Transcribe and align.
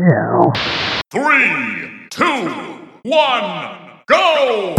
Yeah. 0.00 0.50
Three, 1.10 2.08
two, 2.08 2.48
one, 3.02 4.00
go! 4.06 4.74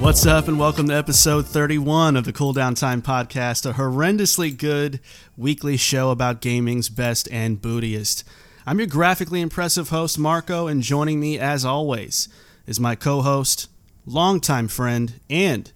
What's 0.00 0.24
up, 0.24 0.48
and 0.48 0.58
welcome 0.58 0.88
to 0.88 0.94
episode 0.94 1.46
31 1.46 2.16
of 2.16 2.24
the 2.24 2.32
Cool 2.32 2.54
Down 2.54 2.74
Time 2.74 3.02
Podcast, 3.02 3.68
a 3.68 3.74
horrendously 3.74 4.56
good 4.56 5.00
weekly 5.36 5.76
show 5.76 6.10
about 6.10 6.40
gaming's 6.40 6.88
best 6.88 7.28
and 7.30 7.60
bootiest. 7.60 8.24
I'm 8.66 8.78
your 8.78 8.86
graphically 8.86 9.40
impressive 9.40 9.90
host, 9.90 10.18
Marco, 10.18 10.66
and 10.66 10.82
joining 10.82 11.20
me, 11.20 11.38
as 11.38 11.64
always, 11.64 12.28
is 12.66 12.80
my 12.80 12.94
co 12.94 13.20
host, 13.22 13.68
longtime 14.06 14.68
friend, 14.68 15.20
and 15.28 15.70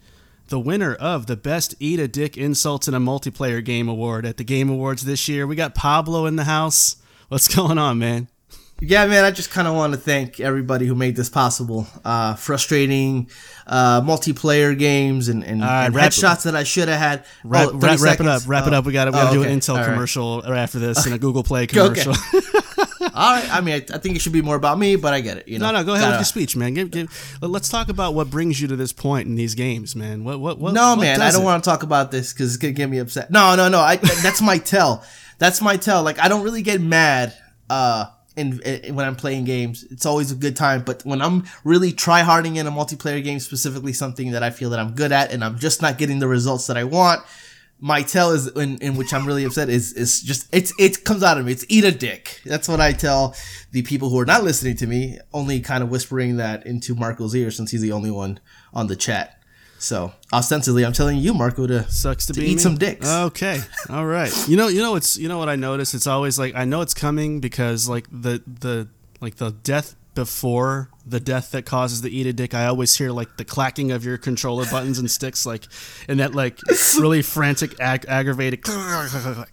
the 0.48 0.58
winner 0.58 0.94
of 0.94 1.26
the 1.26 1.36
Best 1.36 1.74
Eat 1.78 2.00
a 2.00 2.08
Dick 2.08 2.38
Insults 2.38 2.88
in 2.88 2.94
a 2.94 3.00
Multiplayer 3.00 3.62
Game 3.62 3.88
Award 3.88 4.24
at 4.24 4.38
the 4.38 4.44
Game 4.44 4.70
Awards 4.70 5.04
this 5.04 5.28
year. 5.28 5.46
We 5.46 5.54
got 5.56 5.74
Pablo 5.74 6.24
in 6.24 6.36
the 6.36 6.44
house. 6.44 6.96
What's 7.28 7.48
going 7.54 7.76
on, 7.76 7.98
man? 7.98 8.28
Yeah, 8.80 9.06
man, 9.06 9.24
I 9.24 9.32
just 9.32 9.50
kind 9.50 9.66
of 9.66 9.74
want 9.74 9.92
to 9.92 9.98
thank 9.98 10.38
everybody 10.38 10.86
who 10.86 10.94
made 10.94 11.16
this 11.16 11.28
possible. 11.28 11.86
Uh, 12.04 12.36
frustrating 12.36 13.28
uh, 13.66 14.00
multiplayer 14.02 14.78
games 14.78 15.28
and, 15.28 15.44
and, 15.44 15.60
right, 15.60 15.86
and 15.86 15.94
headshots 15.94 16.44
that 16.44 16.54
I 16.54 16.62
should 16.62 16.88
have 16.88 16.98
had. 17.00 17.24
Wrap, 17.44 17.70
Oh, 17.72 17.76
wrap, 17.76 17.98
wrap 18.00 18.20
it 18.20 18.28
up. 18.28 18.42
Wrap 18.46 18.68
it 18.68 18.72
Oh. 18.72 18.76
up. 18.78 18.86
We 18.86 18.92
got 18.92 19.06
to 19.06 19.10
Oh, 19.14 19.26
to 19.26 19.32
do 19.32 19.42
an 19.42 19.58
Intel 19.58 19.74
right. 19.78 19.84
commercial 19.84 20.46
after 20.46 20.78
this 20.78 21.04
and 21.04 21.14
a 21.14 21.18
Google 21.18 21.42
Play 21.42 21.64
Okay. 21.76 22.04
All 23.00 23.08
right. 23.34 23.48
I 23.52 23.60
mean, 23.60 23.74
I, 23.74 23.94
I 23.94 23.98
think 23.98 24.16
it 24.16 24.20
should 24.20 24.32
be 24.32 24.42
more 24.42 24.56
about 24.56 24.78
me, 24.78 24.96
but 24.96 25.14
I 25.14 25.20
get 25.20 25.36
it. 25.38 25.48
You 25.48 25.58
know. 25.58 25.66
No, 25.70 25.78
no, 25.80 25.84
go 25.84 25.92
ahead 25.92 26.02
with 26.06 26.12
Gotta- 26.12 26.18
your 26.18 26.24
speech, 26.24 26.56
man. 26.56 26.74
Give, 26.74 26.90
give, 26.90 27.38
let- 27.40 27.50
let's 27.50 27.68
talk 27.68 27.88
about 27.88 28.14
what 28.14 28.30
brings 28.30 28.60
you 28.60 28.68
to 28.68 28.76
this 28.76 28.92
point 28.92 29.26
in 29.28 29.34
these 29.36 29.54
games, 29.54 29.94
man. 29.96 30.24
What, 30.24 30.40
what, 30.40 30.58
what? 30.58 30.74
No, 30.74 30.90
what 30.90 31.00
man, 31.00 31.20
I 31.20 31.30
don't 31.30 31.42
it? 31.42 31.44
want 31.44 31.62
to 31.62 31.70
talk 31.70 31.82
about 31.82 32.10
this 32.10 32.32
because 32.32 32.48
it's 32.54 32.56
gonna 32.56 32.72
get 32.72 32.88
me 32.90 32.98
upset. 32.98 33.30
No, 33.30 33.54
no, 33.56 33.68
no. 33.68 33.80
I 33.80 33.96
that's 33.96 34.40
my 34.42 34.58
tell. 34.58 35.04
That's 35.38 35.60
my 35.60 35.76
tell. 35.76 36.02
Like 36.02 36.18
I 36.18 36.28
don't 36.28 36.42
really 36.42 36.62
get 36.62 36.80
mad. 36.80 37.34
Uh. 37.70 38.06
In, 38.36 38.60
in, 38.62 38.94
when 38.94 39.04
I'm 39.04 39.16
playing 39.16 39.46
games, 39.46 39.82
it's 39.90 40.06
always 40.06 40.30
a 40.30 40.36
good 40.36 40.54
time. 40.54 40.82
But 40.82 41.04
when 41.04 41.20
I'm 41.20 41.42
really 41.64 41.90
try 41.90 42.20
harding 42.20 42.54
in 42.54 42.68
a 42.68 42.70
multiplayer 42.70 43.20
game, 43.24 43.40
specifically 43.40 43.92
something 43.92 44.30
that 44.30 44.44
I 44.44 44.50
feel 44.50 44.70
that 44.70 44.78
I'm 44.78 44.92
good 44.92 45.10
at, 45.10 45.32
and 45.32 45.42
I'm 45.42 45.58
just 45.58 45.82
not 45.82 45.98
getting 45.98 46.20
the 46.20 46.28
results 46.28 46.68
that 46.68 46.76
I 46.76 46.84
want, 46.84 47.20
my 47.80 48.02
tell 48.02 48.32
is 48.32 48.48
in, 48.48 48.78
in 48.78 48.96
which 48.96 49.12
I'm 49.14 49.26
really 49.26 49.44
upset 49.44 49.68
is 49.68 49.92
is 49.92 50.20
just 50.20 50.48
it's 50.52 50.72
it 50.78 51.04
comes 51.04 51.22
out 51.22 51.38
of 51.38 51.46
me. 51.46 51.52
It's 51.52 51.64
eat 51.68 51.84
a 51.84 51.92
dick. 51.92 52.40
That's 52.44 52.68
what 52.68 52.80
I 52.80 52.92
tell 52.92 53.34
the 53.70 53.82
people 53.82 54.10
who 54.10 54.18
are 54.18 54.26
not 54.26 54.42
listening 54.44 54.76
to 54.76 54.86
me. 54.86 55.18
Only 55.32 55.60
kind 55.60 55.82
of 55.82 55.90
whispering 55.90 56.36
that 56.38 56.66
into 56.66 56.94
Marco's 56.94 57.34
ear 57.34 57.50
since 57.50 57.70
he's 57.70 57.80
the 57.80 57.92
only 57.92 58.10
one 58.10 58.40
on 58.74 58.88
the 58.88 58.96
chat. 58.96 59.40
So 59.78 60.12
ostensibly, 60.32 60.84
I'm 60.84 60.92
telling 60.92 61.18
you, 61.18 61.32
Marco, 61.32 61.66
to 61.68 61.88
Sucks 61.88 62.26
to, 62.26 62.32
to 62.32 62.42
eat 62.42 62.56
me. 62.56 62.58
some 62.58 62.76
dicks. 62.76 63.08
Okay, 63.08 63.60
all 63.88 64.06
right. 64.06 64.32
You 64.48 64.56
know, 64.56 64.66
you 64.66 64.80
know, 64.80 64.96
it's 64.96 65.16
you 65.16 65.28
know 65.28 65.38
what 65.38 65.48
I 65.48 65.54
notice. 65.54 65.94
It's 65.94 66.08
always 66.08 66.36
like 66.38 66.54
I 66.56 66.64
know 66.64 66.80
it's 66.80 66.94
coming 66.94 67.38
because 67.40 67.88
like 67.88 68.08
the 68.10 68.42
the 68.46 68.88
like 69.20 69.36
the 69.36 69.52
death 69.52 69.94
before 70.16 70.90
the 71.10 71.20
death 71.20 71.50
that 71.52 71.64
causes 71.66 72.02
the 72.02 72.16
eat 72.16 72.26
a 72.26 72.32
dick. 72.32 72.54
I 72.54 72.66
always 72.66 72.96
hear 72.96 73.10
like 73.10 73.36
the 73.36 73.44
clacking 73.44 73.90
of 73.92 74.04
your 74.04 74.18
controller 74.18 74.64
buttons 74.70 74.98
and 74.98 75.10
sticks, 75.10 75.46
like 75.46 75.64
and 76.08 76.20
that 76.20 76.34
like 76.34 76.58
really 76.98 77.22
frantic, 77.22 77.78
ag- 77.80 78.06
aggravated. 78.08 78.64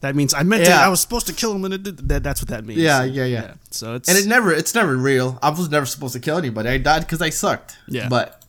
That 0.00 0.16
means 0.16 0.32
I 0.32 0.44
meant 0.44 0.64
to. 0.64 0.72
I 0.72 0.88
was 0.88 1.00
supposed 1.02 1.26
to 1.26 1.34
kill 1.34 1.54
him, 1.54 1.62
and 1.66 1.74
it 1.74 1.82
did, 1.82 2.08
that, 2.08 2.22
that's 2.22 2.40
what 2.40 2.48
that 2.48 2.64
means. 2.64 2.80
Yeah, 2.80 3.04
yeah, 3.04 3.26
yeah. 3.26 3.54
So 3.70 3.96
it's 3.96 4.08
and 4.08 4.16
it 4.16 4.26
never, 4.26 4.50
it's 4.50 4.74
never 4.74 4.96
real. 4.96 5.38
I 5.42 5.50
was 5.50 5.68
never 5.68 5.84
supposed 5.84 6.14
to 6.14 6.20
kill 6.20 6.38
anybody. 6.38 6.70
I 6.70 6.78
died 6.78 7.00
because 7.00 7.20
I 7.20 7.28
sucked. 7.28 7.76
Yeah. 7.86 8.08
but 8.08 8.42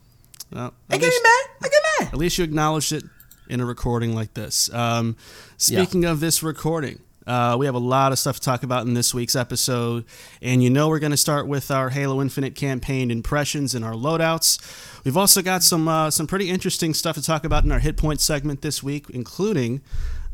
well, 0.50 0.74
I 0.90 0.96
at 0.96 1.02
get 1.02 1.08
least- 1.08 1.24
mad. 1.24 1.56
I 1.62 1.68
get 1.68 1.82
mad. 2.00 2.14
At 2.14 2.18
least 2.20 2.38
you 2.38 2.46
acknowledged 2.46 2.94
it 2.94 3.04
in 3.50 3.60
a 3.60 3.66
recording 3.66 4.16
like 4.16 4.34
this. 4.34 4.74
Um, 4.74 5.18
speaking 5.58 6.06
of 6.06 6.22
this 6.22 6.42
recording, 6.42 7.02
uh, 7.28 7.56
we 7.60 7.66
have 7.66 7.76
a 7.76 7.80
lot 7.80 8.12
of 8.12 8.20
stuff 8.20 8.38
to 8.38 8.42
talk 8.42 8.64
about 8.64 8.86
in 8.86 8.94
this 8.94 9.14
week's 9.14 9.36
episode. 9.36 10.06
And 10.42 10.64
you 10.64 10.70
know, 10.70 10.90
we're 10.90 11.00
going 11.00 11.12
to 11.12 11.18
start 11.18 11.48
with 11.48 11.70
our 11.72 11.90
Halo 11.90 12.22
Infinite 12.22 12.56
campaign 12.56 13.12
impressions 13.12 13.76
and 13.76 13.86
our 13.86 13.94
loadouts. 13.94 14.60
We've 15.04 15.18
also 15.18 15.42
got 15.42 15.64
some, 15.64 15.88
uh, 15.88 16.10
some 16.12 16.28
pretty 16.28 16.50
interesting 16.50 16.94
stuff 16.94 17.16
to 17.16 17.22
talk 17.22 17.44
about 17.44 17.64
in 17.64 17.72
our 17.72 17.80
hit 17.80 17.98
point 17.98 18.22
segment 18.22 18.62
this 18.62 18.82
week, 18.82 19.10
including 19.10 19.82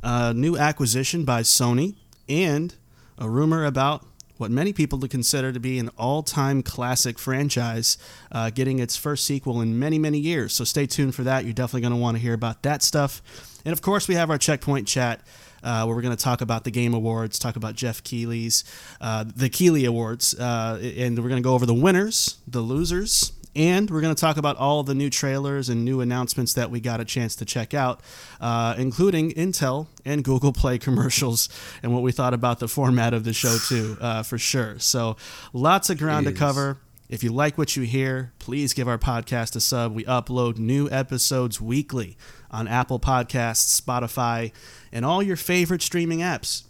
a 0.04 0.34
new 0.34 0.58
acquisition 0.58 1.26
by 1.26 1.42
Sony 1.42 1.96
and 2.30 2.76
a 3.18 3.30
rumor 3.30 3.66
about 3.66 4.06
what 4.38 4.52
many 4.52 4.72
people 4.72 5.00
would 5.00 5.10
consider 5.10 5.52
to 5.52 5.60
be 5.60 5.80
an 5.80 5.90
all-time 5.98 6.62
classic 6.62 7.18
franchise 7.18 7.98
uh, 8.32 8.50
getting 8.52 8.80
its 8.80 8.96
first 8.96 9.26
sequel 9.26 9.62
in 9.62 9.80
many 9.80 9.98
many 9.98 10.20
years 10.20 10.54
so 10.54 10.64
stay 10.64 10.86
tuned 10.86 11.16
for 11.16 11.24
that 11.24 11.44
you're 11.44 11.54
definitely 11.54 11.82
going 11.82 11.94
to 11.94 11.98
want 11.98 12.16
to 12.16 12.22
hear 12.22 12.34
about 12.34 12.62
that 12.64 12.84
stuff 12.84 13.22
and 13.66 13.74
of 13.74 13.82
course 13.82 14.08
we 14.08 14.16
have 14.16 14.30
our 14.30 14.38
checkpoint 14.38 14.88
chat 14.88 15.22
uh, 15.64 15.84
where 15.84 15.96
we're 15.96 16.02
going 16.02 16.16
to 16.16 16.24
talk 16.24 16.42
about 16.42 16.64
the 16.64 16.72
game 16.72 16.94
awards 16.94 17.40
talk 17.40 17.56
about 17.56 17.76
jeff 17.76 18.04
keighley's 18.04 18.64
uh, 19.02 19.24
the 19.36 19.50
keighley 19.50 19.86
awards 19.86 20.34
uh, 20.40 20.80
and 20.98 21.18
we're 21.18 21.30
going 21.30 21.42
to 21.42 21.48
go 21.48 21.54
over 21.54 21.66
the 21.66 21.74
winners 21.74 22.38
the 22.48 22.62
losers 22.62 23.34
and 23.58 23.90
we're 23.90 24.02
going 24.02 24.14
to 24.14 24.22
talk 24.22 24.38
about 24.38 24.56
all 24.58 24.84
the 24.84 24.94
new 24.94 25.10
trailers 25.10 25.68
and 25.68 25.84
new 25.84 26.00
announcements 26.00 26.54
that 26.54 26.70
we 26.70 26.80
got 26.80 27.02
a 27.02 27.06
chance 27.06 27.36
to 27.38 27.44
check 27.44 27.74
out, 27.74 28.02
uh, 28.40 28.76
including 28.78 29.32
Intel 29.32 29.88
and 30.06 30.24
Google 30.24 30.54
Play 30.54 30.78
commercials 30.78 31.50
and 31.82 31.92
what 31.92 32.04
we 32.04 32.12
thought 32.12 32.36
about 32.36 32.60
the 32.60 32.68
format 32.68 33.16
of 33.16 33.24
the 33.24 33.34
show, 33.34 33.58
too, 33.58 33.98
uh, 34.00 34.22
for 34.22 34.38
sure. 34.38 34.78
So 34.78 35.18
lots 35.54 35.90
of 35.90 35.98
ground 35.98 36.28
to 36.28 36.34
cover. 36.34 36.78
If 37.10 37.24
you 37.24 37.32
like 37.32 37.58
what 37.58 37.76
you 37.76 37.84
hear, 37.84 38.34
please 38.38 38.74
give 38.74 38.88
our 38.88 39.00
podcast 39.00 39.56
a 39.56 39.60
sub. 39.60 39.96
We 39.96 40.04
upload 40.04 40.58
new 40.60 40.88
episodes 40.92 41.60
weekly 41.60 42.16
on 42.52 42.68
Apple 42.68 43.00
Podcasts, 43.00 43.80
Spotify, 43.82 44.52
and 44.92 45.06
all 45.06 45.22
your 45.22 45.36
favorite 45.36 45.82
streaming 45.82 46.20
apps. 46.20 46.64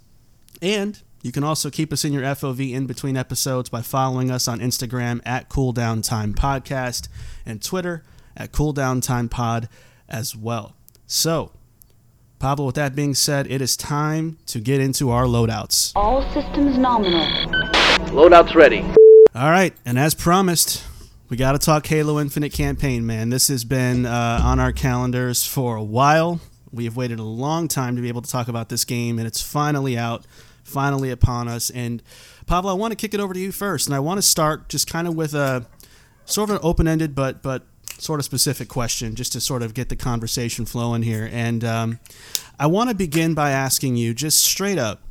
And 0.62 1.02
you 1.22 1.32
can 1.32 1.44
also 1.44 1.70
keep 1.70 1.92
us 1.92 2.06
in 2.06 2.14
your 2.14 2.24
FOV 2.24 2.72
in 2.74 2.86
between 2.86 3.18
episodes 3.18 3.70
by 3.70 3.82
following 3.82 4.32
us 4.32 4.48
on 4.48 4.60
Instagram 4.60 5.22
at 5.26 5.50
Cooldown 5.50 6.04
Time 6.04 6.34
Podcast 6.34 7.08
and 7.46 7.62
Twitter 7.62 8.04
at 8.36 8.52
Cooldown 8.52 9.02
Time 9.02 9.28
Pod 9.28 9.68
as 10.08 10.36
well. 10.36 10.76
So, 11.06 11.52
Pablo, 12.40 12.68
with 12.68 12.76
that 12.76 12.96
being 12.96 13.16
said, 13.16 13.50
it 13.50 13.62
is 13.62 13.76
time 13.76 14.38
to 14.46 14.60
get 14.60 14.80
into 14.80 15.10
our 15.10 15.26
loadouts. 15.26 15.92
All 15.96 16.22
systems 16.34 16.78
nominal. 16.78 17.26
Loadout's 18.12 18.56
ready. 18.56 18.82
All 19.34 19.50
right, 19.50 19.74
and 19.86 19.98
as 19.98 20.14
promised, 20.14 20.84
we 21.30 21.38
got 21.38 21.54
to 21.54 21.60
talk 21.60 21.86
Halo 21.88 22.20
Infinite 22.20 22.54
campaign, 22.54 23.06
man. 23.06 23.30
This 23.30 23.48
has 23.50 23.64
been 23.64 24.06
uh, 24.06 24.40
on 24.44 24.60
our 24.60 24.72
calendars 24.72 25.46
for 25.46 25.76
a 25.76 25.84
while. 25.84 26.40
We 26.72 26.86
have 26.86 26.96
waited 26.96 27.20
a 27.20 27.24
long 27.24 27.68
time 27.68 27.96
to 27.96 28.02
be 28.02 28.08
able 28.08 28.22
to 28.22 28.30
talk 28.30 28.48
about 28.48 28.70
this 28.70 28.86
game, 28.86 29.20
and 29.20 29.28
it's 29.28 29.42
finally 29.42 29.98
out, 29.98 30.26
finally 30.64 31.12
upon 31.12 31.48
us. 31.48 31.70
And 31.70 32.04
Pablo, 32.46 32.72
I 32.72 32.76
want 32.76 32.92
to 32.92 32.96
kick 32.96 33.14
it 33.14 33.20
over 33.20 33.34
to 33.34 33.40
you 33.40 33.52
first, 33.52 33.88
and 33.88 33.96
I 33.96 34.00
want 34.00 34.18
to 34.18 34.22
start 34.22 34.70
just 34.70 34.90
kind 34.90 35.08
of 35.08 35.16
with 35.16 35.34
a 35.34 35.66
sort 36.26 36.50
of 36.50 36.58
an 36.58 36.62
open-ended 36.64 37.16
but 37.16 37.42
but 37.42 37.64
sort 38.00 38.20
of 38.20 38.26
specific 38.26 38.68
question, 38.68 39.16
just 39.16 39.32
to 39.34 39.42
sort 39.42 39.64
of 39.64 39.74
get 39.74 39.90
the 39.90 39.96
conversation 39.96 40.66
flowing 40.66 41.02
here. 41.02 41.28
And 41.32 41.64
um, 41.64 42.00
I 42.60 42.68
want 42.68 42.90
to 42.90 42.96
begin 42.96 43.34
by 43.34 43.52
asking 43.52 43.96
you, 43.96 44.14
just 44.14 44.40
straight 44.40 44.78
up, 44.78 45.02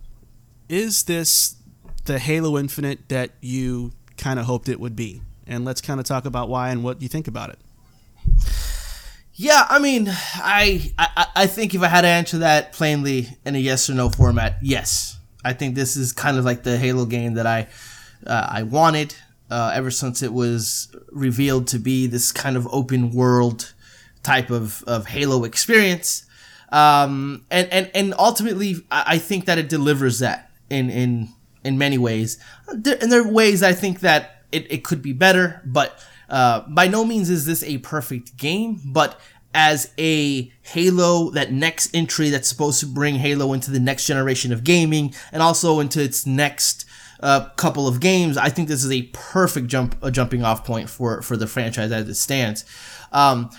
is 0.69 1.05
this 1.05 1.57
the 2.05 2.19
Halo 2.19 2.57
Infinite 2.59 3.09
that 3.09 3.31
you 3.41 3.93
kind 4.17 4.39
of 4.39 4.47
hoped 4.47 4.69
it 4.69 4.79
would 4.79 4.95
be? 4.95 5.23
And 5.47 5.65
let's 5.65 5.81
kind 5.81 6.01
of 6.01 6.07
talk 6.07 6.27
about 6.27 6.49
why 6.49 6.71
and 6.71 6.85
what 6.85 7.03
you 7.03 7.09
think 7.09 7.27
about 7.29 7.51
it. 7.51 7.59
Yeah, 9.39 9.67
I 9.69 9.79
mean, 9.79 10.09
I, 10.09 10.93
I 10.99 11.27
I 11.37 11.47
think 11.47 11.75
if 11.75 11.83
I 11.83 11.89
had 11.89 12.03
to 12.03 12.09
answer 12.09 12.39
that 12.39 12.73
plainly 12.73 13.29
in 13.45 13.55
a 13.55 13.59
yes 13.59 13.91
or 13.91 13.95
no 13.95 14.09
format, 14.09 14.59
yes. 14.63 15.19
I 15.45 15.53
think 15.53 15.75
this 15.75 15.97
is 15.97 16.13
kind 16.13 16.39
of 16.39 16.45
like 16.45 16.63
the 16.63 16.79
Halo 16.79 17.05
game 17.05 17.35
that 17.35 17.47
I 17.47 17.69
uh, 18.27 18.47
I 18.49 18.63
wanted 18.63 19.15
uh, 19.51 19.73
ever 19.75 19.91
since 19.91 20.23
it 20.23 20.33
was 20.33 20.95
revealed 21.11 21.69
to 21.69 21.79
be 21.79 22.07
this 22.07 22.33
kind 22.33 22.57
of 22.57 22.67
open 22.73 23.11
world 23.11 23.73
type 24.23 24.51
of, 24.51 24.83
of 24.85 25.07
Halo 25.07 25.45
experience. 25.45 26.27
Um, 26.73 27.45
and, 27.51 27.69
and, 27.73 27.91
and 27.95 28.15
ultimately, 28.19 28.77
I, 28.91 29.19
think 29.19 29.45
that 29.45 29.57
it 29.57 29.69
delivers 29.69 30.19
that 30.19 30.51
in, 30.69 30.91
in, 30.91 31.29
in 31.63 31.79
many 31.79 31.97
ways. 31.97 32.43
And 32.67 32.85
there 32.85 33.21
are 33.21 33.33
ways 33.33 33.63
I 33.63 33.73
think 33.73 34.01
that 34.01 34.43
it, 34.51 34.71
it 34.71 34.85
could 34.85 35.01
be 35.01 35.13
better, 35.13 35.63
but 35.65 36.05
uh, 36.29 36.63
by 36.69 36.89
no 36.89 37.05
means 37.05 37.31
is 37.31 37.47
this 37.47 37.63
a 37.63 37.79
perfect 37.79 38.37
game. 38.37 38.81
But 38.85 39.19
as 39.55 39.93
a 39.99 40.53
Halo, 40.63 41.31
that 41.31 41.53
next 41.53 41.95
entry 41.95 42.31
that's 42.31 42.49
supposed 42.49 42.81
to 42.81 42.87
bring 42.87 43.17
Halo 43.17 43.53
into 43.53 43.71
the 43.71 43.81
next 43.81 44.07
generation 44.07 44.53
of 44.53 44.65
gaming 44.65 45.15
and 45.33 45.43
also 45.43 45.81
into 45.81 46.03
its 46.03 46.27
next 46.27 46.85
uh, 47.21 47.49
couple 47.57 47.89
of 47.89 48.01
games, 48.01 48.37
I 48.37 48.51
think 48.51 48.69
this 48.69 48.85
is 48.85 48.93
a 48.93 49.03
perfect 49.13 49.69
jump, 49.69 49.97
a 50.03 50.11
jumping 50.11 50.45
off 50.45 50.65
point 50.65 50.91
for 50.91 51.23
for 51.23 51.37
the 51.37 51.47
franchise 51.47 51.91
as 51.91 52.09
it 52.09 52.15
stands. 52.15 52.65
Um, 53.13 53.51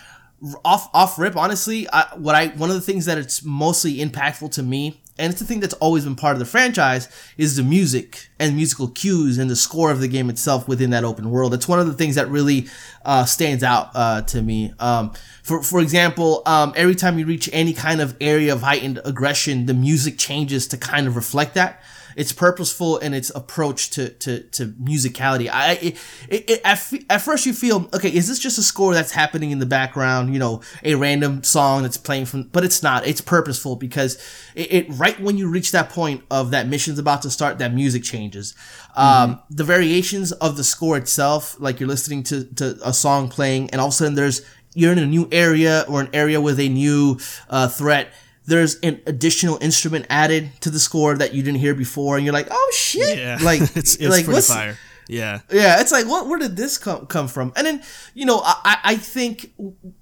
off 0.64 0.90
off 0.94 1.18
rip, 1.18 1.36
honestly, 1.36 1.90
I, 1.90 2.16
what 2.16 2.36
I 2.36 2.50
one 2.50 2.70
of 2.70 2.76
the 2.76 2.82
things 2.82 3.06
that 3.06 3.18
it's 3.18 3.44
mostly 3.44 3.98
impactful 3.98 4.52
to 4.52 4.64
me 4.64 5.02
and 5.20 5.32
it's 5.32 5.40
the 5.40 5.48
thing 5.48 5.60
that's 5.60 5.74
always 5.76 6.04
been 6.04 6.16
part 6.16 6.34
of 6.34 6.40
the 6.40 6.46
franchise 6.46 7.10
is 7.38 7.56
the 7.56 7.64
music 7.64 8.28
and 8.40 8.56
musical 8.56 8.88
cues 8.88 9.38
and 9.38 9.50
the 9.50 9.56
score 9.56 9.92
of 9.92 10.00
the 10.00 10.08
game 10.08 10.30
itself 10.30 10.68
within 10.68 10.92
that 10.92 11.04
open 11.04 11.30
world. 11.32 11.54
It's 11.54 11.68
one 11.68 11.80
of 11.80 11.88
the 11.88 11.94
things 11.94 12.16
that 12.16 12.30
really 12.30 12.68
uh, 13.04 13.26
stands 13.26 13.64
out 13.64 13.90
uh, 13.96 14.22
to 14.24 14.42
me. 14.42 14.74
Um, 14.80 15.12
for 15.44 15.64
for 15.64 15.80
example, 15.82 16.44
um, 16.46 16.74
every 16.76 16.96
time 16.96 17.18
you 17.18 17.26
reach 17.26 17.50
any 17.54 17.74
kind 17.74 18.02
of 18.02 18.16
area 18.22 18.54
of 18.54 18.62
heightened 18.62 19.00
aggression, 19.06 19.66
the 19.66 19.74
music 19.74 20.18
changes 20.18 20.68
to 20.68 20.78
kind 20.78 21.08
of 21.08 21.16
reflect 21.16 21.56
that 21.56 21.82
it's 22.18 22.34
purposeful 22.34 22.98
in 22.98 23.14
its 23.14 23.30
approach 23.36 23.92
to 23.92 24.10
to, 24.10 24.42
to 24.50 24.66
musicality. 24.74 25.50
I 25.50 25.74
it, 25.74 25.98
it, 26.28 26.50
it, 26.50 26.62
at, 26.66 26.92
at 27.10 27.22
first 27.22 27.46
you 27.46 27.54
feel 27.54 27.88
okay, 27.94 28.10
is 28.10 28.28
this 28.28 28.40
just 28.40 28.58
a 28.58 28.64
score 28.64 28.96
that's 28.96 29.12
happening 29.12 29.52
in 29.52 29.60
the 29.60 29.68
background? 29.68 30.34
You 30.34 30.40
know, 30.40 30.62
a 30.84 30.96
random 30.96 31.44
song 31.44 31.84
that's 31.84 31.96
playing 31.96 32.26
from, 32.26 32.44
but 32.44 32.64
it's 32.64 32.82
not. 32.82 33.06
It's 33.06 33.22
purposeful 33.22 33.76
because 33.76 34.16
it, 34.56 34.74
it 34.74 34.88
right 34.90 35.18
when 35.22 35.38
you 35.38 35.48
reach 35.48 35.72
that 35.72 35.92
point 35.92 36.24
of 36.32 36.52
that 36.52 36.68
mission's 36.68 36.98
about 36.98 37.22
to 37.22 37.30
start, 37.30 37.60
that 37.60 37.74
music 37.74 38.04
changes. 38.04 38.56
Um, 38.96 39.06
mm-hmm. 39.06 39.32
Um, 39.32 39.42
the 39.52 39.64
variations 39.64 40.32
of 40.32 40.58
the 40.58 40.64
score 40.64 40.98
itself, 40.98 41.56
like 41.60 41.80
you're 41.80 41.88
listening 41.88 42.24
to 42.24 42.46
to 42.56 42.80
a 42.84 42.94
song 42.94 43.30
playing, 43.30 43.70
and 43.70 43.80
all 43.80 43.88
of 43.88 43.94
a 43.94 43.96
sudden 43.96 44.16
there's 44.16 44.42
you're 44.74 44.92
in 44.92 45.00
a 45.00 45.06
new 45.06 45.30
area 45.32 45.86
or 45.88 46.02
an 46.02 46.10
area 46.14 46.42
with 46.42 46.60
a 46.60 46.68
new 46.68 47.20
uh, 47.50 47.68
threat 47.68 48.12
there's 48.48 48.76
an 48.80 49.02
additional 49.06 49.58
instrument 49.62 50.08
added 50.10 50.50
to 50.62 50.70
the 50.70 50.80
score 50.80 51.16
that 51.16 51.34
you 51.34 51.44
didn't 51.44 51.60
hear 51.60 51.76
before, 51.76 52.16
and 52.16 52.26
you're 52.26 52.34
like, 52.34 52.48
oh 52.50 52.74
shit! 52.76 53.18
Yeah, 53.18 53.38
like 53.44 53.62
it's, 53.76 53.96
it's 53.96 54.10
like 54.10 54.28
what's 54.28 54.48
fire. 54.48 54.78
Yeah, 55.08 55.42
yeah. 55.52 55.80
It's 55.80 55.92
like, 55.92 56.06
what? 56.08 56.28
Where 56.28 56.40
did 56.40 56.58
this 56.58 56.78
come 56.78 57.06
come 57.08 57.28
from? 57.28 57.54
And 57.56 57.68
then 57.68 57.84
you 58.14 58.26
know, 58.26 58.42
I 58.44 58.80
I 58.84 58.96
think 58.96 59.54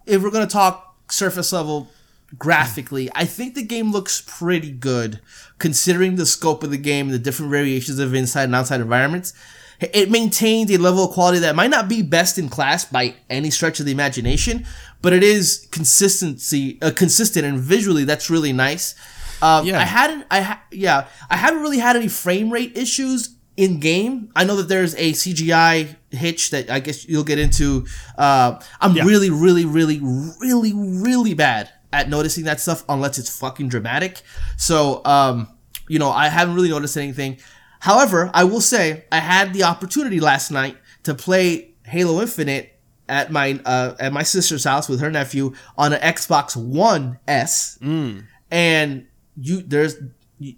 if 0.06 0.21
we're 0.21 0.31
gonna 0.31 0.47
talk 0.47 0.95
surface 1.12 1.51
level 1.51 1.89
graphically, 2.38 3.09
I 3.15 3.25
think 3.25 3.56
the 3.56 3.63
game 3.63 3.92
looks 3.92 4.24
pretty 4.25 4.71
good 4.71 5.19
considering 5.57 6.15
the 6.15 6.25
scope 6.25 6.63
of 6.63 6.71
the 6.71 6.77
game 6.77 7.07
and 7.07 7.13
the 7.13 7.19
different 7.19 7.51
variations 7.51 8.00
of 8.00 8.13
inside 8.13 8.44
and 8.45 8.56
outside 8.56 8.81
environments. 8.81 9.33
It 9.80 10.09
maintains 10.09 10.71
a 10.71 10.77
level 10.77 11.03
of 11.03 11.12
quality 11.12 11.39
that 11.39 11.53
might 11.53 11.69
not 11.69 11.89
be 11.89 12.01
best 12.01 12.38
in 12.38 12.48
class 12.48 12.86
by 12.86 13.15
any 13.30 13.50
stretch 13.50 13.81
of 13.81 13.86
the 13.86 13.91
imagination, 13.91 14.65
but 15.06 15.13
it 15.13 15.22
is 15.22 15.68
consistency, 15.69 16.80
uh, 16.81 16.90
consistent, 16.90 17.46
and 17.46 17.60
visually 17.60 18.06
that's 18.06 18.28
really 18.31 18.52
nice. 18.52 18.96
Um, 19.40 19.63
yeah. 19.63 19.78
I 19.78 19.84
hadn't, 19.84 20.25
I 20.31 20.42
ha- 20.42 20.63
yeah, 20.72 21.06
I 21.30 21.38
haven't 21.38 21.62
really 21.62 21.78
had 21.78 21.96
any 21.96 22.07
frame 22.07 22.52
rate 22.52 22.75
issues 22.75 23.36
in 23.56 23.80
game. 23.80 24.31
I 24.36 24.46
know 24.46 24.56
that 24.56 24.68
there's 24.68 24.96
a 24.96 25.12
CGI 25.12 25.96
hitch 26.10 26.50
that 26.50 26.72
I 26.72 26.80
guess 26.80 27.07
you'll 27.07 27.24
get 27.24 27.38
into. 27.38 27.86
Uh, 28.18 28.60
I'm 28.81 28.96
yeah. 28.96 29.04
really, 29.04 29.30
really, 29.30 29.63
really, 29.63 30.00
really, 30.02 30.74
really 30.74 31.36
bad 31.36 31.69
at 31.94 32.10
noticing 32.10 32.46
that 32.46 32.60
stuff 32.60 32.84
unless 32.90 33.19
it's 33.19 33.30
fucking 33.38 33.69
dramatic. 33.69 34.24
So, 34.58 35.06
um, 35.06 35.48
you 35.88 36.00
know, 36.00 36.10
I 36.10 36.30
haven't 36.30 36.56
really 36.56 36.69
noticed 36.69 36.98
anything. 36.98 37.38
However, 37.80 38.31
I 38.34 38.46
will 38.46 38.60
say 38.60 39.06
I 39.12 39.19
had 39.19 39.54
the 39.54 39.66
opportunity 39.66 40.19
last 40.19 40.50
night 40.50 40.78
to 41.04 41.13
play 41.13 41.75
Halo 41.84 42.19
Infinite 42.24 42.75
at 43.07 43.31
my 43.31 43.60
uh, 43.66 43.96
at 44.00 44.13
my 44.13 44.24
sister's 44.24 44.63
house 44.63 44.90
with 44.90 45.00
her 45.00 45.12
nephew 45.12 45.54
on 45.78 45.94
an 45.94 46.02
Xbox 46.02 46.56
One 46.56 47.19
S, 47.28 47.78
mm. 47.81 48.24
and 48.52 49.07
you 49.38 49.62
there's 49.62 49.96
you, 50.40 50.56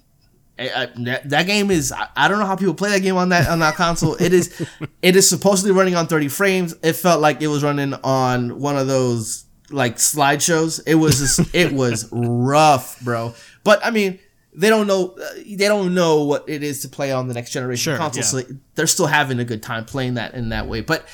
I, 0.58 0.70
I, 0.70 1.20
that, 1.26 1.46
game 1.46 1.72
is 1.72 1.92
I, 1.92 2.08
I, 2.16 2.28
don't 2.28 2.40
know 2.40 2.46
how 2.46 2.56
people 2.56 2.74
play 2.74 2.92
that 2.92 3.02
game 3.02 3.18
on 3.18 3.30
that 3.30 3.48
on 3.48 3.60
that 3.60 3.76
console. 3.76 4.16
It 4.16 4.34
is 4.34 4.68
it 5.02 5.16
is 5.16 5.28
supposedly 5.28 5.72
running 5.72 5.96
on 5.96 6.08
30 6.08 6.30
frames. 6.30 6.76
It 6.84 6.94
felt 6.94 7.22
like 7.22 7.42
it 7.42 7.48
was 7.48 7.64
running 7.64 7.94
on 7.96 8.60
one 8.60 8.78
of 8.78 8.88
those 8.88 9.46
like 9.70 9.98
slideshows. 9.98 10.82
It 10.88 10.96
was 10.96 11.20
just, 11.20 11.50
it 11.56 11.74
was 11.74 12.10
rough, 12.12 13.00
bro. 13.02 13.34
But 13.64 13.86
I 13.86 13.92
mean, 13.92 14.20
they 14.54 14.70
don't 14.70 14.88
know 14.88 15.16
they 15.46 15.68
don't 15.68 15.94
know 15.94 16.24
what 16.24 16.46
it 16.48 16.64
is 16.64 16.82
to 16.82 16.90
play 16.90 17.12
on 17.12 17.28
the 17.28 17.34
next 17.34 17.52
generation 17.52 17.92
sure, 17.92 17.98
console, 17.98 18.42
yeah. 18.42 18.48
so 18.48 18.56
they're 18.76 18.88
still 18.88 19.08
having 19.08 19.40
a 19.40 19.46
good 19.46 19.62
time 19.62 19.86
playing 19.86 20.16
that 20.16 20.34
in 20.34 20.50
that 20.50 20.68
way. 20.68 20.82
But 20.82 21.08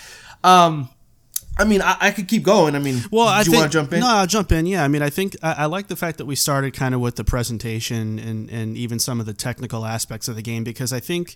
um, 0.43 0.89
I 1.57 1.65
mean, 1.65 1.81
I, 1.81 1.95
I, 1.99 2.11
could 2.11 2.27
keep 2.27 2.43
going. 2.43 2.75
I 2.75 2.79
mean, 2.79 3.01
well, 3.11 3.27
I 3.27 3.41
you 3.43 3.51
want 3.51 3.71
to 3.71 3.77
jump 3.77 3.93
in? 3.93 3.99
No, 3.99 4.07
I'll 4.07 4.27
jump 4.27 4.51
in. 4.51 4.65
Yeah, 4.65 4.83
I 4.83 4.87
mean, 4.87 5.03
I 5.03 5.09
think 5.09 5.35
I, 5.43 5.53
I, 5.53 5.65
like 5.65 5.87
the 5.87 5.95
fact 5.95 6.17
that 6.17 6.25
we 6.25 6.35
started 6.35 6.73
kind 6.73 6.95
of 6.95 7.01
with 7.01 7.15
the 7.15 7.23
presentation 7.23 8.17
and 8.17 8.49
and 8.49 8.75
even 8.75 8.97
some 8.97 9.19
of 9.19 9.25
the 9.25 9.33
technical 9.33 9.85
aspects 9.85 10.27
of 10.27 10.35
the 10.35 10.41
game 10.41 10.63
because 10.63 10.91
I 10.91 10.99
think 10.99 11.35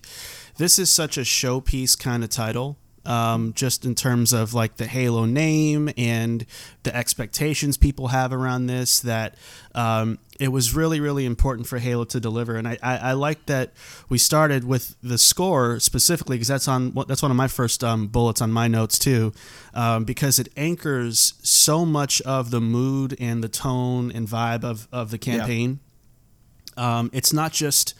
this 0.56 0.78
is 0.78 0.92
such 0.92 1.16
a 1.16 1.22
showpiece 1.22 1.96
kind 1.98 2.24
of 2.24 2.30
title 2.30 2.78
um, 3.08 3.54
just 3.54 3.86
in 3.86 3.94
terms 3.94 4.34
of 4.34 4.52
like 4.52 4.76
the 4.76 4.86
Halo 4.86 5.24
name 5.24 5.90
and 5.96 6.44
the 6.82 6.94
expectations 6.94 7.78
people 7.78 8.08
have 8.08 8.34
around 8.34 8.66
this. 8.66 9.00
That 9.00 9.34
um, 9.74 10.18
it 10.38 10.48
was 10.48 10.74
really, 10.74 11.00
really 11.00 11.24
important 11.24 11.66
for 11.66 11.78
Halo 11.78 12.04
to 12.04 12.20
deliver, 12.20 12.56
and 12.56 12.68
I, 12.68 12.78
I, 12.82 12.96
I 12.98 13.12
like 13.12 13.46
that 13.46 13.72
we 14.10 14.18
started 14.18 14.62
with 14.64 14.94
the 15.02 15.16
score 15.16 15.80
specifically 15.80 16.36
because 16.36 16.48
that's 16.48 16.68
on 16.68 16.92
that's 17.08 17.22
one 17.22 17.30
of 17.30 17.36
my 17.36 17.48
first 17.48 17.82
um, 17.82 18.08
bullets 18.08 18.42
on 18.42 18.52
my 18.52 18.68
notes 18.68 18.98
too, 18.98 19.32
um, 19.72 20.04
because 20.04 20.38
it 20.38 20.48
anchors 20.56 21.32
so 21.42 21.86
much 21.86 22.20
of 22.22 22.50
the 22.50 22.60
mood 22.60 23.16
and 23.18 23.42
the 23.42 23.48
tone 23.48 24.12
and 24.12 24.28
vibe 24.28 24.64
of 24.64 24.86
of 24.92 25.10
the 25.10 25.18
campaign. 25.18 25.80
Yeah. 26.76 26.98
Um, 26.98 27.10
it's 27.14 27.32
not 27.32 27.52
just 27.52 27.94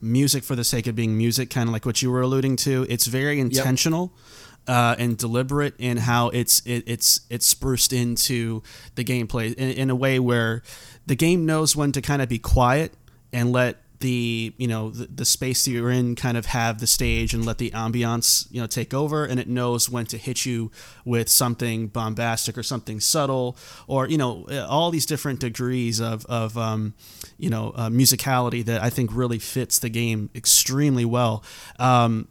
music 0.00 0.42
for 0.42 0.56
the 0.56 0.64
sake 0.64 0.86
of 0.86 0.96
being 0.96 1.16
music, 1.16 1.50
kind 1.50 1.68
of 1.68 1.72
like 1.74 1.84
what 1.84 2.00
you 2.00 2.10
were 2.10 2.22
alluding 2.22 2.56
to. 2.56 2.86
It's 2.88 3.06
very 3.06 3.38
intentional. 3.38 4.10
Yep 4.14 4.40
uh, 4.66 4.96
and 4.98 5.16
deliberate 5.16 5.74
in 5.78 5.98
how 5.98 6.28
it's 6.30 6.60
it, 6.66 6.84
it's 6.86 7.20
it's 7.30 7.46
spruced 7.46 7.92
into 7.92 8.62
the 8.94 9.04
gameplay 9.04 9.54
in, 9.54 9.70
in 9.70 9.90
a 9.90 9.94
way 9.94 10.18
where 10.18 10.62
the 11.06 11.14
game 11.14 11.44
knows 11.44 11.76
when 11.76 11.92
to 11.92 12.00
kind 12.00 12.22
of 12.22 12.28
be 12.28 12.38
quiet 12.38 12.94
and 13.32 13.52
let 13.52 13.78
the 14.00 14.52
you 14.58 14.66
know 14.66 14.90
the, 14.90 15.06
the, 15.06 15.24
space 15.24 15.64
that 15.64 15.70
you're 15.70 15.90
in 15.90 16.14
kind 16.14 16.36
of 16.36 16.46
have 16.46 16.78
the 16.78 16.86
stage 16.86 17.32
and 17.32 17.46
let 17.46 17.56
the 17.56 17.70
ambiance 17.70 18.46
you 18.50 18.60
know 18.60 18.66
take 18.66 18.92
over 18.92 19.24
and 19.24 19.40
it 19.40 19.48
knows 19.48 19.88
when 19.88 20.04
to 20.04 20.18
hit 20.18 20.44
you 20.44 20.70
with 21.06 21.28
something 21.28 21.86
bombastic 21.86 22.58
or 22.58 22.62
something 22.62 23.00
subtle 23.00 23.56
or 23.86 24.06
you 24.06 24.18
know 24.18 24.46
all 24.68 24.90
these 24.90 25.06
different 25.06 25.40
degrees 25.40 26.00
of, 26.00 26.26
of 26.26 26.58
um, 26.58 26.92
you 27.38 27.48
know 27.48 27.72
uh, 27.76 27.88
musicality 27.88 28.62
that 28.64 28.82
I 28.82 28.90
think 28.90 29.10
really 29.14 29.38
fits 29.38 29.78
the 29.78 29.88
game 29.88 30.28
extremely 30.34 31.06
well. 31.06 31.42
Um, 31.78 32.28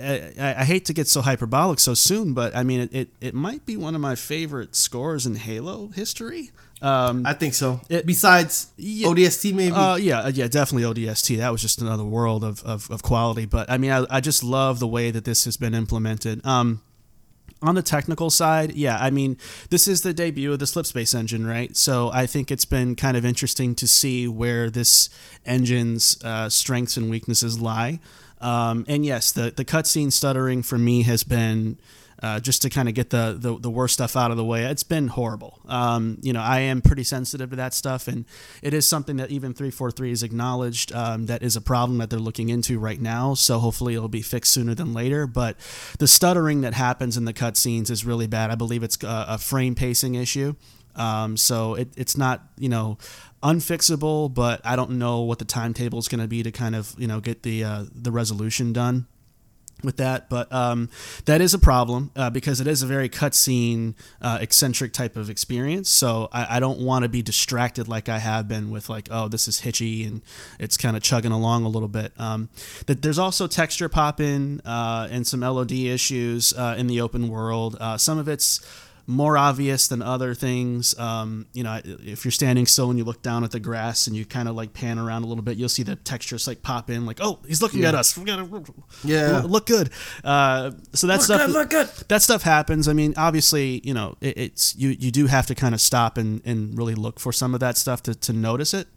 I, 0.00 0.54
I, 0.58 0.64
hate 0.64 0.84
to 0.86 0.92
get 0.92 1.08
so 1.08 1.20
hyperbolic 1.20 1.78
so 1.78 1.94
soon, 1.94 2.34
but 2.34 2.54
I 2.56 2.62
mean, 2.62 2.80
it, 2.80 2.94
it, 2.94 3.08
it 3.20 3.34
might 3.34 3.64
be 3.64 3.76
one 3.76 3.94
of 3.94 4.00
my 4.00 4.14
favorite 4.14 4.74
scores 4.74 5.26
in 5.26 5.36
Halo 5.36 5.88
history. 5.88 6.50
Um, 6.82 7.24
I 7.24 7.32
think 7.32 7.54
so. 7.54 7.80
It, 7.88 8.04
Besides 8.04 8.72
yeah, 8.76 9.08
ODST, 9.08 9.54
maybe. 9.54 9.74
Uh, 9.74 9.96
yeah, 9.96 10.20
uh, 10.20 10.28
yeah, 10.28 10.48
definitely 10.48 11.04
ODST. 11.04 11.38
That 11.38 11.50
was 11.50 11.62
just 11.62 11.80
another 11.80 12.04
world 12.04 12.44
of, 12.44 12.62
of, 12.64 12.90
of 12.90 13.02
quality. 13.02 13.46
But 13.46 13.70
I 13.70 13.78
mean, 13.78 13.90
I, 13.90 14.04
I 14.10 14.20
just 14.20 14.44
love 14.44 14.80
the 14.80 14.86
way 14.86 15.10
that 15.10 15.24
this 15.24 15.44
has 15.44 15.56
been 15.56 15.74
implemented. 15.74 16.44
Um, 16.44 16.82
on 17.62 17.74
the 17.74 17.82
technical 17.82 18.28
side, 18.28 18.74
yeah, 18.74 18.98
I 19.00 19.10
mean, 19.10 19.38
this 19.70 19.88
is 19.88 20.02
the 20.02 20.12
debut 20.12 20.52
of 20.52 20.58
the 20.58 20.66
Slipspace 20.66 21.18
engine, 21.18 21.46
right? 21.46 21.74
So 21.76 22.10
I 22.12 22.26
think 22.26 22.50
it's 22.50 22.66
been 22.66 22.94
kind 22.94 23.16
of 23.16 23.24
interesting 23.24 23.74
to 23.76 23.88
see 23.88 24.28
where 24.28 24.68
this 24.68 25.08
engine's 25.46 26.22
uh, 26.22 26.50
strengths 26.50 26.96
and 26.98 27.08
weaknesses 27.08 27.60
lie. 27.60 28.00
Um, 28.44 28.84
and 28.88 29.04
yes, 29.04 29.32
the 29.32 29.50
the 29.50 29.64
cutscene 29.64 30.12
stuttering 30.12 30.62
for 30.62 30.78
me 30.78 31.02
has 31.02 31.24
been 31.24 31.78
uh, 32.22 32.40
just 32.40 32.62
to 32.62 32.70
kind 32.70 32.88
of 32.88 32.94
get 32.94 33.10
the, 33.10 33.36
the, 33.38 33.58
the 33.58 33.70
worst 33.70 33.94
stuff 33.94 34.16
out 34.16 34.30
of 34.30 34.38
the 34.38 34.44
way. 34.44 34.64
It's 34.64 34.82
been 34.82 35.08
horrible. 35.08 35.60
Um, 35.66 36.16
you 36.22 36.32
know, 36.32 36.40
I 36.40 36.60
am 36.60 36.80
pretty 36.80 37.04
sensitive 37.04 37.50
to 37.50 37.56
that 37.56 37.74
stuff, 37.74 38.08
and 38.08 38.24
it 38.62 38.72
is 38.72 38.86
something 38.88 39.16
that 39.16 39.30
even 39.30 39.52
343 39.52 40.10
has 40.10 40.22
acknowledged 40.22 40.92
um, 40.92 41.26
that 41.26 41.42
is 41.42 41.54
a 41.54 41.60
problem 41.60 41.98
that 41.98 42.08
they're 42.10 42.18
looking 42.18 42.48
into 42.48 42.78
right 42.78 43.00
now. 43.00 43.34
So 43.34 43.58
hopefully 43.58 43.94
it'll 43.94 44.08
be 44.08 44.22
fixed 44.22 44.54
sooner 44.54 44.74
than 44.74 44.94
later. 44.94 45.26
But 45.26 45.58
the 45.98 46.08
stuttering 46.08 46.62
that 46.62 46.72
happens 46.72 47.16
in 47.16 47.26
the 47.26 47.34
cutscenes 47.34 47.90
is 47.90 48.06
really 48.06 48.26
bad. 48.26 48.50
I 48.50 48.54
believe 48.54 48.82
it's 48.82 49.02
a, 49.02 49.26
a 49.28 49.38
frame 49.38 49.74
pacing 49.74 50.14
issue. 50.14 50.54
Um, 50.96 51.36
so 51.36 51.74
it, 51.74 51.88
it's 51.96 52.16
not, 52.16 52.42
you 52.58 52.68
know, 52.68 52.98
unfixable, 53.44 54.32
but 54.32 54.60
I 54.64 54.74
don't 54.74 54.92
know 54.92 55.20
what 55.20 55.38
the 55.38 55.44
timetable 55.44 55.98
is 55.98 56.08
going 56.08 56.20
to 56.20 56.26
be 56.26 56.42
to 56.42 56.50
kind 56.50 56.74
of 56.74 56.94
you 56.98 57.06
know 57.06 57.20
get 57.20 57.42
the 57.42 57.62
uh, 57.62 57.84
the 57.94 58.10
resolution 58.10 58.72
done 58.72 59.06
with 59.82 59.98
that. 59.98 60.30
But 60.30 60.50
um, 60.52 60.88
that 61.26 61.42
is 61.42 61.52
a 61.52 61.58
problem 61.58 62.10
uh, 62.16 62.30
because 62.30 62.60
it 62.60 62.66
is 62.66 62.82
a 62.82 62.86
very 62.86 63.08
cutscene 63.10 63.94
uh, 64.22 64.38
eccentric 64.40 64.94
type 64.94 65.14
of 65.16 65.28
experience. 65.28 65.90
So 65.90 66.28
I, 66.32 66.56
I 66.56 66.60
don't 66.60 66.80
want 66.80 67.02
to 67.02 67.08
be 67.10 67.20
distracted 67.20 67.86
like 67.86 68.08
I 68.08 68.18
have 68.18 68.48
been 68.48 68.70
with 68.70 68.88
like 68.88 69.08
oh 69.10 69.28
this 69.28 69.46
is 69.46 69.60
hitchy 69.60 70.04
and 70.04 70.22
it's 70.58 70.78
kind 70.78 70.96
of 70.96 71.02
chugging 71.02 71.32
along 71.32 71.64
a 71.64 71.68
little 71.68 71.88
bit. 71.88 72.12
Um, 72.18 72.48
that 72.86 73.02
there's 73.02 73.18
also 73.18 73.46
texture 73.46 73.90
popping 73.90 74.62
uh, 74.64 75.08
and 75.10 75.26
some 75.26 75.40
LOD 75.40 75.72
issues 75.72 76.54
uh, 76.54 76.76
in 76.78 76.86
the 76.86 77.02
open 77.02 77.28
world. 77.28 77.76
Uh, 77.78 77.98
some 77.98 78.18
of 78.18 78.26
it's 78.26 78.64
more 79.06 79.36
obvious 79.36 79.88
than 79.88 80.02
other 80.02 80.34
things. 80.34 80.98
Um, 80.98 81.46
you 81.52 81.62
know, 81.62 81.80
if 81.84 82.24
you're 82.24 82.32
standing 82.32 82.66
still 82.66 82.90
and 82.90 82.98
you 82.98 83.04
look 83.04 83.22
down 83.22 83.44
at 83.44 83.50
the 83.50 83.60
grass 83.60 84.06
and 84.06 84.16
you 84.16 84.24
kind 84.24 84.48
of 84.48 84.54
like 84.54 84.72
pan 84.72 84.98
around 84.98 85.24
a 85.24 85.26
little 85.26 85.42
bit, 85.42 85.56
you'll 85.56 85.68
see 85.68 85.82
the 85.82 85.96
textures 85.96 86.46
like 86.46 86.62
pop 86.62 86.90
in, 86.90 87.06
like, 87.06 87.18
oh, 87.20 87.40
he's 87.46 87.62
looking 87.62 87.82
yeah. 87.82 87.88
at 87.88 87.94
us. 87.94 88.16
We 88.16 88.24
gotta, 88.24 88.64
yeah, 89.04 89.42
look 89.44 89.66
good. 89.66 89.90
Uh, 90.22 90.72
so 90.92 91.06
that 91.06 91.14
look 91.14 91.22
stuff, 91.22 91.40
good, 91.46 91.50
look 91.50 91.70
good. 91.70 91.88
that 92.08 92.22
stuff 92.22 92.42
happens. 92.42 92.88
I 92.88 92.92
mean, 92.92 93.14
obviously, 93.16 93.80
you 93.84 93.94
know, 93.94 94.16
it, 94.20 94.38
it's 94.38 94.76
you 94.76 94.90
you 94.90 95.10
do 95.10 95.26
have 95.26 95.46
to 95.46 95.54
kind 95.54 95.74
of 95.74 95.80
stop 95.80 96.16
and 96.16 96.40
and 96.44 96.76
really 96.76 96.94
look 96.94 97.20
for 97.20 97.32
some 97.32 97.54
of 97.54 97.60
that 97.60 97.76
stuff 97.76 98.02
to 98.04 98.14
to 98.14 98.32
notice 98.32 98.74
it. 98.74 98.88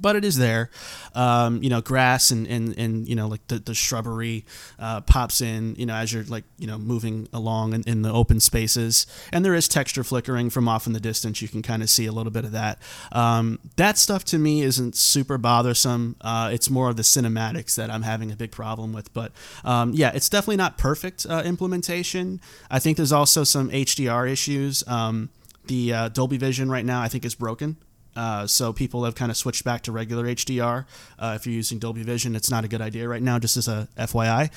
But 0.00 0.16
it 0.16 0.24
is 0.24 0.36
there. 0.36 0.70
Um, 1.14 1.62
you 1.62 1.70
know, 1.70 1.80
grass 1.80 2.30
and, 2.30 2.46
and, 2.46 2.76
and 2.78 3.08
you 3.08 3.14
know 3.14 3.26
like 3.26 3.46
the, 3.48 3.58
the 3.58 3.74
shrubbery 3.74 4.44
uh, 4.78 5.00
pops 5.02 5.40
in. 5.40 5.74
You 5.76 5.86
know, 5.86 5.94
as 5.94 6.12
you're 6.12 6.24
like 6.24 6.44
you 6.58 6.66
know 6.66 6.78
moving 6.78 7.28
along 7.32 7.72
in, 7.72 7.82
in, 7.82 8.02
the 8.02 8.12
open 8.12 8.40
spaces, 8.40 9.06
and 9.32 9.44
there 9.44 9.54
is 9.54 9.68
texture 9.68 10.04
flickering 10.04 10.50
from 10.50 10.68
off 10.68 10.86
in 10.86 10.92
the 10.92 11.00
distance. 11.00 11.40
You 11.40 11.48
can 11.48 11.62
kind 11.62 11.82
of 11.82 11.90
see 11.90 12.06
a 12.06 12.12
little 12.12 12.32
bit 12.32 12.44
of 12.44 12.52
that. 12.52 12.78
Um, 13.12 13.58
that 13.76 13.98
stuff 13.98 14.24
to 14.26 14.38
me 14.38 14.62
isn't 14.62 14.96
super 14.96 15.38
bothersome. 15.38 16.16
Uh, 16.20 16.50
it's 16.52 16.70
more 16.70 16.88
of 16.88 16.96
the 16.96 17.02
cinematics 17.02 17.74
that 17.76 17.90
I'm 17.90 18.02
having 18.02 18.30
a 18.30 18.36
big 18.36 18.52
problem 18.52 18.92
with. 18.92 19.12
But 19.12 19.32
um, 19.64 19.92
yeah, 19.94 20.12
it's 20.14 20.28
definitely 20.28 20.56
not 20.56 20.78
perfect 20.78 21.26
uh, 21.28 21.42
implementation. 21.44 22.40
I 22.70 22.78
think 22.78 22.96
there's 22.96 23.12
also 23.12 23.44
some 23.44 23.70
HDR 23.70 24.30
issues. 24.30 24.86
Um, 24.86 25.30
the 25.66 25.92
uh, 25.92 26.08
Dolby 26.10 26.36
Vision 26.36 26.70
right 26.70 26.84
now, 26.84 27.00
I 27.00 27.08
think, 27.08 27.24
is 27.24 27.34
broken. 27.34 27.76
Uh, 28.16 28.46
so 28.46 28.72
people 28.72 29.04
have 29.04 29.14
kind 29.14 29.30
of 29.30 29.36
switched 29.36 29.62
back 29.64 29.82
to 29.82 29.92
regular 29.92 30.24
HDR. 30.24 30.86
Uh, 31.18 31.34
if 31.36 31.46
you're 31.46 31.54
using 31.54 31.78
Dolby 31.78 32.02
Vision, 32.02 32.34
it's 32.34 32.50
not 32.50 32.64
a 32.64 32.68
good 32.68 32.80
idea 32.80 33.06
right 33.08 33.22
now, 33.22 33.38
just 33.38 33.56
as 33.56 33.68
a 33.68 33.86
FYI. 33.98 34.50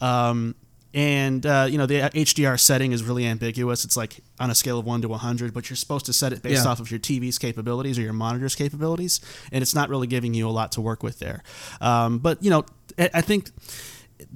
Um, 0.00 0.54
and 0.94 1.46
uh, 1.46 1.66
you 1.70 1.78
know 1.78 1.86
the 1.86 2.00
HDR 2.00 2.60
setting 2.60 2.92
is 2.92 3.02
really 3.02 3.24
ambiguous. 3.24 3.82
It's 3.84 3.96
like 3.96 4.20
on 4.38 4.50
a 4.50 4.54
scale 4.54 4.78
of 4.78 4.84
one 4.84 5.00
to 5.02 5.08
100, 5.08 5.54
but 5.54 5.70
you're 5.70 5.76
supposed 5.76 6.04
to 6.06 6.12
set 6.12 6.32
it 6.34 6.42
based 6.42 6.64
Yeah. 6.64 6.70
off 6.70 6.80
of 6.80 6.90
your 6.90 7.00
TV's 7.00 7.38
capabilities 7.38 7.98
or 7.98 8.02
your 8.02 8.12
monitor's 8.12 8.54
capabilities, 8.54 9.20
and 9.52 9.62
it's 9.62 9.74
not 9.74 9.88
really 9.88 10.06
giving 10.06 10.34
you 10.34 10.46
a 10.46 10.50
lot 10.52 10.70
to 10.72 10.82
work 10.82 11.02
with 11.02 11.18
there. 11.18 11.42
Um, 11.80 12.18
but 12.18 12.42
you 12.42 12.50
know, 12.50 12.66
I 12.98 13.08
I 13.14 13.20
think 13.22 13.50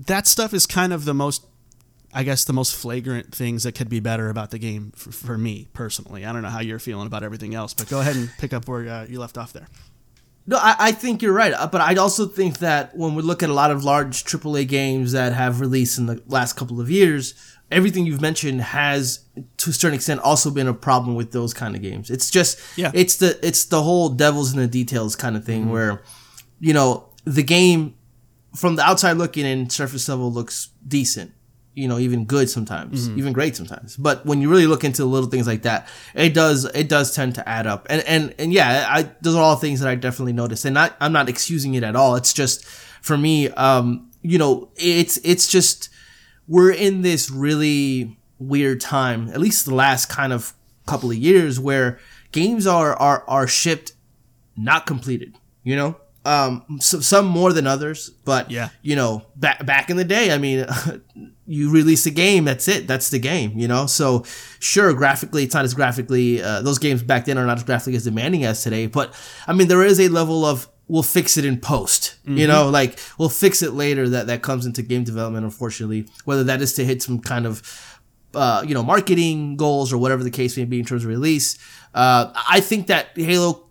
that 0.07 0.27
stuff 0.27 0.55
is 0.55 0.67
kind 0.67 0.93
of 0.95 1.05
the 1.05 1.13
most 1.15 1.45
I 2.17 2.23
guess 2.23 2.45
the 2.45 2.55
most 2.55 2.75
flagrant 2.75 3.35
things 3.35 3.65
that 3.65 3.73
could 3.73 3.91
be 3.91 4.01
better 4.01 4.31
about 4.31 4.51
the 4.51 4.59
game 4.59 4.91
for, 4.97 5.13
for 5.13 5.37
me 5.37 5.69
personally. 5.75 6.25
I 6.25 6.33
don't 6.33 6.41
know 6.41 6.49
how 6.49 6.61
you're 6.61 6.79
feeling 6.79 7.07
about 7.07 7.23
everything 7.23 7.55
else, 7.55 7.75
but 7.75 7.89
go 7.91 8.01
ahead 8.01 8.17
and 8.17 8.31
pick 8.39 8.55
up 8.55 8.67
where 8.67 8.89
uh, 8.89 9.05
you 9.07 9.21
left 9.21 9.37
off 9.37 9.53
there. 9.53 9.67
No, 10.47 10.57
I, 10.57 10.77
I 10.79 10.93
think 10.93 11.21
you're 11.21 11.35
right, 11.35 11.53
but 11.71 11.81
I 11.81 11.95
also 11.97 12.27
think 12.27 12.59
that 12.61 12.97
when 12.97 13.15
we 13.17 13.23
look 13.23 13.43
at 13.43 13.51
a 13.51 13.53
lot 13.53 13.71
of 13.71 13.85
large 13.85 14.25
AAA 14.25 14.67
games 14.67 15.13
that 15.13 15.35
have 15.35 15.61
released 15.61 15.99
in 15.99 16.07
the 16.07 16.23
last 16.27 16.55
couple 16.55 16.81
of 16.81 16.89
years, 16.89 17.35
everything 17.71 18.07
you've 18.07 18.21
mentioned 18.23 18.63
has, 18.63 19.25
to 19.59 19.71
a 19.71 19.73
certain 19.73 19.97
extent, 19.97 20.21
also 20.23 20.51
been 20.51 20.69
a 20.69 20.73
problem 20.75 21.17
with 21.17 21.33
those 21.33 21.53
kind 21.53 21.77
of 21.77 21.83
games. 21.83 22.11
It's 22.11 22.31
just, 22.31 22.59
Yeah. 22.79 22.93
it's 22.95 23.17
the 23.17 23.39
it's 23.47 23.65
the 23.67 23.83
whole 23.83 24.09
devil's 24.09 24.53
in 24.55 24.59
the 24.61 24.69
details 24.69 25.17
kind 25.17 25.37
of 25.37 25.45
thing 25.45 25.69
where, 25.69 26.01
you 26.61 26.73
know, 26.73 27.09
the 27.25 27.43
game 27.43 27.95
from 28.55 28.77
the 28.77 28.83
outside 28.83 29.15
looking 29.19 29.45
in, 29.45 29.69
surface 29.69 30.09
level 30.09 30.33
looks 30.33 30.69
decent. 30.87 31.33
You 31.77 31.89
know, 31.89 31.99
even 31.99 32.25
good 32.25 32.49
sometimes, 32.49 33.11
even 33.11 33.35
great 33.35 33.55
sometimes. 33.55 33.97
But 33.99 34.25
when 34.25 34.41
you 34.41 34.49
really 34.49 34.67
look 34.67 34.83
into 34.83 35.05
little 35.05 35.29
things 35.29 35.47
like 35.47 35.63
that, 35.63 35.87
it 36.15 36.33
does 36.33 36.65
it 36.65 36.89
does 36.89 37.15
tend 37.15 37.35
to 37.35 37.47
add 37.47 37.67
up. 37.67 37.87
And 37.91 38.03
and 38.07 38.35
and 38.39 38.51
yeah, 38.53 38.87
I 38.89 39.11
those 39.21 39.35
are 39.35 39.43
all 39.43 39.57
things 39.57 39.81
that 39.81 39.89
I 39.91 39.95
definitely 39.95 40.33
noticed. 40.33 40.65
And 40.65 40.73
not 40.73 40.97
I'm 41.01 41.13
not 41.13 41.29
excusing 41.29 41.75
it 41.75 41.83
at 41.85 41.95
all. 41.95 42.17
It's 42.17 42.33
just 42.33 42.65
for 42.65 43.19
me, 43.19 43.51
um, 43.51 44.11
you 44.23 44.39
know, 44.39 44.71
it's 44.77 45.19
it's 45.23 45.47
just 45.49 45.91
we're 46.49 46.73
in 46.73 47.03
this 47.03 47.31
really 47.31 48.17
weird 48.39 48.81
time, 48.81 49.29
at 49.29 49.39
least 49.41 49.67
the 49.67 49.75
last 49.75 50.07
kind 50.09 50.33
of 50.33 50.55
couple 50.87 51.11
of 51.11 51.17
years, 51.19 51.61
where 51.61 51.99
games 52.33 52.67
are 52.67 52.95
are 52.95 53.23
are 53.29 53.47
shipped 53.47 53.93
not 54.57 54.87
completed. 54.87 55.37
You 55.63 55.77
know, 55.77 55.97
um, 56.25 56.79
so, 56.81 57.01
some 57.01 57.27
more 57.27 57.53
than 57.53 57.67
others, 57.67 58.09
but 58.25 58.51
Yeah. 58.51 58.71
you 58.81 58.97
know, 58.97 59.27
back 59.37 59.67
back 59.67 59.91
in 59.91 59.99
the 59.99 60.05
day, 60.05 60.33
I 60.33 60.39
mean, 60.39 60.65
you 61.47 61.71
release 61.71 62.07
a 62.07 62.11
game, 62.11 62.45
that's 62.45 62.69
it, 62.69 62.87
that's 62.87 63.11
the 63.11 63.19
game. 63.19 63.59
You 63.59 63.69
know, 63.69 63.87
so 63.87 64.25
sure, 64.59 64.93
graphically, 64.95 65.45
it's 65.45 65.55
not 65.55 65.65
as 65.65 65.75
graphically. 65.75 66.43
Uh, 66.43 66.63
those 66.63 66.79
games 66.79 67.03
back 67.03 67.25
then 67.25 67.39
are 67.39 67.47
not 67.47 67.59
as 67.59 67.65
graphically 67.65 67.97
as 67.97 68.05
demanding 68.05 68.45
as 68.45 68.63
today, 68.63 68.87
but 68.87 69.15
I 69.47 69.53
mean, 69.53 69.69
there 69.69 69.85
is 69.85 70.01
a 70.01 70.09
level 70.09 70.45
of 70.45 70.69
we'll 70.89 71.03
fix 71.03 71.37
it 71.37 71.45
in 71.45 71.61
post. 71.61 72.17
You 72.25 72.47
know, 72.47 72.69
like 72.69 72.99
we'll 73.19 73.29
fix 73.29 73.63
it 73.63 73.73
later. 73.73 74.09
That 74.09 74.27
that 74.29 74.43
comes 74.43 74.67
into 74.67 74.83
game 74.83 75.05
development, 75.05 75.45
unfortunately. 75.45 76.07
Whether 76.25 76.45
that 76.45 76.61
is 76.61 76.75
to 76.75 76.85
hit 76.85 77.03
some 77.03 77.21
kind 77.21 77.47
of 77.47 77.63
uh, 78.37 78.63
you 78.67 78.75
know, 78.75 78.83
marketing 78.83 79.57
goals 79.57 79.93
or 79.93 79.99
whatever 79.99 80.23
the 80.23 80.31
case 80.31 80.57
may 80.57 80.65
be 80.65 80.79
in 80.79 80.85
terms 80.85 81.05
of 81.05 81.09
release. 81.09 81.59
Uh, 81.95 82.33
I 82.49 82.61
think 82.61 82.89
that 82.89 83.09
Halo, 83.17 83.66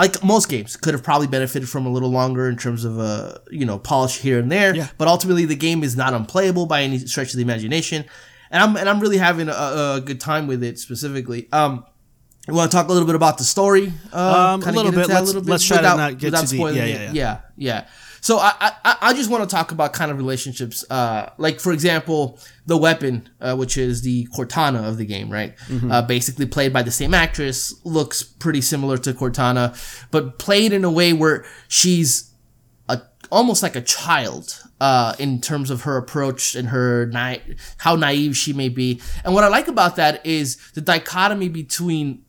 like 0.00 0.22
most 0.24 0.48
games, 0.48 0.76
could 0.76 0.94
have 0.94 1.02
probably 1.02 1.26
benefited 1.26 1.68
from 1.68 1.86
a 1.86 1.88
little 1.90 2.10
longer 2.10 2.48
in 2.48 2.56
terms 2.56 2.84
of 2.84 2.98
uh, 2.98 3.38
you 3.50 3.64
know, 3.66 3.78
polish 3.78 4.18
here 4.18 4.38
and 4.38 4.50
there. 4.50 4.74
Yeah. 4.74 4.88
But 4.98 5.08
ultimately, 5.08 5.44
the 5.44 5.56
game 5.56 5.82
is 5.84 5.96
not 5.96 6.12
unplayable 6.14 6.66
by 6.66 6.82
any 6.82 6.98
stretch 6.98 7.30
of 7.30 7.36
the 7.36 7.42
imagination, 7.42 8.04
and 8.50 8.62
I'm 8.62 8.76
and 8.76 8.88
I'm 8.88 9.00
really 9.00 9.18
having 9.18 9.48
a, 9.48 9.52
a 9.52 10.02
good 10.04 10.20
time 10.20 10.46
with 10.46 10.62
it 10.64 10.78
specifically. 10.78 11.48
Um, 11.52 11.84
you 12.46 12.54
want 12.54 12.70
to 12.70 12.76
talk 12.76 12.88
a 12.88 12.92
little 12.92 13.06
bit 13.06 13.14
about 13.14 13.36
the 13.36 13.44
story? 13.44 13.92
Uh, 14.12 14.54
Um, 14.54 14.62
a 14.62 14.72
little 14.72 14.90
bit. 14.90 15.08
that 15.08 15.22
Let's- 15.24 15.34
let's 15.34 15.64
try 15.64 15.76
to 15.78 15.82
not 15.82 16.18
get 16.18 16.28
without 16.32 16.48
too 16.48 16.56
deep. 16.56 16.76
Yeah, 16.76 16.84
yeah, 16.86 16.86
yeah. 16.86 17.12
yeah, 17.12 17.40
yeah. 17.56 17.84
So 18.20 18.38
I, 18.38 18.52
I 18.60 18.96
I 19.00 19.14
just 19.14 19.30
want 19.30 19.48
to 19.48 19.54
talk 19.54 19.72
about 19.72 19.92
kind 19.92 20.10
of 20.10 20.16
relationships. 20.16 20.84
Uh, 20.90 21.30
like 21.38 21.60
for 21.60 21.72
example, 21.72 22.38
the 22.66 22.76
weapon, 22.76 23.28
uh, 23.40 23.56
which 23.56 23.76
is 23.76 24.02
the 24.02 24.26
Cortana 24.28 24.86
of 24.88 24.98
the 24.98 25.06
game, 25.06 25.30
right? 25.30 25.56
Mm-hmm. 25.68 25.90
Uh, 25.90 26.02
basically 26.02 26.46
played 26.46 26.72
by 26.72 26.82
the 26.82 26.90
same 26.90 27.14
actress, 27.14 27.74
looks 27.84 28.22
pretty 28.22 28.60
similar 28.60 28.98
to 28.98 29.12
Cortana, 29.12 29.76
but 30.10 30.38
played 30.38 30.72
in 30.72 30.84
a 30.84 30.90
way 30.90 31.12
where 31.12 31.44
she's 31.68 32.32
a 32.88 33.00
almost 33.30 33.62
like 33.62 33.76
a 33.76 33.80
child 33.80 34.62
uh, 34.80 35.14
in 35.18 35.40
terms 35.40 35.70
of 35.70 35.82
her 35.82 35.96
approach 35.96 36.54
and 36.54 36.68
her 36.68 37.06
na- 37.06 37.36
how 37.78 37.96
naive 37.96 38.36
she 38.36 38.52
may 38.52 38.68
be. 38.68 39.00
And 39.24 39.34
what 39.34 39.44
I 39.44 39.48
like 39.48 39.68
about 39.68 39.96
that 39.96 40.24
is 40.24 40.56
the 40.72 40.80
dichotomy 40.80 41.48
between 41.48 42.24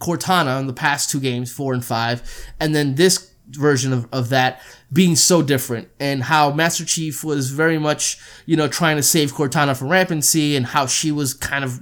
Cortana 0.00 0.60
in 0.60 0.66
the 0.66 0.72
past 0.72 1.10
two 1.10 1.20
games, 1.20 1.52
four 1.52 1.72
and 1.72 1.84
five, 1.84 2.22
and 2.60 2.74
then 2.74 2.96
this 2.96 3.33
version 3.50 3.92
of, 3.92 4.06
of 4.12 4.28
that 4.30 4.60
being 4.92 5.16
so 5.16 5.42
different 5.42 5.88
and 6.00 6.22
how 6.22 6.50
Master 6.52 6.84
Chief 6.84 7.22
was 7.24 7.50
very 7.50 7.78
much, 7.78 8.18
you 8.46 8.56
know, 8.56 8.68
trying 8.68 8.96
to 8.96 9.02
save 9.02 9.32
Cortana 9.32 9.76
from 9.76 9.88
rampancy 9.88 10.56
and 10.56 10.66
how 10.66 10.86
she 10.86 11.12
was 11.12 11.34
kind 11.34 11.64
of 11.64 11.80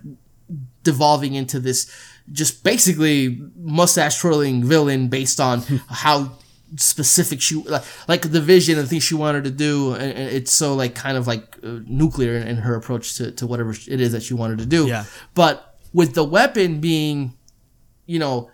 devolving 0.82 1.34
into 1.34 1.60
this 1.60 1.90
just 2.30 2.62
basically 2.64 3.40
mustache 3.56 4.18
twirling 4.20 4.64
villain 4.64 5.08
based 5.08 5.40
on 5.40 5.60
how 5.88 6.32
specific 6.76 7.40
she 7.40 7.56
like, 7.64 7.82
like 8.08 8.22
the 8.32 8.40
vision 8.40 8.78
and 8.78 8.88
things 8.88 9.02
she 9.02 9.14
wanted 9.14 9.44
to 9.44 9.50
do 9.50 9.92
and, 9.94 10.12
and 10.12 10.28
it's 10.30 10.50
so 10.52 10.74
like 10.74 10.94
kind 10.94 11.16
of 11.16 11.26
like 11.26 11.58
uh, 11.62 11.78
nuclear 11.86 12.34
in, 12.36 12.48
in 12.48 12.56
her 12.56 12.74
approach 12.74 13.16
to, 13.16 13.30
to 13.32 13.46
whatever 13.46 13.70
it 13.72 14.00
is 14.00 14.12
that 14.12 14.22
she 14.22 14.34
wanted 14.34 14.58
to 14.58 14.66
do 14.66 14.86
Yeah. 14.88 15.04
but 15.34 15.78
with 15.92 16.14
the 16.14 16.24
weapon 16.24 16.80
being 16.80 17.34
you 18.06 18.18
know, 18.18 18.50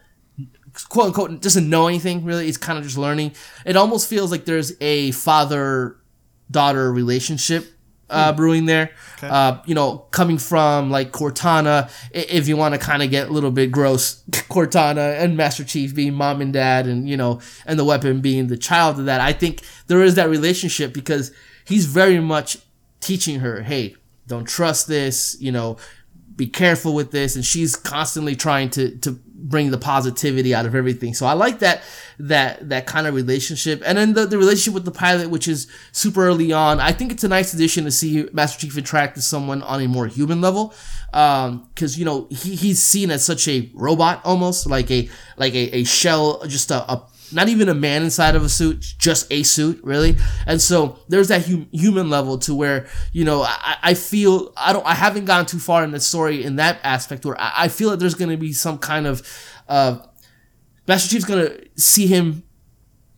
quote 0.84 1.06
unquote, 1.06 1.40
doesn't 1.40 1.68
know 1.68 1.86
anything 1.88 2.24
really. 2.24 2.48
It's 2.48 2.56
kind 2.56 2.78
of 2.78 2.84
just 2.84 2.98
learning. 2.98 3.32
It 3.64 3.76
almost 3.76 4.08
feels 4.08 4.30
like 4.30 4.44
there's 4.44 4.72
a 4.80 5.10
father 5.12 5.96
daughter 6.50 6.92
relationship 6.92 7.66
uh, 8.10 8.32
brewing 8.32 8.66
there. 8.66 8.90
Uh, 9.22 9.60
you 9.66 9.74
know, 9.74 9.98
coming 10.10 10.38
from 10.38 10.90
like 10.90 11.12
Cortana, 11.12 11.90
if 12.12 12.48
you 12.48 12.56
want 12.56 12.74
to 12.74 12.78
kind 12.80 13.02
of 13.02 13.10
get 13.10 13.28
a 13.28 13.32
little 13.32 13.50
bit 13.50 13.70
gross, 13.70 14.22
Cortana 14.30 15.20
and 15.20 15.36
Master 15.36 15.64
Chief 15.64 15.94
being 15.94 16.14
mom 16.14 16.40
and 16.40 16.52
dad, 16.52 16.86
and 16.86 17.08
you 17.08 17.16
know, 17.16 17.40
and 17.66 17.78
the 17.78 17.84
weapon 17.84 18.20
being 18.20 18.46
the 18.46 18.56
child 18.56 18.98
of 18.98 19.06
that. 19.06 19.20
I 19.20 19.32
think 19.32 19.62
there 19.86 20.02
is 20.02 20.14
that 20.14 20.28
relationship 20.28 20.92
because 20.92 21.32
he's 21.66 21.86
very 21.86 22.20
much 22.20 22.58
teaching 23.00 23.40
her, 23.40 23.62
hey, 23.62 23.96
don't 24.26 24.46
trust 24.46 24.88
this. 24.88 25.36
You 25.40 25.52
know, 25.52 25.76
be 26.38 26.46
careful 26.46 26.94
with 26.94 27.10
this 27.10 27.34
and 27.34 27.44
she's 27.44 27.74
constantly 27.74 28.36
trying 28.36 28.70
to 28.70 28.96
to 28.98 29.20
bring 29.38 29.70
the 29.70 29.78
positivity 29.78 30.54
out 30.54 30.66
of 30.66 30.74
everything. 30.74 31.14
So 31.14 31.26
i 31.26 31.32
like 31.32 31.60
that 31.60 31.82
that 32.18 32.68
that 32.68 32.86
kind 32.86 33.06
of 33.06 33.14
relationship. 33.14 33.82
And 33.86 33.96
then 33.96 34.12
the, 34.14 34.26
the 34.26 34.36
relationship 34.36 34.74
with 34.74 34.84
the 34.84 34.90
pilot 34.90 35.30
which 35.30 35.46
is 35.46 35.68
super 35.92 36.26
early 36.26 36.52
on 36.52 36.80
i 36.80 36.92
think 36.92 37.12
it's 37.12 37.24
a 37.24 37.28
nice 37.28 37.54
addition 37.54 37.84
to 37.84 37.90
see 37.90 38.28
master 38.32 38.60
chief 38.60 38.76
interact 38.76 39.14
with 39.16 39.24
someone 39.24 39.62
on 39.62 39.80
a 39.80 39.88
more 39.88 40.06
human 40.06 40.40
level. 40.40 40.74
Um 41.12 41.68
because 41.74 41.98
you 41.98 42.04
know 42.04 42.26
he, 42.30 42.54
he's 42.54 42.82
seen 42.82 43.10
as 43.10 43.24
such 43.24 43.48
a 43.48 43.70
robot 43.74 44.20
almost 44.24 44.66
like 44.66 44.90
a 44.90 45.08
like 45.36 45.54
a, 45.54 45.78
a 45.78 45.84
shell 45.84 46.44
just 46.46 46.70
a, 46.70 46.92
a 46.92 47.06
not 47.32 47.48
even 47.48 47.68
a 47.68 47.74
man 47.74 48.02
inside 48.02 48.34
of 48.34 48.42
a 48.42 48.48
suit, 48.48 48.94
just 48.98 49.30
a 49.30 49.42
suit, 49.42 49.80
really. 49.82 50.16
And 50.46 50.60
so 50.60 50.98
there's 51.08 51.28
that 51.28 51.46
hum- 51.46 51.68
human 51.72 52.10
level 52.10 52.38
to 52.38 52.54
where 52.54 52.86
you 53.12 53.24
know 53.24 53.42
I, 53.42 53.76
I 53.82 53.94
feel 53.94 54.52
I 54.56 54.72
don't 54.72 54.86
I 54.86 54.94
haven't 54.94 55.24
gone 55.24 55.46
too 55.46 55.58
far 55.58 55.84
in 55.84 55.90
the 55.90 56.00
story 56.00 56.44
in 56.44 56.56
that 56.56 56.80
aspect 56.82 57.24
where 57.24 57.40
I, 57.40 57.52
I 57.56 57.68
feel 57.68 57.90
that 57.90 57.98
there's 57.98 58.14
going 58.14 58.30
to 58.30 58.36
be 58.36 58.52
some 58.52 58.78
kind 58.78 59.06
of 59.06 59.22
uh, 59.68 59.98
Master 60.86 61.10
Chief's 61.10 61.24
going 61.24 61.46
to 61.46 61.68
see 61.76 62.06
him 62.06 62.42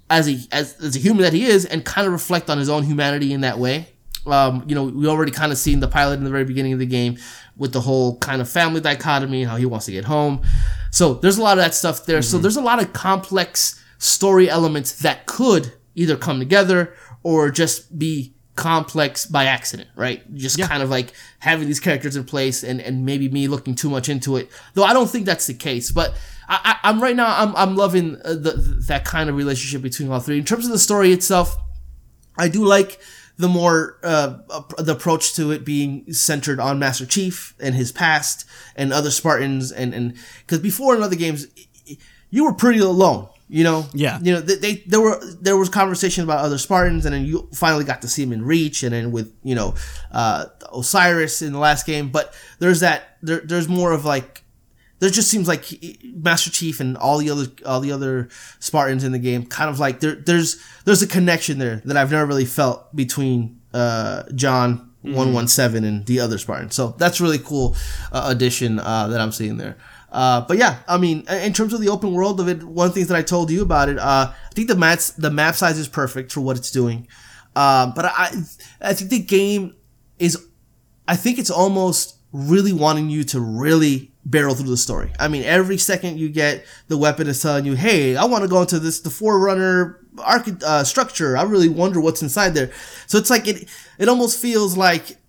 as 0.09 0.29
a 0.29 0.38
as, 0.52 0.75
as 0.81 0.97
a 0.97 0.99
human 0.99 1.23
that 1.23 1.33
he 1.33 1.45
is 1.45 1.64
and 1.64 1.85
kind 1.85 2.07
of 2.07 2.12
reflect 2.12 2.50
on 2.50 2.59
his 2.59 2.69
own 2.69 2.83
humanity 2.83 3.33
in 3.33 3.43
that 3.43 3.59
way. 3.59 3.88
Um, 4.26 4.64
you 4.67 4.75
know, 4.75 4.85
we 4.85 5.07
already 5.07 5.33
kind 5.33 5.50
of 5.50 5.57
seen 5.57 5.81
the 5.81 5.88
pilot 5.88 6.19
in 6.19 6.25
the 6.25 6.31
very 6.31 6.45
beginning 6.45 6.75
of 6.75 6.79
the 6.79 6.87
game 6.87 7.17
with 7.57 7.73
the 7.73 7.81
whole 7.81 8.19
kind 8.19 8.43
of 8.43 8.50
family 8.50 8.81
dichotomy 8.81 9.43
and 9.43 9.50
how 9.50 9.57
he 9.57 9.64
wants 9.64 9.87
to 9.87 9.93
get 9.93 10.05
home. 10.05 10.43
So 10.90 11.14
there's 11.14 11.38
a 11.38 11.43
lot 11.43 11.57
of 11.57 11.64
that 11.64 11.75
stuff 11.75 12.05
there. 12.05 12.21
So 12.21 12.37
there's 12.37 12.57
a 12.57 12.61
lot 12.61 12.83
of 12.83 12.93
complex 12.93 13.80
story 14.00 14.50
elements 14.50 14.99
that 15.02 15.26
could 15.26 15.73
either 15.95 16.16
come 16.16 16.38
together 16.40 16.92
or 17.23 17.50
just 17.50 17.97
be 17.99 18.35
complex 18.57 19.25
by 19.26 19.45
accident, 19.45 19.88
right? 19.95 20.23
Just 20.35 20.59
Yeah. 20.59 20.66
kind 20.66 20.83
of 20.83 20.90
like 20.90 21.12
having 21.38 21.66
these 21.69 21.80
characters 21.80 22.16
in 22.16 22.25
place 22.25 22.62
and, 22.64 22.80
and 22.80 23.07
maybe 23.07 23.28
me 23.28 23.47
looking 23.47 23.75
too 23.75 23.88
much 23.88 24.09
into 24.09 24.37
it. 24.37 24.50
Though 24.75 24.85
I 24.85 24.92
don't 24.92 25.09
think 25.09 25.25
that's 25.26 25.47
the 25.47 25.54
case, 25.54 25.92
but 25.92 26.14
I, 26.49 26.76
I, 26.83 26.88
I'm 26.88 27.00
right 27.00 27.14
now. 27.14 27.35
I'm, 27.40 27.54
I'm 27.54 27.76
loving 27.76 28.16
uh, 28.25 28.35
the, 28.35 28.52
that 28.88 29.04
kind 29.04 29.30
of 29.30 29.37
relationship 29.37 29.83
between 29.83 30.11
all 30.11 30.19
three. 30.21 30.38
In 30.38 30.45
terms 30.45 30.64
of 30.66 30.73
the 30.73 30.78
story 30.78 31.12
itself, 31.12 31.57
I 32.37 32.49
do 32.49 32.64
like 32.64 33.00
the 33.37 33.49
more 33.49 33.99
uh, 34.02 34.38
the 34.78 34.92
approach 34.92 35.35
to 35.37 35.50
it 35.52 35.64
being 35.64 36.12
centered 36.12 36.61
on 36.61 36.78
Master 36.78 37.07
Chief 37.07 37.54
and 37.61 37.75
his 37.75 37.92
past 37.92 38.45
and 38.76 38.92
other 38.92 39.11
Spartans 39.11 39.73
and 39.73 39.95
and 39.95 40.14
because 40.40 40.59
before 40.59 40.95
in 40.97 41.02
other 41.02 41.16
games 41.16 41.47
you 42.30 42.45
were 42.45 42.52
pretty 42.52 42.80
alone. 42.80 43.28
You 43.52 43.64
know, 43.64 43.87
Yeah. 43.92 44.21
You 44.23 44.35
know, 44.35 44.40
they, 44.40 44.54
they 44.54 44.75
there 44.87 45.00
were 45.00 45.21
there 45.40 45.57
was 45.57 45.69
conversation 45.69 46.23
about 46.23 46.38
other 46.38 46.57
Spartans, 46.57 47.04
and 47.04 47.12
then 47.12 47.25
you 47.25 47.49
finally 47.52 47.85
got 47.85 48.00
to 48.02 48.09
see 48.09 48.23
him 48.23 48.33
in 48.33 48.45
Reach, 48.45 48.85
and 48.85 48.92
then 48.95 49.11
with 49.11 49.35
you 49.42 49.57
know 49.57 49.75
uh, 50.12 50.47
Osiris 50.73 51.42
in 51.42 51.52
the 51.52 51.59
last 51.59 51.85
game. 51.85 52.11
But 52.11 52.33
there's 52.61 52.80
that 52.80 53.16
there, 53.23 53.40
there's 53.40 53.69
more 53.69 53.90
of 53.90 54.04
like 54.04 54.45
there 55.00 55.11
just 55.11 55.28
seems 55.28 55.49
like 55.49 55.64
Master 56.04 56.50
Chief 56.50 56.78
and 56.78 56.97
all 56.97 57.19
the 57.19 57.28
other 57.30 57.47
all 57.66 57.80
the 57.80 57.90
other 57.90 58.28
Spartans 58.61 59.02
in 59.02 59.12
the 59.12 59.19
game 59.19 59.45
kind 59.47 59.69
of 59.69 59.80
like 59.80 59.99
there 59.99 60.14
there's 60.14 60.62
there's 60.85 61.02
a 61.02 61.07
connection 61.09 61.59
there 61.59 61.83
that 61.87 61.97
I've 61.97 62.12
never 62.12 62.26
really 62.26 62.45
felt 62.45 62.95
between 62.95 63.61
uh, 63.75 64.25
John 64.35 64.90
one 65.02 65.33
one 65.33 65.49
seven 65.49 65.85
and 65.85 66.07
the 66.07 66.21
other 66.21 66.38
Spartans. 66.38 66.75
So 66.75 66.95
that's 66.99 67.21
really 67.21 67.38
cool 67.38 67.75
uh, 68.12 68.26
addition 68.26 68.78
uh, 68.78 69.09
that 69.09 69.21
I'm 69.21 69.33
seeing 69.33 69.57
there. 69.57 69.76
Uh, 70.11 70.40
but 70.43 70.59
yeah, 70.59 70.79
I 70.88 70.99
mean, 70.99 71.25
in 71.29 71.52
terms 71.52 71.73
of 71.73 71.81
the 71.81 71.88
open 71.88 72.12
world 72.12 72.40
of 72.40 72.49
it, 72.49 72.62
one 72.62 72.88
of 72.88 72.95
the 72.95 73.00
things 73.00 73.09
that 73.09 73.17
I 73.17 73.23
told 73.23 73.50
you 73.50 73.62
about 73.62 73.88
it, 73.88 73.99
uh, 73.99 74.33
I 74.33 74.55
think 74.55 74.69
the 74.69 74.76
mats 74.76 75.12
the 75.12 75.31
map 75.31 75.55
size 75.55 75.79
is 75.79 75.88
perfect 75.88 76.33
for 76.33 76.40
what 76.40 76.57
it's 76.57 76.71
doing. 76.71 77.07
Um, 77.55 77.93
but 77.95 78.07
I 78.07 78.33
I 78.81 78.93
think 78.93 79.11
the 79.11 79.21
game 79.21 79.75
is 80.19 80.47
I 81.07 81.17
think 81.17 81.38
it's 81.38 81.50
almost 81.50 82.17
really 82.33 82.73
wanting 82.73 83.11
you 83.11 83.25
to 83.25 83.40
really 83.40 84.12
barrel 84.25 84.55
through 84.55 84.69
the 84.69 84.76
story. 84.76 85.12
I 85.19 85.29
mean, 85.29 85.43
every 85.45 85.79
second 85.79 86.19
you 86.19 86.29
get 86.29 86.64
the 86.88 86.99
weapon 86.99 87.26
is 87.26 87.40
telling 87.40 87.64
you, 87.64 87.75
"Hey, 87.75 88.17
I 88.17 88.25
want 88.25 88.43
to 88.43 88.49
go 88.49 88.61
into 88.61 88.79
this 88.79 89.00
the 89.00 89.11
Forerunner 89.11 89.99
archi- 90.19 90.57
uh, 90.64 90.85
structure. 90.85 91.37
I 91.37 91.43
really 91.43 91.69
wonder 91.69 92.00
what's 92.00 92.23
inside 92.23 92.55
there." 92.55 92.71
So 93.07 93.19
it's 93.19 93.31
like 93.31 93.47
it 93.47 93.69
it 93.99 94.09
almost 94.09 94.40
feels 94.40 94.76
like 94.76 95.20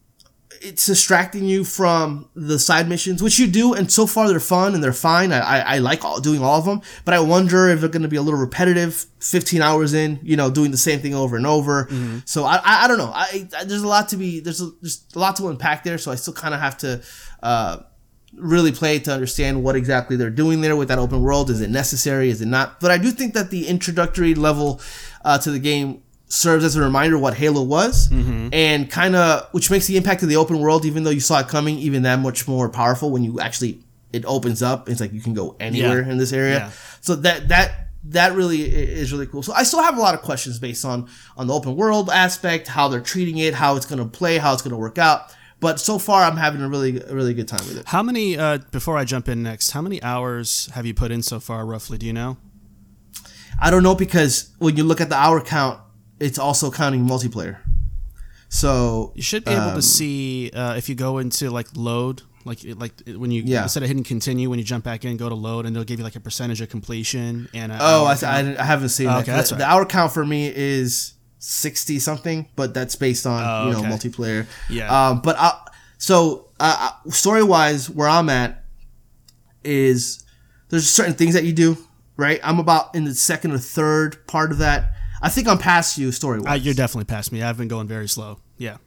it's 0.62 0.86
distracting 0.86 1.46
you 1.46 1.64
from 1.64 2.30
the 2.36 2.60
side 2.60 2.88
missions, 2.88 3.22
which 3.22 3.40
you 3.40 3.48
do, 3.48 3.74
and 3.74 3.92
so 3.92 4.06
far 4.06 4.28
they're 4.30 4.40
fun 4.40 4.74
and 4.76 4.84
they're 4.84 4.94
fine. 4.94 5.32
I, 5.32 5.40
I, 5.40 5.60
I 5.60 5.78
like 5.80 6.06
all, 6.06 6.22
doing 6.22 6.44
all 6.44 6.60
of 6.60 6.66
them, 6.66 6.82
but 7.04 7.14
I 7.14 7.20
wonder 7.20 7.68
if 7.70 7.80
they're 7.80 7.90
going 7.90 8.04
to 8.04 8.08
be 8.08 8.16
a 8.18 8.22
little 8.22 8.40
repetitive. 8.40 9.06
Fifteen 9.20 9.62
hours 9.62 9.94
in, 9.94 10.20
you 10.24 10.36
know, 10.36 10.50
doing 10.50 10.72
the 10.72 10.78
same 10.78 11.00
thing 11.00 11.14
over 11.14 11.36
and 11.38 11.46
over. 11.46 11.88
So 12.26 12.44
I, 12.44 12.56
I, 12.56 12.86
I 12.86 12.88
don't 12.88 12.98
know. 12.98 13.12
I, 13.14 13.48
I 13.58 13.64
there's 13.66 13.84
a 13.84 13.88
lot 13.88 14.10
to 14.10 14.18
be 14.18 14.40
there's 14.40 14.62
a, 14.62 14.72
there's 14.82 15.04
a 15.16 15.20
lot 15.20 15.36
to 15.36 15.48
unpack 15.50 15.84
there. 15.84 15.98
So 15.98 16.12
I 16.12 16.16
still 16.16 16.34
kind 16.34 16.54
of 16.54 16.60
have 16.60 16.78
to. 16.80 17.02
Uh, 17.44 17.78
really 18.36 18.72
play 18.72 18.98
to 18.98 19.12
understand 19.12 19.62
what 19.62 19.76
exactly 19.76 20.16
they're 20.16 20.30
doing 20.30 20.62
there 20.62 20.78
with 20.78 20.88
that 20.88 20.98
open 20.98 21.22
world. 21.22 21.50
Is 21.50 21.60
it 21.60 21.70
necessary? 21.70 22.30
Is 22.30 22.42
it 22.42 22.46
not? 22.46 22.80
But 22.80 22.90
I 22.90 22.98
do 22.98 23.12
think 23.12 23.34
that 23.34 23.50
the 23.50 23.68
introductory 23.68 24.36
level 24.36 24.80
uh, 25.26 25.38
to 25.40 25.52
the 25.52 25.60
game 25.60 26.02
serves 26.32 26.64
as 26.64 26.76
a 26.78 26.82
reminder 26.82 27.18
what 27.18 27.34
Halo 27.36 27.62
was, 27.62 28.10
and 28.12 28.90
kind 28.90 29.16
of 29.16 29.48
which 29.52 29.70
makes 29.70 29.86
the 29.88 29.98
impact 29.98 30.24
of 30.24 30.30
the 30.30 30.38
open 30.38 30.60
world, 30.60 30.86
even 30.86 31.04
though 31.04 31.10
you 31.10 31.20
saw 31.20 31.40
it 31.40 31.48
coming, 31.48 31.78
even 31.78 32.04
that 32.04 32.20
much 32.20 32.48
more 32.48 32.70
powerful 32.70 33.12
when 33.12 33.24
you 33.24 33.40
actually 33.40 33.80
it 34.14 34.24
opens 34.26 34.62
up. 34.62 34.90
It's 34.90 35.00
like 35.02 35.14
you 35.14 35.22
can 35.22 35.34
go 35.34 35.56
anywhere 35.60 36.02
Yeah. 36.02 36.12
in 36.12 36.18
this 36.18 36.34
area. 36.34 36.58
Yeah. 36.60 36.72
So 37.02 37.16
that 37.16 37.48
that 37.50 37.88
that 38.06 38.34
really 38.34 38.62
is 38.62 39.12
really 39.12 39.28
cool. 39.28 39.44
So 39.44 39.54
I 39.54 39.64
still 39.64 39.82
have 39.84 39.98
a 39.98 40.02
lot 40.02 40.16
of 40.16 40.22
questions 40.22 40.58
based 40.58 40.86
on 40.86 41.08
on 41.38 41.48
the 41.48 41.54
open 41.54 41.76
world 41.76 42.10
aspect, 42.10 42.68
how 42.68 42.88
they're 42.88 43.02
treating 43.02 43.38
it, 43.38 43.54
how 43.54 43.76
it's 43.76 43.86
going 43.86 44.00
to 44.00 44.06
play, 44.06 44.38
how 44.38 44.54
it's 44.54 44.62
going 44.62 44.72
to 44.72 44.78
work 44.78 44.98
out. 44.98 45.34
But 45.60 45.80
so 45.80 46.00
far, 46.00 46.24
I'm 46.24 46.38
having 46.38 46.62
a 46.62 46.68
really 46.70 46.94
really 47.12 47.34
good 47.34 47.48
time 47.48 47.66
with 47.68 47.78
it. 47.78 47.86
How 47.88 48.02
many? 48.02 48.38
Uh, 48.38 48.58
before 48.72 48.98
I 48.98 49.04
jump 49.06 49.28
in 49.30 49.44
next, 49.44 49.72
how 49.72 49.82
many 49.82 50.02
hours 50.02 50.70
have 50.74 50.86
you 50.86 50.94
put 50.94 51.12
in 51.12 51.22
so 51.22 51.40
far, 51.40 51.66
roughly? 51.66 51.98
Do 52.00 52.06
you 52.08 52.14
know? 52.14 52.38
I 53.60 53.70
don't 53.70 53.84
know 53.84 53.94
because 53.96 54.50
when 54.58 54.76
you 54.78 54.84
look 54.84 55.02
at 55.02 55.10
the 55.10 55.16
hour 55.18 55.40
count, 55.40 55.80
it's 56.22 56.40
also 56.40 56.72
counting 56.72 57.06
multiplayer. 57.06 57.58
So 58.50 59.14
You 59.16 59.22
should 59.24 59.44
be 59.46 59.52
able 59.52 59.70
Um, 59.70 59.76
to 59.76 59.82
see 59.82 60.52
uh, 60.54 60.76
if 60.76 60.90
you 60.90 60.96
go 60.96 61.18
into 61.20 61.50
like 61.50 61.68
load, 61.76 62.22
like 62.46 62.60
like 62.78 62.94
when 63.08 63.32
you 63.32 63.44
Yeah. 63.46 63.64
instead 63.64 63.84
of 63.84 63.88
hitting 63.90 64.04
continue, 64.04 64.50
when 64.50 64.60
you 64.60 64.66
jump 64.66 64.84
back 64.84 65.06
in, 65.06 65.16
go 65.18 65.30
to 65.30 65.36
load, 65.36 65.66
and 65.66 65.76
they'll 65.76 65.86
give 65.92 66.00
you 66.00 66.04
like 66.04 66.16
a 66.18 66.20
percentage 66.20 66.60
of 66.62 66.70
completion. 66.70 67.48
And 67.54 67.72
oh, 67.72 68.06
I, 68.06 68.18
I, 68.26 68.40
I 68.60 68.64
haven't 68.64 68.90
seen 68.90 69.08
Oh, 69.08 69.12
that. 69.14 69.22
okay, 69.24 69.32
that's 69.32 69.50
the, 69.52 69.56
right. 69.56 69.60
the 69.60 69.70
hour 69.70 69.86
count 69.86 70.12
for 70.12 70.26
me 70.26 70.52
is 70.54 71.14
sixty 71.40 71.98
something, 72.00 72.48
but 72.56 72.74
that's 72.74 72.96
based 72.96 73.26
on 73.26 73.42
Oh, 73.44 73.68
you 73.68 73.74
know 73.74 73.80
okay. 73.80 73.90
multiplayer. 73.90 74.46
Yeah. 74.70 74.90
Um, 75.10 75.22
but 75.22 75.36
I, 75.40 75.52
so 75.98 76.50
uh, 76.60 76.92
story 77.10 77.44
wise, 77.44 77.90
where 77.90 78.10
I'm 78.10 78.30
at 78.30 78.64
is 79.64 80.24
there's 80.70 80.90
certain 80.90 81.14
things 81.14 81.34
that 81.36 81.44
you 81.46 81.54
do 81.54 81.78
right. 82.18 82.40
I'm 82.44 82.60
about 82.60 82.96
in 82.96 83.06
the 83.06 83.16
second 83.16 83.52
or 83.54 83.60
third 83.60 84.28
part 84.28 84.52
of 84.52 84.58
that. 84.58 84.92
I 85.22 85.30
think 85.30 85.48
I'm 85.48 85.58
past 85.58 85.98
you 85.98 86.12
story 86.12 86.40
Uh, 86.40 86.44
wise. 86.44 86.66
you're 86.66 86.74
definitely 86.74 87.06
past 87.06 87.32
me. 87.32 87.44
I've 87.44 87.58
been 87.58 87.68
going 87.68 87.88
very 87.88 88.08
slow. 88.10 88.40
Yeah. 88.58 88.78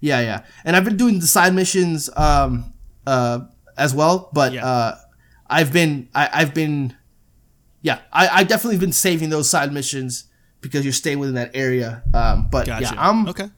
Yeah, 0.00 0.20
yeah. 0.20 0.44
And 0.64 0.76
I've 0.76 0.84
been 0.84 0.96
doing 0.96 1.18
the 1.20 1.26
side 1.26 1.54
missions 1.54 2.10
um 2.16 2.72
uh 3.06 3.40
as 3.76 3.94
well, 3.94 4.30
but 4.32 4.52
Yeah. 4.52 4.66
uh 4.66 4.96
I've 5.48 5.72
been 5.72 6.08
I, 6.14 6.28
I've 6.32 6.54
been 6.54 6.96
yeah, 7.82 7.98
I, 8.12 8.28
I 8.40 8.44
definitely 8.44 8.78
been 8.78 8.92
saving 8.92 9.28
those 9.30 9.48
side 9.48 9.72
missions 9.72 10.24
because 10.62 10.84
you're 10.84 10.92
staying 10.94 11.18
within 11.18 11.34
that 11.34 11.50
area. 11.54 12.02
Um 12.14 12.48
but 12.50 12.66
Gotcha. 12.66 12.82
yeah, 12.94 12.94
I'm 12.96 13.28
okay. 13.28 13.50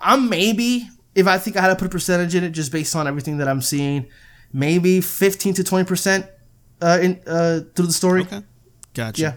I'm 0.00 0.28
maybe 0.28 0.88
if 1.14 1.26
I 1.26 1.38
think 1.38 1.56
I 1.56 1.60
had 1.62 1.68
to 1.68 1.76
put 1.76 1.86
a 1.86 1.90
percentage 1.90 2.34
in 2.34 2.44
it 2.44 2.50
just 2.50 2.70
based 2.70 2.94
on 2.94 3.06
everything 3.08 3.38
that 3.38 3.48
I'm 3.48 3.62
seeing, 3.62 4.06
maybe 4.52 5.00
fifteen 5.00 5.54
to 5.54 5.64
twenty 5.64 5.86
percent 5.86 6.26
uh 6.80 6.98
in 7.02 7.20
uh 7.26 7.60
through 7.74 7.86
the 7.86 7.92
story. 7.92 8.22
Okay. 8.22 8.42
Gotcha. 8.94 9.20
Yeah. 9.22 9.32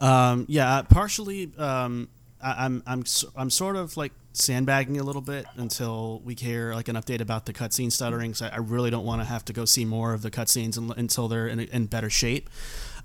Um, 0.00 0.46
yeah. 0.48 0.82
Partially, 0.82 1.52
um, 1.58 2.08
I, 2.42 2.64
I'm 2.64 2.82
I'm 2.86 3.00
s- 3.00 3.24
I'm 3.36 3.50
sort 3.50 3.76
of 3.76 3.96
like 3.96 4.12
sandbagging 4.32 5.00
a 5.00 5.02
little 5.02 5.22
bit 5.22 5.46
until 5.56 6.20
we 6.24 6.34
hear 6.34 6.72
like 6.74 6.88
an 6.88 6.94
update 6.96 7.20
about 7.20 7.46
the 7.46 7.52
cutscene 7.52 7.90
stuttering. 7.90 8.34
So 8.34 8.46
I 8.46 8.50
I 8.50 8.56
really 8.58 8.90
don't 8.90 9.04
want 9.04 9.20
to 9.20 9.24
have 9.26 9.44
to 9.46 9.52
go 9.52 9.64
see 9.64 9.84
more 9.84 10.14
of 10.14 10.22
the 10.22 10.30
cutscenes 10.30 10.76
until 10.96 11.28
they're 11.28 11.48
in, 11.48 11.60
in 11.60 11.86
better 11.86 12.10
shape, 12.10 12.48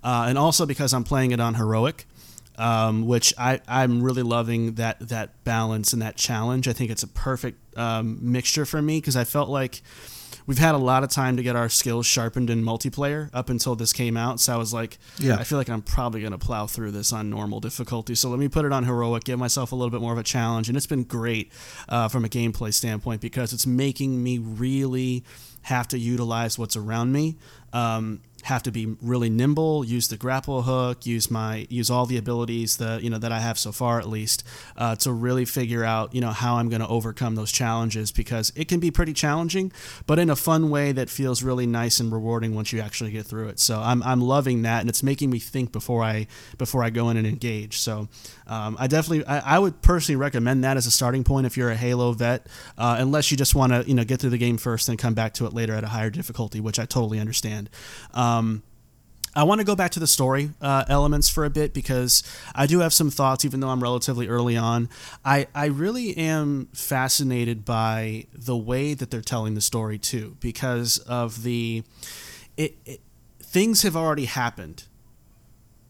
uh, 0.04 0.26
and 0.28 0.38
also 0.38 0.66
because 0.66 0.94
I'm 0.94 1.04
playing 1.04 1.32
it 1.32 1.40
on 1.40 1.56
heroic. 1.56 2.06
Um, 2.56 3.08
which 3.08 3.34
I, 3.36 3.62
I'm 3.68 4.04
really 4.04 4.22
loving 4.22 4.74
that 4.76 5.00
that 5.10 5.44
balance 5.44 5.92
and 5.92 6.04
that 6.04 6.16
challenge. 6.18 6.68
I 6.68 6.74
think 6.74 6.92
it's 6.92 7.02
a 7.02 7.08
perfect 7.08 7.58
um, 7.76 8.20
mixture 8.22 8.64
for 8.64 8.80
me 8.80 9.00
because 9.00 9.16
I 9.16 9.24
felt 9.24 9.50
like 9.50 9.82
we've 10.46 10.58
had 10.58 10.76
a 10.76 10.78
lot 10.78 11.04
of 11.04 11.10
time 11.10 11.38
to 11.38 11.44
get 11.44 11.56
our 11.56 11.70
skills 11.70 12.06
sharpened 12.06 12.50
in 12.50 12.64
multiplayer 12.64 13.30
up 13.34 13.50
until 13.50 13.76
this 13.76 13.94
came 13.94 14.18
out. 14.18 14.40
So 14.40 14.54
I 14.54 14.58
was 14.58 14.74
like, 14.74 14.98
Yeah. 15.18 15.36
I 15.36 15.44
feel 15.44 15.58
like 15.58 15.70
I'm 15.70 15.82
probably 15.82 16.22
going 16.22 16.32
to 16.32 16.38
plow 16.38 16.68
through 16.68 16.92
this 16.92 17.14
on 17.14 17.30
normal 17.30 17.60
difficulty. 17.60 18.16
So 18.16 18.30
let 18.30 18.40
me 18.40 18.48
put 18.48 18.66
it 18.66 18.72
on 18.72 18.84
heroic, 18.86 19.24
give 19.24 19.40
myself 19.40 19.72
a 19.72 19.76
little 19.76 19.92
bit 19.92 20.02
more 20.02 20.14
of 20.14 20.20
a 20.20 20.24
challenge. 20.24 20.68
And 20.68 20.78
it's 20.78 20.88
been 20.88 21.04
great 21.04 21.52
uh, 21.90 22.08
from 22.08 22.26
a 22.26 22.30
gameplay 22.30 22.74
standpoint 22.74 23.22
because 23.22 23.54
it's 23.54 23.66
making 23.66 24.22
me 24.24 24.38
really 24.38 25.24
have 25.64 25.88
to 25.90 25.98
utilize 25.98 26.60
what's 26.60 26.76
around 26.76 27.12
me. 27.14 27.38
Um, 27.72 28.22
have 28.44 28.64
to 28.64 28.72
be 28.72 28.96
really 29.02 29.30
nimble, 29.30 29.84
use 29.84 30.08
the 30.08 30.18
grapple 30.18 30.64
hook, 30.64 31.06
use 31.06 31.32
my 31.32 31.66
use 31.70 31.90
all 31.90 32.06
the 32.06 32.18
abilities 32.18 32.78
that 32.78 33.04
you 33.04 33.10
know 33.10 33.18
that 33.18 33.32
I 33.32 33.40
have 33.40 33.58
so 33.58 33.72
far 33.72 34.00
at 34.00 34.08
least 34.08 34.44
uh, 34.78 34.96
to 34.98 35.12
really 35.12 35.46
figure 35.46 35.84
out 35.84 36.14
you 36.14 36.22
know 36.22 36.32
how 36.32 36.56
I'm 36.56 36.70
going 36.70 36.82
to 36.82 36.88
overcome 36.88 37.36
those 37.36 37.52
challenges 37.52 38.12
because 38.12 38.52
it 38.56 38.68
can 38.68 38.80
be 38.80 38.92
pretty 38.92 39.14
challenging, 39.14 39.72
but 40.06 40.20
in 40.20 40.30
a 40.30 40.36
fun 40.36 40.70
way 40.70 40.92
that 40.92 41.10
feels 41.10 41.44
really 41.44 41.66
nice 41.66 42.00
and 42.00 42.12
rewarding 42.12 42.56
once 42.56 42.72
you 42.72 42.80
actually 42.80 43.12
get 43.12 43.26
through 43.26 43.48
it. 43.48 43.60
So 43.60 43.80
I'm, 43.80 44.04
I'm 44.04 44.22
loving 44.22 44.62
that, 44.64 44.82
and 44.82 44.90
it's 44.90 45.04
making 45.04 45.30
me 45.30 45.40
think 45.40 45.72
before 45.72 46.04
I 46.04 46.28
before 46.58 46.84
I 46.84 46.90
go 46.90 47.10
in 47.10 47.18
and 47.18 47.26
engage. 47.26 47.80
So 47.80 48.08
um, 48.48 48.76
I 48.80 48.88
definitely 48.88 49.26
I, 49.26 49.56
I 49.56 49.60
would 49.60 49.82
personally 49.82 50.18
recommend 50.18 50.64
that 50.64 50.78
as 50.78 50.86
a 50.86 50.92
starting 50.92 51.24
point 51.24 51.46
if 51.46 51.58
you're 51.58 51.72
a 51.72 51.76
Halo 51.76 52.12
vet, 52.12 52.48
uh, 52.78 52.98
unless 53.00 53.32
you 53.32 53.38
just 53.38 53.56
want 53.56 53.74
to 53.74 53.84
you 53.88 53.94
know 53.94 54.04
get 54.04 54.20
through 54.20 54.32
the 54.32 54.38
game 54.38 54.58
first 54.58 54.90
and 54.90 54.98
come 54.98 55.14
back 55.14 55.34
to 55.36 55.46
it 55.46 55.54
later 55.54 55.74
at 55.74 55.84
a 55.84 55.88
higher 55.88 56.10
difficulty, 56.10 56.60
which 56.60 56.80
I 56.80 56.86
totally 56.86 57.20
understand. 57.20 57.70
Um, 58.14 58.64
I 59.36 59.44
want 59.44 59.60
to 59.60 59.66
go 59.66 59.76
back 59.76 59.92
to 59.92 60.00
the 60.00 60.08
story 60.08 60.52
uh, 60.62 60.86
elements 60.88 61.28
for 61.28 61.44
a 61.44 61.50
bit 61.50 61.74
because 61.74 62.22
I 62.54 62.68
do 62.68 62.80
have 62.80 62.94
some 62.94 63.10
thoughts, 63.10 63.44
even 63.44 63.62
though 63.62 63.70
I'm 63.70 63.82
relatively 63.82 64.28
early 64.28 64.56
on. 64.56 64.90
I, 65.26 65.48
I 65.56 65.66
really 65.66 66.16
am 66.16 66.68
fascinated 66.74 67.66
by 67.66 68.28
the 68.32 68.56
way 68.56 68.94
that 68.94 69.10
they're 69.10 69.22
telling 69.22 69.56
the 69.56 69.62
story 69.62 69.98
too, 69.98 70.38
because 70.40 71.00
of 71.00 71.42
the 71.44 71.84
it, 72.58 72.76
it 72.86 73.02
things 73.42 73.82
have 73.82 73.96
already 73.96 74.26
happened 74.26 74.84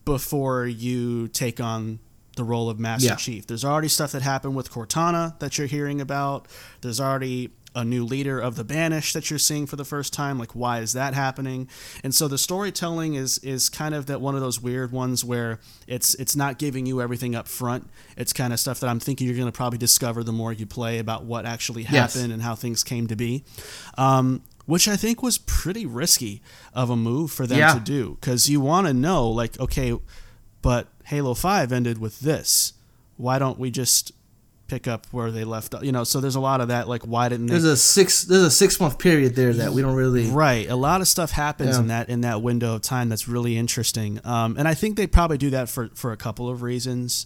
before 0.05 0.65
you 0.65 1.27
take 1.27 1.59
on 1.59 1.99
the 2.35 2.43
role 2.43 2.69
of 2.69 2.79
Master 2.79 3.07
Yeah. 3.09 3.15
Chief. 3.15 3.45
There's 3.47 3.63
already 3.65 3.87
stuff 3.87 4.11
that 4.13 4.21
happened 4.21 4.55
with 4.55 4.71
Cortana 4.71 5.37
that 5.39 5.57
you're 5.57 5.67
hearing 5.67 6.01
about. 6.01 6.47
There's 6.81 6.99
already 6.99 7.51
a 7.75 7.83
new 7.83 8.05
leader 8.05 8.39
of 8.39 8.55
the 8.55 8.63
Banished 8.63 9.15
that 9.15 9.31
you're 9.31 9.39
seeing 9.39 9.65
for 9.65 9.75
the 9.77 9.83
first 9.85 10.13
time. 10.13 10.37
Like, 10.37 10.51
why 10.53 10.79
is 10.79 10.93
that 10.93 11.15
happening? 11.15 11.67
And 12.03 12.13
so 12.13 12.27
the 12.27 12.37
storytelling 12.37 13.15
is 13.15 13.39
is 13.39 13.67
kind 13.67 13.95
of 13.95 14.05
that 14.05 14.21
one 14.21 14.35
of 14.35 14.41
those 14.41 14.61
weird 14.61 14.91
ones 14.91 15.25
where 15.25 15.59
it's 15.87 16.13
it's 16.15 16.35
not 16.35 16.59
giving 16.59 16.85
you 16.85 17.01
everything 17.01 17.33
up 17.33 17.47
front. 17.47 17.89
It's 18.15 18.31
kind 18.31 18.53
of 18.53 18.59
stuff 18.59 18.79
that 18.81 18.89
I'm 18.89 18.99
thinking 18.99 19.25
you're 19.27 19.35
going 19.35 19.47
to 19.47 19.51
probably 19.51 19.79
discover 19.79 20.23
the 20.23 20.31
more 20.31 20.53
you 20.53 20.67
play 20.67 20.99
about 20.99 21.25
what 21.25 21.47
actually 21.47 21.81
Yes. 21.83 22.13
happened 22.13 22.31
and 22.31 22.43
how 22.43 22.53
things 22.53 22.83
came 22.83 23.07
to 23.07 23.15
be. 23.15 23.43
Um, 23.97 24.43
which 24.65 24.87
I 24.87 24.95
think 24.95 25.21
was 25.23 25.39
pretty 25.39 25.85
risky 25.87 26.41
of 26.75 26.89
a 26.91 26.95
move 26.95 27.31
for 27.31 27.45
them 27.47 27.57
Yeah. 27.57 27.73
to 27.73 27.79
do 27.79 28.17
because 28.21 28.49
you 28.49 28.61
want 28.61 28.85
to 28.87 28.93
know, 28.93 29.27
like, 29.29 29.59
okay, 29.59 29.97
but 30.61 30.87
Halo 31.05 31.33
5 31.33 31.71
ended 31.71 31.97
with 31.97 32.19
this. 32.21 32.73
Why 33.17 33.39
don't 33.39 33.59
we 33.59 33.69
just 33.71 34.11
pick 34.67 34.87
up 34.87 35.05
where 35.11 35.29
they 35.31 35.43
left 35.43 35.75
off? 35.75 35.83
You 35.83 35.91
know, 35.91 36.03
so 36.03 36.19
there's 36.19 36.35
a 36.35 36.39
lot 36.39 36.61
of 36.61 36.69
that, 36.69 36.87
like, 36.87 37.03
why 37.03 37.29
didn't 37.29 37.47
they? 37.47 37.51
There's 37.51 37.63
a 37.65 37.77
six 37.77 38.23
there's 38.23 38.43
a 38.43 38.51
six 38.51 38.79
month 38.79 38.97
period 38.97 39.35
there 39.35 39.53
that 39.53 39.71
we 39.73 39.81
don't 39.81 39.95
really 39.95 40.29
Right, 40.29 40.67
a 40.69 40.75
lot 40.75 41.01
of 41.01 41.07
stuff 41.07 41.31
happens 41.31 41.75
Yeah. 41.75 41.81
in 41.81 41.87
that 41.87 42.09
in 42.09 42.21
that 42.21 42.41
window 42.41 42.75
of 42.75 42.81
time 42.81 43.09
that's 43.09 43.27
really 43.27 43.57
interesting, 43.57 44.19
um, 44.23 44.55
and 44.57 44.67
I 44.67 44.73
think 44.73 44.97
they 44.97 45.05
probably 45.07 45.37
do 45.37 45.49
that 45.51 45.69
for 45.69 45.89
for 45.93 46.11
a 46.11 46.17
couple 46.17 46.49
of 46.49 46.61
reasons. 46.63 47.25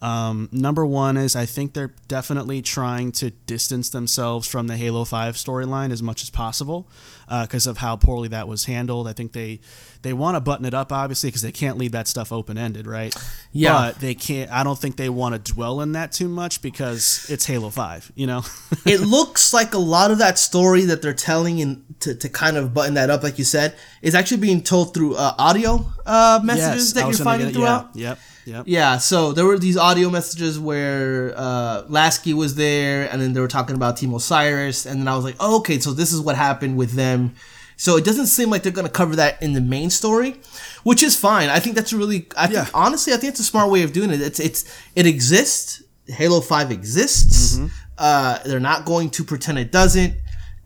Um, 0.00 0.48
number 0.52 0.86
one 0.86 1.16
is 1.16 1.34
I 1.34 1.44
think 1.44 1.74
they're 1.74 1.94
definitely 2.06 2.62
trying 2.62 3.10
to 3.12 3.30
distance 3.30 3.90
themselves 3.90 4.46
from 4.46 4.68
the 4.68 4.76
Halo 4.76 5.04
Five 5.04 5.34
storyline 5.34 5.90
as 5.90 6.02
much 6.02 6.22
as 6.22 6.30
possible 6.30 6.88
because 7.28 7.66
of 7.66 7.78
how 7.78 7.96
poorly 7.96 8.28
that 8.28 8.46
was 8.48 8.64
handled. 8.64 9.08
I 9.08 9.12
think 9.12 9.32
they 9.32 9.60
they 10.02 10.12
want 10.12 10.36
to 10.36 10.40
button 10.40 10.64
it 10.64 10.74
up 10.74 10.92
obviously 10.92 11.28
because 11.28 11.42
they 11.42 11.50
can't 11.52 11.76
leave 11.76 11.92
that 11.92 12.06
stuff 12.06 12.32
open 12.32 12.56
ended, 12.56 12.86
right? 12.86 13.14
Yeah. 13.52 13.72
but 13.72 14.00
they 14.00 14.14
can't. 14.14 14.50
I 14.52 14.62
don't 14.62 14.78
think 14.78 14.96
they 14.96 15.08
want 15.08 15.34
to 15.34 15.52
dwell 15.52 15.80
in 15.80 15.92
that 15.92 16.12
too 16.12 16.28
much 16.28 16.62
because 16.62 17.26
it's 17.28 17.46
Halo 17.46 17.70
Five, 17.70 18.12
you 18.14 18.26
know. 18.26 18.42
it 18.86 19.00
looks 19.00 19.52
like 19.52 19.74
a 19.74 19.78
lot 19.78 20.10
of 20.10 20.18
that 20.18 20.38
story 20.38 20.82
that 20.82 21.02
they're 21.02 21.12
telling 21.12 21.60
and 21.60 21.84
to, 22.00 22.14
to 22.14 22.28
kind 22.28 22.56
of 22.56 22.72
button 22.72 22.94
that 22.94 23.10
up, 23.10 23.22
like 23.22 23.38
you 23.38 23.44
said, 23.44 23.74
is 24.02 24.14
actually 24.14 24.40
being 24.40 24.62
told 24.62 24.94
through 24.94 25.16
uh, 25.16 25.34
audio 25.38 25.84
uh, 26.06 26.40
messages 26.44 26.96
I 26.96 27.00
that 27.00 27.08
you're 27.08 27.24
finding 27.24 27.48
get- 27.48 27.56
throughout. 27.56 27.90
Yeah, 27.94 28.10
yep, 28.10 28.18
yep. 28.48 28.64
Yeah, 28.66 28.98
so 28.98 29.32
there 29.32 29.44
were 29.44 29.58
these 29.58 29.76
audio 29.76 30.10
messages 30.10 30.58
where 30.58 31.34
uh, 31.36 31.84
Lasky 31.88 32.34
was 32.34 32.54
there, 32.54 33.08
and 33.10 33.20
then 33.20 33.32
they 33.34 33.40
were 33.40 33.48
talking 33.48 33.76
about 33.76 33.96
Team 33.96 34.12
Osiris, 34.14 34.86
and 34.86 35.00
then 35.00 35.08
I 35.08 35.14
was 35.14 35.24
like, 35.24 35.36
oh, 35.38 35.58
okay, 35.58 35.78
so 35.78 35.92
this 35.92 36.12
is 36.12 36.20
what 36.20 36.36
happened 36.36 36.76
with 36.76 36.92
them. 36.92 37.34
So 37.76 37.96
it 37.96 38.04
doesn't 38.04 38.26
seem 38.26 38.50
like 38.50 38.64
they're 38.64 38.72
going 38.72 38.86
to 38.88 38.92
cover 38.92 39.14
that 39.16 39.40
in 39.40 39.52
the 39.52 39.60
main 39.60 39.90
story, 39.90 40.40
which 40.82 41.00
is 41.02 41.14
fine. 41.14 41.48
I 41.48 41.60
think 41.60 41.76
that's 41.76 41.92
a 41.92 41.96
really, 41.96 42.26
I 42.36 42.46
think 42.48 42.56
Yeah. 42.58 42.66
honestly, 42.74 43.12
I 43.12 43.18
think 43.18 43.30
it's 43.30 43.40
a 43.40 43.44
smart 43.44 43.70
way 43.70 43.82
of 43.84 43.92
doing 43.92 44.10
it. 44.10 44.20
It's 44.20 44.40
it's 44.40 44.64
it 44.96 45.06
exists. 45.06 45.82
Halo 46.08 46.40
Five 46.40 46.72
exists. 46.72 47.54
Mm-hmm. 47.56 47.66
Uh, 47.96 48.38
they're 48.46 48.58
not 48.58 48.84
going 48.84 49.10
to 49.10 49.22
pretend 49.24 49.58
it 49.58 49.70
doesn't, 49.70 50.14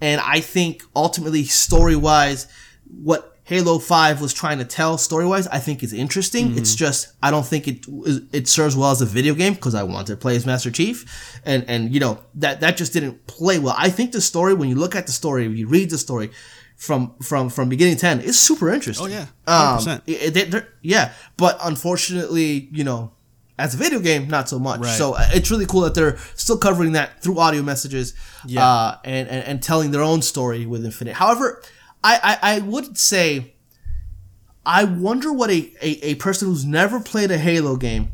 and 0.01 0.21
I 0.23 0.41
think 0.41 0.85
ultimately, 0.97 1.45
story 1.45 1.97
wise, 1.97 2.47
what 3.03 3.32
Halo 3.53 3.79
Five 3.79 4.21
was 4.23 4.33
trying 4.33 4.59
to 4.59 4.65
tell 4.65 4.97
story 4.97 5.27
wise, 5.27 5.47
I 5.49 5.59
think 5.59 5.83
is 5.83 5.93
interesting. 5.93 6.49
Mm-hmm. 6.49 6.59
It's 6.59 6.75
just 6.75 7.09
I 7.23 7.31
don't 7.31 7.47
think 7.47 7.69
it 7.69 7.85
it 8.33 8.49
serves 8.49 8.75
well 8.77 8.91
as 8.91 9.03
a 9.03 9.07
video 9.07 9.35
game 9.35 9.53
because 9.55 9.75
I 9.75 9.83
wanted 9.83 10.07
to 10.07 10.17
play 10.17 10.37
as 10.37 10.47
Master 10.47 10.71
Chief, 10.71 11.05
and 11.45 11.63
and 11.69 11.93
you 11.93 12.01
know 12.01 12.19
that 12.37 12.61
that 12.61 12.79
just 12.79 12.93
didn't 12.95 13.27
play 13.27 13.59
well. 13.59 13.75
I 13.77 13.91
think 13.91 14.13
the 14.13 14.23
story, 14.23 14.55
when 14.55 14.69
you 14.71 14.77
look 14.77 14.95
at 14.97 15.07
the 15.07 15.13
story, 15.13 15.47
you 15.47 15.67
read 15.69 15.91
the 15.91 15.99
story 15.99 16.31
from 16.77 17.15
from 17.23 17.51
from 17.51 17.69
beginning 17.69 17.97
to 17.99 18.07
end, 18.07 18.23
is 18.23 18.39
super 18.39 18.71
interesting. 18.73 19.07
Oh, 19.07 19.11
yeah. 19.11 19.27
um, 19.47 19.79
100%. 19.79 20.03
it- 20.07 20.55
it- 20.55 20.69
yeah, 20.83 21.13
but 21.37 21.59
unfortunately, 21.63 22.69
you 22.73 22.85
know. 22.85 23.13
As 23.59 23.75
a 23.75 23.77
video 23.77 24.01
game, 24.01 24.29
not 24.29 24.49
so 24.49 24.59
much. 24.59 24.81
Right. 24.81 24.97
So 24.99 25.13
uh, 25.13 25.29
it's 25.35 25.51
really 25.51 25.67
cool 25.67 25.83
that 25.83 25.95
they're 25.95 26.17
still 26.35 26.57
covering 26.57 26.93
that 26.93 27.23
through 27.23 27.39
audio 27.39 27.63
messages, 27.63 28.15
Yeah. 28.47 28.67
uh, 28.67 28.97
and, 29.05 29.29
and 29.29 29.45
and 29.45 29.63
telling 29.63 29.91
their 29.93 30.01
own 30.03 30.23
story 30.23 30.65
with 30.67 30.85
Infinite. 30.87 31.15
However, 31.15 31.63
I, 32.05 32.39
I, 32.43 32.57
I 32.57 32.59
would 32.61 32.99
say 32.99 33.55
I 34.65 34.85
wonder 34.85 35.33
what 35.33 35.51
a, 35.51 35.73
a, 35.81 36.11
a 36.11 36.15
person 36.17 36.49
who's 36.49 36.65
never 36.65 37.01
played 37.01 37.31
a 37.31 37.39
Halo 37.39 37.77
game 37.77 38.09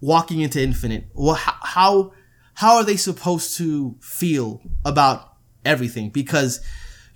walking 0.00 0.40
into 0.40 0.62
Infinite, 0.62 1.06
well, 1.14 1.34
how, 1.34 1.54
how 1.60 2.12
how 2.54 2.76
are 2.76 2.84
they 2.84 2.96
supposed 2.96 3.56
to 3.56 3.96
feel 4.00 4.60
about 4.84 5.36
everything? 5.64 6.10
Because 6.10 6.60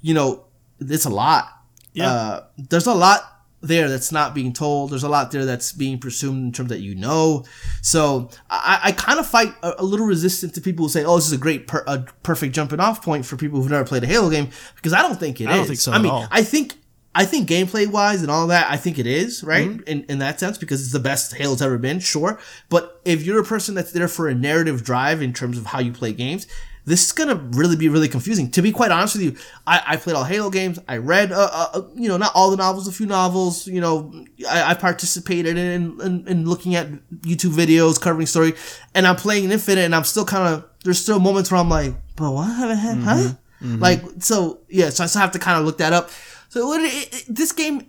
you 0.01 0.15
know 0.15 0.45
it's 0.81 1.05
a 1.05 1.11
lot. 1.11 1.49
Yeah. 1.93 2.11
Uh, 2.11 2.45
there's 2.57 2.87
a 2.87 2.95
lot 2.95 3.34
there 3.67 3.89
that's 3.89 4.13
not 4.13 4.35
being 4.35 4.53
told. 4.53 4.91
There's 4.91 5.03
a 5.03 5.09
lot 5.09 5.31
there 5.31 5.45
that's 5.45 5.73
being 5.73 5.99
presumed 5.99 6.45
in 6.45 6.53
terms 6.53 6.69
that 6.69 6.81
you 6.81 6.95
know. 6.95 7.45
So 7.83 8.31
I, 8.51 8.81
I 8.85 8.93
kind 8.93 9.19
of 9.19 9.27
fight 9.27 9.55
a, 9.63 9.75
a 9.79 9.85
little 9.85 10.07
resistant 10.07 10.55
to 10.55 10.61
people 10.61 10.85
who 10.85 10.89
say, 10.89 11.05
"Oh, 11.05 11.17
this 11.17 11.27
is 11.27 11.33
a 11.33 11.39
great, 11.39 11.67
per, 11.67 11.83
a 11.87 12.01
perfect 12.23 12.55
jumping 12.55 12.81
off 12.81 13.03
point 13.03 13.27
for 13.27 13.37
people 13.37 13.61
who've 13.61 13.71
never 13.71 13.85
played 13.85 14.05
a 14.05 14.07
Halo 14.07 14.31
game," 14.31 14.49
because 14.77 14.93
I 14.93 15.03
don't 15.03 15.19
think 15.19 15.41
it 15.41 15.45
is. 15.45 15.51
I 15.51 15.57
don't 15.57 15.67
think 15.67 15.81
so 15.81 15.93
I 15.93 15.97
at 15.97 16.03
mean, 16.03 16.13
all. 16.13 16.27
I 16.31 16.43
think 16.43 16.75
I 17.15 17.25
think 17.25 17.49
gameplay 17.49 17.87
wise 17.87 18.23
and 18.23 18.31
all 18.31 18.49
that, 18.49 18.71
I 18.71 18.77
think 18.77 18.99
it 18.99 19.07
is 19.07 19.45
right 19.45 19.69
Mm-hmm. 19.69 19.89
in 19.89 20.05
in 20.05 20.19
that 20.19 20.41
sense 20.41 20.59
because 20.59 20.83
it's 20.83 20.93
the 20.93 20.99
best 21.01 21.35
Halo's 21.35 21.63
ever 21.63 21.79
been. 21.79 22.01
Sure, 22.01 22.39
but 22.69 23.01
if 23.05 23.23
you're 23.25 23.41
a 23.41 23.45
person 23.45 23.75
that's 23.75 23.93
there 23.93 24.09
for 24.09 24.29
a 24.29 24.35
narrative 24.35 24.83
drive 24.85 25.23
in 25.23 25.33
terms 25.33 25.59
of 25.59 25.67
how 25.67 25.81
you 25.81 25.93
play 25.93 26.13
games. 26.13 26.47
This 26.87 27.07
is 27.07 27.13
gonna 27.13 27.37
really 27.37 27.77
be 27.77 27.89
really 27.89 28.09
confusing. 28.09 28.51
To 28.51 28.61
be 28.63 28.71
quite 28.71 28.91
honest 28.91 29.15
with 29.15 29.23
you, 29.25 29.37
I, 29.67 29.83
I 29.87 29.97
played 29.97 30.17
all 30.17 30.25
Halo 30.25 30.51
games. 30.51 30.79
I 30.87 30.99
read, 30.99 31.33
uh, 31.33 31.49
uh, 31.51 31.69
uh, 31.79 31.83
you 31.95 32.09
know, 32.09 32.19
not 32.19 32.33
all 32.35 32.51
the 32.51 32.59
novels, 32.59 32.87
a 32.87 32.93
few 32.93 33.07
novels. 33.07 33.67
You 33.67 33.81
know, 33.81 34.13
I, 34.49 34.73
I 34.73 34.75
participated 34.75 35.57
in, 35.57 35.99
in 36.03 36.29
in 36.29 36.45
looking 36.49 36.75
at 36.75 36.89
YouTube 37.23 37.53
videos 37.55 37.99
covering 38.01 38.27
story, 38.27 38.53
and 38.95 39.07
I'm 39.07 39.17
playing 39.17 39.51
Infinite, 39.51 39.85
and 39.87 39.95
I'm 39.95 40.05
still 40.05 40.27
kind 40.27 40.53
of 40.55 40.65
there's 40.85 40.99
still 40.99 41.19
moments 41.21 41.51
where 41.51 41.59
I'm 41.61 41.71
like, 41.71 41.95
but 42.17 42.31
what, 42.33 42.47
huh? 42.77 43.33
Like, 43.63 44.03
so 44.19 44.59
yeah, 44.69 44.91
so 44.91 45.05
I 45.05 45.07
still 45.07 45.23
have 45.23 45.33
to 45.33 45.39
kind 45.39 45.59
of 45.59 45.65
look 45.65 45.79
that 45.79 45.95
up. 45.95 46.11
So 46.51 46.71
it, 46.75 46.81
it, 46.83 47.15
it- 47.15 47.25
this 47.35 47.53
game 47.53 47.87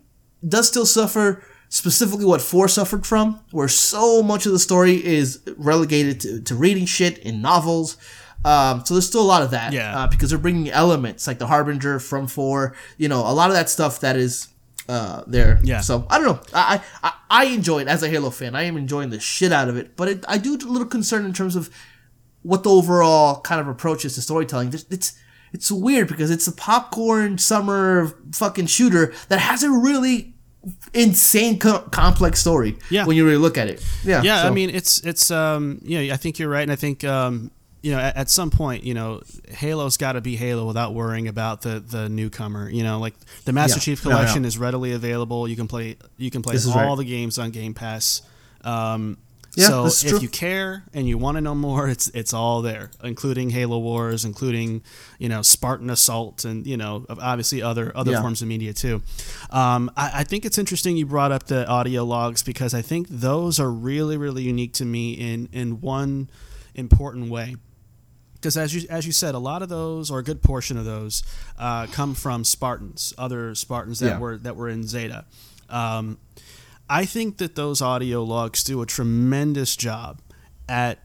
does 0.48 0.70
still 0.70 0.86
suffer 0.86 1.44
specifically 1.68 2.24
what 2.24 2.42
four 2.42 2.70
suffered 2.70 3.06
from, 3.06 3.42
where 3.52 3.68
so 3.68 4.24
much 4.24 4.46
of 4.46 4.54
the 4.54 4.60
story 4.60 5.04
is 5.06 5.42
relegated 5.58 6.22
to, 6.22 6.42
to 6.44 6.56
reading 6.56 6.86
shit 6.86 7.18
in 7.18 7.42
novels. 7.42 7.98
Um, 8.46 8.86
so 8.86 8.94
there's 8.94 9.08
still 9.08 9.22
a 9.24 9.32
lot 9.36 9.42
of 9.42 9.52
that, 9.52 9.74
Yeah. 9.74 9.98
uh, 9.98 10.08
because 10.08 10.30
they're 10.30 10.40
bringing 10.40 10.70
elements 10.70 11.26
like 11.28 11.40
the 11.40 11.48
Harbinger 11.48 12.00
from 12.00 12.28
four, 12.28 12.76
you 12.98 13.10
know, 13.10 13.22
a 13.22 13.34
lot 13.34 13.50
of 13.50 13.56
that 13.56 13.70
stuff 13.70 14.00
that 14.02 14.16
is 14.16 14.48
uh, 14.88 15.24
there. 15.26 15.60
Yeah. 15.64 15.82
So 15.82 16.06
I 16.12 16.20
don't 16.20 16.28
know. 16.28 16.40
I, 16.54 16.80
I 17.04 17.12
I 17.30 17.46
enjoy 17.46 17.80
it 17.82 17.88
as 17.88 18.04
a 18.04 18.08
Halo 18.10 18.30
fan. 18.30 18.56
I 18.56 18.62
am 18.64 18.78
enjoying 18.78 19.10
the 19.10 19.20
shit 19.20 19.52
out 19.52 19.68
of 19.68 19.76
it, 19.78 19.96
but 19.98 20.08
it, 20.08 20.26
I 20.28 20.38
do 20.38 20.54
a 20.56 20.58
little 20.72 20.88
concerned 20.88 21.26
in 21.26 21.34
terms 21.34 21.56
of 21.56 21.70
what 22.44 22.62
the 22.62 22.70
overall 22.70 23.42
kind 23.42 23.60
of 23.60 23.68
approach 23.68 24.06
is 24.06 24.14
to 24.16 24.22
storytelling. 24.22 24.68
It's 24.74 24.86
it's, 24.92 25.14
it's 25.54 25.72
weird 25.72 26.08
because 26.08 26.30
it's 26.30 26.46
a 26.48 26.52
popcorn 26.52 27.40
summer 27.40 28.16
fucking 28.34 28.68
shooter 28.68 29.12
that 29.30 29.40
has 29.40 29.64
a 29.64 29.72
really 29.72 30.36
insane 30.94 31.58
co- 31.60 31.80
complex 31.92 32.40
story. 32.40 32.78
Yeah. 32.92 33.06
When 33.06 33.16
you 33.18 33.26
really 33.26 33.38
look 33.38 33.58
at 33.58 33.68
it. 33.68 33.84
Yeah. 34.04 34.22
yeah 34.22 34.44
so- 34.44 34.48
i 34.50 34.52
mean 34.52 34.70
it's 34.70 35.00
it's 35.02 35.32
um 35.32 35.80
you 35.84 35.98
know 36.08 36.14
i 36.14 36.18
think 36.18 36.38
you're 36.40 36.50
right 36.50 36.64
and 36.64 36.72
i 36.72 36.76
think 36.76 37.04
um 37.04 37.50
you 37.86 37.92
know 37.92 38.00
at, 38.00 38.18
at 38.18 38.30
some 38.30 38.50
point 38.50 38.84
you 38.84 38.94
know 38.96 39.22
halo's 39.54 39.96
got 39.98 40.14
to 40.14 40.22
be 40.22 40.36
halo 40.36 40.66
without 40.66 40.94
worrying 40.94 41.28
about 41.28 41.62
the 41.62 41.80
the 41.80 42.10
newcomer 42.10 42.68
you 42.70 42.84
know 42.84 42.98
like 43.00 43.14
the 43.46 43.54
master 43.54 43.78
Yeah. 43.78 43.82
chief 43.88 44.04
No, 44.06 44.10
no. 44.12 44.18
collection 44.18 44.44
is 44.44 44.58
readily 44.58 44.92
available 44.94 45.48
you 45.48 45.56
can 45.56 45.68
play 45.68 45.96
you 46.18 46.32
can 46.32 46.42
play 46.42 46.58
all 46.68 46.76
right. 46.76 46.98
the 46.98 47.06
games 47.06 47.38
on 47.38 47.52
game 47.52 47.74
pass 47.76 48.24
um 48.64 49.18
Yeah, 49.56 49.68
so 49.70 49.86
if 49.86 50.00
true. 50.10 50.20
you 50.20 50.30
care 50.30 50.84
and 50.96 51.08
you 51.08 51.18
want 51.20 51.36
to 51.38 51.42
know 51.42 51.54
more 51.56 51.88
it's 51.88 52.08
it's 52.22 52.34
all 52.34 52.62
there 52.64 52.90
including 53.04 53.52
halo 53.52 53.78
wars 53.80 54.26
including 54.26 54.82
you 55.20 55.30
know 55.30 55.42
spartan 55.44 55.90
assault 55.92 56.44
and 56.44 56.66
you 56.68 56.78
know 56.78 57.06
obviously 57.10 57.62
other 57.62 57.92
other 57.96 58.12
Yeah. 58.14 58.22
forms 58.22 58.42
of 58.42 58.48
media 58.48 58.74
too 58.74 58.96
um, 59.52 59.92
I, 59.96 60.22
I 60.22 60.24
think 60.24 60.44
it's 60.46 60.58
interesting 60.58 60.98
you 60.98 61.06
brought 61.06 61.32
up 61.32 61.44
the 61.46 61.62
audio 61.68 62.04
logs 62.04 62.42
because 62.44 62.74
I 62.74 62.82
think 62.82 63.08
those 63.10 63.60
are 63.64 63.72
really, 63.72 64.18
really 64.18 64.44
unique 64.44 64.74
to 64.82 64.86
me 64.86 65.14
in 65.14 65.48
in 65.54 65.80
one 65.82 66.30
important 66.74 67.30
way. 67.30 67.56
Because 68.46 68.58
as 68.58 68.76
you 68.76 68.88
as 68.92 69.08
you 69.08 69.12
said, 69.12 69.34
a 69.34 69.40
lot 69.40 69.64
of 69.64 69.70
those 69.70 70.12
or 70.12 70.20
a 70.20 70.24
good 70.24 70.44
portion 70.44 70.78
of 70.78 70.86
those 70.86 71.24
uh, 71.58 71.88
come 71.88 72.14
from 72.14 72.44
Spartans, 72.44 73.12
other 73.18 73.56
Spartans 73.56 73.98
that 74.02 74.08
Yeah. 74.08 74.20
were 74.20 74.38
that 74.38 74.56
were 74.56 74.70
in 74.70 74.84
Zeta. 74.88 75.26
Um, 75.68 76.20
I 76.88 77.06
think 77.06 77.38
that 77.40 77.56
those 77.56 77.82
audio 77.82 78.24
logs 78.24 78.64
do 78.64 78.84
a 78.84 78.86
tremendous 78.86 79.76
job 79.76 80.22
at 80.70 81.00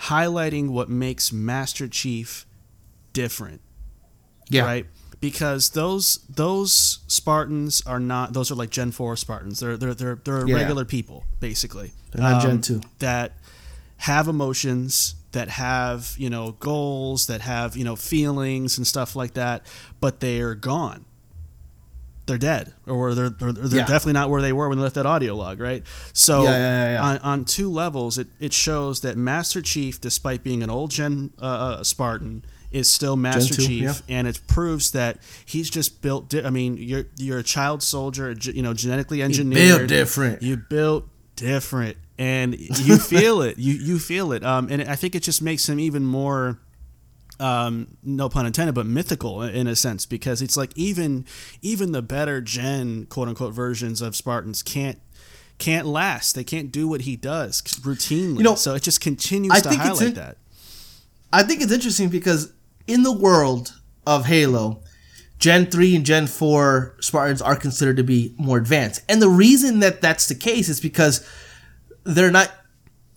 highlighting 0.00 0.70
what 0.70 0.88
makes 0.88 1.32
Master 1.32 1.86
Chief 1.86 2.44
different 3.12 3.60
yeah. 4.48 4.64
right? 4.64 4.86
Because 5.20 5.70
those 5.70 6.18
those 6.28 6.98
Spartans 7.06 7.82
are 7.86 8.00
not 8.00 8.32
those 8.32 8.50
are 8.50 8.56
like 8.56 8.70
Gen 8.70 8.90
Four 8.90 9.14
Spartans. 9.14 9.60
They're 9.60 9.76
they're 9.76 9.94
they're, 9.94 10.16
they're 10.24 10.48
Yeah. 10.48 10.56
regular 10.56 10.84
people 10.84 11.22
basically. 11.38 11.92
They're 12.10 12.28
not 12.28 12.42
Gen 12.42 12.50
um, 12.50 12.60
2. 12.62 12.80
that 12.98 13.34
have 13.98 14.26
emotions, 14.26 15.14
that 15.32 15.48
have 15.48 16.14
you 16.18 16.30
know 16.30 16.52
goals, 16.60 17.26
that 17.26 17.40
have 17.42 17.76
you 17.76 17.84
know 17.84 17.96
feelings 17.96 18.78
and 18.78 18.86
stuff 18.86 19.14
like 19.16 19.34
that, 19.34 19.64
but 20.00 20.20
they 20.20 20.40
are 20.40 20.54
gone. 20.54 21.04
They're 22.26 22.38
dead, 22.38 22.74
or 22.86 23.14
they're 23.14 23.30
they're, 23.30 23.52
they're 23.52 23.80
Yeah. 23.80 23.86
definitely 23.86 24.12
not 24.12 24.30
where 24.30 24.40
they 24.42 24.52
were 24.52 24.68
when 24.68 24.78
they 24.78 24.82
left 24.84 24.94
that 24.94 25.06
audio 25.06 25.34
log, 25.34 25.58
right? 25.58 25.82
So 26.12 26.44
Yeah, 26.44 26.92
yeah. 26.92 27.02
On, 27.02 27.18
on 27.18 27.44
two 27.44 27.68
levels, 27.70 28.18
it, 28.18 28.28
it 28.38 28.52
shows 28.52 29.00
that 29.00 29.16
Master 29.16 29.60
Chief, 29.60 30.00
despite 30.00 30.44
being 30.44 30.62
an 30.62 30.70
old 30.70 30.92
gen 30.92 31.32
uh, 31.42 31.44
uh, 31.44 31.82
Spartan, 31.82 32.44
is 32.70 32.88
still 32.88 33.16
Master 33.16 33.54
two, 33.56 33.66
Chief, 33.66 34.02
and 34.08 34.28
it 34.28 34.40
proves 34.46 34.92
that 34.92 35.18
he's 35.44 35.68
just 35.70 36.02
built. 36.02 36.28
Di- 36.28 36.44
I 36.44 36.50
mean, 36.50 36.76
you're 36.76 37.06
you're 37.16 37.38
a 37.38 37.42
child 37.42 37.82
soldier, 37.82 38.32
you 38.40 38.62
know, 38.62 38.74
genetically 38.74 39.22
engineered. 39.24 39.62
you 39.66 39.76
Built 39.78 39.88
different. 39.88 40.42
You 40.42 40.56
built 40.56 41.08
different, 41.34 41.96
and 42.20 42.54
you 42.60 42.98
feel 42.98 43.40
it. 43.40 43.58
You 43.58 43.72
you 43.74 43.98
feel 43.98 44.32
it. 44.32 44.44
Um, 44.44 44.68
and 44.70 44.82
I 44.82 44.94
think 44.94 45.14
it 45.14 45.22
just 45.22 45.40
makes 45.40 45.68
him 45.68 45.80
even 45.80 46.04
more 46.04 46.60
um, 47.40 47.96
no 48.02 48.28
pun 48.28 48.44
intended, 48.44 48.74
but 48.74 48.84
mythical 48.84 49.42
in 49.42 49.66
a 49.66 49.74
sense 49.74 50.04
because 50.04 50.42
it's 50.42 50.56
like 50.56 50.70
even 50.76 51.24
even 51.62 51.92
the 51.92 52.02
better 52.02 52.42
gen 52.42 53.06
quote 53.06 53.28
unquote 53.28 53.54
versions 53.54 54.02
of 54.02 54.14
Spartans 54.14 54.62
can't 54.62 55.00
can't 55.58 55.86
last. 55.86 56.34
They 56.34 56.44
can't 56.44 56.70
do 56.70 56.86
what 56.86 57.02
he 57.02 57.16
does 57.16 57.62
routinely. 57.62 58.38
You 58.38 58.44
know, 58.44 58.54
so 58.54 58.74
it 58.74 58.82
just 58.82 59.00
continues 59.00 59.52
I 59.52 59.60
to 59.60 59.74
highlight 59.74 60.02
in- 60.02 60.14
that. 60.14 60.36
I 61.32 61.42
think 61.42 61.62
it's 61.62 61.72
interesting 61.72 62.10
because 62.10 62.52
in 62.86 63.02
the 63.02 63.12
world 63.12 63.72
of 64.06 64.26
Halo, 64.26 64.82
Gen 65.38 65.66
3 65.66 65.96
and 65.96 66.04
Gen 66.04 66.26
4 66.26 66.96
Spartans 67.00 67.40
are 67.40 67.54
considered 67.54 67.96
to 67.98 68.02
be 68.02 68.34
more 68.36 68.58
advanced. 68.58 69.02
And 69.08 69.22
the 69.22 69.28
reason 69.28 69.78
that 69.78 70.00
that's 70.02 70.26
the 70.26 70.34
case 70.34 70.68
is 70.68 70.80
because 70.80 71.24
they're 72.04 72.30
not 72.30 72.50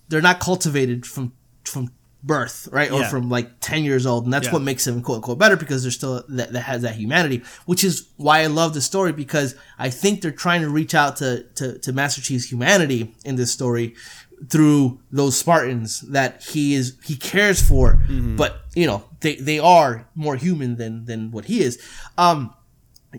they're 0.08 0.20
not 0.22 0.40
cultivated 0.40 1.06
from 1.06 1.32
from 1.64 1.90
birth, 2.22 2.68
right? 2.72 2.90
Or 2.90 3.00
Yeah. 3.00 3.08
from 3.10 3.28
like 3.28 3.60
10 3.60 3.84
years 3.84 4.06
old. 4.06 4.24
And 4.24 4.32
that's 4.32 4.46
Yeah. 4.46 4.52
what 4.54 4.62
makes 4.62 4.84
them 4.86 5.02
quote 5.02 5.16
unquote 5.16 5.38
better 5.38 5.56
because 5.56 5.82
they're 5.82 5.90
still 5.90 6.24
that, 6.28 6.52
that 6.52 6.62
has 6.62 6.80
that 6.82 6.94
humanity, 6.96 7.42
which 7.66 7.84
is 7.84 8.06
why 8.16 8.40
I 8.40 8.46
love 8.46 8.72
the 8.74 8.80
story 8.80 9.12
because 9.12 9.54
I 9.78 9.90
think 9.90 10.22
they're 10.22 10.30
trying 10.30 10.62
to 10.62 10.70
reach 10.70 10.94
out 10.94 11.16
to, 11.18 11.44
to, 11.56 11.78
to 11.80 11.92
Master 11.92 12.22
Chief's 12.22 12.50
humanity 12.50 13.14
in 13.26 13.36
this 13.36 13.50
story 13.50 13.94
through 14.48 15.00
those 15.12 15.36
Spartans 15.36 16.00
that 16.00 16.42
he 16.42 16.74
is 16.74 16.94
he 17.04 17.16
cares 17.16 17.60
for, 17.62 18.02
but 18.36 18.62
you 18.74 18.86
know, 18.86 19.04
they, 19.20 19.36
they 19.36 19.58
are 19.58 20.06
more 20.14 20.36
human 20.36 20.76
than 20.76 21.04
than 21.06 21.30
what 21.30 21.44
he 21.46 21.60
is. 21.62 21.78
Um 22.18 22.54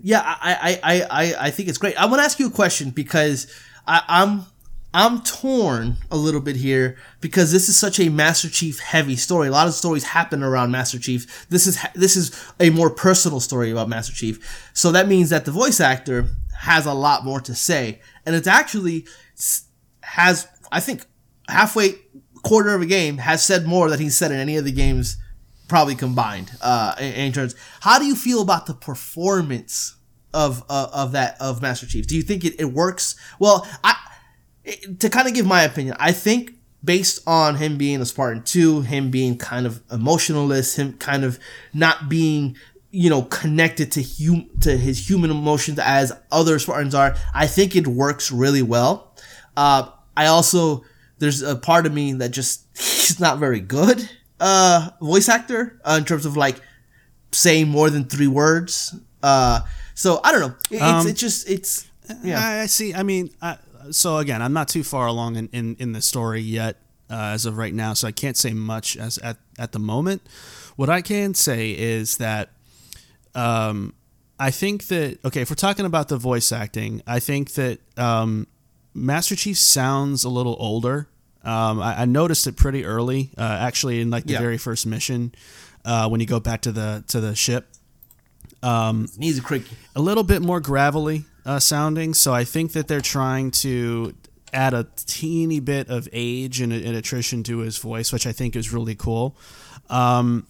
yeah, 0.01 0.21
I, 0.21 0.80
I, 0.84 0.93
I, 0.93 1.01
I, 1.10 1.36
I 1.47 1.51
think 1.51 1.69
it's 1.69 1.78
great. 1.78 1.95
I 1.99 2.06
want 2.08 2.19
to 2.19 2.23
ask 2.25 2.38
you 2.38 2.47
a 2.47 2.51
question 2.51 2.89
because 2.89 3.47
I, 3.88 4.01
I'm 4.10 4.43
I'm 4.95 5.23
torn 5.23 5.97
a 6.10 6.15
little 6.15 6.39
bit 6.39 6.55
here 6.55 6.95
because 7.19 7.51
this 7.51 7.67
is 7.67 7.75
such 7.75 7.99
a 7.99 8.08
Master 8.08 8.47
Chief 8.47 8.79
heavy 8.79 9.17
story. 9.17 9.49
A 9.49 9.51
lot 9.51 9.67
of 9.67 9.73
stories 9.73 10.05
happen 10.05 10.41
around 10.41 10.71
Master 10.71 10.97
Chief. 10.97 11.49
This 11.49 11.67
is 11.67 11.77
this 11.95 12.15
is 12.15 12.31
a 12.62 12.69
more 12.69 12.89
personal 12.89 13.41
story 13.41 13.71
about 13.71 13.89
Master 13.89 14.13
Chief. 14.13 14.71
So 14.73 14.93
that 14.93 15.10
means 15.10 15.31
that 15.31 15.43
the 15.43 15.51
voice 15.51 15.81
actor 15.81 16.29
has 16.60 16.86
a 16.86 16.93
lot 16.93 17.25
more 17.25 17.41
to 17.41 17.53
say, 17.53 17.99
and 18.25 18.38
it's 18.38 18.47
actually 18.47 19.05
has 20.01 20.47
I 20.71 20.79
think 20.79 21.05
halfway 21.49 21.95
quarter 22.41 22.73
of 22.73 22.81
a 22.81 22.86
game 22.86 23.17
has 23.17 23.43
said 23.43 23.65
more 23.65 23.89
than 23.89 23.99
he's 23.99 24.15
said 24.15 24.31
in 24.31 24.39
any 24.39 24.55
of 24.55 24.63
the 24.63 24.71
games 24.71 25.17
probably 25.67 25.95
combined 25.95 26.51
uh 26.62 26.93
in, 26.99 27.34
terms 27.34 27.55
how 27.81 27.97
do 27.97 28.05
you 28.05 28.15
feel 28.15 28.39
about 28.39 28.67
the 28.67 28.73
performance 28.73 29.95
of 30.31 30.63
uh, 30.69 30.88
of 30.93 31.12
that 31.12 31.36
of 31.41 31.60
master 31.60 31.88
chief 31.88 32.05
do 32.05 32.15
you 32.15 32.21
think 32.21 32.45
it, 32.45 32.53
it 32.60 32.65
works 32.65 33.15
well 33.39 33.67
i 33.84 33.95
to 34.99 35.10
kind 35.10 35.28
of 35.28 35.34
give 35.34 35.45
my 35.45 35.62
opinion 35.63 35.95
i 35.99 36.12
think 36.12 36.51
based 36.84 37.19
on 37.28 37.56
him 37.56 37.78
being 37.78 38.01
a 38.01 38.06
spartan 38.06 38.41
2 38.43 38.82
him 38.82 39.10
being 39.12 39.38
kind 39.38 39.65
of 39.65 39.82
emotionalist 39.91 40.78
him 40.78 40.93
kind 40.93 41.23
of 41.23 41.39
not 41.73 42.10
being 42.10 42.56
you 42.91 43.10
know 43.10 43.23
connected 43.23 43.91
to 43.91 44.01
hum- 44.04 44.49
to 44.62 44.78
his 44.78 45.10
human 45.10 45.30
emotions 45.32 45.78
as 45.80 46.12
other 46.32 46.58
spartans 46.60 46.95
are 46.95 47.15
i 47.34 47.45
think 47.47 47.75
it 47.75 47.88
works 47.88 48.32
really 48.32 48.62
well. 48.62 49.13
Uh 49.58 49.89
i 50.17 50.25
also 50.28 50.84
there's 51.19 51.41
a 51.41 51.56
part 51.56 51.86
of 51.86 51.93
me 51.93 52.13
that 52.13 52.30
just 52.30 52.65
he's 52.78 53.19
not 53.19 53.38
very 53.39 53.60
good 53.60 54.10
uh 54.39 54.89
voice 55.01 55.28
actor 55.30 55.80
uh, 55.86 55.95
in 55.99 56.06
terms 56.06 56.25
of 56.25 56.36
like 56.38 56.60
saying 57.32 57.67
more 57.67 57.89
than 57.89 58.06
three 58.06 58.28
words. 58.28 58.95
Uh 59.23 59.62
so 59.93 60.19
i 60.23 60.32
don't 60.32 60.41
know. 60.41 60.56
It- 60.71 60.75
it's 60.75 60.82
Um, 60.84 61.08
it 61.08 61.15
just 61.15 61.49
it's 61.49 61.88
yeah. 62.23 62.39
I, 62.39 62.62
I 62.62 62.65
see. 62.67 62.93
I 62.93 63.01
mean, 63.01 63.32
I, 63.41 63.58
so 63.91 64.17
again, 64.17 64.41
I'm 64.41 64.54
not 64.54 64.67
too 64.67 64.84
far 64.84 65.08
along 65.08 65.36
in, 65.36 65.50
in, 65.52 65.76
in 65.80 65.91
the 65.93 66.02
story 66.02 66.41
yet 66.41 66.78
uh, 67.10 67.15
as 67.34 67.45
of 67.45 67.58
right 67.58 67.74
now, 67.74 67.93
so 67.93 68.08
I 68.08 68.12
can't 68.12 68.36
say 68.38 68.54
much 68.54 68.98
as 68.98 69.17
at, 69.19 69.38
at 69.60 69.71
the 69.71 69.80
moment. 69.80 70.21
What 70.76 70.89
I 70.89 71.02
can 71.02 71.34
say 71.34 71.71
is 71.71 72.17
that 72.17 72.50
um, 73.34 73.93
I 74.39 74.52
think 74.52 74.88
that 74.88 75.19
okay, 75.26 75.41
if 75.41 75.50
we're 75.50 75.56
talking 75.56 75.86
about 75.86 76.08
the 76.10 76.17
voice 76.17 76.52
acting, 76.52 77.02
I 77.08 77.19
think 77.19 77.54
that 77.54 77.80
um, 77.98 78.48
Master 78.93 79.36
Chief 79.36 79.58
sounds 79.58 80.24
a 80.24 80.30
little 80.30 80.56
older. 80.60 81.08
Um, 81.43 81.80
I, 81.80 82.02
I 82.02 82.06
noticed 82.06 82.48
it 82.48 82.58
pretty 82.58 82.84
early, 82.86 83.30
uh, 83.38 83.41
actually, 83.62 84.02
in 84.02 84.10
like 84.10 84.26
the 84.26 84.34
Yeah. 84.34 84.39
very 84.39 84.58
first 84.58 84.86
mission 84.88 85.34
uh, 85.86 86.10
when 86.10 86.19
you 86.21 86.26
go 86.28 86.39
back 86.39 86.62
to 86.62 86.71
the 86.71 87.04
to 87.10 87.21
the 87.21 87.36
ship 87.36 87.67
knees 89.17 89.38
are 89.38 89.43
creaky 89.43 89.76
a 89.95 90.02
little 90.02 90.24
bit 90.24 90.41
more 90.41 90.60
gravelly 90.60 91.24
uh, 91.45 91.60
sounding. 91.60 92.13
So 92.13 92.34
I 92.34 92.43
think 92.43 92.73
that 92.73 92.88
they're 92.88 93.01
trying 93.01 93.51
to 93.51 94.15
add 94.53 94.73
a 94.73 94.88
teeny 94.95 95.60
bit 95.60 95.89
of 95.89 96.08
age 96.13 96.62
and, 96.62 96.71
and 96.71 96.95
attrition 96.95 97.43
to 97.43 97.60
his 97.60 97.77
voice, 97.77 98.12
which 98.12 98.25
I 98.25 98.31
think 98.31 98.55
is 98.55 98.73
really 98.73 98.95
cool. 98.95 99.36
Um, 99.89 100.47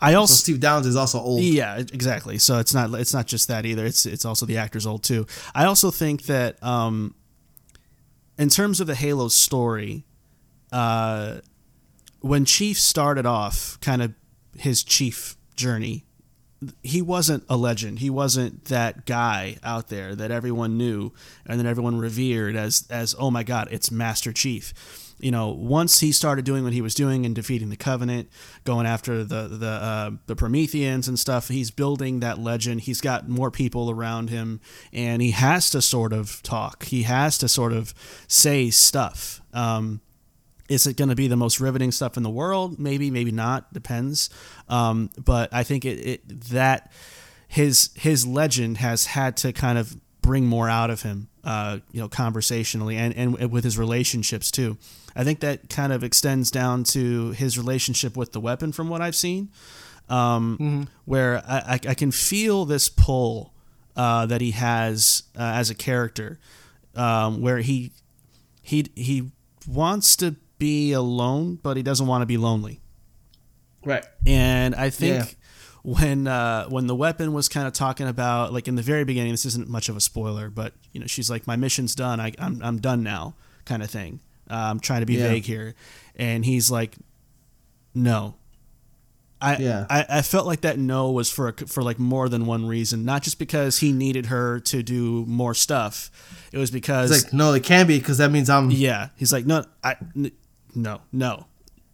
I 0.00 0.12
so 0.12 0.20
also 0.20 0.34
Steve 0.34 0.60
Downes 0.60 0.86
is 0.86 0.94
also 0.94 1.18
old 1.18 1.42
yeah, 1.42 1.78
exactly. 1.78 2.38
So 2.38 2.58
it's 2.58 2.72
not 2.72 2.94
it's 2.94 3.12
not 3.12 3.26
just 3.26 3.48
that 3.48 3.66
either. 3.66 3.84
It's 3.84 4.06
it's 4.06 4.24
also 4.24 4.46
the 4.46 4.58
actor's 4.58 4.86
old 4.86 5.02
too. 5.02 5.26
I 5.54 5.64
also 5.64 5.90
think 5.90 6.24
that 6.24 6.62
um, 6.62 7.14
in 8.38 8.48
terms 8.48 8.80
of 8.80 8.86
the 8.86 8.94
Halo 8.94 9.26
story, 9.28 10.04
uh, 10.70 11.38
when 12.20 12.44
Chief 12.44 12.78
started 12.78 13.26
off, 13.26 13.78
kind 13.80 14.02
of 14.02 14.14
his 14.56 14.84
chief 14.84 15.36
journey, 15.56 16.04
he 16.82 17.00
wasn't 17.02 17.44
a 17.48 17.56
legend. 17.56 18.00
He 18.00 18.10
wasn't 18.10 18.64
that 18.66 19.06
guy 19.06 19.58
out 19.62 19.88
there 19.88 20.14
that 20.14 20.30
everyone 20.30 20.76
knew 20.76 21.12
and 21.46 21.60
that 21.60 21.66
everyone 21.66 21.98
revered 21.98 22.56
as 22.56 22.86
as 22.90 23.14
oh 23.18 23.30
my 23.30 23.42
god, 23.42 23.68
it's 23.70 23.90
Master 23.90 24.32
Chief. 24.32 24.74
You 25.20 25.32
know, 25.32 25.48
once 25.48 25.98
he 25.98 26.12
started 26.12 26.44
doing 26.44 26.62
what 26.62 26.72
he 26.72 26.80
was 26.80 26.94
doing 26.94 27.26
and 27.26 27.34
defeating 27.34 27.70
the 27.70 27.76
Covenant, 27.76 28.28
going 28.64 28.86
after 28.86 29.24
the 29.24 29.48
the 29.48 29.66
uh, 29.66 30.10
the 30.26 30.36
Prometheans 30.36 31.08
and 31.08 31.18
stuff, 31.18 31.48
he's 31.48 31.70
building 31.70 32.20
that 32.20 32.38
legend. 32.38 32.82
He's 32.82 33.00
got 33.00 33.28
more 33.28 33.50
people 33.50 33.90
around 33.90 34.30
him, 34.30 34.60
and 34.92 35.22
he 35.22 35.32
has 35.32 35.70
to 35.70 35.82
sort 35.82 36.12
of 36.12 36.42
talk. 36.42 36.84
He 36.84 37.02
has 37.02 37.38
to 37.38 37.48
sort 37.48 37.72
of 37.72 37.94
say 38.26 38.70
stuff. 38.70 39.40
Um, 39.52 40.00
is 40.68 40.86
it 40.86 40.96
going 40.96 41.08
to 41.08 41.16
be 41.16 41.28
the 41.28 41.36
most 41.36 41.60
riveting 41.60 41.90
stuff 41.92 42.16
in 42.16 42.22
the 42.22 42.30
world? 42.30 42.78
Maybe, 42.78 43.10
maybe 43.10 43.32
not. 43.32 43.72
Depends. 43.72 44.30
Um, 44.68 45.10
but 45.22 45.52
I 45.52 45.62
think 45.62 45.84
it, 45.84 46.06
it 46.06 46.40
that 46.50 46.92
his 47.48 47.90
his 47.94 48.26
legend 48.26 48.78
has 48.78 49.06
had 49.06 49.36
to 49.38 49.52
kind 49.52 49.78
of 49.78 49.96
bring 50.20 50.46
more 50.46 50.68
out 50.68 50.90
of 50.90 51.02
him, 51.02 51.28
uh, 51.44 51.78
you 51.90 52.00
know, 52.00 52.08
conversationally 52.08 52.96
and, 52.96 53.14
and 53.16 53.50
with 53.50 53.64
his 53.64 53.78
relationships 53.78 54.50
too. 54.50 54.76
I 55.16 55.24
think 55.24 55.40
that 55.40 55.70
kind 55.70 55.92
of 55.92 56.04
extends 56.04 56.50
down 56.50 56.84
to 56.84 57.30
his 57.30 57.56
relationship 57.58 58.16
with 58.16 58.32
the 58.32 58.40
weapon, 58.40 58.70
from 58.72 58.88
what 58.88 59.00
I've 59.00 59.16
seen, 59.16 59.50
um, 60.08 60.88
where 61.06 61.42
I, 61.48 61.58
I, 61.58 61.80
I 61.88 61.94
can 61.94 62.12
feel 62.12 62.66
this 62.66 62.88
pull 62.88 63.54
uh, 63.96 64.26
that 64.26 64.40
he 64.40 64.52
has 64.52 65.24
uh, 65.36 65.42
as 65.42 65.70
a 65.70 65.74
character, 65.74 66.38
um, 66.94 67.40
where 67.40 67.58
he 67.58 67.92
he 68.62 68.86
he 68.94 69.30
wants 69.66 70.14
to 70.16 70.36
be 70.58 70.92
alone, 70.92 71.58
but 71.62 71.76
he 71.76 71.82
doesn't 71.82 72.06
want 72.06 72.22
to 72.22 72.26
be 72.26 72.36
lonely. 72.36 72.80
right 73.84 74.04
And 74.26 74.74
I 74.74 74.90
think 74.90 75.16
Yeah. 75.16 75.24
when 75.82 76.26
uh, 76.26 76.66
when 76.68 76.86
the 76.86 76.94
weapon 76.96 77.32
was 77.32 77.48
kind 77.48 77.66
of 77.66 77.72
talking 77.72 78.06
about 78.08 78.52
like 78.52 78.68
in 78.68 78.74
the 78.74 78.82
very 78.82 79.04
beginning, 79.04 79.32
this 79.32 79.46
isn't 79.46 79.68
much 79.68 79.88
of 79.88 79.96
a 79.96 80.00
spoiler, 80.00 80.50
but 80.50 80.74
you 80.92 81.00
know 81.00 81.06
she's 81.06 81.30
like, 81.30 81.46
"My 81.46 81.56
mission's 81.56 81.94
done. 81.94 82.20
I, 82.20 82.32
I'm 82.38 82.60
I'm 82.62 82.78
done 82.80 83.02
now," 83.02 83.34
kind 83.64 83.82
of 83.82 83.90
thing. 83.90 84.20
Uh, 84.50 84.54
I'm 84.54 84.80
trying 84.80 85.00
to 85.00 85.06
be 85.06 85.14
Yeah. 85.14 85.28
vague 85.28 85.44
here, 85.44 85.74
and 86.16 86.44
he's 86.44 86.70
like, 86.70 86.96
"No." 87.94 88.34
I, 89.40 89.56
Yeah. 89.58 89.86
I, 89.88 90.04
I 90.18 90.22
felt 90.22 90.46
like 90.48 90.62
that 90.62 90.78
no 90.80 91.12
was 91.12 91.30
for 91.30 91.46
a, 91.48 91.52
for 91.68 91.80
like 91.84 92.00
more 92.00 92.28
than 92.28 92.44
one 92.44 92.66
reason, 92.66 93.04
not 93.04 93.22
just 93.22 93.38
because 93.38 93.78
he 93.78 93.92
needed 93.92 94.26
her 94.26 94.58
to 94.60 94.82
do 94.82 95.24
more 95.26 95.54
stuff. 95.54 96.10
It 96.52 96.58
was 96.58 96.72
because 96.72 97.12
it's 97.12 97.24
like 97.26 97.32
no 97.32 97.52
it 97.54 97.62
can't 97.62 97.86
be 97.86 97.98
because 98.00 98.18
that 98.18 98.32
means 98.32 98.50
i'm 98.50 98.68
yeah, 98.72 99.10
he's 99.16 99.32
like, 99.32 99.46
no, 99.46 99.64
I, 99.84 99.94
no, 100.82 101.00
no, 101.12 101.46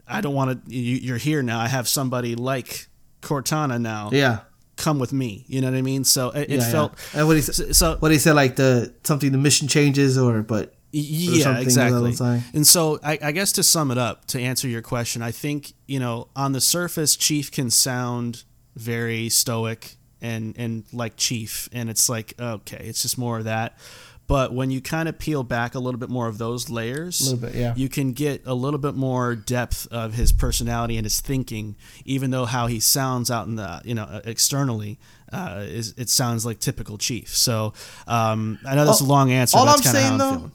I 0.06 0.20
don't 0.20 0.34
want 0.34 0.66
to. 0.66 0.74
You, 0.74 0.96
you're 0.96 1.16
here 1.16 1.42
now. 1.42 1.60
I 1.60 1.68
have 1.68 1.88
somebody 1.88 2.34
like 2.34 2.88
Cortana 3.22 3.80
now. 3.80 4.10
yeah 4.12 4.40
Come 4.76 4.98
with 4.98 5.12
me. 5.12 5.44
You 5.46 5.60
know 5.60 5.70
what 5.70 5.78
I 5.78 5.82
mean? 5.82 6.02
So 6.02 6.30
it, 6.30 6.42
it 6.42 6.50
yeah, 6.50 6.56
yeah. 6.56 6.72
felt 6.72 6.94
and 7.14 7.28
what 7.28 7.36
he 7.36 7.42
said 7.42 7.76
so 7.76 7.96
what 8.00 8.10
he 8.10 8.18
said 8.18 8.34
like 8.34 8.56
the 8.56 8.92
something 9.04 9.30
the 9.30 9.38
mission 9.38 9.68
changes 9.68 10.18
or 10.18 10.42
but 10.42 10.74
yeah, 10.90 11.42
something 11.42 11.62
exactly. 11.62 11.98
along 11.98 12.10
those 12.10 12.20
lines. 12.20 12.44
And 12.54 12.66
so 12.66 12.98
I, 13.02 13.18
I 13.22 13.32
guess 13.32 13.52
to 13.52 13.62
sum 13.62 13.90
it 13.90 13.98
up, 13.98 14.26
to 14.26 14.40
answer 14.40 14.68
your 14.68 14.82
question, 14.82 15.22
I 15.22 15.30
think 15.30 15.72
you 15.86 15.98
know 15.98 16.28
on 16.36 16.52
the 16.52 16.60
surface, 16.60 17.16
Chief 17.16 17.50
can 17.50 17.70
sound 17.70 18.44
very 18.76 19.28
stoic 19.28 19.96
and 20.20 20.54
and 20.58 20.84
like 20.92 21.16
Chief, 21.16 21.68
and 21.72 21.90
it's 21.90 22.08
like 22.08 22.34
okay, 22.38 22.80
it's 22.80 23.02
just 23.02 23.18
more 23.18 23.38
of 23.38 23.44
that. 23.44 23.78
But 24.26 24.54
when 24.54 24.70
you 24.70 24.80
kind 24.80 25.08
of 25.08 25.18
peel 25.18 25.42
back 25.42 25.74
a 25.74 25.78
little 25.78 26.00
bit 26.00 26.08
more 26.08 26.28
of 26.28 26.38
those 26.38 26.70
layers, 26.70 27.20
A 27.20 27.34
little 27.34 27.48
bit, 27.48 27.54
yeah. 27.54 27.74
you 27.76 27.88
can 27.88 28.12
get 28.12 28.42
a 28.46 28.54
little 28.54 28.78
bit 28.78 28.94
more 28.94 29.34
depth 29.34 29.86
of 29.90 30.14
his 30.14 30.32
personality 30.32 30.96
and 30.96 31.04
his 31.04 31.20
thinking, 31.20 31.76
even 32.04 32.30
though 32.30 32.46
how 32.46 32.66
he 32.66 32.80
sounds 32.80 33.30
out 33.30 33.46
in 33.46 33.56
the 33.56 33.82
you 33.84 33.94
know 33.94 34.20
externally. 34.24 34.98
Uh, 35.32 35.64
is 35.66 35.94
it 35.96 36.08
sounds 36.08 36.46
like 36.46 36.60
typical 36.60 36.96
chief. 36.96 37.34
So 37.34 37.72
um, 38.06 38.58
I 38.64 38.76
know 38.76 38.84
that's 38.84 39.00
a 39.00 39.04
long 39.04 39.32
answer. 39.32 39.58
all 39.58 39.68
I'm 39.68 39.78
saying, 39.78 40.12
I'm 40.12 40.18
though, 40.18 40.32
feeling. 40.32 40.52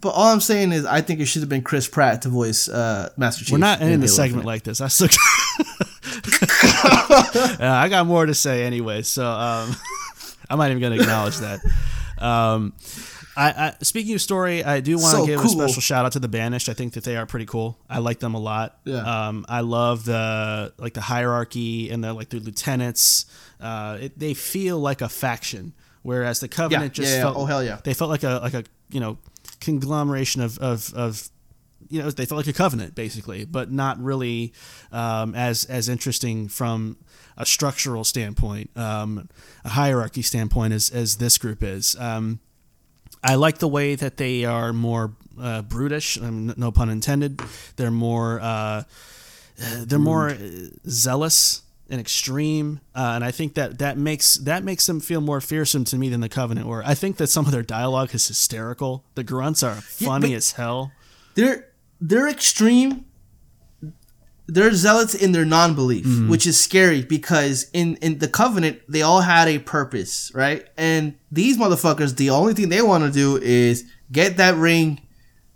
But 0.00 0.10
all 0.10 0.32
I'm 0.32 0.40
saying 0.40 0.70
is, 0.72 0.86
I 0.86 1.00
think 1.00 1.20
it 1.20 1.24
should 1.26 1.42
have 1.42 1.48
been 1.48 1.62
Chris 1.62 1.88
Pratt 1.88 2.22
to 2.22 2.28
voice 2.28 2.68
uh, 2.68 3.08
Master 3.16 3.44
Chief. 3.44 3.52
We're 3.52 3.58
not 3.58 3.80
in 3.82 4.00
the 4.00 4.08
segment 4.08 4.44
like 4.44 4.62
this. 4.62 4.80
I 4.80 4.88
still. 4.88 5.08
Uh, 7.14 7.56
I 7.60 7.88
got 7.88 8.06
more 8.06 8.26
to 8.26 8.34
say 8.34 8.64
anyway, 8.64 9.02
so 9.02 9.24
um, 9.24 9.74
I'm 10.50 10.58
not 10.58 10.70
even 10.70 10.80
going 10.80 10.96
to 10.96 11.00
acknowledge 11.00 11.38
that. 11.38 11.60
Um, 12.18 12.74
I, 13.36 13.50
I 13.50 13.74
speaking 13.82 14.14
of 14.14 14.20
story, 14.20 14.62
I 14.62 14.80
do 14.80 14.96
want 14.96 15.16
to 15.16 15.20
So 15.22 15.26
give 15.26 15.44
a 15.44 15.48
special 15.48 15.80
shout 15.82 16.06
out 16.06 16.12
to 16.12 16.20
the 16.20 16.28
Banished. 16.28 16.68
I 16.68 16.72
think 16.74 16.94
that 16.94 17.04
they 17.04 17.16
are 17.16 17.26
pretty 17.26 17.46
cool. 17.46 17.78
I 17.88 17.98
like 17.98 18.20
them 18.20 18.34
a 18.34 18.38
lot. 18.40 18.78
Yeah. 18.84 18.98
Um, 19.28 19.44
I 19.48 19.60
love 19.60 20.04
the 20.04 20.72
like 20.78 20.94
the 20.94 21.00
hierarchy 21.00 21.90
and 21.90 22.02
the 22.04 22.12
like 22.12 22.28
the 22.28 22.38
lieutenants. 22.38 23.26
Uh, 23.60 23.98
it, 24.02 24.18
they 24.18 24.34
feel 24.34 24.78
like 24.78 25.00
a 25.00 25.08
faction, 25.08 25.72
whereas 26.02 26.40
the 26.40 26.48
Covenant 26.48 26.96
Yeah, 26.96 27.02
just 27.02 27.10
yeah, 27.12 27.16
yeah. 27.18 27.22
felt. 27.24 27.36
Oh, 27.36 27.44
hell 27.46 27.64
yeah. 27.64 27.80
They 27.82 27.94
felt 27.94 28.10
like 28.10 28.22
a 28.22 28.40
like 28.42 28.54
a 28.54 28.64
you 28.90 29.00
know 29.00 29.18
conglomeration 29.60 30.42
of 30.42 30.58
of, 30.58 30.92
of 30.94 31.28
you 31.88 32.02
know 32.02 32.10
they 32.10 32.26
felt 32.26 32.38
like 32.38 32.46
a 32.46 32.52
covenant 32.52 32.94
basically, 32.94 33.44
but 33.44 33.70
not 33.70 34.00
really 34.02 34.52
um, 34.92 35.34
as 35.34 35.64
as 35.64 35.88
interesting 35.88 36.48
from 36.48 36.98
a 37.36 37.44
structural 37.46 38.04
standpoint, 38.04 38.70
um, 38.76 39.28
a 39.64 39.70
hierarchy 39.70 40.22
standpoint 40.22 40.72
as 40.72 40.90
as 40.90 41.16
this 41.16 41.38
group 41.38 41.62
is. 41.62 41.96
Um, 41.98 42.40
I 43.22 43.36
like 43.36 43.58
the 43.58 43.68
way 43.68 43.94
that 43.94 44.16
they 44.18 44.44
are 44.44 44.72
more 44.72 45.12
uh, 45.40 45.62
brutish. 45.62 46.18
Um, 46.20 46.52
no 46.56 46.70
pun 46.70 46.90
intended. 46.90 47.40
They're 47.76 47.90
more 47.90 48.40
uh, 48.40 48.82
they're 49.58 49.98
more 49.98 50.30
uh, 50.30 50.38
zealous 50.88 51.62
and 51.90 52.00
extreme, 52.00 52.80
uh, 52.94 53.12
and 53.14 53.24
I 53.24 53.30
think 53.30 53.54
that 53.54 53.78
that 53.78 53.98
makes 53.98 54.34
that 54.36 54.64
makes 54.64 54.86
them 54.86 55.00
feel 55.00 55.20
more 55.20 55.40
fearsome 55.40 55.84
to 55.86 55.96
me 55.96 56.08
than 56.08 56.20
the 56.20 56.28
Covenant. 56.28 56.66
Were 56.66 56.82
I 56.84 56.94
think 56.94 57.16
that 57.18 57.28
some 57.28 57.46
of 57.46 57.52
their 57.52 57.62
dialogue 57.62 58.14
is 58.14 58.26
hysterical. 58.28 59.04
The 59.14 59.24
grunts 59.24 59.62
are 59.62 59.74
funny 59.76 60.30
but- 60.30 60.36
as 60.36 60.52
hell. 60.52 60.92
they're 61.34 61.68
they're 62.00 62.28
extreme. 62.28 63.06
They're 64.46 64.72
zealots 64.74 65.14
in 65.14 65.32
their 65.32 65.46
non-belief, 65.46 66.04
Mm-hmm. 66.04 66.28
which 66.28 66.46
is 66.46 66.60
scary 66.60 67.02
because 67.02 67.70
in 67.72 67.96
in 67.96 68.18
the 68.18 68.28
covenant 68.28 68.80
they 68.88 69.00
all 69.02 69.22
had 69.22 69.48
a 69.48 69.58
purpose, 69.58 70.30
right? 70.34 70.66
And 70.76 71.14
these 71.32 71.56
motherfuckers, 71.56 72.16
the 72.16 72.30
only 72.30 72.52
thing 72.54 72.68
they 72.68 72.82
want 72.82 73.04
to 73.04 73.10
do 73.10 73.36
is 73.42 73.84
get 74.12 74.36
that 74.36 74.54
ring 74.56 75.00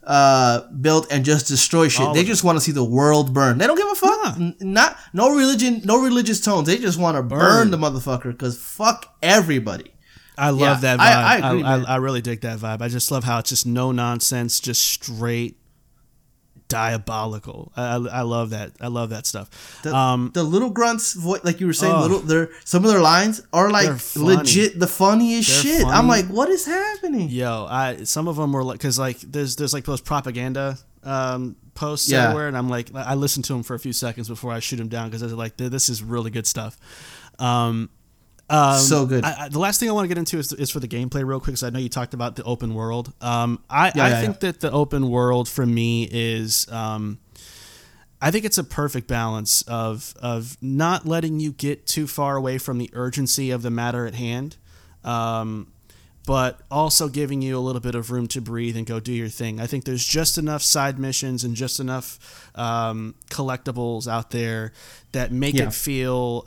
uh 0.04 0.62
built 0.80 1.06
and 1.12 1.22
just 1.24 1.48
destroy 1.48 1.88
shit. 1.88 2.06
All 2.06 2.14
they 2.14 2.24
just 2.24 2.42
want 2.44 2.56
to 2.56 2.64
see 2.64 2.72
the 2.72 2.82
world 2.84 3.34
burn. 3.34 3.58
They 3.58 3.66
don't 3.66 3.76
give 3.76 3.90
a 3.90 3.94
fuck. 3.94 4.36
N- 4.36 4.56
Not 4.60 4.96
no 5.12 5.36
religion, 5.36 5.82
no 5.84 6.02
religious 6.02 6.40
tones. 6.40 6.66
They 6.66 6.78
just 6.78 6.98
want 6.98 7.18
to 7.18 7.22
burn. 7.22 7.40
Burn. 7.40 7.70
the 7.70 7.76
motherfucker 7.76 8.30
because 8.32 8.58
fuck 8.58 9.14
everybody. 9.22 9.92
I 10.38 10.48
love 10.50 10.82
Yeah, 10.82 10.96
that 10.96 10.98
vibe. 11.00 11.02
I- 11.02 11.22
I, 11.40 11.50
agree, 11.50 11.62
I. 11.64 11.82
I 11.82 11.96
really 11.96 12.22
dig 12.22 12.40
that 12.42 12.58
vibe. 12.58 12.80
I 12.80 12.88
just 12.88 13.10
love 13.10 13.24
how 13.24 13.38
it's 13.40 13.50
just 13.50 13.66
no 13.66 13.92
nonsense, 13.92 14.60
just 14.60 14.82
straight 14.82 15.57
diabolical. 16.68 17.72
I, 17.76 17.82
I, 17.96 17.96
I 17.96 18.22
love 18.22 18.50
that. 18.50 18.72
I 18.80 18.88
love 18.88 19.10
that 19.10 19.26
stuff. 19.26 19.80
The, 19.82 19.94
um, 19.94 20.30
the 20.34 20.42
little 20.42 20.70
grunts, 20.70 21.14
vo- 21.14 21.38
like 21.44 21.60
you 21.60 21.66
were 21.66 21.72
saying, 21.72 21.94
Oh. 21.94 22.00
little. 22.02 22.18
They're 22.20 22.50
some 22.64 22.84
of 22.84 22.90
their 22.90 23.00
lines 23.00 23.40
are 23.52 23.70
like 23.70 23.90
legit 24.16 24.78
the 24.78 24.86
funniest 24.86 25.62
They're 25.64 25.78
shit. 25.78 25.86
I'm 25.86 26.08
like, 26.08 26.26
what 26.26 26.48
is 26.48 26.66
happening? 26.66 27.28
yo, 27.28 27.66
I 27.68 28.04
some 28.04 28.28
of 28.28 28.36
them 28.36 28.52
were 28.52 28.62
like 28.64 28.78
because 28.78 28.98
like 28.98 29.18
there's 29.20 29.56
there's 29.56 29.72
like 29.74 29.84
those 29.84 30.00
propaganda 30.00 30.78
um, 31.04 31.56
posts 31.74 32.10
Yeah. 32.10 32.24
everywhere, 32.24 32.48
and 32.48 32.56
I'm 32.56 32.68
like 32.68 32.94
I 32.94 33.14
listen 33.14 33.42
to 33.44 33.52
them 33.52 33.62
for 33.62 33.74
a 33.74 33.78
few 33.78 33.92
seconds 33.92 34.28
before 34.28 34.52
I 34.52 34.60
shoot 34.60 34.76
them 34.76 34.88
down 34.88 35.08
because 35.08 35.22
I 35.22 35.26
was 35.26 35.34
like 35.34 35.56
this 35.56 35.88
is 35.88 36.02
really 36.02 36.30
good 36.30 36.46
stuff. 36.46 36.76
Um, 37.38 37.88
um, 38.50 38.78
So 38.78 39.06
good. 39.06 39.24
I, 39.24 39.44
I, 39.44 39.48
the 39.48 39.58
last 39.58 39.78
thing 39.80 39.88
I 39.88 39.92
want 39.92 40.04
to 40.04 40.08
get 40.08 40.18
into 40.18 40.38
is, 40.38 40.52
is 40.52 40.70
for 40.70 40.80
the 40.80 40.88
gameplay 40.88 41.26
real 41.26 41.38
quick 41.40 41.52
because 41.54 41.62
I 41.62 41.70
know 41.70 41.78
you 41.78 41.88
talked 41.88 42.14
about 42.14 42.36
the 42.36 42.44
open 42.44 42.74
world. 42.74 43.12
Um, 43.20 43.62
I, 43.68 43.92
Yeah, 43.94 44.04
I 44.04 44.08
yeah, 44.10 44.20
think 44.20 44.40
that 44.40 44.60
the 44.60 44.70
open 44.70 45.10
world 45.10 45.48
for 45.48 45.66
me 45.66 46.08
is 46.10 46.66
um, 46.72 47.18
I 48.20 48.30
think 48.30 48.44
it's 48.44 48.58
a 48.58 48.64
perfect 48.64 49.06
balance 49.06 49.62
of 49.62 50.14
of 50.20 50.56
not 50.62 51.06
letting 51.06 51.40
you 51.40 51.52
get 51.52 51.86
too 51.86 52.06
far 52.06 52.36
away 52.36 52.58
from 52.58 52.78
the 52.78 52.90
urgency 52.92 53.50
of 53.50 53.62
the 53.62 53.70
matter 53.70 54.06
at 54.06 54.14
hand, 54.14 54.56
um, 55.04 55.70
but 56.26 56.60
also 56.70 57.08
giving 57.08 57.42
you 57.42 57.56
a 57.56 57.60
little 57.60 57.80
bit 57.80 57.94
of 57.94 58.10
room 58.10 58.26
to 58.28 58.40
breathe 58.40 58.76
and 58.76 58.86
go 58.86 58.98
do 58.98 59.12
your 59.12 59.28
thing. 59.28 59.60
I 59.60 59.66
think 59.66 59.84
there's 59.84 60.04
just 60.04 60.36
enough 60.36 60.62
side 60.62 60.98
missions 60.98 61.44
and 61.44 61.54
just 61.54 61.78
enough 61.80 62.50
um, 62.56 63.14
collectibles 63.30 64.08
out 64.10 64.30
there 64.30 64.72
that 65.12 65.30
make 65.32 65.54
Yeah. 65.54 65.68
it 65.68 65.72
feel. 65.74 66.44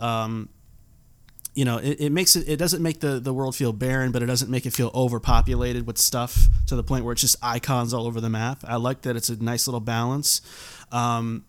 You 1.53 1.65
know, 1.65 1.77
it, 1.77 1.99
it 1.99 2.11
makes 2.11 2.35
it. 2.35 2.47
It 2.47 2.57
doesn't 2.57 2.81
make 2.81 3.01
the, 3.01 3.19
the 3.19 3.33
world 3.33 3.55
feel 3.55 3.73
barren, 3.73 4.11
but 4.11 4.23
it 4.23 4.27
doesn't 4.27 4.49
make 4.49 4.65
it 4.65 4.71
feel 4.71 4.89
overpopulated 4.95 5.85
with 5.85 5.97
stuff 5.97 6.47
to 6.67 6.75
the 6.75 6.83
point 6.83 7.03
where 7.03 7.11
it's 7.11 7.21
just 7.21 7.35
icons 7.41 7.93
all 7.93 8.07
over 8.07 8.21
the 8.21 8.29
map. 8.29 8.63
I 8.65 8.77
like 8.77 9.01
that 9.01 9.17
it's 9.17 9.29
a 9.29 9.43
nice 9.43 9.67
little 9.67 9.81
balance. 9.81 10.41
Um, 10.93 11.43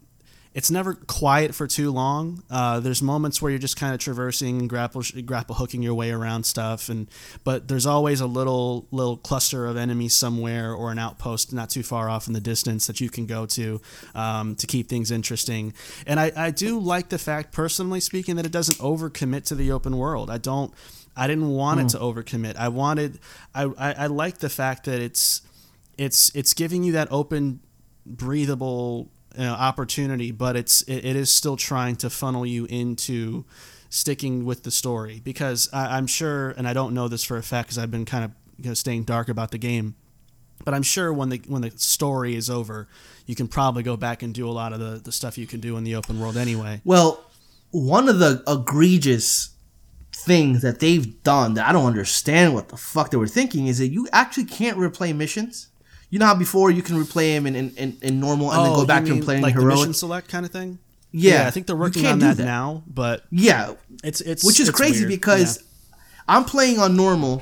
it's 0.54 0.70
never 0.70 0.94
quiet 0.94 1.54
for 1.54 1.66
too 1.66 1.90
long. 1.90 2.42
Uh, 2.50 2.78
there's 2.78 3.02
moments 3.02 3.40
where 3.40 3.50
you're 3.50 3.58
just 3.58 3.78
kind 3.78 3.94
of 3.94 4.00
traversing 4.00 4.58
and 4.60 4.68
grapple 4.68 5.02
grapple 5.24 5.54
hooking 5.54 5.82
your 5.82 5.94
way 5.94 6.10
around 6.10 6.44
stuff, 6.44 6.88
and 6.88 7.08
but 7.42 7.68
there's 7.68 7.86
always 7.86 8.20
a 8.20 8.26
little 8.26 8.86
little 8.90 9.16
cluster 9.16 9.66
of 9.66 9.76
enemies 9.76 10.14
somewhere 10.14 10.74
or 10.74 10.92
an 10.92 10.98
outpost 10.98 11.52
not 11.52 11.70
too 11.70 11.82
far 11.82 12.10
off 12.10 12.26
in 12.26 12.34
the 12.34 12.40
distance 12.40 12.86
that 12.86 13.00
you 13.00 13.08
can 13.08 13.24
go 13.24 13.46
to 13.46 13.80
um, 14.14 14.54
to 14.56 14.66
keep 14.66 14.88
things 14.88 15.10
interesting. 15.10 15.72
And 16.06 16.20
I, 16.20 16.32
I 16.36 16.50
do 16.50 16.78
like 16.78 17.08
the 17.08 17.18
fact, 17.18 17.52
personally 17.52 18.00
speaking, 18.00 18.36
that 18.36 18.44
it 18.44 18.52
doesn't 18.52 18.78
overcommit 18.78 19.44
to 19.46 19.54
the 19.54 19.72
open 19.72 19.96
world. 19.96 20.30
I 20.30 20.38
don't. 20.38 20.72
I 21.14 21.26
didn't 21.26 21.48
want 21.48 21.80
it 21.80 21.88
to 21.90 21.98
overcommit. 21.98 22.56
I 22.56 22.68
wanted. 22.68 23.18
I, 23.54 23.64
I 23.64 23.92
I 23.92 24.06
like 24.06 24.38
the 24.38 24.48
fact 24.50 24.84
that 24.84 25.00
it's 25.00 25.42
it's 25.96 26.34
it's 26.34 26.52
giving 26.52 26.84
you 26.84 26.92
that 26.92 27.08
open 27.10 27.60
breathable 28.04 29.10
you 29.36 29.44
know, 29.44 29.52
opportunity 29.52 30.30
but 30.30 30.56
it's 30.56 30.82
it, 30.82 31.04
it 31.04 31.16
is 31.16 31.30
still 31.30 31.56
trying 31.56 31.96
to 31.96 32.10
funnel 32.10 32.44
you 32.44 32.64
into 32.66 33.44
sticking 33.88 34.44
with 34.44 34.62
the 34.62 34.70
story 34.70 35.20
because 35.22 35.68
I, 35.72 35.96
i'm 35.96 36.06
sure 36.06 36.50
and 36.50 36.66
i 36.66 36.72
don't 36.72 36.94
know 36.94 37.08
this 37.08 37.24
for 37.24 37.36
a 37.36 37.42
fact 37.42 37.68
because 37.68 37.78
i've 37.78 37.90
been 37.90 38.04
kind 38.04 38.24
of 38.24 38.30
you 38.58 38.70
know, 38.70 38.74
staying 38.74 39.04
dark 39.04 39.28
about 39.28 39.50
the 39.50 39.58
game 39.58 39.94
but 40.64 40.74
i'm 40.74 40.82
sure 40.82 41.12
when 41.12 41.28
the 41.28 41.42
when 41.46 41.62
the 41.62 41.70
story 41.72 42.34
is 42.34 42.48
over 42.48 42.88
you 43.26 43.34
can 43.34 43.48
probably 43.48 43.82
go 43.82 43.96
back 43.96 44.22
and 44.22 44.34
do 44.34 44.48
a 44.48 44.50
lot 44.50 44.72
of 44.72 44.80
the, 44.80 45.00
the 45.02 45.12
stuff 45.12 45.36
you 45.38 45.46
can 45.46 45.60
do 45.60 45.76
in 45.76 45.84
the 45.84 45.94
open 45.94 46.20
world 46.20 46.36
anyway 46.36 46.80
Well, 46.84 47.24
one 47.72 48.08
of 48.08 48.18
the 48.18 48.42
egregious 48.46 49.50
things 50.14 50.62
that 50.62 50.78
they've 50.78 51.22
done 51.22 51.54
that 51.54 51.68
I 51.68 51.72
don't 51.72 51.86
understand 51.86 52.54
what 52.54 52.68
the 52.68 52.76
fuck 52.76 53.10
they 53.10 53.16
were 53.16 53.26
thinking 53.26 53.66
is 53.66 53.78
that 53.78 53.88
you 53.88 54.08
actually 54.12 54.44
can't 54.44 54.78
replay 54.78 55.16
missions. 55.16 55.68
You 56.12 56.18
know 56.20 56.26
how 56.26 56.34
before 56.46 56.70
you 56.70 56.82
can 56.82 56.96
replay 57.02 57.34
them 57.34 57.46
in, 57.48 57.54
in, 57.56 57.70
in, 57.82 57.96
in 58.02 58.20
normal 58.20 58.50
and 58.52 58.60
then 58.64 58.72
Oh, 58.72 58.80
go 58.82 58.86
back 58.86 59.04
to 59.06 59.20
playing 59.22 59.42
like 59.42 59.54
heroic. 59.54 59.78
mission 59.78 59.94
select 59.94 60.28
kind 60.28 60.44
of 60.46 60.52
thing 60.52 60.78
Yeah, 61.10 61.46
i 61.48 61.50
think 61.50 61.66
they're 61.66 61.82
working 61.86 62.04
on 62.06 62.18
that, 62.20 62.36
that. 62.36 62.44
now 62.44 62.82
but 62.86 63.24
yeah, 63.30 63.74
it's 64.04 64.20
it's 64.20 64.44
which 64.44 64.60
is 64.60 64.68
it's 64.68 64.76
crazy 64.80 65.00
weird. 65.06 65.18
because 65.20 65.50
Yeah. 65.56 65.62
I'm 66.34 66.44
playing 66.44 66.78
on 66.84 66.90
normal, 66.96 67.34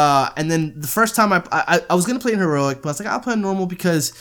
uh, 0.00 0.26
and 0.38 0.50
then 0.50 0.62
the 0.86 0.86
first 0.98 1.12
time 1.18 1.30
I, 1.32 1.40
I 1.52 1.74
I 1.90 1.94
was 1.98 2.04
gonna 2.06 2.18
play 2.26 2.32
in 2.36 2.40
heroic, 2.46 2.76
but 2.82 2.88
I 2.88 2.92
was 2.92 2.98
like 3.00 3.08
I'll 3.12 3.20
play 3.26 3.32
on 3.38 3.40
normal 3.48 3.66
because 3.76 4.12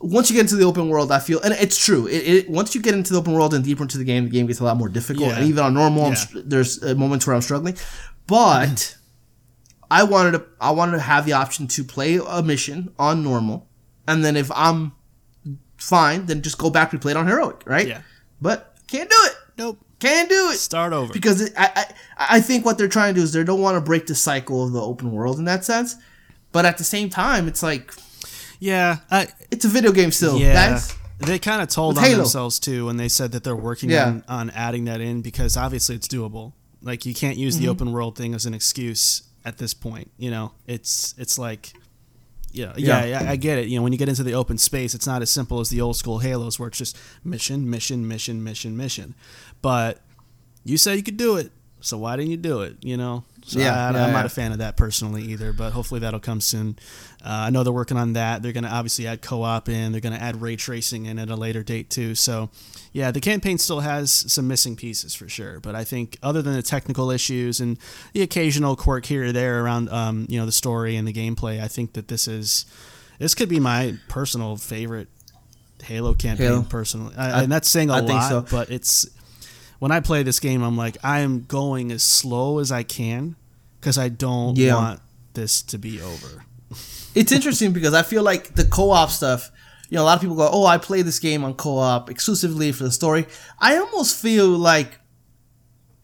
once 0.00 0.28
you 0.30 0.34
get 0.36 0.42
into 0.48 0.56
the 0.56 0.64
open 0.64 0.88
world, 0.92 1.08
I 1.12 1.20
feel 1.20 1.40
and 1.44 1.52
it's 1.64 1.78
true. 1.86 2.06
It, 2.16 2.22
it 2.34 2.50
once 2.60 2.74
you 2.74 2.80
get 2.82 2.94
into 2.94 3.12
the 3.14 3.18
open 3.22 3.32
world 3.32 3.52
and 3.54 3.62
deeper 3.64 3.82
into 3.86 3.98
the 3.98 4.04
game, 4.12 4.24
the 4.24 4.30
game 4.38 4.46
gets 4.46 4.60
a 4.60 4.64
lot 4.64 4.76
more 4.76 4.88
difficult. 4.98 5.28
Yeah. 5.28 5.36
And 5.38 5.46
even 5.50 5.62
on 5.64 5.72
normal, 5.74 6.08
Yeah. 6.10 6.42
there's 6.52 6.82
uh, 6.82 6.94
moments 6.94 7.26
where 7.26 7.34
I'm 7.36 7.42
struggling, 7.42 7.76
but 8.26 8.96
I 9.98 10.02
wanted 10.14 10.32
to 10.38 10.40
I 10.60 10.70
wanted 10.78 10.96
to 11.00 11.02
have 11.12 11.24
the 11.28 11.34
option 11.44 11.66
to 11.76 11.84
play 11.84 12.18
a 12.38 12.42
mission 12.42 12.78
on 12.98 13.22
normal, 13.22 13.58
and 14.08 14.24
then 14.24 14.36
if 14.36 14.50
I'm 14.66 14.92
fine, 15.78 16.26
then 16.26 16.42
just 16.42 16.58
go 16.58 16.70
back 16.70 16.92
and 16.92 17.00
play 17.02 17.12
it 17.12 17.16
on 17.16 17.26
heroic, 17.26 17.62
right? 17.66 17.86
Yeah. 17.86 18.02
But 18.40 18.58
can't 18.86 19.08
do 19.10 19.16
it. 19.28 19.34
nope 19.58 19.78
Can't 20.00 20.28
do 20.28 20.50
it 20.52 20.58
start 20.58 20.92
over 20.92 21.12
because 21.12 21.40
it, 21.40 21.52
I, 21.56 21.66
I 21.76 22.26
I 22.36 22.40
think 22.40 22.64
what 22.66 22.76
they're 22.78 22.88
trying 22.98 23.14
to 23.14 23.20
do 23.20 23.24
is 23.24 23.32
they 23.32 23.44
don't 23.44 23.60
want 23.60 23.76
to 23.76 23.80
break 23.80 24.06
the 24.06 24.14
cycle 24.14 24.64
of 24.64 24.72
the 24.72 24.80
open 24.80 25.12
world 25.12 25.38
in 25.38 25.44
that 25.46 25.64
sense, 25.64 25.96
but 26.52 26.64
at 26.66 26.76
the 26.78 26.84
same 26.84 27.08
time, 27.10 27.48
it's 27.48 27.62
like 27.62 27.92
yeah 28.60 28.98
I, 29.10 29.28
it's 29.50 29.64
a 29.64 29.68
video 29.68 29.92
game 29.92 30.10
still, 30.10 30.38
Yeah. 30.38 30.54
guys. 30.70 30.94
They 31.18 31.38
kind 31.38 31.62
of 31.62 31.68
told 31.68 31.96
on 31.98 32.04
Halo. 32.04 32.16
themselves 32.18 32.58
too 32.58 32.86
when 32.86 32.96
they 32.96 33.08
said 33.08 33.32
that 33.32 33.44
they're 33.44 33.62
working 33.70 33.90
Yeah. 33.90 34.06
on, 34.08 34.24
on 34.28 34.50
adding 34.50 34.84
that 34.86 35.00
in 35.00 35.22
because 35.22 35.56
obviously 35.56 35.94
it's 35.96 36.08
doable. 36.08 36.52
Like 36.82 37.06
you 37.06 37.14
can't 37.14 37.38
use 37.38 37.54
Mm-hmm. 37.54 37.64
the 37.64 37.70
open 37.70 37.92
world 37.92 38.16
thing 38.18 38.34
as 38.34 38.44
an 38.46 38.54
excuse 38.54 39.22
at 39.44 39.58
this 39.58 39.74
point. 39.74 40.10
You 40.18 40.30
know, 40.30 40.52
it's 40.66 41.14
it's 41.18 41.38
like 41.38 41.72
yeah, 42.54 42.72
yeah, 42.76 43.04
Yeah. 43.04 43.30
I 43.30 43.36
get 43.36 43.58
it. 43.58 43.66
You 43.66 43.76
know, 43.78 43.82
when 43.82 43.92
you 43.92 43.98
get 43.98 44.08
into 44.08 44.22
the 44.22 44.34
open 44.34 44.58
space, 44.58 44.94
it's 44.94 45.06
not 45.08 45.22
as 45.22 45.30
simple 45.30 45.58
as 45.58 45.70
the 45.70 45.80
old 45.80 45.96
school 45.96 46.20
Halos 46.20 46.58
where 46.58 46.68
it's 46.68 46.78
just 46.78 46.96
mission, 47.24 47.68
mission, 47.68 48.06
mission, 48.06 48.44
mission, 48.44 48.76
mission. 48.76 49.14
But 49.60 50.00
you 50.64 50.76
said 50.76 50.96
you 50.96 51.02
could 51.02 51.16
do 51.16 51.36
it, 51.36 51.50
So 51.80 51.98
why 51.98 52.14
didn't 52.16 52.30
you 52.30 52.36
do 52.36 52.60
it? 52.62 52.76
You 52.80 52.96
know. 52.96 53.24
So 53.46 53.58
Yeah, 53.58 53.66
I, 53.66 53.74
yeah, 53.74 53.88
I'm 53.88 53.94
yeah. 53.94 54.10
not 54.10 54.26
a 54.26 54.30
fan 54.30 54.52
of 54.52 54.58
that 54.58 54.76
personally 54.76 55.22
either, 55.24 55.52
but 55.52 55.72
hopefully 55.72 56.00
that'll 56.00 56.20
come 56.20 56.40
soon. 56.40 56.78
Uh, 57.22 57.28
I 57.46 57.50
know 57.50 57.62
they're 57.62 57.72
working 57.72 57.98
on 57.98 58.14
that. 58.14 58.42
They're 58.42 58.52
going 58.52 58.64
to 58.64 58.70
obviously 58.70 59.06
add 59.06 59.20
co-op 59.20 59.68
in. 59.68 59.92
They're 59.92 60.00
going 60.00 60.14
to 60.14 60.22
add 60.22 60.40
ray 60.40 60.56
tracing 60.56 61.04
in 61.06 61.18
at 61.18 61.28
a 61.28 61.36
later 61.36 61.62
date 61.62 61.90
too. 61.90 62.14
So, 62.14 62.50
yeah, 62.92 63.10
the 63.10 63.20
campaign 63.20 63.58
still 63.58 63.80
has 63.80 64.10
some 64.10 64.48
missing 64.48 64.76
pieces 64.76 65.14
for 65.14 65.28
sure. 65.28 65.60
But 65.60 65.74
I 65.74 65.84
think 65.84 66.18
other 66.22 66.40
than 66.40 66.54
the 66.54 66.62
technical 66.62 67.10
issues 67.10 67.60
and 67.60 67.78
the 68.14 68.22
occasional 68.22 68.76
quirk 68.76 69.04
here 69.06 69.24
or 69.24 69.32
there 69.32 69.62
around, 69.62 69.90
um, 69.90 70.26
you 70.28 70.38
know, 70.38 70.46
the 70.46 70.52
story 70.52 70.96
and 70.96 71.06
the 71.06 71.12
gameplay, 71.12 71.62
I 71.62 71.68
think 71.68 71.92
that 71.92 72.08
this 72.08 72.26
is 72.26 72.64
this 73.18 73.34
could 73.34 73.48
be 73.48 73.60
my 73.60 73.94
personal 74.08 74.56
favorite 74.56 75.08
Halo 75.82 76.14
campaign. 76.14 76.46
Halo. 76.46 76.62
Personally, 76.62 77.14
I, 77.16 77.42
and 77.42 77.52
that's 77.52 77.68
saying 77.68 77.90
a 77.90 77.94
I 77.94 78.00
lot, 78.00 78.28
so. 78.28 78.46
but 78.50 78.70
it's 78.70 79.06
when 79.78 79.92
I 79.92 80.00
play 80.00 80.22
this 80.22 80.40
game, 80.40 80.62
I'm 80.62 80.76
like, 80.76 80.96
I 81.04 81.20
am 81.20 81.42
going 81.44 81.92
as 81.92 82.02
slow 82.02 82.58
as 82.58 82.70
I 82.72 82.82
can 82.82 83.36
because 83.80 83.98
I 83.98 84.08
don't 84.08 84.56
Yeah. 84.56 84.74
want 84.76 85.00
this 85.34 85.62
to 85.62 85.78
be 85.78 86.00
over. 86.00 86.44
it's 87.14 87.32
interesting 87.32 87.72
because 87.72 87.94
I 87.94 88.02
feel 88.02 88.22
like 88.22 88.54
the 88.54 88.64
co-op 88.64 89.10
stuff. 89.10 89.50
You 89.90 89.96
know, 89.96 90.02
a 90.02 90.06
lot 90.06 90.14
of 90.16 90.20
people 90.22 90.36
go, 90.36 90.48
"Oh, 90.50 90.64
I 90.64 90.78
play 90.78 91.02
this 91.02 91.18
game 91.18 91.44
on 91.44 91.54
co-op 91.54 92.10
exclusively 92.10 92.72
for 92.72 92.84
the 92.84 92.90
story." 92.92 93.26
I 93.58 93.76
almost 93.76 94.16
feel 94.20 94.48
like 94.48 94.98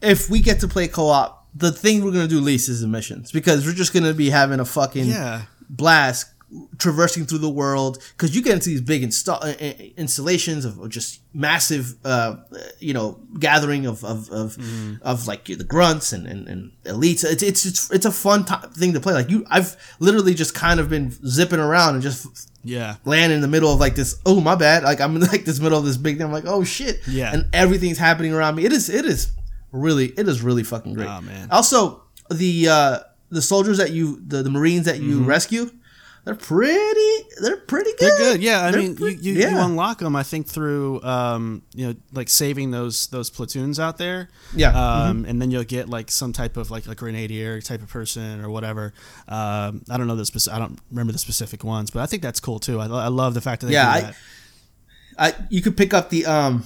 if 0.01 0.29
we 0.29 0.39
get 0.39 0.59
to 0.61 0.67
play 0.67 0.87
co-op, 0.87 1.47
the 1.55 1.71
thing 1.71 2.03
we're 2.03 2.11
gonna 2.11 2.27
do 2.27 2.39
least 2.39 2.69
is 2.69 2.81
the 2.81 2.87
missions 2.87 3.31
because 3.31 3.65
we're 3.65 3.73
just 3.73 3.93
gonna 3.93 4.13
be 4.13 4.29
having 4.29 4.59
a 4.59 4.65
fucking 4.65 5.05
Yeah. 5.07 5.41
blast 5.69 6.27
traversing 6.77 7.25
through 7.25 7.37
the 7.37 7.49
world 7.49 7.97
because 8.17 8.35
you 8.35 8.41
get 8.41 8.53
into 8.53 8.69
these 8.69 8.81
big 8.81 9.03
install 9.03 9.37
uh, 9.41 9.53
uh, 9.61 9.73
installations 9.97 10.65
of, 10.65 10.89
just 10.89 11.21
massive 11.33 11.95
uh 12.03 12.35
you 12.79 12.93
know 12.93 13.17
gathering 13.39 13.85
of 13.85 14.03
of 14.03 14.29
of, 14.31 14.57
of 15.01 15.27
like 15.27 15.45
the 15.45 15.63
grunts 15.63 16.11
and, 16.11 16.27
and 16.27 16.47
and 16.49 16.71
elites 16.83 17.23
it's 17.23 17.41
it's 17.41 17.65
it's, 17.65 17.89
it's 17.91 18.05
a 18.05 18.11
fun 18.11 18.43
ti 18.43 18.55
thing 18.73 18.91
to 18.91 18.99
play 18.99 19.13
like 19.13 19.29
you 19.29 19.45
i've 19.49 19.77
literally 19.99 20.33
just 20.33 20.53
kind 20.53 20.81
of 20.81 20.89
been 20.89 21.09
zipping 21.25 21.59
around 21.59 21.93
and 21.93 22.03
just 22.03 22.49
Yeah. 22.65 22.97
land 23.05 23.31
in 23.31 23.39
the 23.39 23.47
middle 23.47 23.71
of 23.73 23.79
like 23.79 23.95
this 23.95 24.19
oh 24.25 24.41
my 24.41 24.55
bad 24.55 24.83
like 24.83 24.99
i'm 24.99 25.15
in 25.15 25.21
like 25.33 25.45
this 25.45 25.61
middle 25.61 25.79
of 25.79 25.85
this 25.85 25.95
big 25.97 26.17
thing 26.17 26.25
i'm 26.25 26.33
like 26.33 26.45
oh 26.47 26.65
shit 26.65 26.99
Yeah. 27.07 27.33
and 27.33 27.47
everything's 27.53 27.97
happening 27.97 28.33
around 28.33 28.55
me 28.55 28.65
it 28.65 28.73
is 28.73 28.89
it 28.89 29.05
is 29.05 29.31
really 29.71 30.07
it 30.17 30.27
is 30.27 30.41
really 30.41 30.63
fucking 30.63 30.95
great 30.95 31.07
Oh, 31.07 31.21
man. 31.21 31.47
also 31.49 32.03
the 32.29 32.67
uh 32.67 32.99
the 33.29 33.41
soldiers 33.41 33.77
that 33.77 33.91
you 33.91 34.21
the, 34.27 34.43
the 34.43 34.49
marines 34.49 34.85
that 34.87 34.95
Mm-hmm. 34.95 35.09
you 35.09 35.23
rescue 35.23 35.71
they're 36.23 36.35
pretty 36.35 37.25
they're 37.41 37.57
pretty 37.57 37.89
good 37.97 38.11
They're 38.11 38.17
good, 38.17 38.41
yeah. 38.43 38.65
I 38.65 38.71
They're 38.71 38.81
mean, 38.81 38.95
pre- 38.95 39.15
you, 39.15 39.33
you, 39.33 39.49
you 39.49 39.57
unlock 39.59 39.97
them. 39.99 40.15
I 40.15 40.21
think 40.23 40.47
through 40.47 41.01
um, 41.01 41.63
you 41.73 41.87
know, 41.87 41.95
like 42.13 42.29
saving 42.29 42.69
those 42.71 43.07
those 43.07 43.29
platoons 43.31 43.79
out 43.79 43.97
there. 43.97 44.29
Yeah. 44.55 44.69
Mm-hmm. 44.71 44.77
Um, 45.09 45.25
and 45.25 45.41
then 45.41 45.49
you'll 45.49 45.63
get 45.63 45.89
like 45.89 46.11
some 46.11 46.31
type 46.31 46.57
of 46.57 46.69
like 46.69 46.87
a 46.87 46.93
grenadier 46.93 47.59
type 47.61 47.81
of 47.81 47.89
person 47.89 48.39
or 48.43 48.49
whatever. 48.51 48.93
Um, 49.27 49.83
I 49.89 49.97
don't 49.97 50.05
know 50.07 50.15
the 50.15 50.23
speci- 50.23 50.51
I 50.53 50.59
don't 50.59 50.77
remember 50.91 51.11
the 51.11 51.19
specific 51.19 51.63
ones, 51.63 51.89
but 51.89 52.01
I 52.01 52.05
think 52.05 52.21
that's 52.21 52.39
cool 52.39 52.59
too. 52.59 52.79
I, 52.79 52.85
I 52.85 53.07
love 53.07 53.33
the 53.33 53.41
fact 53.41 53.61
that 53.61 53.67
they 53.67 53.73
Yeah, 53.73 53.85
do 53.85 53.89
I- 53.97 54.01
that. 54.01 54.15
I 55.17 55.35
you 55.49 55.61
could 55.61 55.75
pick 55.75 55.93
up 55.93 56.09
the 56.09 56.25
um 56.25 56.63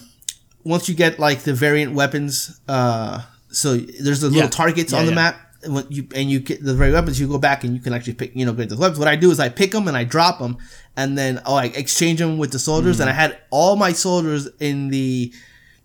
once 0.64 0.88
you 0.90 0.96
get 0.96 1.18
like 1.20 1.40
the 1.40 1.54
variant 1.54 1.94
weapons 1.94 2.60
uh 2.68 3.22
so 3.52 3.78
there's 3.78 4.20
the 4.22 4.28
little 4.28 4.44
Yeah. 4.44 4.50
targets 4.50 4.92
Yeah, 4.92 5.00
on 5.00 5.06
the 5.06 5.12
yeah. 5.12 5.16
map 5.16 5.45
when 5.68 5.86
you 5.90 6.08
and 6.16 6.30
you 6.30 6.40
get 6.40 6.64
the 6.64 6.74
variant 6.74 6.96
weapons 6.96 7.20
you 7.20 7.28
go 7.28 7.38
back 7.38 7.64
and 7.64 7.74
you 7.74 7.80
can 7.82 7.94
actually 7.94 8.14
pick 8.14 8.36
you 8.36 8.46
know 8.46 8.54
get 8.54 8.70
the 8.70 8.78
weapons 8.78 9.00
what 9.00 9.08
I 9.08 9.16
do 9.16 9.32
is 9.32 9.40
I 9.40 9.50
pick 9.50 9.72
them 9.72 9.88
and 9.88 9.96
I 9.98 10.04
drop 10.04 10.40
them 10.40 10.58
and 10.98 11.18
then 11.18 11.42
oh 11.46 11.56
I 11.56 11.66
exchange 11.66 12.20
them 12.20 12.38
with 12.38 12.52
the 12.52 12.60
soldiers 12.60 12.98
Mm. 12.98 13.02
and 13.02 13.10
I 13.10 13.14
had 13.14 13.38
all 13.50 13.76
my 13.76 13.92
soldiers 13.94 14.48
in 14.60 14.90
the 14.90 15.34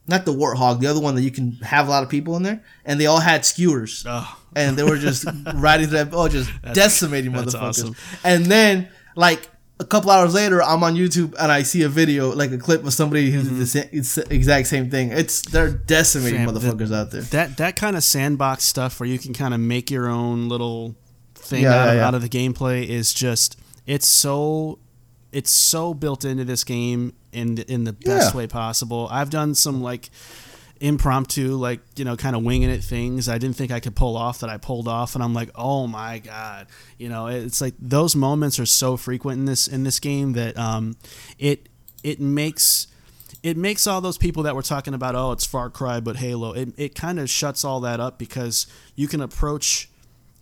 not 0.07 0.24
the 0.24 0.33
warthog 0.35 0.81
the 0.81 0.87
other 0.87 1.01
one 1.01 1.14
that 1.14 1.22
you 1.22 1.31
can 1.31 1.53
have 1.62 1.87
a 1.87 1.91
lot 1.91 2.03
of 2.03 2.09
people 2.09 2.37
in 2.37 2.43
there 2.43 2.62
and 2.85 3.01
they 3.01 3.07
all 3.07 3.20
had 3.20 3.45
skewers 3.45 4.05
Oh. 4.09 4.39
and 4.57 4.76
they 4.76 4.83
were 4.83 4.97
just 4.99 5.24
riding 5.55 5.91
them 5.91 6.11
oh 6.12 6.28
just 6.28 6.51
decimating 6.72 7.33
that's 7.33 7.55
motherfuckers 7.55 7.62
awesome. 7.62 7.97
and 8.24 8.47
then 8.47 8.89
like 9.16 9.49
a 9.81 9.85
couple 9.85 10.11
hours 10.11 10.35
later, 10.35 10.62
I'm 10.62 10.85
on 10.85 10.95
YouTube 10.95 11.35
and 11.39 11.51
I 11.51 11.62
see 11.62 11.83
a 11.83 11.89
video, 11.89 12.35
like 12.35 12.53
a 12.53 12.59
clip 12.59 12.85
of 12.85 12.93
somebody 12.93 13.31
who 13.31 13.43
did 13.43 13.47
mm-hmm. 13.47 13.59
the 13.59 13.66
sa- 13.66 13.89
it's 13.91 14.14
the 14.14 14.33
exact 14.33 14.68
same 14.68 14.91
thing. 14.91 15.11
It's 15.11 15.41
they're 15.43 15.70
decimating 15.70 16.45
Fam, 16.45 16.55
the- 16.55 16.61
motherfuckers 16.61 16.95
out 16.95 17.11
there. 17.11 17.22
that 17.22 17.57
that 17.57 17.76
kind 17.76 17.97
of 17.97 18.05
sandbox 18.05 18.64
stuff 18.64 19.01
where 19.01 19.09
you 19.09 19.18
can 19.18 19.33
kind 19.33 19.55
of 19.55 19.61
make 19.61 19.91
your 19.91 20.09
own 20.09 20.49
little 20.49 20.95
thing 21.35 21.62
Yeah, 21.62 21.70
out, 21.70 21.85
yeah, 21.87 21.91
of, 21.93 21.97
yeah. 21.97 22.07
out 22.07 22.14
of 22.14 22.22
the 22.22 22.28
gameplay 22.28 22.87
is 22.87 23.14
just 23.14 23.59
it's 23.87 24.07
so 24.07 24.78
it's 25.33 25.51
so 25.51 25.95
built 25.95 26.24
into 26.24 26.45
this 26.45 26.62
game 26.62 27.14
in 27.33 27.55
the, 27.55 27.72
in 27.72 27.85
the 27.85 27.93
best 27.93 28.35
way 28.35 28.47
possible. 28.47 29.09
I've 29.11 29.31
done 29.31 29.55
some 29.55 29.81
like 29.81 30.11
impromptu 30.81 31.57
like 31.57 31.81
you 31.97 32.05
know 32.07 32.16
kind 32.16 32.35
of 32.35 32.43
winging 32.43 32.70
it 32.70 32.83
things. 32.83 33.28
I 33.28 33.39
didn't 33.39 33.57
think 33.57 33.70
I 33.70 33.81
could 33.81 33.95
pull 33.95 34.16
off 34.16 34.41
that 34.41 34.51
I 34.51 34.57
pulled 34.57 34.89
off 34.89 35.14
and 35.14 35.22
I'm 35.22 35.35
like 35.35 35.51
oh 35.55 35.87
my 35.87 36.18
god. 36.18 36.66
You 36.99 37.09
know 37.09 37.26
it's 37.26 37.61
like 37.61 37.74
those 37.78 38.16
moments 38.16 38.59
are 38.59 38.66
so 38.66 38.97
frequent 38.97 39.39
in 39.39 39.45
this 39.45 39.68
in 39.68 39.85
this 39.85 40.01
game 40.01 40.33
that 40.33 40.57
um 40.59 40.97
it 41.39 41.68
it 42.03 42.20
makes 42.20 42.89
it 43.43 43.57
makes 43.57 43.87
all 43.87 44.01
those 44.01 44.18
people 44.18 44.43
that 44.45 44.55
were 44.55 44.62
talking 44.62 44.95
about 44.95 45.14
oh 45.14 45.33
it's 45.33 45.47
far 45.47 45.70
cry 45.70 46.01
but 46.01 46.16
halo 46.16 46.53
it, 46.53 46.68
it 46.76 46.95
kind 46.95 47.18
of 47.18 47.28
shuts 47.28 47.64
all 47.64 47.81
that 47.81 48.01
up 48.01 48.18
because 48.18 48.66
you 48.95 49.09
can 49.09 49.20
approach 49.20 49.89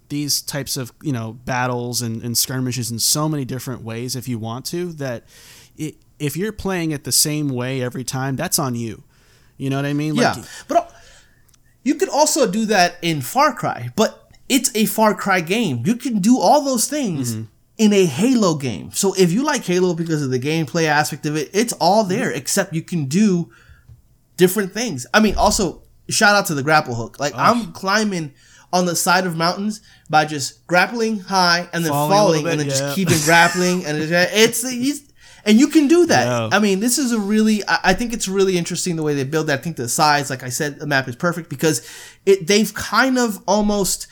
these 0.09 0.41
types 0.41 0.77
of 0.77 0.93
you 1.03 1.13
know 1.13 1.33
battles 1.33 2.01
and, 2.03 2.23
and 2.23 2.37
skirmishes 2.37 2.91
in 2.91 2.99
so 2.99 3.29
many 3.29 3.45
different 3.45 3.83
ways 3.83 4.17
if 4.17 4.29
you 4.29 4.39
want 4.39 4.65
to 4.65 4.93
that 4.93 5.25
it, 5.77 5.97
if 6.19 6.37
you're 6.37 6.53
playing 6.53 6.91
it 6.91 7.05
the 7.05 7.13
same 7.13 7.49
way 7.49 7.83
every 7.83 8.05
time 8.05 8.37
that's 8.37 8.59
on 8.59 8.75
you 8.75 9.03
you 9.59 9.69
know 9.71 9.77
what 9.77 9.85
i 9.85 9.93
mean 9.93 10.15
Yeah, 10.15 10.35
but 10.69 10.91
you 11.85 11.95
could 11.97 12.09
also 12.09 12.51
do 12.51 12.67
that 12.67 12.97
in 13.03 13.21
Far 13.23 13.55
Cry, 13.55 13.91
but 13.97 14.31
it's 14.49 14.71
a 14.75 14.85
Far 14.87 15.15
Cry 15.15 15.41
game. 15.41 15.83
You 15.87 15.95
can 15.97 16.19
do 16.21 16.39
all 16.39 16.63
those 16.63 16.89
things 16.89 17.35
Mm-hmm. 17.35 17.45
in 17.79 17.93
a 17.93 18.05
Halo 18.07 18.57
game. 18.57 18.91
So 18.93 19.15
if 19.17 19.31
you 19.33 19.43
like 19.45 19.65
Halo 19.65 19.95
because 19.95 20.23
of 20.23 20.31
the 20.31 20.39
gameplay 20.41 20.85
aspect 20.85 21.25
of 21.27 21.37
it, 21.37 21.49
it's 21.53 21.73
all 21.75 22.05
there. 22.05 22.31
Except 22.31 22.75
you 22.75 22.83
can 22.83 23.05
do 23.07 23.51
different 24.37 24.73
things. 24.73 25.07
I 25.15 25.21
mean, 25.21 25.35
also 25.37 25.83
shout 26.11 26.35
out 26.35 26.47
to 26.47 26.55
the 26.55 26.63
grapple 26.63 26.95
hook. 26.95 27.19
Like 27.21 27.35
I'm 27.37 27.73
climbing 27.73 28.33
on 28.73 28.85
the 28.85 28.97
side 28.97 29.27
of 29.27 29.35
mountains 29.37 29.81
by 30.11 30.25
just 30.27 30.67
grappling 30.67 31.21
high 31.21 31.69
and 31.73 31.85
then 31.85 31.93
Falling 31.93 32.11
falling, 32.11 32.43
little 32.45 32.51
and 32.51 32.61
then 32.61 32.67
bit, 32.67 32.77
just 32.77 32.95
keeping 32.97 33.19
grappling 33.25 33.87
and 33.87 33.97
it's, 33.97 34.63
it's 34.65 35.08
and 35.45 35.59
you 35.59 35.69
can 35.69 35.89
do 35.89 36.07
that. 36.07 36.27
Yeah. 36.27 36.57
I 36.57 36.61
mean, 36.61 36.81
this 36.81 36.99
is 36.99 37.13
a 37.13 37.19
really 37.19 37.63
I, 37.69 37.95
think 37.95 38.13
it's 38.13 38.29
really 38.29 38.59
interesting 38.59 38.97
the 38.97 39.03
way 39.03 39.15
they 39.15 39.25
build 39.25 39.47
that. 39.49 39.61
I 39.61 39.63
think 39.63 39.77
the 39.77 39.89
size, 39.89 40.31
like 40.31 40.43
I 40.43 40.49
said, 40.49 40.79
the 40.79 40.87
map 40.87 41.09
is 41.09 41.17
perfect 41.17 41.49
because 41.49 41.87
it 42.27 42.47
they've 42.47 42.73
kind 42.75 43.19
of 43.19 43.43
almost 43.47 44.07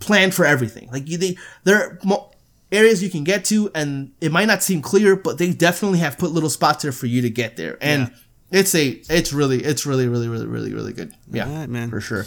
planned 0.00 0.34
for 0.34 0.44
everything. 0.44 0.88
Like 0.92 1.08
you, 1.08 1.18
they 1.18 1.36
there 1.64 1.76
are 1.76 1.98
mo- 2.04 2.30
areas 2.72 3.02
you 3.02 3.10
can 3.10 3.24
get 3.24 3.44
to, 3.46 3.70
and 3.74 4.12
it 4.20 4.32
might 4.32 4.46
not 4.46 4.62
seem 4.62 4.82
clear, 4.82 5.16
but 5.16 5.38
they 5.38 5.52
definitely 5.52 5.98
have 6.00 6.18
put 6.18 6.32
little 6.32 6.50
spots 6.50 6.82
there 6.82 6.92
for 6.92 7.06
you 7.06 7.22
to 7.22 7.30
get 7.30 7.56
there, 7.56 7.78
and 7.80 8.12
it's 8.50 8.74
a 8.74 8.88
it's 9.08 9.32
really 9.32 9.62
it's 9.62 9.86
really 9.86 10.08
really 10.08 10.28
really 10.28 10.46
really 10.46 10.74
really 10.74 10.92
good. 10.92 11.12
Yeah, 11.30 11.48
Alright, 11.48 11.68
man. 11.68 11.90
for 11.90 12.00
sure. 12.00 12.26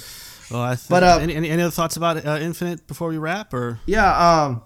well, 0.52 0.62
I 0.62 0.76
think, 0.76 0.90
But, 0.90 1.04
uh, 1.04 1.20
any, 1.22 1.36
any, 1.36 1.50
any 1.50 1.62
other 1.62 1.72
thoughts 1.72 1.98
about 1.98 2.26
uh, 2.26 2.38
infinite 2.42 2.88
before 2.88 3.10
we 3.10 3.18
wrap 3.18 3.54
or 3.54 3.80
Yeah, 3.86 4.44
um, 4.46 4.62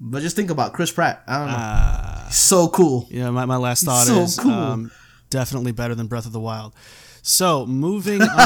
but 0.00 0.20
just 0.22 0.36
think 0.36 0.50
about 0.50 0.72
Chris 0.72 0.90
Pratt. 0.90 1.22
I 1.26 1.38
don't 1.38 1.48
know, 1.48 1.54
uh, 1.56 2.28
so 2.30 2.68
cool. 2.68 3.06
yeah 3.10 3.30
my, 3.30 3.44
my 3.44 3.56
last 3.56 3.84
thought 3.84 4.06
So 4.06 4.20
is 4.22 4.38
cool. 4.38 4.50
um, 4.52 4.90
definitely 5.30 5.72
better 5.72 5.94
than 5.94 6.06
breath 6.06 6.26
of 6.26 6.32
the 6.32 6.40
wild 6.40 6.74
so 7.22 7.64
moving 7.64 8.20
on 8.20 8.28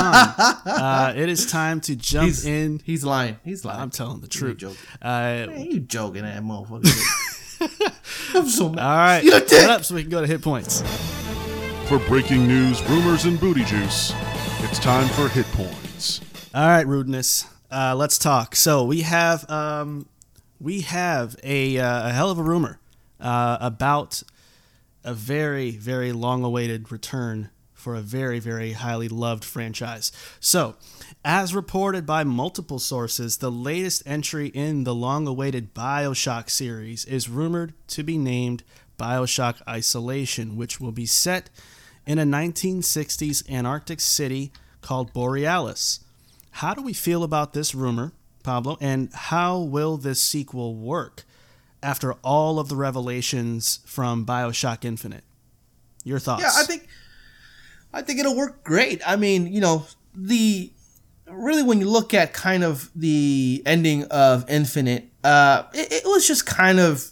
uh, 0.66 1.12
it 1.16 1.28
is 1.28 1.50
time 1.50 1.80
to 1.82 1.96
jump 1.96 2.26
He's 2.26 2.46
in 2.46 2.80
He's 2.84 3.04
lying. 3.04 3.38
He's 3.44 3.64
lying. 3.64 3.80
i'm 3.80 3.90
telling 3.90 4.20
the 4.20 4.26
You 4.26 4.30
truth 4.30 4.56
joking. 4.58 4.76
uh, 5.02 5.46
Man, 5.48 5.64
you 5.70 5.80
joking 5.80 6.22
that 6.22 6.42
motherfucker. 6.42 8.34
I'm 8.34 8.48
so 8.48 8.68
mad. 8.68 8.82
all 8.84 8.96
right 8.96 9.24
You 9.24 9.30
a 9.34 9.38
shut 9.40 9.48
dick. 9.48 9.68
up 9.68 9.84
so 9.84 9.94
we 9.96 10.02
can 10.02 10.10
go 10.10 10.20
to 10.20 10.26
hit 10.26 10.42
points 10.42 10.82
For 11.88 11.98
breaking 12.00 12.46
news, 12.46 12.82
rumors, 12.88 13.24
and 13.24 13.40
booty 13.40 13.64
juice, 13.64 14.12
it's 14.60 14.78
time 14.78 15.08
for 15.08 15.28
hit 15.28 15.46
points. 15.52 16.20
All 16.54 16.66
right, 16.68 16.86
rudeness. 16.86 17.46
Uh, 17.70 17.94
let's 17.96 18.18
talk. 18.18 18.54
So 18.56 18.84
we 18.84 19.00
have 19.02 19.48
um, 19.50 20.06
we 20.60 20.80
have 20.82 21.36
a, 21.42 21.78
uh, 21.78 22.08
a 22.08 22.12
hell 22.12 22.30
of 22.30 22.38
a 22.38 22.42
rumor 22.42 22.80
uh, 23.20 23.58
about 23.60 24.22
a 25.04 25.14
very 25.14 25.70
very 25.70 26.12
long 26.12 26.42
awaited 26.44 26.90
return 26.90 27.50
for 27.72 27.94
a 27.94 28.00
very 28.00 28.40
very 28.40 28.72
highly 28.72 29.08
loved 29.08 29.44
franchise. 29.44 30.10
So, 30.40 30.74
as 31.24 31.54
reported 31.54 32.04
by 32.04 32.24
multiple 32.24 32.78
sources, 32.78 33.38
the 33.38 33.50
latest 33.50 34.02
entry 34.04 34.48
in 34.48 34.84
the 34.84 34.94
long 34.94 35.26
awaited 35.26 35.74
BioShock 35.74 36.50
series 36.50 37.04
is 37.04 37.28
rumored 37.28 37.74
to 37.88 38.02
be 38.02 38.18
named 38.18 38.64
BioShock 38.98 39.62
Isolation, 39.68 40.56
which 40.56 40.80
will 40.80 40.92
be 40.92 41.06
set 41.06 41.50
in 42.04 42.18
a 42.18 42.24
1960s 42.24 43.48
Antarctic 43.48 44.00
city 44.00 44.52
called 44.80 45.12
Borealis. 45.12 46.00
How 46.50 46.74
do 46.74 46.82
we 46.82 46.92
feel 46.92 47.22
about 47.22 47.52
this 47.52 47.74
rumor, 47.74 48.12
Pablo? 48.48 48.78
And 48.80 49.12
how 49.12 49.58
will 49.58 49.98
this 49.98 50.22
sequel 50.22 50.74
work 50.74 51.24
after 51.82 52.14
all 52.24 52.58
of 52.58 52.70
the 52.70 52.76
revelations 52.76 53.80
from 53.84 54.24
Bioshock 54.24 54.86
Infinite? 54.86 55.22
Your 56.02 56.18
thoughts? 56.18 56.42
Yeah, 56.42 56.52
I 56.56 56.64
think 56.64 56.88
I 57.92 58.00
think 58.00 58.20
it'll 58.20 58.36
work 58.36 58.64
great. 58.64 59.02
I 59.06 59.16
mean, 59.16 59.52
you 59.52 59.60
know, 59.60 59.84
the 60.14 60.72
really, 61.30 61.62
when 61.62 61.78
you 61.78 61.90
look 61.90 62.14
at 62.14 62.32
kind 62.32 62.64
of 62.64 62.90
the 62.94 63.62
ending 63.66 64.04
of 64.04 64.48
Infinite, 64.48 65.04
uh, 65.22 65.64
it, 65.74 65.92
it 65.92 66.04
was 66.06 66.26
just 66.26 66.46
kind 66.46 66.80
of 66.80 67.04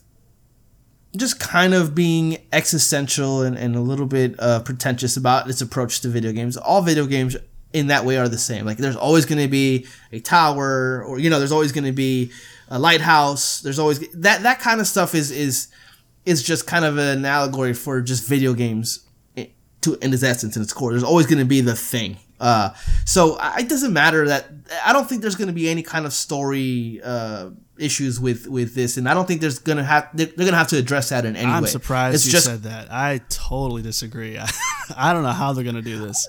just 1.16 1.38
kind 1.38 1.74
of 1.74 1.94
being 1.94 2.38
existential 2.52 3.42
and, 3.42 3.56
and 3.58 3.76
a 3.76 3.80
little 3.80 4.06
bit 4.06 4.34
uh, 4.38 4.60
pretentious 4.60 5.16
about 5.18 5.50
its 5.50 5.60
approach 5.60 6.00
to 6.00 6.08
video 6.08 6.32
games. 6.32 6.56
All 6.56 6.80
video 6.80 7.04
games 7.06 7.36
in 7.76 7.88
that 7.88 8.06
way 8.06 8.16
are 8.16 8.26
the 8.28 8.38
same. 8.38 8.64
Like 8.64 8.78
there's 8.78 8.96
always 8.96 9.26
going 9.26 9.42
to 9.42 9.48
be 9.48 9.86
a 10.10 10.18
tower, 10.18 11.04
or 11.04 11.18
you 11.18 11.28
know, 11.28 11.38
there's 11.38 11.52
always 11.52 11.72
going 11.72 11.84
to 11.84 11.92
be 11.92 12.32
a 12.70 12.78
lighthouse. 12.78 13.60
There's 13.60 13.78
always 13.78 14.00
that 14.12 14.44
that 14.44 14.60
kind 14.60 14.80
of 14.80 14.86
stuff 14.86 15.14
is 15.14 15.30
is 15.30 15.68
is 16.24 16.42
just 16.42 16.66
kind 16.66 16.86
of 16.86 16.96
an 16.96 17.26
allegory 17.26 17.74
for 17.74 18.00
just 18.00 18.26
video 18.26 18.54
games 18.54 19.06
to 19.82 19.94
in 19.96 20.14
its 20.14 20.22
essence 20.22 20.56
in 20.56 20.62
its 20.62 20.72
core. 20.72 20.92
There's 20.92 21.04
always 21.04 21.26
going 21.26 21.38
to 21.38 21.44
be 21.44 21.60
the 21.60 21.76
thing. 21.76 22.16
Uh, 22.40 22.70
so 23.04 23.38
it 23.58 23.68
doesn't 23.68 23.92
matter 23.92 24.26
that 24.28 24.46
I 24.84 24.94
don't 24.94 25.06
think 25.06 25.20
there's 25.20 25.36
going 25.36 25.48
to 25.48 25.54
be 25.54 25.68
any 25.68 25.82
kind 25.82 26.06
of 26.06 26.14
story 26.14 27.00
uh, 27.04 27.50
issues 27.78 28.18
with 28.18 28.46
with 28.46 28.74
this, 28.74 28.96
and 28.96 29.06
I 29.06 29.12
don't 29.12 29.28
think 29.28 29.42
there's 29.42 29.58
gonna 29.58 29.84
have 29.84 30.08
they're, 30.14 30.26
they're 30.26 30.46
gonna 30.46 30.56
have 30.56 30.68
to 30.68 30.78
address 30.78 31.10
that 31.10 31.26
in 31.26 31.36
any 31.36 31.50
I'm 31.50 31.62
way. 31.62 31.68
surprised 31.68 32.14
It's 32.14 32.26
you 32.26 32.32
just 32.32 32.46
said 32.46 32.62
that. 32.62 32.90
I 32.90 33.20
totally 33.28 33.82
disagree. 33.82 34.38
I, 34.38 34.48
I 34.96 35.12
don't 35.12 35.24
know 35.24 35.32
how 35.32 35.52
they're 35.52 35.64
gonna 35.64 35.82
do 35.82 35.98
this. 35.98 36.26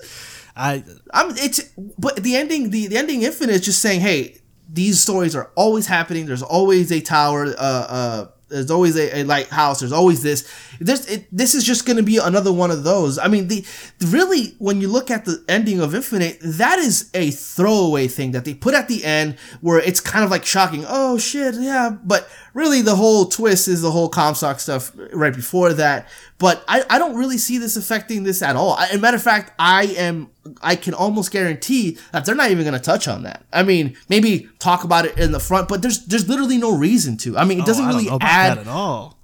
I 0.58 0.84
I'm 1.14 1.30
it's 1.36 1.62
but 1.96 2.16
the 2.16 2.36
ending 2.36 2.70
the, 2.70 2.88
the 2.88 2.96
ending 2.96 3.22
infinite 3.22 3.54
is 3.54 3.64
just 3.64 3.80
saying, 3.80 4.00
hey, 4.00 4.38
these 4.68 5.00
stories 5.00 5.34
are 5.34 5.50
always 5.54 5.86
happening. 5.86 6.26
There's 6.26 6.42
always 6.42 6.90
a 6.92 7.00
tower. 7.00 7.46
Uh, 7.46 7.86
uh, 7.88 8.26
there's 8.48 8.70
always 8.70 8.96
a, 8.96 9.20
a 9.20 9.24
lighthouse. 9.24 9.80
There's 9.80 9.92
always 9.92 10.22
this. 10.22 10.50
There's 10.80 11.06
it, 11.06 11.26
this 11.30 11.54
is 11.54 11.64
just 11.64 11.86
going 11.86 11.98
to 11.98 12.02
be 12.02 12.16
another 12.16 12.52
one 12.52 12.70
of 12.70 12.82
those. 12.82 13.18
I 13.18 13.28
mean, 13.28 13.48
the 13.48 13.64
really 14.06 14.54
when 14.58 14.80
you 14.80 14.88
look 14.88 15.10
at 15.10 15.24
the 15.24 15.44
ending 15.48 15.80
of 15.80 15.94
Infinite, 15.94 16.38
that 16.42 16.78
is 16.78 17.10
a 17.14 17.30
throwaway 17.30 18.08
thing 18.08 18.32
that 18.32 18.44
they 18.44 18.54
put 18.54 18.74
at 18.74 18.88
the 18.88 19.04
end 19.04 19.36
where 19.60 19.78
it's 19.78 20.00
kind 20.00 20.24
of 20.24 20.30
like 20.30 20.44
shocking. 20.44 20.84
Oh 20.88 21.18
shit, 21.18 21.54
yeah. 21.56 21.90
But 21.90 22.28
really, 22.54 22.80
the 22.82 22.96
whole 22.96 23.26
twist 23.26 23.68
is 23.68 23.82
the 23.82 23.90
whole 23.90 24.08
Comstock 24.08 24.60
stuff 24.60 24.92
right 25.12 25.34
before 25.34 25.72
that. 25.74 26.08
But 26.38 26.64
I, 26.68 26.84
I 26.88 26.98
don't 26.98 27.16
really 27.16 27.38
see 27.38 27.58
this 27.58 27.76
affecting 27.76 28.22
this 28.22 28.42
at 28.42 28.56
all. 28.56 28.74
I, 28.74 28.86
as 28.86 28.94
a 28.94 28.98
matter 28.98 29.16
of 29.16 29.22
fact, 29.22 29.52
I 29.58 29.84
am 29.98 30.30
I 30.62 30.76
can 30.76 30.94
almost 30.94 31.30
guarantee 31.30 31.98
that 32.12 32.24
they're 32.24 32.34
not 32.34 32.50
even 32.50 32.64
going 32.64 32.74
to 32.74 32.80
touch 32.84 33.06
on 33.08 33.22
that. 33.24 33.44
I 33.52 33.62
mean, 33.62 33.96
maybe 34.08 34.48
talk 34.58 34.84
about 34.84 35.04
it 35.04 35.18
in 35.18 35.32
the 35.32 35.40
front, 35.40 35.68
but 35.68 35.82
there's 35.82 36.04
there's 36.06 36.28
literally 36.28 36.58
no 36.58 36.76
reason 36.76 37.16
to. 37.18 37.36
I 37.36 37.44
mean, 37.44 37.60
it 37.60 37.66
doesn't 37.66 37.84
oh, 37.84 37.88
I 37.88 37.92
don't 37.92 38.04
really 38.04 38.18
add 38.20 38.56
that 38.56 38.58
at 38.58 38.68
all. 38.68 39.18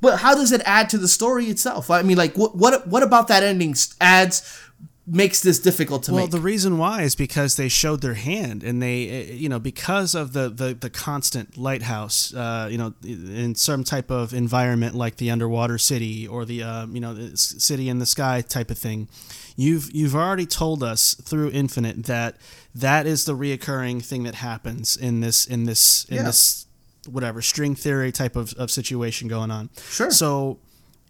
but 0.00 0.18
how 0.20 0.34
does 0.34 0.52
it 0.52 0.62
add 0.64 0.88
to 0.90 0.98
the 0.98 1.08
story 1.08 1.46
itself? 1.46 1.90
I 1.90 2.02
mean, 2.02 2.16
like 2.16 2.36
what 2.36 2.56
what 2.56 2.86
what 2.86 3.02
about 3.02 3.28
that 3.28 3.42
ending 3.42 3.74
adds 4.00 4.60
makes 5.06 5.40
this 5.42 5.58
difficult 5.58 6.04
to 6.04 6.12
Well, 6.12 6.20
make? 6.24 6.32
Well, 6.32 6.40
the 6.40 6.44
reason 6.44 6.78
why 6.78 7.02
is 7.02 7.14
because 7.14 7.56
they 7.56 7.68
showed 7.68 8.02
their 8.02 8.14
hand, 8.14 8.62
and 8.62 8.80
they, 8.80 9.08
eh, 9.08 9.32
you 9.32 9.48
know, 9.48 9.58
because 9.58 10.14
of 10.14 10.32
the 10.32 10.48
the, 10.48 10.74
the 10.74 10.90
constant 10.90 11.56
lighthouse, 11.56 12.32
uh, 12.34 12.68
you 12.70 12.78
know, 12.78 12.94
in 13.04 13.54
some 13.54 13.84
type 13.84 14.10
of 14.10 14.32
environment 14.32 14.94
like 14.94 15.16
the 15.16 15.30
underwater 15.30 15.76
city 15.78 16.26
or 16.26 16.44
the, 16.44 16.62
uh, 16.62 16.86
you 16.86 17.00
know, 17.00 17.14
the 17.14 17.36
city 17.36 17.88
in 17.88 17.98
the 17.98 18.06
sky 18.06 18.40
type 18.40 18.70
of 18.70 18.78
thing. 18.78 19.08
You've 19.56 19.90
you've 19.92 20.14
already 20.14 20.46
told 20.46 20.82
us 20.82 21.14
through 21.14 21.50
Infinite 21.50 22.04
that 22.04 22.36
that 22.74 23.06
is 23.06 23.24
the 23.24 23.36
reoccurring 23.36 24.04
thing 24.04 24.22
that 24.24 24.36
happens 24.36 24.96
in 24.96 25.20
this 25.20 25.44
in 25.46 25.64
this 25.64 26.04
in 26.06 26.16
Yeah. 26.16 26.22
this 26.24 26.66
whatever 27.08 27.42
string 27.42 27.74
theory 27.74 28.12
type 28.12 28.36
of, 28.36 28.54
of 28.54 28.70
situation 28.70 29.28
going 29.28 29.50
on. 29.50 29.70
Sure. 29.90 30.10
So 30.10 30.58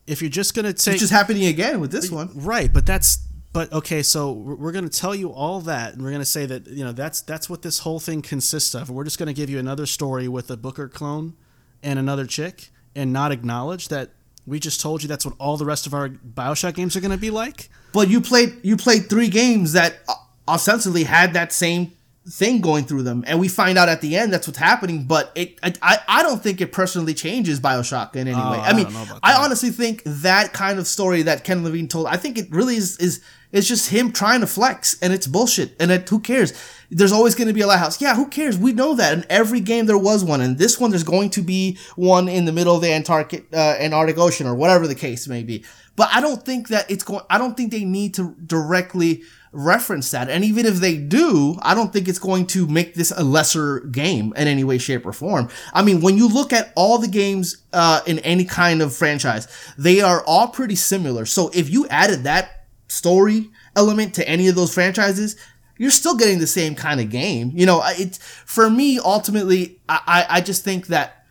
if 0.06 0.20
you're 0.22 0.30
just 0.30 0.54
gonna 0.54 0.72
take 0.72 0.94
it's 0.94 1.02
just 1.02 1.12
happening 1.12 1.44
again 1.46 1.78
with 1.80 1.92
this 1.92 2.10
one. 2.10 2.30
Right, 2.34 2.72
but 2.72 2.84
that's 2.86 3.18
but 3.52 3.70
okay. 3.72 4.02
So 4.02 4.32
we're 4.32 4.54
we're 4.56 4.72
going 4.72 4.88
to 4.88 4.98
tell 5.00 5.14
you 5.14 5.30
all 5.30 5.60
that, 5.60 5.92
and 5.92 6.02
we're 6.02 6.08
going 6.10 6.22
to 6.22 6.24
say 6.24 6.46
that 6.46 6.66
you 6.66 6.82
know 6.84 6.92
that's 6.92 7.20
that's 7.20 7.50
what 7.50 7.60
this 7.60 7.80
whole 7.80 8.00
thing 8.00 8.22
consists 8.22 8.74
of. 8.74 8.88
We're 8.88 9.04
just 9.04 9.18
going 9.18 9.26
to 9.26 9.34
give 9.34 9.50
you 9.50 9.58
another 9.58 9.84
story 9.84 10.26
with 10.26 10.50
a 10.50 10.56
Booker 10.56 10.88
clone 10.88 11.34
and 11.82 11.98
another 11.98 12.24
chick, 12.26 12.70
and 12.96 13.12
not 13.12 13.30
acknowledge 13.30 13.88
that 13.88 14.10
we 14.46 14.58
just 14.58 14.80
told 14.80 15.02
you 15.02 15.08
that's 15.08 15.24
what 15.24 15.34
all 15.38 15.56
the 15.56 15.64
rest 15.64 15.86
of 15.86 15.94
our 15.94 16.08
Bioshock 16.08 16.74
games 16.74 16.96
are 16.96 17.00
going 17.00 17.12
to 17.12 17.18
be 17.18 17.30
like. 17.30 17.68
But 17.92 18.08
you 18.08 18.20
played 18.20 18.54
you 18.62 18.76
played 18.76 19.08
three 19.08 19.28
games 19.28 19.72
that 19.72 20.00
uh, 20.08 20.14
ostensibly 20.48 21.04
had 21.04 21.34
that 21.34 21.52
same 21.52 21.92
thing 22.28 22.60
going 22.60 22.84
through 22.84 23.02
them, 23.02 23.24
and 23.26 23.40
we 23.40 23.48
find 23.48 23.76
out 23.76 23.88
at 23.88 24.00
the 24.00 24.16
end 24.16 24.32
that's 24.32 24.46
what's 24.46 24.58
happening. 24.58 25.04
But 25.04 25.30
it 25.34 25.58
I 25.62 25.98
I, 26.08 26.22
don't 26.22 26.42
think 26.42 26.60
it 26.60 26.72
personally 26.72 27.14
changes 27.14 27.60
Bioshock 27.60 28.16
in 28.16 28.28
any 28.28 28.36
way. 28.36 28.58
I 28.58 28.72
mean, 28.72 28.84
don't 28.84 28.94
know 28.94 29.02
about 29.02 29.20
I 29.22 29.34
honestly 29.44 29.70
think 29.70 30.02
that 30.04 30.52
kind 30.52 30.78
of 30.78 30.86
story 30.86 31.22
that 31.22 31.44
Ken 31.44 31.62
Levine 31.64 31.88
told, 31.88 32.06
I 32.06 32.16
think 32.16 32.38
it 32.38 32.50
really 32.50 32.76
is 32.76 32.96
is 32.98 33.22
it's 33.52 33.68
just 33.68 33.90
him 33.90 34.12
trying 34.12 34.40
to 34.40 34.46
flex, 34.46 34.98
and 35.02 35.12
it's 35.12 35.26
bullshit. 35.26 35.76
And 35.78 35.90
it, 35.90 36.08
who 36.08 36.18
cares? 36.18 36.52
There's 36.90 37.12
always 37.12 37.34
going 37.34 37.48
to 37.48 37.54
be 37.54 37.60
a 37.60 37.66
lighthouse. 37.66 38.00
Yeah, 38.00 38.16
who 38.16 38.28
cares? 38.28 38.58
We 38.58 38.72
know 38.72 38.94
that. 38.94 39.12
In 39.12 39.26
every 39.30 39.60
game 39.60 39.86
there 39.86 39.98
was 39.98 40.24
one, 40.24 40.40
and 40.40 40.58
this 40.58 40.80
one 40.80 40.90
there's 40.90 41.04
going 41.04 41.30
to 41.30 41.42
be 41.42 41.78
one 41.96 42.28
in 42.28 42.46
the 42.46 42.52
middle 42.52 42.74
of 42.74 42.82
the 42.82 42.92
Antarctic 42.92 43.46
uh, 43.52 43.76
Antarctic 43.78 44.18
Ocean 44.18 44.46
or 44.46 44.54
whatever 44.54 44.86
the 44.86 44.94
case 44.94 45.28
may 45.28 45.42
be. 45.42 45.64
But 45.94 46.08
I 46.12 46.20
don't 46.20 46.42
think 46.42 46.68
that 46.68 46.90
it's 46.90 47.04
going. 47.04 47.24
I 47.28 47.38
don't 47.38 47.56
think 47.56 47.70
they 47.70 47.84
need 47.84 48.14
to 48.14 48.34
directly 48.46 49.22
reference 49.52 50.10
that. 50.12 50.30
And 50.30 50.44
even 50.44 50.64
if 50.64 50.76
they 50.76 50.96
do, 50.96 51.58
I 51.60 51.74
don't 51.74 51.92
think 51.92 52.08
it's 52.08 52.18
going 52.18 52.46
to 52.48 52.66
make 52.66 52.94
this 52.94 53.12
a 53.14 53.22
lesser 53.22 53.80
game 53.80 54.32
in 54.36 54.48
any 54.48 54.64
way, 54.64 54.78
shape, 54.78 55.04
or 55.04 55.12
form. 55.12 55.50
I 55.74 55.82
mean, 55.82 56.00
when 56.00 56.16
you 56.16 56.26
look 56.26 56.52
at 56.54 56.72
all 56.74 56.98
the 56.98 57.08
games 57.08 57.58
uh, 57.72 58.00
in 58.06 58.18
any 58.20 58.46
kind 58.46 58.80
of 58.80 58.94
franchise, 58.94 59.46
they 59.76 60.00
are 60.00 60.24
all 60.24 60.48
pretty 60.48 60.76
similar. 60.76 61.26
So 61.26 61.50
if 61.52 61.68
you 61.68 61.86
added 61.88 62.24
that 62.24 62.61
story 62.92 63.50
element 63.74 64.14
to 64.14 64.28
any 64.28 64.48
of 64.48 64.54
those 64.54 64.72
franchises, 64.72 65.36
you're 65.78 65.90
still 65.90 66.16
getting 66.16 66.38
the 66.38 66.46
same 66.46 66.74
kind 66.74 67.00
of 67.00 67.10
game. 67.10 67.50
You 67.54 67.66
know, 67.66 67.82
it's 67.84 68.18
for 68.18 68.70
me 68.70 68.98
ultimately. 68.98 69.80
I 69.88 70.00
I, 70.06 70.36
I 70.36 70.40
just 70.40 70.64
think 70.64 70.88
that 70.88 71.24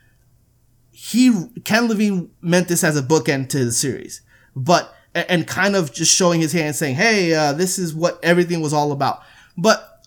he 0.91 1.47
Ken 1.63 1.87
Levine 1.87 2.31
meant 2.41 2.67
this 2.67 2.83
as 2.83 2.97
a 2.97 3.03
bookend 3.03 3.49
to 3.49 3.65
the 3.65 3.71
series, 3.71 4.21
but 4.55 4.93
and 5.13 5.45
kind 5.45 5.75
of 5.75 5.93
just 5.93 6.15
showing 6.15 6.41
his 6.41 6.53
hand, 6.53 6.75
saying, 6.75 6.95
"Hey, 6.95 7.33
uh, 7.33 7.53
this 7.53 7.77
is 7.77 7.93
what 7.93 8.19
everything 8.23 8.61
was 8.61 8.73
all 8.73 8.91
about." 8.91 9.21
But 9.57 10.05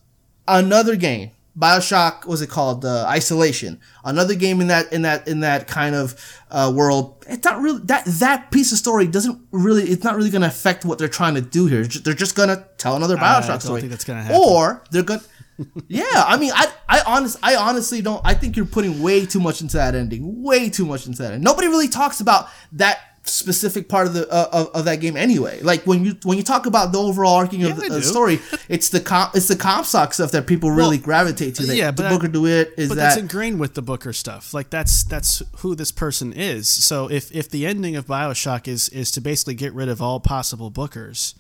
another 0.49 0.97
game, 0.97 1.31
Bioshock, 1.59 2.27
was 2.27 2.43
it 2.43 2.51
called? 2.51 2.85
Uh, 2.85 3.07
Isolation. 3.09 3.81
Another 4.05 4.35
game 4.35 4.61
in 4.61 4.67
that 4.69 4.93
in 4.93 5.03
that 5.03 5.29
in 5.29 5.41
that 5.41 5.69
kind 5.69 5.95
of 5.95 6.43
uh, 6.51 6.73
world. 6.75 7.25
It's 7.29 7.45
not 7.45 7.61
really 7.61 7.81
that 7.85 8.05
that 8.07 8.51
piece 8.51 8.73
of 8.73 8.79
story 8.79 9.07
doesn't 9.07 9.41
really. 9.53 9.85
It's 9.85 10.03
not 10.03 10.17
really 10.17 10.31
going 10.31 10.43
to 10.43 10.49
affect 10.49 10.85
what 10.85 10.99
they're 10.99 11.09
trying 11.09 11.35
to 11.35 11.41
do 11.41 11.67
here. 11.67 11.85
They're 11.85 12.15
just 12.15 12.35
going 12.35 12.49
to 12.49 12.67
tell 12.77 12.97
another 12.97 13.17
I 13.17 13.21
Bioshock 13.21 13.47
don't 13.49 13.61
story. 13.61 13.81
think 13.83 13.91
that's 13.91 14.05
gonna 14.05 14.23
happen. 14.23 14.41
Or 14.43 14.83
they're 14.91 15.05
going. 15.05 15.21
yeah, 15.89 16.03
I 16.27 16.37
mean, 16.37 16.51
I, 16.53 16.73
I 16.89 17.03
honest, 17.07 17.39
I 17.41 17.55
honestly 17.55 18.03
don't. 18.03 18.21
I 18.25 18.35
think 18.35 18.57
you're 18.57 18.67
putting 18.67 19.01
way 19.01 19.25
too 19.25 19.39
much 19.39 19.61
into 19.61 19.77
that 19.77 19.95
ending. 19.95 20.43
Way 20.43 20.69
too 20.69 20.85
much 20.85 21.07
into 21.07 21.23
that. 21.23 21.33
Ending. 21.33 21.45
Nobody 21.45 21.69
really 21.69 21.87
talks 21.87 22.21
about 22.21 22.49
that 22.73 22.99
specific 23.27 23.89
part 23.89 24.07
of 24.07 24.13
the 24.15 24.31
uh, 24.31 24.49
of, 24.53 24.69
of 24.75 24.85
that 24.85 24.97
game 25.01 25.17
anyway. 25.17 25.61
Like 25.61 25.85
when 25.87 26.05
you 26.05 26.17
when 26.25 26.37
you 26.39 26.45
talk 26.45 26.67
about 26.67 26.93
the 26.93 26.99
overall 26.99 27.35
arcing 27.37 27.63
of 27.65 27.71
Yeah, 27.71 27.75
the, 27.77 27.87
of 27.87 27.93
the 27.95 28.03
story, 28.03 28.39
it's 28.69 28.91
the 28.91 29.01
comp, 29.01 29.35
it's 29.35 29.49
the 29.49 29.57
Comstock 29.57 30.13
stuff 30.15 30.31
that 30.33 30.47
people 30.47 30.71
really 30.71 30.99
Well, 30.99 31.05
gravitate 31.05 31.55
to. 31.57 31.67
That 31.67 31.77
yeah, 31.77 31.91
the 31.91 32.03
but 32.03 32.11
Booker 32.11 32.27
I- 32.29 32.31
DeWitt 32.31 32.75
is 32.77 32.89
but 32.91 32.97
that. 32.97 33.03
that's 33.03 33.17
ingrained 33.17 33.59
with 33.61 33.75
the 33.75 33.83
Booker 33.83 34.13
stuff. 34.13 34.53
Like 34.55 34.71
that's 34.71 35.05
that's 35.05 35.43
who 35.59 35.75
this 35.75 35.91
person 35.93 36.33
is. 36.33 36.69
So 36.69 37.11
if 37.11 37.35
if 37.35 37.49
the 37.51 37.67
ending 37.67 37.97
of 37.97 38.07
BioShock 38.07 38.69
is 38.69 38.89
is 38.91 39.11
to 39.13 39.21
basically 39.21 39.55
get 39.55 39.73
rid 39.73 39.89
of 39.89 40.03
all 40.03 40.21
possible 40.21 40.71
Bookers, 40.71 41.35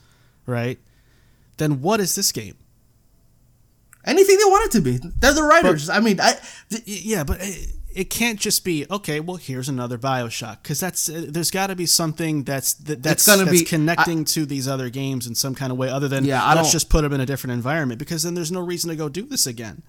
right? 0.46 0.78
Then 1.58 1.80
what 1.82 2.00
is 2.00 2.14
this 2.14 2.32
game? 2.32 2.56
anything 4.06 4.36
they 4.36 4.44
want 4.44 4.66
it 4.66 4.72
to 4.72 4.82
be. 4.82 4.98
They're 5.18 5.32
the 5.32 5.42
writers. 5.42 5.88
I 5.88 6.00
mean, 6.00 6.20
I 6.20 6.34
Y- 6.70 6.80
Yeah, 6.86 7.24
but 7.24 7.38
it, 7.40 7.72
it 7.94 8.10
can't 8.10 8.38
just 8.40 8.64
be 8.64 8.84
okay. 8.90 9.20
Well, 9.20 9.36
here's 9.36 9.68
another 9.68 9.96
Bioshock 9.98 10.62
because 10.62 10.80
that's 10.80 11.08
uh, 11.08 11.26
there's 11.28 11.50
got 11.50 11.68
to 11.68 11.76
be 11.76 11.86
something 11.86 12.42
that's 12.44 12.74
that, 12.74 13.02
that's 13.02 13.26
gonna 13.26 13.44
that's 13.44 13.60
be- 13.60 13.64
connecting 13.64 14.24
to 14.26 14.44
these 14.46 14.66
other 14.68 14.90
games 14.90 15.26
in 15.26 15.34
some 15.34 15.54
kind 15.54 15.70
of 15.72 15.78
way 15.78 15.88
other 15.88 16.08
than 16.08 16.24
Yeah, 16.24 16.42
I 16.44 16.54
let's 16.54 16.72
just 16.72 16.90
put 16.90 17.02
them 17.02 17.12
in 17.12 17.20
a 17.20 17.26
different 17.26 17.52
environment 17.54 17.98
because 17.98 18.22
then 18.24 18.34
there's 18.34 18.52
no 18.52 18.60
reason 18.60 18.90
to 18.90 18.96
go 18.96 19.08
do 19.08 19.22
this 19.26 19.46
again. 19.46 19.82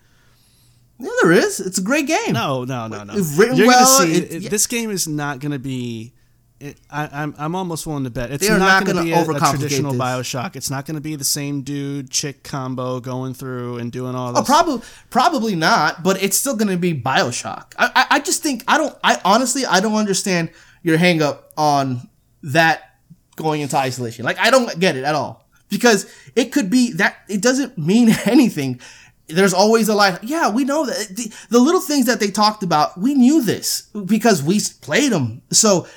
yeah, 0.99 1.10
there 1.24 1.32
is. 1.34 1.60
It's 1.60 1.78
a 1.78 1.82
great 1.84 2.08
game. 2.08 2.34
No, 2.34 2.64
no, 2.64 2.88
no, 2.88 3.03
no. 3.03 3.14
It's 3.16 3.38
written 3.38 3.58
You're 3.58 3.68
well, 3.68 3.99
see 4.01 4.14
it- 4.14 4.32
it- 4.32 4.41
yeah. 4.43 4.49
this 4.49 4.68
game 4.68 4.89
is 4.91 5.08
not 5.08 5.39
going 5.39 5.51
to 5.51 5.60
be. 5.60 6.14
It, 6.58 6.80
I, 6.89 7.10
I'm 7.12 7.36
I'm 7.38 7.53
almost 7.53 7.86
willing 7.86 8.06
to 8.06 8.10
bet 8.10 8.32
it's 8.32 8.47
not, 8.47 8.60
not 8.60 8.86
going 8.86 8.95
to 8.95 9.03
be 9.03 9.12
a, 9.12 9.22
a 9.22 9.39
traditional 9.39 9.91
this. 9.91 10.01
Bioshock. 10.01 10.56
It's 10.56 10.70
not 10.70 10.86
going 10.86 10.95
to 10.95 11.01
be 11.01 11.18
the 11.18 11.26
same 11.26 11.64
dude 11.64 12.10
chick 12.10 12.43
combo 12.43 13.01
going 13.01 13.34
through 13.34 13.78
and 13.80 13.91
doing 13.91 14.16
all 14.16 14.30
oh, 14.30 14.34
this. 14.34 14.41
Oh, 14.41 14.45
probably, 14.45 14.82
probably 15.10 15.56
not. 15.56 16.01
But 16.01 16.24
it's 16.24 16.38
still 16.38 16.56
going 16.56 16.70
to 16.70 16.78
be 16.78 16.93
Bioshock. 16.93 17.74
I, 17.78 17.91
I, 17.93 18.16
I 18.16 18.20
just 18.22 18.41
think 18.41 18.64
I 18.70 18.78
don't. 18.78 18.95
I 19.03 19.20
honestly, 19.26 19.66
I 19.66 19.82
don't 19.82 19.95
understand 19.95 20.49
your 20.82 20.97
hang 20.97 21.22
up 21.22 21.51
on 21.58 22.10
that 22.43 22.99
going 23.36 23.62
into 23.62 23.76
isolation. 23.76 24.24
Like, 24.24 24.39
I 24.39 24.49
don't 24.49 24.80
get 24.80 24.95
it 24.95 25.03
at 25.03 25.14
all 25.14 25.45
because 25.70 26.10
it 26.36 26.53
could 26.53 26.70
be 26.70 26.93
that 26.93 27.18
it 27.28 27.41
doesn't 27.41 27.78
mean 27.78 28.10
anything. 28.26 28.80
There's 29.28 29.53
always 29.53 29.89
a 29.89 29.95
light. 29.95 30.24
Yeah, 30.24 30.49
we 30.51 30.64
know 30.64 30.86
that 30.86 31.10
the, 31.10 31.34
the 31.49 31.60
little 31.60 31.82
things 31.82 32.06
that 32.06 32.20
they 32.20 32.30
talked 32.30 32.64
about. 32.64 32.97
We 32.97 33.16
knew 33.16 33.43
this 33.43 33.89
because 34.06 34.43
we 34.43 34.60
played 34.82 35.12
them. 35.12 35.41
So 35.51 35.88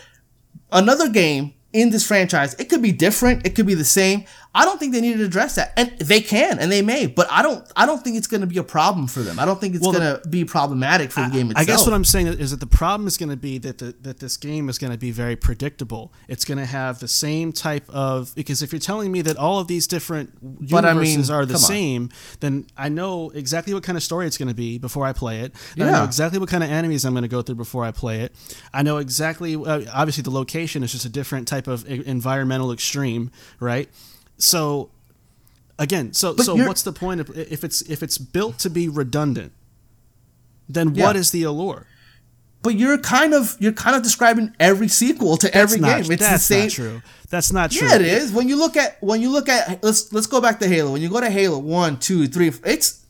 another 0.70 1.08
game 1.08 1.54
in 1.80 1.90
this 1.90 2.06
franchise. 2.06 2.54
It 2.54 2.68
could 2.68 2.82
be 2.82 2.92
different. 2.92 3.46
It 3.46 3.54
could 3.54 3.66
be 3.66 3.74
the 3.74 3.84
same. 3.84 4.24
I 4.54 4.64
don't 4.64 4.80
think 4.80 4.92
they 4.92 5.00
need 5.00 5.18
to 5.18 5.24
address 5.24 5.56
that, 5.56 5.72
and 5.76 5.90
they 5.98 6.20
can, 6.20 6.58
and 6.58 6.72
they 6.72 6.80
may, 6.82 7.06
but 7.06 7.28
I 7.30 7.42
don't. 7.42 7.70
I 7.76 7.86
don't 7.86 8.02
think 8.02 8.16
it's 8.16 8.26
going 8.26 8.40
to 8.40 8.46
be 8.46 8.58
a 8.58 8.64
problem 8.64 9.06
for 9.06 9.20
them. 9.20 9.38
I 9.38 9.44
don't 9.44 9.60
think 9.60 9.74
it's 9.74 9.82
Well, 9.84 9.92
going 9.92 10.20
to 10.20 10.26
be 10.28 10.44
problematic 10.44 11.12
for 11.12 11.20
the 11.20 11.28
game 11.28 11.50
itself. 11.50 11.62
I 11.62 11.70
guess 11.70 11.84
what 11.86 11.94
I'm 11.94 12.04
saying 12.04 12.28
is 12.28 12.50
that 12.50 12.58
the 12.58 12.66
problem 12.66 13.06
is 13.06 13.18
going 13.18 13.28
to 13.28 13.36
be 13.36 13.58
that 13.58 13.78
the, 13.78 13.94
that 14.00 14.18
this 14.20 14.36
game 14.36 14.68
is 14.68 14.78
going 14.78 14.90
to 14.90 14.98
be 14.98 15.10
very 15.12 15.36
predictable. 15.36 16.12
It's 16.28 16.44
going 16.46 16.58
to 16.58 16.64
have 16.64 16.98
the 16.98 17.06
same 17.06 17.52
type 17.52 17.88
of 17.90 18.34
because 18.34 18.62
if 18.62 18.72
you're 18.72 18.80
telling 18.80 19.12
me 19.12 19.20
that 19.22 19.36
all 19.36 19.60
of 19.60 19.68
these 19.68 19.86
different 19.86 20.32
But 20.40 20.84
I 20.84 20.88
universes 20.88 21.30
mean, 21.30 21.38
are 21.38 21.46
the 21.46 21.58
same, 21.58 22.08
then 22.40 22.66
I 22.76 22.88
know 22.88 23.30
exactly 23.30 23.74
what 23.74 23.84
kind 23.84 23.96
of 23.96 24.02
story 24.02 24.26
it's 24.26 24.38
going 24.38 24.48
to 24.48 24.54
be 24.54 24.78
before 24.78 25.04
I 25.04 25.12
play 25.12 25.40
it. 25.40 25.52
And 25.76 25.84
I 25.84 25.92
know 25.92 26.04
exactly 26.04 26.40
what 26.40 26.48
kind 26.48 26.64
of 26.64 26.70
enemies 26.70 27.04
I'm 27.04 27.12
going 27.12 27.22
to 27.22 27.28
go 27.28 27.42
through 27.42 27.56
before 27.56 27.84
I 27.84 27.92
play 27.92 28.22
it. 28.22 28.34
I 28.72 28.82
know 28.82 28.96
exactly. 28.96 29.54
Uh, 29.54 29.82
obviously, 29.92 30.22
the 30.22 30.30
location 30.30 30.82
is 30.82 30.90
just 30.90 31.04
a 31.04 31.10
different 31.10 31.46
type 31.46 31.67
of 31.68 31.88
environmental 31.88 32.72
extreme, 32.72 33.30
right? 33.60 33.88
So. 34.36 34.90
Again, 35.80 36.12
so 36.12 36.34
But 36.34 36.44
so 36.46 36.56
what's 36.56 36.82
the 36.82 36.92
point 36.92 37.20
of 37.20 37.30
if 37.38 37.62
it's 37.62 37.82
if 37.82 38.02
it's 38.02 38.18
built 38.18 38.58
to 38.58 38.68
be 38.70 38.88
redundant? 38.88 39.52
Then 40.68 40.92
Yeah. 40.92 41.04
what 41.04 41.14
is 41.16 41.30
the 41.30 41.44
allure? 41.44 41.86
but 42.60 42.74
you're 42.74 42.98
kind 42.98 43.32
of 43.32 43.56
you're 43.60 43.70
kind 43.72 43.94
of 43.94 44.02
describing 44.02 44.52
every 44.58 44.88
sequel 44.88 45.36
to 45.36 45.54
every 45.54 45.78
That's 45.78 45.80
not, 45.80 46.02
game. 46.02 46.12
It's 46.12 46.22
that's 46.22 46.48
the 46.48 46.54
same. 46.54 46.62
not 46.64 46.70
true. 46.72 47.02
That's 47.30 47.52
not 47.52 47.70
true. 47.70 47.86
Yeah, 47.86 47.94
it 47.94 48.02
is. 48.02 48.32
When 48.32 48.48
you 48.48 48.56
look 48.58 48.76
at 48.76 49.00
when 49.00 49.20
you 49.20 49.30
look 49.30 49.48
at 49.48 49.82
let's 49.84 50.12
let's 50.12 50.26
go 50.26 50.40
back 50.40 50.58
to 50.60 50.68
Halo. 50.68 50.92
When 50.92 51.00
you 51.00 51.08
go 51.08 51.20
to 51.20 51.30
Halo 51.30 51.58
one, 51.58 51.98
two, 52.00 52.26
three, 52.26 52.50
it's 52.64 53.04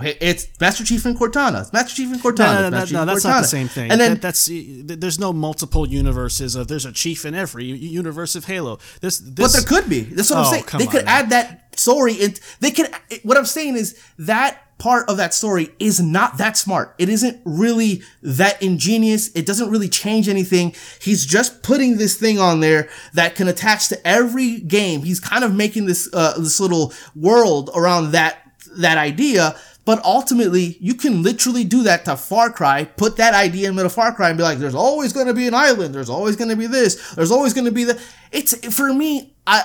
it's 0.00 0.46
Master 0.60 0.84
Chief 0.84 1.04
and 1.06 1.18
Cortana. 1.18 1.62
It's 1.62 1.72
Master 1.72 1.94
Chief 1.96 2.12
and 2.12 2.20
Cortana. 2.20 2.36
No, 2.38 2.54
no, 2.54 2.68
no, 2.70 2.78
no, 2.78 2.84
Chief 2.84 2.92
no, 2.92 3.00
and 3.00 3.08
that's 3.10 3.24
not 3.24 3.42
the 3.42 3.48
same 3.48 3.68
thing. 3.68 3.90
And 3.90 4.00
then 4.00 4.12
That- 4.14 4.22
that's 4.22 4.50
there's 4.50 5.18
no 5.18 5.32
multiple 5.32 5.88
universes 5.88 6.54
of 6.54 6.68
there's 6.68 6.84
a 6.86 6.92
chief 6.92 7.24
in 7.24 7.34
every 7.34 7.64
universe 7.64 8.34
of 8.34 8.44
Halo. 8.46 8.78
This, 9.00 9.18
this 9.18 9.32
But 9.34 9.52
there 9.52 9.62
could 9.62 9.88
be. 9.90 10.00
That's 10.02 10.30
what 10.30 10.38
Oh, 10.38 10.42
I'm 10.42 10.50
saying. 10.52 10.64
They 10.78 10.86
could 10.86 11.04
man. 11.04 11.24
add 11.24 11.30
that 11.30 11.78
story. 11.78 12.14
It 12.14 12.40
they 12.60 12.70
could. 12.70 12.88
What 13.22 13.36
I'm 13.36 13.44
saying 13.46 13.76
is 13.76 13.98
that 14.18 14.62
part 14.78 15.08
of 15.08 15.16
that 15.16 15.34
story 15.34 15.70
is 15.80 15.98
not 16.00 16.38
that 16.38 16.56
smart. 16.56 16.94
It 16.98 17.08
isn't 17.08 17.40
really 17.44 18.02
that 18.22 18.62
ingenious. 18.62 19.28
It 19.34 19.44
doesn't 19.44 19.70
really 19.70 19.88
change 19.88 20.28
anything. 20.28 20.74
He's 21.00 21.26
just 21.26 21.62
putting 21.64 21.96
this 21.96 22.14
thing 22.16 22.38
on 22.38 22.60
there 22.60 22.88
that 23.14 23.34
can 23.34 23.48
attach 23.48 23.88
to 23.88 24.06
every 24.06 24.60
game. 24.60 25.02
He's 25.02 25.18
kind 25.18 25.42
of 25.42 25.52
making 25.54 25.86
this 25.86 26.08
uh, 26.12 26.34
this 26.38 26.60
little 26.60 26.92
world 27.16 27.70
around 27.74 28.12
that 28.12 28.38
that 28.76 28.98
idea. 28.98 29.56
But 29.88 30.04
ultimately, 30.04 30.76
you 30.80 30.92
can 30.92 31.22
literally 31.22 31.64
do 31.64 31.84
that 31.84 32.04
to 32.04 32.14
Far 32.14 32.52
Cry, 32.52 32.84
put 32.84 33.16
that 33.16 33.32
idea 33.32 33.70
in 33.70 33.74
middle 33.74 33.88
Far 33.88 34.14
Cry 34.14 34.28
and 34.28 34.36
be 34.36 34.42
like, 34.42 34.58
there's 34.58 34.74
always 34.74 35.14
going 35.14 35.28
to 35.28 35.32
be 35.32 35.46
an 35.46 35.54
island. 35.54 35.94
There's 35.94 36.10
always 36.10 36.36
going 36.36 36.50
to 36.50 36.56
be 36.56 36.66
this. 36.66 37.14
There's 37.14 37.30
always 37.30 37.54
going 37.54 37.64
to 37.64 37.72
be 37.72 37.84
that. 37.84 37.98
It's, 38.30 38.54
for 38.76 38.92
me, 38.92 39.34
I, 39.46 39.62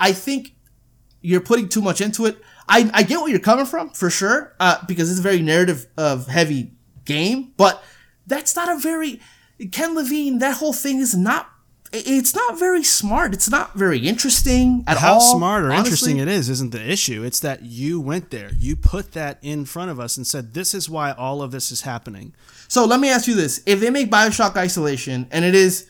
I 0.00 0.10
think 0.10 0.56
you're 1.20 1.40
putting 1.40 1.68
too 1.68 1.82
much 1.82 2.00
into 2.00 2.26
it. 2.26 2.38
I, 2.68 2.90
I 2.92 3.04
get 3.04 3.20
where 3.20 3.28
you're 3.28 3.38
coming 3.38 3.64
from 3.64 3.90
for 3.90 4.10
sure, 4.10 4.56
uh, 4.58 4.84
because 4.88 5.08
it's 5.08 5.20
a 5.20 5.22
very 5.22 5.40
narrative 5.40 5.86
of 5.96 6.26
heavy 6.26 6.72
game, 7.04 7.52
but 7.56 7.80
that's 8.26 8.56
not 8.56 8.68
a 8.68 8.76
very 8.76 9.20
Ken 9.70 9.94
Levine. 9.94 10.40
That 10.40 10.56
whole 10.56 10.72
thing 10.72 10.98
is 10.98 11.16
not. 11.16 11.48
It's 11.92 12.34
not 12.36 12.56
very 12.58 12.84
smart. 12.84 13.34
It's 13.34 13.50
not 13.50 13.74
very 13.74 13.98
interesting 13.98 14.84
at 14.86 14.98
how 14.98 15.14
all. 15.14 15.20
smart 15.20 15.64
or 15.64 15.72
honestly. 15.72 15.78
interesting 15.78 16.18
it 16.18 16.28
is 16.28 16.48
isn't 16.48 16.70
the 16.70 16.88
issue. 16.88 17.24
It's 17.24 17.40
that 17.40 17.62
you 17.62 18.00
went 18.00 18.30
there, 18.30 18.52
you 18.58 18.76
put 18.76 19.12
that 19.12 19.38
in 19.42 19.64
front 19.64 19.90
of 19.90 19.98
us, 19.98 20.16
and 20.16 20.24
said 20.24 20.54
this 20.54 20.72
is 20.72 20.88
why 20.88 21.10
all 21.10 21.42
of 21.42 21.50
this 21.50 21.72
is 21.72 21.80
happening. 21.80 22.32
So 22.68 22.84
let 22.84 23.00
me 23.00 23.10
ask 23.10 23.26
you 23.26 23.34
this: 23.34 23.62
If 23.66 23.80
they 23.80 23.90
make 23.90 24.08
Bioshock 24.08 24.56
Isolation, 24.56 25.26
and 25.32 25.44
it 25.44 25.56
is 25.56 25.88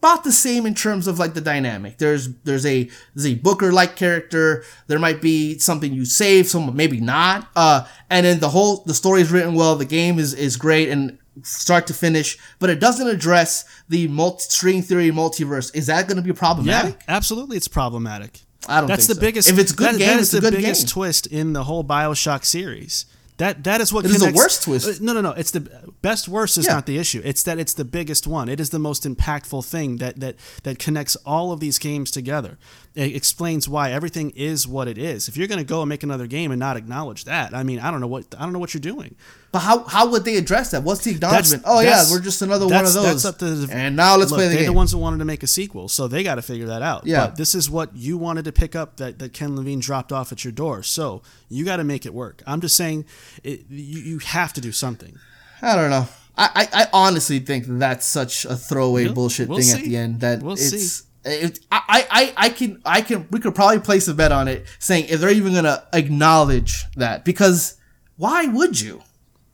about 0.00 0.22
the 0.22 0.32
same 0.32 0.66
in 0.66 0.74
terms 0.74 1.06
of 1.06 1.18
like 1.18 1.32
the 1.32 1.40
dynamic, 1.40 1.96
there's 1.96 2.28
there's 2.44 2.66
a 2.66 2.90
there's 3.14 3.26
a 3.26 3.36
Booker 3.36 3.72
like 3.72 3.96
character. 3.96 4.64
There 4.86 4.98
might 4.98 5.22
be 5.22 5.58
something 5.58 5.94
you 5.94 6.04
save, 6.04 6.46
some 6.46 6.76
maybe 6.76 7.00
not. 7.00 7.48
Uh, 7.56 7.86
and 8.10 8.26
then 8.26 8.38
the 8.38 8.50
whole 8.50 8.82
the 8.84 8.92
story 8.92 9.22
is 9.22 9.32
written 9.32 9.54
well. 9.54 9.76
The 9.76 9.86
game 9.86 10.18
is 10.18 10.34
is 10.34 10.58
great 10.58 10.90
and 10.90 11.18
start 11.42 11.86
to 11.88 11.94
finish, 11.94 12.38
but 12.58 12.70
it 12.70 12.80
doesn't 12.80 13.08
address 13.08 13.64
the 13.88 14.08
multi 14.08 14.40
string 14.40 14.82
theory 14.82 15.10
multiverse. 15.10 15.74
Is 15.74 15.86
that 15.86 16.06
going 16.06 16.16
to 16.16 16.22
be 16.22 16.32
problematic? 16.32 16.94
Yeah, 17.08 17.16
absolutely, 17.16 17.56
it's 17.56 17.68
problematic. 17.68 18.40
I 18.68 18.80
don't 18.80 18.88
That's 18.88 19.06
the 19.06 19.14
so. 19.14 19.20
biggest. 19.20 19.48
If 19.50 19.58
it's 19.58 19.72
a 19.72 19.76
good 19.76 19.94
that- 19.94 19.98
game, 19.98 20.08
that 20.08 20.20
it's 20.20 20.32
is 20.32 20.34
a 20.34 20.40
the 20.40 20.50
biggest 20.52 20.82
game. 20.86 20.88
twist 20.92 21.26
in 21.26 21.52
the 21.52 21.64
whole 21.64 21.84
Bioshock 21.84 22.44
series. 22.44 23.06
That 23.38 23.64
that 23.64 23.80
is 23.80 23.92
what 23.92 24.04
It 24.04 24.12
is 24.12 24.20
the 24.20 24.32
worst 24.32 24.62
twist. 24.62 24.86
Uh, 24.88 24.92
No, 25.04 25.12
no, 25.12 25.20
no. 25.20 25.32
It's 25.32 25.50
the 25.50 25.68
best 26.02 26.28
worst 26.28 26.56
is 26.56 26.66
Yeah. 26.66 26.74
not 26.74 26.86
the 26.86 26.98
issue. 26.98 27.20
It's 27.24 27.42
that 27.42 27.58
it's 27.58 27.74
the 27.74 27.84
biggest 27.84 28.28
one. 28.28 28.48
It 28.48 28.60
is 28.60 28.70
the 28.70 28.78
most 28.78 29.02
impactful 29.02 29.64
thing 29.64 29.96
that 29.96 30.20
that 30.20 30.36
that 30.62 30.78
connects 30.78 31.16
all 31.26 31.50
of 31.50 31.58
these 31.58 31.78
games 31.80 32.12
together. 32.12 32.58
It 32.94 33.16
explains 33.16 33.68
why 33.68 33.90
everything 33.90 34.30
is 34.36 34.68
what 34.68 34.86
it 34.86 34.98
is. 34.98 35.26
If 35.26 35.36
you're 35.36 35.48
going 35.48 35.58
to 35.58 35.64
go 35.64 35.82
and 35.82 35.88
make 35.88 36.04
another 36.04 36.28
game 36.28 36.52
and 36.52 36.60
not 36.60 36.76
acknowledge 36.76 37.24
that, 37.24 37.52
I 37.52 37.64
mean, 37.64 37.80
I 37.80 37.90
don't 37.90 38.00
know 38.00 38.06
what 38.06 38.32
I 38.38 38.42
don't 38.44 38.52
know 38.52 38.60
what 38.60 38.72
you're 38.72 38.80
doing. 38.80 39.16
But 39.50 39.60
how 39.60 39.82
how 39.82 40.08
would 40.10 40.24
they 40.24 40.36
address 40.36 40.70
that? 40.70 40.84
What's 40.84 41.02
the 41.02 41.10
acknowledgement? 41.10 41.64
oh 41.66 41.80
yeah, 41.80 42.04
we're 42.08 42.20
just 42.20 42.40
another 42.42 42.66
one 42.68 42.84
of 42.84 42.92
those. 42.92 43.24
That's 43.24 43.38
the, 43.38 43.68
and 43.72 43.96
now 43.96 44.16
let's 44.16 44.30
look, 44.30 44.38
play 44.38 44.44
the 44.46 44.50
they're 44.54 44.58
game. 44.62 44.66
the 44.72 44.76
ones 44.76 44.92
that 44.92 44.98
wanted 44.98 45.18
to 45.18 45.24
make 45.24 45.42
a 45.42 45.48
sequel, 45.48 45.88
so 45.88 46.06
they 46.06 46.22
got 46.22 46.36
to 46.36 46.42
figure 46.42 46.66
that 46.66 46.82
out. 46.82 47.04
Yeah. 47.04 47.26
But 47.26 47.36
this 47.36 47.56
is 47.56 47.68
what 47.68 47.96
you 47.96 48.16
wanted 48.16 48.44
to 48.44 48.52
pick 48.52 48.76
up 48.76 48.98
that, 48.98 49.18
that 49.18 49.32
Ken 49.32 49.56
Levine 49.56 49.80
dropped 49.80 50.12
off 50.12 50.30
at 50.30 50.44
your 50.44 50.52
door, 50.52 50.84
so 50.84 51.20
you 51.48 51.64
got 51.64 51.78
to 51.78 51.84
make 51.84 52.06
it 52.06 52.14
work. 52.14 52.44
I'm 52.46 52.60
just 52.60 52.76
saying, 52.76 53.06
it, 53.42 53.64
you, 53.68 54.00
you 54.02 54.18
have 54.20 54.52
to 54.52 54.60
do 54.60 54.70
something. 54.70 55.18
I 55.60 55.74
don't 55.74 55.90
know. 55.90 56.06
I, 56.36 56.68
I, 56.72 56.82
I 56.82 56.86
honestly 56.92 57.38
think 57.40 57.64
that's 57.66 58.06
such 58.06 58.44
a 58.44 58.54
throwaway 58.56 59.06
We'll- 59.06 59.14
bullshit 59.14 59.48
we'll 59.48 59.58
thing 59.60 59.78
at 59.78 59.84
the 59.84 59.96
end 59.96 60.20
that 60.20 60.42
We'll 60.42 60.52
it's. 60.54 60.70
see. 60.70 61.04
It, 61.24 61.60
I, 61.72 62.06
I, 62.10 62.32
I 62.36 62.48
can 62.50 62.82
I 62.84 63.00
can 63.00 63.26
we 63.30 63.40
could 63.40 63.54
probably 63.54 63.80
place 63.80 64.08
a 64.08 64.14
bet 64.14 64.30
on 64.30 64.46
it 64.46 64.66
saying 64.78 65.06
if 65.08 65.20
they're 65.20 65.30
even 65.30 65.54
gonna 65.54 65.86
acknowledge 65.92 66.84
that 66.96 67.24
because 67.24 67.78
why 68.16 68.44
would 68.46 68.80
you? 68.80 69.02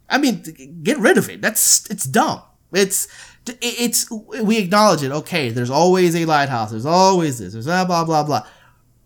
I 0.08 0.18
mean, 0.18 0.42
get 0.82 0.98
rid 0.98 1.16
of 1.16 1.30
it. 1.30 1.40
That's 1.40 1.88
it's 1.88 2.04
dumb. 2.04 2.42
It's 2.72 3.06
it's 3.46 4.10
we 4.10 4.58
acknowledge 4.58 5.02
it. 5.02 5.12
Okay, 5.12 5.50
there's 5.50 5.70
always 5.70 6.14
a 6.16 6.24
lighthouse. 6.24 6.70
There's 6.70 6.86
always 6.86 7.38
this. 7.38 7.52
There's 7.52 7.66
blah 7.66 7.84
blah 7.84 8.04
blah 8.04 8.24
blah. 8.24 8.46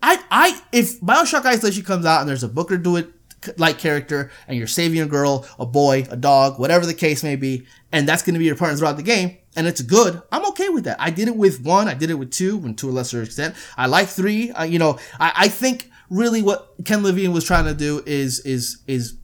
I 0.03 0.23
I 0.31 0.61
if 0.73 1.01
Bioshock 1.01 1.45
Isolation 1.45 1.85
comes 1.85 2.07
out 2.07 2.21
and 2.21 2.29
there's 2.29 2.43
a 2.43 2.49
Booker 2.49 2.79
DeWitt 2.79 3.11
like 3.57 3.78
character 3.78 4.30
and 4.49 4.57
you're 4.57 4.66
saving 4.66 5.01
a 5.01 5.07
girl, 5.07 5.47
a 5.59 5.66
boy, 5.66 6.07
a 6.11 6.16
dog, 6.16 6.59
whatever 6.59 6.86
the 6.86 6.95
case 6.95 7.22
may 7.22 7.36
be, 7.36 7.66
and 7.92 8.09
that's 8.09 8.22
going 8.22 8.34
to 8.34 8.38
be 8.38 8.47
your 8.47 8.57
partner 8.57 8.76
throughout 8.76 8.97
the 8.97 9.03
game, 9.03 9.36
and 9.57 9.66
it's 9.66 9.82
good, 9.82 10.20
I'm 10.32 10.47
okay 10.47 10.68
with 10.68 10.84
that. 10.84 11.01
I 11.01 11.11
did 11.11 11.28
it 11.28 11.36
with 11.36 11.62
one, 11.62 11.88
I 11.88 11.95
did 11.95 12.11
it 12.11 12.14
with 12.14 12.30
two, 12.30 12.59
and 12.64 12.76
to 12.78 12.90
a 12.90 12.92
lesser 12.92 13.22
extent, 13.22 13.55
I 13.76 13.86
like 13.86 14.09
three. 14.09 14.51
Uh, 14.51 14.64
you 14.64 14.78
know, 14.78 14.99
I, 15.18 15.32
I 15.36 15.49
think 15.49 15.90
really 16.11 16.42
what 16.42 16.74
Ken 16.84 17.03
Levine 17.03 17.32
was 17.32 17.45
trying 17.45 17.64
to 17.66 17.74
do 17.74 18.03
is 18.07 18.40
is 18.40 18.78
is 18.86 19.16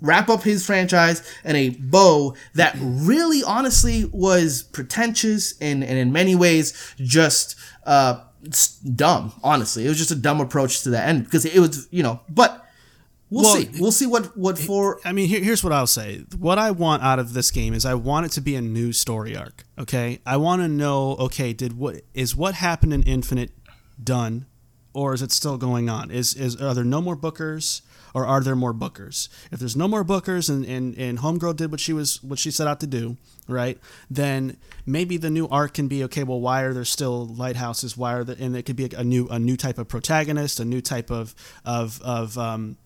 wrap 0.00 0.28
up 0.28 0.42
his 0.42 0.64
franchise 0.64 1.22
in 1.44 1.56
a 1.56 1.70
bow 1.70 2.34
that 2.54 2.76
really 2.78 3.42
honestly 3.42 4.04
was 4.12 4.62
pretentious 4.62 5.54
and, 5.60 5.82
and 5.82 5.98
in 5.98 6.12
many 6.12 6.36
ways 6.36 6.94
just 6.98 7.56
uh 7.84 8.20
dumb 8.94 9.32
honestly 9.42 9.86
it 9.86 9.88
was 9.88 9.96
just 9.96 10.10
a 10.10 10.16
dumb 10.16 10.40
approach 10.40 10.82
to 10.82 10.90
that 10.90 11.08
end 11.08 11.24
because 11.24 11.44
it 11.46 11.58
was 11.58 11.88
you 11.90 12.02
know 12.02 12.20
but 12.28 12.63
we'll 13.34 13.44
Well, 13.44 13.54
see 13.56 13.68
we'll 13.80 13.92
see 13.92 14.06
what 14.06 14.36
what 14.36 14.58
for 14.58 15.00
I 15.04 15.12
mean, 15.12 15.28
here, 15.28 15.42
here's 15.42 15.62
what 15.64 15.72
I'll 15.72 15.86
say. 15.86 16.24
What 16.38 16.58
I 16.58 16.70
want 16.70 17.02
out 17.02 17.18
of 17.18 17.32
this 17.32 17.50
game 17.50 17.74
is 17.74 17.84
I 17.84 17.94
want 17.94 18.26
it 18.26 18.32
to 18.32 18.40
be 18.40 18.54
a 18.54 18.60
new 18.62 18.92
story 18.92 19.36
arc. 19.36 19.64
Okay, 19.78 20.20
I 20.24 20.36
want 20.36 20.62
to 20.62 20.68
know. 20.68 21.16
Okay, 21.16 21.52
did 21.52 21.76
what 21.76 22.02
is 22.14 22.36
what 22.36 22.54
happened 22.54 22.92
in 22.94 23.02
Infinite 23.02 23.50
done, 24.02 24.46
or 24.92 25.14
is 25.14 25.22
it 25.22 25.32
still 25.32 25.56
going 25.58 25.88
on? 25.88 26.10
Is 26.10 26.34
is 26.34 26.60
are 26.60 26.74
there 26.74 26.84
no 26.84 27.00
more 27.00 27.16
Bookers, 27.16 27.82
or 28.14 28.24
are 28.26 28.40
there 28.40 28.56
more 28.56 28.72
Bookers? 28.72 29.28
If 29.50 29.58
there's 29.58 29.76
no 29.76 29.88
more 29.88 30.04
Bookers, 30.04 30.48
and 30.48 30.64
and 30.64 30.96
and 30.96 31.18
Homegirl 31.18 31.56
did 31.56 31.70
what 31.70 31.80
she 31.80 31.92
was 31.92 32.22
what 32.22 32.38
she 32.38 32.50
set 32.50 32.66
out 32.68 32.80
to 32.80 32.86
do, 32.86 33.16
right? 33.48 33.78
Then 34.08 34.56
maybe 34.86 35.16
the 35.16 35.30
new 35.30 35.48
arc 35.48 35.74
can 35.74 35.88
be 35.88 36.04
okay. 36.04 36.22
Well, 36.24 36.40
why 36.40 36.62
are 36.62 36.72
there 36.72 36.84
still 36.84 37.26
lighthouses? 37.26 37.96
Why 37.96 38.14
are 38.14 38.24
there? 38.24 38.36
And 38.38 38.56
it 38.56 38.62
could 38.64 38.76
be 38.76 38.88
a 38.96 39.04
new 39.04 39.26
a 39.28 39.38
new 39.38 39.56
type 39.56 39.78
of 39.78 39.88
protagonist, 39.88 40.60
a 40.60 40.64
new 40.64 40.80
type 40.80 41.10
of 41.10 41.34
of 41.64 42.00
of 42.02 42.38
um, 42.38 42.76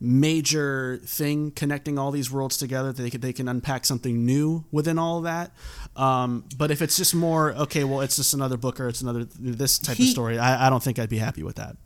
major 0.00 1.00
thing 1.04 1.50
connecting 1.50 1.98
all 1.98 2.10
these 2.10 2.30
worlds 2.30 2.56
together. 2.56 2.92
They 2.92 3.10
can, 3.10 3.20
they 3.20 3.32
can 3.32 3.48
unpack 3.48 3.86
something 3.86 4.26
new 4.26 4.64
within 4.70 4.98
all 4.98 5.18
of 5.18 5.24
that. 5.24 5.52
Um, 5.96 6.44
but 6.58 6.70
if 6.70 6.82
it's 6.82 6.96
just 6.96 7.14
more 7.14 7.52
okay, 7.54 7.84
well, 7.84 8.00
it's 8.00 8.16
just 8.16 8.34
another 8.34 8.56
Booker, 8.56 8.88
it's 8.88 9.00
another 9.00 9.24
this 9.38 9.78
type 9.78 9.98
of 9.98 10.04
story. 10.06 10.38
I, 10.38 10.66
I 10.66 10.70
don't 10.70 10.82
think 10.82 10.98
I'd 10.98 11.08
be 11.08 11.18
happy 11.18 11.42
with 11.42 11.56
that. 11.56 11.76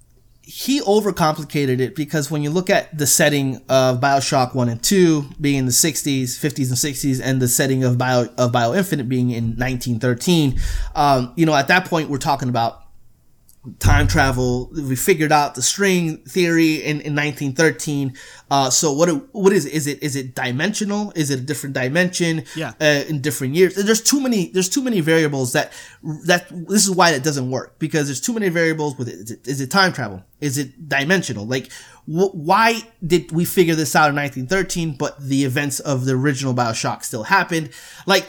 he 0.42 0.80
overcomplicated 0.80 1.78
it 1.78 1.94
because 1.94 2.28
when 2.30 2.42
you 2.42 2.50
look 2.50 2.68
at 2.68 2.96
the 2.96 3.06
setting 3.06 3.56
of 3.68 4.00
Bioshock 4.00 4.52
1 4.54 4.68
and 4.68 4.82
2 4.82 5.22
being 5.40 5.58
in 5.58 5.66
the 5.66 5.70
60s, 5.70 6.22
50s 6.38 6.68
and 6.68 6.76
60s, 6.76 7.20
and 7.22 7.40
the 7.40 7.46
setting 7.46 7.84
of 7.84 7.96
Bio 7.96 8.26
of 8.36 8.50
Bio 8.50 8.74
Infinite 8.74 9.08
being 9.08 9.30
in 9.30 9.56
1913, 9.56 10.58
um, 10.96 11.32
you 11.36 11.46
know, 11.46 11.54
at 11.54 11.68
that 11.68 11.84
point 11.84 12.11
we're 12.11 12.18
talking 12.18 12.48
about 12.48 12.82
time 13.78 14.08
travel. 14.08 14.70
We 14.72 14.96
figured 14.96 15.32
out 15.32 15.54
the 15.54 15.62
string 15.62 16.18
theory 16.18 16.76
in, 16.76 17.00
in 17.02 17.14
1913. 17.14 18.16
Uh, 18.50 18.70
so 18.70 18.92
what 18.92 19.08
what 19.34 19.52
is 19.52 19.66
it? 19.66 19.72
Is 19.72 19.86
it 19.86 20.02
is 20.02 20.16
it 20.16 20.34
dimensional? 20.34 21.12
Is 21.14 21.30
it 21.30 21.40
a 21.40 21.42
different 21.42 21.74
dimension? 21.74 22.44
Yeah. 22.56 22.72
Uh, 22.80 23.04
in 23.08 23.20
different 23.20 23.54
years. 23.54 23.74
There's 23.74 24.02
too 24.02 24.20
many. 24.20 24.48
There's 24.48 24.68
too 24.68 24.82
many 24.82 25.00
variables 25.00 25.52
that 25.52 25.72
that 26.26 26.48
this 26.68 26.86
is 26.86 26.90
why 26.90 27.12
that 27.12 27.22
doesn't 27.22 27.50
work 27.50 27.78
because 27.78 28.06
there's 28.06 28.20
too 28.20 28.32
many 28.32 28.48
variables 28.48 28.96
with 28.96 29.08
it. 29.08 29.14
Is 29.14 29.30
it, 29.30 29.46
is 29.46 29.61
it 29.61 29.70
time 29.70 29.92
travel? 29.92 30.24
Is 30.40 30.56
it 30.56 30.88
dimensional? 30.88 31.46
Like 31.46 31.70
wh- 32.06 32.34
why 32.34 32.80
did 33.06 33.30
we 33.30 33.44
figure 33.44 33.74
this 33.74 33.94
out 33.94 34.08
in 34.08 34.16
1913, 34.16 34.96
but 34.96 35.20
the 35.20 35.44
events 35.44 35.80
of 35.80 36.06
the 36.06 36.14
original 36.14 36.54
Bioshock 36.54 37.04
still 37.04 37.24
happened? 37.24 37.70
Like 38.06 38.26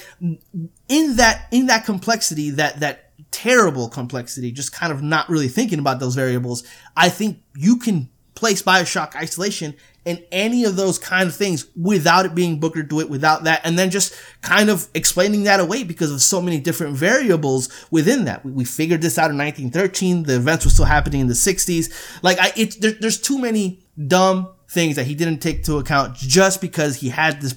in 0.90 1.16
that 1.16 1.48
in 1.52 1.68
that 1.68 1.86
complexity 1.86 2.50
that 2.52 2.82
that 2.82 3.11
terrible 3.32 3.90
complexity 3.90 4.52
just 4.52 4.74
kind 4.74 4.92
of 4.92 5.02
not 5.02 5.30
really 5.30 5.48
thinking 5.48 5.80
about 5.80 6.00
those 6.00 6.16
variables 6.16 6.64
i 6.96 7.10
think 7.10 7.42
you 7.56 7.78
can 7.78 8.10
place 8.36 8.62
bioshock 8.62 9.16
isolation 9.16 9.76
in 10.04 10.24
any 10.32 10.64
of 10.64 10.76
those 10.76 10.98
kind 10.98 11.30
of 11.30 11.36
things 11.36 11.68
without 11.76 12.26
it 12.26 12.34
being 12.34 12.60
Booker 12.60 12.82
DeWitt 12.82 13.10
without 13.10 13.44
that 13.44 13.62
and 13.64 13.78
then 13.78 13.92
just 13.92 14.16
kind 14.42 14.70
of 14.70 14.88
explaining 14.96 15.44
that 15.44 15.60
away 15.60 15.84
because 15.84 16.12
of 16.12 16.22
so 16.22 16.42
many 16.42 16.60
different 16.60 16.96
variables 16.96 17.70
within 17.92 18.26
that. 18.26 18.44
We, 18.44 18.52
we 18.52 18.66
figured 18.66 19.04
this 19.04 19.20
out 19.20 19.30
in 19.30 19.38
1913 19.38 20.24
the 20.24 20.38
events 20.38 20.66
were 20.66 20.72
still 20.72 20.86
happening 20.86 21.22
in 21.22 21.28
the 21.28 21.34
60s 21.34 21.94
like 22.24 22.40
i 22.40 22.52
it 22.56 22.82
there, 22.82 22.94
there's 22.94 23.22
too 23.22 23.38
many 23.38 23.80
dumb 24.08 24.50
things 24.68 24.96
that 24.96 25.06
he 25.06 25.14
didn't 25.14 25.40
take 25.40 25.58
into 25.58 25.78
account 25.78 26.16
just 26.16 26.62
because 26.62 26.96
he 26.96 27.10
had 27.10 27.42
this 27.42 27.54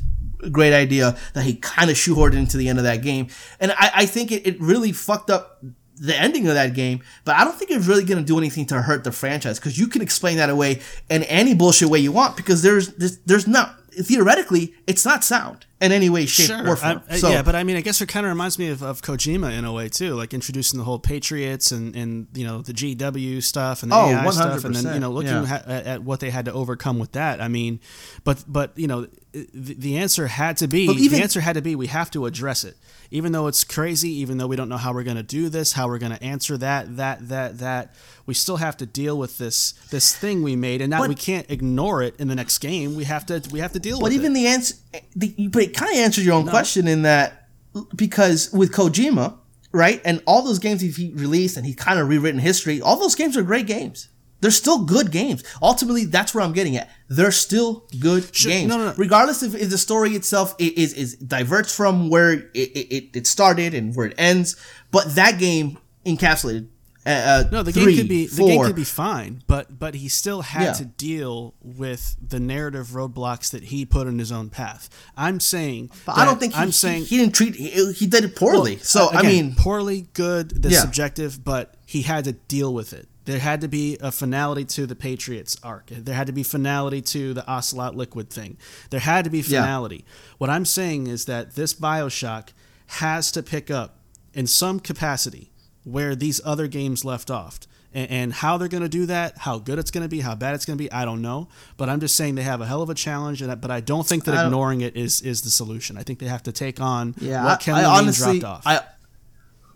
great 0.50 0.72
idea 0.72 1.16
that 1.34 1.44
he 1.44 1.54
kind 1.56 1.90
of 1.90 1.96
shoehorned 1.96 2.34
into 2.34 2.56
the 2.56 2.68
end 2.68 2.78
of 2.78 2.84
that 2.84 3.02
game. 3.02 3.28
And 3.60 3.72
I, 3.72 3.90
I 3.94 4.06
think 4.06 4.32
it, 4.32 4.46
it 4.46 4.60
really 4.60 4.92
fucked 4.92 5.30
up 5.30 5.62
the 5.96 6.18
ending 6.18 6.48
of 6.48 6.54
that 6.54 6.74
game, 6.74 7.00
but 7.24 7.36
I 7.36 7.44
don't 7.44 7.56
think 7.56 7.70
it's 7.70 7.86
really 7.86 8.04
going 8.04 8.18
to 8.18 8.24
do 8.24 8.36
anything 8.36 8.66
to 8.66 8.82
hurt 8.82 9.04
the 9.04 9.12
franchise 9.12 9.60
because 9.60 9.78
you 9.78 9.86
can 9.86 10.02
explain 10.02 10.38
that 10.38 10.50
away 10.50 10.80
in 11.08 11.22
any 11.24 11.54
bullshit 11.54 11.88
way 11.88 12.00
you 12.00 12.10
want 12.10 12.36
because 12.36 12.62
there's, 12.62 12.88
there's, 12.94 13.18
there's 13.18 13.46
not, 13.46 13.76
theoretically, 13.92 14.74
it's 14.88 15.04
not 15.04 15.22
sound 15.22 15.66
in 15.80 15.92
any 15.92 16.10
way, 16.10 16.26
shape, 16.26 16.50
or 16.66 16.74
form. 16.74 17.00
I- 17.08 17.16
so, 17.16 17.30
yeah, 17.30 17.42
but 17.42 17.54
I 17.54 17.62
mean, 17.62 17.76
I 17.76 17.80
guess 17.80 18.00
it 18.00 18.06
kind 18.06 18.26
of 18.26 18.30
reminds 18.30 18.58
me 18.58 18.70
of, 18.70 18.82
of 18.82 19.02
Kojima 19.02 19.56
in 19.56 19.64
a 19.64 19.72
way 19.72 19.88
too, 19.88 20.14
like 20.14 20.34
introducing 20.34 20.78
the 20.78 20.84
whole 20.84 20.98
Patriots 20.98 21.70
and, 21.70 21.94
and 21.94 22.26
you 22.34 22.44
know 22.44 22.62
the 22.62 22.72
GW 22.72 23.40
stuff 23.42 23.82
and 23.84 23.92
the 23.92 23.96
Oh, 23.96 24.08
AI 24.08 24.30
stuff, 24.30 24.64
and 24.64 24.74
then 24.74 24.94
you 24.94 25.00
know 25.00 25.10
looking 25.10 25.30
yeah. 25.30 25.62
at, 25.66 25.86
at 25.86 26.02
what 26.02 26.20
they 26.20 26.30
had 26.30 26.46
to 26.46 26.52
overcome 26.52 26.98
with 26.98 27.12
that. 27.12 27.40
I 27.40 27.48
mean, 27.48 27.78
but 28.24 28.42
but 28.48 28.72
you 28.76 28.86
know 28.88 29.06
the, 29.52 29.96
answer 29.98 30.28
had 30.28 30.56
to 30.58 30.68
be 30.68 30.82
even- 30.84 31.18
the 31.18 31.22
answer 31.22 31.40
had 31.40 31.54
to 31.54 31.62
be 31.62 31.74
we 31.74 31.88
have 31.88 32.10
to 32.12 32.24
address 32.26 32.62
it, 32.64 32.76
even 33.10 33.32
though 33.32 33.48
it's 33.48 33.64
crazy, 33.64 34.10
even 34.20 34.38
though 34.38 34.46
we 34.46 34.54
don't 34.56 34.68
know 34.68 34.76
how 34.76 34.92
we're 34.92 35.02
going 35.02 35.16
to 35.16 35.22
do 35.24 35.48
this, 35.48 35.72
how 35.72 35.88
we're 35.88 35.98
going 35.98 36.12
to 36.12 36.22
answer 36.22 36.56
that 36.58 36.96
that 36.96 37.28
that 37.28 37.58
that. 37.58 37.94
We 38.26 38.32
still 38.34 38.56
have 38.56 38.76
to 38.78 38.86
deal 38.86 39.18
with 39.18 39.38
this 39.38 39.72
this 39.90 40.14
thing 40.16 40.42
we 40.42 40.56
made, 40.56 40.80
and 40.80 40.90
now 40.90 41.00
But- 41.00 41.08
we 41.08 41.14
can't 41.16 41.50
ignore 41.50 42.02
it 42.02 42.14
in 42.18 42.28
the 42.28 42.34
next 42.34 42.58
game. 42.58 42.94
We 42.94 43.04
have 43.04 43.26
to 43.26 43.42
we 43.50 43.58
have 43.58 43.72
to 43.72 43.80
deal 43.80 43.98
with 44.00 44.12
it. 44.12 44.16
But 44.16 44.18
with 44.18 44.20
even 44.20 44.32
it. 44.32 44.34
the 44.34 44.46
answer, 44.46 44.74
the, 45.16 45.48
but 45.48 45.62
it 45.64 45.74
kind 45.74 45.90
of 45.92 45.98
answers 45.98 46.24
your 46.24 46.34
own 46.34 46.46
question 46.48 46.86
in 46.86 47.02
that 47.02 47.48
because 47.96 48.52
with 48.52 48.72
Kojima, 48.72 49.36
right, 49.72 50.00
and 50.04 50.22
all 50.26 50.42
those 50.42 50.58
games 50.60 50.80
he 50.80 51.12
released 51.14 51.56
and 51.56 51.66
he 51.66 51.74
kind 51.74 51.98
of 51.98 52.08
rewritten 52.08 52.40
history, 52.40 52.80
all 52.80 52.96
those 52.98 53.14
games 53.16 53.36
are 53.36 53.42
great 53.42 53.66
games. 53.66 54.08
They're 54.40 54.50
still 54.50 54.84
good 54.84 55.10
games. 55.10 55.42
Ultimately, 55.62 56.04
that's 56.04 56.34
where 56.34 56.44
I'm 56.44 56.52
getting 56.52 56.76
at. 56.76 56.90
They're 57.08 57.32
still 57.32 57.86
good 57.98 58.34
Sure, 58.34 58.50
games, 58.52 58.68
no, 58.68 58.76
no, 58.76 58.86
no. 58.86 58.94
regardless 58.96 59.42
if, 59.42 59.54
if 59.54 59.70
the 59.70 59.78
story 59.78 60.10
itself 60.10 60.54
i- 60.60 60.72
is 60.76 60.92
is 60.92 61.14
diverts 61.16 61.74
from 61.74 62.10
where 62.10 62.32
it, 62.32 62.48
it, 62.54 63.16
it 63.16 63.26
started 63.26 63.72
and 63.74 63.96
where 63.96 64.06
it 64.06 64.14
ends. 64.18 64.56
But 64.90 65.14
that 65.14 65.38
game 65.38 65.78
encapsulated. 66.04 66.68
Uh, 67.06 67.10
uh, 67.10 67.44
No, 67.52 67.62
the 67.62 67.70
three, 67.72 67.92
game 67.94 67.96
could 67.98 68.08
be 68.08 68.26
the 68.26 68.44
game 68.46 68.62
could 68.64 68.74
be 68.76 68.84
fine, 68.84 69.42
but 69.46 69.78
but 69.78 69.94
he 69.94 70.08
still 70.08 70.40
had 70.42 70.62
Yeah. 70.62 70.72
to 70.72 70.84
deal 70.86 71.54
with 71.62 72.16
the 72.26 72.40
narrative 72.40 72.88
roadblocks 72.88 73.50
that 73.50 73.64
he 73.64 73.84
put 73.84 74.06
in 74.06 74.18
his 74.18 74.32
own 74.32 74.48
path. 74.48 74.88
I'm 75.16 75.38
saying, 75.38 75.90
But 76.06 76.16
I 76.18 76.24
don't 76.24 76.40
think 76.40 76.54
he, 76.54 76.60
I'm 76.60 76.68
he- 76.68 76.72
saying 76.72 77.04
he, 77.04 77.18
didn't 77.18 77.34
treat 77.34 77.54
he, 77.56 77.92
he 77.92 78.06
did 78.06 78.24
it 78.24 78.36
poorly. 78.36 78.76
Well, 78.76 78.84
so 78.84 79.04
uh, 79.08 79.10
I 79.18 79.22
mean, 79.22 79.54
poorly, 79.54 80.08
good, 80.14 80.62
the 80.62 80.70
Yeah. 80.70 80.80
subjective, 80.80 81.44
but 81.44 81.74
he 81.86 82.02
had 82.02 82.24
to 82.24 82.32
deal 82.32 82.72
with 82.72 82.92
it. 82.94 83.06
There 83.24 83.38
had 83.38 83.60
to 83.62 83.68
be 83.68 83.96
a 84.00 84.12
finality 84.12 84.64
to 84.66 84.86
the 84.86 84.94
Patriots 84.94 85.56
arc. 85.62 85.86
There 85.90 86.14
had 86.14 86.26
to 86.26 86.32
be 86.32 86.42
finality 86.42 87.00
to 87.02 87.32
the 87.34 87.46
Ocelot 87.48 87.96
Liquid 87.96 88.28
thing. 88.30 88.58
There 88.90 89.00
had 89.00 89.24
to 89.24 89.30
be 89.30 89.38
Yeah. 89.40 89.60
finality. 89.62 90.04
What 90.38 90.50
I'm 90.50 90.64
saying 90.64 91.06
is 91.06 91.24
that 91.24 91.54
this 91.54 91.72
Bioshock 91.72 92.48
has 92.86 93.32
to 93.32 93.42
pick 93.42 93.70
up 93.70 93.98
in 94.34 94.46
some 94.46 94.78
capacity 94.80 95.52
where 95.84 96.14
these 96.14 96.40
other 96.44 96.66
games 96.66 97.04
left 97.04 97.30
off. 97.30 97.60
And, 97.94 98.10
and 98.10 98.32
how 98.32 98.58
they're 98.58 98.66
going 98.68 98.82
to 98.82 98.88
do 98.88 99.06
that, 99.06 99.38
how 99.38 99.58
good 99.58 99.78
it's 99.78 99.92
going 99.92 100.02
to 100.02 100.08
be, 100.08 100.20
how 100.20 100.34
bad 100.34 100.54
it's 100.56 100.64
going 100.66 100.76
to 100.76 100.82
be, 100.82 100.90
I 100.90 101.04
don't 101.04 101.22
know. 101.22 101.48
But 101.76 101.88
I'm 101.88 102.00
just 102.00 102.16
saying 102.16 102.34
they 102.34 102.42
have 102.42 102.60
a 102.60 102.66
hell 102.66 102.82
of 102.82 102.90
a 102.90 102.94
challenge, 102.94 103.40
and 103.40 103.60
but 103.60 103.70
I 103.70 103.80
don't 103.80 104.04
think 104.06 104.24
that 104.24 104.46
ignoring 104.46 104.80
it 104.80 104.96
is 104.96 105.20
is 105.20 105.42
the 105.42 105.50
solution. 105.50 105.96
I 105.96 106.02
think 106.02 106.18
they 106.18 106.26
have 106.26 106.42
to 106.42 106.52
take 106.52 106.80
on 106.80 107.14
Yeah, 107.20 107.44
what 107.44 107.68
I 107.68 107.84
honestly, 107.84 108.40
dropped 108.40 108.66
off. 108.66 108.66
I, 108.66 108.80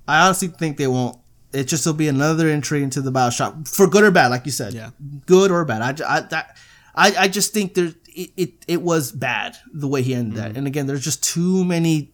I 0.09 0.26
honestly 0.26 0.49
think 0.49 0.78
they 0.78 0.88
won't. 0.88 1.16
It 1.53 1.64
just 1.64 1.86
will 1.86 1.94
be 1.94 2.09
another 2.09 2.49
entry 2.49 2.82
into 2.82 3.01
the 3.01 3.11
Bioshock 3.11 3.66
for 3.68 3.86
good 3.86 4.05
or 4.05 4.11
bad, 4.11 4.28
like 4.28 4.44
you 4.46 4.53
said. 4.53 4.74
Yeah. 4.74 4.90
good 5.26 5.51
or 5.51 5.64
bad. 5.64 6.01
I, 6.01 6.16
I, 6.16 6.20
that, 6.20 6.57
I, 6.94 7.14
I 7.24 7.28
just 7.28 7.55
think 7.55 7.74
there 7.74 7.92
it, 8.09 8.30
it, 8.36 8.53
it 8.66 8.82
was 8.82 9.12
bad 9.12 9.57
the 9.72 9.88
way 9.88 10.03
he 10.03 10.14
ended 10.14 10.34
Mm-hmm. 10.38 10.49
that. 10.53 10.57
And 10.59 10.66
again, 10.66 10.86
there's 10.86 11.05
just 11.05 11.22
too 11.22 11.64
many 11.64 12.12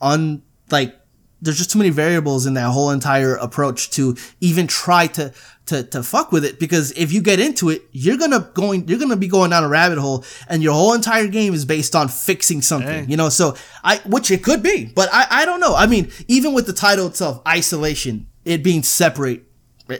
un 0.00 0.42
like 0.70 0.96
there's 1.42 1.56
just 1.58 1.70
too 1.70 1.78
many 1.78 1.90
variables 1.90 2.44
in 2.46 2.54
that 2.54 2.70
whole 2.70 2.90
entire 2.90 3.34
approach 3.36 3.90
to 3.90 4.16
even 4.40 4.66
try 4.66 5.06
to 5.08 5.32
to 5.66 5.82
to 5.84 6.02
fuck 6.02 6.32
with 6.32 6.44
it 6.44 6.58
because 6.60 6.92
if 6.92 7.12
you 7.12 7.20
get 7.22 7.40
into 7.40 7.70
it, 7.70 7.82
you're 7.92 8.16
gonna 8.18 8.50
going 8.54 8.86
you're 8.88 8.98
gonna 8.98 9.16
be 9.16 9.28
going 9.28 9.50
down 9.50 9.64
a 9.64 9.68
rabbit 9.68 9.98
hole 9.98 10.24
and 10.48 10.62
your 10.62 10.72
whole 10.74 10.94
entire 10.94 11.26
game 11.28 11.52
is 11.54 11.64
based 11.64 11.94
on 11.96 12.08
fixing 12.08 12.60
something. 12.62 13.04
Hey. 13.04 13.10
You 13.10 13.16
know, 13.16 13.28
so 13.30 13.56
I 13.84 13.96
which 14.06 14.30
it 14.30 14.42
could 14.42 14.62
be, 14.62 14.86
but 14.86 15.08
I 15.12 15.26
I 15.30 15.44
don't 15.44 15.60
know. 15.60 15.74
I 15.74 15.86
mean, 15.86 16.10
even 16.28 16.52
with 16.54 16.66
the 16.66 16.72
title 16.72 17.06
itself, 17.06 17.40
isolation, 17.48 18.26
it 18.44 18.62
being 18.62 18.82
separate, 18.82 19.44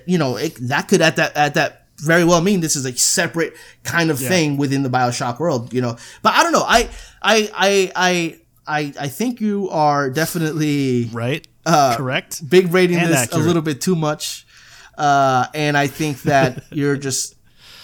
you 0.06 0.18
know, 0.18 0.36
it, 0.36 0.56
that 0.62 0.88
could 0.88 1.00
at 1.00 1.16
that 1.16 1.36
at 1.36 1.54
that 1.54 1.86
very 1.98 2.24
well 2.24 2.40
mean 2.40 2.60
this 2.60 2.76
is 2.76 2.86
a 2.86 2.96
separate 2.96 3.54
kind 3.84 4.10
of 4.10 4.18
thing 4.18 4.56
within 4.56 4.82
the 4.82 4.88
Bioshock 4.88 5.38
world, 5.38 5.72
you 5.74 5.82
know. 5.82 5.96
But 6.22 6.34
I 6.34 6.42
don't 6.42 6.52
know. 6.52 6.64
I 6.66 6.88
I 7.22 7.50
I 7.54 7.92
I 7.96 8.36
I, 8.66 8.92
I 9.00 9.08
think 9.08 9.40
you 9.40 9.68
are 9.70 10.08
definitely 10.10 11.10
right? 11.12 11.46
uh, 11.66 11.96
Correct. 11.96 12.48
big 12.48 12.72
rating 12.72 12.98
And 12.98 13.08
this 13.10 13.18
accurate. 13.24 13.42
a 13.44 13.46
little 13.46 13.62
bit 13.62 13.80
too 13.80 13.96
much, 13.96 14.46
uh, 14.96 15.46
and 15.54 15.76
I 15.76 15.88
think 15.88 16.22
that 16.22 16.64
you're 16.70 16.96
just. 16.96 17.34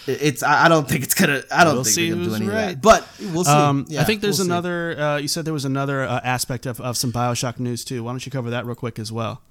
It's. 0.07 0.41
I 0.41 0.69
don't 0.69 0.87
think 0.87 1.03
it's 1.03 1.13
gonna. 1.13 1.43
I 1.51 1.65
don't 1.65 1.75
We'll 1.75 1.83
think 1.83 1.95
they're 1.97 2.15
gonna 2.15 2.25
do 2.29 2.35
any 2.35 2.47
of 2.47 2.53
right. 2.53 2.67
that. 2.69 2.81
But 2.81 3.05
we'll 3.33 3.43
see. 3.43 3.51
Um, 3.51 3.85
Yeah, 3.89 4.01
I 4.01 4.05
think 4.05 4.21
there's 4.21 4.39
we'll 4.39 4.47
another. 4.47 4.97
Uh, 4.97 5.17
you 5.17 5.27
said 5.27 5.43
there 5.43 5.53
was 5.53 5.65
another 5.65 6.03
uh, 6.03 6.21
aspect 6.23 6.65
of, 6.65 6.79
of 6.79 6.95
some 6.95 7.11
Bioshock 7.11 7.59
news 7.59 7.83
too. 7.83 8.03
Why 8.03 8.13
don't 8.13 8.25
you 8.25 8.31
cover 8.31 8.49
that 8.51 8.65
real 8.65 8.75
quick 8.75 8.97
as 8.99 9.11
well? 9.11 9.41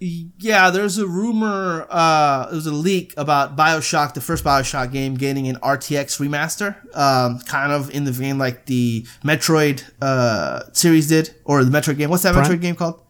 Yeah, 0.00 0.70
there's 0.70 0.96
a 0.98 1.06
rumor. 1.08 1.84
Uh, 1.90 2.46
there 2.46 2.54
was 2.54 2.66
a 2.66 2.72
leak 2.72 3.14
about 3.16 3.56
Bioshock, 3.56 4.14
the 4.14 4.20
first 4.20 4.44
Bioshock 4.44 4.92
game, 4.92 5.14
getting 5.14 5.48
an 5.48 5.56
RTX 5.56 6.20
remaster, 6.20 6.76
um, 6.96 7.40
kind 7.40 7.72
of 7.72 7.90
in 7.90 8.04
the 8.04 8.12
vein 8.12 8.38
like 8.38 8.66
the 8.66 9.04
Metroid 9.24 9.82
uh, 10.00 10.72
series 10.72 11.08
did, 11.08 11.34
or 11.44 11.64
the 11.64 11.70
Metroid 11.76 11.98
game. 11.98 12.10
What's 12.10 12.22
that 12.22 12.34
Prime? 12.34 12.44
Metroid 12.46 12.60
game 12.60 12.76
called? 12.76 13.02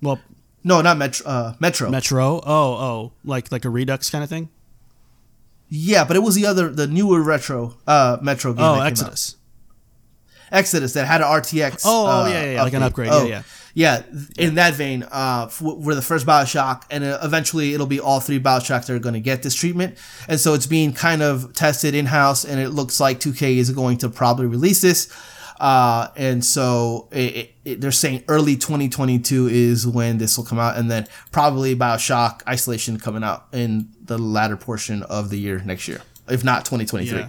Well, 0.00 0.18
No, 0.64 0.80
not 0.80 0.98
Metro. 0.98 1.24
Uh, 1.26 1.54
Metro. 1.60 1.90
Metro. 1.90 2.40
Oh, 2.44 2.72
oh, 2.74 3.12
like 3.24 3.52
like 3.52 3.64
a 3.64 3.70
Redux 3.70 4.10
kind 4.10 4.24
of 4.24 4.30
thing. 4.30 4.48
yeah, 5.68 6.02
but 6.04 6.16
it 6.16 6.20
was 6.24 6.34
the 6.34 6.44
other, 6.46 6.68
the 6.70 6.86
newer 6.88 7.22
retro 7.22 7.76
uh, 7.86 8.18
Metro 8.20 8.52
game. 8.52 8.64
Oh, 8.64 8.72
that 8.74 8.78
came 8.78 8.82
out. 8.82 8.88
Exodus. 8.88 9.36
Exodus 10.50 10.92
that 10.94 11.06
had 11.06 11.20
an 11.20 11.28
RTX. 11.28 11.82
Oh, 11.84 12.04
oh, 12.06 12.06
uh, 12.24 12.26
yeah, 12.28 12.44
yeah, 12.44 12.52
yeah, 12.54 12.62
like 12.62 12.72
an 12.74 12.82
upgrade, 12.82 13.10
yeah, 13.12 13.22
yeah. 13.24 13.42
Yeah. 13.74 14.02
In 14.38 14.56
that 14.56 14.74
vein, 14.74 15.02
uh, 15.10 15.48
we're 15.60 15.94
the 15.94 16.02
first 16.02 16.26
Bioshock, 16.26 16.82
and 16.90 17.02
uh, 17.04 17.18
eventually 17.22 17.74
it'll 17.74 17.86
be 17.86 18.00
all 18.00 18.20
three 18.20 18.38
Bioshocks 18.40 18.86
that 18.86 18.90
are 18.90 18.98
going 18.98 19.14
to 19.14 19.20
get 19.20 19.42
this 19.42 19.54
treatment, 19.54 19.96
and 20.28 20.38
so 20.38 20.54
it's 20.54 20.66
being 20.66 20.92
kind 20.92 21.22
of 21.22 21.52
tested 21.54 21.94
in 21.94 22.06
house, 22.06 22.44
and 22.44 22.60
it 22.60 22.70
looks 22.70 23.00
like 23.00 23.18
2K 23.20 23.56
is 23.56 23.70
going 23.70 23.98
to 23.98 24.08
probably 24.08 24.46
release 24.46 24.80
this. 24.80 25.08
Uh, 25.60 26.08
and 26.16 26.44
so 26.44 27.08
it, 27.12 27.36
it, 27.36 27.54
it- 27.64 27.80
they're 27.80 27.92
saying 27.92 28.24
early 28.26 28.56
2022 28.56 29.46
is 29.48 29.86
when 29.86 30.18
this 30.18 30.36
will 30.36 30.44
come 30.44 30.58
out, 30.58 30.76
and 30.76 30.90
then 30.90 31.06
probably 31.30 31.76
Bioshock 31.76 32.40
Isolation 32.48 32.98
coming 32.98 33.22
out 33.22 33.46
in 33.52 33.88
the 34.04 34.18
latter 34.18 34.56
portion 34.56 35.02
of 35.04 35.30
the 35.30 35.38
year 35.38 35.60
next 35.64 35.86
year, 35.86 36.00
if 36.28 36.42
not 36.42 36.64
2023. 36.64 37.16
Yeah. 37.20 37.28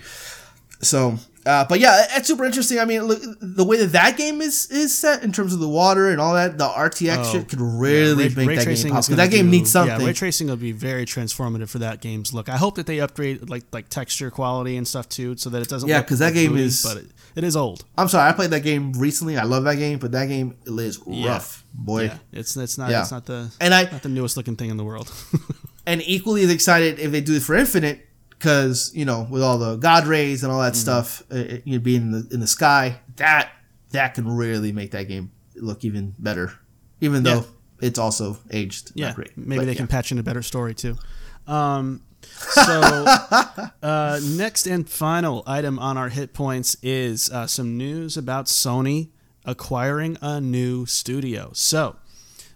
So, 0.82 1.18
uh, 1.46 1.66
but 1.68 1.80
yeah, 1.80 2.06
it's 2.16 2.28
super 2.28 2.46
interesting. 2.46 2.80
I 2.80 2.86
mean, 2.86 3.04
look, 3.04 3.22
the 3.42 3.64
way 3.64 3.78
that 3.78 3.92
that 3.94 4.18
game 4.18 4.42
is 4.42 4.68
is 4.72 4.98
set 4.98 5.24
in 5.24 5.32
terms 5.32 5.54
of 5.54 5.60
the 5.60 5.68
water 5.68 6.10
and 6.10 6.20
all 6.22 6.34
that, 6.34 6.58
the 6.58 6.68
RTX 6.68 7.18
Oh, 7.18 7.32
shit 7.32 7.50
could 7.50 7.60
really 7.62 8.30
Ray- 8.30 8.36
make 8.36 8.48
ray 8.48 8.56
that 8.56 8.62
game 8.62 8.64
tracing 8.66 8.92
possible. 8.94 9.18
That 9.18 9.32
game 9.32 9.46
do- 9.46 9.52
needs 9.52 9.72
something. 9.72 10.00
Yeah, 10.00 10.06
ray 10.08 10.14
tracing 10.14 10.48
will 10.48 10.56
be 10.56 10.72
very 10.72 11.06
transformative 11.06 11.70
for 11.70 11.80
that 11.80 12.02
game's 12.02 12.34
look. 12.34 12.50
I 12.50 12.58
hope 12.58 12.76
that 12.76 12.86
they 12.86 13.00
upgrade 13.00 13.50
like 13.50 13.64
like 13.72 13.90
texture 13.90 14.32
quality 14.32 14.78
and 14.78 14.88
stuff 14.88 15.10
too, 15.10 15.36
so 15.38 15.50
that 15.50 15.62
it 15.62 15.68
doesn't. 15.70 15.90
Yeah, 15.90 15.98
look 15.98 16.08
'cause 16.08 16.20
that 16.20 16.34
game 16.34 16.58
is- 16.58 16.82
but 16.84 16.98
it, 16.98 17.08
it 17.36 17.44
is 17.44 17.56
old. 17.56 17.84
I'm 17.98 18.08
sorry, 18.08 18.30
I 18.30 18.34
played 18.34 18.52
that 18.52 18.62
game 18.64 18.94
recently. 18.94 19.38
I 19.38 19.44
love 19.44 19.64
that 19.66 19.76
game, 19.76 20.00
but 20.00 20.12
that 20.14 20.28
game 20.28 20.56
is 20.66 21.00
Yeah. 21.08 21.28
rough, 21.30 21.64
boy. 21.74 22.06
Yeah, 22.06 22.18
it's 22.32 22.56
it's 22.56 22.78
not 22.78 22.90
Yeah. 22.92 23.02
it's 23.02 23.12
not 23.12 23.26
the 23.26 23.50
And 23.60 23.74
I- 23.74 23.84
not 23.92 24.04
the 24.04 24.10
newest 24.10 24.38
looking 24.38 24.56
thing 24.56 24.70
in 24.70 24.78
the 24.78 24.84
world. 24.84 25.12
and 25.86 26.02
equally 26.06 26.44
as 26.44 26.50
excited 26.50 27.00
if 27.00 27.12
they 27.12 27.20
do 27.22 27.36
it 27.36 27.42
for 27.44 27.56
Infinite 27.56 28.08
because 28.44 28.92
you 28.94 29.06
know 29.06 29.26
with 29.30 29.42
all 29.42 29.58
the 29.58 29.78
God 29.78 30.06
rays 30.06 30.44
and 30.44 30.52
all 30.52 30.60
that 30.62 30.76
stuff, 30.76 31.24
uh, 31.32 31.36
it, 31.38 31.62
you 31.66 31.78
know, 31.78 31.84
being 31.84 32.02
in 32.02 32.12
the 32.12 32.28
in 32.34 32.40
the 32.42 32.48
sky, 32.48 33.00
that 33.16 33.52
that 33.92 34.16
can 34.16 34.28
really 34.30 34.74
make 34.74 34.92
that 34.92 35.08
game 35.08 35.32
look 35.56 35.86
even 35.86 36.14
better. 36.20 36.52
Even 37.00 37.24
though 37.24 37.40
Yeah. 37.40 37.88
it's 37.88 38.00
also 38.00 38.38
aged 38.52 38.92
Yeah, 38.96 39.14
great. 39.14 39.38
maybe 39.38 39.60
But 39.60 39.66
they 39.68 39.72
yeah. 39.72 39.78
can 39.78 39.88
patch 39.88 40.12
in 40.12 40.20
a 40.20 40.24
better 40.24 40.42
story 40.42 40.74
too. 40.74 40.98
Um, 41.48 42.02
so 42.38 43.06
uh, 43.82 44.20
next 44.24 44.66
and 44.68 44.90
final 44.90 45.44
item 45.46 45.78
on 45.80 45.98
our 45.98 46.10
hit 46.10 46.34
points 46.34 46.76
is 46.82 47.30
uh, 47.30 47.48
some 47.48 47.78
news 47.78 48.18
about 48.18 48.46
Sony 48.48 49.10
acquiring 49.46 50.18
a 50.22 50.40
new 50.42 50.86
studio. 50.86 51.52
So 51.54 51.98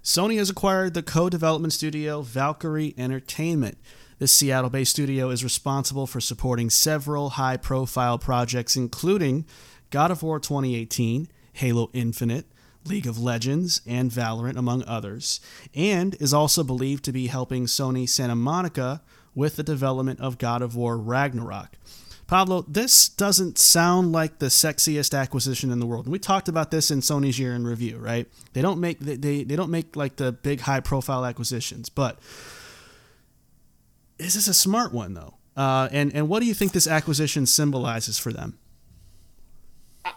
Sony 0.03 0.37
has 0.37 0.49
acquired 0.49 0.93
the 0.93 1.03
co-development 1.03 1.73
studio 1.73 2.21
Valkyrie 2.21 2.93
Entertainment. 2.97 3.77
This 4.19 4.31
Seattle-based 4.31 4.89
studio 4.89 5.29
is 5.29 5.43
responsible 5.43 6.07
for 6.07 6.19
supporting 6.19 6.71
several 6.71 7.31
high-profile 7.31 8.17
projects, 8.17 8.75
including 8.75 9.45
God 9.91 10.09
of 10.09 10.23
War 10.23 10.39
2018, 10.39 11.27
Halo 11.53 11.91
Infinite, 11.93 12.47
League 12.83 13.05
of 13.05 13.19
Legends, 13.19 13.81
and 13.85 14.09
Valorant, 14.09 14.57
among 14.57 14.83
others, 14.85 15.39
and 15.75 16.15
is 16.19 16.33
also 16.33 16.63
believed 16.63 17.05
to 17.05 17.11
be 17.11 17.27
helping 17.27 17.65
Sony 17.65 18.09
Santa 18.09 18.35
Monica 18.35 19.03
with 19.35 19.55
the 19.55 19.61
development 19.61 20.19
of 20.19 20.39
God 20.39 20.63
of 20.63 20.75
War 20.75 20.97
Ragnarok. 20.97 21.77
Pablo, 22.25 22.65
this 22.67 23.07
doesn't 23.07 23.59
sound 23.59 24.11
like 24.13 24.39
the 24.39 24.47
sexiest 24.47 25.15
acquisition 25.17 25.71
in 25.71 25.79
the 25.79 25.85
world. 25.85 26.05
And 26.05 26.11
we 26.11 26.17
talked 26.17 26.49
about 26.49 26.71
this 26.71 26.89
in 26.89 27.01
Sony's 27.01 27.37
year 27.37 27.53
in 27.53 27.67
review, 27.67 27.99
right? 27.99 28.27
They 28.53 28.63
don't 28.63 28.81
make 28.81 28.99
they, 28.99 29.15
they, 29.15 29.43
they 29.43 29.55
don't 29.55 29.69
make 29.69 29.95
like 29.95 30.15
the 30.15 30.31
big 30.31 30.61
high 30.61 30.81
profile 30.81 31.23
acquisitions, 31.23 31.87
but 31.87 32.19
is 34.19 34.33
this 34.33 34.47
a 34.47 34.53
smart 34.53 34.93
one 34.93 35.13
though? 35.13 35.35
Uh, 35.55 35.89
and 35.91 36.13
and 36.13 36.29
what 36.29 36.39
do 36.39 36.45
you 36.45 36.53
think 36.53 36.71
this 36.71 36.87
acquisition 36.87 37.45
symbolizes 37.45 38.19
for 38.19 38.31
them? 38.31 38.59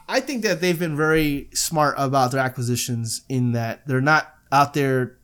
I 0.08 0.20
think 0.20 0.42
that 0.42 0.60
they've 0.60 0.78
been 0.78 0.96
very 0.96 1.48
smart 1.52 1.94
about 1.98 2.32
their 2.32 2.40
acquisitions 2.40 3.22
in 3.28 3.52
that 3.52 3.86
they're 3.86 4.00
not 4.00 4.32
out 4.52 4.74
there 4.74 5.18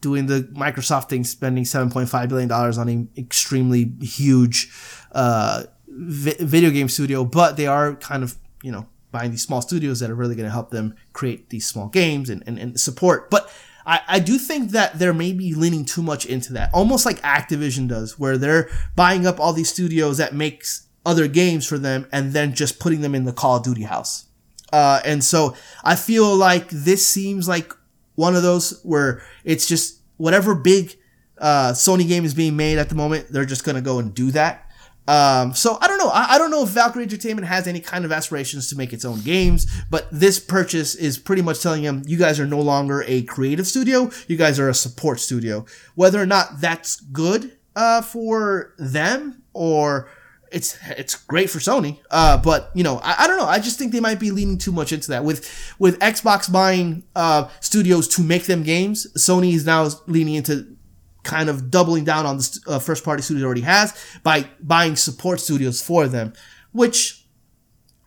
doing 0.00 0.26
the 0.26 0.42
Microsoft 0.54 1.08
thing, 1.08 1.24
spending 1.24 1.64
seven 1.64 1.90
point 1.90 2.08
five 2.08 2.28
billion 2.28 2.48
dollars 2.48 2.76
on 2.76 2.88
an 2.88 3.08
extremely 3.16 3.92
huge 4.02 4.70
uh, 5.12 5.64
vi- 5.88 6.36
video 6.40 6.70
game 6.70 6.88
studio, 6.88 7.24
but 7.24 7.56
they 7.56 7.66
are 7.66 7.94
kind 7.96 8.22
of 8.22 8.36
you 8.62 8.70
know 8.70 8.86
buying 9.10 9.30
these 9.30 9.42
small 9.42 9.62
studios 9.62 10.00
that 10.00 10.10
are 10.10 10.14
really 10.14 10.34
going 10.34 10.46
to 10.46 10.52
help 10.52 10.70
them 10.70 10.94
create 11.12 11.50
these 11.50 11.66
small 11.66 11.88
games 11.88 12.30
and, 12.30 12.42
and, 12.46 12.58
and 12.58 12.80
support. 12.80 13.30
But 13.30 13.50
I, 13.86 14.00
I 14.08 14.18
do 14.18 14.38
think 14.38 14.70
that 14.70 14.98
they're 14.98 15.14
maybe 15.14 15.54
leaning 15.54 15.84
too 15.84 16.02
much 16.02 16.26
into 16.26 16.52
that, 16.54 16.70
almost 16.72 17.04
like 17.06 17.20
Activision 17.22 17.88
does, 17.88 18.18
where 18.18 18.38
they're 18.38 18.68
buying 18.96 19.26
up 19.26 19.40
all 19.40 19.52
these 19.52 19.70
studios 19.70 20.18
that 20.18 20.34
makes 20.34 20.86
other 21.04 21.26
games 21.26 21.66
for 21.66 21.78
them 21.78 22.06
and 22.12 22.32
then 22.32 22.54
just 22.54 22.78
putting 22.78 23.00
them 23.00 23.14
in 23.14 23.24
the 23.24 23.32
Call 23.32 23.56
of 23.56 23.64
Duty 23.64 23.82
house. 23.82 24.26
Uh, 24.72 25.00
and 25.04 25.22
so 25.22 25.56
I 25.84 25.96
feel 25.96 26.34
like 26.34 26.68
this 26.70 27.06
seems 27.06 27.48
like 27.48 27.72
one 28.14 28.36
of 28.36 28.42
those 28.42 28.80
where 28.82 29.22
it's 29.44 29.66
just 29.66 30.00
whatever 30.16 30.54
big 30.54 30.96
uh, 31.38 31.72
Sony 31.72 32.06
game 32.06 32.24
is 32.24 32.34
being 32.34 32.56
made 32.56 32.78
at 32.78 32.88
the 32.88 32.94
moment, 32.94 33.26
they're 33.30 33.44
just 33.44 33.64
gonna 33.64 33.80
go 33.80 33.98
and 33.98 34.14
do 34.14 34.30
that. 34.30 34.70
Um, 35.08 35.52
so 35.52 35.78
I 35.80 35.88
don't 35.88 35.98
know. 35.98 36.08
I, 36.08 36.34
I 36.34 36.38
don't 36.38 36.50
know 36.50 36.62
if 36.62 36.70
Valkyrie 36.70 37.02
Entertainment 37.02 37.46
has 37.48 37.66
any 37.66 37.80
kind 37.80 38.04
of 38.04 38.12
aspirations 38.12 38.68
to 38.70 38.76
make 38.76 38.92
its 38.92 39.04
own 39.04 39.20
games, 39.20 39.66
but 39.90 40.06
this 40.12 40.38
purchase 40.38 40.94
is 40.94 41.18
pretty 41.18 41.42
much 41.42 41.60
telling 41.60 41.82
them 41.82 42.02
you 42.06 42.16
guys 42.16 42.38
are 42.38 42.46
no 42.46 42.60
longer 42.60 43.04
a 43.06 43.22
creative 43.22 43.66
studio. 43.66 44.10
You 44.28 44.36
guys 44.36 44.60
are 44.60 44.68
a 44.68 44.74
support 44.74 45.20
studio. 45.20 45.66
Whether 45.94 46.22
or 46.22 46.26
not 46.26 46.60
that's 46.60 47.00
good 47.00 47.58
uh, 47.74 48.02
for 48.02 48.74
them 48.78 49.42
or 49.52 50.08
it's 50.52 50.78
it's 50.96 51.14
great 51.16 51.50
for 51.50 51.58
Sony. 51.58 51.98
Uh, 52.10 52.36
but 52.36 52.70
you 52.74 52.84
know, 52.84 52.98
I, 53.02 53.24
I 53.24 53.26
don't 53.26 53.38
know. 53.38 53.46
I 53.46 53.58
just 53.58 53.78
think 53.78 53.92
they 53.92 54.00
might 54.00 54.20
be 54.20 54.30
leaning 54.30 54.58
too 54.58 54.72
much 54.72 54.92
into 54.92 55.08
that. 55.08 55.24
With 55.24 55.74
with 55.78 55.98
Xbox 55.98 56.50
buying 56.50 57.04
uh, 57.16 57.48
studios 57.60 58.06
to 58.08 58.22
make 58.22 58.44
them 58.44 58.62
games, 58.62 59.06
Sony 59.16 59.54
is 59.54 59.66
now 59.66 59.88
leaning 60.06 60.34
into 60.34 60.76
kind 61.22 61.48
of 61.48 61.70
doubling 61.70 62.04
down 62.04 62.26
on 62.26 62.38
the 62.38 62.60
uh, 62.66 62.78
first 62.78 63.04
party 63.04 63.22
studios 63.22 63.44
already 63.44 63.60
has 63.62 63.94
by 64.22 64.48
buying 64.60 64.96
support 64.96 65.40
studios 65.40 65.80
for 65.82 66.08
them, 66.08 66.32
which 66.72 67.24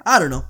I 0.05 0.19
don't 0.19 0.29
know. 0.29 0.45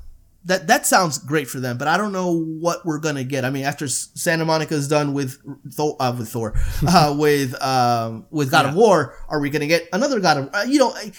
That 0.47 0.67
that 0.67 0.85
sounds 0.85 1.17
great 1.17 1.47
for 1.47 1.59
them, 1.59 1.77
but 1.79 1.87
I 1.87 1.97
don't 1.97 2.11
know 2.11 2.31
what 2.39 2.85
we're 2.85 2.99
gonna 2.99 3.23
get. 3.23 3.43
I 3.45 3.49
mean, 3.49 3.63
after 3.65 3.87
Santa 3.87 4.45
Monica's 4.45 4.87
done 4.87 5.13
with 5.13 5.39
Thor, 5.73 5.95
uh, 5.99 6.15
with 6.15 6.29
Thor, 6.29 6.53
uh, 6.87 7.15
with 7.17 7.59
um, 7.63 8.27
with 8.29 8.51
God 8.51 8.67
of 8.67 8.75
War, 8.75 9.15
are 9.27 9.39
we 9.39 9.49
gonna 9.49 9.65
get 9.65 9.87
another 9.91 10.19
God 10.19 10.37
of? 10.37 10.49
Uh, 10.53 10.65
you 10.67 10.77
know, 10.77 10.91
I- 10.91 11.11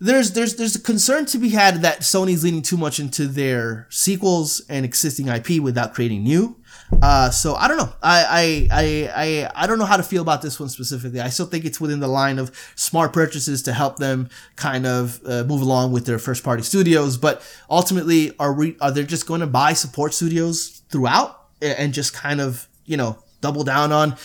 there's 0.00 0.32
there's 0.32 0.56
there's 0.56 0.74
a 0.76 0.80
concern 0.80 1.24
to 1.26 1.38
be 1.38 1.50
had 1.50 1.82
that 1.82 2.00
Sony's 2.00 2.42
leaning 2.42 2.62
too 2.62 2.76
much 2.76 2.98
into 2.98 3.26
their 3.26 3.86
sequels 3.90 4.60
and 4.68 4.84
existing 4.84 5.28
IP 5.28 5.60
without 5.60 5.92
creating 5.94 6.24
new. 6.24 6.56
Uh, 7.02 7.30
so 7.30 7.54
I 7.54 7.68
don't 7.68 7.76
know. 7.76 7.92
I, 8.02 8.68
I 8.70 9.08
I 9.12 9.50
I 9.54 9.66
don't 9.66 9.78
know 9.78 9.84
how 9.84 9.96
to 9.96 10.02
feel 10.02 10.22
about 10.22 10.42
this 10.42 10.58
one 10.58 10.68
specifically. 10.68 11.20
I 11.20 11.28
still 11.28 11.46
think 11.46 11.64
it's 11.64 11.80
within 11.80 12.00
the 12.00 12.08
line 12.08 12.38
of 12.38 12.50
smart 12.76 13.12
purchases 13.12 13.62
to 13.64 13.72
help 13.72 13.98
them 13.98 14.28
kind 14.56 14.86
of 14.86 15.20
uh, 15.26 15.44
move 15.44 15.60
along 15.62 15.92
with 15.92 16.06
their 16.06 16.18
first 16.18 16.44
party 16.44 16.62
studios. 16.62 17.16
But 17.16 17.42
ultimately, 17.68 18.32
are 18.38 18.52
we 18.52 18.76
are 18.80 18.90
they 18.90 19.04
just 19.04 19.26
going 19.26 19.40
to 19.40 19.46
buy 19.46 19.72
support 19.72 20.14
studios 20.14 20.82
throughout 20.90 21.40
and 21.60 21.92
just 21.92 22.14
kind 22.14 22.40
of 22.40 22.68
you 22.84 22.96
know 22.96 23.18
double 23.40 23.64
down 23.64 23.92
on 23.92 24.16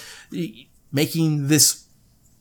making 0.92 1.48
this 1.48 1.86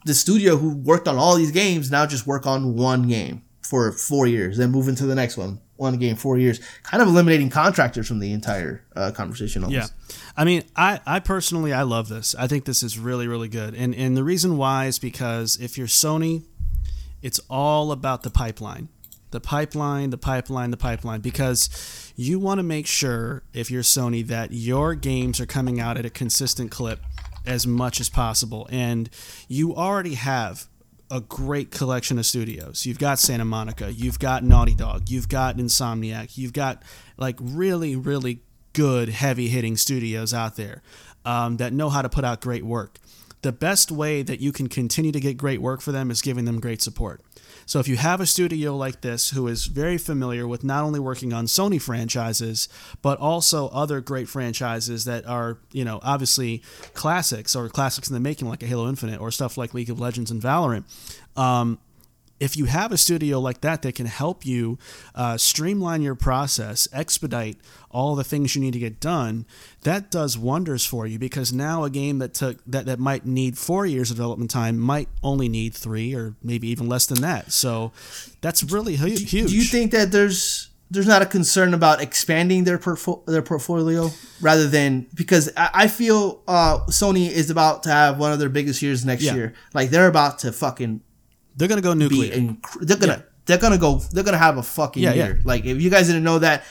the 0.05 0.15
studio 0.15 0.57
who 0.57 0.75
worked 0.77 1.09
on 1.09 1.17
all 1.17 1.37
these 1.37 1.51
games 1.51 1.91
now 1.91 2.07
just 2.07 2.27
work 2.27 2.47
on 2.47 2.77
one 2.77 3.09
game 3.09 3.43
for 3.69 3.93
four 3.93 4.27
years, 4.27 4.57
then 4.57 4.71
move 4.71 4.89
into 4.89 5.05
the 5.05 5.15
next 5.15 5.37
one, 5.37 5.61
one 5.79 5.97
game, 5.97 6.17
four 6.17 6.37
years, 6.37 6.61
kind 6.83 7.03
of 7.03 7.09
eliminating 7.09 7.49
contractors 7.49 8.07
from 8.07 8.19
the 8.19 8.33
entire 8.33 8.85
uh, 8.95 9.11
conversation. 9.13 9.65
Almost. 9.65 9.93
Yeah. 10.09 10.17
I 10.37 10.45
mean, 10.45 10.65
I, 10.77 11.01
I 11.07 11.21
personally 11.21 11.73
I 11.73 11.83
love 11.83 12.09
this. 12.09 12.35
I 12.39 12.47
think 12.47 12.65
this 12.65 12.83
is 12.83 12.99
really, 12.99 13.27
really 13.27 13.49
good. 13.49 13.75
And 13.75 13.95
and 13.95 14.17
the 14.17 14.25
reason 14.25 14.57
why 14.57 14.87
is 14.87 14.99
because 14.99 15.57
if 15.57 15.79
you're 15.79 15.87
Sony, 15.87 16.45
it's 17.23 17.41
all 17.49 17.93
about 17.93 18.23
the 18.23 18.31
pipeline. 18.31 18.89
The 19.31 19.41
pipeline, 19.41 20.11
the 20.11 20.19
pipeline, 20.19 20.71
the 20.71 20.79
pipeline, 20.79 21.21
because 21.21 22.13
you 22.17 22.39
want 22.39 22.61
to 22.61 22.63
make 22.63 22.87
sure, 22.87 23.43
if 23.53 23.71
you're 23.71 23.83
Sony, 23.83 24.27
that 24.27 24.53
your 24.53 24.95
games 24.95 25.39
are 25.39 25.47
coming 25.47 25.79
out 25.79 25.99
at 25.99 26.07
a 26.07 26.11
consistent 26.11 26.71
clip 26.71 27.01
as 27.45 27.67
much 27.67 28.01
as 28.01 28.09
possible. 28.09 28.67
And 28.71 29.11
you 29.47 29.75
already 29.75 30.15
have 30.15 30.67
a 31.11 31.21
great 31.21 31.71
collection 31.71 32.19
of 32.19 32.27
studios. 32.27 32.85
You've 32.85 32.99
got 32.99 33.19
Santa 33.19 33.45
Monica, 33.45 33.93
you've 33.93 34.19
got 34.19 34.45
Naughty 34.45 34.75
Dog, 34.75 35.09
you've 35.09 35.29
got 35.29 35.57
Insomniac, 35.57 36.37
you've 36.37 36.53
got 36.53 36.83
like 37.17 37.37
really, 37.41 37.97
really 37.97 38.43
good 38.73 39.09
heavy 39.09 39.49
hitting 39.49 39.77
studios 39.77 40.35
out 40.35 40.57
there 40.57 40.83
um, 41.25 41.57
that 41.57 41.73
know 41.73 41.89
how 41.89 42.03
to 42.03 42.09
put 42.09 42.25
out 42.25 42.41
great 42.41 42.65
work. 42.65 42.99
The 43.43 43.53
best 43.53 43.91
way 43.91 44.23
that 44.23 44.41
you 44.41 44.53
can 44.53 44.69
continue 44.69 45.13
to 45.13 45.21
get 45.21 45.37
great 45.37 45.63
work 45.63 45.81
for 45.81 45.93
them 45.93 46.11
is 46.11 46.21
giving 46.21 46.45
them 46.45 46.61
great 46.61 46.83
support. 46.83 47.23
So 47.69 47.81
if 47.81 47.87
you 47.87 47.99
have 47.99 48.23
a 48.23 48.27
studio 48.27 48.75
like 48.75 49.03
this 49.03 49.29
who 49.29 49.47
is 49.47 49.67
very 49.67 49.99
familiar 49.99 50.49
with 50.49 50.65
not 50.65 50.85
only 50.85 50.99
working 50.99 51.35
on 51.35 51.45
Sony 51.45 51.79
franchises, 51.79 52.67
but 53.03 53.19
also 53.19 53.69
other 53.69 54.01
great 54.01 54.27
franchises 54.27 55.05
that 55.05 55.27
are, 55.27 55.59
you 55.71 55.85
know, 55.85 56.01
obviously 56.03 56.63
classics 56.95 57.55
or 57.55 57.69
classics 57.69 58.09
in 58.09 58.15
the 58.15 58.21
making, 58.21 58.49
like 58.49 58.63
a 58.63 58.67
Halo 58.67 58.89
Infinite 58.89 59.21
or 59.21 59.31
stuff 59.31 59.59
like 59.59 59.75
League 59.75 59.91
of 59.91 60.01
Legends 60.01 60.31
and 60.31 60.41
Valorant. 60.41 60.85
Um, 61.39 61.79
if 62.41 62.57
you 62.57 62.65
have 62.65 62.91
a 62.91 62.97
studio 62.97 63.39
like 63.39 63.61
that 63.61 63.83
that 63.83 63.95
can 63.95 64.07
help 64.07 64.47
you 64.47 64.79
uh, 65.15 65.37
streamline 65.37 66.01
your 66.01 66.15
process, 66.15 66.89
expedite 66.91 67.59
all 67.91 68.15
the 68.15 68.25
things 68.25 68.55
you 68.55 68.61
need 68.61 68.73
to 68.75 68.79
get 68.79 69.01
done, 69.01 69.47
that 69.83 70.11
does 70.11 70.37
wonders 70.37 70.85
for 70.85 71.07
you 71.07 71.19
because 71.19 71.53
now 71.53 71.85
a 71.85 71.91
game 71.91 72.19
that 72.19 72.35
took 72.35 72.59
that, 72.67 72.87
that 72.87 72.99
might 72.99 73.25
need 73.27 73.57
four 73.57 73.87
years 73.87 74.11
of 74.11 74.17
development 74.17 74.51
time 74.51 74.79
might 74.79 75.09
only 75.23 75.49
need 75.49 75.75
three 75.75 76.15
or 76.15 76.35
maybe 76.43 76.69
even 76.69 76.89
less 76.89 77.07
than 77.07 77.21
that. 77.23 77.51
So 77.53 77.93
that's 78.41 78.63
really 78.63 78.97
hu- 78.97 79.07
huge. 79.07 79.31
Do 79.51 79.57
you 79.57 79.63
think 79.65 79.93
that 79.93 80.13
there's 80.13 80.69
there's 80.91 81.07
not 81.07 81.21
a 81.21 81.27
concern 81.27 81.75
about 81.75 82.01
expanding 82.01 82.65
their 82.65 82.79
portfo- 82.79 83.25
their 83.27 83.43
portfolio 83.43 84.11
rather 84.41 84.67
than 84.67 85.07
because 85.15 85.51
I, 85.57 85.71
I 85.75 85.89
feel 85.89 86.43
uh, 86.49 86.79
Sony 86.87 87.29
is 87.31 87.51
about 87.51 87.83
to 87.85 87.91
have 87.91 88.19
one 88.19 88.33
of 88.33 88.39
their 88.39 88.49
biggest 88.49 88.81
years 88.83 89.05
next 89.05 89.23
Yeah. 89.25 89.35
year. 89.35 89.55
Like 89.75 89.91
they're 89.91 90.09
about 90.09 90.39
to 90.41 90.53
fucking 90.53 91.01
they're 91.57 91.69
gonna 91.69 91.81
go 91.83 91.93
nuclear? 91.95 92.33
inc- 92.35 92.63
they're 92.81 92.97
gonna 92.97 93.13
Yeah. 93.13 93.23
they're 93.47 93.59
gonna 93.59 93.77
go 93.79 93.97
they're 94.13 94.25
gonna 94.25 94.39
have 94.39 94.57
a 94.59 94.63
fucking 94.63 95.03
Yeah, 95.03 95.13
year. 95.15 95.41
Like 95.45 95.65
if 95.67 95.81
you 95.83 95.91
guys 95.91 96.07
didn't 96.07 96.25
know 96.25 96.39
that, 96.39 96.65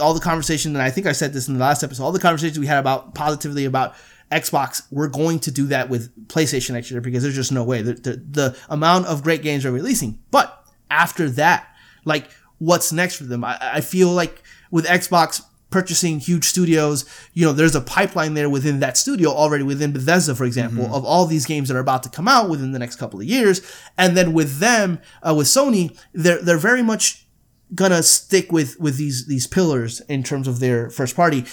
all 0.00 0.14
the 0.14 0.20
conversation 0.20 0.74
and 0.74 0.82
I 0.82 0.90
think 0.90 1.06
I 1.06 1.12
said 1.12 1.32
this 1.32 1.48
in 1.48 1.54
the 1.54 1.60
last 1.60 1.82
episode, 1.82 2.04
all 2.04 2.12
the 2.12 2.20
conversations 2.20 2.58
we 2.58 2.66
had 2.66 2.78
about 2.78 3.14
positively 3.14 3.64
about 3.64 3.94
Xbox, 4.30 4.82
we're 4.90 5.08
going 5.08 5.38
to 5.40 5.50
do 5.50 5.66
that 5.68 5.88
with 5.88 6.28
PlayStation 6.28 6.72
next 6.72 6.90
year 6.90 7.00
because 7.00 7.22
there's 7.22 7.34
just 7.34 7.52
no 7.52 7.64
way 7.64 7.82
the 7.82 7.94
the, 7.94 8.22
the 8.30 8.56
amount 8.68 9.06
of 9.06 9.22
great 9.22 9.42
games 9.42 9.62
they're 9.62 9.72
releasing. 9.72 10.18
But 10.30 10.64
after 10.90 11.30
that, 11.30 11.68
like 12.04 12.30
what's 12.58 12.92
next 12.92 13.16
for 13.16 13.24
them? 13.24 13.44
I, 13.44 13.58
I 13.60 13.80
feel 13.80 14.08
like 14.10 14.42
with 14.70 14.86
Xbox. 14.86 15.42
purchasing 15.70 16.18
huge 16.18 16.44
studios. 16.44 17.04
You 17.34 17.44
know, 17.44 17.52
there's 17.52 17.74
a 17.74 17.82
pipeline 17.82 18.32
there 18.32 18.48
within 18.48 18.80
that 18.80 18.96
studio 18.96 19.28
already 19.28 19.64
within 19.64 19.92
Bethesda, 19.92 20.34
for 20.34 20.46
example, 20.46 20.86
of 20.94 21.04
all 21.04 21.26
these 21.26 21.44
games 21.44 21.68
that 21.68 21.76
are 21.76 21.80
about 21.80 22.02
to 22.04 22.08
come 22.08 22.26
out 22.26 22.48
within 22.48 22.72
the 22.72 22.78
next 22.78 22.96
couple 22.96 23.20
of 23.20 23.26
years. 23.26 23.60
And 23.98 24.16
then 24.16 24.32
with 24.32 24.60
them, 24.60 24.98
uh, 25.22 25.34
with 25.34 25.46
Sony, 25.46 25.94
they're 26.14 26.40
they're 26.40 26.56
very 26.56 26.82
much 26.82 27.26
gonna 27.74 28.02
stick 28.02 28.50
with 28.52 28.78
with 28.80 28.96
these 28.96 29.26
these 29.26 29.46
pillars 29.46 30.00
in 30.08 30.22
terms 30.22 30.48
of 30.48 30.60
their 30.60 30.90
first 30.90 31.14
party. 31.16 31.44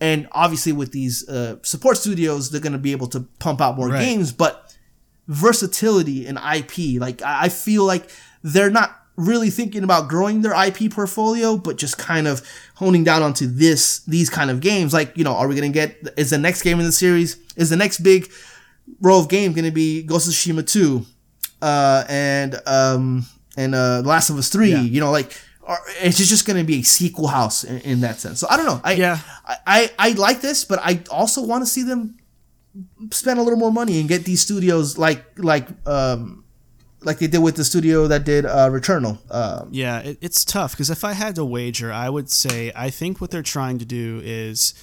And 0.00 0.28
obviously, 0.32 0.72
with 0.72 0.92
these 0.92 1.28
uh, 1.28 1.56
support 1.62 1.96
studios, 1.98 2.50
they're 2.50 2.60
gonna 2.60 2.78
be 2.78 2.92
able 2.92 3.08
to 3.08 3.20
pump 3.38 3.60
out 3.60 3.76
more 3.76 3.88
Right. 3.88 4.00
games. 4.04 4.32
But 4.32 4.74
versatility 5.28 6.26
in 6.26 6.36
IP, 6.38 6.98
like 7.00 7.22
I 7.22 7.48
feel 7.48 7.84
like 7.84 8.10
they're 8.42 8.70
not 8.70 8.96
really 9.16 9.50
thinking 9.50 9.84
about 9.84 10.08
growing 10.08 10.40
their 10.42 10.54
IP 10.54 10.90
portfolio, 10.90 11.56
but 11.58 11.76
just 11.76 11.98
kind 11.98 12.26
of 12.26 12.42
honing 12.76 13.04
down 13.04 13.22
onto 13.22 13.46
this 13.46 14.00
these 14.06 14.30
kind 14.30 14.50
of 14.50 14.60
games. 14.60 14.92
Like, 14.92 15.16
you 15.16 15.24
know, 15.24 15.34
are 15.34 15.46
we 15.48 15.54
gonna 15.54 15.68
get 15.68 15.96
is 16.16 16.30
the 16.30 16.38
next 16.38 16.62
game 16.62 16.80
in 16.80 16.86
the 16.86 16.92
series 16.92 17.36
is 17.56 17.68
the 17.70 17.76
next 17.76 17.98
big 18.00 18.30
row 19.00 19.18
of 19.18 19.28
game 19.28 19.52
gonna 19.52 19.70
be 19.70 20.02
Ghost 20.02 20.26
of 20.28 20.34
Tsushima 20.34 20.66
two, 20.66 21.04
uh, 21.62 22.04
and 22.08 22.58
um 22.66 23.26
and 23.56 23.74
uh 23.74 24.02
Last 24.04 24.30
of 24.30 24.36
Us 24.36 24.48
three? 24.48 24.70
Yeah. 24.70 24.82
You 24.82 25.00
know, 25.00 25.10
like. 25.10 25.32
It's 26.00 26.16
just 26.16 26.46
going 26.46 26.56
to 26.56 26.64
be 26.64 26.80
a 26.80 26.82
sequel 26.82 27.28
house 27.28 27.62
in, 27.62 27.78
in 27.82 28.00
that 28.00 28.18
sense. 28.18 28.40
So 28.40 28.48
I 28.50 28.56
don't 28.56 28.66
know. 28.66 28.80
I, 28.82 28.94
Yeah. 28.94 29.18
I, 29.46 29.56
I, 29.66 29.90
I 29.98 30.12
like 30.12 30.40
this, 30.40 30.64
but 30.64 30.80
I 30.82 31.00
also 31.10 31.44
want 31.44 31.62
to 31.62 31.66
see 31.66 31.84
them 31.84 32.16
spend 33.12 33.38
a 33.38 33.42
little 33.42 33.58
more 33.58 33.70
money 33.70 34.00
and 34.00 34.08
get 34.08 34.24
these 34.24 34.40
studios 34.40 34.98
like 34.98 35.24
like 35.38 35.68
um 35.86 36.44
like 37.02 37.18
they 37.18 37.28
did 37.28 37.38
with 37.38 37.54
the 37.56 37.64
studio 37.64 38.08
that 38.08 38.24
did 38.24 38.46
uh 38.46 38.68
Returnal. 38.68 39.18
Um, 39.32 39.68
Yeah, 39.70 40.00
it, 40.00 40.18
it's 40.20 40.44
tough 40.44 40.72
because 40.72 40.90
if 40.90 41.04
I 41.04 41.12
had 41.12 41.36
to 41.36 41.44
wager, 41.44 41.92
I 41.92 42.08
would 42.08 42.30
say 42.30 42.72
I 42.74 42.90
think 42.90 43.20
what 43.20 43.30
they're 43.30 43.42
trying 43.42 43.78
to 43.78 43.84
do 43.84 44.20
is 44.24 44.74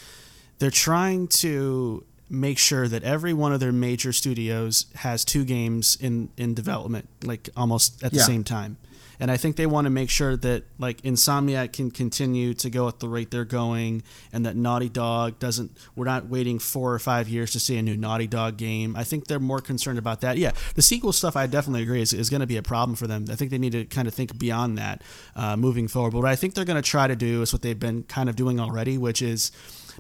they're 0.60 0.72
trying 0.72 1.28
to 1.44 2.06
make 2.30 2.58
sure 2.58 2.88
that 2.88 3.04
every 3.04 3.34
one 3.34 3.54
of 3.54 3.60
their 3.60 3.72
major 3.72 4.12
studios 4.14 4.86
has 4.96 5.24
two 5.26 5.46
games 5.46 5.98
in 6.02 6.30
in 6.38 6.54
development, 6.54 7.08
like 7.24 7.50
almost 7.56 8.04
at 8.04 8.12
the 8.12 8.18
Yeah. 8.18 8.24
same 8.24 8.44
time. 8.44 8.78
And 9.20 9.32
I 9.32 9.38
think 9.38 9.56
they 9.56 9.66
want 9.66 9.86
to 9.86 9.90
make 9.90 10.12
sure 10.12 10.38
that 10.38 10.66
like 10.78 11.02
Insomniac 11.02 11.74
can 11.74 11.90
continue 11.90 12.54
to 12.54 12.70
go 12.70 12.88
at 12.88 13.00
the 13.00 13.10
rate 13.10 13.32
they're 13.32 13.46
going, 13.46 14.04
and 14.32 14.46
that 14.46 14.56
Naughty 14.56 14.90
Dog 14.90 15.40
doesn't. 15.40 15.76
We're 15.96 16.06
not 16.06 16.30
waiting 16.30 16.60
four 16.60 16.94
or 16.94 17.00
five 17.00 17.28
years 17.28 17.50
to 17.54 17.60
see 17.60 17.78
a 17.78 17.82
new 17.82 17.98
Naughty 17.98 18.28
Dog 18.28 18.58
game. 18.58 18.96
I 18.96 19.04
think 19.04 19.26
they're 19.26 19.40
more 19.40 19.60
concerned 19.60 19.98
about 19.98 20.22
that. 20.22 20.38
Yeah, 20.38 20.52
the 20.76 20.84
sequel 20.84 21.14
stuff 21.14 21.36
I 21.36 21.48
definitely 21.48 21.82
agree 21.82 22.02
is, 22.04 22.14
is 22.14 22.30
going 22.30 22.42
to 22.42 22.46
be 22.48 22.58
a 22.58 22.62
problem 22.62 22.96
for 22.96 23.08
them. 23.08 23.26
I 23.32 23.36
think 23.36 23.50
they 23.50 23.58
need 23.58 23.72
to 23.72 23.86
kind 23.86 24.08
of 24.08 24.14
think 24.14 24.38
beyond 24.38 24.78
that 24.78 25.02
uh, 25.36 25.58
moving 25.58 25.88
forward. 25.88 26.12
But 26.12 26.20
what 26.22 26.30
I 26.32 26.36
think 26.36 26.54
they're 26.54 26.64
going 26.66 26.82
to 26.84 26.88
try 26.88 27.08
to 27.08 27.16
do 27.16 27.42
is 27.42 27.52
what 27.52 27.64
they've 27.64 27.80
been 27.80 28.04
kind 28.04 28.30
of 28.30 28.36
doing 28.36 28.60
already, 28.60 29.00
which 29.00 29.24
is 29.24 29.52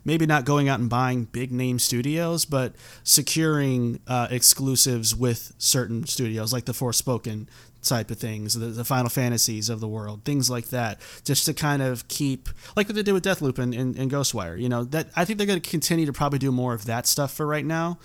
maybe 0.08 0.26
not 0.26 0.45
going 0.45 0.70
out 0.70 0.80
and 0.80 0.89
buying 0.89 1.26
big 1.26 1.51
name 1.51 1.78
studios, 1.78 2.45
but 2.45 2.74
securing 3.03 3.99
uh, 4.08 4.28
exclusives 4.32 5.14
with 5.14 5.51
certain 5.58 6.08
studios, 6.08 6.53
like 6.53 6.64
the 6.64 6.72
Forspoken 6.72 7.45
type 7.84 8.10
of 8.10 8.18
things, 8.18 8.58
the, 8.58 8.68
the 8.68 8.86
Final 8.86 9.10
Fantasies 9.10 9.70
of 9.70 9.82
the 9.82 9.88
world, 9.88 10.24
things 10.24 10.49
like 10.49 10.68
that, 10.70 10.99
just 11.26 11.45
to 11.45 11.53
kind 11.53 11.82
of 11.82 12.08
keep, 12.08 12.47
like 12.78 12.88
what 12.88 12.95
they 12.95 13.03
did 13.03 13.12
with 13.12 13.26
Deathloop 13.26 13.60
and, 13.60 13.74
and, 13.74 13.97
and 13.97 14.10
Ghostwire. 14.10 14.60
You 14.60 14.70
know, 14.70 14.86
that 14.86 15.10
I 15.18 15.26
think 15.26 15.38
they're 15.38 15.45
going 15.45 15.62
to 15.62 15.70
continue 15.70 16.05
to 16.05 16.14
probably 16.14 16.39
do 16.39 16.53
more 16.53 16.74
of 16.74 16.86
that 16.86 17.05
stuff 17.05 17.34
for 17.34 17.45
right 17.45 17.66
now. 17.66 17.99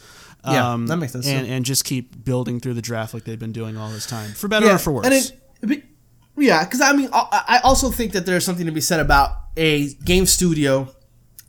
Yeah, 0.44 0.76
that 0.88 0.96
makes 0.96 1.12
sense, 1.12 1.28
And, 1.28 1.46
and 1.46 1.64
just 1.64 1.84
keep 1.84 2.24
building 2.24 2.58
through 2.58 2.74
the 2.74 2.82
draft 2.82 3.14
like 3.14 3.22
they've 3.22 3.38
been 3.38 3.52
doing 3.52 3.76
all 3.76 3.90
this 3.90 4.06
time, 4.06 4.32
for 4.32 4.48
better 4.48 4.68
or 4.68 4.78
for 4.78 4.92
worse. 4.92 5.32
It, 5.62 5.84
yeah, 6.36 6.64
because 6.64 6.80
I 6.80 6.92
mean, 6.94 7.10
I 7.12 7.60
also 7.62 7.90
think 7.90 8.10
that 8.14 8.26
there's 8.26 8.44
something 8.44 8.66
to 8.66 8.72
be 8.72 8.80
said 8.80 8.98
about 8.98 9.30
a 9.56 9.94
game 9.94 10.26
studio 10.26 10.92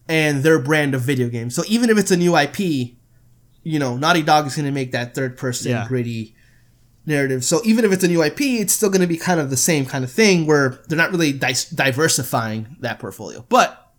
and 0.08 0.44
their 0.44 0.60
brand 0.60 0.94
of 0.96 1.02
video 1.02 1.30
games. 1.30 1.56
So 1.56 1.64
even 1.68 1.90
if 1.90 1.98
it's 1.98 2.12
a 2.12 2.18
new 2.18 2.36
IP, 2.38 2.60
you 3.64 3.80
know, 3.80 3.96
Naughty 3.98 4.22
Dog 4.24 4.46
is 4.48 4.56
going 4.56 4.66
to 4.66 4.72
make 4.72 4.92
that 4.92 5.16
third 5.16 5.38
person 5.38 5.72
Yeah. 5.72 5.88
gritty 5.88 6.36
narrative. 7.06 7.44
So 7.44 7.62
even 7.64 7.86
if 7.86 7.92
it's 7.92 8.04
a 8.04 8.08
new 8.08 8.22
IP, 8.24 8.42
it's 8.42 8.74
still 8.74 8.90
going 8.90 9.02
to 9.02 9.08
be 9.08 9.18
kind 9.18 9.40
of 9.40 9.50
the 9.50 9.58
same 9.58 9.86
kind 9.86 10.04
of 10.04 10.12
thing 10.12 10.46
where 10.46 10.80
they're 10.88 10.98
not 10.98 11.12
really 11.12 11.32
di- 11.34 11.54
diversifying 11.74 12.76
that 12.80 13.00
portfolio. 13.00 13.46
But 13.50 13.92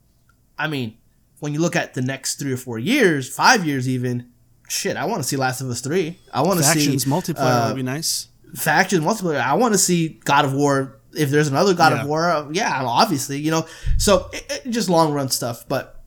I 0.58 0.68
mean, 0.68 0.96
when 1.40 1.52
you 1.52 1.60
look 1.60 1.76
at 1.76 1.94
the 1.94 2.02
next 2.02 2.36
three 2.38 2.52
or 2.52 2.56
four 2.56 2.78
years, 2.78 3.28
five 3.34 3.66
years 3.66 3.88
even, 3.88 4.30
shit, 4.68 4.96
I 4.96 5.04
want 5.06 5.22
to 5.22 5.28
see 5.28 5.36
Last 5.36 5.60
of 5.60 5.68
Us 5.68 5.80
three. 5.80 6.18
I 6.32 6.42
want 6.42 6.58
to 6.58 6.64
see 6.64 6.80
Factions 6.80 7.04
multiplayer 7.06 7.64
uh, 7.64 7.68
would 7.68 7.76
be 7.76 7.82
nice. 7.82 8.28
faction 8.54 9.02
multiplayer. 9.02 9.40
I 9.40 9.54
want 9.54 9.74
to 9.74 9.78
see 9.78 10.20
God 10.24 10.44
of 10.44 10.54
War. 10.54 11.00
If 11.16 11.30
there's 11.30 11.48
another 11.48 11.74
God 11.74 11.92
Yeah. 11.92 12.02
of 12.02 12.08
War, 12.08 12.30
uh, 12.30 12.48
yeah, 12.52 12.82
obviously, 12.84 13.38
you 13.38 13.50
know. 13.50 13.66
So 13.98 14.28
it, 14.32 14.44
it- 14.66 14.70
just 14.70 14.88
long 14.88 15.12
run 15.12 15.28
stuff, 15.28 15.64
but 15.68 16.00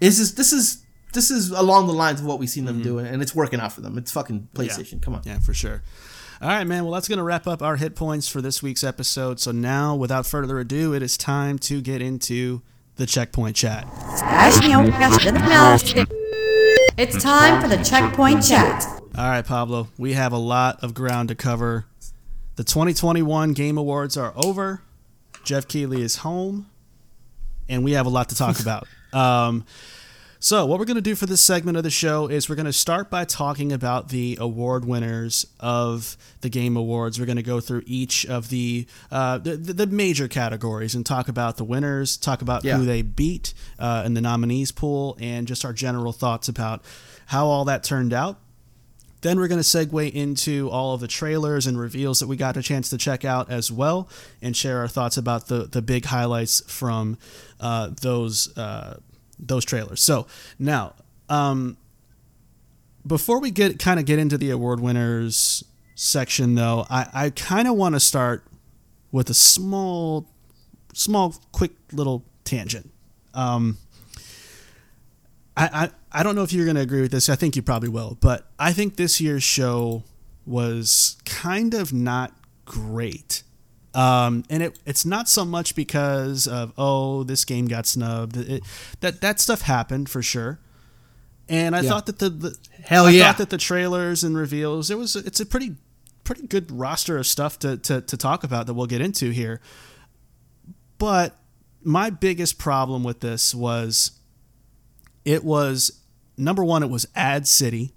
this 0.00 0.18
is 0.18 0.34
this 0.34 0.52
is 0.52 0.84
this 1.12 1.30
is 1.30 1.50
along 1.50 1.86
the 1.86 1.92
lines 1.92 2.20
of 2.20 2.26
what 2.26 2.38
we've 2.38 2.48
seen 2.50 2.64
them 2.64 2.82
doing, 2.82 3.06
and 3.06 3.20
it's 3.22 3.34
working 3.34 3.60
out 3.60 3.72
for 3.72 3.80
them. 3.82 3.98
It's 3.98 4.10
fucking 4.10 4.48
PlayStation. 4.54 5.00
Come 5.02 5.14
on. 5.14 5.20
Mm-hmm. 5.20 5.28
Yeah, 5.28 5.38
for 5.40 5.54
sure. 5.54 5.82
All 6.40 6.48
right, 6.48 6.64
man. 6.64 6.84
Well, 6.84 6.92
that's 6.94 7.06
going 7.06 7.18
to 7.18 7.22
wrap 7.22 7.46
up 7.46 7.62
our 7.62 7.76
hit 7.76 7.94
points 7.94 8.26
for 8.28 8.40
this 8.42 8.62
week's 8.62 8.82
episode. 8.82 9.38
So 9.38 9.52
now, 9.52 9.94
without 9.94 10.26
further 10.26 10.58
ado, 10.58 10.92
it 10.92 11.02
is 11.02 11.16
time 11.16 11.56
to 11.60 11.80
get 11.80 12.02
into 12.02 12.62
the 12.96 13.06
checkpoint 13.06 13.54
chat. 13.54 13.86
It's 16.98 17.22
time 17.22 17.60
for 17.62 17.68
the 17.68 17.82
checkpoint 17.82 18.44
chat. 18.44 18.84
All 19.16 19.28
right, 19.28 19.44
Pablo, 19.46 19.88
we 19.98 20.14
have 20.14 20.32
a 20.32 20.38
lot 20.38 20.82
of 20.82 20.94
ground 20.94 21.28
to 21.28 21.34
cover. 21.34 21.86
The 22.56 22.64
2021 22.64 23.52
Game 23.54 23.78
Awards 23.78 24.16
are 24.16 24.32
over. 24.36 24.82
Geoff 25.44 25.66
Keighley 25.66 26.02
is 26.02 26.16
home, 26.16 26.66
and 27.68 27.82
we 27.82 27.92
have 27.92 28.06
a 28.06 28.10
lot 28.10 28.28
to 28.28 28.34
talk 28.34 28.60
about. 28.66 28.86
Um, 29.12 29.64
so, 30.38 30.66
what 30.66 30.78
we're 30.80 30.84
going 30.84 30.96
to 30.96 31.00
do 31.00 31.14
for 31.14 31.26
this 31.26 31.40
segment 31.40 31.76
of 31.76 31.84
the 31.84 31.90
show 31.90 32.26
is 32.26 32.48
we're 32.48 32.56
going 32.56 32.66
to 32.66 32.72
start 32.72 33.10
by 33.10 33.24
talking 33.24 33.72
about 33.72 34.08
the 34.08 34.36
award 34.40 34.84
winners 34.84 35.46
of 35.60 36.16
the 36.40 36.48
Game 36.48 36.76
Awards. 36.76 37.18
We're 37.18 37.26
going 37.26 37.36
to 37.36 37.42
go 37.44 37.60
through 37.60 37.84
each 37.86 38.26
of 38.26 38.48
the, 38.50 38.86
uh, 39.10 39.38
the 39.38 39.56
the 39.56 39.86
major 39.86 40.26
categories 40.28 40.94
and 40.96 41.06
talk 41.06 41.28
about 41.28 41.56
the 41.58 41.64
winners, 41.64 42.16
talk 42.16 42.42
about 42.42 42.64
Yeah. 42.64 42.76
who 42.76 42.84
they 42.84 43.02
beat 43.02 43.54
uh, 43.78 44.02
in 44.04 44.14
the 44.14 44.20
nominees 44.20 44.72
pool, 44.72 45.16
and 45.20 45.46
just 45.46 45.64
our 45.64 45.72
general 45.72 46.12
thoughts 46.12 46.48
about 46.48 46.82
how 47.26 47.46
all 47.46 47.64
that 47.66 47.82
turned 47.84 48.12
out. 48.12 48.38
Then 49.22 49.38
we're 49.38 49.48
going 49.48 49.62
to 49.62 49.66
segue 49.66 50.12
into 50.12 50.68
all 50.70 50.94
of 50.94 51.00
the 51.00 51.08
trailers 51.08 51.66
and 51.66 51.78
reveals 51.78 52.20
that 52.20 52.26
we 52.26 52.36
got 52.36 52.56
a 52.56 52.62
chance 52.62 52.90
to 52.90 52.98
check 52.98 53.24
out 53.24 53.50
as 53.50 53.72
well, 53.72 54.08
and 54.42 54.56
share 54.56 54.78
our 54.78 54.88
thoughts 54.88 55.16
about 55.16 55.46
the 55.46 55.64
the 55.64 55.80
big 55.80 56.04
highlights 56.04 56.60
from 56.70 57.16
uh, 57.60 57.90
those 58.00 58.56
uh, 58.58 58.98
those 59.38 59.64
trailers. 59.64 60.00
So 60.02 60.26
now, 60.58 60.94
um, 61.28 61.76
before 63.06 63.40
we 63.40 63.50
get 63.50 63.78
kind 63.78 63.98
of 63.98 64.06
get 64.06 64.18
into 64.18 64.38
the 64.38 64.50
award 64.50 64.80
winners 64.80 65.64
section, 65.94 66.54
though, 66.54 66.86
I, 66.90 67.06
I 67.12 67.30
kind 67.30 67.68
of 67.68 67.76
want 67.76 67.94
to 67.94 68.00
start 68.00 68.44
with 69.12 69.30
a 69.30 69.34
small, 69.34 70.26
small, 70.94 71.34
quick 71.52 71.72
little 71.92 72.24
tangent. 72.44 72.90
Um, 73.34 73.78
I, 75.56 75.90
I, 76.12 76.20
I 76.20 76.22
don't 76.22 76.34
know 76.34 76.42
if 76.42 76.52
you're 76.52 76.64
going 76.64 76.76
to 76.76 76.82
agree 76.82 77.00
with 77.02 77.10
this. 77.12 77.28
I 77.28 77.36
think 77.36 77.56
you 77.56 77.62
probably 77.62 77.88
will. 77.88 78.16
But 78.20 78.46
I 78.58 78.72
think 78.72 78.96
this 78.96 79.20
year's 79.20 79.42
show 79.42 80.04
was 80.46 81.16
kind 81.24 81.74
of 81.74 81.92
not 81.92 82.32
great. 82.64 83.42
Um, 83.94 84.44
and 84.48 84.62
it, 84.62 84.78
it's 84.86 85.04
not 85.04 85.28
so 85.28 85.44
much 85.44 85.74
because 85.76 86.46
of, 86.48 86.72
oh, 86.78 87.22
this 87.24 87.44
game 87.44 87.66
got 87.68 87.86
snubbed. 87.86 88.36
It, 88.38 88.62
that, 89.00 89.20
that 89.20 89.38
stuff 89.40 89.62
happened 89.62 90.08
for 90.08 90.22
sure. 90.22 90.58
And 91.48 91.76
I 91.76 91.80
Yeah. 91.80 91.90
thought 91.90 92.06
that 92.06 92.18
the, 92.18 92.30
the 92.30 92.56
Hell 92.84 93.06
I 93.06 93.10
yeah. 93.10 93.24
thought 93.26 93.38
that 93.38 93.50
the 93.50 93.58
trailers 93.58 94.24
and 94.24 94.36
reveals 94.36 94.90
it 94.90 94.96
was 94.96 95.14
it's 95.16 95.40
a 95.40 95.44
pretty 95.46 95.76
pretty 96.24 96.46
good 96.46 96.70
roster 96.70 97.18
of 97.18 97.26
stuff 97.26 97.58
to, 97.58 97.76
to, 97.76 98.00
to 98.00 98.16
talk 98.16 98.44
about 98.44 98.66
that 98.66 98.74
we'll 98.74 98.86
get 98.86 99.00
into 99.00 99.30
here. 99.30 99.60
But 100.98 101.36
my 101.82 102.10
biggest 102.10 102.58
problem 102.58 103.02
with 103.02 103.20
this 103.20 103.54
was 103.54 104.12
it 105.24 105.44
was 105.44 106.02
number 106.36 106.64
one, 106.64 106.82
it 106.82 106.90
was 106.90 107.06
ad 107.14 107.46
city. 107.46 107.92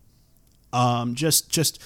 Um, 0.74 1.16
just 1.16 1.50
just 1.50 1.82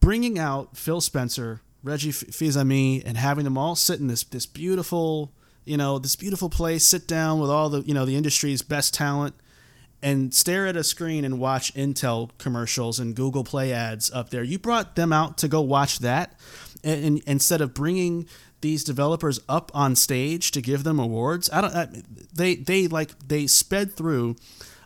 bringing 0.00 0.38
out 0.38 0.76
Phil 0.76 1.00
Spencer, 1.00 1.60
Reggie 1.82 2.12
Fils-Aimé, 2.12 3.02
and 3.04 3.16
having 3.16 3.44
them 3.44 3.58
all 3.58 3.74
sit 3.74 4.00
in 4.00 4.06
this 4.06 4.24
this 4.24 4.46
beautiful, 4.46 5.32
you 5.64 5.76
know, 5.76 5.98
this 5.98 6.16
beautiful 6.16 6.48
place, 6.48 6.86
sit 6.86 7.08
down 7.08 7.40
with 7.40 7.50
all 7.50 7.68
the 7.68 7.82
you 7.82 7.94
know 7.94 8.04
the 8.04 8.16
industry's 8.16 8.62
best 8.62 8.94
talent, 8.94 9.34
and 10.02 10.32
stare 10.32 10.66
at 10.66 10.76
a 10.76 10.84
screen 10.84 11.24
and 11.24 11.40
watch 11.40 11.74
Intel 11.74 12.30
commercials 12.38 13.00
and 13.00 13.16
Google 13.16 13.42
Play 13.42 13.72
ads 13.72 14.10
up 14.12 14.30
there. 14.30 14.44
You 14.44 14.58
brought 14.58 14.94
them 14.94 15.12
out 15.12 15.38
to 15.38 15.48
go 15.48 15.60
watch 15.60 15.98
that, 16.00 16.38
and, 16.84 17.04
and 17.04 17.22
instead 17.26 17.60
of 17.60 17.74
bringing 17.74 18.28
these 18.64 18.82
developers 18.82 19.38
up 19.46 19.70
on 19.74 19.94
stage 19.94 20.50
to 20.52 20.62
give 20.62 20.84
them 20.84 20.98
awards, 20.98 21.50
I 21.52 21.60
don't. 21.60 21.74
I, 21.74 21.88
they 22.32 22.54
they 22.54 22.88
like 22.88 23.10
they 23.28 23.46
sped 23.46 23.92
through 23.92 24.36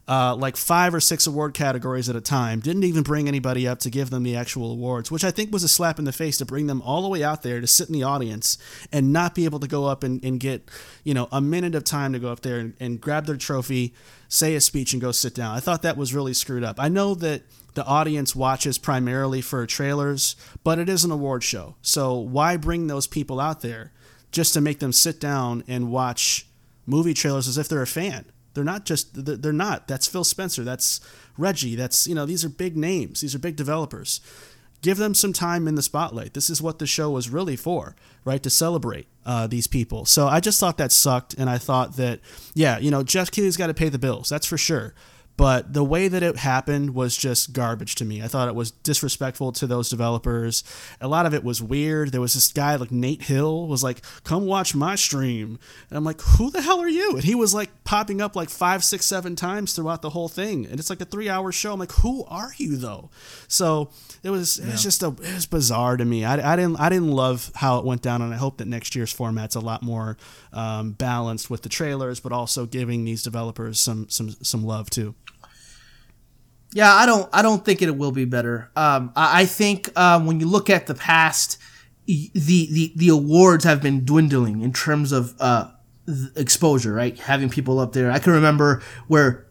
uh, 0.08 0.34
like 0.34 0.56
five 0.56 0.92
or 0.92 0.98
six 0.98 1.28
award 1.28 1.54
categories 1.54 2.08
at 2.08 2.16
a 2.16 2.20
time. 2.20 2.58
Didn't 2.58 2.82
even 2.82 3.04
bring 3.04 3.28
anybody 3.28 3.68
up 3.68 3.78
to 3.80 3.90
give 3.90 4.10
them 4.10 4.24
the 4.24 4.34
actual 4.34 4.72
awards, 4.72 5.12
which 5.12 5.22
I 5.22 5.30
think 5.30 5.52
was 5.52 5.62
a 5.62 5.68
slap 5.68 6.00
in 6.00 6.06
the 6.06 6.12
face 6.12 6.38
to 6.38 6.44
bring 6.44 6.66
them 6.66 6.82
all 6.82 7.02
the 7.02 7.08
way 7.08 7.22
out 7.22 7.42
there 7.42 7.60
to 7.60 7.68
sit 7.68 7.88
in 7.88 7.92
the 7.92 8.02
audience 8.02 8.58
and 8.90 9.12
not 9.12 9.36
be 9.36 9.44
able 9.44 9.60
to 9.60 9.68
go 9.68 9.84
up 9.84 10.02
and, 10.02 10.24
and 10.24 10.40
get, 10.40 10.68
you 11.04 11.14
know, 11.14 11.28
a 11.30 11.40
minute 11.40 11.76
of 11.76 11.84
time 11.84 12.12
to 12.14 12.18
go 12.18 12.32
up 12.32 12.40
there 12.40 12.58
and, 12.58 12.74
and 12.80 13.00
grab 13.00 13.26
their 13.26 13.36
trophy, 13.36 13.94
say 14.28 14.56
a 14.56 14.60
speech, 14.60 14.92
and 14.92 15.00
go 15.00 15.12
sit 15.12 15.34
down. 15.36 15.54
I 15.54 15.60
thought 15.60 15.82
that 15.82 15.96
was 15.96 16.12
really 16.12 16.34
screwed 16.34 16.64
up. 16.64 16.80
I 16.80 16.88
know 16.88 17.14
that 17.14 17.42
the 17.78 17.86
audience 17.86 18.34
watches 18.34 18.76
primarily 18.76 19.40
for 19.40 19.64
trailers, 19.64 20.34
but 20.64 20.80
it 20.80 20.88
is 20.88 21.04
an 21.04 21.12
award 21.12 21.44
show. 21.44 21.76
So 21.80 22.16
why 22.16 22.56
bring 22.56 22.88
those 22.88 23.06
people 23.06 23.38
out 23.38 23.60
there 23.60 23.92
just 24.32 24.52
to 24.54 24.60
make 24.60 24.80
them 24.80 24.92
sit 24.92 25.20
down 25.20 25.62
and 25.68 25.92
watch 25.92 26.48
movie 26.86 27.14
trailers 27.14 27.46
as 27.46 27.56
if 27.56 27.68
they're 27.68 27.80
a 27.80 27.86
fan? 27.86 28.24
They're 28.54 28.64
not 28.64 28.84
just 28.84 29.10
they're 29.14 29.52
not. 29.52 29.86
That's 29.86 30.08
Phil 30.08 30.24
Spencer. 30.24 30.64
That's 30.64 31.00
Reggie. 31.36 31.76
That's 31.76 32.08
you 32.08 32.16
know 32.16 32.26
these 32.26 32.44
are 32.44 32.48
big 32.48 32.76
names. 32.76 33.20
These 33.20 33.36
are 33.36 33.38
big 33.38 33.54
developers. 33.54 34.20
Give 34.82 34.96
them 34.96 35.14
some 35.14 35.32
time 35.32 35.68
in 35.68 35.76
the 35.76 35.82
spotlight. 35.82 36.34
This 36.34 36.50
is 36.50 36.60
what 36.60 36.80
the 36.80 36.86
show 36.86 37.10
was 37.10 37.30
really 37.30 37.54
for, 37.54 37.94
right? 38.24 38.42
To 38.42 38.50
celebrate 38.50 39.06
uh, 39.24 39.46
these 39.46 39.68
people. 39.68 40.04
So 40.04 40.26
I 40.26 40.40
just 40.40 40.58
thought 40.58 40.78
that 40.78 40.90
sucked, 40.90 41.34
and 41.34 41.48
I 41.48 41.58
thought 41.58 41.96
that 41.96 42.18
yeah, 42.54 42.80
you 42.80 42.90
know 42.90 43.04
Geoff 43.04 43.30
Keighley's 43.30 43.56
got 43.56 43.68
to 43.68 43.74
pay 43.74 43.88
the 43.88 44.00
bills. 44.00 44.28
That's 44.28 44.46
for 44.46 44.58
sure 44.58 44.94
but 45.38 45.72
the 45.72 45.84
way 45.84 46.08
that 46.08 46.24
it 46.24 46.36
happened 46.36 46.96
was 46.96 47.16
just 47.16 47.52
garbage 47.52 47.94
to 47.94 48.04
me. 48.04 48.20
I 48.20 48.26
thought 48.26 48.48
it 48.48 48.56
was 48.56 48.72
disrespectful 48.72 49.52
to 49.52 49.68
those 49.68 49.88
developers. 49.88 50.64
A 51.00 51.06
lot 51.06 51.26
of 51.26 51.32
it 51.32 51.44
was 51.44 51.62
weird. 51.62 52.10
There 52.10 52.20
was 52.20 52.34
this 52.34 52.52
guy 52.52 52.74
like 52.74 52.90
Nate 52.90 53.22
Hill 53.22 53.68
was 53.68 53.84
like, 53.84 54.02
"Come 54.24 54.46
watch 54.46 54.74
my 54.74 54.96
stream," 54.96 55.60
and 55.88 55.96
I'm 55.96 56.02
like, 56.02 56.20
"Who 56.22 56.50
the 56.50 56.60
hell 56.60 56.80
are 56.80 56.88
you?" 56.88 57.12
And 57.12 57.22
he 57.22 57.36
was 57.36 57.54
like 57.54 57.84
popping 57.84 58.20
up 58.20 58.34
like 58.34 58.50
five, 58.50 58.82
six, 58.82 59.06
seven 59.06 59.36
times 59.36 59.74
throughout 59.74 60.02
the 60.02 60.10
whole 60.10 60.28
thing, 60.28 60.66
and 60.66 60.80
it's 60.80 60.90
like 60.90 61.00
a 61.00 61.04
three-hour 61.04 61.52
show. 61.52 61.72
I'm 61.72 61.78
like, 61.78 61.92
"Who 61.92 62.24
are 62.24 62.50
you 62.56 62.76
though?" 62.76 63.10
So 63.46 63.90
it 64.24 64.30
was 64.30 64.58
it 64.58 64.66
was 64.66 64.82
just 64.82 65.04
a 65.04 65.08
it 65.08 65.34
was 65.34 65.46
bizarre 65.46 65.96
to 65.96 66.04
me. 66.04 66.24
I, 66.24 66.54
I 66.54 66.56
didn't 66.56 66.80
I 66.80 66.88
didn't 66.88 67.12
love 67.12 67.52
how 67.54 67.78
it 67.78 67.84
went 67.84 68.02
down, 68.02 68.22
and 68.22 68.34
I 68.34 68.38
hope 68.38 68.58
that 68.58 68.66
next 68.66 68.96
year's 68.96 69.12
format's 69.12 69.54
a 69.54 69.60
lot 69.60 69.84
more 69.84 70.16
um, 70.52 70.92
balanced 70.92 71.48
with 71.48 71.62
the 71.62 71.68
trailers, 71.68 72.18
but 72.18 72.32
also 72.32 72.66
giving 72.66 73.04
these 73.04 73.22
developers 73.22 73.78
some 73.78 74.08
some 74.08 74.30
some 74.42 74.64
love 74.64 74.90
too. 74.90 75.14
Yeah, 76.72 76.92
I 76.92 77.06
don't. 77.06 77.28
I 77.32 77.42
don't 77.42 77.64
think 77.64 77.80
it 77.82 77.96
will 77.96 78.12
be 78.12 78.24
better. 78.26 78.70
Um, 78.76 79.12
I, 79.16 79.42
I 79.42 79.44
think 79.46 79.96
um, 79.98 80.26
when 80.26 80.38
you 80.40 80.46
look 80.46 80.68
at 80.68 80.86
the 80.86 80.94
past, 80.94 81.58
the 82.06 82.30
the 82.34 82.92
the 82.94 83.08
awards 83.08 83.64
have 83.64 83.80
been 83.82 84.04
dwindling 84.04 84.60
in 84.60 84.72
terms 84.72 85.12
of 85.12 85.34
uh, 85.40 85.70
exposure. 86.36 86.92
Right, 86.92 87.18
having 87.18 87.48
people 87.48 87.78
up 87.80 87.92
there. 87.94 88.10
I 88.10 88.18
can 88.18 88.34
remember 88.34 88.82
where 89.06 89.46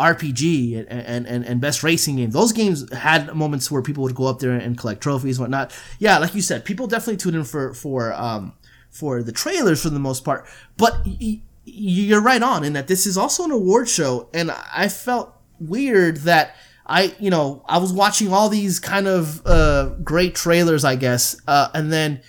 RPG 0.00 0.86
and, 0.88 1.26
and, 1.26 1.44
and 1.44 1.60
best 1.60 1.82
racing 1.82 2.16
game. 2.16 2.30
Those 2.30 2.52
games 2.52 2.90
had 2.92 3.34
moments 3.34 3.70
where 3.70 3.82
people 3.82 4.02
would 4.04 4.14
go 4.14 4.26
up 4.26 4.38
there 4.40 4.52
and 4.52 4.76
collect 4.76 5.00
trophies 5.02 5.38
and 5.38 5.44
whatnot. 5.44 5.78
Yeah, 5.98 6.18
like 6.18 6.34
you 6.34 6.42
said, 6.42 6.64
people 6.64 6.86
definitely 6.86 7.18
tune 7.18 7.34
in 7.34 7.44
for 7.44 7.74
for 7.74 8.12
um, 8.14 8.54
for 8.90 9.22
the 9.22 9.32
trailers 9.32 9.82
for 9.82 9.90
the 9.90 9.98
most 10.00 10.24
part. 10.24 10.46
But 10.78 11.04
y- 11.04 11.42
you're 11.64 12.22
right 12.22 12.42
on 12.42 12.64
in 12.64 12.72
that 12.72 12.88
this 12.88 13.06
is 13.06 13.16
also 13.18 13.44
an 13.44 13.50
award 13.50 13.88
show, 13.90 14.28
and 14.32 14.50
I 14.50 14.88
felt 14.88 15.34
weird 15.68 16.18
that 16.18 16.56
I, 16.86 17.14
you 17.18 17.30
know, 17.30 17.64
I 17.68 17.78
was 17.78 17.92
watching 17.92 18.32
all 18.32 18.48
these 18.48 18.80
kind 18.80 19.06
of 19.06 19.44
uh, 19.46 19.90
great 20.02 20.34
trailers, 20.34 20.84
I 20.84 20.96
guess, 20.96 21.40
uh, 21.46 21.68
and 21.74 21.92
then. 21.92 22.22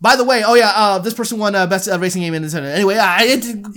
By 0.00 0.16
the 0.16 0.24
way, 0.24 0.42
oh 0.44 0.54
yeah, 0.54 0.72
uh, 0.74 0.98
this 0.98 1.14
person 1.14 1.38
won 1.38 1.54
uh, 1.54 1.64
best 1.68 1.88
uh, 1.88 1.96
racing 1.96 2.22
game 2.22 2.34
in 2.34 2.42
the 2.42 2.60
Anyway, 2.60 2.96
uh, 2.96 3.18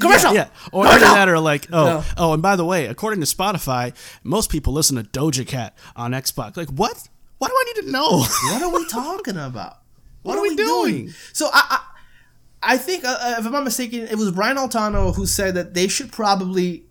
commercial. 0.01 0.34
Yeah, 0.34 0.45
yeah. 0.45 0.70
or 0.72 0.86
commercial. 0.86 1.08
that, 1.10 1.30
or 1.30 1.38
like, 1.38 1.68
oh, 1.72 1.86
no. 1.86 2.03
oh, 2.18 2.34
and 2.34 2.41
by 2.41 2.56
the 2.56 2.66
way, 2.66 2.88
according 2.88 3.20
to 3.20 3.28
Spotify, 3.28 3.93
most 4.24 4.49
people 4.49 4.74
listen 4.74 4.97
to 4.97 5.03
Doja 5.03 5.45
Cat 5.45 5.78
on 5.95 6.14
Xbox. 6.14 6.58
Like, 6.58 6.70
what? 6.70 7.08
What 7.38 7.49
do 7.49 7.53
I 7.56 7.64
need 7.76 7.86
to 7.86 7.91
know? 7.91 8.10
what 8.45 8.64
are 8.64 8.74
we 8.74 8.88
talking 8.88 9.38
about? 9.38 9.78
What, 10.24 10.34
what 10.34 10.38
are, 10.38 10.39
are, 10.39 10.41
we 10.41 10.56
doing? 10.56 10.93
doing? 10.93 11.14
So 11.32 11.47
I, 11.53 11.78
I, 12.64 12.74
I 12.74 12.78
think, 12.78 13.06
uh, 13.06 13.36
if 13.38 13.45
I'm 13.45 13.51
not 13.51 13.64
mistaken, 13.64 14.08
it 14.08 14.16
was 14.16 14.32
Brian 14.32 14.58
Altano 14.58 15.14
who 15.14 15.28
said 15.28 15.53
that 15.53 15.76
they 15.76 15.88
should 15.88 16.12
probably 16.12 16.86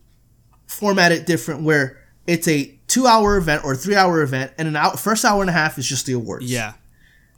format 0.69 1.11
it 1.11 1.27
different, 1.27 1.62
where 1.62 2.04
it's 2.27 2.49
a 2.49 2.79
two 2.87 3.07
hour 3.07 3.37
event 3.37 3.64
or 3.64 3.75
three 3.75 3.97
hour 3.97 4.22
event, 4.22 4.53
and 4.59 4.68
an 4.68 4.77
hour, 4.77 4.97
first 4.97 5.25
hour 5.25 5.41
and 5.41 5.51
a 5.51 5.53
half 5.53 5.79
is 5.79 5.89
just 5.89 6.07
the 6.07 6.12
awards. 6.12 6.51
Yeah, 6.51 6.75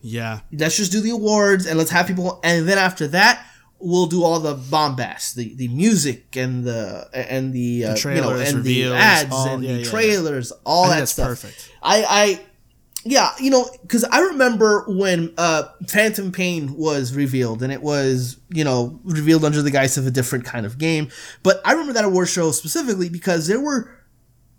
yeah. 0.02 0.40
Let's 0.52 0.76
just 0.76 0.92
do 0.92 1.00
the 1.00 1.10
awards 1.10 1.66
and 1.66 1.78
let's 1.78 1.90
have 1.90 2.06
people, 2.06 2.40
and 2.44 2.68
then 2.68 2.78
after 2.78 3.08
that, 3.08 3.46
we'll 3.78 4.06
do 4.06 4.24
all 4.24 4.40
the 4.40 4.54
bombast, 4.54 5.36
the 5.36 5.54
the 5.54 5.68
music 5.68 6.36
and 6.36 6.64
the 6.64 7.08
and 7.12 7.52
the, 7.52 7.84
uh, 7.84 7.92
the 7.92 7.98
trailers, 7.98 8.24
you 8.24 8.30
know, 8.30 8.40
and 8.40 8.56
reveals, 8.56 8.92
the 8.92 8.96
ads 8.96 9.32
all, 9.32 9.48
and 9.48 9.62
yeah, 9.62 9.72
the 9.72 9.78
yeah, 9.78 9.84
trailers, 9.84 10.52
yeah. 10.54 10.62
all 10.64 10.88
that 10.88 11.08
stuff. 11.08 11.28
Perfect. 11.28 11.72
I 11.82 12.04
I. 12.04 12.40
Yeah, 13.08 13.30
you 13.38 13.52
know, 13.52 13.70
because 13.82 14.02
I 14.02 14.18
remember 14.18 14.84
when 14.88 15.32
uh, 15.38 15.68
Phantom 15.86 16.32
Pain 16.32 16.74
was 16.76 17.14
revealed, 17.14 17.62
and 17.62 17.72
it 17.72 17.80
was, 17.80 18.36
you 18.48 18.64
know, 18.64 18.98
revealed 19.04 19.44
under 19.44 19.62
the 19.62 19.70
guise 19.70 19.96
of 19.96 20.08
a 20.08 20.10
different 20.10 20.44
kind 20.44 20.66
of 20.66 20.76
game. 20.76 21.10
But 21.44 21.60
I 21.64 21.70
remember 21.70 21.92
that 21.92 22.04
award 22.04 22.26
show 22.28 22.50
specifically 22.50 23.08
because 23.08 23.46
there 23.46 23.60
were 23.60 23.95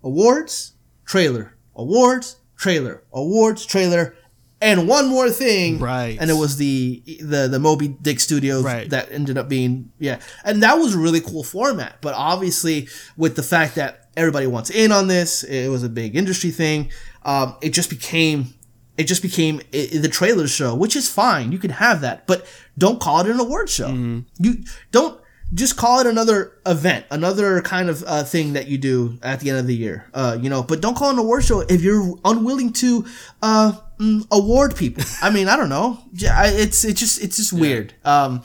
awards, 0.02 0.72
trailer, 1.04 1.54
awards, 1.74 2.36
trailer, 2.56 3.02
awards, 3.12 3.64
trailer, 3.66 4.14
and 4.60 4.88
one 4.88 5.08
more 5.08 5.30
thing, 5.30 5.78
right? 5.78 6.18
And 6.20 6.30
it 6.30 6.34
was 6.34 6.56
the 6.56 7.02
the 7.20 7.48
the 7.48 7.58
Moby 7.58 7.88
Dick 7.88 8.20
Studios 8.20 8.64
right. 8.64 8.90
that 8.90 9.10
ended 9.12 9.38
up 9.38 9.48
being 9.48 9.92
yeah, 9.98 10.20
and 10.44 10.62
that 10.62 10.74
was 10.74 10.94
a 10.94 10.98
really 10.98 11.20
cool 11.20 11.44
format. 11.44 11.98
But 12.00 12.14
obviously, 12.14 12.88
with 13.16 13.36
the 13.36 13.42
fact 13.42 13.76
that 13.76 14.08
everybody 14.16 14.46
wants 14.46 14.70
in 14.70 14.90
on 14.90 15.06
this, 15.06 15.44
it 15.44 15.68
was 15.68 15.84
a 15.84 15.88
big 15.88 16.16
industry 16.16 16.50
thing. 16.50 16.90
Um, 17.22 17.56
it 17.62 17.70
just 17.70 17.88
became 17.88 18.54
it 18.96 19.04
just 19.04 19.22
became 19.22 19.60
the 19.70 20.08
trailer 20.10 20.48
show, 20.48 20.74
which 20.74 20.96
is 20.96 21.08
fine. 21.08 21.52
You 21.52 21.58
can 21.58 21.70
have 21.70 22.00
that, 22.00 22.26
but 22.26 22.44
don't 22.76 23.00
call 23.00 23.20
it 23.20 23.28
an 23.28 23.38
award 23.38 23.70
show. 23.70 23.88
Mm-hmm. 23.88 24.20
You 24.40 24.64
don't 24.90 25.20
just 25.54 25.76
call 25.76 26.00
it 26.00 26.06
another 26.06 26.52
event, 26.66 27.06
another 27.10 27.62
kind 27.62 27.88
of 27.88 28.04
uh, 28.06 28.22
thing 28.22 28.52
that 28.52 28.68
you 28.68 28.76
do 28.78 29.18
at 29.22 29.40
the 29.40 29.50
end 29.50 29.58
of 29.58 29.66
the 29.66 29.74
year. 29.74 30.10
Uh, 30.12 30.36
you 30.40 30.50
know, 30.50 30.62
but 30.62 30.80
don't 30.80 30.96
call 30.96 31.10
it 31.10 31.14
an 31.14 31.18
award 31.18 31.44
show 31.44 31.60
if 31.60 31.82
you're 31.82 32.18
unwilling 32.24 32.72
to 32.74 33.06
uh, 33.42 33.72
mm, 33.98 34.26
award 34.30 34.76
people. 34.76 35.02
I 35.22 35.30
mean, 35.30 35.48
I 35.48 35.56
don't 35.56 35.70
know. 35.70 35.98
It's 36.12 36.84
it's 36.84 37.00
just 37.00 37.22
it's 37.22 37.36
just 37.36 37.52
weird. 37.52 37.94
Um, 38.04 38.42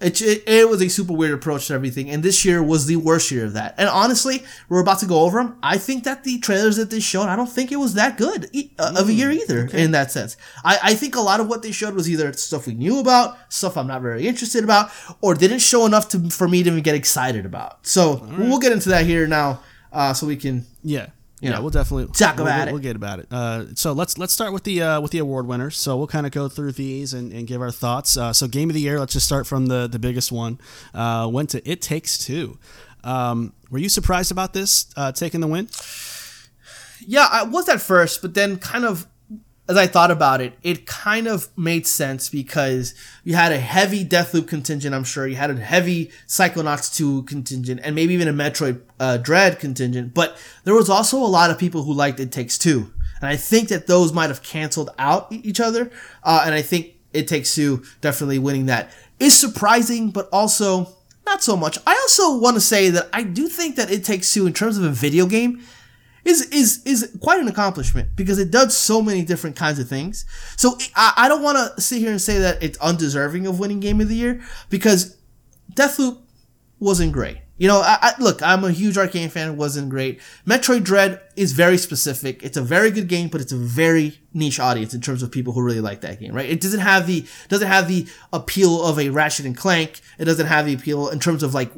it, 0.00 0.20
it, 0.20 0.42
it, 0.46 0.68
was 0.68 0.82
a 0.82 0.88
super 0.88 1.12
weird 1.12 1.34
approach 1.34 1.68
to 1.68 1.74
everything, 1.74 2.10
and 2.10 2.22
this 2.22 2.44
year 2.44 2.62
was 2.62 2.86
the 2.86 2.96
worst 2.96 3.30
year 3.30 3.44
of 3.44 3.54
that. 3.54 3.74
And 3.78 3.88
honestly, 3.88 4.44
we're 4.68 4.80
about 4.80 5.00
to 5.00 5.06
go 5.06 5.20
over 5.20 5.42
them. 5.42 5.58
I 5.62 5.78
think 5.78 6.04
that 6.04 6.24
the 6.24 6.38
trailers 6.38 6.76
that 6.76 6.90
they 6.90 7.00
showed, 7.00 7.28
I 7.28 7.36
don't 7.36 7.50
think 7.50 7.72
it 7.72 7.76
was 7.76 7.94
that 7.94 8.16
good 8.18 8.50
uh, 8.78 8.94
of 8.96 9.08
a 9.08 9.12
year 9.12 9.30
mm, 9.30 9.40
either 9.40 9.60
okay. 9.64 9.82
in 9.82 9.90
that 9.92 10.10
sense. 10.10 10.36
I, 10.64 10.78
I 10.82 10.94
think 10.94 11.16
a 11.16 11.20
lot 11.20 11.40
of 11.40 11.48
what 11.48 11.62
they 11.62 11.72
showed 11.72 11.94
was 11.94 12.08
either 12.08 12.32
stuff 12.34 12.66
we 12.66 12.74
knew 12.74 13.00
about, 13.00 13.36
stuff 13.52 13.76
I'm 13.76 13.86
not 13.86 14.02
very 14.02 14.26
interested 14.26 14.64
about, 14.64 14.90
or 15.20 15.34
didn't 15.34 15.60
show 15.60 15.86
enough 15.86 16.08
to 16.10 16.30
for 16.30 16.48
me 16.48 16.62
to 16.62 16.70
even 16.70 16.82
get 16.82 16.94
excited 16.94 17.46
about. 17.46 17.86
So 17.86 18.18
right. 18.18 18.38
we'll 18.38 18.58
get 18.58 18.72
into 18.72 18.90
that 18.90 19.06
here 19.06 19.26
now, 19.26 19.60
uh, 19.92 20.14
so 20.14 20.26
we 20.26 20.36
can 20.36 20.66
yeah 20.82 21.08
you 21.40 21.48
yeah, 21.48 21.56
know, 21.56 21.62
we'll 21.62 21.70
definitely 21.70 22.06
talk 22.12 22.36
we'll, 22.36 22.46
about 22.46 22.58
we'll, 22.58 22.68
it. 22.68 22.72
We'll 22.72 22.82
get 22.82 22.96
about 22.96 23.18
it. 23.18 23.26
Uh, 23.30 23.64
so 23.74 23.92
let's 23.92 24.18
let's 24.18 24.32
start 24.32 24.52
with 24.52 24.64
the 24.64 24.82
uh, 24.82 25.00
with 25.00 25.10
the 25.10 25.18
award 25.18 25.46
winners. 25.46 25.76
So 25.76 25.96
we'll 25.96 26.06
kind 26.06 26.26
of 26.26 26.32
go 26.32 26.48
through 26.48 26.72
these 26.72 27.14
and, 27.14 27.32
and 27.32 27.46
give 27.46 27.62
our 27.62 27.70
thoughts. 27.70 28.16
Uh, 28.16 28.34
so 28.34 28.46
game 28.46 28.68
of 28.68 28.74
the 28.74 28.80
year. 28.80 29.00
Let's 29.00 29.14
just 29.14 29.24
start 29.24 29.46
from 29.46 29.66
the 29.66 29.88
the 29.90 29.98
biggest 29.98 30.30
one. 30.30 30.60
Uh, 30.92 31.28
went 31.32 31.48
to 31.50 31.70
It 31.70 31.80
Takes 31.80 32.18
Two. 32.18 32.58
Um, 33.02 33.54
were 33.70 33.78
you 33.78 33.88
surprised 33.88 34.30
about 34.30 34.52
this 34.52 34.86
uh, 34.96 35.12
taking 35.12 35.40
the 35.40 35.46
win? 35.46 35.68
Yeah, 37.06 37.26
I 37.30 37.44
was 37.44 37.70
at 37.70 37.80
first, 37.80 38.20
but 38.20 38.34
then 38.34 38.58
kind 38.58 38.84
of 38.84 39.06
as 39.70 39.76
I 39.76 39.86
thought 39.86 40.10
about 40.10 40.40
it, 40.40 40.54
it 40.64 40.84
kind 40.84 41.28
of 41.28 41.48
made 41.56 41.86
sense 41.86 42.28
because 42.28 42.92
you 43.22 43.36
had 43.36 43.52
a 43.52 43.58
heavy 43.60 44.04
Deathloop 44.04 44.48
contingent, 44.48 44.92
I'm 44.92 45.04
sure. 45.04 45.28
You 45.28 45.36
had 45.36 45.48
a 45.48 45.54
heavy 45.54 46.10
Psychonauts 46.26 46.92
2 46.96 47.22
contingent, 47.22 47.80
and 47.84 47.94
maybe 47.94 48.12
even 48.12 48.26
a 48.26 48.32
Metroid 48.32 48.80
uh, 48.98 49.18
Dread 49.18 49.60
contingent. 49.60 50.12
But 50.12 50.36
there 50.64 50.74
was 50.74 50.90
also 50.90 51.18
a 51.18 51.24
lot 51.24 51.52
of 51.52 51.58
people 51.58 51.84
who 51.84 51.92
liked 51.92 52.18
It 52.18 52.32
Takes 52.32 52.58
Two. 52.58 52.92
And 53.20 53.28
I 53.28 53.36
think 53.36 53.68
that 53.68 53.86
those 53.86 54.12
might 54.12 54.28
have 54.28 54.42
canceled 54.42 54.90
out 54.98 55.28
each 55.30 55.60
other. 55.60 55.92
Uh, 56.24 56.42
and 56.44 56.52
I 56.52 56.62
think 56.62 56.96
It 57.12 57.28
Takes 57.28 57.54
Two 57.54 57.84
definitely 58.00 58.40
winning 58.40 58.66
that 58.66 58.90
is 59.20 59.38
surprising, 59.38 60.10
but 60.10 60.28
also 60.32 60.96
not 61.26 61.44
so 61.44 61.56
much. 61.56 61.78
I 61.86 61.92
also 61.92 62.38
want 62.38 62.56
to 62.56 62.60
say 62.60 62.90
that 62.90 63.08
I 63.12 63.22
do 63.22 63.46
think 63.46 63.76
that 63.76 63.88
It 63.88 64.02
Takes 64.02 64.34
Two, 64.34 64.48
in 64.48 64.52
terms 64.52 64.78
of 64.78 64.82
a 64.82 64.90
video 64.90 65.26
game, 65.26 65.62
is 66.24 66.42
is 66.50 66.82
is 66.84 67.16
quite 67.20 67.40
an 67.40 67.48
accomplishment 67.48 68.08
because 68.16 68.38
it 68.38 68.50
does 68.50 68.76
so 68.76 69.02
many 69.02 69.22
different 69.24 69.56
kinds 69.56 69.78
of 69.78 69.88
things. 69.88 70.24
So 70.56 70.76
I, 70.94 71.12
I 71.16 71.28
don't 71.28 71.42
want 71.42 71.58
to 71.58 71.80
sit 71.80 71.98
here 71.98 72.10
and 72.10 72.20
say 72.20 72.38
that 72.38 72.62
it's 72.62 72.78
undeserving 72.78 73.46
of 73.46 73.58
winning 73.58 73.80
Game 73.80 74.00
of 74.00 74.08
the 74.08 74.16
Year 74.16 74.42
because 74.68 75.16
Deathloop 75.74 76.18
wasn't 76.78 77.12
great. 77.12 77.38
You 77.60 77.68
know, 77.68 77.82
I, 77.82 77.98
I, 78.00 78.12
look, 78.18 78.42
I'm 78.42 78.64
a 78.64 78.72
huge 78.72 78.96
Arkane 78.96 79.30
fan. 79.30 79.50
It 79.50 79.54
wasn't 79.54 79.90
great. 79.90 80.18
Metroid 80.46 80.82
Dread 80.82 81.20
is 81.36 81.52
very 81.52 81.76
specific. 81.76 82.42
It's 82.42 82.56
a 82.56 82.62
very 82.62 82.90
good 82.90 83.06
game, 83.06 83.28
but 83.28 83.42
it's 83.42 83.52
a 83.52 83.56
very 83.56 84.18
niche 84.32 84.58
audience 84.58 84.94
in 84.94 85.02
terms 85.02 85.22
of 85.22 85.30
people 85.30 85.52
who 85.52 85.62
really 85.62 85.82
like 85.82 86.00
that 86.00 86.20
game, 86.20 86.32
right? 86.32 86.48
It 86.48 86.62
doesn't 86.62 86.80
have 86.80 87.06
the 87.06 87.26
doesn't 87.48 87.68
have 87.68 87.86
the 87.86 88.08
appeal 88.32 88.82
of 88.82 88.98
a 88.98 89.10
Ratchet 89.10 89.44
and 89.44 89.54
Clank. 89.54 90.00
It 90.18 90.24
doesn't 90.24 90.46
have 90.46 90.64
the 90.64 90.72
appeal 90.72 91.10
in 91.10 91.20
terms 91.20 91.42
of 91.42 91.52
like 91.52 91.70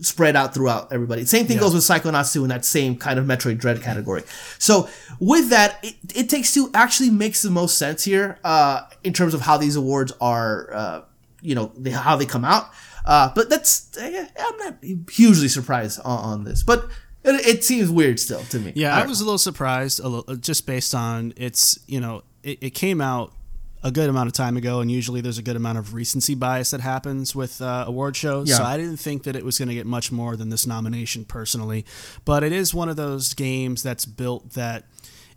spread 0.00 0.36
out 0.36 0.52
throughout 0.54 0.92
everybody. 0.92 1.24
Same 1.24 1.46
thing 1.46 1.56
Yeah. 1.56 1.62
goes 1.62 1.74
with 1.74 1.82
Psychonauts 1.84 2.32
2 2.32 2.42
in 2.44 2.48
that 2.50 2.64
same 2.64 2.96
kind 2.96 3.18
of 3.18 3.24
Metroid 3.26 3.58
Dread 3.58 3.82
category. 3.82 4.22
So 4.58 4.88
with 5.20 5.48
that, 5.50 5.78
it, 5.82 5.94
it 6.14 6.28
takes 6.28 6.52
two 6.54 6.70
actually 6.74 7.10
makes 7.10 7.42
the 7.42 7.50
most 7.50 7.78
sense 7.78 8.04
here 8.04 8.38
uh, 8.44 8.82
in 9.04 9.12
terms 9.12 9.34
of 9.34 9.40
how 9.42 9.56
these 9.56 9.76
awards 9.76 10.12
are, 10.20 10.70
uh, 10.74 11.02
you 11.40 11.54
know, 11.54 11.72
how 11.92 12.16
they 12.16 12.26
come 12.26 12.44
out. 12.44 12.68
Uh, 13.04 13.30
but 13.34 13.48
that's 13.48 13.96
eh, 13.98 14.26
I'm 14.38 14.56
not 14.58 14.76
hugely 15.10 15.48
surprised 15.48 16.00
on, 16.04 16.18
on 16.18 16.44
this, 16.44 16.62
but 16.62 16.86
it, 17.24 17.46
it 17.46 17.64
seems 17.64 17.88
weird 17.90 18.18
still 18.18 18.40
to 18.50 18.58
me. 18.58 18.72
Yeah, 18.74 18.96
I 18.96 19.06
was 19.06 19.20
a 19.20 19.24
little 19.24 19.38
surprised, 19.38 20.00
a 20.00 20.08
little, 20.08 20.36
just 20.36 20.66
based 20.66 20.94
on 20.94 21.32
its, 21.36 21.78
you 21.86 22.00
know, 22.00 22.22
it, 22.42 22.58
it 22.60 22.70
came 22.70 23.00
out 23.00 23.32
a 23.82 23.90
good 23.92 24.08
amount 24.08 24.26
of 24.26 24.32
time 24.32 24.56
ago, 24.56 24.80
and 24.80 24.90
usually 24.90 25.20
there's 25.20 25.38
a 25.38 25.42
good 25.42 25.54
amount 25.56 25.78
of 25.78 25.94
recency 25.94 26.34
bias 26.34 26.70
that 26.70 26.80
happens 26.80 27.34
with 27.36 27.60
uh, 27.62 27.84
award 27.86 28.16
shows. 28.16 28.48
So 28.54 28.64
I 28.64 28.76
didn't 28.76 28.96
think 28.96 29.22
that 29.24 29.36
it 29.36 29.44
was 29.44 29.58
going 29.58 29.68
to 29.68 29.74
get 29.74 29.86
much 29.86 30.10
more 30.10 30.34
than 30.36 30.48
this 30.48 30.66
nomination 30.66 31.24
personally, 31.24 31.84
but 32.24 32.42
it 32.42 32.52
is 32.52 32.74
one 32.74 32.88
of 32.88 32.96
those 32.96 33.32
games 33.34 33.82
that's 33.82 34.04
built 34.04 34.50
that 34.54 34.84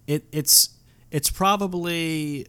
it 0.08 0.26
it's 0.32 0.70
it's 1.12 1.30
probably 1.30 2.48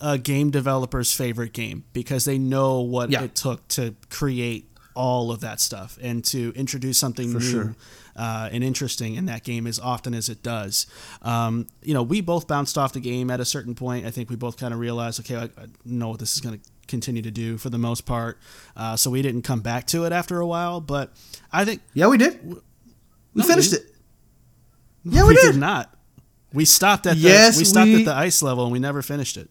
a 0.00 0.16
game 0.16 0.50
developer's 0.50 1.12
favorite 1.12 1.52
game 1.52 1.84
because 1.92 2.24
they 2.24 2.38
know 2.38 2.80
what 2.80 3.10
Yeah. 3.10 3.24
it 3.24 3.34
took 3.34 3.66
to 3.68 3.94
create 4.10 4.70
all 4.94 5.30
of 5.30 5.40
that 5.40 5.60
stuff 5.60 5.98
and 6.00 6.24
to 6.24 6.52
introduce 6.56 6.98
something 6.98 7.32
new 7.32 7.40
sure. 7.40 7.76
Uh, 8.18 8.48
and 8.52 8.62
interesting 8.64 9.14
in 9.14 9.24
that 9.26 9.44
game 9.44 9.66
as 9.66 9.78
often 9.78 10.12
as 10.12 10.28
it 10.28 10.42
does. 10.42 10.86
Um, 11.22 11.66
you 11.82 11.94
know, 11.94 12.02
we 12.02 12.20
both 12.20 12.46
bounced 12.46 12.76
off 12.76 12.92
the 12.92 13.00
game 13.00 13.30
at 13.30 13.40
a 13.40 13.44
certain 13.44 13.74
point. 13.74 14.04
I 14.04 14.10
think 14.10 14.28
we 14.28 14.36
both 14.36 14.56
kind 14.58 14.74
of 14.74 14.80
realized, 14.80 15.20
okay, 15.20 15.36
I, 15.36 15.44
I 15.44 15.66
know 15.84 16.08
what 16.10 16.18
this 16.18 16.34
is 16.34 16.40
going 16.40 16.58
to 16.58 16.68
continue 16.88 17.22
to 17.22 17.30
do 17.30 17.56
for 17.58 17.70
the 17.70 17.78
most 17.78 18.04
part. 18.06 18.38
Uh, 18.76 18.96
so 18.96 19.10
we 19.10 19.22
didn't 19.22 19.42
come 19.42 19.60
back 19.60 19.86
to 19.88 20.04
it 20.04 20.12
after 20.12 20.40
a 20.40 20.46
while, 20.46 20.80
but 20.80 21.12
I 21.52 21.64
think 21.64 21.80
yeah, 21.94 22.08
we 22.08 22.18
did. 22.18 22.44
We 22.44 22.56
No, 23.34 23.44
finished 23.44 23.72
we- 23.72 23.78
it. 23.78 23.84
Yeah, 25.04 25.26
we, 25.26 25.34
did. 25.34 25.56
not. 25.56 25.94
We 26.52 26.64
stopped 26.64 27.06
at 27.06 27.14
the 27.14 27.20
Yes, 27.20 27.56
we 27.56 27.64
stopped 27.64 27.86
we- 27.86 28.00
at 28.00 28.04
the 28.04 28.14
ice 28.14 28.42
level 28.42 28.64
and 28.64 28.72
we 28.72 28.78
never 28.78 29.00
finished 29.00 29.36
it. 29.36 29.48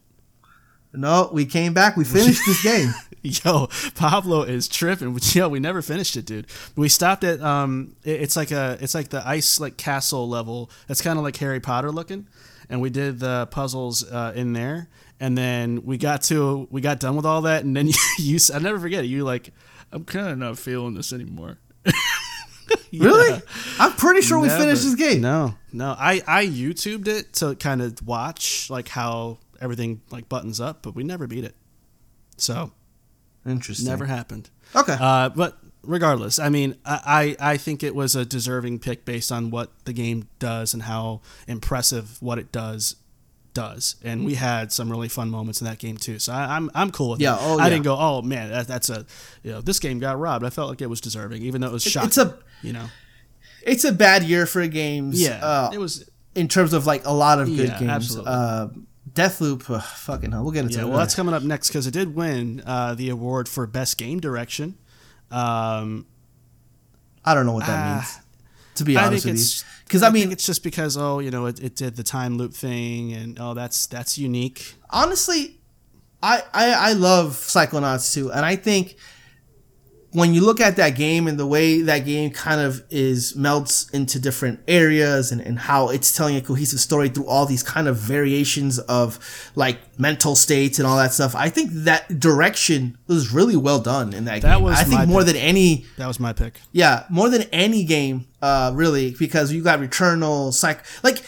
No, 0.94 1.30
we 1.32 1.46
came 1.46 1.74
back. 1.74 1.96
We 1.96 2.04
finished 2.04 2.42
this 2.46 2.64
game. 2.64 2.92
Yo, 3.44 3.68
Pablo 3.96 4.44
is 4.44 4.68
tripping. 4.68 5.18
Yo, 5.34 5.50
we 5.50 5.60
never 5.60 5.82
finished 5.82 6.16
it, 6.18 6.26
dude. 6.26 6.48
We 6.76 6.88
stopped 6.90 7.24
at 7.24 7.42
um, 7.42 7.96
it- 8.04 8.22
it's 8.22 8.36
like 8.36 8.52
a, 8.52 8.78
it's 8.82 8.94
like 8.94 9.10
the 9.10 9.28
ice 9.28 9.60
like 9.60 9.78
castle 9.78 10.28
level. 10.30 10.70
It's 10.88 11.02
kind 11.02 11.18
of 11.18 11.24
like 11.24 11.36
Harry 11.38 11.60
Potter 11.60 11.92
looking, 11.92 12.28
and 12.70 12.82
we 12.82 12.90
did 12.90 13.20
the 13.20 13.48
puzzles 13.52 14.04
uh, 14.10 14.34
in 14.36 14.54
there, 14.54 14.88
and 15.20 15.38
then 15.38 15.84
we 15.84 15.98
got 15.98 16.22
to, 16.24 16.68
we 16.72 16.80
got 16.82 17.00
done 17.00 17.16
with 17.16 17.26
all 17.26 17.42
that, 17.44 17.64
and 17.64 17.76
then 17.76 17.88
you, 17.88 17.94
you 18.20 18.40
I 18.54 18.60
never 18.60 18.80
forget 18.80 19.04
it. 19.04 19.08
You 19.08 19.24
like, 19.24 19.52
I'm 19.92 20.06
kind 20.06 20.28
of 20.30 20.38
not 20.38 20.58
feeling 20.60 20.94
this 20.94 21.12
anymore. 21.14 21.58
Really? 22.92 23.42
I'm 23.80 23.94
pretty 23.94 24.22
sure 24.22 24.40
we 24.40 24.50
finished 24.50 24.84
this 24.84 24.96
game. 24.96 25.22
No, 25.22 25.56
no. 25.74 25.96
I 25.98 26.22
I 26.28 26.46
YouTubed 26.46 27.08
it 27.08 27.34
to 27.34 27.56
kind 27.56 27.82
of 27.82 28.06
watch 28.06 28.70
like 28.70 28.88
how 28.90 29.40
everything 29.62 30.02
like 30.10 30.28
buttons 30.30 30.60
up, 30.62 30.82
but 30.84 30.96
we 30.96 31.04
never 31.04 31.28
beat 31.28 31.44
it. 31.44 31.56
So 32.38 32.72
Interesting. 33.48 33.88
never 33.88 34.06
happened. 34.06 34.50
Okay. 34.76 34.96
Uh, 35.00 35.30
but 35.30 35.58
regardless, 35.84 36.38
I 36.40 36.50
mean, 36.50 36.76
I, 36.86 37.36
I 37.40 37.58
think 37.58 37.82
it 37.84 37.96
was 37.96 38.16
a 38.16 38.26
deserving 38.26 38.80
pick 38.80 39.06
based 39.06 39.32
on 39.32 39.50
what 39.52 39.72
the 39.86 39.94
game 39.94 40.28
does 40.40 40.74
and 40.74 40.84
how 40.84 41.22
impressive 41.48 42.22
what 42.22 42.38
it 42.40 42.52
does 42.52 42.96
does. 43.54 43.96
And 44.04 44.24
we 44.26 44.36
had 44.36 44.72
some 44.72 44.90
really 44.92 45.08
fun 45.10 45.30
moments 45.32 45.62
in 45.62 45.66
that 45.66 45.80
game 45.80 45.98
too. 45.98 46.20
So 46.20 46.32
I, 46.34 46.56
I'm 46.56 46.70
I'm 46.76 46.92
cool 46.92 47.12
with 47.12 47.20
Yeah, 47.22 47.36
it. 47.36 47.40
oh, 47.42 47.58
I 47.60 47.64
yeah. 47.64 47.70
didn't 47.70 47.86
go, 47.86 47.96
oh 47.98 48.22
man, 48.22 48.52
that, 48.52 48.68
that's 48.68 48.90
a 48.90 49.06
you 49.44 49.52
know 49.52 49.62
this 49.62 49.80
game 49.80 49.98
got 50.00 50.20
robbed. 50.20 50.46
I 50.46 50.50
felt 50.52 50.70
like 50.70 50.82
it 50.82 50.90
was 50.90 51.02
deserving, 51.02 51.42
even 51.42 51.62
though 51.62 51.68
it 51.68 51.74
was 51.74 51.84
shocking. 51.84 52.08
it's 52.10 52.18
a 52.20 52.38
you 52.62 52.74
know 52.74 52.86
it's 53.64 53.84
a 53.84 53.92
bad 53.92 54.24
year 54.24 54.46
for 54.46 54.66
games. 54.68 55.20
yeah 55.22 55.40
uh, 55.44 55.72
it 55.74 55.80
was 55.80 56.08
in 56.36 56.48
terms 56.48 56.72
of 56.74 56.86
like 56.86 57.04
a 57.06 57.12
lot 57.12 57.40
of 57.40 57.48
good 57.48 57.70
Yeah, 57.70 57.80
games. 57.80 57.90
absolutely. 57.92 58.32
Uh, 58.32 58.68
Deathloop, 59.14 59.70
uh, 59.70 59.80
fucking 59.80 60.32
hell. 60.32 60.44
We'll 60.44 60.52
get 60.52 60.66
into 60.66 60.78
yeah. 60.78 60.86
it. 60.86 60.90
Well, 60.90 60.98
that's 60.98 61.16
coming 61.16 61.34
up 61.34 61.44
next 61.44 61.70
because 61.70 61.88
it 61.88 61.92
did 61.92 62.16
win 62.16 62.62
uh, 62.66 62.94
the 62.96 63.10
award 63.10 63.48
for 63.48 63.66
best 63.68 63.98
game 63.98 64.20
direction. 64.20 64.78
Um, 65.32 66.06
I 67.24 67.34
don't 67.34 67.46
know 67.46 67.54
what 67.54 67.66
that 67.66 67.80
Ah, 67.80 67.96
means. 67.96 68.20
To 68.76 68.84
be 68.84 68.98
I 68.98 69.08
honest 69.08 69.24
think 69.24 69.34
with 69.34 69.42
it's 69.42 69.62
you, 69.62 69.68
because 69.86 70.04
I 70.04 70.08
think 70.12 70.26
mean, 70.26 70.32
it's 70.32 70.46
just 70.46 70.64
because 70.64 70.98
oh 70.98 71.20
you 71.20 71.32
know 71.32 71.46
it, 71.48 71.60
it 71.60 71.76
did 71.76 71.96
the 71.96 72.04
time 72.04 72.38
loop 72.38 72.54
thing 72.54 73.12
and 73.14 73.38
oh 73.40 73.54
that's 73.54 73.88
that's 73.88 74.18
unique. 74.18 74.76
honestly, 74.90 75.58
I, 76.22 76.44
I 76.54 76.72
I 76.74 76.94
love 76.94 77.32
Psychonauts 77.34 78.14
2, 78.14 78.32
and 78.32 78.46
I 78.46 78.56
think 78.56 78.96
when 80.18 80.34
you 80.34 80.42
look 80.42 80.60
at 80.60 80.76
that 80.78 80.96
game 80.96 81.28
and 81.28 81.38
the 81.40 81.46
way 81.46 81.82
that 81.82 82.00
game 82.00 82.32
kind 82.32 82.60
of 82.60 82.84
is 82.90 83.36
melts 83.36 83.88
into 83.92 84.20
different 84.20 84.60
areas 84.68 85.32
and, 85.32 85.40
and 85.42 85.60
how 85.60 85.90
it's 85.90 86.16
telling 86.18 86.36
a 86.36 86.42
cohesive 86.42 86.80
story 86.80 87.08
through 87.10 87.28
all 87.28 87.46
these 87.46 87.62
kind 87.62 87.88
of 87.88 87.98
variations 87.98 88.80
of 88.80 89.20
like 89.56 89.78
mental 90.00 90.36
states 90.36 90.80
and 90.80 90.88
all 90.88 90.98
that 90.98 91.14
stuff, 91.14 91.36
I 91.36 91.50
think 91.50 91.70
that 91.90 92.20
direction 92.20 92.98
was 93.08 93.32
really 93.32 93.56
well 93.56 93.80
done 93.80 94.12
in 94.14 94.26
that, 94.26 94.42
That 94.42 94.56
game. 94.56 94.64
was 94.64 94.80
I 94.80 94.84
think 94.86 95.08
more 95.08 95.20
pick. 95.22 95.28
than 95.34 95.36
any 95.36 95.86
That 95.98 96.08
was 96.08 96.20
my 96.20 96.34
pick. 96.34 96.62
Yeah, 96.72 97.04
more 97.10 97.30
than 97.30 97.44
any 97.52 97.84
game, 97.84 98.26
uh, 98.42 98.72
really, 98.74 99.12
because 99.20 99.52
you 99.54 99.64
got 99.64 99.80
Returnal, 99.80 100.52
Psych. 100.52 100.84
Like, 101.04 101.24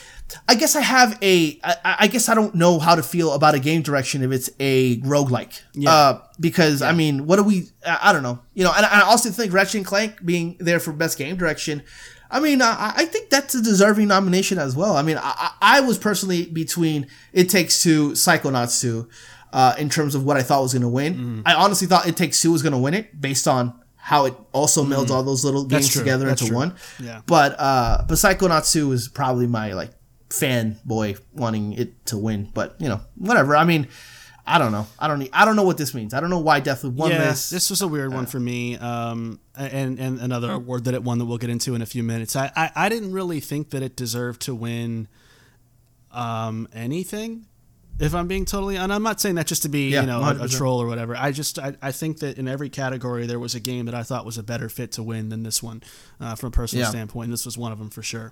I 0.48 0.56
guess 0.56 0.76
I 0.76 0.82
have 0.82 1.18
a. 1.22 1.60
I, 1.64 1.96
I 2.02 2.08
guess 2.08 2.30
I 2.30 2.36
don't 2.36 2.56
know 2.56 2.80
how 2.80 2.96
to 2.96 3.04
feel 3.04 3.34
about 3.34 3.56
a 3.56 3.60
game 3.60 3.82
direction 3.82 4.24
if 4.24 4.32
it's 4.32 4.50
a 4.60 4.98
roguelike. 5.02 5.62
Yeah. 5.74 5.92
Uh, 5.92 6.22
because 6.40 6.82
I 6.82 6.94
mean, 6.94 7.26
what 7.26 7.38
do 7.38 7.44
we? 7.44 7.70
I, 7.86 8.00
I 8.04 8.14
don't 8.14 8.24
know. 8.24 8.40
You 8.54 8.64
know, 8.64 8.74
and, 8.76 8.86
I 8.86 9.02
also 9.02 9.30
think 9.30 9.54
Ratchet 9.54 9.76
and 9.76 9.86
Clank 9.86 10.24
being 10.24 10.58
there 10.60 10.80
for 10.80 10.94
best 10.94 11.18
game 11.18 11.36
direction. 11.36 11.84
I 12.32 12.40
mean, 12.40 12.62
I, 12.62 12.94
I 12.96 13.06
think 13.06 13.30
that's 13.30 13.56
a 13.56 13.62
deserving 13.62 14.08
nomination 14.08 14.60
as 14.60 14.76
well. 14.76 14.96
I 14.96 15.02
mean, 15.02 15.18
I, 15.20 15.52
I 15.62 15.82
was 15.82 15.98
personally 15.98 16.46
between 16.46 17.08
It 17.34 17.50
Takes 17.50 17.82
Two, 17.82 18.12
Psychonauts 18.12 18.82
2, 18.82 19.10
uh, 19.52 19.76
in 19.80 19.90
terms 19.90 20.14
of 20.14 20.24
what 20.24 20.38
I 20.38 20.44
thought 20.44 20.62
was 20.62 20.74
going 20.74 20.84
to 20.84 20.90
win. 20.90 21.14
Mm-hmm. 21.16 21.42
I 21.46 21.56
honestly 21.56 21.88
thought 21.88 22.08
It 22.08 22.16
Takes 22.16 22.40
Two 22.40 22.52
was 22.52 22.62
going 22.62 22.74
to 22.74 22.78
win 22.78 22.94
it 22.94 23.20
based 23.20 23.48
on 23.48 23.74
how 23.96 24.26
it 24.26 24.36
also 24.54 24.84
melds 24.84 25.10
all 25.10 25.24
those 25.24 25.44
little. 25.44 25.66
Games 25.66 25.94
together 25.94 26.28
That's 26.28 26.42
into 26.42 26.52
true. 26.52 26.58
one. 26.58 26.76
Yeah. 27.00 27.22
But 27.26 27.56
uh, 27.60 28.06
but 28.08 28.16
Psychonauts 28.16 28.72
2 28.74 28.92
is 28.92 29.08
probably 29.08 29.48
my 29.48 29.74
like 29.74 29.92
fanboy 30.30 31.20
wanting 31.34 31.74
it 31.74 32.06
to 32.08 32.18
win. 32.18 32.50
But 32.54 32.76
you 32.80 32.88
know, 32.90 33.02
whatever. 33.16 33.56
I 33.56 33.64
mean, 33.66 33.88
I 34.46 34.58
don't 34.58 34.72
know. 34.72 34.88
I 34.98 35.08
don't. 35.08 35.22
e- 35.22 35.30
I 35.34 35.46
don't 35.46 35.56
know 35.56 35.64
what 35.64 35.78
this 35.78 35.94
means. 35.94 36.14
I 36.14 36.20
don't 36.20 36.30
know 36.30 36.40
why 36.40 36.60
Deathloop 36.62 36.94
won 36.94 37.12
yeah, 37.12 37.20
this. 37.20 37.50
this 37.50 37.70
was 37.70 37.82
a 37.82 37.88
weird 37.88 38.12
one 38.14 38.26
for 38.26 38.40
me. 38.40 38.78
Um, 38.78 39.40
and 39.56 40.00
and 40.00 40.20
another 40.20 40.52
award 40.52 40.86
that 40.86 40.94
it 40.94 41.04
won 41.04 41.20
that 41.20 41.26
we'll 41.26 41.38
get 41.38 41.50
into 41.50 41.76
in 41.76 41.82
a 41.82 41.86
few 41.86 42.04
minutes. 42.04 42.36
I 42.36 42.52
I, 42.56 42.72
I 42.76 42.90
didn't 42.90 43.12
really 43.12 43.40
think 43.40 43.70
that 43.72 43.84
it 43.84 43.96
deserved 43.96 44.42
to 44.44 44.56
win, 44.56 45.08
um, 46.12 46.68
anything. 46.74 47.46
If 48.00 48.16
I'm 48.16 48.30
being 48.30 48.46
totally, 48.46 48.78
and 48.78 48.94
I'm 48.94 49.04
not 49.04 49.20
saying 49.20 49.36
that 49.36 49.46
just 49.46 49.64
to 49.64 49.70
be 49.70 49.90
Yeah, 49.90 50.02
you 50.02 50.08
know 50.08 50.22
a, 50.22 50.30
a 50.32 50.36
100%. 50.36 50.58
troll 50.58 50.82
or 50.82 50.88
whatever. 50.88 51.18
I 51.18 51.34
just 51.34 51.60
I, 51.60 51.76
I 51.82 51.92
think 51.92 52.20
that 52.20 52.38
in 52.38 52.48
every 52.48 52.70
category 52.70 53.26
there 53.28 53.40
was 53.40 53.56
a 53.56 53.60
game 53.60 53.88
that 53.88 53.94
I 53.94 54.04
thought 54.04 54.26
was 54.26 54.38
a 54.38 54.44
better 54.44 54.70
fit 54.70 54.94
to 54.94 55.04
win 55.04 55.28
than 55.28 55.44
this 55.44 55.62
one, 55.62 55.84
uh, 56.22 56.36
from 56.36 56.48
a 56.48 56.52
personal 56.52 56.86
Yeah. 56.86 56.90
standpoint. 56.92 57.30
This 57.30 57.46
was 57.46 57.58
one 57.58 57.74
of 57.74 57.78
them 57.78 57.90
for 57.90 58.02
sure. 58.02 58.32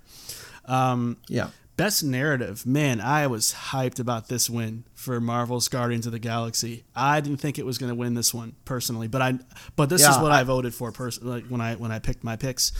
Um, 0.64 1.18
yeah. 1.28 1.48
Best 1.78 2.02
narrative, 2.02 2.66
man, 2.66 3.00
I 3.00 3.28
was 3.28 3.54
hyped 3.70 4.00
about 4.00 4.26
this 4.26 4.50
win 4.50 4.82
for 4.94 5.20
Marvel's 5.20 5.68
Guardians 5.68 6.06
of 6.06 6.12
the 6.12 6.18
Galaxy. 6.18 6.82
I 6.96 7.20
didn't 7.20 7.38
think 7.38 7.56
it 7.56 7.64
was 7.64 7.78
going 7.78 7.88
to 7.90 7.94
win 7.94 8.14
this 8.14 8.34
one 8.34 8.56
personally, 8.64 9.06
but 9.06 9.22
I, 9.22 9.38
but 9.76 9.88
this 9.88 10.02
is 10.02 10.18
what 10.18 10.32
I, 10.32 10.40
I- 10.40 10.42
voted 10.42 10.74
for 10.74 10.90
personally. 10.90 11.40
Like 11.42 11.48
when 11.48 11.60
I 11.60 11.76
when 11.76 11.92
I 11.92 12.00
picked 12.00 12.24
my 12.24 12.34
picks, 12.34 12.72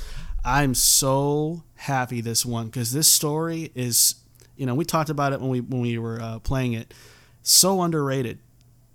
I'm 0.44 0.74
so 0.74 1.62
happy 1.76 2.20
this 2.20 2.44
one 2.44 2.66
because 2.66 2.90
this 2.90 3.06
story 3.06 3.70
is, 3.76 4.16
you 4.56 4.66
know, 4.66 4.74
we 4.74 4.84
talked 4.84 5.10
about 5.10 5.32
it 5.32 5.40
when 5.40 5.50
we 5.50 5.60
when 5.60 5.80
we 5.80 5.96
were 5.96 6.20
uh, 6.20 6.40
playing 6.40 6.72
it, 6.72 6.92
so 7.40 7.82
underrated, 7.82 8.40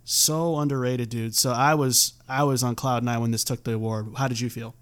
so 0.04 0.58
underrated, 0.60 1.08
dude. 1.12 1.34
So 1.34 1.54
I 1.54 1.76
was 1.76 2.16
I 2.28 2.44
was 2.44 2.62
on 2.62 2.76
cloud 2.76 3.06
nine 3.06 3.22
when 3.22 3.32
this 3.32 3.46
took 3.46 3.64
the 3.64 3.74
award. 3.76 4.08
How 4.18 4.28
did 4.28 4.42
you 4.42 4.50
feel? 4.50 4.76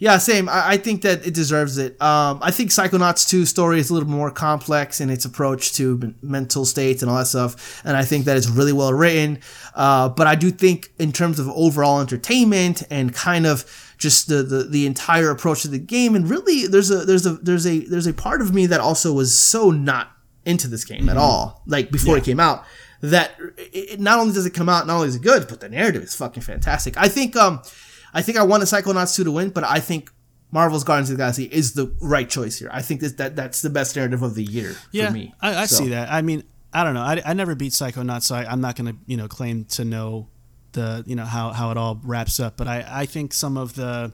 Yeah, 0.00 0.16
same. 0.16 0.48
I, 0.48 0.70
I 0.70 0.76
think 0.78 1.02
that 1.02 1.26
it 1.26 1.34
deserves 1.34 1.76
it. 1.76 1.92
Um, 2.00 2.38
I 2.42 2.50
think 2.50 2.70
Psychonauts 2.70 3.28
2 3.28 3.44
story 3.44 3.78
is 3.78 3.90
a 3.90 3.94
little 3.94 4.08
more 4.08 4.30
complex 4.30 4.98
in 4.98 5.10
its 5.10 5.26
approach 5.26 5.74
to 5.74 5.98
men- 5.98 6.14
mental 6.22 6.64
states 6.64 7.02
and 7.02 7.10
all 7.10 7.18
that 7.18 7.26
stuff. 7.26 7.82
And 7.84 7.94
I 7.96 8.04
think 8.06 8.24
that 8.24 8.38
it's 8.38 8.48
really 8.48 8.72
well 8.72 8.94
written. 8.94 9.40
Uh, 9.74 10.08
but 10.08 10.26
I 10.26 10.36
do 10.36 10.50
think 10.50 10.90
in 10.98 11.12
terms 11.12 11.38
of 11.38 11.48
overall 11.50 12.00
entertainment 12.00 12.82
and 12.90 13.14
kind 13.14 13.46
of 13.46 13.66
just 13.98 14.26
the, 14.28 14.42
the, 14.42 14.64
the 14.64 14.86
entire 14.86 15.28
approach 15.30 15.60
to 15.62 15.68
the 15.68 15.78
game, 15.78 16.14
and 16.14 16.30
really 16.30 16.66
there's 16.66 16.90
a 16.90 17.04
there's 17.04 17.26
a 17.26 17.34
there's 17.34 17.66
a 17.66 17.80
there's 17.80 18.06
a 18.06 18.14
part 18.14 18.40
of 18.40 18.54
me 18.54 18.64
that 18.64 18.80
also 18.80 19.12
was 19.12 19.38
so 19.38 19.70
not 19.70 20.10
into 20.46 20.66
this 20.66 20.86
game 20.86 21.10
at 21.10 21.18
all. 21.18 21.62
Like 21.66 21.90
before 21.90 22.16
it 22.16 22.24
came 22.24 22.40
out. 22.40 22.64
That 23.02 23.32
it- 23.58 24.00
not 24.00 24.18
only 24.18 24.32
does 24.32 24.46
it 24.46 24.54
come 24.54 24.70
out, 24.70 24.86
not 24.86 24.94
only 24.96 25.08
is 25.08 25.16
it 25.16 25.22
good, 25.22 25.46
but 25.48 25.60
the 25.60 25.68
narrative 25.68 26.02
is 26.02 26.14
fucking 26.14 26.42
fantastic. 26.42 26.96
I 26.96 27.08
think 27.08 27.36
um 27.36 27.60
I 28.12 28.22
think 28.22 28.38
I 28.38 28.42
wanted 28.42 28.64
Psychonauts 28.66 29.14
2 29.16 29.24
to 29.24 29.32
win, 29.32 29.50
but 29.50 29.64
I 29.64 29.80
think 29.80 30.10
Marvel's 30.50 30.84
Guardians 30.84 31.10
of 31.10 31.16
the 31.16 31.22
Galaxy 31.22 31.44
is 31.44 31.74
the 31.74 31.94
right 32.00 32.28
choice 32.28 32.58
here. 32.58 32.70
I 32.72 32.82
think 32.82 33.00
that, 33.02 33.16
that 33.18 33.36
that's 33.36 33.62
the 33.62 33.70
best 33.70 33.94
narrative 33.96 34.22
of 34.22 34.34
the 34.34 34.42
year 34.44 34.74
Yeah, 34.90 35.08
for 35.08 35.12
me. 35.14 35.34
I, 35.40 35.62
I 35.62 35.66
So, 35.66 35.76
see 35.84 35.88
that. 35.90 36.10
I 36.10 36.22
mean, 36.22 36.42
I 36.72 36.84
don't 36.84 36.94
know. 36.94 37.02
I, 37.02 37.22
I 37.24 37.34
never 37.34 37.54
beat 37.54 37.72
Psychonauts, 37.72 38.22
so 38.22 38.34
I, 38.34 38.44
I'm 38.50 38.60
not 38.60 38.76
going 38.76 38.92
to 38.92 38.98
you 39.06 39.16
know 39.16 39.28
claim 39.28 39.64
to 39.66 39.84
know 39.84 40.28
the 40.72 41.02
you 41.06 41.16
know 41.16 41.24
how 41.24 41.50
how 41.52 41.70
it 41.70 41.76
all 41.76 42.00
wraps 42.04 42.40
up. 42.40 42.56
But 42.56 42.66
I 42.68 42.84
I 42.88 43.06
think 43.06 43.32
some 43.32 43.56
of 43.56 43.74
the 43.74 44.12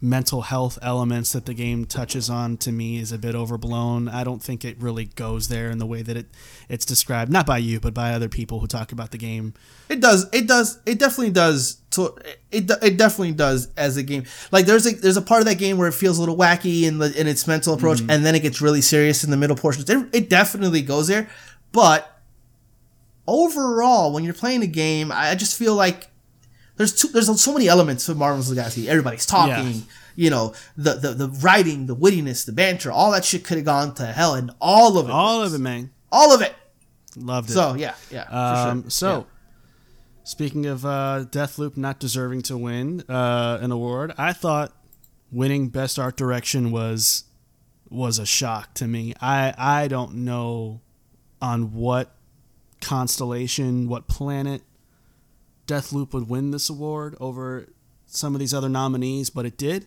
mental 0.00 0.42
health 0.42 0.78
elements 0.80 1.32
that 1.32 1.44
the 1.46 1.54
game 1.54 1.84
touches 1.84 2.30
on 2.30 2.56
to 2.56 2.70
me 2.70 2.98
is 2.98 3.10
a 3.10 3.18
bit 3.18 3.34
overblown. 3.34 4.08
I 4.08 4.22
don't 4.22 4.42
think 4.42 4.64
it 4.64 4.80
really 4.80 5.06
goes 5.06 5.48
there 5.48 5.70
in 5.70 5.78
the 5.78 5.86
way 5.86 6.02
that 6.02 6.16
it 6.16 6.26
it's 6.68 6.84
described, 6.84 7.32
not 7.32 7.46
by 7.46 7.58
you, 7.58 7.80
but 7.80 7.94
by 7.94 8.12
other 8.12 8.28
people 8.28 8.60
who 8.60 8.66
talk 8.66 8.92
about 8.92 9.10
the 9.10 9.18
game. 9.18 9.54
It 9.88 10.00
does. 10.00 10.26
It 10.32 10.46
does. 10.46 10.78
It 10.86 10.98
definitely 10.98 11.32
does. 11.32 11.80
To, 11.92 12.14
it 12.52 12.70
it 12.82 12.96
definitely 12.96 13.32
does 13.32 13.68
as 13.76 13.96
a 13.96 14.02
game. 14.02 14.24
Like 14.52 14.66
there's 14.66 14.86
a 14.86 14.94
there's 14.94 15.16
a 15.16 15.22
part 15.22 15.40
of 15.40 15.46
that 15.46 15.58
game 15.58 15.78
where 15.78 15.88
it 15.88 15.94
feels 15.94 16.18
a 16.18 16.20
little 16.20 16.36
wacky 16.36 16.82
in 16.82 16.98
the 16.98 17.18
in 17.18 17.26
its 17.26 17.46
mental 17.46 17.74
approach, 17.74 17.98
mm-hmm. 17.98 18.10
and 18.10 18.24
then 18.24 18.34
it 18.34 18.40
gets 18.40 18.60
really 18.60 18.82
serious 18.82 19.24
in 19.24 19.30
the 19.30 19.36
middle 19.36 19.56
portions. 19.56 19.90
It, 19.90 20.08
it 20.12 20.30
definitely 20.30 20.82
goes 20.82 21.08
there, 21.08 21.28
but 21.72 22.20
overall, 23.26 24.12
when 24.12 24.22
you're 24.22 24.34
playing 24.34 24.62
a 24.62 24.68
game, 24.68 25.10
I 25.12 25.34
just 25.34 25.58
feel 25.58 25.74
like 25.74 26.08
there's 26.78 26.94
two, 26.94 27.08
there's 27.08 27.40
so 27.40 27.52
many 27.52 27.68
elements 27.68 28.08
of 28.08 28.16
Marvel's 28.16 28.48
Legacy. 28.50 28.88
Everybody's 28.88 29.26
talking. 29.26 29.66
Yeah. 29.72 29.80
You 30.16 30.30
know 30.30 30.54
the, 30.76 30.94
the 30.94 31.12
the 31.12 31.28
writing, 31.28 31.86
the 31.86 31.94
wittiness, 31.94 32.44
the 32.44 32.50
banter, 32.52 32.90
all 32.90 33.12
that 33.12 33.24
shit 33.24 33.44
could 33.44 33.56
have 33.58 33.64
gone 33.66 33.94
to 33.96 34.06
hell, 34.06 34.34
and 34.34 34.50
all 34.60 34.98
of 34.98 35.08
it, 35.08 35.12
All 35.12 35.40
works. 35.40 35.50
of 35.52 35.60
it, 35.60 35.62
man. 35.62 35.90
all 36.10 36.34
of 36.34 36.40
it. 36.42 36.54
Loved 37.16 37.50
it. 37.50 37.52
So 37.52 37.74
yeah, 37.74 37.94
yeah. 38.10 38.22
Um, 38.24 38.82
sure. 38.82 38.90
so, 38.90 39.10
Yeah. 39.18 39.22
speaking 40.24 40.66
of 40.66 40.84
uh, 40.84 41.24
Deathloop 41.30 41.76
not 41.76 42.00
deserving 42.00 42.42
to 42.42 42.58
win 42.58 43.04
uh, 43.08 43.58
an 43.60 43.70
award, 43.70 44.12
I 44.18 44.32
thought 44.32 44.72
winning 45.30 45.68
Best 45.68 45.98
Art 46.00 46.16
Direction 46.16 46.72
was 46.72 47.22
was 47.88 48.18
a 48.18 48.26
shock 48.26 48.74
to 48.74 48.88
me. 48.88 49.14
I 49.20 49.54
I 49.56 49.86
don't 49.86 50.14
know 50.24 50.80
on 51.40 51.72
what 51.74 52.16
constellation, 52.80 53.88
what 53.88 54.08
planet 54.08 54.62
Deathloop 55.68 56.12
would 56.12 56.28
win 56.28 56.50
this 56.50 56.68
award 56.68 57.14
over 57.20 57.68
some 58.06 58.34
of 58.34 58.40
these 58.40 58.52
other 58.54 58.68
nominees, 58.68 59.30
but 59.30 59.46
it 59.46 59.56
did. 59.56 59.86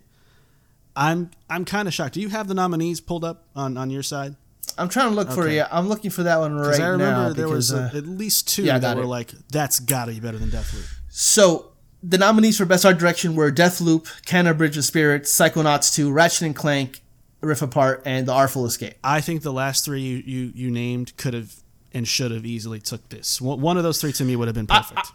I'm 0.96 1.32
I'm 1.50 1.66
kind 1.66 1.88
of 1.88 1.94
shocked. 1.94 2.14
Do 2.14 2.22
you 2.22 2.30
have 2.30 2.48
the 2.48 2.54
nominees 2.54 3.02
pulled 3.02 3.24
up 3.24 3.46
on, 3.56 3.78
on 3.78 3.90
your 3.90 4.04
side? 4.04 4.36
I'm 4.78 4.90
trying 4.90 5.10
to 5.10 5.16
look 5.16 5.30
for 5.32 5.44
Okay. 5.44 5.56
you. 5.58 5.66
I'm 5.72 5.90
looking 5.90 6.12
for 6.12 6.24
that 6.24 6.38
one 6.40 6.54
right 6.56 6.64
Because 6.66 6.80
I 6.80 6.88
remember 6.88 7.30
now. 7.30 7.34
there 7.34 7.50
was 7.50 7.72
because, 7.72 7.94
a, 7.94 7.98
uh, 7.98 8.00
at 8.00 8.06
least 8.08 8.48
two 8.48 8.64
yeah, 8.64 8.78
that 8.78 8.96
were 8.96 9.04
it. 9.04 9.08
like, 9.08 9.32
that's 9.50 9.80
got 9.80 10.06
to 10.06 10.12
be 10.12 10.20
better 10.20 10.38
than 10.38 10.50
Deathloop. 10.50 10.88
So 11.10 11.72
the 12.04 12.18
nominees 12.18 12.58
for 12.58 12.66
best 12.66 12.86
art 12.86 12.98
direction 12.98 13.36
were 13.36 13.52
Deathloop, 13.52 14.04
Kena 14.26 14.58
Bridge 14.58 14.78
of 14.78 14.86
Spirits, 14.86 15.34
Psychonauts 15.36 15.94
2, 15.94 16.12
Ratchet 16.12 16.44
and 16.44 16.56
Clank, 16.56 17.02
Rift 17.42 17.62
Apart, 17.62 18.04
and 18.06 18.28
The 18.28 18.32
Artful 18.34 18.66
Escape. 18.66 18.94
I 19.04 19.20
think 19.20 19.42
the 19.42 19.52
last 19.54 19.84
three 19.84 20.02
you, 20.02 20.18
you, 20.26 20.52
you 20.56 20.72
named 20.72 21.18
could 21.18 21.34
have 21.34 21.54
and 21.94 22.08
should 22.08 22.32
have 22.32 22.46
easily 22.46 22.80
took 22.80 23.10
this. 23.10 23.42
One 23.42 23.76
of 23.78 23.84
those 23.84 24.00
three 24.00 24.14
to 24.14 24.24
me 24.24 24.36
would 24.38 24.48
have 24.48 24.56
been 24.56 24.68
perfect. 24.68 25.00
I 25.00 25.10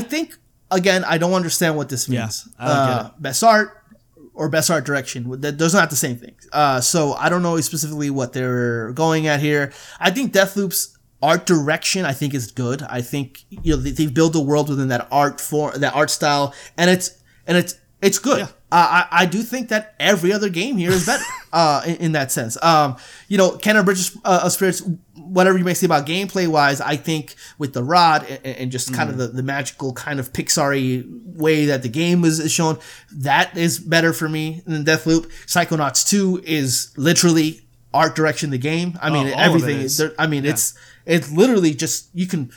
think 0.00 0.36
again, 0.70 1.04
I 1.04 1.18
don't 1.18 1.32
understand 1.34 1.76
what 1.76 1.88
this 1.88 2.08
Yeah, 2.08 2.22
means. 2.22 2.48
I 2.58 2.66
get 2.66 2.74
uh, 2.74 3.10
Best 3.18 3.44
art 3.44 3.80
or 4.34 4.48
best 4.48 4.70
art 4.70 4.84
direction. 4.84 5.40
Th- 5.40 5.54
Those 5.54 5.74
are 5.74 5.80
not 5.82 5.90
the 5.90 5.96
same 5.96 6.16
things. 6.16 6.48
Uh, 6.52 6.80
so 6.80 7.12
I 7.14 7.28
don't 7.28 7.42
know 7.42 7.60
specifically 7.60 8.10
what 8.10 8.32
they're 8.32 8.92
going 8.92 9.26
at 9.26 9.40
here. 9.40 9.72
I 10.00 10.10
think 10.10 10.32
Deathloop's 10.32 10.98
art 11.22 11.46
direction, 11.46 12.04
I 12.04 12.12
think, 12.12 12.34
is 12.34 12.50
good. 12.50 12.82
I 12.82 13.00
think 13.00 13.44
you 13.50 13.76
know 13.76 13.76
they, 13.76 13.90
they've 13.92 14.12
built 14.12 14.34
a 14.34 14.40
world 14.40 14.68
within 14.68 14.88
that 14.88 15.06
art 15.12 15.40
form, 15.40 15.78
that 15.80 15.94
art 15.94 16.10
style, 16.10 16.52
and 16.76 16.90
it's 16.90 17.22
and 17.46 17.56
it's 17.56 17.78
it's 18.02 18.18
good. 18.18 18.40
Yeah. 18.40 18.48
Uh, 18.72 19.04
I 19.10 19.22
I 19.22 19.26
do 19.26 19.42
think 19.42 19.68
that 19.68 19.94
every 20.00 20.32
other 20.32 20.48
game 20.48 20.76
here 20.76 20.90
is 20.90 21.06
better. 21.06 21.22
uh, 21.52 21.82
in, 21.86 21.96
in 21.96 22.12
that 22.12 22.32
sense. 22.32 22.60
Um, 22.62 22.96
you 23.28 23.38
know, 23.38 23.52
Kena 23.52 23.84
Bridges 23.84 24.16
uh, 24.24 24.40
of 24.44 24.52
Spirits. 24.52 24.82
Whatever 25.24 25.58
you 25.58 25.64
may 25.64 25.74
say 25.74 25.86
about 25.86 26.06
gameplay 26.06 26.46
wise, 26.46 26.80
I 26.80 26.96
think 26.96 27.34
with 27.58 27.72
the 27.72 27.82
rod 27.82 28.26
and, 28.28 28.44
and 28.56 28.70
just 28.72 28.92
kind 28.94 29.08
of 29.10 29.16
the, 29.16 29.28
the 29.28 29.42
magical 29.42 29.92
kind 29.92 30.20
of 30.20 30.32
Pixar 30.32 31.04
way 31.36 31.66
that 31.66 31.82
the 31.82 31.88
game 31.88 32.20
was 32.20 32.40
is 32.40 32.52
shown, 32.52 32.78
that 33.12 33.56
is 33.56 33.78
better 33.78 34.12
for 34.12 34.28
me 34.28 34.62
than 34.66 34.84
Deathloop. 34.84 35.26
Psychonauts 35.46 36.06
2 36.08 36.42
is 36.44 36.92
literally 36.96 37.62
art 37.92 38.14
direction 38.14 38.50
the 38.50 38.58
game. 38.58 38.98
I 39.00 39.10
mean, 39.10 39.28
Oh, 39.28 39.34
everything 39.38 39.78
is. 39.80 40.00
is. 40.00 40.12
I 40.18 40.26
mean, 40.26 40.44
it's 40.44 40.74
it's 41.06 41.30
literally 41.30 41.74
just 41.74 42.08
you 42.14 42.26
can 42.26 42.50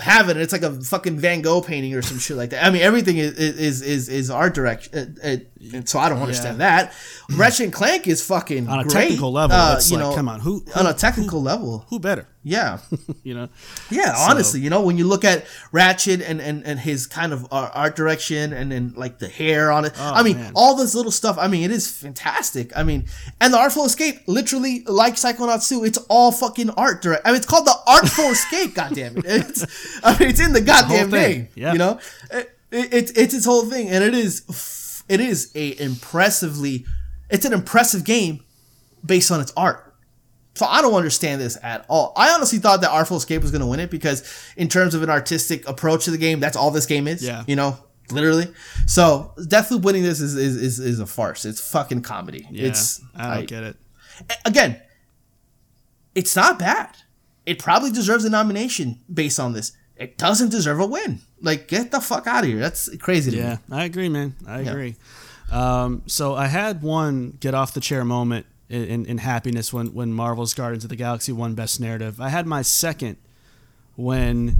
have 0.00 0.28
it. 0.28 0.36
It's 0.36 0.52
like 0.52 0.62
a 0.62 0.72
fucking 0.80 1.18
Van 1.18 1.42
Gogh 1.42 1.60
painting 1.62 1.94
or 1.94 2.02
some 2.02 2.18
shit 2.18 2.36
like 2.36 2.50
that. 2.50 2.64
I 2.64 2.70
mean, 2.70 2.82
everything 2.82 3.18
is 3.18 3.32
is 3.38 3.82
is, 3.82 4.08
is 4.08 4.30
art 4.30 4.54
direction. 4.54 5.16
Uh, 5.22 5.28
uh, 5.28 5.36
and 5.74 5.88
so 5.88 5.98
I 6.00 6.08
don't 6.08 6.20
understand 6.20 6.60
that. 6.60 6.92
Ratchet 7.36 7.64
and 7.64 7.72
Clank 7.72 8.08
is 8.08 8.24
fucking 8.24 8.68
On 8.68 8.80
a 8.80 8.82
great. 8.82 8.92
technical 8.92 9.32
level, 9.32 9.56
Uh, 9.56 9.76
it's 9.76 9.90
you 9.90 9.96
like, 9.98 10.06
know, 10.06 10.14
come 10.14 10.28
on, 10.28 10.40
who, 10.40 10.64
on 10.74 10.86
a 10.86 10.92
technical 10.94 11.40
level. 11.40 11.84
who 11.88 12.00
better? 12.00 12.26
Yeah, 12.44 12.78
You 13.22 13.34
know, 13.34 13.48
yeah. 13.88 14.14
Honestly, 14.16 14.58
you 14.60 14.68
know, 14.68 14.82
when 14.82 14.98
you 14.98 15.06
look 15.06 15.24
at 15.24 15.44
Ratchet 15.70 16.20
and 16.22 16.40
and, 16.40 16.64
and 16.66 16.80
his 16.80 17.06
kind 17.06 17.32
of 17.32 17.44
uh, 17.52 17.70
art 17.72 17.94
direction 17.94 18.52
and 18.52 18.72
then 18.72 18.94
like 18.96 19.20
the 19.20 19.28
hair 19.28 19.70
on 19.70 19.84
it. 19.84 19.92
I 19.96 20.24
mean, 20.24 20.36
Oh, 20.36 20.40
man. 20.40 20.52
all 20.56 20.74
this 20.76 20.92
little 20.94 21.12
stuff. 21.12 21.36
I 21.38 21.46
mean, 21.46 21.62
it 21.62 21.70
is 21.70 21.86
fantastic. 21.88 22.72
I 22.76 22.82
mean, 22.82 23.06
and 23.40 23.54
the 23.54 23.58
Artful 23.58 23.84
Escape, 23.84 24.22
literally 24.26 24.82
like 24.86 25.14
Psychonauts 25.14 25.68
2, 25.68 25.84
it's 25.84 25.98
all 26.08 26.32
fucking 26.32 26.70
art 26.70 27.00
direct. 27.00 27.24
I 27.24 27.30
mean, 27.30 27.36
it's 27.36 27.46
called 27.46 27.66
the 27.66 27.76
Artful 27.86 28.30
Escape. 28.32 28.74
Goddamn 28.82 29.18
it! 29.18 29.24
It's, 29.26 30.00
I 30.02 30.18
mean, 30.18 30.28
it's 30.28 30.40
in 30.40 30.52
the 30.52 30.60
goddamn 30.60 31.10
thing. 31.12 31.32
name. 31.38 31.48
Yeah. 31.54 31.72
You 31.74 31.78
know, 31.78 32.00
it, 32.32 32.58
it, 32.72 32.92
it's 32.94 33.10
it's 33.12 33.34
its 33.34 33.44
whole 33.44 33.66
thing, 33.66 33.88
and 33.88 34.02
it 34.02 34.14
is, 34.14 35.04
it 35.08 35.20
is 35.20 35.52
a 35.54 35.80
impressively, 35.80 36.86
it's 37.30 37.44
an 37.44 37.52
impressive 37.52 38.02
game 38.04 38.40
based 39.04 39.30
on 39.30 39.40
its 39.40 39.52
art. 39.56 39.91
So 40.54 40.66
I 40.66 40.82
don't 40.82 40.94
understand 40.94 41.40
this 41.40 41.56
at 41.62 41.86
all. 41.88 42.12
I 42.16 42.30
honestly 42.34 42.58
thought 42.58 42.82
that 42.82 42.90
Artful 42.90 43.16
Escape 43.16 43.40
was 43.40 43.50
going 43.50 43.62
to 43.62 43.66
win 43.66 43.80
it 43.80 43.90
because, 43.90 44.22
in 44.56 44.68
terms 44.68 44.94
of 44.94 45.02
an 45.02 45.08
artistic 45.10 45.66
approach 45.66 46.04
to 46.04 46.10
the 46.10 46.18
game, 46.18 46.40
that's 46.40 46.56
all 46.56 46.70
this 46.70 46.84
game 46.86 47.08
is. 47.08 47.24
Yeah. 47.24 47.44
You 47.46 47.56
know, 47.56 47.78
literally. 48.10 48.48
So 48.86 49.32
Deathloop 49.38 49.82
winning 49.82 50.02
this 50.02 50.20
is 50.20 50.34
is, 50.36 50.56
is, 50.56 50.78
is 50.78 51.00
a 51.00 51.06
farce. 51.06 51.44
It's 51.46 51.60
fucking 51.70 52.02
comedy. 52.02 52.46
yeah, 52.50 52.68
It's 52.68 53.00
I 53.16 53.36
don't 53.36 53.48
get 53.48 53.62
it. 53.64 53.76
again, 54.44 54.80
it's 56.14 56.36
not 56.36 56.58
bad. 56.58 56.96
It 57.46 57.58
probably 57.58 57.90
deserves 57.90 58.24
a 58.24 58.30
nomination 58.30 59.00
based 59.12 59.40
on 59.40 59.52
this. 59.54 59.72
It 59.96 60.18
doesn't 60.18 60.50
deserve 60.50 60.80
a 60.80 60.86
win. 60.86 61.20
Like, 61.40 61.66
get 61.68 61.90
the 61.90 62.00
fuck 62.00 62.26
out 62.26 62.44
of 62.44 62.50
here. 62.50 62.58
That's 62.58 62.94
crazy 62.98 63.30
to 63.30 63.36
me. 63.36 63.42
Yeah, 63.42 63.56
I 63.70 63.84
agree, 63.84 64.08
man. 64.08 64.34
I 64.46 64.60
agree. 64.60 64.96
Um, 65.50 66.02
so 66.06 66.34
I 66.34 66.46
had 66.46 66.82
one 66.82 67.36
get 67.40 67.54
off 67.54 67.74
the 67.74 67.80
chair 67.80 68.04
moment 68.04 68.46
in, 68.68 68.84
in, 68.84 69.06
in 69.06 69.18
happiness 69.18 69.72
when, 69.72 69.94
when 69.94 70.12
Marvel's 70.12 70.54
Guardians 70.54 70.84
of 70.84 70.90
the 70.90 70.96
Galaxy 70.96 71.32
won 71.32 71.54
Best 71.54 71.80
Narrative. 71.80 72.20
I 72.20 72.28
had 72.28 72.46
my 72.46 72.62
second 72.62 73.16
when 73.96 74.56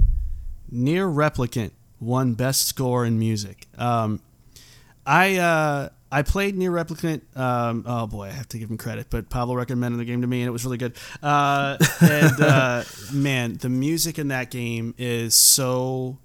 NieR 0.71 1.13
Replicant 1.13 1.71
won 1.99 2.33
Best 2.33 2.67
Score 2.67 3.05
in 3.05 3.17
Music. 3.17 3.67
Um, 3.77 4.21
I 5.05 5.37
uh, 5.37 5.89
I 6.11 6.21
played 6.21 6.55
NieR 6.55 6.71
Replicant. 6.71 7.21
Um, 7.37 7.83
oh 7.87 8.07
boy, 8.07 8.25
I 8.25 8.31
have 8.31 8.47
to 8.49 8.59
give 8.59 8.69
him 8.69 8.77
credit, 8.77 9.07
but 9.09 9.29
Pablo 9.29 9.55
recommended 9.55 9.99
the 9.99 10.05
game 10.05 10.21
to 10.21 10.27
me, 10.27 10.41
and 10.41 10.47
it 10.47 10.51
was 10.51 10.63
really 10.63 10.77
good. 10.77 10.95
Uh, 11.21 11.77
and 12.01 12.41
uh, 12.41 12.83
man, 13.13 13.55
the 13.55 13.69
music 13.69 14.19
in 14.19 14.29
that 14.29 14.51
game 14.51 14.93
is 14.97 15.35
so 15.35 16.17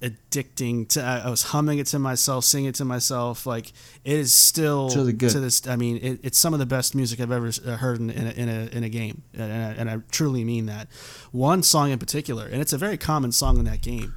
addicting 0.00 0.88
to 0.88 1.02
I, 1.02 1.18
I 1.26 1.30
was 1.30 1.42
humming 1.42 1.78
it 1.78 1.86
to 1.88 1.98
myself 1.98 2.44
singing 2.44 2.68
it 2.68 2.74
to 2.76 2.84
myself 2.84 3.46
like 3.46 3.68
it 4.04 4.12
is 4.12 4.32
still 4.32 4.86
It's 4.86 4.96
really 4.96 5.12
good. 5.12 5.30
to 5.30 5.40
this 5.40 5.66
i 5.66 5.74
mean 5.76 5.96
it, 5.98 6.20
it's 6.22 6.38
some 6.38 6.52
of 6.52 6.60
the 6.60 6.66
best 6.66 6.94
music 6.94 7.20
i've 7.20 7.32
ever 7.32 7.48
uh, 7.66 7.76
heard 7.76 7.98
in, 7.98 8.10
in, 8.10 8.26
a, 8.26 8.30
in, 8.30 8.48
a, 8.48 8.76
in 8.76 8.84
a 8.84 8.88
game 8.88 9.22
and 9.34 9.52
I, 9.52 9.56
and 9.72 9.90
I 9.90 9.98
truly 10.12 10.44
mean 10.44 10.66
that 10.66 10.88
one 11.32 11.62
song 11.62 11.90
in 11.90 11.98
particular 11.98 12.46
and 12.46 12.60
it's 12.60 12.72
a 12.72 12.78
very 12.78 12.96
common 12.96 13.32
song 13.32 13.58
in 13.58 13.64
that 13.64 13.80
game 13.82 14.14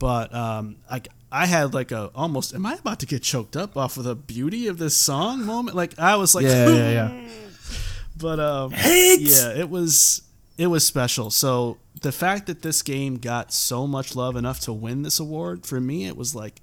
but 0.00 0.34
um 0.34 0.76
like 0.90 1.06
i 1.30 1.46
had 1.46 1.74
like 1.74 1.92
a 1.92 2.10
almost 2.14 2.52
am 2.54 2.66
i 2.66 2.74
about 2.74 2.98
to 3.00 3.06
get 3.06 3.22
choked 3.22 3.56
up 3.56 3.76
off 3.76 3.96
of 3.98 4.04
the 4.04 4.16
beauty 4.16 4.66
of 4.66 4.78
this 4.78 4.96
song 4.96 5.44
moment 5.46 5.76
like 5.76 5.96
i 5.98 6.16
was 6.16 6.34
like 6.34 6.44
Yeah, 6.44 6.68
yeah, 6.70 6.90
yeah. 6.90 7.28
but 8.16 8.40
um, 8.40 8.72
yeah, 8.72 9.54
it 9.54 9.70
was 9.70 10.22
it 10.58 10.66
was 10.66 10.86
special. 10.86 11.30
So 11.30 11.78
the 12.00 12.12
fact 12.12 12.46
that 12.46 12.62
this 12.62 12.82
game 12.82 13.16
got 13.16 13.52
so 13.52 13.86
much 13.86 14.16
love 14.16 14.36
enough 14.36 14.60
to 14.60 14.72
win 14.72 15.02
this 15.02 15.20
award 15.20 15.66
for 15.66 15.80
me, 15.80 16.06
it 16.06 16.16
was 16.16 16.34
like, 16.34 16.60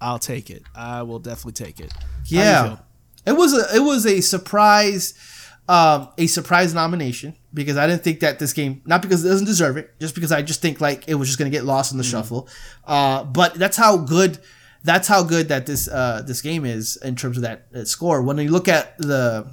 I'll 0.00 0.18
take 0.18 0.50
it. 0.50 0.62
I 0.74 1.02
will 1.02 1.18
definitely 1.18 1.52
take 1.52 1.80
it. 1.80 1.92
How 1.92 2.06
do 2.28 2.34
you 2.34 2.40
Yeah, 2.40 2.76
it 3.26 3.32
was 3.32 3.52
a 3.52 3.76
it 3.76 3.80
was 3.80 4.06
a 4.06 4.20
surprise, 4.22 5.14
um, 5.68 6.08
a 6.16 6.26
surprise 6.26 6.72
nomination 6.72 7.36
because 7.52 7.76
I 7.76 7.86
didn't 7.86 8.02
think 8.02 8.20
that 8.20 8.38
this 8.38 8.52
game 8.54 8.80
not 8.86 9.02
because 9.02 9.24
it 9.24 9.28
doesn't 9.28 9.46
deserve 9.46 9.76
it, 9.76 9.98
just 10.00 10.14
because 10.14 10.32
I 10.32 10.40
just 10.40 10.62
think 10.62 10.80
like 10.80 11.06
it 11.06 11.16
was 11.16 11.28
just 11.28 11.38
gonna 11.38 11.50
get 11.50 11.64
lost 11.64 11.92
in 11.92 11.98
the 11.98 12.04
shuffle. 12.04 12.48
Uh, 12.86 13.24
but 13.24 13.54
that's 13.54 13.76
how 13.76 13.98
good 13.98 14.38
that's 14.82 15.08
how 15.08 15.22
good 15.22 15.48
that 15.48 15.66
this 15.66 15.88
uh 15.88 16.22
this 16.26 16.40
game 16.40 16.64
is 16.64 16.96
in 17.04 17.14
terms 17.14 17.36
of 17.36 17.42
that, 17.42 17.70
that 17.72 17.86
score. 17.86 18.22
When 18.22 18.38
you 18.38 18.50
look 18.50 18.68
at 18.68 18.96
the 18.96 19.46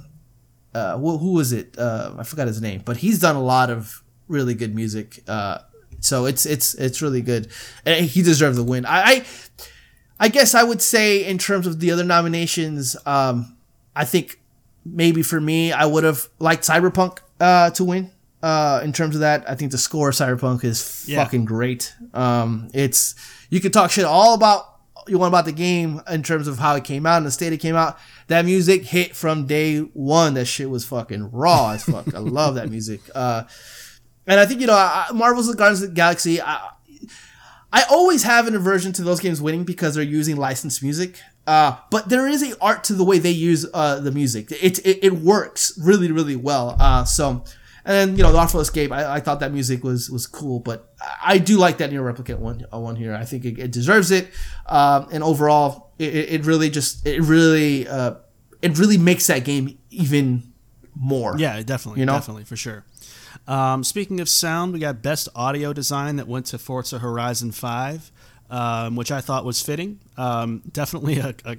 uh 0.74 0.96
who, 0.96 1.18
who 1.18 1.32
was 1.32 1.52
it? 1.52 1.78
Uh, 1.78 2.14
I 2.16 2.22
forgot 2.22 2.46
his 2.46 2.62
name, 2.62 2.80
but 2.86 2.96
he's 2.96 3.18
done 3.18 3.36
a 3.36 3.42
lot 3.42 3.68
of 3.68 4.02
really 4.28 4.54
good 4.54 4.74
music. 4.74 5.22
Uh, 5.26 5.58
so 6.00 6.26
it's 6.26 6.46
it's 6.46 6.74
it's 6.74 7.02
really 7.02 7.22
good. 7.22 7.48
And 7.84 8.04
he 8.06 8.22
deserved 8.22 8.56
the 8.56 8.62
win. 8.62 8.86
I, 8.86 9.02
I 9.02 9.24
I 10.20 10.28
guess 10.28 10.54
I 10.54 10.62
would 10.62 10.82
say 10.82 11.24
in 11.24 11.38
terms 11.38 11.66
of 11.66 11.80
the 11.80 11.90
other 11.90 12.04
nominations, 12.04 12.96
um, 13.06 13.56
I 13.96 14.04
think 14.04 14.40
maybe 14.84 15.22
for 15.22 15.40
me, 15.40 15.72
I 15.72 15.86
would 15.86 16.04
have 16.04 16.28
liked 16.38 16.64
Cyberpunk 16.66 17.18
uh, 17.40 17.70
to 17.70 17.84
win 17.84 18.10
uh, 18.42 18.80
in 18.84 18.92
terms 18.92 19.14
of 19.14 19.20
that. 19.20 19.48
I 19.48 19.54
think 19.54 19.70
the 19.72 19.78
score 19.78 20.08
of 20.10 20.14
Cyberpunk 20.14 20.64
is 20.64 21.04
Yeah. 21.08 21.22
fucking 21.24 21.44
great. 21.44 21.94
Um, 22.14 22.68
it's 22.74 23.14
you 23.50 23.60
can 23.60 23.72
talk 23.72 23.90
shit 23.90 24.04
all 24.04 24.34
about 24.34 24.64
you 25.06 25.18
want 25.18 25.30
about 25.30 25.46
the 25.46 25.52
game 25.52 26.02
in 26.10 26.22
terms 26.22 26.46
of 26.46 26.58
how 26.58 26.74
it 26.74 26.84
came 26.84 27.06
out 27.06 27.16
and 27.16 27.24
the 27.26 27.30
state 27.30 27.52
it 27.52 27.58
came 27.58 27.74
out. 27.76 27.96
That 28.26 28.44
music 28.44 28.84
hit 28.84 29.16
from 29.16 29.46
day 29.46 29.78
one. 29.78 30.34
That 30.34 30.44
shit 30.44 30.68
was 30.68 30.84
fucking 30.84 31.30
raw 31.30 31.70
as 31.70 31.84
fuck. 31.84 32.14
I 32.14 32.18
love 32.18 32.56
that 32.56 32.68
music. 32.70 33.00
Uh, 33.14 33.44
and 34.28 34.38
I 34.38 34.46
think 34.46 34.60
you 34.60 34.66
know 34.68 34.74
I- 34.74 35.06
Marvel's 35.12 35.52
Guardians 35.54 35.82
of 35.82 35.88
the 35.90 35.94
Galaxy. 35.94 36.40
I, 36.40 36.70
I 37.72 37.82
always 37.90 38.22
have 38.22 38.46
an 38.46 38.54
aversion 38.54 38.92
to 38.94 39.02
those 39.02 39.20
games 39.20 39.42
winning 39.42 39.64
because 39.64 39.94
they're 39.94 40.02
using 40.04 40.36
licensed 40.36 40.82
music. 40.82 41.20
Uh, 41.46 41.76
but 41.90 42.08
there 42.08 42.26
is 42.28 42.42
a 42.42 42.54
art 42.60 42.84
to 42.84 42.92
the 42.94 43.04
way 43.04 43.18
they 43.18 43.30
use 43.30 43.66
uh, 43.74 44.00
the 44.00 44.10
music. 44.12 44.50
It, 44.52 44.78
it 44.86 44.98
it 45.02 45.12
works 45.14 45.78
really 45.82 46.10
really 46.12 46.36
well. 46.36 46.76
Uh, 46.78 47.04
so 47.04 47.44
and 47.84 47.94
then 48.10 48.16
you 48.16 48.22
know 48.22 48.32
the 48.32 48.38
Artful 48.38 48.60
Escape. 48.60 48.92
I, 48.92 49.14
I 49.16 49.20
thought 49.20 49.40
that 49.40 49.52
music 49.52 49.82
was 49.82 50.10
was 50.10 50.26
cool, 50.26 50.60
but 50.60 50.92
I 51.24 51.38
do 51.38 51.56
like 51.58 51.78
that 51.78 51.90
NieR 51.90 52.02
Replicant 52.14 52.38
one 52.38 52.66
uh, 52.72 52.78
one 52.78 52.96
here. 52.96 53.14
I 53.14 53.24
think 53.24 53.44
it, 53.46 53.58
it 53.58 53.70
deserves 53.70 54.10
it. 54.10 54.28
Um, 54.66 55.08
and 55.10 55.22
overall, 55.24 55.92
it, 55.98 56.14
it 56.14 56.28
it 56.40 56.46
really 56.46 56.68
just 56.70 57.06
it 57.06 57.20
really 57.22 57.88
uh, 57.88 58.14
it 58.60 58.78
really 58.78 58.98
makes 58.98 59.26
that 59.28 59.44
game 59.44 59.78
even 59.90 60.52
more. 60.94 61.34
Yeah, 61.38 61.62
definitely, 61.62 62.00
You 62.00 62.06
know? 62.06 62.14
definitely 62.14 62.44
for 62.44 62.56
sure. 62.56 62.84
Um, 63.48 63.82
speaking 63.82 64.20
of 64.20 64.28
sound, 64.28 64.72
we 64.74 64.78
got 64.78 65.02
best 65.02 65.28
audio 65.34 65.72
design 65.72 66.16
that 66.16 66.28
went 66.28 66.46
to 66.46 66.58
Forza 66.58 66.98
Horizon 66.98 67.50
Five, 67.50 68.12
um, 68.50 68.94
which 68.94 69.10
I 69.10 69.20
thought 69.22 69.44
was 69.44 69.62
fitting. 69.62 69.98
Um, 70.16 70.62
definitely 70.70 71.18
a, 71.18 71.34
a, 71.46 71.56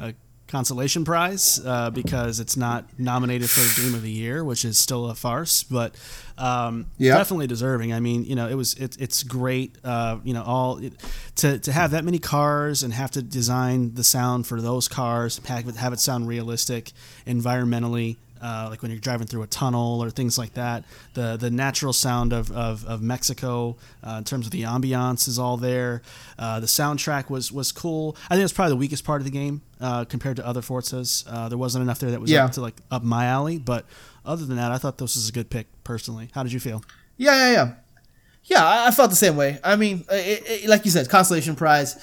a 0.00 0.14
consolation 0.48 1.04
prize 1.04 1.60
uh, 1.66 1.90
because 1.90 2.40
it's 2.40 2.56
not 2.56 2.86
nominated 2.98 3.50
for 3.50 3.82
Game 3.82 3.94
of 3.94 4.00
the 4.02 4.10
Year, 4.10 4.44
which 4.44 4.64
is 4.64 4.78
still 4.78 5.10
a 5.10 5.14
farce, 5.14 5.62
but 5.64 5.94
um, 6.38 6.86
Yeah. 6.98 7.18
definitely 7.18 7.48
deserving. 7.48 7.92
I 7.92 8.00
mean, 8.00 8.24
you 8.24 8.34
know, 8.34 8.48
it 8.48 8.54
was 8.54 8.72
it, 8.74 8.96
it's 8.98 9.22
great. 9.22 9.76
Uh, 9.84 10.18
you 10.24 10.32
know, 10.32 10.42
all 10.42 10.78
it, 10.78 10.94
to 11.36 11.58
to 11.58 11.72
have 11.72 11.90
that 11.90 12.04
many 12.04 12.18
cars 12.18 12.82
and 12.82 12.94
have 12.94 13.10
to 13.10 13.20
design 13.22 13.92
the 13.94 14.04
sound 14.04 14.46
for 14.46 14.62
those 14.62 14.88
cars, 14.88 15.38
have 15.46 15.92
it 15.92 16.00
sound 16.00 16.28
realistic, 16.28 16.92
environmentally. 17.26 18.16
Uh, 18.42 18.66
like 18.70 18.82
when 18.82 18.90
you're 18.90 19.00
driving 19.00 19.26
through 19.26 19.42
a 19.42 19.46
tunnel 19.46 20.02
or 20.02 20.10
things 20.10 20.36
like 20.38 20.54
that, 20.54 20.84
the 21.14 21.36
the 21.36 21.50
natural 21.50 21.92
sound 21.92 22.32
of, 22.32 22.50
of, 22.52 22.84
of 22.86 23.02
Mexico 23.02 23.76
uh, 24.04 24.16
in 24.18 24.24
terms 24.24 24.46
of 24.46 24.52
the 24.52 24.62
ambiance 24.62 25.26
is 25.28 25.38
all 25.38 25.56
there. 25.56 26.02
Uh, 26.38 26.60
the 26.60 26.66
soundtrack 26.66 27.30
was 27.30 27.50
was 27.52 27.72
cool. 27.72 28.16
I 28.30 28.34
think 28.34 28.44
it's 28.44 28.52
probably 28.52 28.70
the 28.72 28.76
weakest 28.76 29.04
part 29.04 29.20
of 29.20 29.24
the 29.24 29.30
game 29.30 29.62
uh, 29.80 30.04
compared 30.04 30.36
to 30.36 30.46
other 30.46 30.60
Forzas. 30.60 31.24
Uh, 31.26 31.48
there 31.48 31.58
wasn't 31.58 31.82
enough 31.82 31.98
there 31.98 32.10
that 32.10 32.20
was 32.20 32.30
Yeah. 32.30 32.44
up 32.44 32.52
to 32.52 32.60
like 32.60 32.76
up 32.90 33.02
my 33.02 33.26
alley. 33.26 33.58
But 33.58 33.86
other 34.24 34.44
than 34.44 34.56
that, 34.56 34.72
I 34.72 34.78
thought 34.78 34.98
this 34.98 35.16
was 35.16 35.28
a 35.28 35.32
good 35.32 35.50
pick 35.50 35.66
personally. 35.84 36.28
How 36.34 36.42
did 36.42 36.52
you 36.52 36.60
feel? 36.60 36.84
Yeah, 37.16 37.34
yeah, 37.36 37.52
yeah. 37.52 37.72
Yeah, 38.44 38.64
I, 38.64 38.88
I 38.88 38.90
felt 38.92 39.10
the 39.10 39.16
same 39.16 39.36
way. 39.36 39.58
I 39.64 39.74
mean, 39.76 40.04
it, 40.10 40.42
it, 40.64 40.68
like 40.68 40.84
you 40.84 40.90
said, 40.90 41.08
consolation 41.08 41.56
prize. 41.56 41.96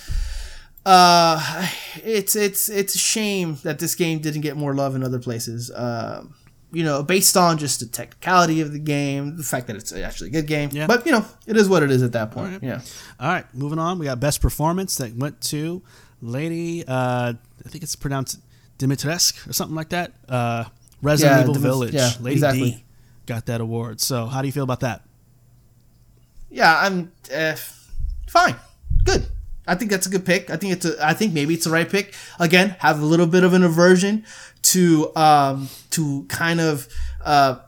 Uh, 0.86 1.68
it's 1.98 2.36
it's 2.36 2.70
it's 2.70 2.96
a 2.96 3.00
shame 3.00 3.58
that 3.64 3.80
this 3.80 3.96
game 3.96 4.20
didn't 4.20 4.42
get 4.42 4.56
more 4.58 4.74
love 4.74 4.96
in 4.96 5.04
other 5.04 5.20
places. 5.20 5.72
Um, 5.76 6.36
you 6.72 6.84
know, 6.84 7.04
based 7.04 7.38
on 7.38 7.58
just 7.60 7.80
the 7.80 7.86
technicality 7.86 8.60
of 8.62 8.72
the 8.72 8.80
game, 8.80 9.38
the 9.38 9.44
fact 9.44 9.68
that 9.68 9.76
it's 9.76 9.94
actually 9.94 10.30
a 10.30 10.34
good 10.34 10.48
game. 10.48 10.70
Yeah. 10.72 10.88
But 10.88 11.06
you 11.06 11.12
know, 11.12 11.26
it 11.46 11.56
is 11.56 11.70
what 11.70 11.84
it 11.84 11.92
is 11.92 12.02
at 12.02 12.14
that 12.14 12.32
point. 12.32 12.64
Yeah. 12.64 12.82
All 13.20 13.28
right, 13.30 13.46
moving 13.54 13.78
on. 13.80 14.00
We 14.00 14.06
got 14.06 14.20
best 14.20 14.42
performance 14.42 14.96
that 14.98 15.16
went 15.16 15.40
to 15.42 15.84
Lady. 16.22 16.84
Uh, 16.88 17.34
I 17.66 17.70
think 17.70 17.84
it's 17.84 17.96
pronounced 17.96 18.40
Dimitrescu 18.80 19.50
or 19.50 19.54
something 19.54 19.76
like 19.76 19.90
that. 19.90 20.14
Uh, 20.28 20.66
Resident 21.02 21.36
Yeah, 21.38 21.42
Evil 21.44 21.54
Village. 21.62 21.94
yeah, 21.94 22.12
Lady 22.20 22.36
exactly. 22.36 22.72
D 22.72 22.84
got 23.26 23.46
that 23.46 23.62
award. 23.62 24.02
So, 24.02 24.26
how 24.26 24.42
do 24.42 24.48
you 24.48 24.52
feel 24.52 24.64
about 24.64 24.80
that? 24.82 25.02
Yeah, 26.50 26.80
I'm 26.80 27.12
uh, 27.34 27.56
fine, 28.28 28.56
good. 29.04 29.28
I 29.66 29.76
think 29.76 29.92
that's 29.92 30.08
a 30.08 30.10
good 30.10 30.26
pick. 30.26 30.50
I 30.50 30.58
think 30.58 30.74
it's 30.74 30.86
a. 30.86 31.06
I 31.06 31.14
think 31.14 31.34
maybe 31.34 31.54
it's 31.54 31.66
the 31.66 31.72
right 31.72 31.90
pick. 31.90 32.14
Again, 32.40 32.76
have 32.80 33.02
a 33.02 33.06
little 33.06 33.28
bit 33.28 33.44
of 33.44 33.54
an 33.54 33.64
aversion 33.64 34.26
to 34.64 35.16
um 35.16 35.70
to 35.92 36.26
kind 36.30 36.60
of 36.60 36.88
uh 37.24 37.60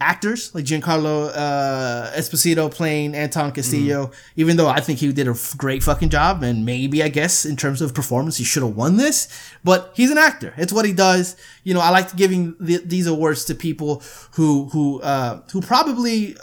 actors 0.00 0.54
like 0.54 0.64
Giancarlo 0.64 1.30
uh, 1.34 2.10
Esposito 2.14 2.70
playing 2.70 3.14
Anton 3.14 3.52
Castillo. 3.52 4.10
Even 4.36 4.56
though 4.56 4.68
I 4.68 4.80
think 4.80 4.98
he 4.98 5.12
did 5.12 5.28
a 5.28 5.34
great 5.56 5.82
fucking 5.82 6.10
job, 6.10 6.42
and 6.42 6.64
maybe 6.64 7.02
I 7.02 7.08
guess 7.08 7.44
in 7.46 7.56
terms 7.56 7.80
of 7.80 7.94
performance 7.94 8.36
he 8.36 8.44
should 8.44 8.62
have 8.62 8.76
won 8.76 8.96
this. 8.96 9.28
But 9.62 9.92
he's 9.94 10.10
an 10.10 10.18
actor. 10.18 10.52
It's 10.56 10.72
what 10.72 10.84
he 10.84 10.92
does. 10.92 11.36
You 11.62 11.74
know, 11.74 11.80
I 11.80 11.90
like 11.90 12.14
giving 12.16 12.54
the, 12.60 12.78
these 12.84 13.06
awards 13.06 13.44
to 13.46 13.54
people 13.54 14.02
who 14.32 14.68
who 14.72 15.00
uh, 15.00 15.40
who 15.52 15.60
probably 15.60 16.36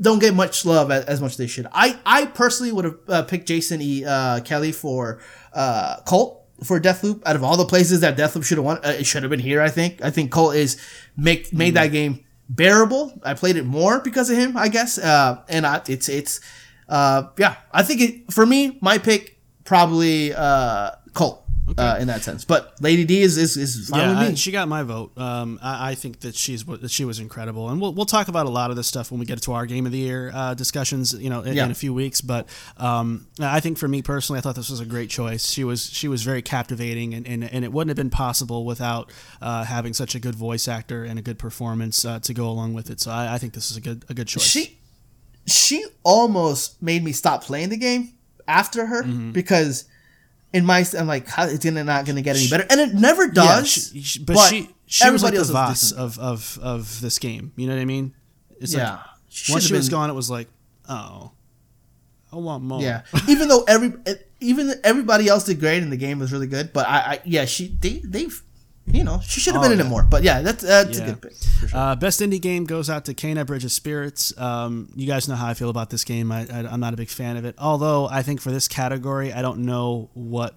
don't 0.00 0.18
get 0.18 0.34
much 0.34 0.64
love 0.64 0.90
as, 0.90 1.04
as 1.04 1.20
much 1.20 1.32
as 1.32 1.36
they 1.36 1.46
should. 1.46 1.66
I, 1.72 1.98
I 2.04 2.26
personally 2.26 2.72
would 2.72 2.84
have 2.84 2.98
uh, 3.08 3.22
picked 3.22 3.46
Jason 3.46 3.80
E. 3.80 4.04
Uh, 4.04 4.40
Kelly 4.40 4.72
for 4.72 5.20
uh, 5.52 6.00
Colt 6.06 6.42
for 6.62 6.80
Deathloop. 6.80 7.22
Out 7.26 7.36
of 7.36 7.44
all 7.44 7.56
the 7.56 7.64
places 7.64 8.00
that 8.00 8.16
Deathloop 8.16 8.44
should 8.44 8.58
have 8.58 8.64
won, 8.64 8.78
uh, 8.78 8.94
it 8.98 9.04
should 9.04 9.22
have 9.22 9.30
been 9.30 9.40
here. 9.40 9.60
I 9.60 9.68
think. 9.68 10.02
I 10.02 10.10
think 10.10 10.30
Colt 10.30 10.56
is 10.56 10.80
make 11.16 11.52
made 11.52 11.74
that 11.74 11.88
game 11.88 12.24
bearable. 12.48 13.18
I 13.22 13.34
played 13.34 13.56
it 13.56 13.64
more 13.64 14.00
because 14.00 14.30
of 14.30 14.36
him, 14.36 14.56
I 14.56 14.68
guess. 14.68 14.98
Uh, 14.98 15.42
and 15.48 15.66
I, 15.66 15.82
it's 15.88 16.08
it's 16.08 16.40
uh, 16.88 17.24
yeah. 17.38 17.56
I 17.72 17.82
think 17.82 18.00
it 18.00 18.32
for 18.32 18.46
me, 18.46 18.78
my 18.80 18.98
pick 18.98 19.38
probably 19.64 20.32
uh, 21.66 21.72
Colt. 21.74 21.78
Uh, 21.78 21.96
in 22.00 22.06
that 22.08 22.22
sense, 22.22 22.44
but 22.44 22.74
Lady 22.80 23.04
D 23.04 23.22
is 23.22 23.38
is, 23.38 23.56
is 23.56 23.88
fine 23.88 24.00
yeah, 24.00 24.08
with 24.10 24.18
me. 24.18 24.26
I- 24.32 24.34
she 24.34 24.52
got 24.52 24.68
my 24.68 24.82
vote. 24.82 25.16
Um, 25.16 25.58
I, 25.62 25.90
I 25.90 25.94
think 25.94 26.20
that 26.20 26.34
she's 26.34 26.64
that 26.64 26.90
she 26.90 27.04
was 27.04 27.18
incredible, 27.18 27.70
and 27.70 27.80
we'll, 27.80 27.94
we'll 27.94 28.04
talk 28.06 28.28
about 28.28 28.46
a 28.46 28.50
lot 28.50 28.70
of 28.70 28.76
this 28.76 28.86
stuff 28.86 29.10
when 29.10 29.18
we 29.18 29.26
get 29.26 29.40
to 29.42 29.52
our 29.52 29.64
game 29.66 29.86
of 29.86 29.92
the 29.92 29.98
year 29.98 30.30
uh, 30.34 30.54
discussions. 30.54 31.14
You 31.14 31.30
know, 31.30 31.40
in, 31.40 31.54
Yeah. 31.54 31.64
in 31.64 31.70
a 31.70 31.74
few 31.74 31.94
weeks. 31.94 32.20
But 32.20 32.48
um, 32.76 33.26
I 33.40 33.60
think 33.60 33.78
for 33.78 33.88
me 33.88 34.02
personally, 34.02 34.38
I 34.38 34.42
thought 34.42 34.56
this 34.56 34.68
was 34.70 34.80
a 34.80 34.84
great 34.84 35.08
choice. 35.10 35.50
She 35.50 35.64
was 35.64 35.86
she 35.90 36.06
was 36.08 36.22
very 36.22 36.42
captivating, 36.42 37.14
and, 37.14 37.26
and, 37.26 37.44
and 37.44 37.64
it 37.64 37.72
wouldn't 37.72 37.90
have 37.90 37.96
been 37.96 38.10
possible 38.10 38.64
without 38.64 39.10
uh, 39.40 39.64
having 39.64 39.94
such 39.94 40.14
a 40.14 40.20
good 40.20 40.34
voice 40.34 40.68
actor 40.68 41.04
and 41.04 41.18
a 41.18 41.22
good 41.22 41.38
performance 41.38 42.04
uh, 42.04 42.18
to 42.20 42.34
go 42.34 42.48
along 42.48 42.74
with 42.74 42.90
it. 42.90 43.00
So 43.00 43.10
I, 43.10 43.34
I 43.34 43.38
think 43.38 43.54
this 43.54 43.70
is 43.70 43.76
a 43.76 43.80
good 43.80 44.04
a 44.10 44.14
good 44.14 44.28
choice. 44.28 44.42
she 44.44 44.78
she 45.46 45.84
almost 46.02 46.82
made 46.82 47.02
me 47.02 47.12
stop 47.12 47.42
playing 47.44 47.68
the 47.70 47.76
game 47.76 48.12
after 48.46 48.86
her 48.86 49.02
Mm-hmm. 49.02 49.32
because 49.32 49.84
in 50.54 50.64
my 50.64 50.84
I'm 50.98 51.06
like 51.06 51.28
how 51.28 51.44
it's 51.46 51.64
gonna 51.64 51.84
not 51.84 52.06
gonna 52.06 52.22
get 52.22 52.36
any 52.36 52.48
better 52.48 52.66
and 52.70 52.80
it 52.80 52.94
never 52.94 53.28
does. 53.28 53.92
Yeah, 53.92 54.00
she, 54.00 54.02
she- 54.02 54.24
but, 54.24 54.38
she 54.48 54.70
she 54.86 55.10
was 55.10 55.22
like 55.22 55.34
the 55.34 55.44
Voss 55.44 55.92
of, 55.92 56.18
of 56.18 56.58
of 56.62 57.00
this 57.00 57.18
game. 57.18 57.52
You 57.56 57.66
know 57.66 57.74
what 57.74 57.82
I 57.82 57.84
mean? 57.84 58.14
It's 58.60 58.72
Yeah. 58.72 58.92
like 58.92 59.00
She 59.28 59.52
once 59.52 59.66
she 59.66 59.74
was 59.74 59.88
gone, 59.88 60.08
it 60.08 60.14
was 60.14 60.30
like, 60.30 60.48
oh, 60.88 61.32
I 62.32 62.36
want 62.36 62.62
more. 62.64 62.80
Yeah, 62.80 63.02
even 63.28 63.48
though 63.48 63.64
every 63.66 63.92
eh, 64.06 64.14
even 64.40 64.72
everybody 64.84 65.28
else 65.28 65.44
did 65.44 65.58
great 65.60 65.82
and 65.82 65.90
the 65.90 65.96
game 65.96 66.18
was 66.20 66.32
really 66.32 66.46
good, 66.46 66.72
but 66.72 66.86
I, 66.88 66.98
I 66.98 67.20
yeah 67.24 67.44
she 67.44 67.68
they 67.80 68.00
they've 68.04 68.42
you 68.86 69.02
know 69.04 69.20
she 69.24 69.40
should 69.40 69.54
have 69.54 69.62
Oh, 69.62 69.64
been 69.64 69.72
in 69.72 69.78
yeah. 69.78 69.86
it 69.86 69.88
more. 69.88 70.02
But 70.02 70.22
yeah, 70.22 70.42
that's 70.42 70.62
that's 70.62 70.98
Yeah. 70.98 71.04
a 71.04 71.08
good 71.12 71.22
pick. 71.22 71.32
Sure. 71.60 71.68
Uh, 71.72 71.94
best 71.96 72.20
indie 72.20 72.40
game 72.40 72.64
goes 72.64 72.90
out 72.90 73.04
to 73.06 73.14
Kena 73.14 73.46
Bridge 73.46 73.64
of 73.64 73.72
Spirits. 73.72 74.36
Um, 74.38 74.90
you 74.94 75.06
guys 75.06 75.28
know 75.28 75.34
how 75.36 75.46
I 75.48 75.54
feel 75.54 75.70
about 75.70 75.90
this 75.90 76.04
game. 76.04 76.30
I, 76.30 76.46
I, 76.52 76.58
I'm 76.70 76.80
not 76.80 76.92
a 76.94 76.96
big 76.96 77.08
fan 77.08 77.36
of 77.36 77.44
it. 77.44 77.54
Although 77.58 78.08
I 78.08 78.22
think 78.22 78.40
for 78.40 78.50
this 78.50 78.68
category, 78.68 79.32
I 79.32 79.42
don't 79.42 79.60
know 79.60 80.10
what 80.14 80.54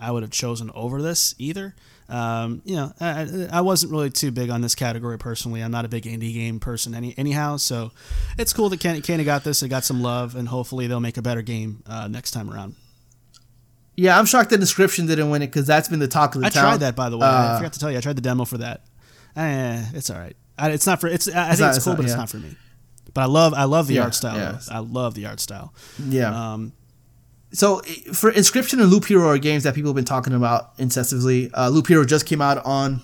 I 0.00 0.10
would 0.10 0.22
have 0.22 0.30
chosen 0.32 0.70
over 0.74 1.02
this 1.02 1.34
either. 1.38 1.74
Um, 2.08 2.62
you 2.64 2.74
know, 2.76 2.92
I, 3.00 3.48
I- 3.52 3.60
wasn't 3.60 3.92
really 3.92 4.08
too 4.10 4.30
big 4.30 4.48
on 4.48 4.62
this 4.62 4.74
category 4.74 5.18
personally. 5.18 5.60
I'm 5.62 5.70
not 5.70 5.84
a 5.84 5.88
big 5.88 6.04
indie 6.04 6.32
game 6.32 6.58
person 6.58 6.94
any, 6.94 7.14
anyhow. 7.18 7.58
So 7.58 7.90
it's 8.38 8.52
cool 8.54 8.70
that 8.70 8.80
Kena 8.80 9.24
got 9.26 9.44
this. 9.44 9.62
It 9.62 9.68
got 9.68 9.84
some 9.84 10.00
love, 10.02 10.34
and 10.34 10.48
hopefully 10.48 10.86
they'll 10.86 11.00
make 11.00 11.18
a 11.18 11.22
better 11.22 11.42
game 11.42 11.82
uh, 11.86 12.08
next 12.08 12.30
time 12.30 12.50
around. 12.50 12.76
Yeah, 14.00 14.16
I'm 14.16 14.26
shocked 14.26 14.50
the 14.50 14.58
description 14.58 15.06
didn't 15.06 15.28
win 15.30 15.42
it 15.42 15.48
because 15.48 15.66
that's 15.66 15.88
been 15.88 15.98
the 15.98 16.06
talk 16.06 16.36
of 16.36 16.42
the 16.42 16.46
I 16.46 16.50
town. 16.50 16.62
tried 16.62 16.80
that 16.80 16.94
by 16.94 17.08
the 17.10 17.18
way. 17.18 17.26
I 17.26 17.54
Uh, 17.54 17.56
forgot 17.58 17.72
to 17.72 17.78
tell 17.80 17.90
you. 17.90 17.98
I 17.98 18.00
tried 18.00 18.14
the 18.16 18.22
demo 18.22 18.44
for 18.44 18.58
that. 18.58 18.82
Eh, 19.34 19.84
it's 19.92 20.08
all 20.08 20.18
right. 20.18 20.36
I, 20.56 20.70
it's 20.70 20.86
not 20.86 21.00
for. 21.00 21.08
It's. 21.08 21.26
I 21.28 21.48
think 21.48 21.60
not- 21.60 21.68
it's 21.70 21.76
it's 21.78 21.84
cool, 21.84 21.94
not- 21.94 21.96
but 21.96 22.04
it's 22.06 22.14
not 22.14 22.30
for 22.30 22.36
me. 22.38 22.56
But 23.12 23.22
I 23.22 23.24
love. 23.24 23.54
I 23.54 23.64
love 23.64 23.88
the 23.88 23.94
Yeah, 23.94 24.04
art 24.04 24.14
style. 24.14 24.36
yeah. 24.36 24.60
I 24.70 24.78
love 24.78 25.14
the 25.14 25.26
art 25.26 25.40
style. 25.40 25.74
Yeah. 26.08 26.52
Um, 26.52 26.72
so 27.52 27.80
for 28.12 28.30
Inscryption 28.30 28.74
and 28.80 28.88
Loop 28.90 29.06
Hero 29.06 29.26
are 29.28 29.38
games 29.38 29.64
that 29.64 29.74
people 29.74 29.90
have 29.90 29.96
been 29.96 30.04
talking 30.04 30.32
about 30.32 30.72
incessantly. 30.78 31.50
Uh, 31.52 31.68
Loop 31.68 31.88
Hero 31.88 32.04
just 32.04 32.24
came 32.26 32.40
out 32.40 32.64
on 32.64 33.00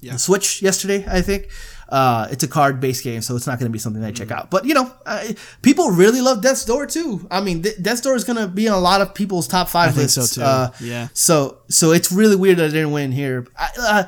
Yeah. 0.00 0.16
Switch 0.16 0.62
yesterday, 0.62 1.04
I 1.10 1.20
think. 1.20 1.48
Uh, 1.92 2.26
it's 2.30 2.42
a 2.42 2.48
card-based 2.48 3.04
game, 3.04 3.20
so 3.20 3.36
it's 3.36 3.46
not 3.46 3.58
going 3.58 3.68
to 3.68 3.72
be 3.72 3.78
something 3.78 4.02
I 4.02 4.12
check 4.12 4.30
out. 4.30 4.50
But 4.50 4.64
you 4.64 4.72
know, 4.72 4.90
uh, 5.04 5.24
people 5.60 5.90
really 5.90 6.22
love 6.22 6.40
Death's 6.40 6.64
Door 6.64 6.86
too. 6.86 7.26
I 7.30 7.42
mean, 7.42 7.62
Th- 7.62 7.76
Death's 7.82 8.00
Door 8.00 8.14
is 8.16 8.24
going 8.24 8.38
to 8.38 8.48
be 8.48 8.64
in 8.66 8.72
a 8.72 8.80
lot 8.80 9.02
of 9.02 9.12
people's 9.14 9.46
top 9.46 9.68
five 9.68 9.90
I 9.90 9.92
think 9.92 10.08
so, 10.08 10.22
lists. 10.22 10.36
too. 10.36 10.42
Uh, 10.42 10.70
Yeah. 10.80 11.08
So 11.12 11.58
so 11.68 11.92
it's 11.92 12.10
really 12.10 12.34
weird 12.34 12.56
that 12.56 12.64
I 12.64 12.68
didn't 12.68 12.92
win 12.92 13.12
here. 13.12 13.46
I, 13.58 13.68
uh, 13.78 14.04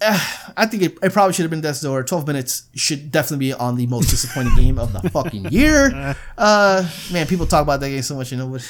uh, 0.00 0.18
I 0.56 0.66
think 0.66 0.82
it, 0.82 0.98
it 1.00 1.12
probably 1.12 1.32
should 1.32 1.44
have 1.44 1.50
been 1.50 1.60
Death's 1.60 1.80
Door. 1.80 2.02
Twelve 2.04 2.26
minutes 2.26 2.68
should 2.74 3.12
definitely 3.12 3.46
be 3.46 3.52
on 3.52 3.76
the 3.76 3.86
most 3.86 4.10
disappointing 4.10 4.56
game 4.56 4.78
of 4.80 4.92
the 4.92 5.08
fucking 5.10 5.46
year. 5.52 6.16
Uh, 6.36 6.88
man, 7.12 7.26
people 7.26 7.46
talk 7.46 7.62
about 7.62 7.78
that 7.80 7.90
game 7.90 8.02
so 8.02 8.16
much, 8.16 8.32
you 8.32 8.38
know. 8.38 8.48
But 8.48 8.66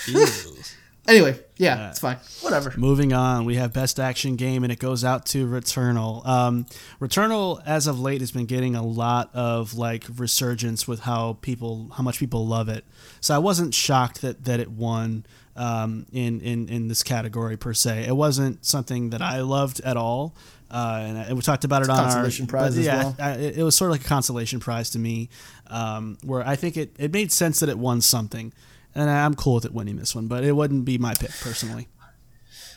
Anyway, 1.09 1.39
yeah, 1.57 1.91
it's 1.91 1.99
fine. 1.99 2.19
Whatever. 2.43 2.73
Moving 2.77 3.13
on, 3.13 3.45
we 3.45 3.57
have 3.57 3.73
best 3.73 3.99
action 3.99 4.37
game, 4.37 4.63
and 4.63 4.73
it 4.73 4.79
goes 4.79 5.05
out 5.05 5.27
to 5.27 5.47
Returnal. 5.47 6.27
Um, 6.27 6.67
Returnal, 7.01 7.63
as 7.67 7.87
of 7.87 7.99
late, 7.99 8.21
has 8.21 8.31
been 8.31 8.47
getting 8.47 8.77
a 8.77 8.85
lot 8.85 9.31
of 9.35 9.75
like 9.75 10.05
resurgence 10.17 10.87
with 10.87 11.01
how 11.01 11.39
people, 11.41 11.91
how 11.97 12.03
much 12.03 12.19
people 12.19 12.47
love 12.47 12.69
it. 12.69 12.85
So 13.21 13.35
I 13.35 13.39
wasn't 13.39 13.75
shocked 13.75 14.21
that 14.21 14.45
that 14.45 14.61
it 14.61 14.71
won 14.71 15.25
um, 15.57 16.07
in 16.13 16.41
in 16.41 16.69
in 16.69 16.89
this 16.89 17.03
category 17.03 17.57
per 17.57 17.75
se. 17.75 18.07
It 18.07 18.17
wasn't 18.17 18.65
something 18.65 19.11
that 19.11 19.23
I 19.23 19.41
loved 19.41 19.81
at 19.81 19.97
all. 19.97 20.35
Uh, 20.71 21.01
and, 21.03 21.19
I, 21.19 21.33
we 21.33 21.41
talked 21.41 21.65
about 21.65 21.83
it 21.83 21.91
on 21.91 21.97
consolation 21.97 22.45
our 22.45 22.51
prize 22.51 22.75
but 22.75 22.81
as 22.81 22.87
yeah, 22.87 23.03
well. 23.03 23.17
I, 23.19 23.33
it 23.33 23.59
it 23.59 23.63
was 23.63 23.77
sort 23.77 23.91
of 23.91 23.93
like 23.93 24.03
a 24.03 24.09
consolation 24.09 24.61
prize 24.61 24.91
to 24.91 24.99
me, 24.99 25.29
um, 25.67 26.17
where 26.23 26.47
I 26.47 26.57
think 26.57 26.77
it, 26.77 26.95
it 26.99 27.13
made 27.13 27.33
sense 27.33 27.61
that 27.61 27.69
it 27.69 27.79
won 27.79 28.01
something, 28.01 28.53
and 28.95 29.09
I'm 29.11 29.35
cool 29.35 29.55
with 29.55 29.65
it 29.65 29.73
winning 29.75 29.97
this 29.97 30.15
one, 30.15 30.27
but 30.27 30.45
it 30.45 30.53
wouldn't 30.53 30.85
be 30.85 30.99
my 30.99 31.15
pick 31.15 31.31
personally. 31.41 31.89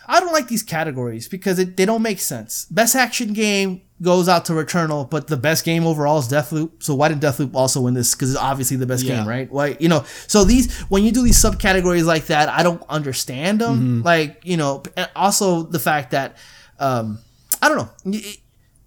I 0.05 0.19
don't 0.19 0.33
like 0.33 0.49
these 0.49 0.63
categories 0.63 1.29
because 1.29 1.59
it, 1.59 1.77
they 1.77 1.85
don't 1.85 2.01
make 2.01 2.19
sense. 2.19 2.65
Best 2.65 2.93
action 2.93 3.31
game 3.31 3.81
goes 4.01 4.27
out 4.27 4.43
to 4.45 4.53
Returnal, 4.53 5.09
but 5.09 5.27
the 5.27 5.37
best 5.37 5.63
game 5.63 5.85
overall 5.87 6.19
is 6.19 6.27
Deathloop. 6.27 6.83
So 6.83 6.93
why 6.93 7.07
did 7.07 7.21
Deathloop 7.21 7.55
also 7.55 7.79
win 7.79 7.93
this? 7.93 8.13
Because 8.13 8.31
it's 8.31 8.39
obviously 8.39 8.75
the 8.75 8.85
best 8.85 9.03
Yeah. 9.05 9.19
game, 9.19 9.27
right? 9.27 9.49
Why 9.49 9.77
you 9.79 9.87
know? 9.87 10.03
So 10.27 10.43
these 10.43 10.77
when 10.89 11.03
you 11.05 11.13
do 11.13 11.23
these 11.23 11.37
subcategories 11.41 12.03
like 12.03 12.25
that, 12.25 12.49
I 12.49 12.63
don't 12.63 12.83
understand 12.89 13.61
them. 13.61 13.75
Mm-hmm. 13.75 14.01
Like 14.01 14.41
you 14.43 14.57
know, 14.57 14.83
also 15.15 15.63
the 15.63 15.79
fact 15.79 16.11
that 16.11 16.35
um, 16.79 17.19
I 17.61 17.69
don't 17.69 17.77
know. 17.77 17.89
It- 18.17 18.39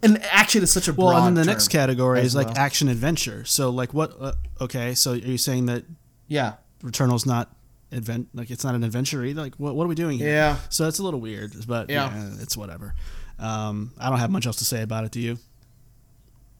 and 0.02 0.22
action 0.24 0.62
is 0.62 0.70
such 0.70 0.86
a 0.86 0.92
broad. 0.92 1.14
Well, 1.14 1.26
and 1.26 1.36
then 1.36 1.46
the 1.46 1.50
next 1.50 1.68
category 1.68 2.20
is 2.20 2.36
like 2.36 2.48
well. 2.48 2.58
action 2.58 2.88
adventure. 2.88 3.46
So 3.46 3.70
like 3.70 3.94
what? 3.94 4.14
Uh, 4.20 4.32
okay, 4.60 4.94
so 4.94 5.12
are 5.12 5.16
you 5.16 5.38
saying 5.38 5.66
that 5.66 5.84
yeah. 6.28 6.54
Returnal's 6.86 7.26
not 7.26 7.50
advent 7.92 8.28
like 8.34 8.50
it's 8.50 8.64
not 8.64 8.74
an 8.74 8.84
adventure 8.84 9.24
either? 9.24 9.42
Like 9.42 9.54
what? 9.56 9.74
What 9.74 9.84
are 9.84 9.88
we 9.88 9.94
doing 9.94 10.18
here? 10.18 10.28
Yeah. 10.28 10.56
So 10.70 10.88
it's 10.88 10.98
a 10.98 11.02
little 11.02 11.20
weird, 11.20 11.52
but 11.66 11.90
Yeah. 11.90 12.14
yeah, 12.14 12.30
it's 12.40 12.56
whatever. 12.56 12.94
Um, 13.38 13.92
I 13.98 14.08
don't 14.08 14.18
have 14.18 14.30
much 14.30 14.46
else 14.46 14.56
to 14.56 14.64
say 14.64 14.82
about 14.82 15.04
it. 15.04 15.10
Do 15.12 15.20
you? 15.20 15.38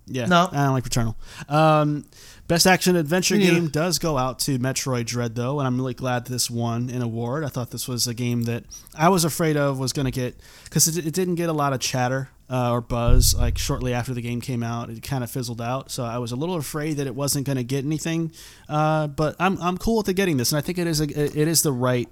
Yeah. 0.08 0.26
No. 0.26 0.48
I 0.52 0.64
don't 0.64 0.72
like 0.72 0.84
Returnal. 0.84 1.16
Um, 1.50 2.04
best 2.46 2.64
action 2.66 2.94
adventure 2.94 3.36
neither. 3.36 3.54
game 3.54 3.68
does 3.68 3.98
go 3.98 4.16
out 4.16 4.38
to 4.40 4.56
Metroid 4.58 5.06
Dread 5.06 5.34
though, 5.34 5.58
and 5.58 5.66
I'm 5.66 5.76
really 5.76 5.94
glad 5.94 6.26
this 6.26 6.48
won 6.48 6.90
an 6.90 7.02
award. 7.02 7.42
I 7.44 7.48
thought 7.48 7.70
this 7.70 7.88
was 7.88 8.06
a 8.06 8.14
game 8.14 8.42
that 8.44 8.64
I 8.96 9.08
was 9.08 9.24
afraid 9.24 9.56
of 9.56 9.78
was 9.80 9.92
going 9.92 10.04
to 10.04 10.12
get 10.12 10.38
because 10.64 10.86
it, 10.86 11.04
it 11.06 11.12
didn't 11.14 11.34
get 11.34 11.48
a 11.48 11.52
lot 11.52 11.72
of 11.72 11.80
chatter 11.80 12.28
uh, 12.48 12.70
or 12.72 12.80
buzz 12.80 13.34
like 13.34 13.58
shortly 13.58 13.92
after 13.92 14.14
the 14.14 14.20
game 14.22 14.40
came 14.40 14.62
out. 14.62 14.88
It 14.90 15.02
kind 15.02 15.24
of 15.24 15.30
fizzled 15.30 15.60
out, 15.60 15.90
so 15.90 16.04
I 16.04 16.18
was 16.18 16.32
a 16.32 16.36
little 16.36 16.56
afraid 16.56 16.98
that 16.98 17.06
it 17.06 17.14
wasn't 17.14 17.46
going 17.46 17.56
to 17.58 17.64
get 17.64 17.84
anything. 17.84 18.32
Uh, 18.68 19.06
but 19.08 19.36
I'm 19.40 19.60
I'm 19.60 19.78
cool 19.78 19.98
with 19.98 20.08
it 20.08 20.14
getting 20.14 20.36
this, 20.36 20.52
and 20.52 20.58
I 20.58 20.60
think 20.62 20.78
it 20.78 20.86
is 20.86 21.00
a, 21.00 21.04
it 21.08 21.48
is 21.48 21.62
the 21.62 21.72
right. 21.72 22.08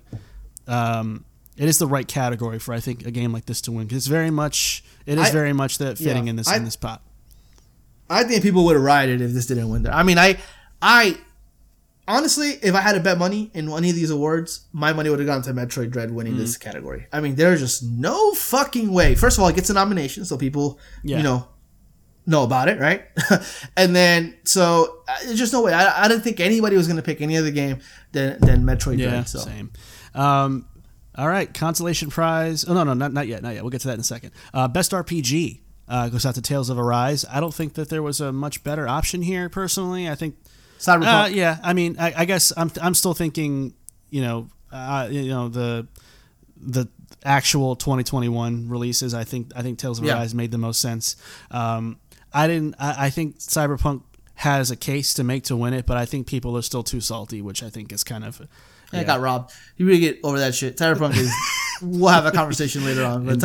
Um, 0.67 1.25
it 1.57 1.69
is 1.69 1.79
the 1.79 1.87
right 1.87 2.07
category 2.09 2.59
for 2.59 2.75
I 2.75 2.81
think 2.81 3.07
a 3.07 3.11
game 3.13 3.33
like 3.33 3.47
this 3.47 3.61
to 3.63 3.73
win 3.73 3.87
because 3.87 3.99
it's 3.99 4.07
very 4.09 4.31
much 4.31 4.83
it 5.07 5.19
is 5.19 5.29
I- 5.29 5.31
very 5.31 5.53
much 5.53 5.79
that 5.79 5.99
fitting 5.99 6.25
yeah, 6.27 6.31
in 6.31 6.37
this 6.37 6.49
I- 6.49 6.57
in 6.57 6.65
this 6.65 6.77
pot. 6.77 7.01
I 8.11 8.25
think 8.25 8.43
people 8.43 8.65
would 8.67 8.75
have 8.77 8.85
rioted 8.85 9.21
if 9.23 9.33
this 9.33 9.47
didn't 9.47 9.71
win 9.71 9.83
there. 9.85 9.93
I 9.95 10.03
mean, 10.03 10.19
I, 10.19 10.37
I, 10.83 11.17
honestly, 12.07 12.51
if 12.63 12.75
I 12.75 12.81
had 12.81 12.93
to 12.95 13.01
bet 13.01 13.19
money 13.19 13.51
in 13.55 13.71
any 13.71 13.91
of 13.91 13.97
these 13.97 14.11
awards, 14.11 14.67
my 14.73 14.93
money 14.93 15.11
would 15.11 15.19
have 15.19 15.27
gone 15.29 15.43
to 15.43 15.53
Metroid 15.53 15.91
Dread 15.91 16.11
winning 16.11 16.35
Mm. 16.35 16.39
this 16.39 16.57
category. 16.57 17.07
I 17.13 17.21
mean, 17.21 17.35
there's 17.35 17.61
just 17.61 17.83
no 17.83 18.33
fucking 18.33 18.93
way. 18.93 19.15
First 19.15 19.39
of 19.39 19.43
all, 19.43 19.49
it 19.49 19.57
gets 19.57 19.71
a 19.71 19.75
nomination, 19.75 20.25
so 20.25 20.37
people, 20.37 20.79
Yeah. 21.03 21.19
you 21.19 21.23
know, 21.23 21.49
know 22.27 22.43
about 22.43 22.69
it, 22.69 22.79
right? 22.81 23.05
and 23.77 23.95
then, 23.95 24.35
so 24.45 24.99
uh, 25.09 25.13
there's 25.25 25.39
just 25.39 25.53
no 25.53 25.63
way. 25.63 25.73
I, 25.75 26.05
I 26.05 26.09
didn't 26.09 26.23
think 26.25 26.41
anybody 26.41 26.77
was 26.77 26.87
going 26.87 26.97
to 26.97 27.03
pick 27.03 27.21
any 27.21 27.37
other 27.37 27.51
game 27.51 27.79
than 28.13 28.39
than 28.41 28.65
Metroid 28.65 28.99
Yeah, 28.99 29.11
Dread. 29.11 29.29
So 29.29 29.41
same. 29.41 29.71
Um, 30.15 30.67
all 31.17 31.29
right, 31.29 31.53
consolation 31.53 32.11
prize. 32.11 32.65
Oh 32.67 32.73
no, 32.75 32.83
no, 32.85 32.95
not 32.95 33.13
not 33.13 33.27
yet, 33.29 33.43
not 33.43 33.55
yet. 33.55 33.63
We'll 33.63 33.71
get 33.71 33.83
to 33.83 33.89
that 33.89 33.95
in 33.95 34.01
a 34.01 34.05
second. 34.05 34.31
Uh, 34.55 34.69
best 34.69 34.93
RPG 34.93 35.61
uh, 35.89 36.09
goes 36.09 36.25
out 36.25 36.35
to 36.37 36.43
Tales 36.43 36.71
of 36.71 36.79
Arise. 36.79 37.25
I 37.31 37.41
don't 37.41 37.53
think 37.55 37.75
that 37.75 37.89
there 37.91 38.03
was 38.03 38.21
a 38.23 38.33
much 38.33 38.65
better 38.65 38.89
option 38.89 39.23
here. 39.23 39.49
Personally, 39.49 40.09
I 40.09 40.15
think. 40.15 40.37
Uh, 40.89 41.29
yeah, 41.33 41.59
I 41.63 41.73
mean, 41.73 41.97
I, 41.99 42.13
I 42.19 42.25
guess 42.25 42.53
I'm 42.57 42.71
I'm 42.81 42.95
still 42.95 43.15
thinking. 43.15 43.75
You 44.11 44.23
know, 44.23 44.49
uh, 44.71 45.09
you 45.11 45.29
know 45.29 45.49
the 45.49 45.87
the 46.57 46.89
actual 47.25 47.75
2021 47.77 48.69
releases. 48.69 49.15
I 49.15 49.25
think 49.25 49.51
I 49.57 49.63
think 49.63 49.79
Tales 49.79 49.99
of 49.99 50.05
Yeah. 50.05 50.15
Arise 50.15 50.35
made 50.35 50.51
the 50.51 50.59
most 50.59 50.81
sense. 50.81 51.17
Um, 51.51 51.99
I 52.33 52.47
didn't. 52.47 52.75
I, 52.79 53.07
I 53.07 53.11
think 53.11 53.39
Cyberpunk 53.39 54.03
has 54.37 54.71
a 54.71 54.77
case 54.77 55.15
to 55.15 55.25
make 55.25 55.45
to 55.45 55.57
win 55.57 55.73
it, 55.73 55.87
but 55.87 55.97
I 55.97 56.05
think 56.07 56.27
people 56.27 56.57
are 56.57 56.63
still 56.63 56.83
too 56.83 57.01
salty, 57.01 57.41
which 57.41 57.63
I 57.63 57.71
think 57.71 57.93
is 57.93 58.05
kind 58.05 58.25
of. 58.25 58.41
I 58.93 59.03
got 59.03 59.21
robbed. 59.21 59.53
You 59.77 59.87
really 59.87 60.01
get 60.01 60.21
over 60.23 60.39
that 60.39 60.55
shit. 60.55 60.77
Cyberpunk 60.77 61.17
is. 61.17 61.33
we'll 61.83 62.11
have 62.11 62.27
a 62.27 62.33
conversation 62.33 62.85
later 62.85 63.05
on. 63.05 63.25
But 63.25 63.35
Indeed. 63.35 63.43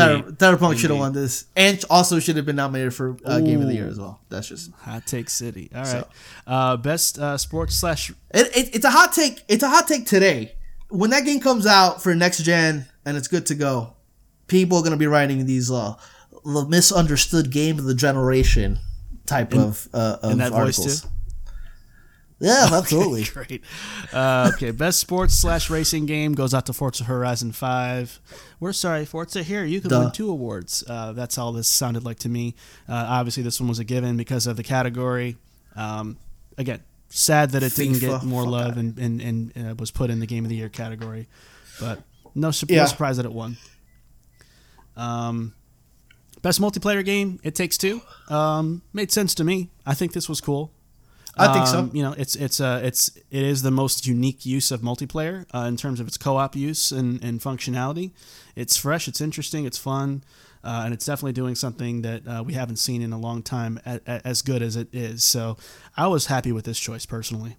Should 0.78 0.90
have 0.92 1.00
won 1.00 1.14
this, 1.14 1.46
and 1.56 1.84
also 1.90 2.20
should 2.20 2.36
have 2.36 2.46
been 2.46 2.56
nominated 2.56 2.94
for 2.94 3.18
uh, 3.26 3.40
Game 3.40 3.62
of 3.62 3.68
the 3.68 3.74
Year 3.74 3.88
as 3.88 4.00
well. 4.00 4.20
That's 4.30 4.48
just 4.48 4.72
Hot 4.74 5.06
Take 5.06 5.30
City. 5.30 5.70
All 5.74 5.84
right. 5.84 6.04
Uh, 6.48 6.78
best 6.78 7.20
uh, 7.20 7.38
sports 7.38 7.76
slash. 7.76 8.10
it, 8.10 8.56
it, 8.56 8.76
It's 8.76 8.86
a 8.86 8.92
hot 8.92 9.14
take. 9.14 9.44
It's 9.48 9.64
a 9.64 9.70
hot 9.70 9.88
take 9.88 10.06
today. 10.06 10.56
When 10.90 11.12
that 11.12 11.26
game 11.26 11.40
comes 11.40 11.66
out 11.68 12.02
for 12.02 12.16
next 12.16 12.44
gen 12.44 12.88
and 13.06 13.16
it's 13.16 13.28
good 13.28 13.46
to 13.48 13.56
go, 13.56 13.94
people 14.48 14.78
are 14.78 14.84
gonna 14.84 14.98
be 14.98 15.08
writing 15.08 15.46
these 15.46 15.70
uh, 15.72 15.96
the 16.44 16.66
misunderstood 16.66 17.52
game 17.52 17.78
of 17.78 17.86
the 17.86 17.96
generation 17.96 18.80
type 19.26 19.54
of 19.54 19.88
uh, 19.94 20.18
of 20.24 20.38
that 20.38 20.52
voice 20.52 20.80
articles. 20.80 21.02
too? 21.02 21.08
Yeah, 22.40 22.68
absolutely. 22.72 23.26
Great. 23.26 23.64
Uh, 24.14 24.52
okay. 24.54 24.72
Best 24.72 25.00
sports 25.00 25.36
slash 25.36 25.70
racing 25.70 26.06
game 26.06 26.34
goes 26.34 26.54
out 26.54 26.66
to 26.68 26.74
Forza 26.74 27.04
Horizon 27.04 27.52
5. 27.52 28.20
We're 28.62 28.72
sorry, 28.74 29.06
Forza 29.06 29.44
here. 29.44 29.66
You 29.66 29.82
can 29.82 29.90
Duh. 29.90 30.00
win 30.00 30.12
two 30.12 30.30
awards. 30.30 30.84
Uh, 30.88 31.12
that's 31.12 31.38
all 31.38 31.52
this 31.52 31.68
sounded 31.68 32.06
like 32.06 32.20
to 32.20 32.30
me. 32.30 32.56
Uh, 32.88 32.94
obviously, 33.10 33.44
this 33.44 33.60
one 33.60 33.68
was 33.68 33.80
a 33.80 33.84
given 33.84 34.16
because 34.16 34.48
of 34.48 34.56
the 34.56 34.64
category. 34.64 35.36
Um, 35.76 36.18
again, 36.58 36.82
sad 37.10 37.52
that 37.52 37.64
it 37.64 37.76
didn't 37.76 38.00
get 38.00 38.24
more 38.24 38.44
love 38.48 38.78
and, 38.78 38.98
and, 38.98 39.22
and 39.22 39.54
uh, 39.72 39.76
was 39.78 39.92
put 39.92 40.10
in 40.10 40.20
the 40.20 40.26
Game 40.28 40.46
of 40.46 40.50
the 40.50 40.56
Year 40.56 40.70
category. 40.70 41.28
But 41.80 42.02
no, 42.36 42.52
su- 42.52 42.68
Yeah. 42.70 42.82
no 42.82 42.86
surprise 42.86 43.18
that 43.18 43.26
it 43.26 43.34
won. 43.34 43.58
Um, 44.96 45.54
best 46.42 46.60
multiplayer 46.62 47.04
game, 47.04 47.40
It 47.44 47.56
Takes 47.56 47.78
Two. 47.78 48.02
Um, 48.30 48.82
made 48.94 49.12
sense 49.12 49.34
to 49.36 49.44
me. 49.44 49.70
I 49.86 49.94
think 49.94 50.14
this 50.14 50.28
was 50.30 50.42
cool. 50.42 50.72
I 51.40 51.54
think 51.54 51.68
so. 51.68 51.80
Um, 51.80 51.92
You 51.94 52.04
know, 52.04 52.14
it's 52.18 52.36
it's 52.36 52.60
uh, 52.60 52.82
it's 52.84 53.10
it 53.32 53.44
is 53.44 53.62
the 53.62 53.72
most 53.72 54.06
unique 54.06 54.46
use 54.46 54.72
of 54.72 54.82
multiplayer 54.82 55.46
uh, 55.54 55.60
in 55.68 55.78
terms 55.78 56.00
of 56.00 56.08
its 56.08 56.18
co-op 56.18 56.56
use 56.56 56.92
and, 56.92 57.24
and 57.24 57.40
functionality. 57.40 58.12
It's 58.56 58.76
fresh, 58.78 59.08
it's 59.08 59.22
interesting, 59.22 59.66
it's 59.66 59.78
fun, 59.78 60.24
uh, 60.64 60.82
and 60.86 60.94
it's 60.94 61.06
definitely 61.06 61.34
doing 61.34 61.56
something 61.56 62.02
that 62.02 62.28
uh, 62.28 62.44
we 62.46 62.54
haven't 62.54 62.78
seen 62.78 63.02
in 63.02 63.14
a 63.14 63.18
long 63.20 63.42
time 63.44 63.80
a, 63.86 64.00
a, 64.06 64.28
as 64.28 64.42
good 64.42 64.62
as 64.62 64.76
it 64.76 64.88
is. 64.94 65.24
So 65.24 65.58
I 65.96 66.08
was 66.08 66.26
happy 66.28 66.52
with 66.52 66.66
this 66.66 66.80
choice 66.80 67.06
personally. 67.06 67.56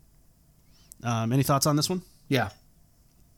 Um, 1.02 1.32
any 1.32 1.43
thoughts 1.43 1.66
on 1.66 1.77
this 1.77 1.89
one? 1.89 2.02
Yeah. 2.28 2.51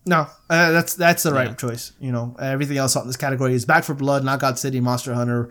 No, 0.05 0.27
uh, 0.51 0.73
that's 0.73 0.95
that's 0.97 1.23
the 1.23 1.33
right 1.33 1.51
Yeah. 1.51 1.55
choice. 1.55 1.93
You 2.01 2.11
know, 2.11 2.35
everything 2.41 2.77
else 2.77 2.97
in 2.97 3.07
this 3.07 3.17
category 3.17 3.55
is 3.55 3.65
Back 3.65 3.85
4 3.85 3.95
Blood, 3.95 4.25
Knockout 4.25 4.59
City, 4.59 4.81
Monster 4.81 5.15
Hunter, 5.15 5.49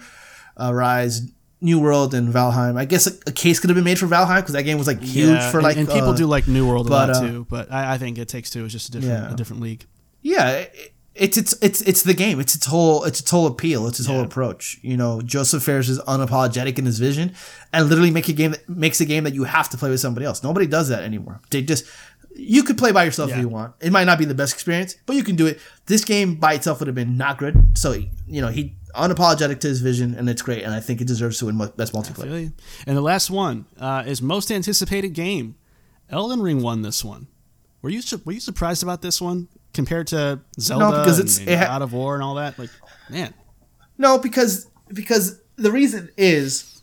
uh, 0.59 0.73
Rise, 0.73 1.21
New 1.61 1.79
World, 1.79 2.13
and 2.13 2.33
Valheim. 2.33 2.77
I 2.77 2.85
guess 2.85 3.07
a, 3.07 3.11
a 3.27 3.31
case 3.31 3.59
could 3.59 3.69
have 3.69 3.75
been 3.75 3.83
made 3.83 3.99
for 3.99 4.07
Valheim 4.07 4.37
because 4.37 4.53
that 4.53 4.63
game 4.63 4.77
was 4.77 4.87
like 4.87 5.01
huge 5.01 5.41
for 5.43 5.61
like. 5.61 5.77
and, 5.77 5.87
people 5.87 6.09
uh, 6.09 6.15
do 6.15 6.25
like 6.25 6.47
New 6.47 6.67
World 6.67 6.87
a 6.87 6.89
lot 6.91 7.09
uh, 7.11 7.21
too. 7.21 7.45
But 7.49 7.71
I, 7.71 7.93
I 7.93 7.97
think 7.97 8.17
it 8.17 8.27
takes 8.27 8.49
two 8.49 8.65
is 8.65 8.71
just 8.71 8.89
a 8.89 8.91
different 8.91 9.13
Yeah. 9.13 9.31
a 9.31 9.35
different 9.35 9.61
league. 9.61 9.85
Yeah, 10.23 10.49
it, 10.51 10.93
it's 11.13 11.37
it's 11.37 11.53
it's 11.61 11.81
it's 11.81 12.03
the 12.03 12.13
game. 12.13 12.39
It's 12.39 12.55
its 12.55 12.65
whole 12.65 13.03
it's 13.03 13.19
its 13.19 13.29
whole 13.29 13.45
appeal. 13.45 13.85
It's 13.87 13.99
its 13.99 14.07
whole 14.07 14.21
approach. 14.21 14.79
You 14.81 14.97
know, 14.97 15.21
Josef 15.21 15.61
Fares 15.61 15.89
is 15.89 15.99
unapologetic 15.99 16.79
in 16.79 16.85
his 16.85 16.99
vision, 16.99 17.33
and 17.73 17.87
literally 17.89 18.11
make 18.11 18.29
a 18.29 18.33
game 18.33 18.51
that 18.51 18.67
makes 18.69 19.01
a 19.01 19.05
game 19.05 19.23
that 19.25 19.33
you 19.33 19.43
have 19.43 19.69
to 19.69 19.77
play 19.77 19.89
with 19.89 19.99
somebody 19.99 20.25
else. 20.25 20.41
Nobody 20.43 20.67
does 20.67 20.89
that 20.89 21.03
anymore. 21.03 21.41
They 21.49 21.61
just 21.61 21.85
you 22.33 22.63
could 22.63 22.77
play 22.77 22.93
by 22.93 23.03
yourself 23.03 23.29
if 23.31 23.37
you 23.37 23.49
want. 23.49 23.73
It 23.81 23.91
might 23.91 24.05
not 24.05 24.17
be 24.17 24.25
the 24.25 24.33
best 24.33 24.53
experience, 24.53 24.95
but 25.05 25.17
you 25.17 25.23
can 25.23 25.35
do 25.35 25.47
it. 25.47 25.59
This 25.87 26.05
game 26.05 26.35
by 26.35 26.53
itself 26.53 26.79
would 26.79 26.87
have 26.87 26.95
been 26.95 27.17
not 27.17 27.37
good. 27.37 27.77
So 27.77 27.91
you 28.25 28.41
know 28.41 28.47
he 28.47 28.75
unapologetic 28.95 29.59
to 29.61 29.67
his 29.67 29.81
vision, 29.81 30.15
and 30.15 30.29
it's 30.29 30.41
great. 30.41 30.63
And 30.63 30.73
I 30.73 30.79
think 30.79 31.01
it 31.01 31.07
deserves 31.07 31.39
to 31.39 31.45
win 31.47 31.57
best 31.77 31.93
multiplayer. 31.93 32.51
And 32.87 32.97
the 32.97 33.01
last 33.01 33.29
one 33.29 33.65
uh, 33.79 34.03
is 34.05 34.21
most 34.21 34.51
anticipated 34.51 35.09
game. 35.13 35.55
Elden 36.09 36.41
Ring 36.41 36.61
won 36.61 36.81
this 36.81 37.03
one. 37.05 37.27
Were 37.81 37.89
you 37.89 38.01
su- 38.01 38.21
were 38.25 38.33
you 38.33 38.39
surprised 38.39 38.83
about 38.83 39.01
this 39.01 39.21
one 39.21 39.47
compared 39.73 40.07
to 40.07 40.41
Zelda 40.59 40.99
because 40.99 41.19
and, 41.19 41.27
it's- 41.29 41.39
and 41.39 41.49
it 41.49 41.57
ha- 41.57 41.65
God 41.65 41.81
of 41.81 41.93
War 41.93 42.15
and 42.15 42.23
all 42.23 42.35
that? 42.35 42.59
Like, 42.59 42.69
man, 43.09 43.33
No, 43.97 44.17
because 44.17 44.67
because 44.89 45.39
the 45.55 45.71
reason 45.71 46.09
is 46.17 46.81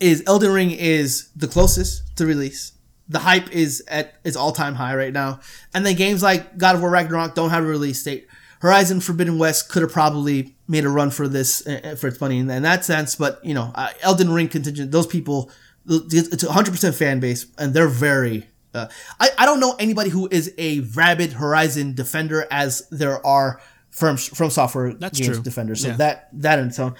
is 0.00 0.22
Elden 0.26 0.52
Ring 0.52 0.70
is 0.72 1.28
the 1.36 1.46
closest 1.48 2.16
to 2.16 2.26
release. 2.26 2.72
The 3.08 3.20
hype 3.20 3.50
is 3.52 3.82
at 3.88 4.14
its 4.24 4.36
all 4.36 4.52
time 4.52 4.74
high 4.74 4.94
right 4.96 5.12
now, 5.12 5.40
and 5.74 5.84
then 5.86 5.96
games 5.96 6.22
like 6.22 6.58
God 6.58 6.74
of 6.74 6.80
War 6.80 6.90
Ragnarok 6.90 7.34
don't 7.34 7.50
have 7.50 7.62
a 7.62 7.66
release 7.66 8.02
date. 8.02 8.26
Horizon 8.62 9.00
Forbidden 9.00 9.38
West 9.38 9.68
could 9.68 9.82
have 9.82 9.90
probably 9.92 10.54
made 10.68 10.84
a 10.84 10.88
run 10.88 11.10
for 11.10 11.26
this 11.26 11.66
uh, 11.66 11.96
for 11.98 12.06
its 12.06 12.20
money 12.20 12.38
in, 12.38 12.46
that 12.46 12.84
sense, 12.84 13.16
but 13.16 13.44
you 13.44 13.54
know, 13.54 13.72
Elden 14.02 14.30
Ring 14.32 14.48
contingent, 14.48 14.92
those 14.92 15.06
people, 15.08 15.50
it's 15.88 16.44
a 16.44 16.46
100% 16.46 16.94
fan 16.94 17.18
base, 17.18 17.46
and 17.58 17.74
they're 17.74 17.88
very 17.88 18.46
Uh, 18.74 18.86
I 19.20 19.28
I 19.36 19.44
don't 19.46 19.60
know 19.60 19.74
anybody 19.78 20.10
who 20.10 20.28
is 20.30 20.54
a 20.58 20.80
rabid 20.94 21.32
Horizon 21.34 21.94
defender 21.94 22.46
as 22.50 22.88
there 22.90 23.18
are 23.26 23.60
from 23.90 24.16
FromSoftware 24.16 24.98
That's 24.98 25.18
games 25.18 25.34
true. 25.36 25.42
defenders. 25.42 25.82
So 25.82 25.88
Yeah. 25.88 25.96
that 25.96 26.28
that 26.44 26.58
in 26.60 26.68
its 26.68 26.78
own 26.78 26.94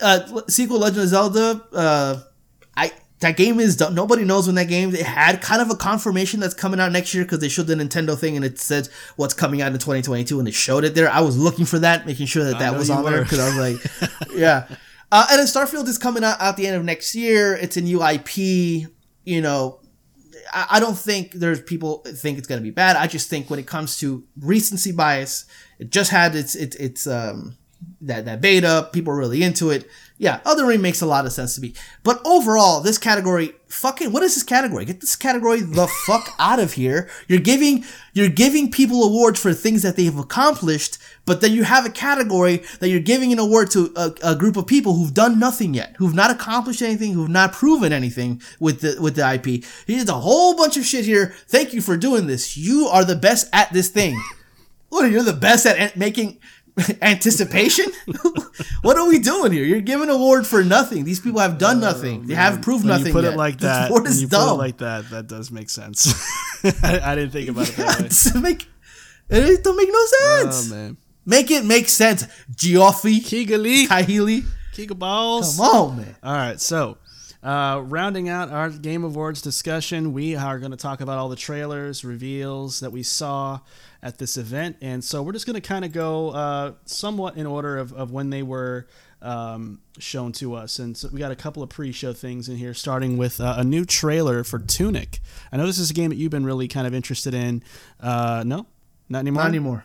uh, 0.00 0.18
sequel 0.48 0.78
Legend 0.78 1.02
of 1.02 1.08
Zelda. 1.08 1.46
Uh, 1.72 2.14
I 2.76 2.92
that 3.20 3.36
game 3.36 3.60
is 3.60 3.76
done. 3.76 3.94
Nobody 3.94 4.24
knows 4.24 4.46
when 4.46 4.56
that 4.56 4.68
game. 4.68 4.94
It 4.94 5.04
had 5.04 5.42
kind 5.42 5.60
of 5.60 5.70
a 5.70 5.76
confirmation 5.76 6.40
that's 6.40 6.54
coming 6.54 6.80
out 6.80 6.90
next 6.90 7.14
year 7.14 7.24
because 7.24 7.38
they 7.40 7.48
showed 7.48 7.66
the 7.66 7.74
Nintendo 7.74 8.18
thing 8.18 8.34
and 8.34 8.44
it 8.44 8.58
said 8.58 8.88
what's 9.16 9.34
coming 9.34 9.60
out 9.60 9.72
in 9.72 9.78
2022 9.78 10.38
and 10.38 10.46
they 10.46 10.50
showed 10.50 10.84
it 10.84 10.94
there. 10.94 11.10
I 11.10 11.20
was 11.20 11.38
looking 11.38 11.66
for 11.66 11.78
that, 11.80 12.06
making 12.06 12.26
sure 12.26 12.44
that 12.44 12.58
that 12.58 12.76
was 12.76 12.88
on 12.88 13.04
there 13.04 13.22
because 13.22 13.38
I 13.38 13.46
was 13.46 13.56
like, 13.56 14.30
yeah. 14.34 14.66
Uh, 15.12 15.26
and 15.30 15.38
then 15.38 15.46
Starfield 15.46 15.86
is 15.86 15.98
coming 15.98 16.24
out 16.24 16.40
at 16.40 16.56
the 16.56 16.66
end 16.66 16.76
of 16.76 16.84
next 16.84 17.14
year. 17.14 17.54
It's 17.54 17.76
a 17.76 17.82
new 17.82 18.02
IP. 18.02 18.38
You 19.24 19.40
know, 19.42 19.80
I, 20.52 20.66
I 20.70 20.80
don't 20.80 20.96
think 20.96 21.32
there's 21.32 21.60
people 21.60 21.98
think 22.06 22.38
it's 22.38 22.46
going 22.46 22.60
to 22.60 22.64
be 22.64 22.70
bad. 22.70 22.96
I 22.96 23.06
just 23.06 23.28
think 23.28 23.50
when 23.50 23.58
it 23.58 23.66
comes 23.66 23.98
to 23.98 24.24
recency 24.40 24.92
bias, 24.92 25.44
it 25.78 25.90
just 25.90 26.10
had 26.10 26.34
its 26.34 26.54
its 26.54 26.76
its 26.76 27.06
um 27.06 27.58
that 28.00 28.24
that 28.24 28.40
beta. 28.40 28.88
People 28.92 29.12
are 29.12 29.18
really 29.18 29.42
into 29.42 29.70
it. 29.70 29.88
Yeah, 30.20 30.40
Elden 30.44 30.66
Ring 30.66 30.82
makes 30.82 31.00
a 31.00 31.06
lot 31.06 31.24
of 31.24 31.32
sense 31.32 31.54
to 31.54 31.62
me. 31.62 31.72
But 32.02 32.20
overall, 32.26 32.82
this 32.82 32.98
category, 32.98 33.54
fucking, 33.68 34.12
what 34.12 34.22
is 34.22 34.34
this 34.34 34.42
category? 34.42 34.84
Get 34.84 35.00
this 35.00 35.16
category 35.16 35.62
the 35.62 35.86
fuck 36.06 36.34
out 36.38 36.60
of 36.60 36.74
here. 36.74 37.08
You're 37.26 37.40
giving 37.40 37.86
you're 38.12 38.28
giving 38.28 38.70
people 38.70 39.02
awards 39.02 39.40
for 39.40 39.54
things 39.54 39.80
that 39.80 39.96
they've 39.96 40.18
accomplished, 40.18 40.98
but 41.24 41.40
then 41.40 41.52
you 41.52 41.64
have 41.64 41.86
a 41.86 41.90
category 41.90 42.62
that 42.80 42.90
you're 42.90 43.00
giving 43.00 43.32
an 43.32 43.38
award 43.38 43.70
to 43.70 43.94
a, 43.96 44.12
a 44.22 44.36
group 44.36 44.58
of 44.58 44.66
people 44.66 44.92
who've 44.92 45.14
done 45.14 45.38
nothing 45.38 45.72
yet, 45.72 45.96
who've 45.96 46.14
not 46.14 46.30
accomplished 46.30 46.82
anything, 46.82 47.14
who've 47.14 47.30
not 47.30 47.54
proven 47.54 47.90
anything 47.90 48.42
with 48.58 48.82
the 48.82 49.00
with 49.00 49.16
the 49.16 49.26
IP. 49.26 49.64
Here's 49.86 50.06
a 50.06 50.12
whole 50.12 50.54
bunch 50.54 50.76
of 50.76 50.84
shit 50.84 51.06
here. 51.06 51.32
Thank 51.48 51.72
you 51.72 51.80
for 51.80 51.96
doing 51.96 52.26
this. 52.26 52.58
You 52.58 52.88
are 52.88 53.06
the 53.06 53.16
best 53.16 53.48
at 53.54 53.72
this 53.72 53.88
thing. 53.88 54.20
What, 54.90 55.08
you're 55.08 55.22
the 55.22 55.32
best 55.32 55.66
at 55.66 55.96
making 55.96 56.40
anticipation? 57.02 57.86
what 58.82 58.96
are 58.96 59.08
we 59.08 59.18
doing 59.18 59.52
here? 59.52 59.64
You're 59.64 59.80
giving 59.80 60.08
an 60.08 60.14
award 60.14 60.46
for 60.46 60.62
nothing. 60.64 61.04
These 61.04 61.20
people 61.20 61.40
have 61.40 61.58
done 61.58 61.80
nothing. 61.80 62.26
They 62.26 62.34
have 62.34 62.62
proved 62.62 62.84
When 62.84 62.88
nothing. 62.92 63.06
you 63.08 63.12
put 63.12 63.24
yet. 63.24 63.34
it 63.34 63.36
like 63.36 63.58
that, 63.58 63.90
award 63.90 64.04
when 64.04 64.12
is 64.12 64.22
dumb. 64.24 64.54
it 64.54 64.58
like 64.62 64.78
that, 64.78 65.10
that 65.10 65.26
does 65.26 65.50
make 65.50 65.70
sense. 65.70 66.12
I, 66.82 67.00
I 67.02 67.14
didn't 67.14 67.30
think 67.30 67.48
about 67.48 67.68
it 67.68 67.76
that 67.76 68.00
way. 68.00 68.06
It's 68.06 68.34
make, 68.34 68.66
it 69.28 69.64
don't 69.64 69.76
make 69.76 69.88
no 69.88 69.94
Oh 69.94 70.40
sense. 70.50 70.70
man, 70.70 70.96
make 71.24 71.50
it 71.50 71.64
make 71.64 71.88
sense. 71.88 72.26
Geoffrey, 72.54 73.20
Kigali, 73.20 73.86
Kahili. 73.86 74.44
Kiga 74.74 74.98
balls. 74.98 75.56
Come 75.56 75.66
on, 75.66 75.96
man. 75.96 76.16
All 76.22 76.32
right, 76.34 76.60
so 76.60 76.98
uh, 77.42 77.80
rounding 77.84 78.28
out 78.28 78.50
our 78.50 78.70
Game 78.70 79.02
Awards 79.04 79.40
discussion, 79.42 80.12
we 80.12 80.36
are 80.36 80.58
going 80.58 80.70
to 80.70 80.76
talk 80.76 81.00
about 81.00 81.18
all 81.18 81.28
the 81.28 81.36
trailers, 81.36 82.04
reveals 82.04 82.80
that 82.80 82.92
we 82.92 83.02
saw 83.02 83.60
at 84.02 84.16
this 84.18 84.36
event, 84.36 84.76
and 84.80 85.04
so 85.04 85.22
we're 85.22 85.32
just 85.32 85.44
going 85.46 85.60
to 85.60 85.60
kind 85.60 85.84
of 85.84 85.92
go 85.92 86.30
uh, 86.30 86.72
somewhat 86.86 87.36
in 87.36 87.46
order 87.46 87.76
of, 87.76 87.92
of 87.92 88.10
when 88.10 88.30
they 88.30 88.42
were 88.42 88.86
um, 89.20 89.80
shown 89.98 90.32
to 90.32 90.54
us. 90.54 90.78
And 90.78 90.96
so 90.96 91.08
we 91.12 91.18
got 91.18 91.30
a 91.30 91.36
couple 91.36 91.62
of 91.62 91.68
pre-show 91.68 92.14
things 92.14 92.48
in 92.48 92.56
here, 92.56 92.72
starting 92.72 93.18
with 93.18 93.40
uh, 93.40 93.56
a 93.58 93.64
new 93.64 93.84
trailer 93.84 94.42
for 94.42 94.58
Tunic. 94.58 95.20
I 95.52 95.58
know 95.58 95.66
this 95.66 95.78
is 95.78 95.90
a 95.90 95.94
game 95.94 96.08
that 96.08 96.16
you've 96.16 96.30
been 96.30 96.46
really 96.46 96.66
kind 96.68 96.86
of 96.86 96.94
interested 96.94 97.34
in. 97.34 97.62
Uh, 98.00 98.42
no, 98.46 98.66
not 99.10 99.18
anymore. 99.18 99.42
Not 99.42 99.48
anymore. 99.48 99.84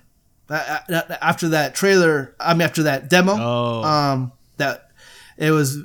After 0.50 1.50
that 1.50 1.76
trailer, 1.76 2.36
I 2.40 2.54
mean, 2.54 2.62
after 2.62 2.84
that 2.84 3.10
demo, 3.10 3.34
Oh. 3.38 3.84
um, 3.84 4.32
that 4.58 4.92
it 5.38 5.52
was, 5.52 5.78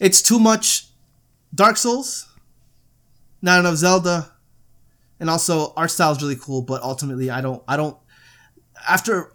it's 0.00 0.22
too 0.22 0.38
much 0.38 0.86
Dark 1.54 1.76
Souls, 1.76 2.26
not 3.42 3.60
enough 3.60 3.76
Zelda, 3.76 4.32
and 5.20 5.28
also 5.30 5.72
art 5.76 5.90
style 5.90 6.12
is 6.12 6.20
really 6.22 6.36
cool, 6.36 6.62
but 6.62 6.82
ultimately, 6.82 7.30
I 7.30 7.40
don't, 7.40 7.62
I 7.68 7.76
don't. 7.76 7.96
After, 8.88 9.32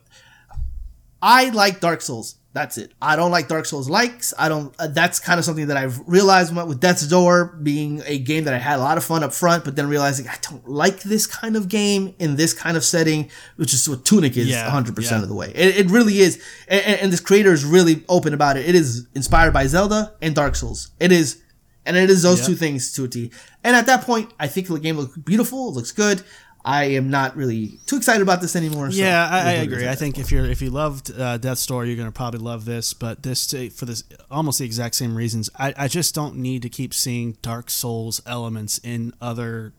I 1.22 1.50
like 1.50 1.80
Dark 1.80 2.02
Souls. 2.02 2.36
That's 2.54 2.78
it. 2.78 2.92
I 3.02 3.16
don't 3.16 3.32
like 3.32 3.48
Dark 3.48 3.66
Souls 3.66 3.90
likes. 3.90 4.34
I 4.38 4.50
don't. 4.50 4.76
Uh, 4.78 4.88
that's 4.88 5.20
kind 5.20 5.40
of 5.40 5.46
something 5.46 5.68
that 5.68 5.78
I've 5.78 6.02
realized 6.06 6.54
with 6.54 6.82
Death's 6.82 7.08
Door 7.08 7.60
being 7.64 8.02
a 8.06 8.18
game 8.20 8.44
that 8.44 8.54
I 8.54 8.58
had 8.58 8.76
a 8.78 8.82
lot 8.82 8.98
of 8.98 9.06
fun 9.06 9.24
up 9.24 9.32
front, 9.32 9.64
but 9.64 9.78
then 9.78 9.88
realizing 9.88 10.28
I 10.28 10.36
don't 10.42 10.68
like 10.68 11.02
this 11.04 11.26
kind 11.28 11.56
of 11.56 11.70
game 11.70 12.14
in 12.20 12.36
this 12.36 12.54
kind 12.54 12.76
of 12.76 12.84
setting, 12.84 13.32
which 13.56 13.74
is 13.74 13.88
what 13.88 14.04
Tunic 14.04 14.36
is 14.36 14.50
Yeah, 14.50 14.64
100 14.66 14.96
percent 14.98 15.20
yeah. 15.20 15.24
of 15.24 15.30
the 15.30 15.36
way. 15.36 15.54
It, 15.56 15.78
it 15.86 15.90
really 15.92 16.20
is, 16.20 16.44
and- 16.68 17.00
and 17.00 17.14
this 17.14 17.22
creator 17.22 17.54
is 17.54 17.64
really 17.64 18.04
open 18.10 18.34
about 18.34 18.58
it. 18.58 18.68
It 18.68 18.76
is 18.76 19.08
inspired 19.16 19.54
by 19.54 19.66
Zelda 19.68 20.14
and 20.22 20.36
Dark 20.36 20.56
Souls. 20.58 20.90
It 21.00 21.14
is, 21.14 21.42
and 21.86 21.98
it 21.98 22.10
is 22.10 22.22
those 22.22 22.40
Yep. 22.40 22.48
two 22.48 22.56
things 22.56 22.92
to 22.94 23.04
a 23.04 23.08
T. 23.08 23.32
And 23.64 23.76
at 23.76 23.86
that 23.88 24.04
point, 24.04 24.32
I 24.40 24.48
think 24.48 24.68
the 24.68 24.80
game 24.80 24.98
looks 24.98 25.18
beautiful. 25.18 25.70
It 25.70 25.76
looks 25.76 25.92
good. 25.92 26.24
I 26.64 26.84
am 26.84 27.10
not 27.10 27.36
really 27.36 27.80
too 27.88 27.98
excited 27.98 28.22
about 28.22 28.40
this 28.40 28.56
anymore. 28.56 28.92
so 28.92 28.98
Yeah, 28.98 29.28
I, 29.28 29.38
I 29.38 29.40
it 29.40 29.42
is 29.42 29.46
what 29.46 29.56
it 29.56 29.74
agree. 29.74 29.88
I 29.90 29.96
think 29.96 30.20
if 30.20 30.32
you're 30.32 30.46
if 30.46 30.62
you 30.62 30.70
loved 30.70 31.12
uh, 31.18 31.38
Death's 31.38 31.66
Door, 31.66 31.86
you're 31.86 31.98
gonna 31.98 32.12
probably 32.12 32.40
love 32.40 32.66
this. 32.66 32.94
But 32.94 33.24
this 33.24 33.48
to, 33.48 33.70
for 33.72 33.86
this 33.86 34.04
almost 34.30 34.60
the 34.60 34.66
exact 34.66 34.94
same 34.96 35.16
reasons. 35.16 35.50
I, 35.58 35.74
I 35.76 35.88
just 35.88 36.14
don't 36.14 36.36
need 36.36 36.62
to 36.62 36.70
keep 36.70 36.94
seeing 36.94 37.38
Dark 37.42 37.72
Souls 37.72 38.22
elements 38.28 38.80
in 38.84 39.14
other 39.20 39.74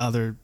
other 0.00 0.36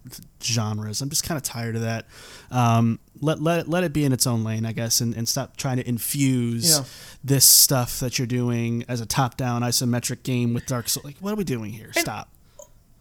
genres. 0.42 1.02
I'm 1.02 1.10
just 1.10 1.24
kind 1.24 1.36
of 1.36 1.42
tired 1.42 1.74
of 1.76 1.82
that. 1.82 2.06
Um, 2.50 3.00
let 3.22 3.40
let 3.40 3.60
it, 3.60 3.68
let 3.68 3.84
it 3.84 3.92
be 3.92 4.04
in 4.04 4.12
its 4.12 4.26
own 4.26 4.44
lane, 4.44 4.66
I 4.66 4.72
guess, 4.72 5.00
and, 5.00 5.14
and 5.16 5.26
stop 5.28 5.56
trying 5.56 5.76
to 5.78 5.88
infuse 5.88 6.70
Yeah. 6.78 6.84
this 7.24 7.44
stuff 7.46 8.00
that 8.00 8.18
you're 8.18 8.26
doing 8.26 8.84
as 8.88 9.00
a 9.00 9.06
top 9.06 9.36
down 9.36 9.62
isometric 9.62 10.22
game 10.24 10.52
with 10.54 10.66
Dark 10.66 10.88
Souls. 10.88 11.04
Like, 11.04 11.16
what 11.20 11.32
are 11.32 11.36
we 11.36 11.44
doing 11.44 11.72
here? 11.72 11.92
Stop. 11.94 12.28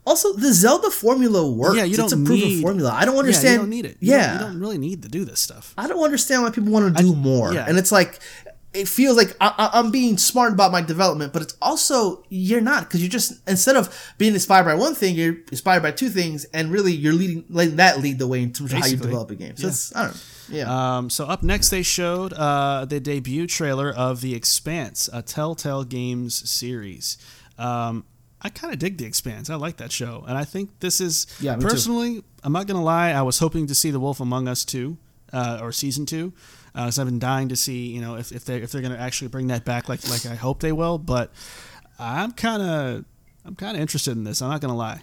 Also, 0.04 0.34
the 0.34 0.52
Zelda 0.52 0.90
formula 0.90 1.48
works. 1.52 1.78
Yeah, 1.78 1.84
you 1.84 1.96
don't 1.96 2.06
it's 2.06 2.14
a 2.14 2.18
proven 2.18 2.36
need 2.36 2.62
formula. 2.64 2.92
I 2.92 3.06
don't 3.06 3.18
understand. 3.18 3.46
Yeah, 3.46 3.52
you 3.52 3.58
don't 3.60 3.70
need 3.70 3.86
it. 3.86 3.98
You 4.00 4.12
Yeah, 4.14 4.26
don't, 4.28 4.34
you 4.34 4.40
don't 4.54 4.60
really 4.60 4.78
need 4.80 5.04
to 5.04 5.10
do 5.10 5.26
this 5.26 5.40
stuff. 5.40 5.76
I 5.78 5.88
don't 5.88 6.04
understand 6.04 6.42
why 6.42 6.50
people 6.50 6.72
want 6.72 6.96
to 6.98 7.04
do 7.04 7.14
more. 7.16 7.54
yeah. 7.54 7.66
And 7.68 7.78
it's 7.78 7.92
like, 7.92 8.20
it 8.74 8.88
feels 8.88 9.18
like 9.18 9.36
I, 9.42 9.70
I'm 9.74 9.92
being 9.92 10.18
smart 10.18 10.54
about 10.54 10.72
my 10.72 10.82
development, 10.82 11.34
but 11.34 11.42
it's 11.42 11.56
also 11.62 12.24
you're 12.30 12.62
not 12.62 12.84
because 12.86 13.02
you're 13.02 13.10
just 13.10 13.34
instead 13.48 13.76
of 13.76 14.14
being 14.18 14.34
inspired 14.34 14.64
by 14.64 14.76
one 14.76 14.96
thing, 14.96 15.16
you're 15.16 15.36
inspired 15.52 15.84
by 15.84 15.92
two 15.92 16.10
things, 16.10 16.46
and 16.54 16.72
really 16.72 16.94
you're 16.94 17.14
leading 17.14 17.44
letting 17.50 17.76
that 17.78 18.00
lead 18.00 18.18
the 18.20 18.28
way 18.28 18.42
in 18.42 18.54
terms 18.54 18.72
of 18.72 18.80
how 18.80 18.86
you 18.86 18.96
develop 18.98 19.30
a 19.32 19.36
game. 19.36 19.58
So 19.58 19.68
it's 19.68 19.96
I 19.96 20.04
don't 20.04 20.14
know. 20.14 20.20
Yeah. 20.58 20.98
Um, 20.98 21.10
so 21.10 21.26
up 21.26 21.44
next, 21.44 21.70
they 21.70 21.82
showed 21.84 22.34
uh, 22.34 22.86
the 22.86 23.00
debut 23.00 23.48
trailer 23.48 23.90
of 23.90 24.22
The 24.22 24.36
Expanse, 24.36 25.10
a 25.14 25.22
Telltale 25.22 25.84
Games 25.86 26.50
series. 26.50 27.18
Um, 27.58 28.06
I 28.42 28.50
kind 28.50 28.74
of 28.74 28.80
dig 28.80 28.98
The 28.98 29.06
Expanse. 29.06 29.50
I 29.50 29.56
like 29.56 29.78
that 29.78 29.92
show, 29.92 30.26
and 30.28 30.38
I 30.38 30.44
think 30.46 30.80
this 30.80 31.00
is 31.00 31.28
Yeah, 31.40 31.56
me 31.56 31.62
too. 31.62 31.68
personally. 31.68 32.24
I'm 32.44 32.54
not 32.54 32.68
gonna 32.68 32.84
lie. 32.84 33.12
I 33.12 33.22
was 33.22 33.40
hoping 33.40 33.68
to 33.68 33.76
see 33.76 33.92
The 33.92 34.00
Wolf 34.00 34.20
Among 34.20 34.48
Us 34.48 34.66
two, 34.66 34.98
uh, 35.32 35.60
or 35.62 35.72
season 35.72 36.06
two, 36.06 36.34
Uh, 36.74 36.86
because 36.86 37.00
I've 37.00 37.08
been 37.08 37.20
dying 37.20 37.50
to 37.50 37.56
see. 37.56 37.88
You 37.88 38.02
know, 38.02 38.16
if, 38.16 38.32
if 38.32 38.46
they 38.46 38.58
if 38.58 38.72
they're 38.72 38.82
gonna 38.82 38.96
actually 38.98 39.28
bring 39.28 39.48
that 39.48 39.66
back, 39.66 39.90
like 39.90 40.08
like 40.10 40.26
I 40.26 40.36
hope 40.36 40.62
they 40.62 40.72
will. 40.72 40.98
But 40.98 41.32
I'm 42.00 42.32
kind 42.32 42.62
of 42.62 43.06
I'm 43.46 43.56
kind 43.56 43.76
of 43.76 43.82
interested 43.82 44.12
in 44.12 44.24
this. 44.24 44.42
I'm 44.42 44.50
not 44.50 44.62
gonna 44.62 44.76
lie. 44.76 45.02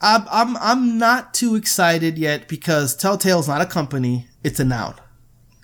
I'm, 0.00 0.26
I'm 0.30 0.56
I'm 0.58 0.98
not 0.98 1.32
too 1.32 1.54
excited 1.54 2.18
yet 2.18 2.46
because 2.48 2.94
Telltale's 2.94 3.48
not 3.48 3.62
a 3.62 3.66
company; 3.66 4.26
it's 4.42 4.60
a 4.60 4.64
noun. 4.64 4.94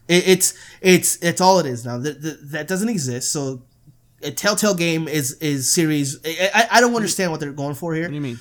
It, 0.08 0.26
it's 0.26 0.54
it's 0.80 1.16
it's 1.22 1.40
all 1.40 1.58
it 1.58 1.66
is 1.66 1.84
now. 1.84 1.98
That 1.98 2.22
that, 2.22 2.50
that 2.52 2.68
doesn't 2.68 2.88
exist. 2.88 3.32
So, 3.32 3.62
a 4.22 4.30
Telltale 4.30 4.74
game 4.74 5.08
is 5.08 5.34
is 5.34 5.70
series. 5.70 6.18
I, 6.24 6.68
I 6.70 6.80
don't 6.80 6.94
understand 6.94 7.30
what 7.32 7.40
they're 7.40 7.52
going 7.52 7.74
for 7.74 7.92
here. 7.94 8.04
What 8.04 8.10
do 8.10 8.14
you 8.14 8.20
mean? 8.22 8.38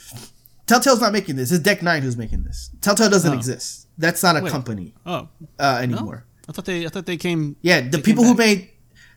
Telltale's 0.70 1.02
not 1.02 1.12
making 1.12 1.36
this. 1.36 1.52
It's 1.52 1.64
Deck 1.70 1.82
Nine 1.82 2.02
who's 2.04 2.16
making 2.16 2.44
this. 2.44 2.70
Telltale 2.82 3.10
doesn't 3.10 3.34
Oh. 3.34 3.41
exist. 3.41 3.88
That's 3.98 4.22
not 4.24 4.38
a 4.38 4.41
Wait. 4.41 4.52
company 4.52 4.94
Oh, 5.06 5.12
uh, 5.16 5.28
no? 5.60 5.68
anymore. 5.88 6.20
I 6.48 6.52
thought 6.54 6.66
they 6.66 6.86
I 6.86 6.90
thought 6.90 7.06
they 7.06 7.18
came. 7.18 7.56
Yeah, 7.62 7.82
the 7.96 8.00
people 8.08 8.24
who 8.24 8.36
made 8.46 8.70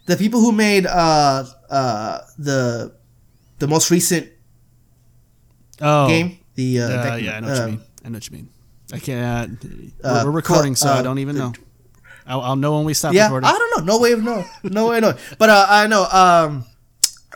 the 0.06 0.16
people 0.16 0.40
who 0.40 0.52
made 0.52 0.84
uh 0.86 1.44
uh 1.70 2.18
the 2.38 2.92
the 3.60 3.68
most 3.68 3.90
recent 3.90 4.26
oh, 5.80 6.08
game. 6.08 6.38
The 6.54 6.80
uh, 6.80 6.84
Uh, 6.88 7.16
yeah, 7.16 7.36
I 7.36 7.40
know 7.40 7.48
what 7.48 7.56
you 7.56 7.62
um, 7.64 7.70
mean. 7.70 7.80
I 8.04 8.08
know 8.08 8.16
what 8.16 8.28
you 8.30 8.36
mean. 8.36 8.48
I 8.92 8.98
can't. 8.98 9.62
we're, 9.64 10.10
Uh, 10.10 10.22
we're 10.24 10.30
recording, 10.42 10.74
co- 10.74 10.84
so 10.84 10.88
I 10.88 10.98
uh, 10.98 11.02
don't 11.02 11.18
even 11.18 11.36
know. 11.36 11.52
I'll, 12.26 12.40
I'll 12.42 12.56
know 12.56 12.76
when 12.76 12.84
we 12.84 12.94
stop 12.94 13.14
Yeah, 13.14 13.24
recording. 13.24 13.48
I 13.48 13.52
don't 13.58 13.70
know. 13.78 13.94
No 13.94 14.00
way 14.00 14.12
of 14.12 14.22
no, 14.22 14.44
no 14.64 14.88
way 14.88 14.98
of 14.98 15.02
knowing. 15.02 15.16
But 15.38 15.48
uh, 15.50 15.66
I 15.68 15.86
know. 15.86 16.04
Um, 16.10 16.64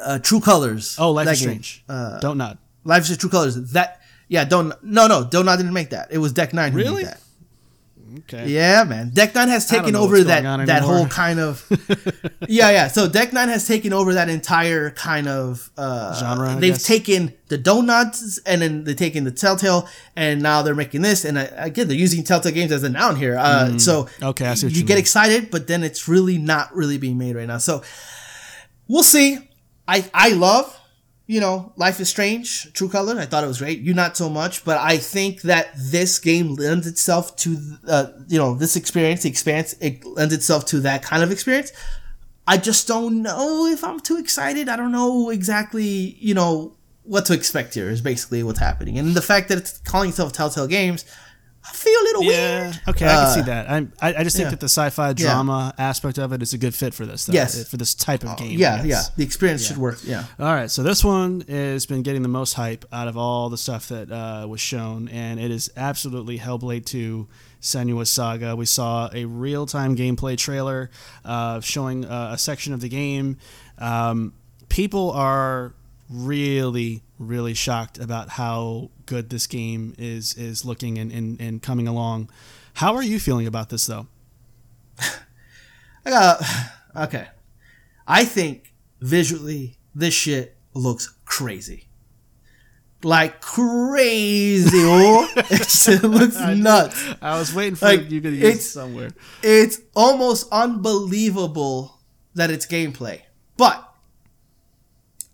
uh, 0.02 0.18
True 0.18 0.40
Colors. 0.40 0.96
oh, 0.98 1.12
Life 1.12 1.28
is. 1.28 1.40
Strange. 1.40 1.84
Uh, 1.88 2.20
Dontnod. 2.20 2.58
Life 2.84 3.08
is 3.08 3.16
True 3.16 3.30
Colors. 3.30 3.56
That 3.72 4.00
yeah. 4.28 4.44
Don't 4.44 4.72
no 4.82 5.06
no. 5.06 5.24
Dontnod 5.24 5.56
didn't 5.58 5.72
make 5.72 5.90
that. 5.90 6.08
It 6.10 6.18
was 6.18 6.32
Deck 6.32 6.52
Nine 6.52 6.72
who 6.72 6.78
Really? 6.78 7.04
made 7.04 7.06
that. 7.12 7.20
Okay. 8.20 8.48
Yeah, 8.48 8.84
man. 8.84 9.10
Deck 9.10 9.34
Nine 9.34 9.48
has 9.48 9.66
taken 9.68 9.94
over 9.96 10.22
that 10.24 10.66
that 10.66 10.82
whole 10.82 11.06
kind 11.06 11.38
of 11.40 11.66
yeah 12.48 12.70
yeah. 12.70 12.88
So 12.88 13.08
Deck 13.08 13.32
Nine 13.32 13.48
has 13.48 13.66
taken 13.66 13.92
over 13.92 14.14
that 14.14 14.28
entire 14.28 14.90
kind 14.92 15.26
of 15.28 15.70
uh, 15.76 16.14
Genre, 16.18 16.50
I 16.50 16.54
They've 16.54 16.72
guess. 16.74 16.84
taken 16.86 17.34
the 17.48 17.58
donuts 17.58 18.38
and 18.46 18.62
then 18.62 18.84
they've 18.84 18.96
taken 18.96 19.24
the 19.24 19.32
Telltale 19.32 19.88
and 20.14 20.40
now 20.40 20.62
they're 20.62 20.74
making 20.76 21.02
this 21.02 21.24
and 21.24 21.36
uh, 21.36 21.46
again 21.56 21.88
they're 21.88 21.96
using 21.96 22.22
Telltale 22.22 22.52
games 22.52 22.70
as 22.72 22.84
a 22.84 22.88
noun 22.88 23.16
here. 23.16 23.36
Uh, 23.38 23.76
so 23.78 24.04
Mm. 24.04 24.28
Okay, 24.30 24.46
I 24.46 24.54
see 24.54 24.66
what 24.66 24.72
you 24.74 24.80
you 24.80 24.86
get 24.86 24.94
mean. 24.94 25.00
excited, 25.00 25.50
but 25.50 25.66
then 25.66 25.82
it's 25.82 26.08
really 26.08 26.38
not 26.38 26.74
really 26.74 26.96
being 26.98 27.18
made 27.18 27.34
right 27.36 27.46
now. 27.48 27.58
So 27.58 27.82
we'll 28.88 29.02
see. 29.02 29.38
I 29.88 30.08
I 30.14 30.30
love 30.30 30.74
you 31.26 31.40
know, 31.40 31.72
Life 31.76 31.98
is 31.98 32.08
Strange, 32.08 32.72
True 32.72 32.88
Color. 32.88 33.18
I 33.18 33.26
thought 33.26 33.42
it 33.42 33.48
was 33.48 33.58
great. 33.58 33.80
You 33.80 33.94
not 33.94 34.16
so 34.16 34.28
much, 34.28 34.64
but 34.64 34.78
I 34.78 34.96
think 34.96 35.42
that 35.42 35.70
this 35.76 36.18
game 36.18 36.54
lends 36.54 36.86
itself 36.86 37.34
to, 37.38 37.58
uh, 37.86 38.06
you 38.28 38.38
know, 38.38 38.54
this 38.54 38.76
experience, 38.76 39.22
the 39.22 39.28
expanse, 39.28 39.74
it 39.80 40.04
lends 40.04 40.32
itself 40.32 40.66
to 40.66 40.80
that 40.80 41.02
kind 41.02 41.22
of 41.22 41.32
experience. 41.32 41.72
I 42.46 42.58
just 42.58 42.86
don't 42.86 43.22
know 43.22 43.66
if 43.66 43.82
I'm 43.82 43.98
too 43.98 44.18
excited. 44.18 44.68
I 44.68 44.76
don't 44.76 44.92
know 44.92 45.30
exactly, 45.30 46.16
you 46.20 46.34
know, 46.34 46.76
what 47.02 47.26
to 47.26 47.34
expect 47.34 47.74
here 47.74 47.90
is 47.90 48.00
basically 48.00 48.44
what's 48.44 48.60
happening. 48.60 48.96
And 48.98 49.14
the 49.14 49.22
fact 49.22 49.48
that 49.48 49.58
it's 49.58 49.78
calling 49.78 50.10
itself 50.10 50.32
Telltale 50.32 50.68
Games, 50.68 51.04
I 51.68 51.72
feel 51.72 52.00
a 52.00 52.04
little 52.04 52.22
Yeah. 52.24 52.62
weird. 52.64 52.80
Okay, 52.88 53.06
I 53.06 53.08
can 53.24 53.34
see 53.34 53.40
Uh, 53.40 53.44
that. 53.44 53.70
I'm, 53.70 53.92
I 54.00 54.14
I 54.14 54.22
just 54.24 54.36
think 54.36 54.46
yeah. 54.46 54.50
that 54.50 54.60
the 54.60 54.68
sci-fi 54.68 55.12
drama 55.12 55.74
aspect 55.78 56.18
of 56.18 56.32
it 56.32 56.42
is 56.42 56.52
a 56.54 56.58
good 56.58 56.74
fit 56.74 56.94
for 56.94 57.04
this. 57.06 57.24
Though, 57.26 57.32
Yes. 57.34 57.68
For 57.68 57.76
this 57.76 57.94
type 57.94 58.24
of 58.24 58.36
game. 58.36 58.58
Yeah, 58.58 58.82
yeah. 58.84 59.02
The 59.16 59.24
experience 59.24 59.66
should 59.66 59.76
work. 59.78 59.98
Yeah. 60.04 60.24
All 60.38 60.46
right, 60.54 60.70
so 60.70 60.82
this 60.82 61.04
one 61.04 61.42
has 61.48 61.86
been 61.86 62.02
getting 62.02 62.22
the 62.22 62.28
most 62.28 62.54
hype 62.54 62.84
out 62.92 63.08
of 63.08 63.16
all 63.16 63.48
the 63.50 63.58
stuff 63.58 63.88
that 63.88 64.10
uh, 64.12 64.46
was 64.48 64.60
shown, 64.60 65.08
and 65.08 65.38
it 65.40 65.50
is 65.50 65.70
absolutely 65.76 66.38
Hellblade 66.38 66.84
2 66.86 67.26
Senua's 67.60 68.10
Saga. 68.10 68.54
We 68.54 68.66
saw 68.66 69.10
a 69.12 69.24
real 69.24 69.66
time 69.66 69.96
gameplay 69.96 70.36
trailer 70.38 70.90
uh, 71.24 71.60
showing 71.60 72.04
uh, 72.04 72.30
a 72.34 72.38
section 72.38 72.72
of 72.72 72.80
the 72.80 72.88
game. 72.88 73.38
Um, 73.78 74.34
people 74.68 75.10
are 75.12 75.74
really, 76.08 77.02
really 77.18 77.54
shocked 77.54 77.98
about 77.98 78.30
how 78.30 78.90
good 79.06 79.30
this 79.30 79.46
game 79.46 79.94
is 79.98 80.34
is 80.34 80.64
looking 80.64 80.98
and, 80.98 81.10
and, 81.12 81.40
and 81.40 81.62
coming 81.62 81.88
along. 81.88 82.30
How 82.74 82.94
are 82.94 83.02
you 83.02 83.18
feeling 83.18 83.46
about 83.46 83.70
this, 83.70 83.86
though? 83.86 84.06
I 86.04 86.10
got 86.10 86.42
okay. 86.96 87.28
I 88.06 88.24
think 88.24 88.72
visually 89.00 89.78
this 89.94 90.14
shit 90.14 90.56
looks 90.74 91.12
crazy. 91.24 91.88
Like 93.02 93.40
crazy, 93.40 94.70
oh! 94.74 95.28
it 95.36 96.02
looks 96.02 96.36
nuts. 96.38 97.04
I 97.20 97.38
was 97.38 97.54
waiting 97.54 97.74
for 97.76 97.86
Like, 97.86 98.10
you 98.10 98.20
to 98.20 98.30
use 98.30 98.38
it's- 98.42 98.58
it 98.58 98.62
somewhere. 98.70 99.10
It's 99.42 99.80
almost 99.94 100.48
unbelievable 100.50 102.00
that 102.34 102.50
it's 102.50 102.66
gameplay. 102.66 103.20
But 103.56 103.82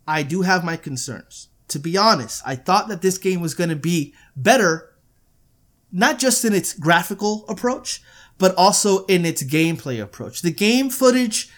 I 0.07 0.23
do 0.23 0.43
have 0.43 0.65
my 0.65 0.77
concerns. 0.77 1.49
To 1.73 1.79
be 1.79 1.97
honest, 1.97 2.43
I 2.45 2.55
thought 2.55 2.89
that 2.89 3.01
this 3.01 3.17
game 3.17 3.41
was 3.41 3.55
going 3.55 3.71
to 3.71 3.77
be 3.77 4.15
better, 4.37 4.95
not 5.91 6.19
just 6.19 6.45
in 6.45 6.53
its 6.53 6.75
graphical 6.75 7.47
approach, 7.49 8.03
but 8.37 8.55
also 8.57 9.07
in 9.07 9.25
its 9.25 9.43
gameplay 9.43 10.03
approach. 10.03 10.43
The 10.43 10.51
game 10.51 10.91
footage, 10.91 11.49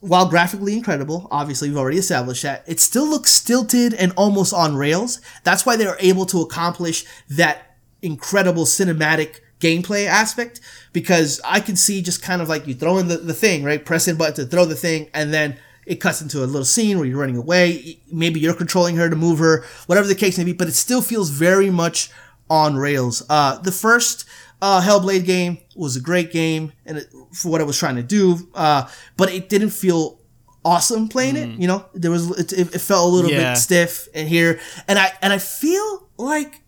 while 0.00 0.28
graphically 0.28 0.74
incredible, 0.74 1.28
obviously 1.30 1.70
we've 1.70 1.78
already 1.78 1.96
established 1.96 2.42
that, 2.42 2.62
it 2.66 2.78
still 2.78 3.06
looks 3.06 3.30
stilted 3.30 3.94
and 3.94 4.12
almost 4.18 4.52
on 4.52 4.76
rails. 4.76 5.22
That's 5.44 5.64
why 5.64 5.76
they 5.76 5.86
were 5.86 5.96
able 5.98 6.26
to 6.26 6.42
accomplish 6.42 7.06
that 7.30 7.76
incredible 8.02 8.66
cinematic 8.66 9.40
gameplay 9.60 10.04
aspect 10.06 10.60
because 10.92 11.40
I 11.42 11.60
can 11.60 11.76
see 11.76 12.02
just 12.02 12.20
kind 12.22 12.42
of 12.42 12.50
like 12.50 12.66
you 12.66 12.74
throw 12.74 12.98
in 12.98 13.08
the, 13.08 13.16
the 13.16 13.32
thing, 13.32 13.64
right? 13.64 13.82
Pressing 13.82 14.16
button 14.16 14.34
to 14.34 14.44
throw 14.44 14.66
the 14.66 14.76
thing 14.76 15.08
and 15.14 15.32
then 15.32 15.56
it 15.86 15.96
cuts 15.96 16.20
into 16.22 16.38
a 16.42 16.46
little 16.46 16.64
scene 16.64 16.98
where 16.98 17.06
you're 17.06 17.18
running 17.20 17.36
away. 17.36 17.98
Maybe 18.12 18.40
you're 18.40 18.54
controlling 18.54 18.96
her 18.96 19.08
to 19.10 19.16
move 19.16 19.38
her, 19.38 19.64
whatever 19.86 20.06
the 20.06 20.14
case 20.14 20.38
may 20.38 20.44
be, 20.44 20.52
but 20.52 20.68
it 20.68 20.74
still 20.74 21.02
feels 21.02 21.30
very 21.30 21.70
much 21.70 22.10
on 22.50 22.76
rails. 22.76 23.22
Uh, 23.28 23.58
the 23.58 23.72
first 23.72 24.24
uh, 24.62 24.80
Hellblade 24.82 25.24
game 25.24 25.58
was 25.76 25.96
a 25.96 26.00
great 26.00 26.32
game 26.32 26.72
and 26.86 26.98
it, 26.98 27.06
for 27.32 27.50
what 27.50 27.60
it 27.60 27.66
was 27.66 27.78
trying 27.78 27.96
to 27.96 28.02
do, 28.02 28.48
uh, 28.54 28.88
but 29.16 29.32
it 29.32 29.48
didn't 29.48 29.70
feel 29.70 30.20
awesome 30.64 31.08
playing 31.08 31.36
it. 31.36 31.48
You 31.60 31.68
know, 31.68 31.84
there 31.94 32.10
was 32.10 32.30
it, 32.38 32.52
it 32.74 32.80
felt 32.80 33.10
a 33.10 33.14
little 33.14 33.30
Yeah. 33.30 33.52
bit 33.52 33.58
stiff 33.58 34.08
in 34.14 34.26
here, 34.26 34.58
and 34.88 34.98
I 34.98 35.12
and 35.20 35.32
I 35.32 35.38
feel 35.38 36.08
like 36.16 36.62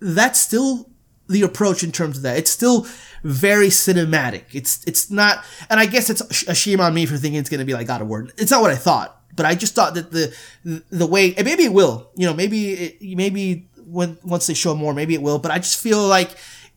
that's 0.00 0.38
still 0.38 0.90
the 1.28 1.42
approach 1.42 1.82
in 1.82 1.92
terms 1.92 2.18
of 2.18 2.22
that. 2.24 2.36
It's 2.38 2.50
still 2.50 2.86
very 3.22 3.68
cinematic. 3.68 4.44
It's 4.52 4.84
it's 4.86 5.10
not, 5.10 5.44
and 5.70 5.80
I 5.80 5.86
guess 5.86 6.10
it's 6.10 6.42
a 6.44 6.54
shame 6.54 6.80
on 6.80 6.94
me 6.94 7.06
for 7.06 7.16
thinking 7.16 7.40
it's 7.40 7.50
going 7.50 7.60
to 7.60 7.66
be 7.66 7.74
like 7.74 7.86
God 7.86 8.02
of 8.02 8.08
War. 8.08 8.28
It's 8.36 8.50
not 8.50 8.60
what 8.60 8.70
I 8.70 8.76
thought, 8.76 9.20
but 9.34 9.46
I 9.46 9.54
just 9.54 9.74
thought 9.74 9.94
that 9.94 10.10
the 10.10 10.34
the 10.90 11.06
way, 11.06 11.34
and 11.34 11.46
maybe 11.46 11.64
it 11.64 11.72
will. 11.72 12.10
You 12.16 12.26
know, 12.26 12.34
maybe 12.34 12.72
it, 12.72 13.16
maybe 13.16 13.68
when 13.76 14.18
once 14.22 14.46
they 14.46 14.54
show 14.54 14.74
more, 14.74 14.94
maybe 14.94 15.14
it 15.14 15.22
will. 15.22 15.38
But 15.38 15.50
I 15.50 15.58
just 15.58 15.80
feel 15.80 16.06
like 16.06 16.30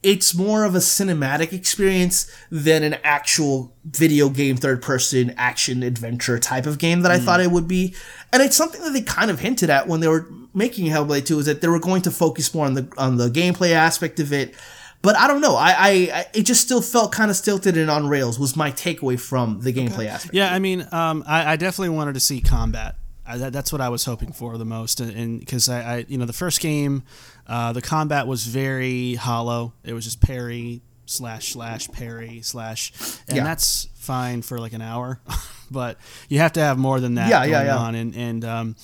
it's 0.04 0.34
more 0.34 0.64
of 0.64 0.74
a 0.74 0.80
cinematic 0.80 1.54
experience 1.54 2.32
than 2.50 2.84
an 2.84 2.96
actual 3.04 3.76
video 3.86 4.30
game 4.30 4.58
third 4.58 4.82
person 4.82 5.34
action 5.38 5.84
adventure 5.84 6.40
type 6.40 6.66
of 6.66 6.80
game 6.80 7.02
that 7.02 7.12
I 7.12 7.20
mm. 7.20 7.24
thought 7.24 7.40
it 7.40 7.52
would 7.52 7.68
be. 7.68 7.94
And 8.34 8.42
it's 8.42 8.56
something 8.56 8.82
that 8.82 8.94
they 8.94 9.02
kind 9.02 9.30
of 9.30 9.40
hinted 9.40 9.70
at 9.70 9.88
when 9.88 10.00
they 10.00 10.08
were 10.08 10.28
making 10.54 10.88
Hellblade 10.88 11.26
2 11.26 11.40
is 11.40 11.46
that 11.46 11.62
they 11.62 11.68
were 11.68 11.80
going 11.80 12.02
to 12.04 12.12
focus 12.12 12.54
more 12.54 12.66
on 12.66 12.74
the 12.74 12.92
on 12.98 13.18
the 13.18 13.30
gameplay 13.30 13.72
aspect 13.72 14.20
of 14.20 14.34
it. 14.34 14.56
But 15.02 15.18
I 15.18 15.28
don't 15.28 15.42
know. 15.42 15.56
I, 15.56 15.70
I, 15.70 15.90
I 16.14 16.26
it 16.34 16.44
just 16.44 16.62
still 16.62 16.82
felt 16.82 17.12
kind 17.12 17.32
of 17.32 17.38
stilted 17.38 17.78
and 17.78 17.90
on 17.90 18.08
rails 18.08 18.38
was 18.38 18.56
my 18.56 18.72
takeaway 18.72 19.20
from 19.20 19.62
the 19.62 19.74
gameplay 19.74 20.06
aspect. 20.08 20.36
Yeah, 20.36 20.54
I 20.54 20.60
mean, 20.60 20.88
um, 20.92 21.24
I, 21.26 21.54
I 21.54 21.56
definitely 21.56 21.96
wanted 21.96 22.14
to 22.14 22.20
see 22.20 22.40
combat. 22.42 22.96
I, 23.26 23.38
that, 23.38 23.54
that's 23.54 23.72
what 23.72 23.82
I 23.82 23.90
was 23.90 24.06
hoping 24.06 24.32
for 24.32 24.58
the 24.58 24.66
most, 24.66 25.00
and 25.00 25.40
because 25.40 25.70
I, 25.70 25.82
I, 25.82 26.06
you 26.08 26.18
know, 26.18 26.26
the 26.26 26.34
first 26.34 26.60
game, 26.60 27.04
uh, 27.48 27.72
the 27.72 27.82
combat 27.82 28.28
was 28.28 28.46
very 28.46 29.16
hollow. 29.16 29.74
It 29.84 29.94
was 29.94 30.06
just 30.06 30.22
parry 30.22 30.82
slash 31.06 31.54
slash 31.54 31.88
parry 31.90 32.42
slash, 32.42 32.92
and 33.28 33.38
Yeah. 33.38 33.44
that's 33.44 33.88
fine 33.96 34.42
for 34.42 34.58
like 34.60 34.74
an 34.74 34.82
hour, 34.82 35.20
but 35.72 35.98
you 36.30 36.40
have 36.40 36.54
to 36.54 36.60
have 36.60 36.78
more 36.78 37.00
than 37.00 37.16
that 37.16 37.30
Yeah, 37.30 37.40
going 37.40 37.52
yeah, 37.52 37.64
yeah. 37.64 37.78
on, 37.78 37.96
and 37.96 38.16
and 38.16 38.46
um, 38.46 38.76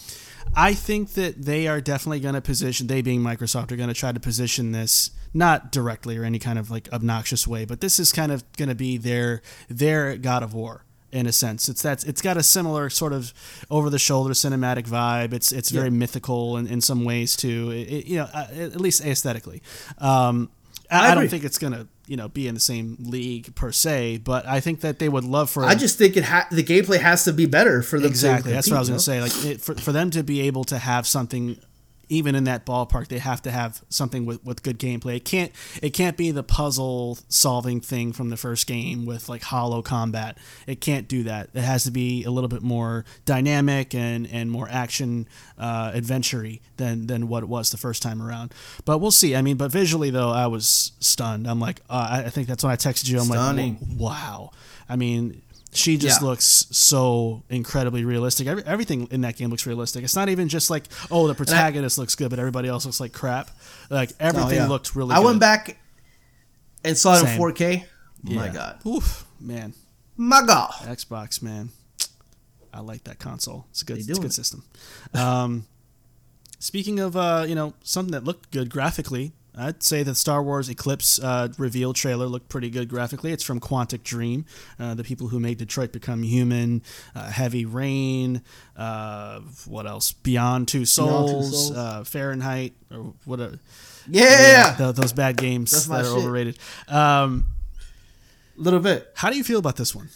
I 0.55 0.73
think 0.73 1.13
that 1.13 1.41
they 1.43 1.67
are 1.67 1.81
definitely 1.81 2.19
going 2.21 2.35
to 2.35 2.41
position. 2.41 2.87
They 2.87 3.01
being 3.01 3.21
Microsoft 3.21 3.71
are 3.71 3.75
going 3.75 3.89
to 3.89 3.95
try 3.95 4.11
to 4.11 4.19
position 4.19 4.71
this 4.71 5.11
not 5.33 5.71
directly 5.71 6.17
or 6.17 6.23
any 6.23 6.39
kind 6.39 6.57
of 6.57 6.71
like 6.71 6.91
obnoxious 6.93 7.45
way, 7.47 7.65
but 7.65 7.81
this 7.81 7.99
is 7.99 8.11
kind 8.11 8.31
of 8.31 8.43
going 8.53 8.69
to 8.69 8.75
be 8.75 8.97
their 8.97 9.41
their 9.69 10.17
God 10.17 10.41
of 10.43 10.53
War 10.53 10.83
in 11.11 11.25
a 11.27 11.31
sense. 11.31 11.69
It's 11.69 11.81
that's 11.81 12.03
it's 12.05 12.21
got 12.21 12.37
a 12.37 12.43
similar 12.43 12.89
sort 12.89 13.13
of 13.13 13.33
over 13.69 13.89
the 13.89 13.99
shoulder 13.99 14.33
cinematic 14.33 14.87
vibe. 14.87 15.33
It's 15.33 15.51
it's 15.51 15.69
very 15.69 15.89
mythical 15.89 16.57
in, 16.57 16.67
in 16.67 16.81
some 16.81 17.03
ways 17.03 17.35
too. 17.35 17.71
It, 17.71 17.87
it- 17.91 18.05
you 18.07 18.17
know, 18.17 18.29
uh, 18.33 18.47
at 18.57 18.79
least 18.81 19.01
aesthetically. 19.05 19.61
Um, 19.99 20.49
I, 20.89 21.09
I 21.09 21.11
I 21.11 21.15
don't 21.15 21.27
think 21.27 21.43
it's 21.43 21.57
gonna 21.57 21.87
you 22.07 22.17
know 22.17 22.27
be 22.27 22.47
in 22.47 22.53
the 22.53 22.59
same 22.59 22.97
league 22.99 23.53
per 23.55 23.71
se, 23.71 24.19
but 24.19 24.47
I 24.47 24.59
think 24.59 24.81
that 24.81 24.99
they 24.99 25.09
would 25.09 25.23
love 25.23 25.49
for 25.49 25.63
I 25.63 25.75
just 25.75 25.97
think 25.97 26.17
it 26.17 26.23
ha- 26.23 26.47
the 26.51 26.63
gameplay 26.63 26.99
has 26.99 27.23
to 27.25 27.33
be 27.33 27.45
better 27.45 27.81
for 27.81 27.99
them. 27.99 28.09
exactly 28.09 28.53
that's 28.53 28.69
what 28.69 28.77
I 28.77 28.79
was 28.79 28.89
going 28.89 28.99
to 28.99 29.03
say. 29.03 29.21
Like 29.21 29.45
it, 29.45 29.61
for 29.61 29.75
for 29.75 29.91
them 29.91 30.09
to 30.11 30.23
be 30.23 30.41
able 30.41 30.63
to 30.65 30.77
have 30.77 31.07
something. 31.07 31.59
Even 32.09 32.35
in 32.35 32.45
that 32.45 32.65
ballpark, 32.65 33.07
they 33.07 33.19
have 33.19 33.41
to 33.41 33.51
have 33.51 33.81
something 33.89 34.25
with, 34.25 34.43
with 34.45 34.63
good 34.63 34.79
gameplay. 34.79 35.17
It 35.17 35.25
can't 35.25 35.51
it 35.81 35.91
can't 35.91 36.15
be 36.15 36.31
the 36.31 36.43
puzzle 36.43 37.19
solving 37.27 37.81
thing 37.81 38.13
from 38.13 38.29
the 38.29 38.37
first 38.37 38.67
game 38.67 39.05
with 39.05 39.27
like 39.29 39.43
hollow 39.43 39.81
combat. 39.81 40.37
It 40.65 40.81
can't 40.81 41.07
do 41.07 41.23
that. 41.23 41.49
It 41.53 41.61
has 41.61 41.83
to 41.83 41.91
be 41.91 42.23
a 42.23 42.31
little 42.31 42.47
bit 42.47 42.61
more 42.61 43.05
dynamic 43.25 43.93
and, 43.93 44.27
and 44.31 44.49
more 44.49 44.67
action 44.69 45.27
uh, 45.57 45.91
adventure 45.93 46.47
than 46.77 47.07
than 47.07 47.27
what 47.27 47.43
it 47.43 47.49
was 47.49 47.71
the 47.71 47.77
first 47.77 48.01
time 48.03 48.21
around. 48.21 48.53
But 48.85 48.99
we'll 48.99 49.11
see. 49.11 49.35
I 49.35 49.41
mean, 49.41 49.57
but 49.57 49.71
visually 49.71 50.09
though, 50.09 50.29
I 50.29 50.47
was 50.47 50.91
stunned. 50.99 51.47
I'm 51.47 51.59
like, 51.59 51.81
uh, 51.89 52.07
I 52.11 52.23
I 52.25 52.29
think 52.29 52.47
that's 52.47 52.63
when 52.63 52.71
I 52.71 52.75
texted 52.75 53.09
you. 53.09 53.19
I'm 53.19 53.25
Stunning. 53.25 53.77
like, 53.81 53.99
wow. 53.99 54.51
I 54.89 54.95
mean, 54.95 55.41
she 55.73 55.97
just 55.97 56.21
Yeah. 56.21 56.27
looks 56.27 56.65
so 56.71 57.43
incredibly 57.49 58.05
realistic. 58.05 58.47
Every, 58.47 58.63
everything 58.65 59.07
in 59.11 59.21
that 59.21 59.35
game 59.35 59.49
looks 59.49 59.65
realistic. 59.65 60.03
It's 60.03 60.15
not 60.15 60.29
even 60.29 60.47
just 60.49 60.69
like, 60.69 60.85
oh, 61.11 61.27
the 61.27 61.35
protagonist 61.35 61.97
looks 61.97 62.15
good, 62.15 62.29
but 62.29 62.39
everybody 62.39 62.67
else 62.67 62.85
looks 62.85 62.99
like 62.99 63.13
crap. 63.13 63.51
Like 63.89 64.11
Oh, 64.13 64.15
everything 64.19 64.55
yeah. 64.57 64.67
looked 64.67 64.95
really. 64.95 65.13
I 65.13 65.17
good. 65.17 65.25
went 65.25 65.39
back 65.39 65.77
and 66.83 66.97
saw 66.97 67.15
it 67.15 67.19
Same. 67.25 67.29
in 67.33 67.37
4K. 67.37 67.85
My 68.23 68.45
Yeah. 68.47 68.53
God, 68.53 68.79
Oof, 68.85 69.25
man, 69.39 69.73
my 70.15 70.41
God. 70.45 70.71
Xbox, 70.83 71.41
man. 71.41 71.69
I 72.73 72.79
like 72.81 73.03
that 73.05 73.19
console. 73.19 73.65
It's 73.71 73.81
a 73.81 73.85
good, 73.85 73.97
it's 73.97 74.09
a 74.09 74.13
good 74.13 74.25
it. 74.25 74.33
system. 74.33 74.63
Um, 75.13 75.65
speaking 76.59 76.99
of, 76.99 77.15
uh, 77.15 77.45
you 77.47 77.55
know, 77.55 77.73
something 77.83 78.11
that 78.13 78.23
looked 78.23 78.51
good 78.51 78.69
graphically, 78.69 79.33
I'd 79.59 79.81
say 79.81 80.03
the 80.03 80.13
Star 80.13 80.43
Wars 80.43 80.69
Eclipse 80.69 81.19
uh, 81.19 81.47
reveal 81.57 81.91
trailer 81.93 82.27
looked 82.27 82.47
pretty 82.47 82.69
good 82.69 82.87
graphically. 82.89 83.31
It's 83.31 83.43
from 83.43 83.59
Quantic 83.59 84.03
Dream, 84.03 84.45
uh, 84.79 84.93
the 84.93 85.03
people 85.03 85.29
who 85.29 85.39
made 85.39 85.57
Detroit 85.57 85.91
Become 85.91 86.21
Human, 86.23 86.83
uh, 87.15 87.29
Heavy 87.31 87.65
Rain, 87.65 88.43
uh, 88.75 89.39
what 89.65 89.87
else? 89.87 90.11
Beyond 90.13 90.67
Two 90.67 90.85
Souls, 90.85 91.31
Beyond 91.31 91.43
Two 91.43 91.49
Souls. 91.57 91.71
Uh, 91.75 92.03
Fahrenheit, 92.03 92.73
or 92.91 93.13
what? 93.25 93.39
A, 93.39 93.59
Yeah, 94.07 94.75
th- 94.77 94.95
those 94.95 95.11
bad 95.13 95.37
games 95.37 95.71
That's 95.71 95.85
that 95.87 96.01
are 96.01 96.03
shit. 96.03 96.13
overrated. 96.23 96.59
Um, 96.87 97.45
a 98.57 98.61
little 98.61 98.79
bit. 98.79 99.11
how 99.15 99.29
do 99.29 99.37
you 99.37 99.43
feel 99.43 99.59
about 99.59 99.75
this 99.75 99.93
one? 99.95 100.09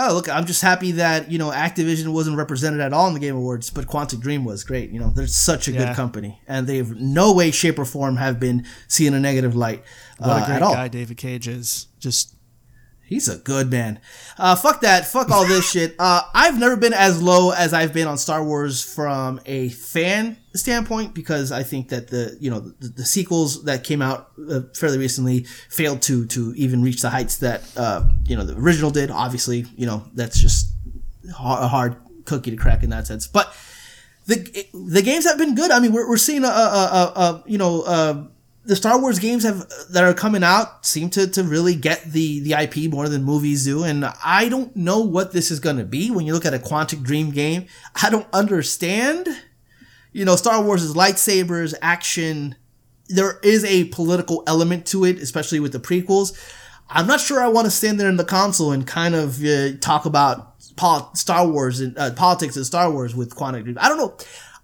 Oh, 0.00 0.14
look, 0.14 0.28
I'm 0.28 0.46
just 0.46 0.62
happy 0.62 0.92
that 0.92 1.28
you 1.30 1.38
know 1.38 1.50
Activision 1.50 2.12
wasn't 2.12 2.36
represented 2.36 2.80
at 2.80 2.92
all 2.92 3.08
in 3.08 3.14
the 3.14 3.20
Game 3.20 3.34
Awards, 3.34 3.68
but 3.70 3.86
Quantic 3.86 4.20
Dream 4.20 4.44
was 4.44 4.62
great. 4.62 4.90
You 4.90 5.00
know, 5.00 5.10
they're 5.10 5.26
such 5.26 5.66
a 5.66 5.72
Yeah. 5.72 5.86
good 5.86 5.96
company, 5.96 6.40
and 6.46 6.66
they've 6.68 6.90
no 6.94 7.32
way, 7.34 7.50
shape, 7.50 7.78
or 7.80 7.84
form 7.84 8.16
have 8.16 8.38
been 8.38 8.64
seen 8.86 9.08
in 9.08 9.14
a 9.14 9.20
negative 9.20 9.56
light 9.56 9.82
What 10.18 10.28
uh, 10.30 10.42
a 10.42 10.46
great 10.46 10.54
at 10.56 10.62
all. 10.62 10.74
guy 10.74 10.86
David 10.88 11.16
Cage 11.16 11.48
is. 11.48 11.86
Just 11.98 12.34
He's 13.08 13.26
a 13.26 13.38
good 13.38 13.70
man. 13.70 14.00
Uh, 14.36 14.54
fuck 14.54 14.82
that. 14.82 15.06
Fuck 15.06 15.30
all 15.30 15.46
this 15.46 15.70
shit. 15.70 15.94
Uh, 15.98 16.20
I've 16.34 16.58
never 16.60 16.76
been 16.76 16.92
as 16.92 17.22
low 17.22 17.52
as 17.52 17.72
I've 17.72 17.94
been 17.94 18.06
on 18.06 18.18
Star 18.18 18.44
Wars 18.44 18.84
from 18.84 19.40
a 19.46 19.70
fan 19.70 20.36
standpoint 20.54 21.14
because 21.14 21.50
I 21.50 21.62
think 21.62 21.88
that 21.88 22.08
the 22.08 22.36
you 22.38 22.50
know 22.50 22.60
the, 22.60 22.88
the 22.88 23.06
sequels 23.06 23.64
that 23.64 23.82
came 23.82 24.02
out 24.02 24.30
uh, 24.50 24.60
fairly 24.74 24.98
recently 24.98 25.44
failed 25.70 26.02
to 26.02 26.26
to 26.26 26.52
even 26.54 26.82
reach 26.82 27.00
the 27.00 27.08
heights 27.08 27.38
that 27.38 27.62
uh, 27.78 28.02
you 28.26 28.36
know 28.36 28.44
the 28.44 28.56
original 28.58 28.90
did. 28.90 29.10
Obviously, 29.10 29.64
you 29.74 29.86
know 29.86 30.04
that's 30.12 30.38
just 30.38 30.70
a 31.30 31.68
hard 31.68 31.96
cookie 32.26 32.50
to 32.50 32.58
crack 32.58 32.82
in 32.82 32.90
that 32.90 33.06
sense. 33.06 33.26
But 33.26 33.56
the 34.26 34.66
the 34.74 35.00
games 35.00 35.24
have 35.24 35.38
been 35.38 35.54
good. 35.54 35.70
I 35.70 35.80
mean, 35.80 35.92
we're, 35.92 36.06
we're 36.06 36.18
seeing 36.18 36.44
a, 36.44 36.48
a, 36.48 36.50
a, 36.50 37.20
a 37.20 37.44
you 37.46 37.56
know 37.56 37.80
uh, 37.82 38.24
the 38.68 38.76
Star 38.76 39.00
Wars 39.00 39.18
games 39.18 39.44
have 39.44 39.66
that 39.88 40.04
are 40.04 40.12
coming 40.12 40.44
out 40.44 40.84
seem 40.84 41.08
to, 41.10 41.26
to 41.26 41.42
really 41.42 41.74
get 41.74 42.04
the 42.04 42.40
the 42.40 42.52
IP 42.52 42.92
more 42.92 43.08
than 43.08 43.24
movies 43.24 43.64
do, 43.64 43.82
and 43.82 44.04
I 44.22 44.50
don't 44.50 44.76
know 44.76 45.00
what 45.00 45.32
this 45.32 45.50
is 45.50 45.58
gonna 45.58 45.84
be. 45.84 46.10
When 46.10 46.26
you 46.26 46.34
look 46.34 46.44
at 46.44 46.52
a 46.52 46.58
Quantic 46.58 47.02
Dream 47.02 47.30
game, 47.30 47.66
I 48.02 48.10
don't 48.10 48.26
understand. 48.30 49.26
You 50.12 50.26
know, 50.26 50.36
Star 50.36 50.62
Wars 50.62 50.82
is 50.82 50.94
lightsabers, 50.94 51.74
action. 51.80 52.56
There 53.08 53.40
is 53.42 53.64
a 53.64 53.84
political 53.84 54.42
element 54.46 54.86
to 54.88 55.06
it, 55.06 55.18
especially 55.18 55.60
with 55.60 55.72
the 55.72 55.80
prequels. 55.80 56.38
I'm 56.90 57.06
not 57.06 57.20
sure 57.20 57.40
I 57.40 57.48
want 57.48 57.64
to 57.64 57.70
stand 57.70 57.98
there 57.98 58.08
in 58.10 58.16
the 58.16 58.24
console 58.24 58.72
and 58.72 58.86
kind 58.86 59.14
of 59.14 59.42
uh, 59.42 59.78
talk 59.80 60.04
about 60.04 60.58
pol- 60.76 61.10
Star 61.14 61.48
Wars 61.48 61.80
and 61.80 61.96
uh, 61.98 62.12
politics 62.12 62.56
and 62.56 62.66
Star 62.66 62.90
Wars 62.90 63.14
with 63.14 63.34
Quantic 63.34 63.64
Dream. 63.64 63.78
I 63.80 63.88
don't 63.88 63.98
know. 63.98 64.14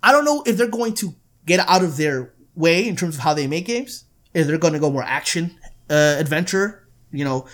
I 0.03 0.13
don't 0.13 0.27
know 0.27 0.43
if 0.45 0.59
they're 0.59 0.69
going 0.69 0.93
to 0.95 1.15
get 1.47 1.61
out 1.69 1.83
of 1.83 1.97
their 1.97 2.34
way 2.55 2.87
in 2.87 2.97
terms 2.97 3.17
of 3.17 3.23
how 3.23 3.35
they 3.35 3.47
make 3.47 3.67
games. 3.67 4.05
If 4.33 4.47
they're 4.47 4.59
going 4.59 4.75
to 4.75 4.81
go 4.81 4.91
more 4.91 5.05
action 5.05 5.57
uh, 5.89 6.17
adventure, 6.19 6.89
you 7.13 7.25
know, 7.25 7.47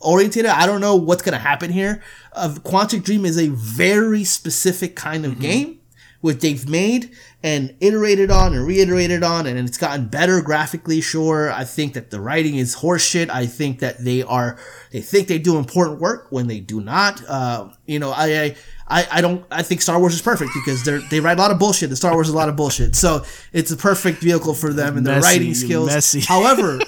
oriented. 0.00 0.46
I 0.46 0.66
don't 0.66 0.80
know 0.80 0.96
what's 0.96 1.22
going 1.22 1.32
to 1.32 1.38
happen 1.38 1.70
here. 1.70 2.02
Uh, 2.32 2.54
Quantic 2.60 3.02
Dream 3.02 3.24
is 3.24 3.38
a 3.38 3.48
very 3.48 4.24
specific 4.24 4.96
kind 4.96 5.24
of 5.24 5.32
mm-hmm. 5.32 5.40
game 5.40 5.80
which 6.24 6.38
they've 6.38 6.66
made 6.66 7.10
and 7.42 7.76
iterated 7.80 8.30
on 8.30 8.54
and 8.54 8.66
reiterated 8.66 9.22
on, 9.22 9.46
and 9.46 9.58
it's 9.58 9.76
gotten 9.76 10.06
better 10.06 10.40
graphically. 10.40 11.02
Sure, 11.02 11.52
I 11.52 11.64
think 11.64 11.92
that 11.92 12.10
the 12.10 12.18
writing 12.18 12.56
is 12.56 12.76
horseshit. 12.76 13.28
I 13.28 13.44
think 13.44 13.80
that 13.80 14.02
they 14.02 14.22
are 14.22 14.58
they 14.90 15.02
think 15.02 15.28
they 15.28 15.38
do 15.38 15.58
important 15.58 16.00
work 16.00 16.28
when 16.30 16.46
they 16.46 16.60
do 16.60 16.80
not. 16.80 17.22
Uh, 17.28 17.68
you 17.84 17.98
know, 17.98 18.10
I, 18.10 18.40
I 18.40 18.56
I 18.86 19.06
I 19.10 19.20
don't 19.20 19.44
I 19.50 19.62
think 19.62 19.82
Star 19.82 19.98
Wars 19.98 20.14
is 20.14 20.22
perfect 20.22 20.50
because 20.54 20.84
they 20.84 20.98
they 21.10 21.20
write 21.20 21.38
a 21.38 21.40
lot 21.40 21.50
of 21.50 21.58
bullshit. 21.58 21.90
The 21.90 21.96
Star 21.96 22.12
Wars 22.12 22.28
is 22.28 22.34
a 22.34 22.36
lot 22.36 22.48
of 22.48 22.56
bullshit, 22.56 22.96
so 22.96 23.24
it's 23.52 23.70
a 23.70 23.76
perfect 23.76 24.18
vehicle 24.18 24.54
for 24.54 24.72
them 24.72 24.96
and 24.96 25.06
their 25.06 25.20
writing 25.20 25.54
skills. 25.54 25.88
Messy. 25.88 26.20
However. 26.26 26.72
all 26.72 26.78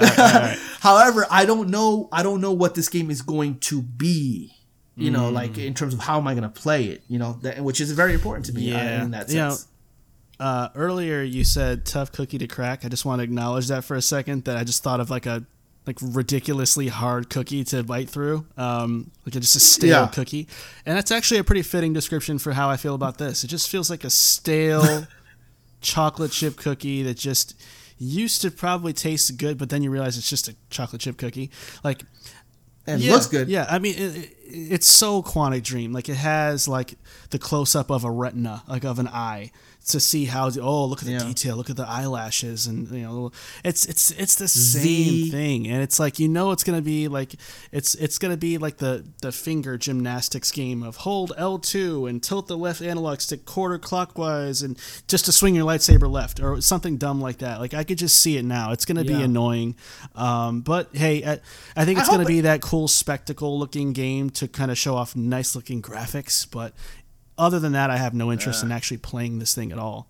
right, 0.00 0.18
all 0.18 0.26
right. 0.26 0.58
However, 0.80 1.26
I 1.30 1.44
don't 1.46 1.70
know. 1.70 2.08
I 2.12 2.22
don't 2.22 2.40
know 2.40 2.52
what 2.52 2.74
this 2.74 2.88
game 2.88 3.10
is 3.10 3.22
going 3.22 3.58
to 3.60 3.82
be 3.82 4.54
you 5.00 5.10
know, 5.10 5.30
mm. 5.30 5.32
like 5.32 5.56
in 5.56 5.72
terms 5.72 5.94
of 5.94 6.00
how 6.00 6.18
am 6.18 6.28
I 6.28 6.34
going 6.34 6.42
to 6.42 6.48
play 6.50 6.84
it, 6.86 7.02
you 7.08 7.18
know, 7.18 7.38
that, 7.42 7.60
which 7.60 7.80
is 7.80 7.90
very 7.92 8.12
important 8.12 8.46
to 8.46 8.52
me 8.52 8.72
uh, 8.72 8.76
yeah. 8.76 9.00
uh, 9.00 9.04
in 9.04 9.10
that 9.12 9.30
sense. 9.30 9.66
You 10.38 10.44
know, 10.44 10.44
uh, 10.44 10.68
earlier 10.74 11.22
you 11.22 11.44
said 11.44 11.84
tough 11.84 12.12
cookie 12.12 12.38
to 12.38 12.46
crack. 12.46 12.84
I 12.84 12.88
just 12.88 13.04
want 13.04 13.20
to 13.20 13.24
acknowledge 13.24 13.68
that 13.68 13.84
for 13.84 13.96
a 13.96 14.02
second. 14.02 14.44
That 14.44 14.56
I 14.56 14.64
just 14.64 14.82
thought 14.82 15.00
of 15.00 15.10
like 15.10 15.26
a 15.26 15.44
like 15.90 16.14
ridiculously 16.14 16.86
hard 16.86 17.28
cookie 17.28 17.64
to 17.64 17.82
bite 17.82 18.08
through, 18.08 18.46
um, 18.56 19.10
like 19.26 19.32
just 19.32 19.56
a 19.56 19.60
stale 19.60 20.02
yeah. 20.02 20.06
cookie, 20.06 20.46
and 20.86 20.96
that's 20.96 21.10
actually 21.10 21.40
a 21.40 21.44
pretty 21.44 21.62
fitting 21.62 21.92
description 21.92 22.38
for 22.38 22.52
how 22.52 22.70
I 22.70 22.76
feel 22.76 22.94
about 22.94 23.18
this. 23.18 23.42
It 23.42 23.48
just 23.48 23.68
feels 23.68 23.90
like 23.90 24.04
a 24.04 24.10
stale 24.10 25.08
chocolate 25.80 26.30
chip 26.30 26.56
cookie 26.56 27.02
that 27.02 27.16
just 27.16 27.60
used 27.98 28.40
to 28.42 28.52
probably 28.52 28.92
taste 28.92 29.36
good, 29.36 29.58
but 29.58 29.68
then 29.68 29.82
you 29.82 29.90
realize 29.90 30.16
it's 30.16 30.30
just 30.30 30.46
a 30.46 30.54
chocolate 30.70 31.02
chip 31.02 31.16
cookie. 31.16 31.50
Like 31.82 32.04
and 32.86 33.00
yeah, 33.00 33.12
looks 33.12 33.26
good. 33.26 33.48
Yeah, 33.48 33.66
I 33.68 33.80
mean, 33.80 33.94
it, 33.96 34.16
it, 34.16 34.36
it's 34.46 34.86
so 34.86 35.22
Quantic 35.22 35.64
Dream. 35.64 35.92
Like 35.92 36.08
it 36.08 36.14
has 36.14 36.68
like 36.68 36.94
the 37.30 37.38
close 37.40 37.74
up 37.74 37.90
of 37.90 38.04
a 38.04 38.10
retina, 38.12 38.62
like 38.68 38.84
of 38.84 39.00
an 39.00 39.08
eye, 39.08 39.50
to 39.90 40.00
see 40.00 40.24
how 40.24 40.50
oh 40.60 40.84
look 40.84 41.00
at 41.00 41.06
the 41.06 41.12
yeah. 41.12 41.18
detail, 41.18 41.56
look 41.56 41.70
at 41.70 41.76
the 41.76 41.86
eyelashes, 41.86 42.66
and 42.66 42.90
you 42.90 43.02
know 43.02 43.32
it's 43.64 43.84
it's 43.86 44.10
it's 44.12 44.34
the 44.36 44.48
same 44.48 45.30
thing, 45.30 45.68
and 45.68 45.82
it's 45.82 45.98
like 45.98 46.18
you 46.18 46.28
know 46.28 46.50
it's 46.52 46.64
gonna 46.64 46.82
be 46.82 47.08
like 47.08 47.34
it's 47.72 47.94
it's 47.96 48.18
gonna 48.18 48.36
be 48.36 48.58
like 48.58 48.78
the 48.78 49.04
the 49.22 49.32
finger 49.32 49.76
gymnastics 49.76 50.50
game 50.50 50.82
of 50.82 50.96
hold 50.96 51.32
L 51.36 51.58
two 51.58 52.06
and 52.06 52.22
tilt 52.22 52.46
the 52.46 52.56
left 52.56 52.82
analog 52.82 53.20
stick 53.20 53.44
quarter 53.44 53.78
clockwise 53.78 54.62
and 54.62 54.78
just 55.08 55.24
to 55.26 55.32
swing 55.32 55.54
your 55.54 55.66
lightsaber 55.66 56.10
left 56.10 56.40
or 56.40 56.60
something 56.60 56.96
dumb 56.96 57.20
like 57.20 57.38
that. 57.38 57.60
Like 57.60 57.74
I 57.74 57.84
could 57.84 57.98
just 57.98 58.20
see 58.20 58.36
it 58.36 58.44
now. 58.44 58.72
It's 58.72 58.84
gonna 58.84 59.02
yeah. 59.02 59.18
be 59.18 59.22
annoying, 59.22 59.76
um, 60.14 60.60
but 60.60 60.94
hey, 60.94 61.24
I, 61.24 61.40
I 61.76 61.84
think 61.84 61.98
it's 61.98 62.08
I 62.08 62.12
gonna 62.12 62.24
be 62.24 62.42
that 62.42 62.60
cool 62.60 62.88
spectacle 62.88 63.58
looking 63.58 63.92
game 63.92 64.30
to 64.30 64.48
kind 64.48 64.70
of 64.70 64.78
show 64.78 64.96
off 64.96 65.16
nice 65.16 65.54
looking 65.54 65.82
graphics, 65.82 66.46
but 66.50 66.72
other 67.40 67.58
than 67.58 67.72
that, 67.72 67.90
I 67.90 67.96
have 67.96 68.14
no 68.14 68.30
interest 68.30 68.62
in 68.62 68.70
actually 68.70 68.98
playing 68.98 69.38
this 69.38 69.54
thing 69.54 69.72
at 69.72 69.78
all. 69.78 70.06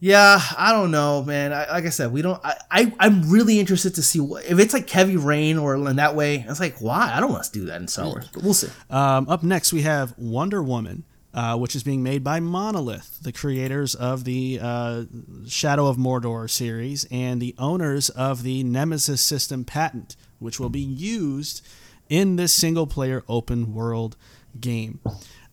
Yeah, 0.00 0.40
I 0.56 0.72
don't 0.72 0.92
know, 0.92 1.24
man. 1.24 1.52
I, 1.52 1.70
like 1.72 1.84
I 1.84 1.88
said, 1.88 2.12
we 2.12 2.22
don't. 2.22 2.40
I, 2.44 2.56
I 2.70 3.06
am 3.06 3.28
really 3.28 3.58
interested 3.58 3.96
to 3.96 4.02
see 4.02 4.20
what, 4.20 4.44
if 4.44 4.58
it's 4.60 4.72
like 4.72 4.88
Heavy 4.88 5.16
Rain 5.16 5.58
or 5.58 5.74
in 5.74 5.96
that 5.96 6.14
way. 6.14 6.44
It's 6.48 6.60
like 6.60 6.78
why 6.78 7.12
I 7.12 7.18
don't 7.18 7.32
want 7.32 7.44
to 7.44 7.52
do 7.52 7.64
that 7.66 7.80
in 7.80 7.88
Star 7.88 8.06
Wars, 8.06 8.28
but 8.32 8.44
we'll 8.44 8.54
see. 8.54 8.68
Um, 8.90 9.28
up 9.28 9.42
next, 9.42 9.72
we 9.72 9.82
have 9.82 10.16
Wonder 10.16 10.62
Woman, 10.62 11.02
uh, 11.34 11.58
which 11.58 11.74
is 11.74 11.82
being 11.82 12.04
made 12.04 12.22
by 12.22 12.38
Monolith, 12.38 13.18
the 13.22 13.32
creators 13.32 13.96
of 13.96 14.22
the 14.22 14.60
uh, 14.62 15.04
Shadow 15.48 15.88
of 15.88 15.96
Mordor 15.96 16.48
series 16.48 17.04
and 17.10 17.42
the 17.42 17.56
owners 17.58 18.08
of 18.10 18.44
the 18.44 18.62
Nemesis 18.62 19.20
system 19.20 19.64
patent, 19.64 20.14
which 20.38 20.60
will 20.60 20.70
be 20.70 20.80
used 20.80 21.66
in 22.08 22.36
this 22.36 22.52
single 22.52 22.86
player 22.86 23.24
open 23.28 23.74
world 23.74 24.16
game. 24.60 25.00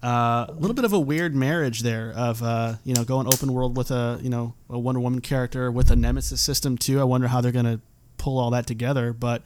Uh, 0.04 0.46
a 0.50 0.56
little 0.60 0.76
bit 0.76 0.86
of 0.86 0.94
a 0.94 1.00
weird 1.00 1.36
marriage 1.36 1.82
there 1.82 2.14
of 2.16 2.44
uh, 2.44 2.76
you 2.84 2.94
know 2.94 3.04
going 3.04 3.28
open 3.28 3.52
world 3.54 3.76
with 3.76 3.90
a 3.90 4.20
you 4.22 4.30
know 4.30 4.54
a 4.70 4.78
Wonder 4.78 5.02
Woman 5.02 5.22
character 5.22 5.72
with 5.72 5.90
a 5.90 5.96
Nemesis 5.96 6.42
system 6.42 6.78
too. 6.78 7.00
I 7.00 7.04
wonder 7.04 7.28
how 7.28 7.42
they're 7.42 7.52
gonna 7.52 7.80
pull 8.18 8.38
all 8.38 8.52
that 8.52 8.68
together, 8.68 9.14
but 9.14 9.42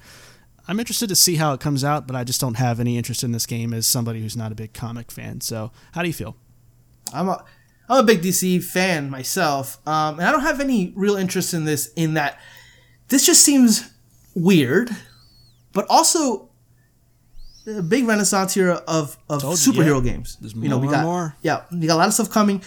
I'm 0.67 0.79
interested 0.79 1.07
to 1.09 1.15
see 1.15 1.35
how 1.35 1.53
it 1.53 1.59
comes 1.59 1.83
out. 1.83 2.07
But 2.07 2.15
I 2.15 2.23
just 2.23 2.41
don't 2.41 2.55
have 2.55 2.79
any 2.79 2.97
interest 2.97 3.23
in 3.23 3.31
this 3.31 3.45
game 3.45 3.73
as 3.73 3.87
somebody 3.87 4.21
who's 4.21 4.35
not 4.35 4.51
a 4.51 4.55
big 4.55 4.73
comic 4.73 5.11
fan. 5.11 5.39
So 5.41 5.71
how 5.93 6.01
do 6.01 6.07
you 6.09 6.13
feel? 6.13 6.35
I'm 7.13 7.29
a 7.29 7.43
I'm 7.87 7.99
a 7.99 8.03
big 8.03 8.21
DC 8.21 8.61
fan 8.63 9.09
myself, 9.09 9.79
um, 9.87 10.19
and 10.19 10.27
I 10.27 10.31
don't 10.31 10.41
have 10.41 10.59
any 10.59 10.93
real 10.95 11.15
interest 11.15 11.53
in 11.53 11.65
this. 11.65 11.91
In 11.95 12.15
that, 12.15 12.37
this 13.07 13.25
just 13.25 13.43
seems 13.43 13.89
weird, 14.35 14.91
but 15.71 15.85
also 15.89 16.48
a 17.77 17.81
big 17.81 18.07
renaissance 18.07 18.53
here 18.53 18.71
of 18.71 19.17
of 19.29 19.41
Told 19.41 19.57
superhero 19.57 19.85
you, 19.85 19.95
yeah. 19.95 20.11
games. 20.11 20.37
There's 20.41 20.55
more 20.55 20.63
you 20.63 20.69
know, 20.69 20.77
we 20.77 20.87
got 20.87 21.03
more. 21.03 21.35
yeah, 21.41 21.63
we 21.71 21.87
got 21.87 21.95
a 21.95 21.97
lot 21.97 22.07
of 22.07 22.13
stuff 22.13 22.29
coming, 22.29 22.61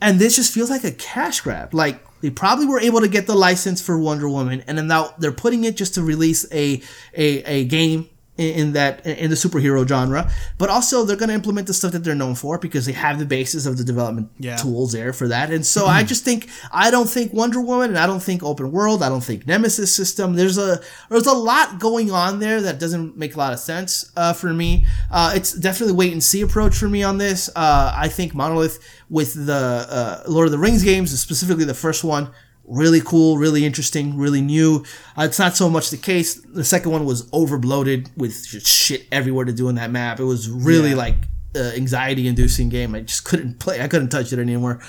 and 0.00 0.18
this 0.18 0.36
just 0.36 0.52
feels 0.52 0.70
like 0.70 0.84
a 0.84 0.92
cash 0.92 1.40
grab. 1.40 1.74
Like 1.74 2.04
they 2.20 2.30
probably 2.30 2.66
were 2.66 2.80
able 2.80 3.00
to 3.00 3.08
get 3.08 3.26
the 3.26 3.34
license 3.34 3.82
for 3.82 3.98
Wonder 3.98 4.28
Woman, 4.28 4.62
and 4.66 4.78
then 4.78 4.86
now 4.86 5.14
they're 5.18 5.32
putting 5.32 5.64
it 5.64 5.76
just 5.76 5.94
to 5.94 6.02
release 6.02 6.46
a 6.52 6.82
a, 7.16 7.42
a 7.44 7.64
game 7.64 8.08
in 8.38 8.72
that 8.72 9.04
in 9.06 9.28
the 9.28 9.36
superhero 9.36 9.86
genre 9.86 10.30
but 10.56 10.70
also 10.70 11.04
they're 11.04 11.18
going 11.18 11.28
to 11.28 11.34
implement 11.34 11.66
the 11.66 11.74
stuff 11.74 11.92
that 11.92 12.02
they're 12.02 12.14
known 12.14 12.34
for 12.34 12.56
because 12.58 12.86
they 12.86 12.92
have 12.92 13.18
the 13.18 13.26
basis 13.26 13.66
of 13.66 13.76
the 13.76 13.84
development 13.84 14.30
yeah. 14.38 14.56
tools 14.56 14.92
there 14.92 15.12
for 15.12 15.28
that. 15.28 15.50
And 15.50 15.66
so 15.66 15.86
i 15.98 16.02
just 16.02 16.24
think 16.24 16.48
i 16.72 16.90
don't 16.90 17.08
think 17.08 17.32
wonder 17.32 17.60
woman 17.60 17.90
and 17.90 17.98
i 17.98 18.06
don't 18.06 18.22
think 18.22 18.42
open 18.42 18.72
world 18.72 19.02
i 19.02 19.08
don't 19.10 19.22
think 19.22 19.46
nemesis 19.46 19.94
system 19.94 20.34
there's 20.34 20.56
a 20.56 20.80
there's 21.10 21.26
a 21.26 21.34
lot 21.34 21.78
going 21.78 22.10
on 22.10 22.40
there 22.40 22.62
that 22.62 22.80
doesn't 22.80 23.18
make 23.18 23.34
a 23.34 23.38
lot 23.38 23.52
of 23.52 23.58
sense 23.58 24.10
uh, 24.16 24.32
for 24.32 24.52
me. 24.52 24.86
Uh, 25.10 25.32
it's 25.34 25.52
definitely 25.52 25.94
wait 25.94 26.12
and 26.12 26.22
see 26.22 26.40
approach 26.40 26.74
for 26.74 26.88
me 26.88 27.02
on 27.02 27.18
this. 27.18 27.50
Uh, 27.54 27.92
i 27.94 28.08
think 28.08 28.34
monolith 28.34 28.78
with 29.10 29.46
the 29.46 29.52
uh, 29.52 30.22
lord 30.26 30.46
of 30.46 30.52
the 30.52 30.58
rings 30.58 30.82
games 30.82 31.18
specifically 31.20 31.64
the 31.64 31.74
first 31.74 32.02
one 32.02 32.30
really 32.72 33.00
cool, 33.00 33.38
really 33.38 33.64
interesting, 33.64 34.16
really 34.16 34.40
new. 34.40 34.84
Uh, 35.16 35.24
it's 35.24 35.38
not 35.38 35.56
so 35.56 35.68
much 35.68 35.90
the 35.90 35.96
case. 35.96 36.34
The 36.34 36.64
second 36.64 36.90
one 36.90 37.04
was 37.04 37.28
overbloated 37.30 38.08
with 38.16 38.46
shit 38.66 39.06
everywhere 39.12 39.44
to 39.44 39.52
do 39.52 39.68
in 39.68 39.74
that 39.76 39.90
map. 39.90 40.18
It 40.18 40.24
was 40.24 40.50
really 40.50 40.90
yeah. 40.90 40.96
like 40.96 41.16
uh, 41.54 41.72
anxiety 41.76 42.26
inducing 42.26 42.68
game. 42.68 42.94
I 42.94 43.00
just 43.00 43.24
couldn't 43.24 43.58
play. 43.58 43.80
I 43.80 43.88
couldn't 43.88 44.08
touch 44.08 44.32
it 44.32 44.38
anymore. 44.38 44.80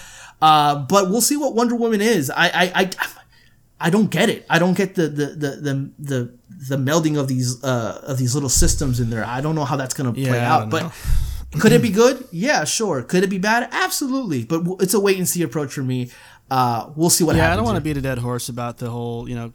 Uh, 0.41 0.75
but 0.75 1.09
we'll 1.09 1.21
see 1.21 1.37
what 1.37 1.55
Wonder 1.55 1.75
Woman 1.75 2.01
is. 2.01 2.29
I, 2.29 2.47
I, 2.47 2.71
I, 2.75 2.89
I 3.79 3.89
don't 3.89 4.09
get 4.09 4.29
it. 4.29 4.45
I 4.49 4.59
don't 4.59 4.75
get 4.75 4.95
the 4.95 5.07
the 5.07 5.25
the 5.25 5.49
the 5.49 5.91
the, 5.99 6.37
the 6.69 6.77
melding 6.77 7.19
of 7.19 7.27
these 7.27 7.63
uh, 7.63 8.01
of 8.03 8.17
these 8.17 8.33
little 8.33 8.49
systems 8.49 8.99
in 8.99 9.09
there. 9.09 9.25
I 9.25 9.41
don't 9.41 9.55
know 9.55 9.65
how 9.65 9.75
that's 9.75 9.93
gonna 9.93 10.13
yeah, 10.15 10.29
play 10.29 10.39
out, 10.39 10.69
but. 10.69 10.93
Could 11.59 11.71
it 11.71 11.83
be 11.83 11.91
good? 11.91 12.27
Yeah, 12.31 12.63
sure. 12.63 13.03
Could 13.03 13.23
it 13.23 13.29
be 13.29 13.37
bad? 13.37 13.69
Absolutely. 13.71 14.43
But 14.43 14.63
it's 14.79 14.95
a 14.95 14.99
wait 14.99 15.19
and 15.19 15.29
see 15.29 15.43
approach 15.43 15.71
for 15.71 15.83
me. 15.83 16.09
Uh, 16.53 16.91
we'll 16.95 17.09
see 17.09 17.23
what 17.23 17.35
yeah, 17.35 17.41
happens. 17.41 17.49
Yeah, 17.49 17.53
I 17.53 17.55
don't 17.55 17.65
want 17.65 17.77
to 17.77 17.81
beat 17.81 17.97
a 17.97 18.01
dead 18.01 18.19
horse 18.19 18.47
about 18.47 18.77
the 18.77 18.87
whole, 18.87 19.27
you 19.27 19.35
know, 19.35 19.53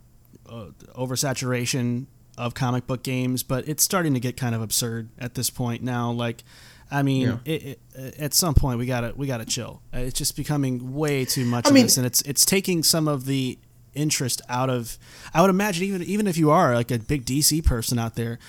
uh, 0.48 0.66
oversaturation 0.96 2.06
of 2.36 2.54
comic 2.54 2.88
book 2.88 3.04
games, 3.04 3.44
but 3.44 3.68
it's 3.68 3.84
starting 3.84 4.14
to 4.14 4.20
get 4.20 4.36
kind 4.36 4.52
of 4.52 4.62
absurd 4.62 5.08
at 5.16 5.36
this 5.36 5.48
point 5.48 5.84
now. 5.84 6.10
Like, 6.10 6.42
I 6.90 7.04
mean, 7.04 7.38
yeah. 7.44 7.52
it, 7.52 7.80
it, 7.94 8.18
at 8.18 8.34
some 8.34 8.54
point 8.54 8.80
we 8.80 8.86
gotta 8.86 9.12
we 9.14 9.28
gotta 9.28 9.44
chill. 9.44 9.80
Uh, 9.94 9.98
it's 9.98 10.18
just 10.18 10.36
becoming 10.36 10.92
way 10.92 11.24
too 11.24 11.44
much 11.44 11.66
I 11.66 11.68
of 11.68 11.74
mean, 11.74 11.84
this, 11.84 11.98
and 11.98 12.04
it's 12.04 12.20
it's 12.22 12.44
taking 12.44 12.82
some 12.82 13.06
of 13.06 13.26
the 13.26 13.58
interest 13.94 14.42
out 14.48 14.68
of. 14.68 14.98
I 15.32 15.40
would 15.40 15.50
imagine 15.50 15.84
even 15.84 16.02
even 16.02 16.26
if 16.26 16.36
you 16.36 16.50
are 16.50 16.74
like 16.74 16.90
a 16.90 16.98
big 16.98 17.24
DC 17.24 17.64
person 17.64 18.00
out 18.00 18.16
there, 18.16 18.40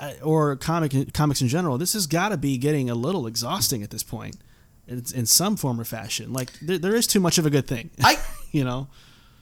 uh, 0.00 0.12
or 0.22 0.56
comic 0.56 1.12
comics 1.12 1.42
in 1.42 1.48
general, 1.48 1.76
this 1.76 1.92
has 1.92 2.06
got 2.06 2.30
to 2.30 2.38
be 2.38 2.56
getting 2.56 2.88
a 2.88 2.94
little 2.94 3.26
exhausting 3.26 3.82
at 3.82 3.90
this 3.90 4.02
point. 4.02 4.38
It's 4.88 5.12
in 5.12 5.26
some 5.26 5.56
form 5.56 5.80
or 5.80 5.84
fashion. 5.84 6.32
Like 6.32 6.50
there, 6.60 6.78
there 6.78 6.94
is 6.94 7.06
too 7.06 7.20
much 7.20 7.38
of 7.38 7.46
a 7.46 7.50
good 7.50 7.66
thing. 7.66 7.90
I 8.02 8.18
you 8.52 8.64
know. 8.64 8.88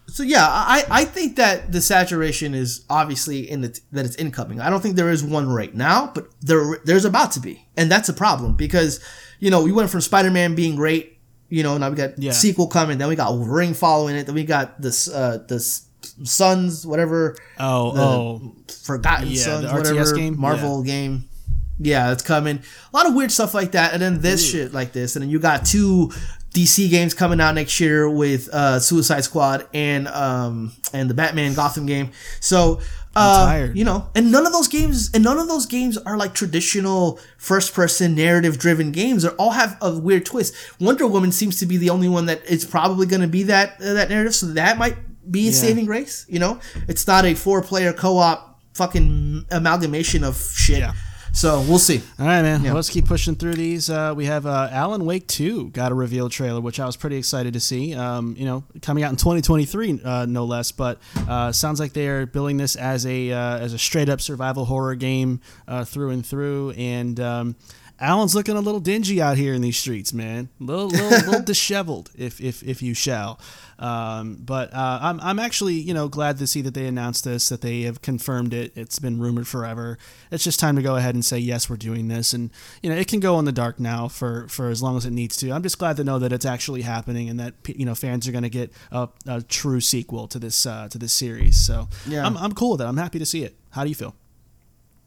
So 0.08 0.22
yeah, 0.22 0.46
I, 0.48 0.84
I 0.88 1.04
think 1.04 1.34
that 1.36 1.72
the 1.72 1.80
saturation 1.80 2.54
is 2.54 2.84
obviously 2.88 3.50
in 3.50 3.60
the 3.62 3.80
that 3.92 4.04
it's 4.06 4.14
incoming. 4.16 4.60
I 4.60 4.70
don't 4.70 4.80
think 4.80 4.94
there 4.96 5.10
is 5.10 5.24
one 5.24 5.48
right 5.48 5.74
now, 5.74 6.12
but 6.14 6.28
there 6.40 6.78
there's 6.84 7.04
about 7.04 7.32
to 7.32 7.40
be, 7.40 7.66
and 7.76 7.90
that's 7.90 8.08
a 8.08 8.12
problem 8.12 8.54
because 8.54 9.00
you 9.40 9.50
know 9.50 9.62
we 9.64 9.72
went 9.72 9.90
from 9.90 10.00
Spider 10.00 10.30
Man 10.30 10.54
being 10.54 10.76
great, 10.76 11.18
you 11.48 11.64
know, 11.64 11.76
now 11.76 11.90
we 11.90 11.96
got 11.96 12.18
Yeah. 12.18 12.30
sequel 12.32 12.68
coming, 12.68 12.98
then 12.98 13.08
we 13.08 13.16
got 13.16 13.34
Ring 13.36 13.74
following 13.74 14.14
it, 14.14 14.26
then 14.26 14.36
we 14.36 14.44
got 14.44 14.80
this 14.80 15.08
uh 15.08 15.44
this 15.48 15.82
Sons 16.22 16.86
whatever 16.86 17.36
Oh 17.58 17.92
the 17.92 18.00
oh 18.00 18.56
Forgotten 18.84 19.28
Yeah, 19.28 19.42
Sons 19.42 19.72
whatever 19.72 20.14
game? 20.14 20.38
Marvel 20.38 20.82
game. 20.84 21.28
Yeah, 21.78 22.12
it's 22.12 22.22
coming. 22.22 22.58
A 22.92 22.96
lot 22.96 23.06
of 23.06 23.14
weird 23.14 23.30
stuff 23.30 23.52
like 23.54 23.72
that, 23.72 23.92
and 23.92 24.00
then 24.00 24.20
this 24.20 24.48
shit 24.50 24.72
like 24.72 24.92
this, 24.92 25.16
and 25.16 25.22
then 25.22 25.30
you 25.30 25.38
got 25.38 25.66
two 25.66 26.10
DC 26.54 26.88
games 26.88 27.12
coming 27.12 27.38
out 27.40 27.54
next 27.54 27.78
year 27.80 28.08
with 28.08 28.48
uh, 28.48 28.80
Suicide 28.80 29.24
Squad 29.24 29.66
and 29.74 30.08
um 30.08 30.72
and 30.94 31.10
the 31.10 31.14
Batman 31.14 31.54
Gotham 31.54 31.84
game. 31.84 32.12
So 32.40 32.80
uh, 33.14 33.68
you 33.74 33.84
know, 33.84 34.08
and 34.14 34.30
none 34.30 34.46
of 34.46 34.52
those 34.52 34.68
games 34.68 35.10
and 35.14 35.24
none 35.24 35.38
of 35.38 35.48
those 35.48 35.64
games 35.66 35.96
are 35.98 36.16
like 36.18 36.34
traditional 36.34 37.18
first 37.38 37.72
person 37.74 38.14
narrative 38.14 38.58
driven 38.58 38.92
games. 38.92 39.22
They 39.22 39.30
all 39.30 39.52
have 39.52 39.76
a 39.80 39.98
weird 39.98 40.26
twist. 40.26 40.54
Wonder 40.80 41.06
Woman 41.06 41.32
seems 41.32 41.58
to 41.60 41.66
be 41.66 41.76
the 41.78 41.90
only 41.90 42.08
one 42.08 42.26
that 42.26 42.44
is 42.44 42.64
probably 42.64 43.06
going 43.06 43.22
to 43.22 43.28
be 43.28 43.42
that 43.44 43.80
uh, 43.80 43.94
that 43.94 44.10
narrative. 44.10 44.34
So 44.34 44.46
that 44.48 44.76
might 44.78 44.96
be 45.30 45.48
a 45.48 45.52
saving 45.52 45.86
grace. 45.86 46.26
You 46.28 46.38
know, 46.38 46.60
it's 46.88 47.06
not 47.06 47.24
a 47.24 47.34
four 47.34 47.62
player 47.62 47.92
co 47.92 48.18
op 48.18 48.60
fucking 48.74 49.46
amalgamation 49.50 50.22
of 50.22 50.36
shit. 50.36 50.78
Yeah. 50.80 50.92
So 51.36 51.60
we'll 51.68 51.78
see. 51.78 52.00
All 52.18 52.24
right, 52.24 52.40
man. 52.40 52.62
Let's 52.62 52.88
keep 52.88 53.04
pushing 53.04 53.34
through 53.34 53.56
these. 53.56 53.90
Uh, 53.90 54.14
we 54.16 54.24
have 54.24 54.46
uh, 54.46 54.70
Alan 54.72 55.04
Wake 55.04 55.26
2 55.26 55.68
got 55.68 55.92
a 55.92 55.94
reveal 55.94 56.30
trailer, 56.30 56.62
which 56.62 56.80
I 56.80 56.86
was 56.86 56.96
pretty 56.96 57.18
excited 57.18 57.52
to 57.52 57.60
see. 57.60 57.94
Um, 57.94 58.34
you 58.38 58.46
know, 58.46 58.64
coming 58.80 59.04
out 59.04 59.10
in 59.10 59.16
2023, 59.16 60.00
uh, 60.02 60.24
no 60.24 60.46
less. 60.46 60.72
But 60.72 60.98
uh, 61.28 61.52
sounds 61.52 61.78
like 61.78 61.92
they're 61.92 62.24
billing 62.24 62.56
this 62.56 62.74
as 62.74 63.04
a 63.04 63.32
uh, 63.32 63.58
as 63.58 63.74
a 63.74 63.78
straight 63.78 64.08
up 64.08 64.22
survival 64.22 64.64
horror 64.64 64.94
game 64.94 65.42
uh, 65.68 65.84
through 65.84 66.08
and 66.12 66.24
through. 66.24 66.70
And 66.70 67.20
um, 67.20 67.56
Alan's 67.98 68.34
looking 68.34 68.56
a 68.56 68.60
little 68.60 68.80
dingy 68.80 69.22
out 69.22 69.38
here 69.38 69.54
in 69.54 69.62
these 69.62 69.78
streets, 69.78 70.12
man. 70.12 70.50
A 70.60 70.64
little, 70.64 70.88
little, 70.88 71.08
little 71.30 71.42
disheveled, 71.42 72.10
if 72.16 72.40
if 72.40 72.62
if 72.62 72.82
you 72.82 72.92
shall. 72.92 73.40
Um, 73.78 74.36
but 74.36 74.72
uh, 74.74 74.98
I'm 75.00 75.20
I'm 75.20 75.38
actually 75.38 75.74
you 75.74 75.94
know 75.94 76.06
glad 76.08 76.38
to 76.38 76.46
see 76.46 76.60
that 76.62 76.74
they 76.74 76.86
announced 76.86 77.24
this, 77.24 77.48
that 77.48 77.62
they 77.62 77.82
have 77.82 78.02
confirmed 78.02 78.52
it. 78.52 78.72
It's 78.76 78.98
been 78.98 79.18
rumored 79.18 79.48
forever. 79.48 79.98
It's 80.30 80.44
just 80.44 80.60
time 80.60 80.76
to 80.76 80.82
go 80.82 80.96
ahead 80.96 81.14
and 81.14 81.24
say 81.24 81.38
yes, 81.38 81.70
we're 81.70 81.76
doing 81.76 82.08
this, 82.08 82.32
and 82.34 82.50
you 82.82 82.90
know 82.90 82.96
it 82.96 83.08
can 83.08 83.20
go 83.20 83.38
in 83.38 83.46
the 83.46 83.52
dark 83.52 83.80
now 83.80 84.08
for 84.08 84.46
for 84.48 84.68
as 84.68 84.82
long 84.82 84.96
as 84.98 85.06
it 85.06 85.12
needs 85.12 85.36
to. 85.38 85.50
I'm 85.50 85.62
just 85.62 85.78
glad 85.78 85.96
to 85.96 86.04
know 86.04 86.18
that 86.18 86.32
it's 86.32 86.46
actually 86.46 86.82
happening 86.82 87.30
and 87.30 87.40
that 87.40 87.54
you 87.66 87.86
know 87.86 87.94
fans 87.94 88.28
are 88.28 88.32
going 88.32 88.44
to 88.44 88.50
get 88.50 88.72
a, 88.92 89.08
a 89.26 89.40
true 89.42 89.80
sequel 89.80 90.28
to 90.28 90.38
this 90.38 90.66
uh, 90.66 90.88
to 90.90 90.98
this 90.98 91.14
series. 91.14 91.64
So 91.64 91.88
Yeah. 92.06 92.26
I'm 92.26 92.36
I'm 92.36 92.52
cool 92.52 92.72
with 92.72 92.82
it. 92.82 92.84
I'm 92.84 92.98
happy 92.98 93.18
to 93.18 93.26
see 93.26 93.42
it. 93.42 93.56
How 93.70 93.84
do 93.84 93.88
you 93.88 93.94
feel? 93.94 94.14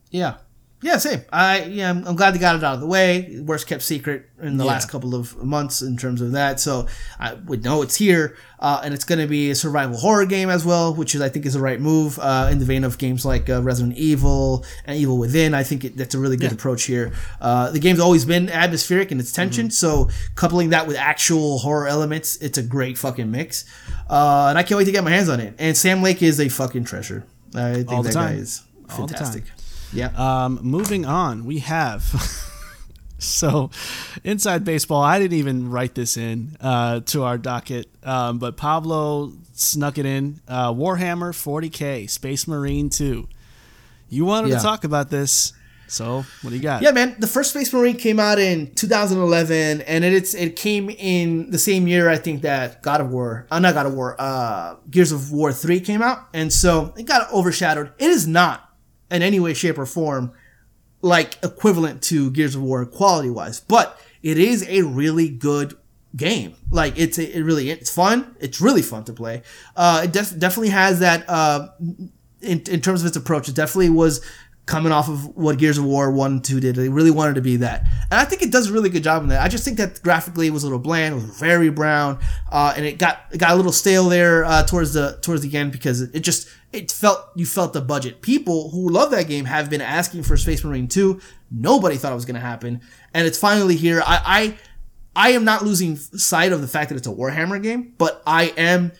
Yeah. 0.09 0.35
Yeah, 0.81 0.97
same. 0.97 1.21
I 1.33 1.63
yeah, 1.65 1.89
I'm, 1.89 2.07
I'm 2.07 2.15
glad 2.15 2.33
they 2.33 2.39
got 2.39 2.55
it 2.55 2.63
out 2.63 2.75
of 2.75 2.79
the 2.79 2.87
way. 2.87 3.41
Worst 3.45 3.67
kept 3.67 3.81
secret 3.83 4.29
in 4.41 4.55
the 4.55 4.63
Yeah. 4.63 4.71
last 4.71 4.87
couple 4.89 5.13
of 5.13 5.35
months 5.43 5.81
in 5.81 5.97
terms 5.97 6.21
of 6.21 6.31
that. 6.31 6.61
So 6.61 6.87
I 7.19 7.33
would 7.33 7.65
know 7.65 7.81
it's 7.81 7.95
here, 7.95 8.37
uh, 8.61 8.79
and 8.81 8.93
it's 8.93 9.03
going 9.03 9.19
to 9.19 9.27
be 9.27 9.49
a 9.51 9.55
survival 9.55 9.97
horror 9.97 10.25
game 10.25 10.49
as 10.49 10.63
well, 10.65 10.93
which 10.95 11.15
is 11.15 11.19
I 11.21 11.27
think 11.27 11.45
is 11.45 11.53
the 11.55 11.59
right 11.59 11.81
move 11.81 12.17
uh, 12.19 12.47
in 12.49 12.59
the 12.59 12.65
vein 12.65 12.85
of 12.85 12.97
games 12.97 13.25
like 13.25 13.49
uh, 13.49 13.61
Resident 13.61 13.97
Evil 13.97 14.63
and 14.85 14.97
Evil 14.97 15.17
Within. 15.17 15.53
I 15.53 15.63
think 15.63 15.83
it, 15.83 15.97
that's 15.97 16.15
a 16.15 16.19
really 16.19 16.37
good 16.37 16.53
approach 16.53 16.83
here. 16.83 17.11
Uh, 17.41 17.69
the 17.71 17.79
game's 17.79 17.99
always 17.99 18.23
been 18.23 18.47
atmospheric 18.49 19.11
in 19.11 19.19
its 19.19 19.33
tension, 19.33 19.65
Mm-hmm. 19.67 19.71
so 19.71 20.09
coupling 20.35 20.69
that 20.69 20.87
with 20.87 20.95
actual 20.95 21.57
horror 21.59 21.87
elements, 21.89 22.37
it's 22.37 22.57
a 22.57 22.63
great 22.63 22.97
fucking 22.97 23.29
mix. 23.29 23.65
Uh, 24.09 24.47
and 24.47 24.57
I 24.57 24.63
can't 24.63 24.77
wait 24.77 24.85
to 24.85 24.93
get 24.93 25.03
my 25.03 25.11
hands 25.11 25.27
on 25.27 25.41
it. 25.41 25.55
And 25.59 25.75
Sam 25.75 26.01
Lake 26.01 26.23
is 26.23 26.39
a 26.39 26.47
fucking 26.47 26.85
treasure. 26.85 27.25
I 27.53 27.73
think 27.73 27.91
All 27.91 28.01
that 28.03 28.13
guy 28.13 28.31
is 28.35 28.63
All 28.91 29.05
the 29.05 29.13
time. 29.13 29.25
fantastic. 29.25 29.43
Yeah. 29.93 30.11
Um, 30.15 30.59
moving 30.61 31.05
on, 31.05 31.45
we 31.45 31.59
have. 31.59 32.03
so, 33.17 33.69
inside 34.23 34.63
baseball, 34.63 35.01
I 35.01 35.19
didn't 35.19 35.37
even 35.37 35.69
write 35.71 35.95
this 35.95 36.15
in 36.17 36.55
uh, 36.61 37.01
to 37.07 37.23
our 37.23 37.37
docket, 37.37 37.87
um, 38.03 38.39
but 38.39 38.55
Pablo 38.57 39.31
snuck 39.53 39.97
it 39.97 40.05
in. 40.05 40.39
Uh, 40.47 40.71
Warhammer 40.73 41.31
40k, 41.33 42.09
Space 42.09 42.47
Marine 42.47 42.89
2. 42.89 43.27
You 44.09 44.25
wanted 44.25 44.49
Yeah. 44.51 44.57
to 44.57 44.63
talk 44.63 44.83
about 44.83 45.09
this, 45.09 45.53
so 45.87 46.23
what 46.41 46.49
do 46.51 46.55
you 46.55 46.61
got? 46.61 46.81
Yeah, 46.81 46.91
man. 46.91 47.15
The 47.19 47.27
first 47.27 47.49
Space 47.51 47.71
Marine 47.73 47.97
came 47.97 48.19
out 48.19 48.39
in 48.39 48.73
2011, 48.75 49.81
and 49.81 50.03
it, 50.03 50.13
it's 50.13 50.33
it 50.33 50.55
came 50.55 50.89
in 50.89 51.49
the 51.51 51.59
same 51.59 51.87
year 51.87 52.09
I 52.09 52.17
think 52.17 52.41
that 52.43 52.81
God 52.83 53.01
of 53.01 53.09
War, 53.11 53.47
uh, 53.51 53.59
not 53.59 53.73
God 53.73 53.85
of 53.87 53.93
War, 53.93 54.15
uh, 54.19 54.75
Gears 54.89 55.11
of 55.11 55.31
War 55.31 55.51
three 55.51 55.79
came 55.79 56.01
out, 56.01 56.27
and 56.33 56.51
so 56.53 56.93
it 56.97 57.03
got 57.07 57.31
overshadowed. 57.33 57.91
It 57.99 58.09
is 58.09 58.27
not 58.27 58.68
in 59.11 59.21
any 59.21 59.39
way, 59.39 59.53
shape, 59.53 59.77
or 59.77 59.85
form 59.85 60.33
like 61.01 61.37
equivalent 61.43 62.01
to 62.03 62.31
Gears 62.31 62.55
of 62.55 62.61
War 62.61 62.85
quality 62.85 63.29
wise, 63.29 63.59
but 63.59 63.99
it 64.21 64.37
is 64.37 64.67
a 64.67 64.81
really 64.81 65.29
good 65.29 65.77
game. 66.15 66.55
Like 66.69 66.97
it's 66.97 67.17
a, 67.17 67.37
it 67.37 67.41
really 67.41 67.69
it's 67.69 67.93
fun. 67.93 68.35
It's 68.39 68.59
really 68.59 68.81
fun 68.81 69.03
to 69.05 69.13
play. 69.13 69.43
Uh, 69.75 70.01
it 70.05 70.11
def- 70.11 70.37
definitely 70.37 70.69
has 70.69 70.99
that 70.99 71.25
uh, 71.29 71.69
in, 72.41 72.61
in 72.69 72.81
terms 72.81 73.01
of 73.01 73.07
its 73.07 73.17
approach. 73.17 73.47
It 73.47 73.55
definitely 73.55 73.89
was 73.89 74.25
coming 74.65 74.91
off 74.91 75.09
of 75.09 75.35
what 75.35 75.57
Gears 75.57 75.79
of 75.79 75.83
War 75.83 76.11
one 76.11 76.33
and 76.33 76.43
two 76.43 76.59
did. 76.59 76.75
They 76.75 76.89
really 76.89 77.11
wanted 77.11 77.35
to 77.35 77.41
be 77.41 77.57
that, 77.57 77.81
and 78.11 78.19
I 78.19 78.25
think 78.25 78.41
it 78.41 78.51
does 78.51 78.69
a 78.69 78.73
really 78.73 78.89
good 78.89 79.03
job 79.03 79.23
in 79.23 79.29
that. 79.29 79.41
I 79.41 79.47
just 79.47 79.63
think 79.63 79.77
that 79.77 80.01
graphically 80.01 80.47
it 80.47 80.53
was 80.53 80.63
a 80.63 80.67
little 80.67 80.79
bland. 80.79 81.13
It 81.13 81.15
was 81.15 81.39
very 81.39 81.69
brown, 81.69 82.19
uh, 82.51 82.73
and 82.75 82.85
it 82.85 82.97
got 82.97 83.21
it 83.31 83.37
got 83.37 83.51
a 83.51 83.55
little 83.55 83.71
stale 83.71 84.09
there 84.09 84.45
uh, 84.45 84.63
towards 84.63 84.93
the 84.93 85.17
towards 85.21 85.41
the 85.41 85.57
end 85.57 85.71
because 85.71 86.01
it, 86.01 86.11
it 86.13 86.19
just 86.19 86.47
it 86.71 86.91
felt 86.91 87.29
you 87.35 87.45
felt 87.45 87.73
the 87.73 87.81
budget. 87.81 88.21
People 88.21 88.69
who 88.69 88.89
love 88.89 89.11
that 89.11 89.27
game 89.27 89.45
have 89.45 89.69
been 89.69 89.81
asking 89.81 90.23
for 90.23 90.37
Space 90.37 90.63
Marine 90.63 90.87
two. 90.87 91.19
Nobody 91.51 91.97
thought 91.97 92.11
it 92.11 92.15
was 92.15 92.25
going 92.25 92.35
to 92.35 92.41
happen, 92.41 92.81
and 93.13 93.27
it's 93.27 93.37
finally 93.37 93.75
here. 93.75 94.01
I. 94.05 94.21
I 94.25 94.57
I 95.15 95.31
am 95.31 95.43
not 95.43 95.65
losing 95.65 95.97
sight 95.97 96.53
of 96.53 96.61
the 96.61 96.67
fact 96.67 96.89
that 96.89 96.95
it's 96.95 97.07
a 97.07 97.11
Warhammer 97.11 97.61
game, 97.61 97.93
but 97.97 98.21
I 98.25 98.53
am 98.55 98.93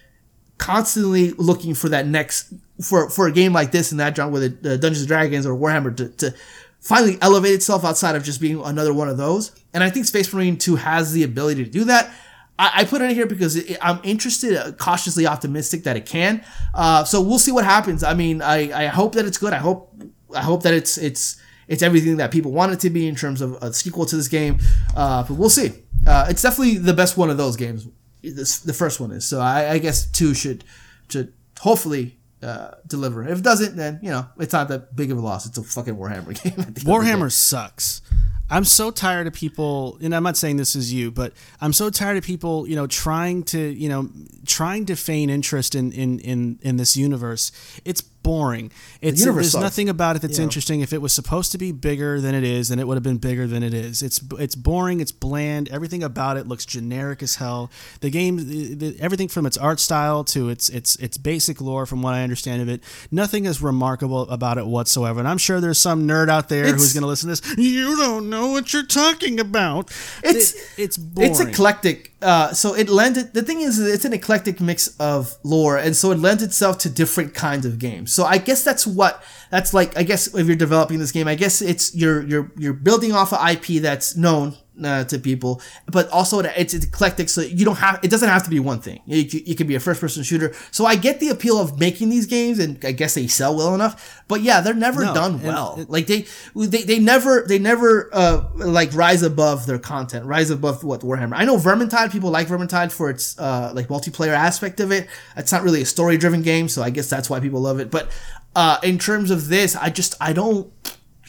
constantly 0.57 1.31
looking 1.31 1.73
for 1.73 1.87
that 1.89 2.05
next 2.05 2.53
for 2.81 3.09
for 3.09 3.27
a 3.27 3.31
game 3.31 3.53
like 3.53 3.71
this 3.71 3.91
and 3.91 3.99
that 3.99 4.15
genre 4.15 4.33
with 4.33 4.65
uh, 4.65 4.75
Dungeons 4.77 5.01
and 5.01 5.07
Dragons 5.07 5.45
or 5.45 5.55
Warhammer 5.55 5.95
to, 5.95 6.09
to 6.09 6.33
finally 6.81 7.17
elevate 7.21 7.53
itself 7.53 7.83
outside 7.85 8.15
of 8.15 8.23
just 8.23 8.41
being 8.41 8.61
another 8.61 8.93
one 8.93 9.09
of 9.09 9.17
those. 9.17 9.51
And 9.73 9.83
I 9.83 9.89
think 9.89 10.05
Space 10.05 10.33
Marine 10.33 10.57
2 10.57 10.75
has 10.77 11.13
the 11.13 11.23
ability 11.23 11.63
to 11.63 11.69
do 11.69 11.85
that. 11.85 12.11
I, 12.59 12.81
I 12.81 12.83
put 12.83 13.01
it 13.01 13.09
in 13.09 13.15
here 13.15 13.25
because 13.25 13.55
it, 13.55 13.77
I'm 13.81 13.99
interested, 14.03 14.55
uh, 14.57 14.71
cautiously 14.73 15.25
optimistic 15.25 15.83
that 15.85 15.95
it 15.95 16.05
can. 16.05 16.43
Uh, 16.75 17.05
so 17.05 17.21
we'll 17.21 17.39
see 17.39 17.53
what 17.53 17.63
happens. 17.63 18.03
I 18.03 18.13
mean, 18.13 18.41
I, 18.41 18.83
I 18.83 18.87
hope 18.87 19.15
that 19.15 19.25
it's 19.25 19.37
good. 19.37 19.53
I 19.53 19.57
hope 19.57 19.95
I 20.35 20.41
hope 20.41 20.63
that 20.63 20.73
it's 20.73 20.97
it's 20.97 21.41
it's 21.67 21.81
everything 21.81 22.17
that 22.17 22.31
people 22.31 22.51
want 22.51 22.73
it 22.73 22.79
to 22.81 22.89
be 22.89 23.07
in 23.07 23.15
terms 23.15 23.41
of 23.41 23.53
a 23.61 23.73
sequel 23.73 24.05
to 24.05 24.15
this 24.15 24.27
game. 24.27 24.59
Uh, 24.95 25.23
but 25.23 25.35
we'll 25.35 25.49
see. 25.49 25.71
Uh, 26.05 26.27
it's 26.29 26.41
definitely 26.41 26.77
the 26.77 26.93
best 26.93 27.17
one 27.17 27.29
of 27.29 27.37
those 27.37 27.55
games. 27.55 27.87
This, 28.21 28.59
the 28.59 28.73
first 28.73 28.99
one 28.99 29.11
is. 29.11 29.25
So 29.25 29.39
I, 29.39 29.71
I 29.71 29.77
guess 29.77 30.05
two 30.05 30.33
should 30.33 30.65
should 31.07 31.33
hopefully 31.61 32.19
uh, 32.43 32.71
deliver. 32.85 33.25
If 33.25 33.39
it 33.39 33.43
doesn't, 33.43 33.77
then 33.77 33.99
you 34.03 34.09
know 34.09 34.27
it's 34.37 34.53
not 34.53 34.67
that 34.67 34.95
big 34.95 35.11
of 35.11 35.17
a 35.17 35.21
loss. 35.21 35.45
It's 35.45 35.57
a 35.57 35.63
fucking 35.63 35.95
Warhammer 35.95 36.41
game. 36.43 36.53
at 36.53 36.55
the 36.55 36.59
end 36.61 36.67
of 36.67 36.73
the 36.75 36.81
day. 36.81 36.91
Warhammer 36.91 37.31
sucks. 37.31 38.01
I'm 38.49 38.65
so 38.65 38.89
tired 38.89 39.27
of 39.27 39.33
people, 39.33 39.97
and 40.01 40.15
I'm 40.15 40.23
not 40.23 40.37
saying 40.37 40.57
this 40.57 40.75
is 40.75 40.91
you, 40.91 41.11
but 41.11 41.33
I'm 41.61 41.73
so 41.73 41.89
tired 41.89 42.17
of 42.17 42.23
people, 42.23 42.67
you 42.67 42.75
know, 42.75 42.87
trying 42.87 43.43
to, 43.43 43.59
you 43.59 43.89
know, 43.89 44.09
trying 44.45 44.85
to 44.87 44.95
feign 44.95 45.29
interest 45.29 45.75
in 45.75 45.91
in 45.91 46.19
in, 46.19 46.59
in 46.61 46.77
this 46.77 46.97
universe. 46.97 47.51
It's 47.85 48.01
boring. 48.23 48.71
It's 49.01 49.19
universe 49.21 49.45
there's 49.45 49.51
sucks. 49.53 49.63
nothing 49.63 49.89
about 49.89 50.15
it 50.15 50.21
that's 50.21 50.39
interesting. 50.39 50.81
If 50.81 50.93
it 50.93 51.01
was 51.01 51.13
supposed 51.13 51.51
to 51.53 51.57
be 51.57 51.71
bigger 51.71 52.19
than 52.21 52.35
it 52.35 52.43
is, 52.43 52.69
then 52.69 52.79
it 52.79 52.87
would 52.87 52.95
have 52.95 53.03
been 53.03 53.17
bigger 53.17 53.47
than 53.47 53.63
it 53.63 53.73
is. 53.73 54.03
It's 54.03 54.21
it's 54.37 54.55
boring. 54.55 54.99
It's 54.99 55.11
bland. 55.11 55.69
Everything 55.69 56.03
about 56.03 56.37
it 56.37 56.47
looks 56.47 56.65
generic 56.65 57.23
as 57.23 57.35
hell. 57.35 57.71
The 58.01 58.09
game, 58.09 58.37
the, 58.37 58.73
the, 58.75 58.97
everything 58.99 59.27
from 59.27 59.45
its 59.45 59.57
art 59.57 59.79
style 59.79 60.23
to 60.25 60.49
its 60.49 60.69
its 60.69 60.95
its 60.97 61.17
basic 61.17 61.61
lore, 61.61 61.85
from 61.85 62.01
what 62.01 62.13
I 62.13 62.23
understand 62.23 62.61
of 62.61 62.69
it, 62.69 62.83
nothing 63.11 63.45
is 63.45 63.61
remarkable 63.61 64.21
about 64.29 64.57
it 64.57 64.65
whatsoever. 64.67 65.19
And 65.19 65.27
I'm 65.27 65.37
sure 65.37 65.59
there's 65.61 65.79
some 65.79 66.07
nerd 66.07 66.29
out 66.29 66.49
there 66.49 66.65
It's- 66.65 66.81
who's 66.81 66.93
going 66.93 67.01
to 67.03 67.07
listen 67.07 67.29
to 67.33 67.41
this. 67.41 67.57
You 67.57 67.95
don't 67.97 68.29
know 68.29 68.47
what 68.47 68.73
you're 68.73 68.83
talking 68.83 69.39
about. 69.39 69.89
It's- 70.23 70.53
It- 70.53 70.61
it's 70.77 70.97
boring. 70.97 71.31
It's 71.31 71.39
eclectic. 71.39 72.13
Uh, 72.21 72.53
so 72.53 72.73
it 72.73 72.89
lends 72.89 73.17
it. 73.17 73.33
The 73.33 73.41
thing 73.41 73.61
is, 73.61 73.79
it's 73.79 74.03
an 74.03 74.11
eclectic 74.11 74.59
mix 74.59 74.95
of 74.99 75.37
lore, 75.43 75.77
and 75.77 75.95
so 75.95 76.11
it 76.11 76.19
lends 76.19 76.43
itself 76.43 76.77
to 76.79 76.89
different 76.89 77.33
kinds 77.33 77.65
of 77.65 77.79
games. 77.79 78.13
So 78.13 78.25
I 78.25 78.37
guess 78.37 78.63
that's 78.63 78.85
what 78.85 79.23
that's 79.51 79.73
like. 79.73 79.97
I 79.97 80.03
guess 80.03 80.33
if 80.33 80.45
you're 80.45 80.57
developing 80.57 80.99
this 80.99 81.13
game, 81.13 81.27
I 81.29 81.35
guess 81.35 81.61
it's 81.61 81.95
you're 81.95 82.21
you're 82.23 82.51
you're 82.57 82.73
building 82.73 83.13
off 83.13 83.31
an 83.31 83.39
IP 83.49 83.81
that's 83.81 84.17
known 84.17 84.57
uh, 84.85 85.03
to 85.05 85.19
people, 85.19 85.61
but 85.87 86.09
also 86.09 86.39
it's, 86.39 86.73
it's 86.73 86.85
eclectic, 86.85 87.29
so 87.29 87.41
you 87.41 87.65
don't 87.65 87.77
have 87.77 87.99
it 88.03 88.09
doesn't 88.09 88.29
have 88.29 88.43
to 88.43 88.49
be 88.49 88.59
one 88.59 88.79
thing. 88.79 89.01
It, 89.07 89.33
it 89.33 89.55
could 89.57 89.67
be 89.67 89.75
a 89.75 89.79
first 89.79 90.01
person 90.01 90.23
shooter. 90.23 90.53
So 90.71 90.85
I 90.85 90.95
get 90.95 91.19
the 91.19 91.29
appeal 91.29 91.57
of 91.59 91.79
making 91.79 92.09
these 92.09 92.25
games, 92.25 92.59
and 92.59 92.83
I 92.85 92.91
guess 92.91 93.13
they 93.15 93.27
sell 93.27 93.55
well 93.55 93.73
enough. 93.75 94.23
But 94.27 94.41
yeah, 94.41 94.61
they're 94.61 94.73
never 94.73 95.03
No, 95.05 95.13
done 95.13 95.41
well. 95.41 95.75
it- 95.79 95.89
like 95.89 96.07
they 96.07 96.25
they 96.55 96.83
they 96.83 96.99
never 96.99 97.45
they 97.47 97.59
never 97.59 98.09
uh 98.13 98.43
like 98.55 98.93
rise 98.93 99.23
above 99.23 99.65
their 99.65 99.79
content, 99.79 100.25
rise 100.25 100.49
above 100.49 100.83
what 100.83 101.01
Warhammer. 101.01 101.33
I 101.35 101.45
know 101.45 101.57
Vermintide 101.57 102.11
people 102.11 102.29
like 102.29 102.47
Vermintide 102.47 102.91
for 102.91 103.09
its 103.09 103.37
uh 103.39 103.71
like 103.73 103.87
multiplayer 103.87 104.33
aspect 104.33 104.79
of 104.79 104.91
it. 104.91 105.07
It's 105.37 105.51
not 105.51 105.63
really 105.63 105.81
a 105.81 105.85
story 105.85 106.17
driven 106.17 106.41
game, 106.41 106.69
so 106.69 106.81
I 106.83 106.89
guess 106.89 107.09
that's 107.09 107.29
why 107.29 107.39
people 107.39 107.61
love 107.61 107.79
it. 107.79 107.89
But 107.91 108.09
uh 108.55 108.77
in 108.83 108.97
terms 108.99 109.31
of 109.31 109.47
this, 109.49 109.75
I 109.75 109.89
just 109.89 110.15
I 110.21 110.33
don't 110.33 110.71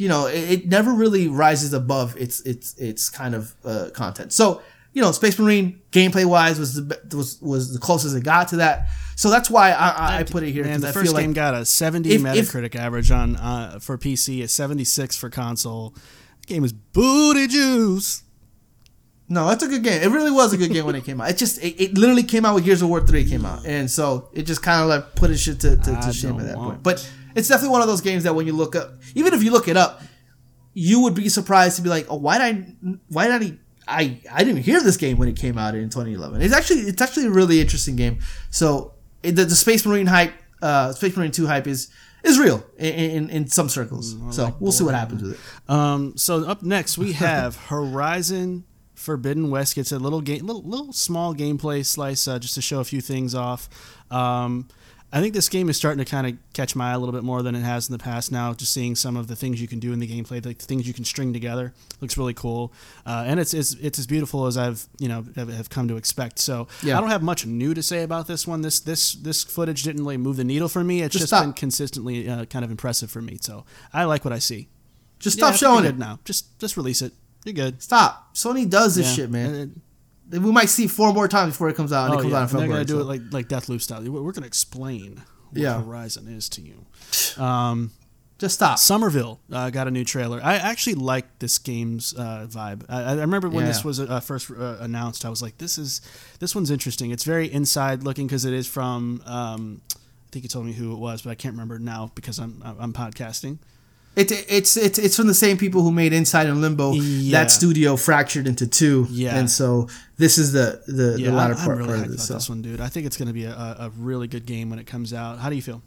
you 0.01 0.09
know 0.09 0.27
it, 0.27 0.51
it 0.51 0.67
never 0.69 0.93
really 0.93 1.29
rises 1.29 1.73
above 1.73 2.17
its 2.17 2.41
its 2.41 2.75
its 2.79 3.11
kind 3.11 3.35
of 3.35 3.55
uh, 3.65 3.91
content. 3.93 4.33
So 4.33 4.63
you 4.93 5.03
know, 5.03 5.13
Space 5.13 5.39
Marine 5.39 5.81
gameplay 5.93 6.25
wise 6.25 6.59
was 6.59 6.75
the 6.75 6.99
was 7.17 7.41
was 7.41 7.73
the 7.73 7.79
closest 7.79 8.17
it 8.17 8.25
got 8.25 8.49
to 8.49 8.57
that. 8.57 8.89
So 9.15 9.31
that's 9.31 9.51
why 9.51 9.71
I, 9.73 9.89
I, 9.91 10.19
I 10.19 10.23
put 10.25 10.43
it 10.43 10.51
here 10.51 10.65
And 10.65 10.81
because 10.81 10.83
the 10.83 10.89
I 10.89 10.93
first 10.93 11.15
game 11.15 11.29
like 11.29 11.35
got 11.37 11.55
a 11.55 11.65
70 11.65 12.11
If- 12.11 12.25
if- 12.25 12.53
Metacritic 12.53 12.75
average 12.75 13.11
on 13.11 13.37
uh, 13.37 13.79
for 13.79 13.99
PC, 13.99 14.43
a 14.43 14.49
76 14.49 15.17
for 15.19 15.29
console. 15.29 15.95
The 16.41 16.47
game 16.55 16.65
is 16.65 16.73
booty 16.73 17.47
juice. 17.47 18.23
No, 19.29 19.47
that's 19.47 19.63
a 19.63 19.69
good 19.69 19.85
game. 19.85 20.03
It 20.03 20.09
really 20.09 20.33
was 20.33 20.53
a 20.53 20.57
good 20.57 20.73
game 20.73 20.87
when 20.87 20.97
it 20.97 21.05
came 21.05 21.21
out. 21.21 21.31
It 21.31 21.37
just 21.37 21.63
it, 21.63 21.81
it 21.81 21.99
literally 21.99 22.25
came 22.25 22.45
out 22.45 22.55
when 22.55 22.65
Gears 22.65 22.83
of 22.83 22.89
War 22.89 23.07
three 23.07 23.25
came 23.25 23.45
out, 23.47 23.65
and 23.65 23.89
so 23.89 24.29
it 24.33 24.43
just 24.43 24.61
kind 24.61 24.83
of 24.83 24.89
like 24.89 25.15
put 25.15 25.31
his 25.31 25.41
shit 25.41 25.61
to, 25.61 25.77
to, 25.77 26.01
to 26.01 26.13
shame 26.13 26.41
at 26.41 26.47
that 26.47 26.57
point. 26.57 26.83
But 26.83 27.09
it's 27.35 27.49
definitely 27.49 27.73
one 27.73 27.83
of 27.83 27.89
those 27.89 28.01
games 28.01 28.25
that 28.25 28.35
when 28.35 28.47
you 28.47 28.53
look 28.53 28.77
up, 28.77 29.01
even 29.15 29.35
if 29.35 29.43
you 29.43 29.51
look 29.51 29.69
it 29.69 29.77
up, 29.77 30.03
you 30.75 31.01
would 31.01 31.15
be 31.15 31.29
surprised 31.29 31.77
to 31.77 31.83
be 31.83 31.89
like, 31.89 32.07
oh, 32.09 32.17
why 32.17 32.39
did 32.39 32.45
I 32.45 32.97
why 33.09 33.29
did 33.29 33.43
I 33.43 33.59
I 33.91 34.21
I 34.33 34.45
didn't 34.45 34.63
hear 34.63 34.81
this 34.83 34.97
game 34.97 35.19
when 35.19 35.29
it 35.29 35.37
came 35.37 35.59
out 35.59 35.75
in 35.75 35.91
2011. 35.91 36.43
It's 36.43 36.55
actually 36.55 36.81
it's 36.81 37.03
actually 37.03 37.27
a 37.27 37.31
really 37.31 37.61
interesting 37.61 37.97
game. 37.97 38.19
So 38.51 38.95
it, 39.23 39.33
the, 39.33 39.45
the 39.45 39.57
Space 39.57 39.85
Marine 39.85 40.07
hype, 40.07 40.33
uh, 40.63 40.93
Space 40.93 41.17
Marine 41.17 41.33
two 41.33 41.47
hype 41.47 41.67
is 41.67 41.89
is 42.23 42.39
real 42.39 42.65
in 42.79 42.95
in, 42.95 43.31
in 43.31 43.47
some 43.49 43.69
circles. 43.69 44.17
so 44.35 44.57
we'll 44.61 44.73
see 44.73 44.85
what 44.85 44.95
happens 44.95 45.23
with 45.23 45.33
it. 45.33 45.71
Um, 45.71 46.17
so 46.17 46.45
up 46.47 46.63
next 46.63 46.99
we 46.99 47.13
have 47.15 47.57
Horizon 47.57 48.65
Forbidden 48.95 49.51
West 49.51 49.75
gets 49.75 49.93
a 49.93 49.99
little 49.99 50.21
game, 50.21 50.47
little 50.47 50.63
little 50.63 50.93
small 50.93 51.35
gameplay 51.35 51.85
slice 51.85 52.29
uh, 52.29 52.39
just 52.39 52.55
to 52.55 52.63
show 52.63 52.81
a 52.81 52.85
few 52.85 53.01
things 53.01 53.35
off. 53.35 53.69
Um, 54.11 54.69
I 55.13 55.21
think 55.21 55.35
this 55.35 55.49
game 55.49 55.69
is 55.69 55.77
starting 55.77 56.03
to 56.05 56.09
kind 56.09 56.27
of 56.27 56.37
catch 56.53 56.77
my 56.77 56.91
eye 56.91 56.95
a 56.95 56.99
little 56.99 57.13
bit 57.13 57.25
more 57.25 57.43
than 57.43 57.57
it 57.57 57.63
has 57.63 57.89
in 57.89 57.93
the 57.93 57.99
past. 57.99 58.31
Now, 58.31 58.55
just 58.55 58.73
seeing 58.73 58.95
some 58.95 59.17
of 59.17 59.27
the 59.27 59.35
things 59.35 59.61
you 59.61 59.67
can 59.67 59.81
do 59.81 59.93
in 59.93 59.99
the 59.99 60.07
gameplay, 60.07 60.45
like 60.47 60.59
the 60.59 60.67
things 60.67 60.87
you 60.87 60.95
can 60.95 61.05
string 61.05 61.33
together, 61.33 61.73
looks 62.01 62.17
really 62.17 62.33
cool, 62.35 62.73
uh, 63.05 63.25
and 63.27 63.41
it's, 63.41 63.53
it's 63.53 63.73
it's 63.75 63.99
as 63.99 64.07
beautiful 64.07 64.47
as 64.47 64.57
I've 64.57 64.87
you 65.01 65.09
know 65.09 65.25
have, 65.35 65.49
have 65.53 65.69
come 65.69 65.89
to 65.89 65.97
expect. 65.97 66.39
So 66.39 66.69
Yeah. 66.83 66.97
I 66.97 67.01
don't 67.01 67.11
have 67.11 67.23
much 67.23 67.45
new 67.45 67.75
to 67.75 67.83
say 67.83 68.03
about 68.05 68.29
this 68.29 68.47
one. 68.47 68.63
This 68.63 68.79
this 68.79 69.15
this 69.15 69.43
footage 69.43 69.83
didn't 69.83 70.03
really 70.03 70.17
move 70.17 70.37
the 70.37 70.45
needle 70.45 70.69
for 70.69 70.85
me. 70.85 71.03
It's 71.03 71.13
Just 71.17 71.31
just, 71.31 71.43
been 71.43 71.55
consistently 71.55 72.29
uh, 72.29 72.45
kind 72.45 72.65
of 72.65 72.71
impressive 72.71 73.11
for 73.11 73.21
me. 73.21 73.39
So 73.41 73.65
I 73.93 74.05
like 74.05 74.25
what 74.25 74.33
I 74.33 74.39
see. 74.39 74.69
Just 75.19 75.39
Yeah, 75.39 75.47
stop 75.53 75.57
showing 75.57 75.85
it. 75.87 75.99
now. 75.99 76.21
Just 76.25 76.57
just 76.61 76.77
release 76.77 77.03
it. 77.03 77.13
You're 77.45 77.55
good. 77.55 77.83
Stop. 77.83 78.37
Sony 78.37 78.69
does 78.69 78.95
this 78.95 79.07
Yeah. 79.09 79.15
shit, 79.25 79.31
man. 79.31 79.81
We 80.31 80.39
might 80.53 80.69
see 80.69 80.87
four 80.87 81.13
more 81.13 81.29
times 81.29 81.55
before 81.55 81.69
it 81.69 81.77
comes 81.77 81.93
out, 81.93 82.07
and 82.07 82.15
oh 82.15 82.19
it 82.19 82.23
comes 82.23 82.33
yeah, 82.33 82.39
out 82.41 82.51
in 82.51 82.57
and 82.57 82.61
they're 82.63 82.69
gonna 82.69 82.85
do 82.85 82.95
so- 82.95 83.01
it 83.01 83.05
like 83.05 83.23
like 83.33 83.49
Deathloop 83.49 83.81
style. 83.83 84.03
We're 84.03 84.23
we're 84.23 84.33
gonna 84.33 84.47
explain 84.47 85.23
what 85.51 85.61
Yeah. 85.61 85.83
Horizon 85.83 86.29
is 86.29 86.49
to 86.51 86.63
you. 86.63 86.85
Um, 87.43 87.91
Just 88.39 88.55
stop. 88.55 88.79
Somerville 88.79 89.41
uh, 89.53 89.69
got 89.71 89.87
a 89.89 89.91
new 89.91 90.05
trailer. 90.05 90.41
I 90.43 90.55
actually 90.57 90.95
like 90.95 91.41
this 91.41 91.59
game's 91.59 92.15
uh, 92.17 92.47
vibe. 92.49 92.85
I, 92.89 93.03
I 93.03 93.15
remember 93.15 93.49
when 93.51 93.65
Yeah. 93.65 93.73
this 93.73 93.85
was 93.85 93.99
uh, 94.01 94.21
first 94.21 94.51
uh, 94.51 94.77
announced. 94.81 95.25
I 95.25 95.29
was 95.31 95.43
like, 95.43 95.59
"This 95.59 95.77
is 95.79 96.01
this 96.39 96.55
one's 96.55 96.71
interesting." 96.71 97.11
It's 97.11 97.25
very 97.25 97.53
inside 97.53 98.03
looking 98.05 98.27
because 98.27 98.45
it 98.45 98.55
is 98.55 98.67
from. 98.67 99.23
Um, 99.27 99.83
I 99.91 100.31
think 100.33 100.45
you 100.45 100.49
told 100.49 100.65
me 100.65 100.73
who 100.73 100.93
it 100.93 100.99
was, 100.99 101.23
but 101.23 101.31
I 101.31 101.35
can't 101.35 101.55
remember 101.55 101.79
now 101.81 102.13
because 102.15 102.39
I'm 102.39 102.63
I'm 102.65 102.93
podcasting. 102.93 103.59
It, 104.21 104.33
it's 104.51 104.77
it's 104.77 104.99
it's 104.99 105.17
from 105.17 105.29
the 105.29 105.35
same 105.35 105.57
people 105.57 105.83
who 105.83 105.91
made 105.91 106.13
Inside 106.13 106.47
and 106.47 106.61
Limbo. 106.61 106.93
Yeah. 106.93 107.41
That 107.41 107.51
studio 107.51 107.97
fractured 107.97 108.47
into 108.47 108.67
two. 108.67 109.07
Yeah. 109.11 109.37
And 109.37 109.51
so 109.51 109.89
this 110.19 110.37
is 110.37 110.53
the 110.53 110.83
the, 110.87 111.17
Yeah, 111.19 111.31
the 111.31 111.37
latter 111.37 111.55
I'm, 111.55 111.61
I'm 111.61 111.65
part, 111.65 111.79
really 111.79 111.89
part 111.89 112.07
of 112.07 112.13
this. 112.13 112.29
So. 112.29 112.35
this 112.35 112.49
one, 112.49 112.61
dude. 112.61 112.81
I 112.81 112.89
think 112.89 113.07
it's 113.07 113.17
going 113.17 113.29
to 113.29 113.35
be 113.35 113.45
a, 113.45 113.53
a, 113.53 113.91
really 113.97 114.29
good 114.29 114.45
game 114.45 114.69
when 114.69 114.79
it 114.79 114.87
comes 114.87 115.15
out. 115.15 115.39
How 115.39 115.49
do 115.49 115.57
you 115.57 115.63
feel? 115.63 115.83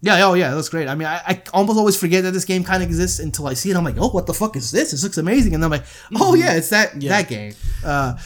Yeah, 0.00 0.26
oh 0.26 0.34
yeah, 0.34 0.54
that's 0.54 0.68
great. 0.68 0.88
I 0.88 0.94
mean, 0.94 1.08
I, 1.08 1.20
I 1.26 1.42
almost 1.52 1.78
always 1.78 1.98
forget 1.98 2.24
that 2.24 2.32
this 2.32 2.44
game 2.44 2.64
kind 2.64 2.82
of 2.82 2.88
exists 2.88 3.18
until 3.18 3.46
I 3.46 3.54
see 3.54 3.70
it. 3.70 3.76
I'm 3.76 3.84
like, 3.84 3.96
oh, 3.98 4.08
what 4.08 4.26
the 4.26 4.34
fuck 4.34 4.56
is 4.56 4.70
this? 4.70 4.90
This 4.90 5.02
looks 5.02 5.18
amazing, 5.18 5.54
and 5.54 5.62
then 5.62 5.72
I'm 5.72 5.78
like, 5.78 5.86
oh 6.16 6.34
yeah, 6.34 6.54
it's 6.54 6.70
that 6.70 6.90
Mm-hmm. 6.90 7.00
Yeah. 7.00 7.08
that 7.10 7.28
game. 7.28 7.54
Uh, 7.84 8.16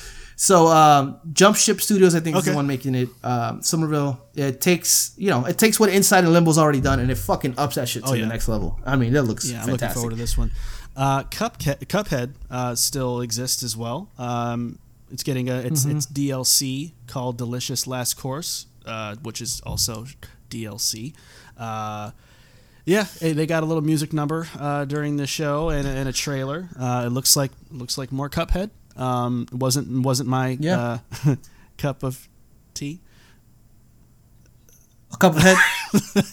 so 0.40 0.68
um, 0.68 1.18
Jump 1.32 1.56
Ship 1.56 1.80
Studios, 1.80 2.14
I 2.14 2.20
think, 2.20 2.36
is 2.36 2.44
the 2.44 2.54
one 2.54 2.66
making 2.68 2.94
it. 2.94 3.08
Um, 3.24 3.60
Somerville. 3.60 4.20
It 4.36 4.60
takes 4.60 5.12
you 5.16 5.30
know, 5.30 5.44
it 5.46 5.58
takes 5.58 5.80
what 5.80 5.90
Inside 5.90 6.22
and 6.24 6.32
Limbo's 6.32 6.58
already 6.58 6.80
done, 6.80 7.00
and 7.00 7.10
it 7.10 7.16
fucking 7.18 7.54
ups 7.58 7.74
that 7.74 7.88
shit 7.88 8.04
to 8.04 8.10
Oh, 8.10 8.16
the 8.16 8.24
next 8.24 8.46
level. 8.48 8.78
I 8.86 8.94
mean, 8.96 9.12
that 9.14 9.24
looks 9.24 9.50
Yeah, 9.50 9.62
I'm 9.64 9.70
looking 9.72 9.88
forward 9.90 10.10
to 10.10 10.16
this 10.16 10.38
one. 10.38 10.52
Uh, 10.96 11.24
Cuphead, 11.24 11.78
Cuphead 11.86 12.34
uh, 12.50 12.74
still 12.76 13.20
exists 13.20 13.62
as 13.64 13.76
well. 13.76 14.10
Um, 14.16 14.78
it's 15.10 15.22
getting 15.24 15.48
a 15.50 15.56
it's, 15.58 15.84
Mm-hmm. 15.84 15.96
it's 15.96 16.06
DLC 16.06 16.92
called 17.08 17.36
Delicious 17.36 17.86
Last 17.86 18.14
Course, 18.14 18.66
uh, 18.86 19.16
which 19.22 19.40
is 19.40 19.60
also 19.66 20.06
DLC. 20.50 21.14
Uh, 21.56 22.10
yeah, 22.84 23.06
they 23.20 23.46
got 23.46 23.62
a 23.62 23.66
little 23.66 23.82
music 23.82 24.12
number 24.12 24.46
uh, 24.58 24.84
during 24.86 25.16
the 25.16 25.26
show 25.26 25.68
and, 25.68 25.86
a- 25.86 25.90
and 25.90 26.08
a 26.08 26.12
trailer. 26.12 26.68
Uh, 26.78 27.04
it 27.06 27.10
looks 27.10 27.36
like 27.36 27.50
looks 27.70 27.98
like 27.98 28.10
more 28.12 28.30
Cuphead. 28.30 28.70
Um, 28.98 29.46
wasn't 29.52 30.02
wasn't 30.04 30.28
my 30.28 30.56
Yeah. 30.60 30.98
uh, 31.26 31.36
cup 31.78 32.02
of 32.02 32.28
tea. 32.74 33.00
A 35.12 35.16
couple 35.16 35.40
head. 35.40 35.56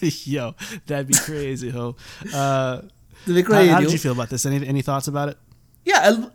Yo, 0.02 0.54
that'd 0.86 1.06
be 1.06 1.14
crazy, 1.14 1.70
ho. 1.70 1.96
Uh, 2.34 2.82
the 3.26 3.40
how, 3.42 3.42
great 3.42 3.68
how 3.68 3.78
deal. 3.80 3.88
did 3.88 3.92
you 3.92 3.98
feel 3.98 4.12
about 4.12 4.28
this? 4.28 4.44
Any 4.44 4.66
any 4.66 4.82
thoughts 4.82 5.08
about 5.08 5.30
it? 5.30 5.38
Yeah, 5.84 6.00
I, 6.10 6.30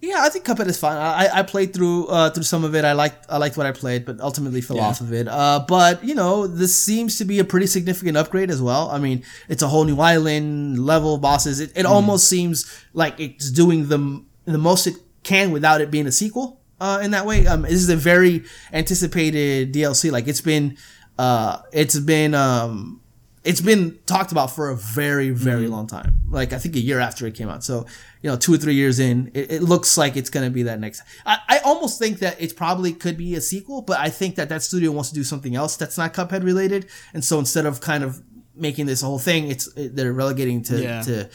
yeah, 0.00 0.16
I 0.20 0.28
think 0.28 0.44
Cuphead 0.44 0.66
is 0.66 0.78
fine. 0.78 0.96
I, 0.96 1.28
I- 1.38 1.42
played 1.42 1.72
through 1.72 2.06
uh, 2.08 2.30
through 2.30 2.42
some 2.44 2.64
of 2.64 2.74
it. 2.74 2.84
I 2.84 2.92
liked 2.92 3.26
I 3.28 3.36
liked 3.36 3.56
what 3.56 3.66
I 3.66 3.72
played, 3.72 4.04
but 4.04 4.20
ultimately 4.20 4.60
fell 4.60 4.76
Yeah. 4.78 4.86
off 4.88 5.00
of 5.00 5.12
it. 5.12 5.28
Uh, 5.28 5.64
but 5.68 6.02
you 6.02 6.14
know, 6.16 6.46
this 6.48 6.74
seems 6.74 7.16
to 7.18 7.24
be 7.24 7.38
a 7.38 7.44
pretty 7.44 7.66
significant 7.68 8.16
upgrade 8.16 8.50
as 8.50 8.60
well. 8.60 8.90
I 8.90 8.98
mean, 8.98 9.22
it's 9.48 9.62
a 9.62 9.68
whole 9.68 9.84
new 9.84 10.00
island, 10.00 10.78
level 10.84 11.18
bosses. 11.18 11.60
It, 11.60 11.72
it 11.76 11.86
Hmm. 11.86 11.92
almost 11.92 12.26
seems 12.28 12.66
like 12.92 13.20
it's 13.20 13.50
doing 13.52 13.86
the 13.88 14.22
the 14.46 14.58
most 14.58 14.86
it 14.88 14.94
can 15.22 15.50
without 15.52 15.80
it 15.80 15.90
being 15.90 16.06
a 16.06 16.12
sequel. 16.12 16.60
Uh, 16.80 17.00
in 17.02 17.10
that 17.10 17.26
way, 17.26 17.46
um, 17.46 17.62
this 17.62 17.72
is 17.72 17.88
a 17.88 17.96
very 17.96 18.44
anticipated 18.72 19.72
DLC. 19.74 20.10
Like 20.10 20.28
it's 20.28 20.40
been, 20.40 20.76
uh, 21.18 21.60
it's 21.72 21.98
been 21.98 22.34
um, 22.34 23.00
it's 23.44 23.60
been 23.60 23.98
talked 24.06 24.32
about 24.32 24.50
for 24.54 24.70
a 24.70 24.76
very 24.76 25.30
very 25.30 25.62
Mm-hmm. 25.64 25.72
long 25.72 25.86
time 25.86 26.14
like 26.28 26.52
i 26.52 26.58
think 26.58 26.74
a 26.76 26.80
year 26.80 26.98
after 27.00 27.26
it 27.26 27.34
came 27.34 27.48
out 27.48 27.62
so 27.64 27.86
you 28.20 28.28
know 28.28 28.36
two 28.36 28.52
or 28.52 28.58
three 28.58 28.74
years 28.74 28.98
in 28.98 29.30
it, 29.32 29.50
it 29.52 29.62
looks 29.62 29.96
like 29.96 30.16
it's 30.16 30.28
going 30.28 30.44
to 30.44 30.50
be 30.50 30.64
that 30.64 30.78
next 30.80 31.02
I, 31.24 31.38
I 31.48 31.58
almost 31.60 31.98
think 32.00 32.18
that 32.18 32.38
it 32.42 32.56
probably 32.56 32.92
could 32.92 33.16
be 33.16 33.36
a 33.36 33.40
sequel 33.40 33.80
but 33.82 33.98
i 34.00 34.10
think 34.10 34.34
that 34.36 34.48
that 34.50 34.62
studio 34.62 34.90
wants 34.90 35.08
to 35.10 35.14
do 35.14 35.22
something 35.24 35.54
else 35.54 35.76
that's 35.76 35.96
not 35.96 36.12
cuphead 36.12 36.42
related 36.44 36.86
and 37.14 37.24
so 37.24 37.38
instead 37.38 37.64
of 37.64 37.80
kind 37.80 38.02
of 38.04 38.20
making 38.54 38.86
this 38.86 39.00
whole 39.00 39.20
thing 39.20 39.48
it's 39.48 39.68
it, 39.76 39.94
they're 39.96 40.12
relegating 40.12 40.62
to 40.64 40.82
Yeah. 40.82 41.02
to 41.02 41.28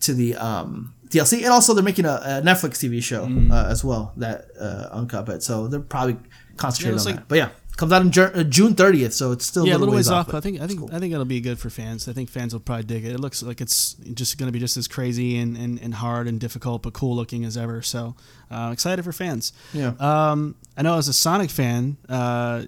to 0.00 0.14
the 0.14 0.36
um 0.36 0.94
dlc 1.10 1.36
and 1.36 1.46
also 1.48 1.74
they're 1.74 1.84
making 1.84 2.04
a, 2.06 2.20
a 2.24 2.42
netflix 2.42 2.78
tv 2.82 3.02
show 3.02 3.26
Mm. 3.26 3.50
uh, 3.52 3.66
as 3.68 3.84
well 3.84 4.12
that 4.16 4.46
uh 4.58 4.88
on 4.92 5.06
cuphead 5.08 5.42
so 5.42 5.66
they're 5.68 5.80
probably 5.80 6.16
concentrating 6.56 6.96
it's 6.96 7.06
on 7.06 7.12
like- 7.12 7.20
that 7.20 7.28
but 7.28 7.38
yeah 7.38 7.48
comes 7.76 7.92
out 7.92 8.02
in 8.02 8.10
Ju- 8.12 8.22
uh, 8.34 8.42
june 8.42 8.74
30th 8.74 9.12
so 9.12 9.32
it's 9.32 9.46
still 9.46 9.66
yeah, 9.66 9.74
a 9.74 9.78
little 9.78 9.94
ways 9.94 10.10
off, 10.10 10.34
I 10.34 10.40
think 10.40 10.60
I 10.60 10.66
think 10.66 10.92
I 10.92 10.98
think 10.98 11.14
it'll 11.14 11.24
be 11.24 11.40
good 11.40 11.58
for 11.58 11.70
fans. 11.70 12.08
I 12.08 12.12
think 12.12 12.28
fans 12.28 12.52
will 12.52 12.60
probably 12.60 12.84
dig 12.84 13.06
it. 13.06 13.12
It 13.12 13.20
looks 13.20 13.42
like 13.42 13.62
it's 13.62 13.94
just 14.12 14.36
going 14.36 14.48
to 14.48 14.52
be 14.52 14.58
just 14.58 14.76
as 14.76 14.86
crazy 14.86 15.38
and, 15.38 15.56
and, 15.56 15.80
and 15.80 15.94
hard 15.94 16.28
and 16.28 16.38
difficult, 16.38 16.82
but 16.82 16.92
cool 16.92 17.16
looking 17.16 17.42
as 17.46 17.56
ever. 17.56 17.80
So 17.80 18.16
uh, 18.50 18.68
excited 18.70 19.02
for 19.02 19.12
fans. 19.12 19.54
Yeah. 19.72 19.92
Um, 19.98 20.56
I 20.76 20.82
know 20.82 20.98
as 20.98 21.08
a 21.08 21.14
Sonic 21.14 21.48
fan, 21.48 21.96
uh, 22.06 22.64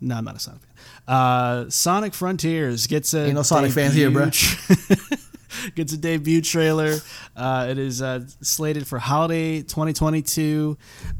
no, 0.00 0.14
I'm 0.16 0.24
not 0.24 0.36
a 0.36 0.40
Sonic 0.40 0.62
fan. 0.62 1.14
Uh, 1.14 1.68
Sonic 1.68 2.14
Frontiers 2.14 2.86
gets 2.86 3.12
a 3.12 3.26
Ain't 3.26 3.34
no 3.34 3.42
Sonic 3.42 3.72
fans 3.72 3.92
here, 3.92 4.10
bruh. 4.10 4.32
gets 5.74 5.92
a 5.92 5.96
debut 5.96 6.40
trailer. 6.40 6.96
Uh, 7.36 7.66
it 7.70 7.78
is 7.78 8.02
uh, 8.02 8.20
slated 8.40 8.86
for 8.86 8.98
holiday 8.98 9.62
2022. 9.62 10.76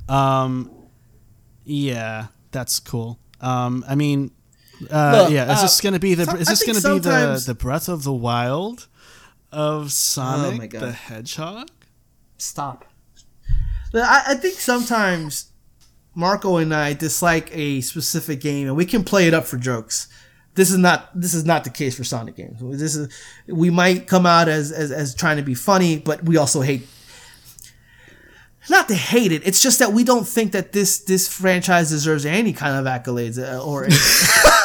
Um, 0.08 0.70
yeah, 1.64 2.26
that's 2.50 2.78
cool. 2.80 3.18
Um, 3.40 3.84
I 3.88 3.94
mean, 3.94 4.30
uh, 4.90 5.22
Look, 5.24 5.32
yeah, 5.32 5.52
is 5.52 5.58
uh, 5.58 5.62
this 5.62 5.80
going 5.80 5.94
to 5.94 6.00
be 6.00 6.14
the 6.14 6.22
is 6.36 6.48
this 6.48 6.60
to 6.60 6.94
be 6.94 6.98
the 6.98 7.42
the 7.46 7.54
Breath 7.54 7.88
of 7.88 8.04
the 8.04 8.12
Wild 8.12 8.88
of 9.52 9.92
Sonic 9.92 10.54
Oh 10.54 10.56
my 10.56 10.66
God. 10.66 10.82
the 10.82 10.92
Hedgehog? 10.92 11.68
Stop. 12.38 12.84
I, 13.94 14.24
I 14.28 14.34
think 14.34 14.54
sometimes 14.58 15.52
Marco 16.14 16.56
and 16.56 16.74
I 16.74 16.92
dislike 16.94 17.50
a 17.52 17.80
specific 17.80 18.40
game, 18.40 18.66
and 18.66 18.76
we 18.76 18.84
can 18.86 19.04
play 19.04 19.26
it 19.28 19.34
up 19.34 19.44
for 19.44 19.56
jokes. 19.56 20.08
This 20.54 20.70
is 20.70 20.78
not 20.78 21.10
this 21.18 21.34
is 21.34 21.44
not 21.44 21.64
the 21.64 21.70
case 21.70 21.96
for 21.96 22.04
Sonic 22.04 22.36
games. 22.36 22.58
This 22.78 22.94
is 22.94 23.12
we 23.48 23.70
might 23.70 24.06
come 24.06 24.26
out 24.26 24.48
as 24.48 24.70
as, 24.70 24.92
as 24.92 25.14
trying 25.14 25.36
to 25.36 25.42
be 25.42 25.54
funny, 25.54 25.98
but 25.98 26.24
we 26.24 26.36
also 26.36 26.60
hate. 26.60 26.86
not 28.70 28.88
to 28.88 28.94
hate 28.94 29.32
it. 29.32 29.46
It's 29.46 29.60
just 29.60 29.80
that 29.80 29.92
we 29.92 30.04
don't 30.04 30.26
think 30.26 30.52
that 30.52 30.72
this 30.72 30.98
this 31.00 31.26
franchise 31.28 31.90
deserves 31.90 32.24
any 32.24 32.52
kind 32.52 32.76
of 32.76 32.84
accolades 32.86 33.38
uh, 33.38 33.64
or. 33.64 33.88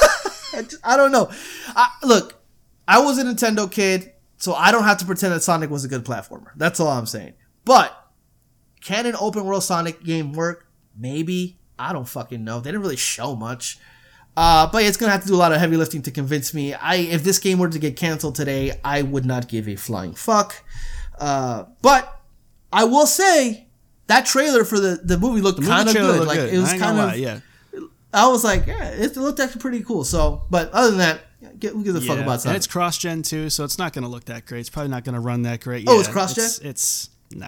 I 0.84 0.98
don't 0.98 1.12
know. 1.12 1.30
I, 1.68 1.90
look, 2.04 2.42
I 2.88 3.00
was 3.00 3.18
a 3.18 3.24
Nintendo 3.24 3.72
kid, 3.72 4.12
so 4.38 4.54
I 4.54 4.72
don't 4.72 4.84
have 4.84 4.98
to 4.98 5.06
pretend 5.06 5.34
that 5.34 5.42
Sonic 5.42 5.70
was 5.70 5.86
a 5.86 5.88
good 5.88 6.04
platformer. 6.04 6.52
That's 6.56 6.80
all 6.80 6.88
I'm 6.88 7.06
saying. 7.06 7.34
But 7.66 7.96
can 8.82 9.06
an 9.06 9.16
open 9.20 9.46
world 9.46 9.64
Sonic 9.64 10.04
game 10.04 10.34
work? 10.34 10.68
Maybe. 10.98 11.60
I 11.78 11.94
don't 11.94 12.08
fucking 12.08 12.44
know. 12.44 12.60
They 12.60 12.72
didn't 12.72 12.82
really 12.82 12.98
show 12.98 13.36
much. 13.36 13.80
Uh, 14.40 14.72
but 14.72 14.84
it's 14.84 14.96
gonna 14.96 15.12
have 15.12 15.22
to 15.22 15.28
do 15.28 15.36
a 15.36 15.36
lot 15.36 15.52
of 15.52 15.60
heavy 15.60 15.76
lifting 15.76 16.02
to 16.02 16.12
convince 16.12 16.54
me. 16.54 16.74
I 16.74 16.96
if 16.96 17.26
this 17.26 17.40
game 17.40 17.60
were 17.60 17.68
to 17.68 17.78
get 17.78 17.98
canceled 17.98 18.36
today, 18.36 18.80
I 18.86 19.02
would 19.02 19.26
not 19.26 19.50
give 19.50 19.68
a 19.68 19.76
flying 19.76 20.14
fuck. 20.14 20.64
Uh, 21.20 21.66
but 21.82 22.22
I 22.72 22.86
will 22.86 23.06
say 23.06 23.68
that 24.08 24.26
trailer 24.26 24.64
for 24.64 24.80
the, 24.80 25.02
the 25.04 25.18
movie 25.18 25.42
looked 25.42 25.62
kind 25.62 25.90
of 25.90 25.94
good. 25.94 26.26
Like 26.26 26.38
good. 26.38 26.54
it 26.54 26.58
was 26.58 26.70
kind 26.70 26.98
of. 26.98 27.10
lie, 27.10 27.16
yeah. 27.16 27.40
I 28.14 28.30
was 28.30 28.46
like, 28.46 28.66
yeah, 28.66 28.92
it 28.92 29.18
looked 29.18 29.42
actually 29.42 29.60
pretty 29.60 29.84
cool. 29.84 30.06
So, 30.06 30.44
but 30.50 30.72
other 30.72 30.92
than 30.92 31.00
that, 31.00 31.60
get, 31.60 31.74
who 31.74 31.84
gives 31.84 31.98
a 31.98 32.02
fuck 32.02 32.16
Yeah, 32.16 32.24
about 32.24 32.46
and 32.46 32.56
it's 32.56 32.66
cross 32.66 32.98
gen 32.98 33.24
too, 33.24 33.50
so 33.50 33.66
it's 33.66 33.78
not 33.78 33.92
going 33.92 34.04
to 34.04 34.10
look 34.10 34.24
that 34.26 34.46
great. 34.46 34.62
It's 34.62 34.70
probably 34.70 34.90
not 34.90 35.04
going 35.04 35.16
to 35.16 35.20
run 35.20 35.42
that 35.42 35.60
great. 35.60 35.84
Oh, 35.86 35.96
Yeah, 35.96 36.00
it's 36.00 36.08
cross-gen? 36.08 36.46
It's, 36.46 36.60
it's 36.60 37.10
nah, 37.32 37.48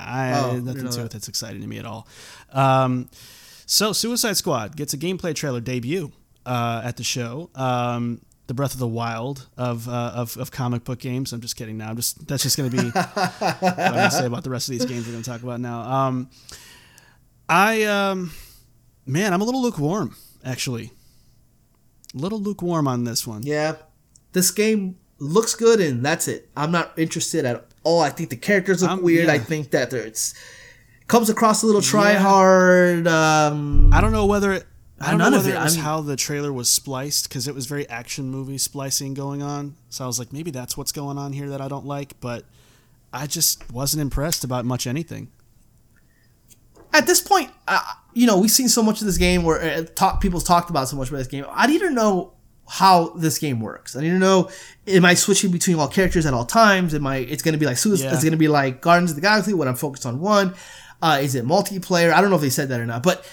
Oh, 0.50 0.58
nothing 0.58 0.84
to 0.84 0.98
that. 0.98 1.06
it 1.06 1.12
that's 1.12 1.30
exciting 1.30 1.62
to 1.62 1.68
me 1.68 1.78
at 1.78 1.86
all. 1.86 2.06
Um, 2.52 3.10
so, 3.66 3.94
Suicide 3.94 4.36
Squad 4.36 4.76
gets 4.76 4.94
a 4.94 4.98
gameplay 4.98 5.34
trailer 5.34 5.62
debut 5.62 6.12
uh, 6.46 6.82
at 6.84 6.98
the 6.98 7.04
show. 7.04 7.50
Um, 7.56 8.22
the 8.48 8.54
Breath 8.54 8.74
of 8.74 8.80
the 8.80 8.88
Wild 8.88 9.48
of, 9.58 9.88
uh, 9.88 10.12
of 10.14 10.36
of 10.38 10.52
comic 10.52 10.84
book 10.84 11.00
games. 11.00 11.32
I'm 11.32 11.40
just 11.40 11.56
kidding. 11.56 11.78
Now, 11.78 11.90
I'm 11.90 11.96
just 11.96 12.28
that's 12.28 12.44
just 12.44 12.58
going 12.58 12.70
to 12.70 12.76
be 12.78 12.90
what 12.90 13.80
I'm 13.80 13.94
going 13.94 14.10
to 14.10 14.12
say 14.12 14.26
about 14.26 14.44
the 14.44 14.50
rest 14.50 14.68
of 14.68 14.74
these 14.74 14.86
games 14.86 15.06
we're 15.06 15.14
going 15.14 15.24
to 15.24 15.30
talk 15.30 15.42
about 15.44 15.60
now. 15.62 15.82
Um, 15.82 16.30
I 17.48 17.84
um, 17.84 18.32
man, 19.06 19.34
I'm 19.34 19.42
a 19.42 19.44
little 19.46 19.62
lukewarm 19.62 20.16
actually. 20.44 20.92
A 22.14 22.18
little 22.18 22.40
lukewarm 22.40 22.88
on 22.90 23.06
this 23.06 23.26
one. 23.26 23.44
Yeah, 23.44 23.76
this 24.34 24.52
game 24.52 24.98
looks 25.20 25.56
good, 25.56 25.80
and 25.80 26.04
that's 26.06 26.28
it. 26.28 26.50
I'm 26.58 26.72
not 26.72 26.92
interested 26.98 27.46
at 27.46 27.66
all. 27.84 28.02
I 28.02 28.10
think 28.10 28.32
the 28.32 28.36
characters 28.36 28.82
look 28.82 28.92
Um, 28.92 29.02
weird. 29.02 29.28
yeah. 29.28 29.34
I 29.34 29.40
think 29.40 29.72
that 29.72 29.94
it's 29.94 30.34
comes 31.08 31.30
across 31.30 31.64
a 31.64 31.66
little 31.68 31.82
try 31.82 32.14
hard. 32.16 33.08
Um, 33.08 33.94
I 33.94 34.02
don't 34.02 34.12
know 34.12 34.26
whether 34.26 34.52
it, 34.54 34.66
I 35.02 35.10
don't 35.12 35.18
None 35.20 35.32
know 35.32 35.38
of 35.38 35.46
whether 35.46 35.56
it, 35.56 35.60
it 35.60 35.64
was 35.64 35.74
I 35.74 35.76
mean- 35.78 35.86
how 35.86 36.02
the 36.02 36.16
trailer 36.16 36.54
was 36.54 36.70
spliced 36.70 37.28
because 37.30 37.48
it 37.48 37.56
was 37.56 37.66
very 37.66 37.88
action 37.90 38.30
movie 38.30 38.58
splicing 38.58 39.14
going 39.14 39.42
on. 39.42 39.76
So 39.90 40.04
I 40.04 40.08
was 40.08 40.20
like, 40.20 40.32
maybe 40.32 40.52
that's 40.52 40.78
what's 40.78 40.92
going 40.92 41.18
on 41.18 41.34
here 41.34 41.50
that 41.50 41.62
I 41.62 41.68
don't 41.68 41.86
like. 41.86 42.20
But 42.20 42.46
I 43.14 43.28
just 43.28 43.72
wasn't 43.72 44.02
impressed 44.02 44.44
about 44.44 44.66
much 44.66 44.88
anything. 44.88 45.30
at 46.94 47.08
this 47.08 47.22
point, 47.22 47.50
uh, 47.68 47.80
you 48.14 48.28
know, 48.28 48.38
we've 48.38 48.52
seen 48.52 48.68
so 48.70 48.84
much 48.84 49.00
of 49.02 49.08
this 49.08 49.18
game 49.18 49.44
where 49.44 49.62
uh, 49.62 49.86
talk, 49.96 50.22
people's 50.22 50.44
talked 50.44 50.70
about 50.70 50.88
so 50.90 50.98
much 50.98 51.10
about 51.10 51.20
this 51.20 51.28
game. 51.28 51.46
I 51.50 51.68
need 51.68 51.80
to 51.80 51.90
know 51.90 52.34
how 52.68 53.10
this 53.10 53.38
game 53.38 53.60
works. 53.60 53.96
I 53.96 54.02
need 54.02 54.10
to 54.10 54.20
know: 54.20 54.50
Am 54.88 55.04
I 55.06 55.14
switching 55.14 55.52
between 55.52 55.78
all 55.80 55.88
characters 55.88 56.26
at 56.26 56.34
all 56.34 56.46
times? 56.46 56.94
Am 56.94 57.06
I? 57.08 57.18
It's 57.18 57.44
going 57.44 57.54
to 57.54 57.58
be 57.60 57.66
like 57.66 57.78
Suicide. 57.78 58.06
Yeah. 58.06 58.14
It's 58.14 58.24
going 58.24 58.32
to 58.32 58.38
be 58.38 58.48
like 58.48 58.82
Guardians 58.82 59.12
of 59.12 59.16
the 59.16 59.22
Galaxy 59.22 59.54
when 59.54 59.68
I'm 59.68 59.76
focused 59.76 60.06
on 60.06 60.20
one. 60.20 60.54
Uh, 61.02 61.20
is 61.22 61.34
it 61.36 61.46
multiplayer? 61.46 62.14
I 62.14 62.22
don't 62.22 62.30
know 62.30 62.36
if 62.36 62.42
they 62.42 62.50
said 62.50 62.70
that 62.70 62.80
or 62.80 62.86
not, 62.86 63.02
but 63.04 63.26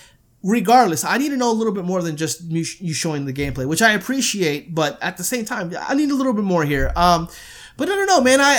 regardless, 0.43 1.05
I 1.05 1.19
need 1.19 1.31
to 1.31 1.37
know 1.37 1.51
a 1.51 1.55
little 1.55 1.73
bit 1.73 1.85
more 1.85 2.03
than 2.03 2.17
just 2.17 2.43
you, 2.43 2.65
showing 2.65 3.25
the 3.25 3.33
gameplay, 3.33 3.67
which 3.67 3.83
I 3.83 3.93
appreciate. 3.93 4.75
But 4.75 5.03
at 5.03 5.17
the 5.17 5.25
same 5.25 5.45
time, 5.45 5.73
I 5.81 5.95
need 5.95 6.11
a 6.11 6.15
little 6.15 6.33
bit 6.33 6.45
more 6.45 6.65
here. 6.65 6.93
Um, 6.97 7.29
but 7.77 7.89
I 7.89 7.95
don't 7.95 8.07
know, 8.07 8.21
man. 8.21 8.41
I, 8.41 8.57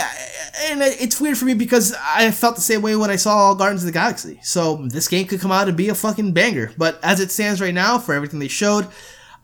and 0.70 0.82
it's 0.82 1.20
weird 1.20 1.38
for 1.38 1.46
me 1.46 1.54
because 1.54 1.94
I 2.02 2.32
felt 2.32 2.56
the 2.56 2.62
same 2.62 2.82
way 2.82 2.96
when 2.96 3.10
I 3.10 3.18
saw 3.18 3.54
Guardians 3.54 3.84
of 3.84 3.88
the 3.88 3.92
Galaxy. 3.92 4.40
So 4.42 4.88
this 4.88 5.10
game 5.10 5.28
could 5.28 5.42
come 5.42 5.52
out 5.52 5.68
and 5.68 5.76
be 5.76 5.90
a 5.90 5.96
fucking 5.96 6.32
banger. 6.32 6.72
But 6.78 7.04
as 7.04 7.20
it 7.20 7.30
stands 7.30 7.60
right 7.60 7.74
now, 7.74 7.98
for 7.98 8.14
everything 8.14 8.40
they 8.40 8.48
showed, 8.48 8.88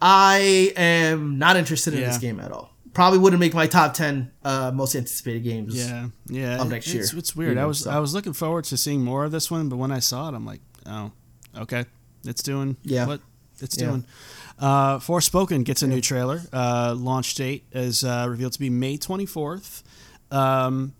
I 0.01 0.71
am 0.77 1.37
not 1.37 1.57
interested 1.57 1.93
in 1.93 2.01
this 2.01 2.17
game 2.17 2.39
at 2.39 2.51
all. 2.51 2.71
Probably 2.93 3.19
wouldn't 3.19 3.41
make 3.41 3.53
my 3.53 3.67
top 3.67 3.93
ten 3.93 4.31
uh, 4.45 4.71
most 4.73 4.95
anticipated 4.95 5.43
games. 5.43 5.75
Yeah, 5.75 6.07
yeah. 6.27 6.61
Of 6.61 6.69
next 6.69 6.87
it's, 6.87 7.11
year, 7.11 7.19
It's 7.19 7.35
weird. 7.35 7.57
I 7.57 7.65
was 7.65 7.79
so. 7.79 7.91
I 7.91 7.99
was 7.99 8.13
looking 8.13 8.31
forward 8.31 8.63
to 8.65 8.77
seeing 8.77 9.03
more 9.03 9.25
of 9.25 9.33
this 9.33 9.51
one, 9.51 9.67
but 9.67 9.75
when 9.75 9.91
I 9.91 9.99
saw 9.99 10.29
it, 10.29 10.33
I'm 10.33 10.45
like, 10.45 10.61
oh, 10.85 11.11
okay, 11.57 11.83
it's 12.27 12.43
doing 12.43 12.77
Yeah. 12.83 13.05
what 13.07 13.21
it's 13.59 13.77
Yeah. 13.77 13.87
doing. 13.87 14.05
Uh, 14.59 14.99
Forspoken 14.99 15.63
gets 15.65 15.81
a 15.83 15.87
new 15.87 16.01
trailer. 16.01 16.41
Uh, 16.53 16.95
launch 16.97 17.35
date 17.35 17.63
is 17.71 18.03
uh, 18.03 18.25
revealed 18.29 18.53
to 18.53 18.59
be 18.59 18.69
May 18.69 18.97
24th. 18.97 19.83
Um, 20.31 20.93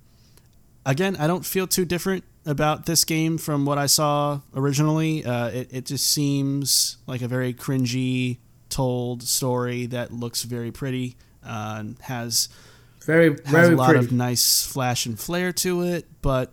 again, 0.85 1.15
I 1.17 1.27
don't 1.27 1.45
feel 1.45 1.67
too 1.67 1.85
different 1.85 2.23
about 2.45 2.85
this 2.85 3.03
game 3.05 3.37
from 3.37 3.65
what 3.65 3.77
I 3.77 3.85
saw 3.87 4.41
originally. 4.55 5.25
Uh, 5.25 5.47
it, 5.47 5.69
it 5.71 5.85
just 5.85 6.05
seems 6.09 6.97
like 7.07 7.21
a 7.21 7.27
very 7.27 7.53
cringy 7.53 8.37
told 8.69 9.23
story 9.23 9.85
that 9.87 10.11
looks 10.11 10.43
very 10.43 10.71
pretty 10.71 11.15
uh, 11.45 11.77
and 11.79 11.97
has 12.01 12.49
Very, 13.05 13.29
has 13.29 13.39
very 13.51 13.73
a 13.73 13.77
lot 13.77 13.89
pretty. 13.91 14.05
of 14.05 14.11
nice 14.11 14.65
flash 14.65 15.05
and 15.05 15.17
flair 15.19 15.51
to 15.53 15.81
it. 15.83 16.07
But 16.21 16.51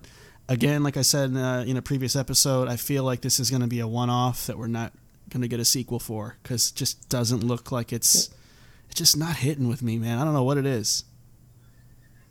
again, 0.53 0.83
like 0.83 0.97
I 0.97 1.03
said 1.03 1.31
in 1.31 1.37
a, 1.37 1.65
in 1.67 1.77
a 1.77 1.83
previous 1.83 2.15
episode, 2.17 2.69
I 2.69 2.77
feel 2.77 3.05
like 3.05 3.21
this 3.23 3.41
is 3.41 3.51
going 3.51 3.63
to 3.63 3.69
be 3.69 3.81
a 3.81 3.87
one-off 3.87 4.47
that 4.47 4.59
we're 4.59 4.67
not 4.67 4.93
going 5.31 5.43
to 5.43 5.49
get 5.49 5.61
a 5.61 5.65
sequel 5.65 5.99
for 5.99 6.37
because 6.43 6.71
it 6.71 6.77
just 6.77 7.09
doesn't 7.09 7.43
look 7.43 7.73
like 7.73 7.93
it's 7.93 8.29
it's 8.89 8.99
just 8.99 9.17
not 9.17 9.37
hitting 9.37 9.69
with 9.69 9.83
me, 9.83 9.99
man. 9.99 10.19
I 10.19 10.25
don't 10.25 10.35
know 10.35 10.43
what 10.45 10.59
it 10.59 10.67
is. 10.67 11.05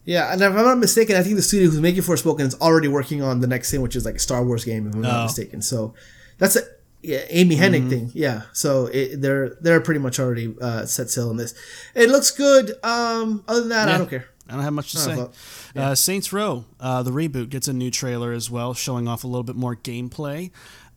Yeah, 0.06 0.32
and 0.34 0.42
if 0.42 0.50
I'm 0.52 0.56
not 0.66 0.78
mistaken, 0.80 1.16
I 1.16 1.22
think 1.22 1.36
the 1.36 1.42
studio 1.42 1.70
who's 1.70 1.80
making 1.80 2.02
Forspoken 2.02 2.42
is 2.42 2.56
already 2.60 2.88
working 2.88 3.22
on 3.22 3.40
the 3.40 3.48
next 3.48 3.70
thing, 3.72 3.82
which 3.82 3.96
is 3.96 4.04
like 4.06 4.16
a 4.16 4.20
Star 4.20 4.44
Wars 4.44 4.66
game, 4.66 4.88
if 4.88 4.96
I'm 4.96 5.00
Oh. 5.06 5.08
not 5.08 5.24
mistaken. 5.26 5.62
So 5.62 5.94
that's 6.40 6.56
a 6.56 6.62
yeah, 7.04 7.22
Amy 7.30 7.56
Hennig 7.56 7.90
thing. 7.90 8.12
Yeah, 8.14 8.44
so 8.54 8.86
it, 8.88 9.22
they're 9.22 9.56
they're 9.62 9.82
pretty 9.82 10.00
much 10.00 10.20
already 10.20 10.54
uh, 10.62 10.86
set 10.86 11.10
sail 11.10 11.30
on 11.30 11.38
this. 11.38 11.54
It 11.96 12.10
looks 12.10 12.30
good. 12.32 12.72
Um, 12.84 13.44
other 13.48 13.62
than 13.62 13.70
that, 13.70 13.90
I 13.90 13.98
don't 13.98 14.10
care. 14.10 14.26
I 14.52 14.56
don't 14.56 14.64
have 14.64 14.74
much 14.74 14.92
to 14.92 14.98
say. 14.98 15.16
don't 15.16 15.34
Uh, 15.76 15.96
Saints 15.96 16.34
Row, 16.34 16.66
uh, 16.80 17.02
the 17.04 17.12
reboot, 17.12 17.50
gets 17.50 17.68
a 17.70 17.74
new 17.74 17.90
trailer 17.90 18.34
as 18.34 18.50
well, 18.52 18.74
showing 18.74 19.08
off 19.08 19.24
a 19.24 19.28
little 19.28 19.44
bit 19.44 19.56
more 19.56 19.76
gameplay. 19.76 20.52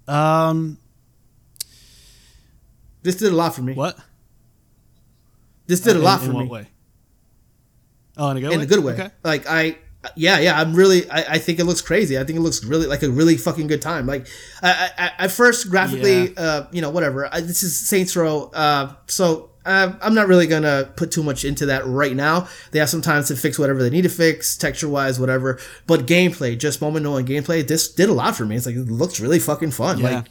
Um, 0.09 0.79
This 3.03 3.17
did 3.17 3.33
a 3.33 3.37
lot 3.37 3.55
for 3.55 3.63
me. 3.63 3.75
what? 3.75 3.97
This 5.67 5.81
did 5.81 5.97
a 5.97 5.99
lot 6.01 6.21
in 6.23 6.27
for 6.29 6.33
what 6.35 6.45
me 6.45 6.51
way? 6.51 6.69
Oh, 8.17 8.31
in 8.31 8.37
a 8.37 8.41
good 8.41 8.47
in 8.47 8.51
way. 8.51 8.55
In 8.57 8.61
a 8.63 8.67
good 8.67 8.85
way. 8.85 8.93
Okay. 8.95 9.11
Like 9.23 9.47
I, 9.49 9.79
yeah, 10.17 10.39
yeah. 10.41 10.61
I'm 10.61 10.75
really. 10.75 11.09
I, 11.11 11.35
I 11.35 11.39
think 11.39 11.59
it 11.59 11.65
looks 11.65 11.81
crazy. 11.81 12.19
I 12.19 12.25
think 12.25 12.39
it 12.39 12.43
looks 12.43 12.63
really 12.65 12.87
like 12.87 13.03
a 13.03 13.09
really 13.11 13.37
fucking 13.37 13.67
good 13.67 13.81
time. 13.83 14.07
Like 14.07 14.27
I, 14.63 14.71
I, 14.99 15.05
I- 15.07 15.25
at 15.25 15.31
first 15.31 15.71
graphically, 15.71 16.37
uh, 16.37 16.65
you 16.73 16.83
know, 16.83 16.91
whatever. 16.91 17.33
I, 17.33 17.41
this 17.41 17.63
is 17.63 17.89
Saints 17.89 18.15
Row. 18.17 18.51
Uh, 18.53 18.95
so. 19.07 19.51
Uh, 19.65 19.95
I'm 20.03 20.15
not 20.15 20.29
really 20.29 20.47
gonna 20.47 20.91
put 20.97 21.11
too 21.11 21.23
much 21.23 21.45
into 21.45 21.67
that 21.67 21.87
right 21.87 22.15
now. 22.15 22.49
They 22.71 22.79
have 22.79 22.91
some 22.91 23.01
time 23.03 23.25
to 23.25 23.37
fix 23.37 23.59
whatever 23.59 23.83
they 23.83 23.91
need 23.91 24.03
to 24.03 24.09
fix, 24.11 24.57
texture 24.57 24.89
wise, 24.89 25.19
whatever. 25.19 25.59
But 25.87 26.07
gameplay, 26.07 26.59
just 26.59 26.81
moment 26.83 27.05
knowing 27.05 27.25
gameplay, 27.27 27.67
this 27.67 27.89
did 27.93 28.09
a 28.09 28.13
lot 28.13 28.37
for 28.37 28.45
me. 28.45 28.57
It's 28.57 28.67
like 28.67 28.77
it 28.77 28.89
looks 28.89 29.21
really 29.21 29.39
fucking 29.39 29.71
fun. 29.71 29.99
Yeah. 30.01 30.17
Like 30.17 30.27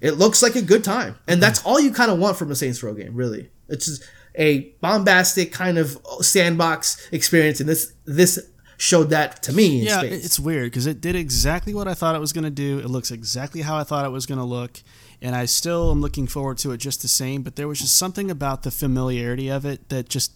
it 0.00 0.12
looks 0.12 0.42
like 0.42 0.56
a 0.56 0.62
good 0.62 0.84
time, 0.84 1.16
and 1.26 1.42
that's 1.42 1.64
all 1.64 1.80
you 1.80 1.90
kind 1.90 2.10
of 2.10 2.18
want 2.18 2.36
from 2.36 2.50
a 2.50 2.54
Saints 2.54 2.82
Row 2.82 2.92
game, 2.92 3.14
really. 3.14 3.48
It's 3.68 3.86
just 3.86 4.02
a 4.38 4.68
bombastic 4.82 5.52
kind 5.52 5.78
of 5.78 5.98
sandbox 6.20 7.08
experience, 7.12 7.60
and 7.60 7.68
this 7.68 7.92
this 8.04 8.38
showed 8.76 9.08
that 9.08 9.42
to 9.44 9.54
me 9.54 9.80
in 9.80 9.86
Yeah, 9.86 10.00
space. 10.00 10.24
it's 10.26 10.38
weird 10.38 10.66
because 10.70 10.86
it 10.86 11.00
did 11.00 11.16
exactly 11.16 11.72
what 11.72 11.88
I 11.88 11.94
thought 11.94 12.14
it 12.14 12.18
was 12.20 12.34
going 12.34 12.44
to 12.44 12.50
do. 12.50 12.78
It 12.78 12.88
looks 12.90 13.10
exactly 13.10 13.62
how 13.62 13.78
I 13.78 13.84
thought 13.84 14.04
it 14.04 14.10
was 14.10 14.26
going 14.26 14.36
to 14.38 14.44
look, 14.44 14.82
and 15.22 15.34
I 15.34 15.44
still 15.46 15.90
am 15.90 16.00
looking 16.00 16.26
forward 16.26 16.58
to 16.58 16.72
it 16.72 16.78
just 16.78 17.02
the 17.02 17.08
same. 17.08 17.42
But 17.42 17.56
there 17.56 17.68
was 17.68 17.80
just 17.80 17.96
something 17.96 18.30
about 18.30 18.62
the 18.62 18.70
familiarity 18.70 19.48
of 19.48 19.64
it 19.64 19.88
that 19.88 20.08
just 20.08 20.32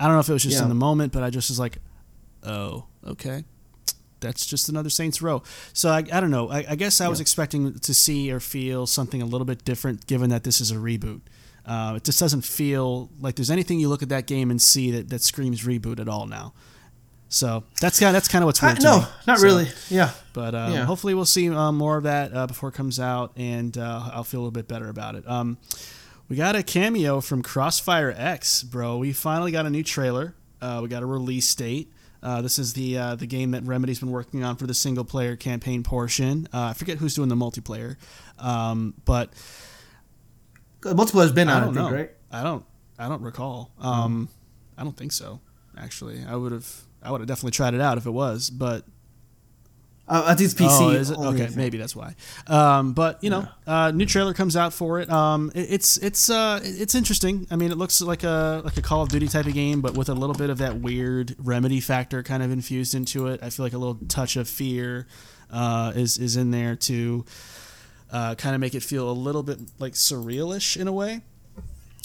I 0.00 0.04
don't 0.06 0.14
know 0.14 0.20
if 0.20 0.28
it 0.28 0.32
was 0.32 0.42
just 0.42 0.56
Yeah. 0.56 0.62
in 0.64 0.68
the 0.68 0.74
moment, 0.74 1.12
but 1.12 1.22
I 1.22 1.30
just 1.30 1.50
was 1.50 1.58
like, 1.58 1.78
oh, 2.42 2.86
okay. 3.06 3.44
That's 4.20 4.46
just 4.46 4.68
another 4.68 4.88
Saints 4.90 5.20
Row. 5.20 5.42
So 5.72 5.90
I, 5.90 5.98
I 5.98 6.20
don't 6.20 6.30
know. 6.30 6.48
I, 6.48 6.64
I 6.70 6.74
guess 6.76 7.00
I 7.00 7.08
was 7.08 7.20
expecting 7.20 7.74
to 7.78 7.92
see 7.94 8.30
or 8.30 8.38
feel 8.38 8.86
something 8.86 9.20
a 9.20 9.24
little 9.26 9.44
bit 9.44 9.64
different, 9.64 10.06
given 10.06 10.30
that 10.30 10.44
this 10.44 10.60
is 10.60 10.70
a 10.70 10.76
reboot. 10.76 11.22
Uh, 11.66 11.94
it 11.96 12.04
just 12.04 12.20
doesn't 12.20 12.42
feel 12.44 13.10
like 13.20 13.34
there's 13.34 13.50
anything 13.50 13.80
you 13.80 13.88
look 13.88 14.02
at 14.02 14.08
that 14.10 14.26
game 14.28 14.50
and 14.50 14.62
see 14.62 14.90
that, 14.92 15.08
that 15.08 15.22
screams 15.22 15.62
reboot 15.64 15.98
at 15.98 16.08
all 16.08 16.26
now. 16.26 16.52
So 17.34 17.64
that's 17.80 17.98
kind 17.98 18.08
of, 18.10 18.12
that's 18.12 18.28
kind 18.28 18.42
of 18.44 18.46
what's 18.46 18.62
Uh, 18.62 18.66
weird 18.66 18.76
to 18.80 18.82
no, 18.84 18.98
me. 19.00 19.06
not 19.26 19.38
So- 19.38 19.44
really. 19.44 19.68
Yeah, 19.88 20.10
but 20.34 20.54
uh, 20.54 20.68
Yeah. 20.70 20.84
hopefully 20.84 21.14
we'll 21.14 21.24
see 21.24 21.48
uh, 21.48 21.72
more 21.72 21.96
of 21.96 22.02
that 22.04 22.34
uh, 22.36 22.46
before 22.46 22.68
it 22.68 22.72
comes 22.74 23.00
out, 23.00 23.32
and 23.36 23.76
uh, 23.78 24.10
I'll 24.12 24.22
feel 24.24 24.40
a 24.40 24.42
little 24.42 24.50
bit 24.52 24.68
better 24.68 24.88
about 24.88 25.14
it. 25.14 25.26
Um, 25.26 25.56
we 26.28 26.36
got 26.36 26.54
a 26.56 26.62
cameo 26.62 27.22
from 27.22 27.42
Crossfire 27.42 28.14
X, 28.16 28.62
bro. 28.62 28.98
We 28.98 29.12
finally 29.14 29.50
got 29.50 29.64
a 29.64 29.70
new 29.70 29.82
trailer. 29.82 30.34
Uh, 30.60 30.80
we 30.82 30.88
got 30.88 31.02
a 31.02 31.06
release 31.06 31.54
date. 31.54 31.90
Uh, 32.22 32.40
this 32.42 32.58
is 32.58 32.74
the 32.74 32.96
uh, 32.98 33.14
the 33.16 33.26
game 33.26 33.50
that 33.52 33.64
Remedy's 33.64 33.98
been 34.00 34.10
working 34.12 34.44
on 34.44 34.56
for 34.56 34.66
the 34.66 34.74
single 34.74 35.04
player 35.04 35.34
campaign 35.34 35.82
portion. 35.82 36.46
Uh, 36.52 36.64
I 36.66 36.72
forget 36.74 36.98
who's 36.98 37.14
doing 37.14 37.28
the 37.30 37.34
multiplayer, 37.34 37.96
um, 38.38 38.94
but 39.06 39.30
multiplayer's 40.84 41.32
been 41.32 41.48
I 41.48 41.52
out. 41.54 41.62
I, 41.62 41.64
don't 41.64 41.74
think, 41.74 41.90
know. 41.90 41.96
right? 41.96 42.10
I 42.30 42.42
don't. 42.42 42.64
I 42.98 43.08
don't 43.08 43.22
recall. 43.22 43.72
Um, 43.80 44.28
I 44.78 44.84
don't 44.84 44.96
think 44.96 45.12
so. 45.12 45.40
Actually, 45.76 46.22
I 46.28 46.36
would 46.36 46.52
have. 46.52 46.82
I 47.04 47.10
would 47.10 47.20
have 47.20 47.28
definitely 47.28 47.50
tried 47.52 47.74
it 47.74 47.80
out 47.80 47.98
if 47.98 48.06
it 48.06 48.10
was, 48.12 48.50
but 48.50 48.84
Uh, 50.08 50.24
I 50.26 50.34
think 50.34 50.46
it's 50.50 50.54
PC. 50.60 50.68
Oh, 50.80 50.90
is 50.90 51.10
it? 51.10 51.18
Okay, 51.18 51.48
maybe 51.54 51.78
that's 51.78 51.94
why. 51.94 52.16
Um, 52.48 52.92
but 52.92 53.22
you 53.22 53.30
know, 53.30 53.46
uh, 53.66 53.92
new 53.92 54.04
trailer 54.04 54.34
comes 54.34 54.56
out 54.56 54.72
for 54.74 54.98
it. 55.00 55.08
Um, 55.08 55.52
it- 55.54 55.68
it's 55.70 55.96
it's 55.98 56.28
uh, 56.28 56.60
it's 56.62 56.94
interesting. 56.96 57.46
I 57.52 57.56
mean, 57.56 57.70
it 57.70 57.78
looks 57.78 58.02
like 58.02 58.24
a 58.24 58.62
like 58.64 58.76
a 58.76 58.82
Call 58.82 59.02
of 59.02 59.08
Duty 59.10 59.28
type 59.28 59.46
of 59.46 59.54
game, 59.54 59.80
but 59.80 59.96
with 59.96 60.08
a 60.08 60.14
little 60.14 60.34
bit 60.34 60.50
of 60.50 60.58
that 60.58 60.80
weird 60.80 61.36
remedy 61.38 61.80
factor 61.80 62.22
kind 62.24 62.42
of 62.42 62.50
infused 62.50 62.94
into 62.94 63.28
it. 63.28 63.40
I 63.42 63.50
feel 63.50 63.64
like 63.64 63.72
a 63.74 63.78
little 63.78 63.98
touch 64.08 64.36
of 64.36 64.48
fear 64.48 65.06
uh, 65.50 65.92
is 65.94 66.18
is 66.18 66.36
in 66.36 66.50
there 66.50 66.74
to 66.76 67.24
uh, 68.10 68.34
kind 68.34 68.54
of 68.56 68.60
make 68.60 68.74
it 68.74 68.82
feel 68.82 69.08
a 69.08 69.12
little 69.12 69.44
bit 69.44 69.60
like 69.78 69.92
surrealish 69.94 70.76
in 70.76 70.88
a 70.88 70.92
way. 70.92 71.22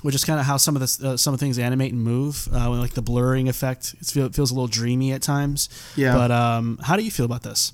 Which 0.04 0.14
is 0.14 0.24
kind 0.24 0.40
of 0.40 0.46
how 0.46 0.58
some 0.58 0.76
of 0.76 0.82
the 0.82 1.10
uh, 1.10 1.18
some 1.18 1.34
of 1.34 1.40
the 1.40 1.46
things 1.46 1.58
animate 1.58 1.92
and 1.92 2.02
move, 2.04 2.48
uh, 2.54 2.70
like 2.70 2.92
the 2.94 3.02
blurring 3.02 3.50
effect. 3.50 3.96
It's 4.00 4.12
feel, 4.12 4.28
it 4.28 4.36
feels 4.36 4.52
a 4.52 4.54
little 4.54 4.68
dreamy 4.68 5.12
at 5.12 5.24
times. 5.24 5.70
Yeah. 5.96 6.14
But 6.14 6.30
um, 6.32 6.80
how 6.84 6.96
do 6.96 7.04
you 7.04 7.10
feel 7.12 7.26
about 7.26 7.42
this? 7.44 7.74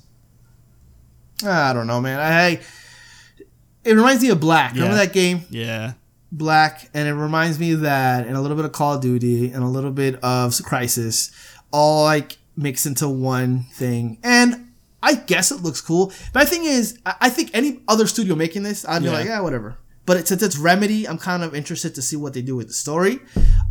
I 1.44 1.72
don't 1.72 1.86
know, 1.86 2.00
man. 2.00 2.18
I 2.20 2.60
it 3.84 3.92
reminds 3.94 4.22
me 4.22 4.30
of 4.30 4.40
Black. 4.40 4.72
Remember 4.74 4.94
that 4.96 5.12
game, 5.12 5.42
Yeah. 5.50 5.92
Black, 6.32 6.88
and 6.94 7.06
it 7.06 7.12
reminds 7.12 7.58
me 7.60 7.72
of 7.72 7.80
that, 7.82 8.26
and 8.26 8.36
a 8.36 8.40
little 8.40 8.56
bit 8.56 8.64
of 8.64 8.72
Call 8.72 8.94
of 8.94 9.00
Duty, 9.02 9.50
and 9.52 9.62
a 9.62 9.68
little 9.68 9.92
bit 9.92 10.14
of 10.16 10.52
Crysis, 10.52 11.30
all 11.70 12.04
like 12.04 12.38
mixed 12.56 12.86
into 12.86 13.08
one 13.08 13.64
thing. 13.74 14.18
And 14.24 14.72
I 15.02 15.14
guess 15.14 15.50
it 15.52 15.60
looks 15.60 15.80
cool. 15.80 16.12
My 16.34 16.44
thing 16.44 16.64
is, 16.64 16.98
I 17.04 17.14
I 17.22 17.28
think 17.30 17.50
any 17.52 17.82
other 17.86 18.06
studio 18.06 18.34
making 18.34 18.62
this, 18.62 18.84
I'd 18.88 19.00
be 19.00 19.06
Yeah. 19.06 19.12
like, 19.12 19.26
yeah, 19.26 19.40
whatever. 19.40 19.76
But 20.06 20.18
it, 20.18 20.28
since 20.28 20.42
it's 20.42 20.58
Remedy, 20.58 21.08
I'm 21.08 21.18
kind 21.18 21.42
of 21.42 21.54
interested 21.54 21.94
to 21.94 22.02
see 22.02 22.16
what 22.16 22.34
they 22.34 22.42
do 22.42 22.54
with 22.56 22.66
the 22.68 22.74
story. 22.74 23.20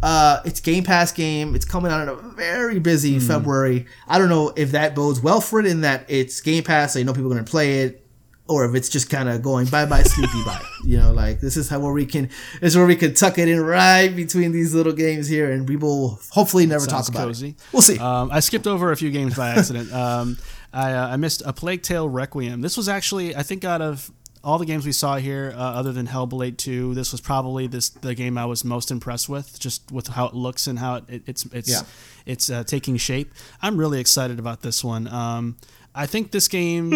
Uh, 0.02 0.40
it's 0.46 0.60
Game 0.60 0.84
Pass 0.84 1.12
game. 1.12 1.54
It's 1.56 1.66
coming 1.66 1.92
out 1.92 2.02
in 2.02 2.10
a 2.10 2.16
very 2.16 2.80
busy 2.80 3.20
Hmm. 3.20 3.28
February. 3.28 3.86
I 4.08 4.18
don't 4.18 4.30
know 4.30 4.52
if 4.56 4.72
that 4.72 4.96
bodes 4.96 5.22
well 5.22 5.42
for 5.42 5.60
it 5.60 5.66
in 5.66 5.82
that 5.82 6.06
it's 6.10 6.42
Game 6.42 6.64
Pass, 6.64 6.94
so 6.94 7.00
you 7.00 7.06
know 7.06 7.14
people 7.14 7.32
are 7.32 7.36
going 7.36 7.46
to 7.46 7.50
play 7.52 7.82
it, 7.82 8.06
or 8.48 8.66
if 8.66 8.74
it's 8.76 8.90
just 8.90 9.10
kind 9.10 9.30
of 9.30 9.42
going 9.42 9.68
bye 9.68 9.86
bye 9.86 10.02
sleepy 10.04 10.44
bye. 10.46 10.60
You 10.84 10.98
know, 10.98 11.14
like 11.14 11.40
this 11.40 11.56
is 11.56 11.70
how 11.70 11.80
where 11.80 11.94
we 11.94 12.06
can 12.06 12.30
this 12.60 12.74
is 12.74 12.78
where 12.78 12.86
we 12.88 12.96
can 12.96 13.14
tuck 13.14 13.38
it 13.38 13.48
in 13.48 13.62
right 13.62 14.10
between 14.14 14.52
these 14.52 14.74
little 14.74 14.94
games 14.94 15.28
here, 15.28 15.52
and 15.52 15.70
we 15.70 15.76
will 15.76 16.20
hopefully 16.32 16.66
never 16.66 16.86
Sounds 16.86 17.06
talk 17.08 17.16
about 17.16 17.28
cozy. 17.28 17.50
it. 17.50 17.56
We'll 17.72 17.82
see. 17.84 18.00
Um, 18.00 18.30
I 18.32 18.40
skipped 18.40 18.66
over 18.68 18.92
a 18.92 18.98
few 18.98 19.12
games 19.12 19.36
by 19.36 19.50
accident. 19.52 19.94
um, 19.94 20.38
I, 20.74 20.94
uh, 20.94 21.08
I 21.10 21.18
missed 21.18 21.44
a 21.46 21.54
Plague 21.54 21.84
Tale 21.84 22.10
Requiem. 22.10 22.62
This 22.62 22.76
was 22.76 22.90
actually, 22.90 23.36
I 23.36 23.44
think, 23.44 23.64
out 23.64 23.80
of 23.84 24.12
all 24.44 24.58
the 24.58 24.66
games 24.66 24.86
we 24.86 24.92
saw 24.92 25.16
here, 25.18 25.54
uh, 25.56 25.60
other 25.60 25.94
than 25.94 26.08
Hellblade 26.08 26.58
2, 26.58 26.94
this 26.94 27.12
was 27.12 27.22
probably 27.22 27.66
this 27.68 27.90
the 27.90 28.14
game 28.14 28.38
I 28.38 28.46
was 28.46 28.64
most 28.66 28.92
impressed 28.92 29.30
with, 29.30 29.60
just 29.60 29.92
with 29.92 30.08
how 30.08 30.26
it 30.28 30.34
looks 30.34 30.68
and 30.68 30.80
how 30.80 30.96
it, 31.08 31.24
it's 31.26 31.46
it's 31.54 31.70
Yeah. 31.70 31.82
it's 32.26 32.50
uh, 32.50 32.64
taking 32.64 32.98
shape. 32.98 33.34
I'm 33.62 33.78
really 33.78 34.00
excited 34.00 34.40
about 34.40 34.62
this 34.62 34.84
one. 34.84 35.08
Um, 35.08 35.58
I 35.96 36.06
think 36.08 36.32
this 36.32 36.48
game 36.48 36.92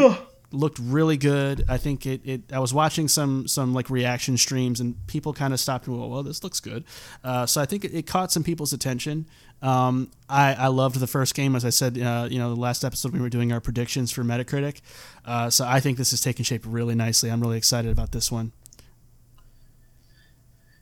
looked 0.52 0.80
really 0.80 1.18
good. 1.18 1.66
I 1.68 1.78
think 1.78 2.06
it, 2.06 2.22
it 2.24 2.42
I 2.54 2.60
was 2.60 2.74
watching 2.74 3.08
some 3.08 3.48
some 3.48 3.74
like 3.74 3.90
reaction 3.90 4.38
streams 4.38 4.80
and 4.80 4.96
people 5.08 5.34
kind 5.34 5.54
of 5.54 5.60
stopped 5.60 5.88
and 5.88 5.98
went, 5.98 6.12
well 6.12 6.24
this 6.24 6.44
looks 6.44 6.60
good. 6.60 6.84
Uh, 7.24 7.46
so 7.46 7.62
I 7.62 7.66
think 7.66 7.84
it, 7.84 7.94
it 7.94 8.08
caught 8.08 8.32
some 8.32 8.44
people's 8.44 8.74
attention. 8.74 9.26
Um, 9.62 10.12
I, 10.30 10.54
I 10.54 10.68
loved 10.68 11.00
the 11.00 11.08
first 11.08 11.34
game, 11.34 11.56
as 11.56 11.66
I 11.66 11.72
said, 11.72 11.98
uh, 11.98 12.28
you 12.30 12.38
know, 12.38 12.54
the 12.54 12.60
last 12.60 12.86
episode 12.86 13.12
we 13.12 13.20
were 13.20 13.30
doing 13.30 13.52
our 13.52 13.60
predictions 13.60 14.12
for 14.12 14.24
Metacritic. 14.24 14.82
Uh, 15.26 15.50
so 15.50 15.66
I 15.66 15.80
think 15.80 15.98
this 15.98 16.14
is 16.14 16.22
taking 16.22 16.44
shape 16.44 16.64
really 16.66 16.94
nicely. 16.94 17.32
I'm 17.32 17.42
really 17.42 17.58
excited 17.58 17.92
about 17.92 18.12
this 18.12 18.32
one. 18.32 18.52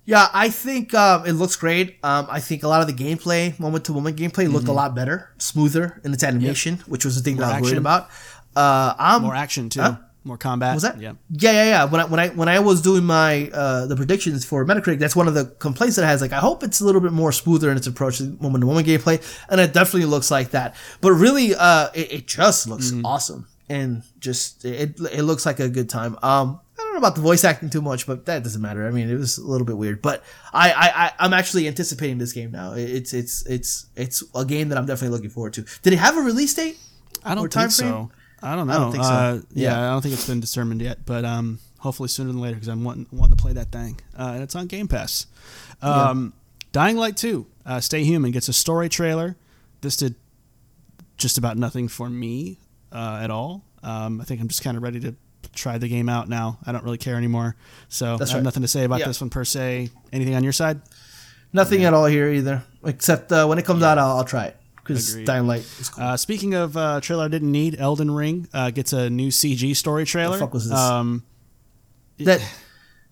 Yeah, 0.07 0.27
I 0.33 0.49
think 0.49 0.93
um, 0.93 1.25
it 1.25 1.31
looks 1.33 1.55
great. 1.55 1.97
Um, 2.03 2.27
I 2.29 2.39
think 2.39 2.61
a 2.61 2.67
lot 2.67 2.81
of 2.81 2.87
the 2.87 2.93
gameplay, 2.93 3.59
moment 3.59 3.85
to 3.85 3.91
moment 3.91 4.17
gameplay, 4.17 4.51
looked 4.51 4.67
a 4.67 4.71
lot 4.71 4.93
better, 4.93 5.31
smoother 5.39 5.99
in 6.03 6.13
its 6.13 6.23
animation, 6.23 6.75
which 6.85 7.05
was 7.05 7.15
the 7.15 7.23
thing 7.23 7.37
that 7.37 7.51
I 7.51 7.59
was 7.59 7.71
worried 7.71 7.79
about. 7.79 8.09
Uh, 8.55 8.93
I'm 8.97 9.21
More 9.23 9.35
action 9.35 9.69
too, 9.69 9.81
Huh? 9.81 9.97
more 10.23 10.37
combat. 10.37 10.73
Was 10.73 10.81
that? 10.83 10.99
Yeah. 10.99 11.13
Yeah, 11.29 11.51
yeah, 11.51 11.63
yeah. 11.65 11.83
When 11.85 12.01
I 12.01 12.05
when 12.05 12.19
I 12.19 12.27
when 12.29 12.49
I 12.49 12.59
was 12.59 12.81
doing 12.81 13.03
my 13.05 13.49
uh 13.53 13.85
the 13.85 13.95
predictions 13.95 14.43
for 14.45 14.65
Metacritic, 14.65 14.97
that's 14.99 15.15
one 15.15 15.27
of 15.27 15.33
the 15.35 15.45
complaints 15.59 15.97
that 15.97 16.03
it 16.03 16.07
has. 16.07 16.19
Like, 16.21 16.31
I 16.33 16.39
hope 16.39 16.63
it's 16.63 16.79
a 16.81 16.85
little 16.85 17.01
bit 17.01 17.11
more 17.13 17.31
smoother 17.31 17.69
in 17.69 17.77
its 17.77 17.85
approach 17.87 18.17
to 18.19 18.23
moment 18.41 18.61
to 18.63 18.65
moment 18.65 18.87
gameplay, 18.87 19.21
and 19.49 19.59
it 19.61 19.73
definitely 19.73 20.05
looks 20.05 20.31
like 20.31 20.51
that. 20.51 20.75
But 21.01 21.11
really, 21.13 21.53
uh, 21.53 21.89
it, 21.93 22.11
it 22.11 22.27
just 22.27 22.67
looks 22.67 22.89
Mm-hmm. 22.91 23.05
awesome, 23.05 23.47
and 23.69 24.01
just 24.19 24.65
it 24.65 24.99
it 25.11 25.23
looks 25.23 25.45
like 25.45 25.59
a 25.59 25.69
good 25.69 25.89
time. 25.89 26.17
Um. 26.23 26.59
I 26.77 26.83
don't 26.83 26.93
know 26.95 26.97
about 27.07 27.15
the 27.15 27.21
voice 27.21 27.45
acting 27.45 27.69
too 27.69 27.81
much, 27.81 28.05
but 28.05 28.25
that 28.25 28.43
doesn't 28.43 28.61
matter. 28.61 28.85
I 28.85 28.91
mean, 28.91 29.09
it 29.09 29.15
was 29.15 29.37
a 29.37 29.47
little 29.47 29.65
bit 29.65 29.77
weird, 29.77 30.01
but 30.01 30.23
I, 30.53 30.71
I, 30.73 31.05
I 31.05 31.11
I'm 31.19 31.33
actually 31.33 31.69
anticipating 31.69 32.17
this 32.17 32.33
game 32.33 32.51
now. 32.51 32.73
It's, 32.73 33.13
it's, 33.13 33.45
it's, 33.45 33.85
it's 33.95 34.23
a 34.35 34.43
game 34.43 34.67
that 34.69 34.77
I'm 34.77 34.85
definitely 34.85 35.15
looking 35.15 35.29
forward 35.29 35.53
to. 35.53 35.65
Did 35.83 35.93
it 35.93 35.99
have 35.99 36.17
a 36.17 36.21
release 36.21 36.53
date? 36.53 36.77
I 37.23 37.33
don't 37.33 37.51
think 37.51 37.71
so. 37.71 38.11
I 38.45 38.55
don't 38.55 38.67
know. 38.67 38.73
I 38.73 38.77
don't 38.77 38.91
think 38.91 39.03
so. 39.03 39.09
Uh, 39.09 39.33
yeah, 39.53 39.71
Yeah. 39.71 39.89
I 39.89 39.91
don't 39.93 40.01
think 40.01 40.13
it's 40.13 40.27
been 40.27 40.39
determined 40.39 40.81
yet, 40.81 40.99
but 41.05 41.25
um, 41.25 41.59
hopefully 41.79 42.09
sooner 42.09 42.31
than 42.31 42.39
later 42.41 42.55
because 42.55 42.67
I'm 42.67 42.83
wanting, 42.83 43.07
wanting 43.11 43.35
to 43.35 43.41
play 43.41 43.53
that 43.53 43.71
thing. 43.71 43.99
Uh, 44.17 44.31
and 44.35 44.43
it's 44.43 44.55
on 44.55 44.67
Game 44.67 44.87
Pass. 44.87 45.25
Um, 45.81 46.33
Dying 46.71 46.97
Light 46.97 47.17
2, 47.17 47.45
uh, 47.65 47.79
Stay 47.79 48.03
Human 48.03 48.31
gets 48.31 48.47
a 48.47 48.53
story 48.53 48.87
trailer. 48.89 49.35
This 49.81 49.97
did 49.97 50.15
just 51.17 51.37
about 51.37 51.57
nothing 51.57 51.87
for 51.87 52.09
me 52.09 52.59
uh, 52.91 53.19
at 53.21 53.31
all. 53.31 53.63
Um, 53.83 54.19
I 54.21 54.23
think 54.25 54.41
I'm 54.41 54.47
just 54.47 54.63
kind 54.63 54.77
of 54.77 54.83
ready 54.83 54.99
to 55.01 55.15
try 55.53 55.77
the 55.77 55.87
game 55.87 56.09
out 56.09 56.27
now. 56.27 56.59
I 56.65 56.71
don't 56.71 56.83
really 56.83 56.97
care 56.97 57.15
anymore. 57.15 57.55
So 57.87 58.17
That's 58.17 58.31
I 58.31 58.33
have 58.33 58.39
right. 58.41 58.43
nothing 58.45 58.61
to 58.63 58.67
say 58.67 58.83
about 58.83 58.99
Yeah. 58.99 59.07
this 59.07 59.21
one 59.21 59.29
per 59.29 59.45
se. 59.45 59.89
Anything 60.11 60.35
on 60.35 60.43
your 60.43 60.53
side? 60.53 60.81
Nothing 61.53 61.85
at 61.85 61.93
all 61.93 62.05
here 62.05 62.29
either, 62.29 62.63
except 62.83 63.31
uh, 63.31 63.45
when 63.45 63.57
it 63.57 63.65
comes 63.65 63.81
out, 63.81 63.97
I'll, 63.97 64.17
I'll 64.17 64.25
try 64.25 64.45
it 64.45 64.57
because 64.85 65.11
Agreed. 65.13 65.25
Dying 65.25 65.47
Light 65.47 65.61
is 65.79 65.89
cool. 65.89 66.03
Uh, 66.03 66.15
speaking 66.17 66.53
of 66.53 66.77
uh, 66.77 67.01
trailer 67.01 67.25
I 67.25 67.27
didn't 67.27 67.51
need, 67.51 67.75
Elden 67.79 68.11
Ring 68.11 68.47
uh, 68.53 68.69
gets 68.69 68.93
a 68.93 69.09
new 69.09 69.29
CG 69.29 69.75
story 69.75 70.05
trailer. 70.05 70.37
fuck 70.37 70.53
was 70.53 70.69
this? 70.69 70.77
Um, 70.77 71.23
that 72.19 72.39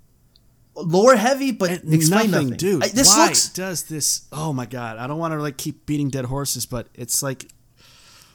lore 0.75 1.15
heavy, 1.15 1.51
but 1.51 1.71
explain 1.71 2.31
nothing, 2.31 2.31
nothing, 2.31 2.49
dude. 2.57 2.83
I- 2.83 2.87
this 2.89 3.09
why 3.09 3.25
looks 3.25 3.49
does 3.49 3.83
this? 3.83 4.27
Oh 4.31 4.53
my 4.53 4.65
god! 4.65 4.97
I 4.97 5.07
don't 5.07 5.17
want 5.19 5.33
to 5.33 5.41
like 5.41 5.57
keep 5.57 5.85
beating 5.85 6.09
dead 6.09 6.25
horses, 6.25 6.65
but 6.65 6.87
it's 6.93 7.21
like, 7.23 7.45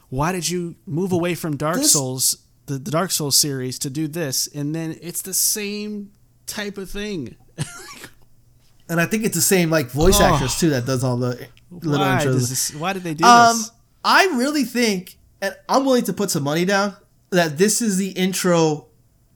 why 0.09 0.32
did 0.32 0.48
you 0.48 0.77
move 0.86 1.12
away 1.12 1.35
from 1.35 1.56
Dark 1.56 1.77
This- 1.78 1.93
Souls, 1.93 2.39
the, 2.66 2.74
the 2.78 2.90
Dark 2.90 3.10
Souls 3.10 3.36
series, 3.36 3.78
to 3.81 3.90
do 3.90 4.09
this, 4.09 4.47
and 4.48 4.74
then 4.74 4.97
it's 5.01 5.23
the 5.23 5.35
same 5.35 6.10
type 6.47 6.77
of 6.78 6.90
thing? 6.90 7.36
and 8.89 9.01
I 9.01 9.06
think 9.06 9.24
it's 9.24 9.35
the 9.36 9.40
same 9.43 9.70
like 9.70 9.90
voice 9.90 10.16
Oh. 10.20 10.24
actress 10.24 10.59
too 10.60 10.70
that 10.70 10.86
does 10.86 11.02
all 11.05 11.16
the 11.16 11.47
little 11.70 11.99
Why 12.07 12.20
intros. 12.24 12.49
this? 12.49 12.74
Why 12.74 12.93
did 12.93 13.03
they 13.05 13.15
do 13.15 13.24
Um, 13.24 13.59
this? 13.59 13.70
I 14.05 14.27
really 14.36 14.65
think, 14.65 15.19
and 15.43 15.55
I'm 15.69 15.85
willing 15.85 16.05
to 16.05 16.12
put 16.12 16.31
some 16.31 16.43
money 16.45 16.65
down 16.65 16.95
that 17.31 17.59
this 17.59 17.82
is 17.82 17.97
the 17.97 18.09
intro 18.11 18.86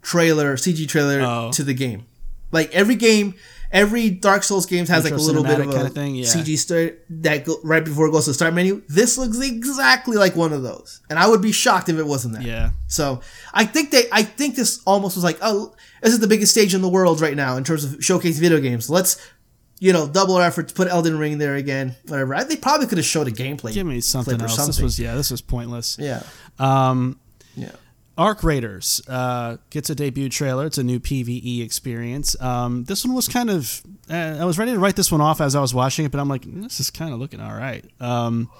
trailer, 0.03 0.57
CG 0.57 0.87
trailer 0.89 1.21
Oh. 1.23 1.51
to 1.53 1.63
the 1.63 1.75
game. 1.75 2.05
Like 2.51 2.73
every 2.75 2.95
game, 2.97 3.35
every 3.71 4.11
Dark 4.11 4.43
Souls 4.43 4.67
games 4.67 4.89
has 4.91 5.05
like 5.05 5.13
a 5.15 5.17
little 5.17 5.43
bit 5.43 5.61
of 5.61 5.69
a 5.69 5.73
kinda 5.73 5.89
thing, 5.91 6.15
yeah. 6.17 6.27
CG 6.27 6.57
start 6.59 7.03
that 7.09 7.45
go, 7.45 7.57
right 7.65 7.85
before 7.85 8.07
it 8.07 8.11
goes 8.13 8.25
to 8.25 8.31
the 8.31 8.35
start 8.35 8.53
menu. 8.55 8.83
This 8.89 9.17
looks 9.17 9.39
exactly 9.41 10.17
like 10.17 10.37
one 10.37 10.53
of 10.53 10.63
those, 10.63 11.01
and 11.09 11.19
I 11.19 11.27
would 11.29 11.41
be 11.41 11.53
shocked 11.53 11.89
if 11.89 11.97
it 11.99 12.07
wasn't 12.07 12.35
that. 12.35 12.43
Yeah. 12.45 12.71
So 12.89 13.21
I 13.55 13.65
think 13.65 13.91
they, 13.91 14.05
I 14.13 14.23
think 14.23 14.57
this 14.57 14.81
almost 14.87 15.17
was 15.17 15.25
like, 15.25 15.39
oh, 15.41 15.75
this 16.03 16.13
is 16.13 16.21
the 16.21 16.27
biggest 16.27 16.53
stage 16.53 16.75
in 16.75 16.83
the 16.83 16.89
world 16.89 17.21
right 17.21 17.37
now 17.37 17.57
in 17.57 17.65
terms 17.65 17.85
of 17.85 17.93
showcasing 18.01 18.41
video 18.41 18.61
games. 18.61 18.91
Let's, 18.91 19.17
you 19.83 19.93
know, 19.93 20.07
double 20.07 20.37
our 20.37 20.43
efforts, 20.43 20.73
put 20.73 20.87
Elden 20.87 21.19
Ring 21.19 21.39
there 21.39 21.57
again, 21.57 21.97
whatever. 22.07 22.37
I, 22.37 22.45
they 22.45 22.55
probably 22.55 22.87
could 22.87 22.99
have 22.99 23.05
showed 23.05 23.27
a 23.27 23.33
gameplay. 23.33 23.73
Give 23.75 23.85
me 23.85 24.01
something 24.01 24.41
else. 24.41 24.65
This 24.67 24.81
was 24.81 24.97
yeah. 25.01 25.17
This 25.17 25.33
was 25.33 25.41
pointless. 25.43 25.97
yeah, 25.99 26.23
Um, 26.61 27.19
yeah. 27.57 27.73
Arc 28.17 28.45
Raiders 28.45 29.03
uh, 29.09 29.57
gets 29.71 29.91
a 29.91 29.95
debut 29.97 30.29
trailer. 30.29 30.67
It's 30.67 30.79
a 30.79 30.85
new 30.85 31.01
PVE 31.01 31.65
experience. 31.65 32.41
Um, 32.41 32.85
this 32.85 33.05
one 33.05 33.13
was 33.15 33.27
kind 33.27 33.51
of. 33.51 33.83
Uh, 34.09 34.37
I 34.41 34.45
was 34.45 34.57
ready 34.57 34.71
to 34.73 34.79
write 34.79 34.95
this 34.95 35.11
one 35.11 35.21
off 35.21 35.41
as 35.41 35.57
I 35.57 35.61
was 35.61 35.75
watching 35.75 36.05
it, 36.05 36.13
but 36.13 36.21
I'm 36.21 36.29
like, 36.29 36.43
"Mm, 36.43 36.63
this 36.63 36.79
is 36.79 36.91
kind 36.91 37.13
of 37.13 37.19
looking 37.19 37.41
all 37.41 37.55
right. 37.55 37.85
Um, 38.01 38.51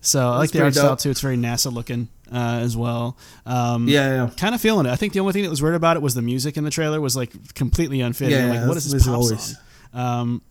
so 0.00 0.20
I 0.30 0.36
like 0.36 0.50
the 0.52 0.62
art 0.62 0.74
style 0.74 0.96
too. 0.96 1.10
It's 1.10 1.20
very 1.20 1.36
NASA 1.36 1.72
looking 1.72 2.08
uh, 2.32 2.60
as 2.62 2.76
well. 2.76 3.16
Um, 3.44 3.88
Yeah, 3.88 4.08
yeah. 4.26 4.30
Kind 4.36 4.54
of 4.54 4.60
feeling 4.60 4.86
it. 4.86 4.90
I 4.90 4.96
think 4.96 5.14
the 5.14 5.20
only 5.20 5.32
thing 5.32 5.42
that 5.42 5.50
was 5.50 5.60
weird 5.62 5.74
about 5.74 5.96
it 5.96 6.02
was 6.02 6.14
the 6.14 6.22
music 6.22 6.56
in 6.56 6.62
the 6.64 6.70
trailer 6.70 7.00
was 7.00 7.16
like 7.16 7.54
completely 7.54 8.02
unfitting. 8.02 8.38
Yeah, 8.38 8.60
like, 8.60 8.68
what 8.68 8.76
is 8.76 8.84
this 8.84 8.92
this 8.92 9.06
pop 9.06 9.16
always- 9.16 9.56
song? 9.56 9.62
Um, 9.92 10.42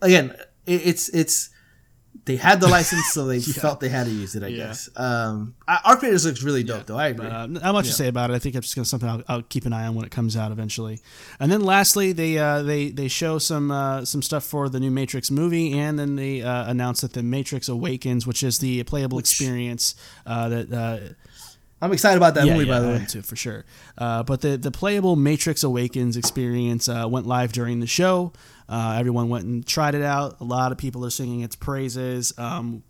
Again, 0.00 0.34
it, 0.66 0.86
it's 0.86 1.08
it's 1.10 1.50
they 2.24 2.36
had 2.36 2.60
the 2.60 2.68
license, 2.68 3.06
so 3.12 3.26
they 3.26 3.40
felt 3.62 3.80
they 3.80 3.88
had 3.88 4.04
to 4.04 4.12
use 4.12 4.34
it. 4.34 4.42
I 4.42 4.48
Yeah. 4.48 4.66
guess. 4.66 4.90
Um, 4.96 5.54
Arc 5.66 6.02
Raiders 6.02 6.26
looks 6.26 6.42
really 6.42 6.62
dope, 6.62 6.84
though. 6.86 6.98
I 6.98 7.08
agree. 7.08 7.26
Uh, 7.26 7.46
not 7.46 7.72
much 7.72 7.86
to 7.86 7.92
say 7.92 8.06
about 8.08 8.30
it. 8.30 8.34
I 8.34 8.38
think 8.38 8.54
it's 8.54 8.66
just 8.66 8.74
gonna 8.76 8.84
something 8.84 9.08
I'll, 9.08 9.22
I'll 9.28 9.42
keep 9.42 9.64
an 9.64 9.72
eye 9.72 9.86
on 9.86 9.94
when 9.94 10.04
it 10.04 10.10
comes 10.10 10.36
out 10.36 10.52
eventually. 10.52 11.00
And 11.40 11.50
then 11.50 11.62
lastly, 11.62 12.12
they 12.12 12.36
uh, 12.38 12.62
they 12.62 12.90
they 12.90 13.08
show 13.08 13.38
some 13.38 13.70
uh, 13.70 14.04
some 14.04 14.20
stuff 14.22 14.44
for 14.44 14.68
the 14.68 14.78
new 14.78 14.90
Matrix 14.90 15.30
movie, 15.30 15.78
and 15.78 15.98
then 15.98 16.16
they 16.16 16.42
uh, 16.42 16.70
announce 16.70 17.00
that 17.00 17.14
the 17.14 17.22
Matrix 17.22 17.68
Awakens, 17.68 18.26
which 18.26 18.42
is 18.42 18.58
the 18.58 18.82
playable 18.84 19.18
experience 19.18 19.94
uh, 20.26 20.48
that. 20.50 20.72
Uh, 20.72 20.98
I'm 21.80 21.92
excited 21.92 22.16
about 22.16 22.34
that 22.34 22.44
yeah, 22.44 22.54
movie, 22.54 22.66
yeah, 22.66 22.74
by 22.74 22.80
the 22.80 22.88
I 22.88 22.92
way. 22.98 23.04
too, 23.08 23.22
for 23.22 23.36
sure. 23.36 23.64
Uh, 23.96 24.24
but 24.24 24.40
the 24.40 24.56
the 24.56 24.72
playable 24.72 25.14
Matrix 25.14 25.62
Awakens 25.62 26.16
experience 26.16 26.88
uh, 26.88 27.06
went 27.08 27.24
live 27.26 27.52
during 27.52 27.78
the 27.78 27.86
show. 27.86 28.32
Uh, 28.68 28.96
everyone 28.98 29.28
went 29.28 29.44
and 29.44 29.66
tried 29.66 29.94
it 29.94 30.02
out. 30.02 30.40
A 30.40 30.44
lot 30.44 30.72
of 30.72 30.78
people 30.78 31.04
are 31.04 31.10
singing 31.10 31.40
its 31.40 31.56
praises. 31.56 32.32
Um, 32.38 32.82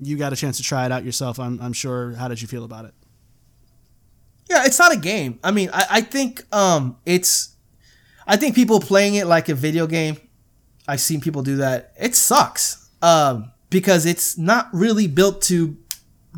you 0.00 0.16
got 0.16 0.32
a 0.32 0.36
chance 0.36 0.56
to 0.58 0.62
try 0.62 0.86
it 0.86 0.92
out 0.92 1.04
yourself, 1.04 1.38
I'm, 1.38 1.60
I'm 1.60 1.72
sure. 1.72 2.12
How 2.12 2.28
did 2.28 2.40
you 2.40 2.48
feel 2.48 2.64
about 2.64 2.84
it? 2.84 2.94
Yeah, 4.48 4.64
it's 4.64 4.78
not 4.78 4.92
a 4.94 4.96
game. 4.96 5.38
I 5.44 5.50
mean, 5.50 5.70
I, 5.72 5.86
I 5.90 6.00
think 6.00 6.44
um 6.54 6.96
it's 7.04 7.54
I 8.26 8.36
think 8.36 8.54
people 8.54 8.80
playing 8.80 9.14
it 9.16 9.26
like 9.26 9.48
a 9.48 9.54
video 9.54 9.86
game, 9.86 10.16
I've 10.86 11.00
seen 11.00 11.20
people 11.20 11.42
do 11.42 11.56
that. 11.56 11.92
It 12.00 12.14
sucks. 12.14 12.88
Um 13.02 13.52
because 13.70 14.06
it's 14.06 14.38
not 14.38 14.68
really 14.72 15.06
built 15.06 15.42
to 15.42 15.76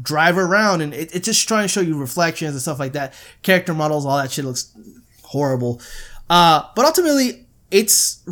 drive 0.02 0.36
around 0.38 0.80
and 0.80 0.92
it, 0.92 1.14
it's 1.14 1.26
just 1.26 1.46
trying 1.46 1.62
to 1.64 1.68
show 1.68 1.80
you 1.80 1.96
reflections 1.96 2.52
and 2.52 2.60
stuff 2.60 2.80
like 2.80 2.94
that. 2.94 3.14
Character 3.42 3.74
models, 3.74 4.04
all 4.04 4.16
that 4.16 4.32
shit 4.32 4.44
looks 4.44 4.72
horrible. 5.22 5.80
Uh 6.28 6.64
but 6.74 6.84
ultimately 6.84 7.46
it's 7.70 8.22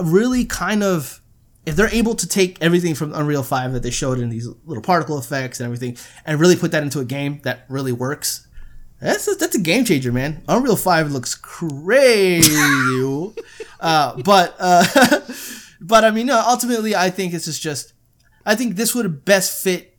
really 0.00 0.44
kind 0.44 0.82
of 0.82 1.20
if 1.66 1.76
they're 1.76 1.94
able 1.94 2.14
to 2.14 2.28
take 2.28 2.60
everything 2.60 2.94
from 2.94 3.12
Unreal 3.14 3.42
5 3.42 3.72
that 3.72 3.82
they 3.82 3.90
showed 3.90 4.18
in 4.18 4.28
these 4.28 4.46
little 4.66 4.82
particle 4.82 5.18
effects 5.18 5.60
and 5.60 5.64
everything 5.64 5.96
and 6.26 6.38
really 6.38 6.56
put 6.56 6.72
that 6.72 6.82
into 6.82 7.00
a 7.00 7.04
game 7.04 7.40
that 7.44 7.64
really 7.68 7.92
works, 7.92 8.46
that's 9.00 9.26
a, 9.28 9.34
that's 9.34 9.54
a 9.54 9.60
game 9.60 9.84
changer, 9.84 10.12
man. 10.12 10.42
Unreal 10.48 10.76
5 10.76 11.10
looks 11.12 11.34
crazy. 11.34 12.52
uh, 13.80 14.20
but 14.22 14.54
uh, 14.58 15.20
but 15.80 16.04
I 16.04 16.10
mean, 16.10 16.26
no, 16.26 16.42
ultimately 16.46 16.94
I 16.94 17.10
think 17.10 17.32
this 17.32 17.46
is 17.46 17.58
just 17.58 17.94
I 18.44 18.54
think 18.54 18.76
this 18.76 18.94
would 18.94 19.24
best 19.24 19.62
fit 19.62 19.93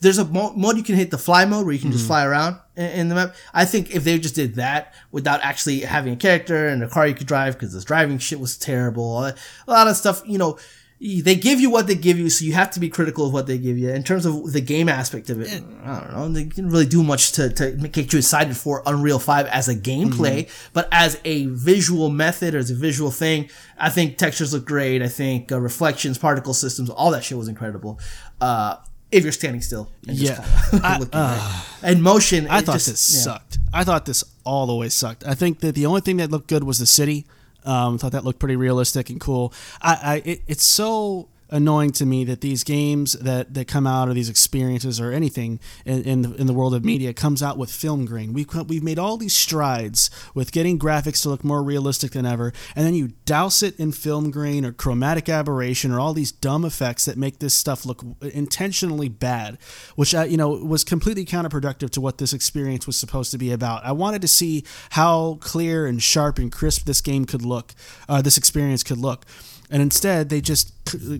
there's 0.00 0.18
a 0.18 0.24
mode 0.24 0.76
you 0.76 0.82
can 0.82 0.94
hit 0.94 1.10
the 1.10 1.18
fly 1.18 1.44
mode 1.44 1.64
where 1.64 1.74
you 1.74 1.80
can 1.80 1.92
just 1.92 2.06
fly 2.06 2.24
around 2.24 2.58
in, 2.76 3.08
the 3.08 3.14
map. 3.14 3.34
I 3.52 3.64
think 3.64 3.94
if 3.94 4.04
they 4.04 4.18
just 4.18 4.34
did 4.34 4.56
that 4.56 4.94
without 5.10 5.40
actually 5.42 5.80
having 5.80 6.12
a 6.12 6.16
character 6.16 6.68
and 6.68 6.82
a 6.82 6.88
car 6.88 7.06
you 7.06 7.14
could 7.14 7.26
drive 7.26 7.54
because 7.54 7.72
this 7.72 7.84
driving 7.84 8.18
shit 8.18 8.40
was 8.40 8.56
terrible, 8.56 9.24
a 9.24 9.34
lot 9.66 9.88
of 9.88 9.96
stuff, 9.96 10.22
you 10.26 10.38
know, 10.38 10.58
they 11.00 11.34
give 11.34 11.60
you 11.60 11.70
what 11.70 11.86
they 11.86 11.96
give 11.96 12.18
you, 12.18 12.30
so 12.30 12.44
you 12.44 12.54
have 12.54 12.70
to 12.70 12.80
be 12.80 12.88
critical 12.88 13.26
of 13.26 13.32
what 13.32 13.46
they 13.46 13.58
give 13.58 13.76
you. 13.76 13.90
In 13.90 14.04
terms 14.04 14.24
of 14.24 14.52
the 14.52 14.60
game 14.60 14.88
aspect 14.88 15.28
of 15.28 15.40
it, 15.40 15.62
I 15.84 16.00
don't 16.00 16.12
know, 16.12 16.28
they 16.28 16.44
didn't 16.44 16.70
really 16.70 16.86
do 16.86 17.02
much 17.02 17.32
to, 17.32 17.50
to 17.50 17.72
get 17.72 18.12
you 18.12 18.20
excited 18.20 18.56
for 18.56 18.82
Unreal 18.86 19.18
5 19.18 19.46
as 19.46 19.68
a 19.68 19.74
gameplay, 19.74 20.48
but 20.72 20.88
as 20.92 21.20
a 21.24 21.46
visual 21.46 22.08
method 22.08 22.54
or 22.54 22.58
as 22.58 22.70
a 22.70 22.74
visual 22.74 23.10
thing, 23.10 23.50
I 23.76 23.90
think 23.90 24.16
textures 24.16 24.54
look 24.54 24.64
great. 24.64 25.02
I 25.02 25.08
think 25.08 25.52
uh, 25.52 25.60
reflections, 25.60 26.16
particle 26.16 26.54
systems, 26.54 26.88
all 26.88 27.10
that 27.10 27.24
shit 27.24 27.36
was 27.36 27.48
incredible. 27.48 28.00
Uh, 28.40 28.76
if 29.14 29.22
you're 29.22 29.32
standing 29.32 29.60
still. 29.62 29.88
And 30.08 30.16
just 30.16 30.38
Yeah. 30.72 30.80
I- 30.82 30.98
looking 30.98 31.18
right. 31.20 31.64
And 31.82 32.02
motion. 32.02 32.46
I 32.48 32.60
thought 32.60 32.74
just- 32.74 32.86
this 32.88 33.14
yeah. 33.14 33.20
sucked. 33.22 33.58
I 33.72 33.84
thought 33.84 34.06
this 34.06 34.24
all 34.44 34.66
the 34.66 34.74
way 34.74 34.88
sucked. 34.88 35.24
I 35.26 35.34
think 35.34 35.60
that 35.60 35.74
the 35.74 35.86
only 35.86 36.00
thing 36.00 36.18
that 36.18 36.30
looked 36.30 36.48
good 36.48 36.64
was 36.64 36.78
the 36.78 36.86
city. 36.86 37.26
Um, 37.64 37.96
thought 37.98 38.12
that 38.12 38.24
looked 38.24 38.38
pretty 38.40 38.56
realistic 38.56 39.08
and 39.08 39.18
cool. 39.20 39.52
I, 39.80 39.98
I 40.02 40.14
it, 40.24 40.42
it's 40.46 40.64
so 40.64 41.28
annoying 41.54 41.92
to 41.92 42.04
me 42.04 42.24
that 42.24 42.40
these 42.40 42.64
games 42.64 43.12
that, 43.12 43.54
that 43.54 43.68
come 43.68 43.86
out 43.86 44.08
or 44.08 44.12
these 44.12 44.28
experiences 44.28 45.00
or 45.00 45.12
anything 45.12 45.60
in, 45.84 46.02
in, 46.02 46.22
the, 46.22 46.34
in 46.34 46.48
the 46.48 46.52
world 46.52 46.74
of 46.74 46.84
media 46.84 47.14
comes 47.14 47.44
out 47.44 47.56
with 47.56 47.70
film 47.70 48.04
grain. 48.04 48.32
We've, 48.32 48.52
we've 48.68 48.82
made 48.82 48.98
all 48.98 49.16
these 49.16 49.34
strides 49.34 50.10
with 50.34 50.50
getting 50.50 50.80
graphics 50.80 51.22
to 51.22 51.28
look 51.28 51.44
more 51.44 51.62
realistic 51.62 52.10
than 52.10 52.26
ever, 52.26 52.52
and 52.74 52.84
then 52.84 52.94
you 52.94 53.12
douse 53.24 53.62
it 53.62 53.78
in 53.78 53.92
film 53.92 54.32
grain 54.32 54.64
or 54.64 54.72
chromatic 54.72 55.28
aberration 55.28 55.92
or 55.92 56.00
all 56.00 56.12
these 56.12 56.32
dumb 56.32 56.64
effects 56.64 57.04
that 57.04 57.16
make 57.16 57.38
this 57.38 57.54
stuff 57.54 57.86
look 57.86 58.02
intentionally 58.20 59.08
bad, 59.08 59.56
which 59.94 60.12
uh, 60.12 60.22
you 60.22 60.36
know 60.36 60.50
was 60.50 60.82
completely 60.82 61.24
counterproductive 61.24 61.90
to 61.90 62.00
what 62.00 62.18
this 62.18 62.32
experience 62.32 62.84
was 62.84 62.96
supposed 62.96 63.30
to 63.30 63.38
be 63.38 63.52
about. 63.52 63.84
I 63.84 63.92
wanted 63.92 64.22
to 64.22 64.28
see 64.28 64.64
how 64.90 65.38
clear 65.40 65.86
and 65.86 66.02
sharp 66.02 66.38
and 66.38 66.50
crisp 66.50 66.84
this 66.84 67.00
game 67.00 67.26
could 67.26 67.42
look, 67.42 67.74
uh, 68.08 68.22
this 68.22 68.36
experience 68.36 68.82
could 68.82 68.98
look. 68.98 69.24
And 69.70 69.80
instead, 69.82 70.28
they 70.28 70.40
just 70.40 70.72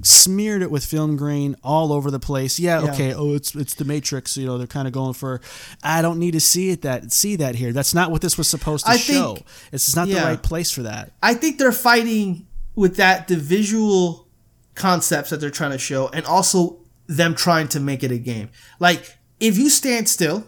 smeared 0.07 0.63
it 0.63 0.71
with 0.71 0.85
film 0.85 1.17
grain 1.17 1.57
all 1.65 1.93
over 1.93 2.11
the 2.11 2.21
place. 2.21 2.59
Yeah, 2.59 2.83
Yeah. 2.85 2.93
okay. 2.93 3.15
Oh, 3.15 3.35
it's 3.35 3.55
it's 3.55 3.75
the 3.75 3.85
Matrix. 3.85 4.37
You 4.37 4.47
know, 4.47 4.59
they're 4.59 4.67
kind 4.67 4.87
of 4.87 4.93
going 4.93 5.15
for. 5.15 5.41
I 5.83 6.03
don't 6.03 6.19
need 6.19 6.33
to 6.33 6.41
see 6.41 6.71
it 6.71 6.83
that 6.83 7.13
see 7.13 7.37
that 7.37 7.55
here. 7.55 7.73
That's 7.73 7.95
not 7.95 8.11
what 8.11 8.21
this 8.21 8.37
was 8.37 8.47
supposed 8.49 8.85
to 8.87 8.93
I 8.93 8.97
show. 8.97 9.35
think- 9.37 9.47
It's 9.73 9.97
not 9.97 10.09
the 10.09 10.17
right 10.17 10.43
place 10.43 10.71
for 10.71 10.83
that. 10.83 11.13
I 11.23 11.35
think 11.35 11.59
they're 11.59 11.73
fighting 11.73 12.47
with 12.75 12.97
that 12.97 13.29
the 13.29 13.37
visual 13.37 14.29
concepts 14.75 15.31
that 15.31 15.41
they're 15.41 15.51
trying 15.51 15.71
to 15.73 15.79
show, 15.79 16.09
and 16.09 16.25
also 16.27 16.79
them 17.07 17.35
trying 17.35 17.69
to 17.69 17.81
make 17.81 18.03
it 18.03 18.11
a 18.11 18.19
game. 18.19 18.51
Like 18.79 19.17
if 19.41 19.57
you 19.59 19.71
stand 19.71 20.09
still, 20.09 20.47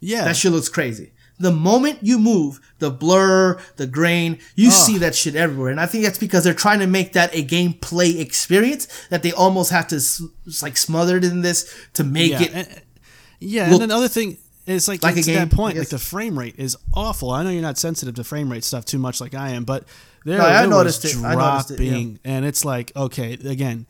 Yeah, 0.00 0.24
that 0.24 0.36
shit 0.36 0.52
looks 0.52 0.68
crazy. 0.68 1.12
The 1.38 1.50
moment 1.50 1.98
you 2.02 2.18
move, 2.18 2.60
the 2.78 2.90
blur, 2.90 3.58
the 3.76 3.86
grain, 3.86 4.38
you 4.54 4.68
ah. 4.68 4.72
see 4.72 4.98
that 4.98 5.14
shit 5.14 5.34
everywhere. 5.34 5.70
And 5.70 5.80
I 5.80 5.86
think 5.86 6.04
that's 6.04 6.18
because 6.18 6.44
they're 6.44 6.54
trying 6.54 6.80
to 6.80 6.86
make 6.86 7.14
that 7.14 7.34
a 7.34 7.44
gameplay 7.44 8.20
experience 8.20 8.86
that 9.08 9.22
they 9.22 9.32
almost 9.32 9.70
have 9.70 9.88
to 9.88 10.00
like 10.62 10.76
smother 10.76 11.16
it 11.16 11.24
in 11.24 11.42
this 11.42 11.74
to 11.94 12.04
make 12.04 12.32
yeah. 12.32 12.42
it. 12.42 12.54
and- 12.54 12.82
yeah, 13.44 13.64
look 13.70 13.82
and 13.82 13.90
another 13.90 14.08
thing 14.08 14.38
is 14.66 14.86
like, 14.88 15.02
like 15.02 15.16
a 15.16 15.18
it's 15.18 15.26
to 15.26 15.32
game, 15.32 15.48
that 15.48 15.56
point, 15.56 15.76
like 15.76 15.88
the 15.88 15.98
frame 15.98 16.38
rate 16.38 16.54
is 16.58 16.76
awful. 16.94 17.30
I 17.30 17.42
know 17.42 17.50
you're 17.50 17.62
not 17.62 17.78
sensitive 17.78 18.14
to 18.14 18.24
frame 18.24 18.50
rate 18.50 18.64
stuff 18.64 18.84
too 18.84 18.98
much 18.98 19.20
like 19.20 19.34
I 19.34 19.50
am, 19.50 19.64
but 19.64 19.84
there, 20.24 20.38
No, 20.38 20.44
I 20.44 20.60
there 20.60 20.68
noticed 20.68 21.02
was 21.02 21.16
it. 21.16 21.24
I 21.24 21.34
noticed 21.34 21.72
it, 21.72 21.76
dropping, 21.78 22.12
yeah. 22.12 22.18
and 22.24 22.44
it's 22.44 22.64
like 22.64 22.92
okay, 22.94 23.32
again. 23.32 23.86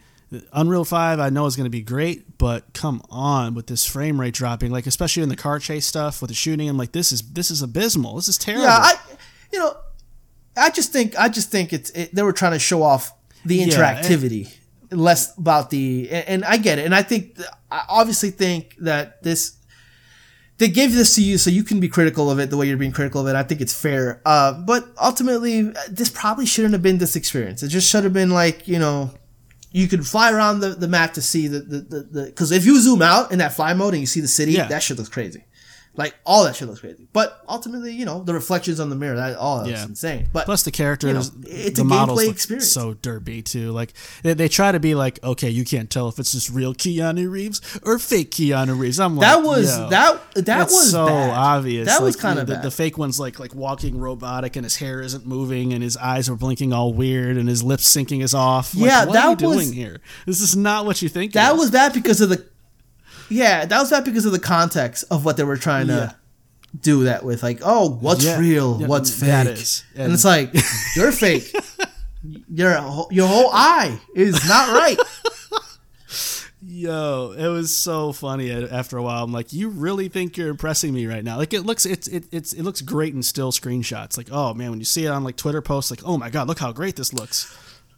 Unreal 0.53 0.85
5 0.85 1.21
I 1.21 1.29
know 1.31 1.47
is 1.47 1.57
going 1.57 1.67
to 1.67 1.71
be 1.71 1.83
great, 1.83 2.39
but 2.39 2.73
come 2.73 3.03
on 3.11 3.55
with 3.55 3.67
this 3.67 3.85
frame 3.85 4.21
rate 4.21 4.35
dropping 4.35 4.71
like 4.71 4.87
especially 4.87 5.23
in 5.23 5.29
the 5.29 5.37
car 5.37 5.59
chase 5.59 5.87
stuff 5.87 6.21
with 6.23 6.29
the 6.29 6.35
shooting 6.35 6.69
I'm 6.69 6.79
like 6.79 6.93
this 6.93 7.13
is 7.13 7.23
this 7.33 7.51
is 7.51 7.63
abysmal. 7.63 8.17
This 8.17 8.29
is 8.29 8.39
terrible. 8.39 8.65
Yeah, 8.65 8.79
I, 8.79 8.95
you 9.53 9.59
know, 9.59 9.77
I 10.57 10.71
just 10.71 10.93
think 10.93 11.19
I 11.19 11.29
just 11.29 11.51
think 11.51 11.73
it's 11.73 11.91
it, 11.91 12.15
they 12.15 12.23
were 12.23 12.33
trying 12.33 12.53
to 12.53 12.59
show 12.59 12.83
off 12.83 13.13
the 13.45 13.57
Yeah, 13.57 13.67
interactivity, 13.67 14.53
less 14.91 15.37
about 15.37 15.71
the. 15.71 16.09
And, 16.11 16.29
and 16.29 16.45
I 16.45 16.57
get 16.57 16.79
it, 16.79 16.85
and 16.85 16.95
I 16.95 17.03
think 17.03 17.39
I 17.71 17.85
obviously 17.89 18.31
think 18.31 18.77
that 18.79 19.23
this 19.23 19.57
they 20.59 20.69
gave 20.69 20.93
this 20.93 21.15
to 21.17 21.23
you 21.23 21.39
so 21.39 21.51
you 21.51 21.65
can 21.65 21.81
be 21.81 21.89
critical 21.89 22.31
of 22.31 22.39
it 22.39 22.51
the 22.51 22.57
way 22.57 22.69
you're 22.69 22.77
being 22.77 22.93
critical 22.93 23.21
of 23.21 23.27
it. 23.27 23.35
I 23.35 23.43
think 23.43 23.61
it's 23.61 23.75
fair, 23.75 24.21
uh, 24.25 24.53
but 24.53 24.89
ultimately 25.03 25.63
this 25.89 26.09
probably 26.09 26.47
shouldn't 26.47 26.73
have 26.73 26.83
been 26.83 26.99
this 26.99 27.17
experience. 27.17 27.63
It 27.63 27.69
just 27.69 27.91
should 27.91 28.05
have 28.05 28.13
been 28.13 28.31
like 28.31 28.69
you 28.69 28.79
know. 28.79 29.11
You 29.73 29.89
can 29.89 30.03
fly 30.03 30.31
around 30.33 30.61
the, 30.61 30.71
the 30.71 30.89
map 30.89 31.15
to 31.15 31.23
see 31.23 31.49
the 31.49 31.61
the 31.61 32.25
because 32.27 32.53
if 32.53 32.65
you 32.67 32.79
zoom 32.81 33.01
out 33.03 33.33
in 33.33 33.39
that 33.39 33.55
fly 33.55 33.73
mode 33.75 33.95
and 33.95 34.01
you 34.01 34.07
see 34.07 34.21
the 34.21 34.29
city, 34.29 34.53
Yeah. 34.53 34.69
that 34.69 34.83
shit 34.83 34.99
looks 34.99 35.09
crazy. 35.09 35.45
Like 35.95 36.15
all 36.25 36.45
that 36.45 36.57
shit 36.57 36.69
looks 36.69 36.81
crazy. 36.81 37.07
But 37.13 37.39
ultimately, 37.47 37.93
you 37.93 38.07
know, 38.07 38.23
the 38.23 38.33
reflections 38.33 38.81
on 38.81 38.89
the 38.89 38.97
mirror, 38.97 39.15
that 39.17 39.37
all 39.37 39.59
that's 39.59 39.71
Yeah. 39.71 39.85
insane. 39.85 40.27
But 40.33 40.47
Plus 40.47 40.63
the 40.63 40.71
characters, 40.71 41.31
it's 41.47 41.77
the 41.77 41.83
a 41.83 41.85
models 41.85 42.23
gameplay 42.23 42.31
experience. 42.31 42.73
so 42.73 42.95
derpy 42.95 43.45
too. 43.45 43.73
Like 43.73 43.93
they, 44.23 44.33
they 44.33 44.49
try 44.49 44.73
to 44.73 44.81
be 44.81 44.95
like, 44.95 45.23
okay, 45.23 45.51
you 45.51 45.67
can't 45.67 45.91
tell 45.91 46.09
if 46.09 46.19
it's 46.19 46.33
just 46.33 46.49
real 46.49 46.73
Keanu 46.75 47.31
Reeves 47.31 47.61
or 47.85 47.99
fake 47.99 48.31
Keanu 48.31 48.79
Reeves. 48.79 48.99
I'm 48.99 49.19
like, 49.19 49.29
that 49.29 49.43
was 49.45 49.67
that 49.91 50.19
that 50.37 50.65
was 50.65 50.91
so 50.93 51.07
bad. 51.07 51.31
obvious. 51.37 51.87
That 51.89 52.01
was 52.03 52.17
kind 52.17 52.39
of 52.39 52.47
the, 52.47 52.57
the 52.57 52.71
fake 52.71 52.97
one's 52.97 53.21
like 53.21 53.39
like 53.39 53.55
walking 53.55 53.99
robotic, 53.99 54.57
and 54.57 54.65
his 54.65 54.77
hair 54.77 55.03
isn't 55.03 55.27
moving, 55.27 55.75
and 55.75 55.83
his 55.83 55.99
eyes 55.99 56.27
are 56.31 56.37
blinking 56.37 56.73
all 56.73 56.95
weird, 56.95 57.37
and 57.37 57.51
his 57.51 57.63
lip 57.63 57.81
syncing 57.81 58.23
is 58.23 58.33
off. 58.33 58.75
Like, 58.75 58.87
Yeah, 58.87 59.05
what 59.05 59.13
that 59.13 59.25
are 59.25 59.43
you 59.43 59.49
was- 59.49 59.57
doing 59.67 59.73
here? 59.75 60.01
This 60.25 60.41
is 60.41 60.57
not 60.57 60.87
what 60.87 61.03
you 61.03 61.11
think. 61.11 61.35
that 61.35 61.55
was 61.59 61.71
bad 61.71 61.93
because 61.93 62.23
of 62.23 62.31
the 62.31 62.43
yeah, 63.33 63.65
that 63.65 63.79
was 63.81 63.91
bad 63.91 64.05
because 64.05 64.25
of 64.27 64.33
the 64.33 64.39
context 64.39 65.05
of 65.11 65.25
what 65.25 65.37
they 65.37 65.45
were 65.45 65.57
trying 65.57 65.87
to 65.89 66.15
do 66.81 67.05
that 67.05 67.25
with. 67.25 67.43
Like, 67.43 67.61
oh, 67.63 67.91
what's 68.01 68.25
Yeah. 68.25 68.39
real, 68.39 68.79
Yeah, 68.81 68.87
what's 68.87 69.11
fake, 69.11 69.29
and, 69.29 69.85
And- 69.97 70.13
it's 70.13 70.25
like 70.25 70.55
you're 70.97 71.13
fake. 71.13 71.55
Your 72.55 72.75
whole- 72.75 73.09
your 73.11 73.27
whole 73.27 73.51
eye 73.53 73.99
is 74.15 74.35
not 74.49 74.69
right. 74.73 74.97
Yo, 76.65 77.35
it 77.37 77.49
was 77.49 77.77
so 77.77 78.13
funny. 78.13 78.51
After 78.53 78.97
a 78.97 79.03
while, 79.03 79.25
I'm 79.25 79.33
like, 79.33 79.53
you 79.53 79.69
really 79.69 80.09
think 80.09 80.37
you're 80.37 80.49
impressing 80.49 80.95
me 80.95 81.07
right 81.07 81.25
now? 81.25 81.37
Like 81.37 81.53
it 81.53 81.63
looks, 81.63 81.85
it's 81.85 82.07
it, 82.07 82.27
it's 82.31 82.53
it 82.53 82.63
looks 82.63 82.81
great 82.81 83.13
in 83.15 83.23
still 83.25 83.51
screenshots. 83.51 84.17
Like, 84.17 84.29
oh 84.31 84.55
man, 84.55 84.71
when 84.71 84.79
you 84.79 84.85
see 84.85 85.05
it 85.05 85.09
on 85.09 85.25
like 85.25 85.37
Twitter 85.37 85.61
posts, 85.61 85.91
like, 85.91 86.03
oh 86.05 86.17
my 86.17 86.31
god, 86.31 86.47
look 86.47 86.61
how 86.61 86.71
great 86.71 86.95
this 86.95 87.13
looks. 87.13 87.53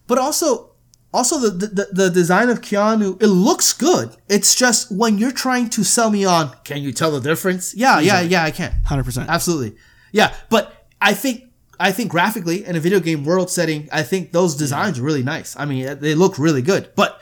but 0.06 0.16
also 0.16 0.70
also 1.14 1.38
the, 1.38 1.50
the 1.78 1.88
the 1.92 2.10
design 2.10 2.48
of 2.50 2.60
Keanu 2.60 3.22
it 3.22 3.28
looks 3.28 3.72
good. 3.72 4.14
It's 4.28 4.54
just 4.54 4.90
when 4.90 5.16
you're 5.18 5.32
trying 5.46 5.70
to 5.70 5.84
sell 5.84 6.10
me 6.10 6.24
on, 6.24 6.50
can 6.64 6.82
you 6.82 6.92
tell 6.92 7.10
the 7.12 7.20
difference? 7.20 7.74
Yeah, 7.74 8.00
yeah, 8.00 8.20
yeah, 8.20 8.42
I 8.44 8.50
can. 8.50 8.72
Hundred 8.84 9.04
percent. 9.04 9.30
Absolutely. 9.30 9.76
Yeah, 10.12 10.34
but 10.50 10.86
I 11.00 11.14
think 11.14 11.44
I 11.80 11.92
think 11.92 12.10
graphically 12.10 12.64
in 12.64 12.76
a 12.76 12.80
video 12.80 13.00
game 13.00 13.24
world 13.24 13.50
setting, 13.50 13.88
I 13.92 14.02
think 14.02 14.32
those 14.32 14.54
designs 14.56 14.98
are 14.98 15.02
really 15.02 15.22
nice. 15.22 15.56
I 15.58 15.64
mean, 15.64 15.98
they 16.00 16.14
look 16.14 16.38
really 16.38 16.62
good. 16.62 16.90
But 16.94 17.20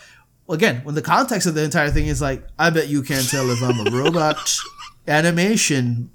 again, 0.48 0.80
when 0.84 0.94
the 0.94 1.02
context 1.02 1.46
of 1.46 1.54
the 1.54 1.62
entire 1.64 1.90
thing 1.90 2.06
is 2.06 2.20
like, 2.20 2.46
I 2.58 2.70
bet 2.70 2.88
you 2.88 3.02
can't 3.02 3.28
tell 3.28 3.48
if 3.50 3.62
I'm 3.62 3.86
a 3.86 3.90
robot 4.02 4.38
animation 5.08 6.10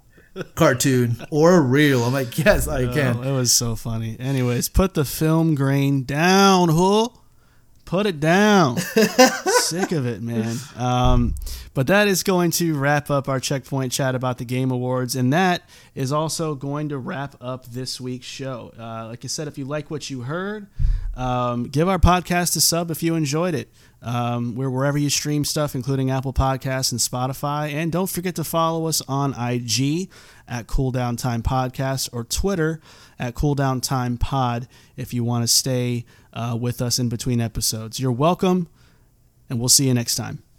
cartoon 0.55 1.17
or 1.31 1.61
real. 1.61 2.03
I'm 2.03 2.13
like, 2.13 2.37
yes, 2.37 2.67
I 2.67 2.83
Oh, 2.83 2.93
can. 2.93 3.23
it 3.23 3.31
was 3.31 3.51
so 3.51 3.75
funny. 3.75 4.17
Anyways, 4.19 4.69
put 4.69 4.93
the 4.93 5.05
film 5.05 5.55
grain 5.55 6.03
down, 6.03 6.69
huh? 6.69 7.07
Put 7.87 8.05
it 8.05 8.19
down. 8.19 8.77
Sick 8.77 9.91
of 9.93 10.05
it, 10.05 10.21
man. 10.21 10.57
Um, 10.75 11.35
but 11.73 11.87
that 11.87 12.07
is 12.07 12.21
going 12.23 12.51
to 12.51 12.75
wrap 12.77 13.09
up 13.09 13.29
our 13.29 13.39
checkpoint 13.39 13.91
chat 13.93 14.13
about 14.13 14.39
the 14.39 14.45
Game 14.45 14.71
Awards, 14.71 15.15
and 15.15 15.31
that 15.31 15.61
is 15.95 16.11
also 16.11 16.53
going 16.53 16.89
to 16.89 16.97
wrap 16.97 17.35
up 17.39 17.65
this 17.67 18.01
week's 18.01 18.25
show. 18.25 18.73
Uh, 18.77 19.07
like 19.07 19.23
I 19.23 19.27
said, 19.27 19.47
if 19.47 19.57
you 19.57 19.63
like 19.65 19.89
what 19.89 20.09
you 20.09 20.21
heard, 20.21 20.67
Um, 21.15 21.63
give 21.63 21.87
our 21.89 21.97
podcast 21.97 22.55
a 22.57 22.61
sub 22.61 22.91
if 22.91 23.01
you 23.01 23.15
enjoyed 23.15 23.55
it. 23.55 23.71
Um, 24.03 24.53
we're 24.53 24.69
wherever 24.69 24.97
you 24.99 25.09
stream 25.09 25.43
stuff, 25.45 25.73
including 25.73 26.11
Apple 26.11 26.33
Podcasts 26.33 26.91
and 26.91 27.01
Spotify. 27.01 27.73
And 27.73 27.91
don't 27.91 28.09
forget 28.09 28.35
to 28.35 28.43
follow 28.43 28.85
us 28.85 29.01
on 29.07 29.31
IG 29.33 30.09
at 30.47 30.67
Cooldown 30.67 31.17
Time 31.17 31.41
Podcast 31.41 32.09
or 32.13 32.23
Twitter 32.23 32.79
at 33.17 33.33
Cooldown 33.33 33.81
Time 33.81 34.17
Pod 34.19 34.67
if 34.95 35.11
you 35.13 35.23
want 35.23 35.43
to 35.43 35.47
stay 35.47 36.05
uh, 36.37 36.55
with 36.55 36.81
us 36.81 36.99
in 36.99 37.09
between 37.09 37.41
episodes. 37.41 37.99
You're 37.99 38.11
welcome, 38.11 38.67
and 39.49 39.59
we'll 39.59 39.69
see 39.69 39.87
you 39.87 39.93
next 39.93 40.15
time. 40.15 40.43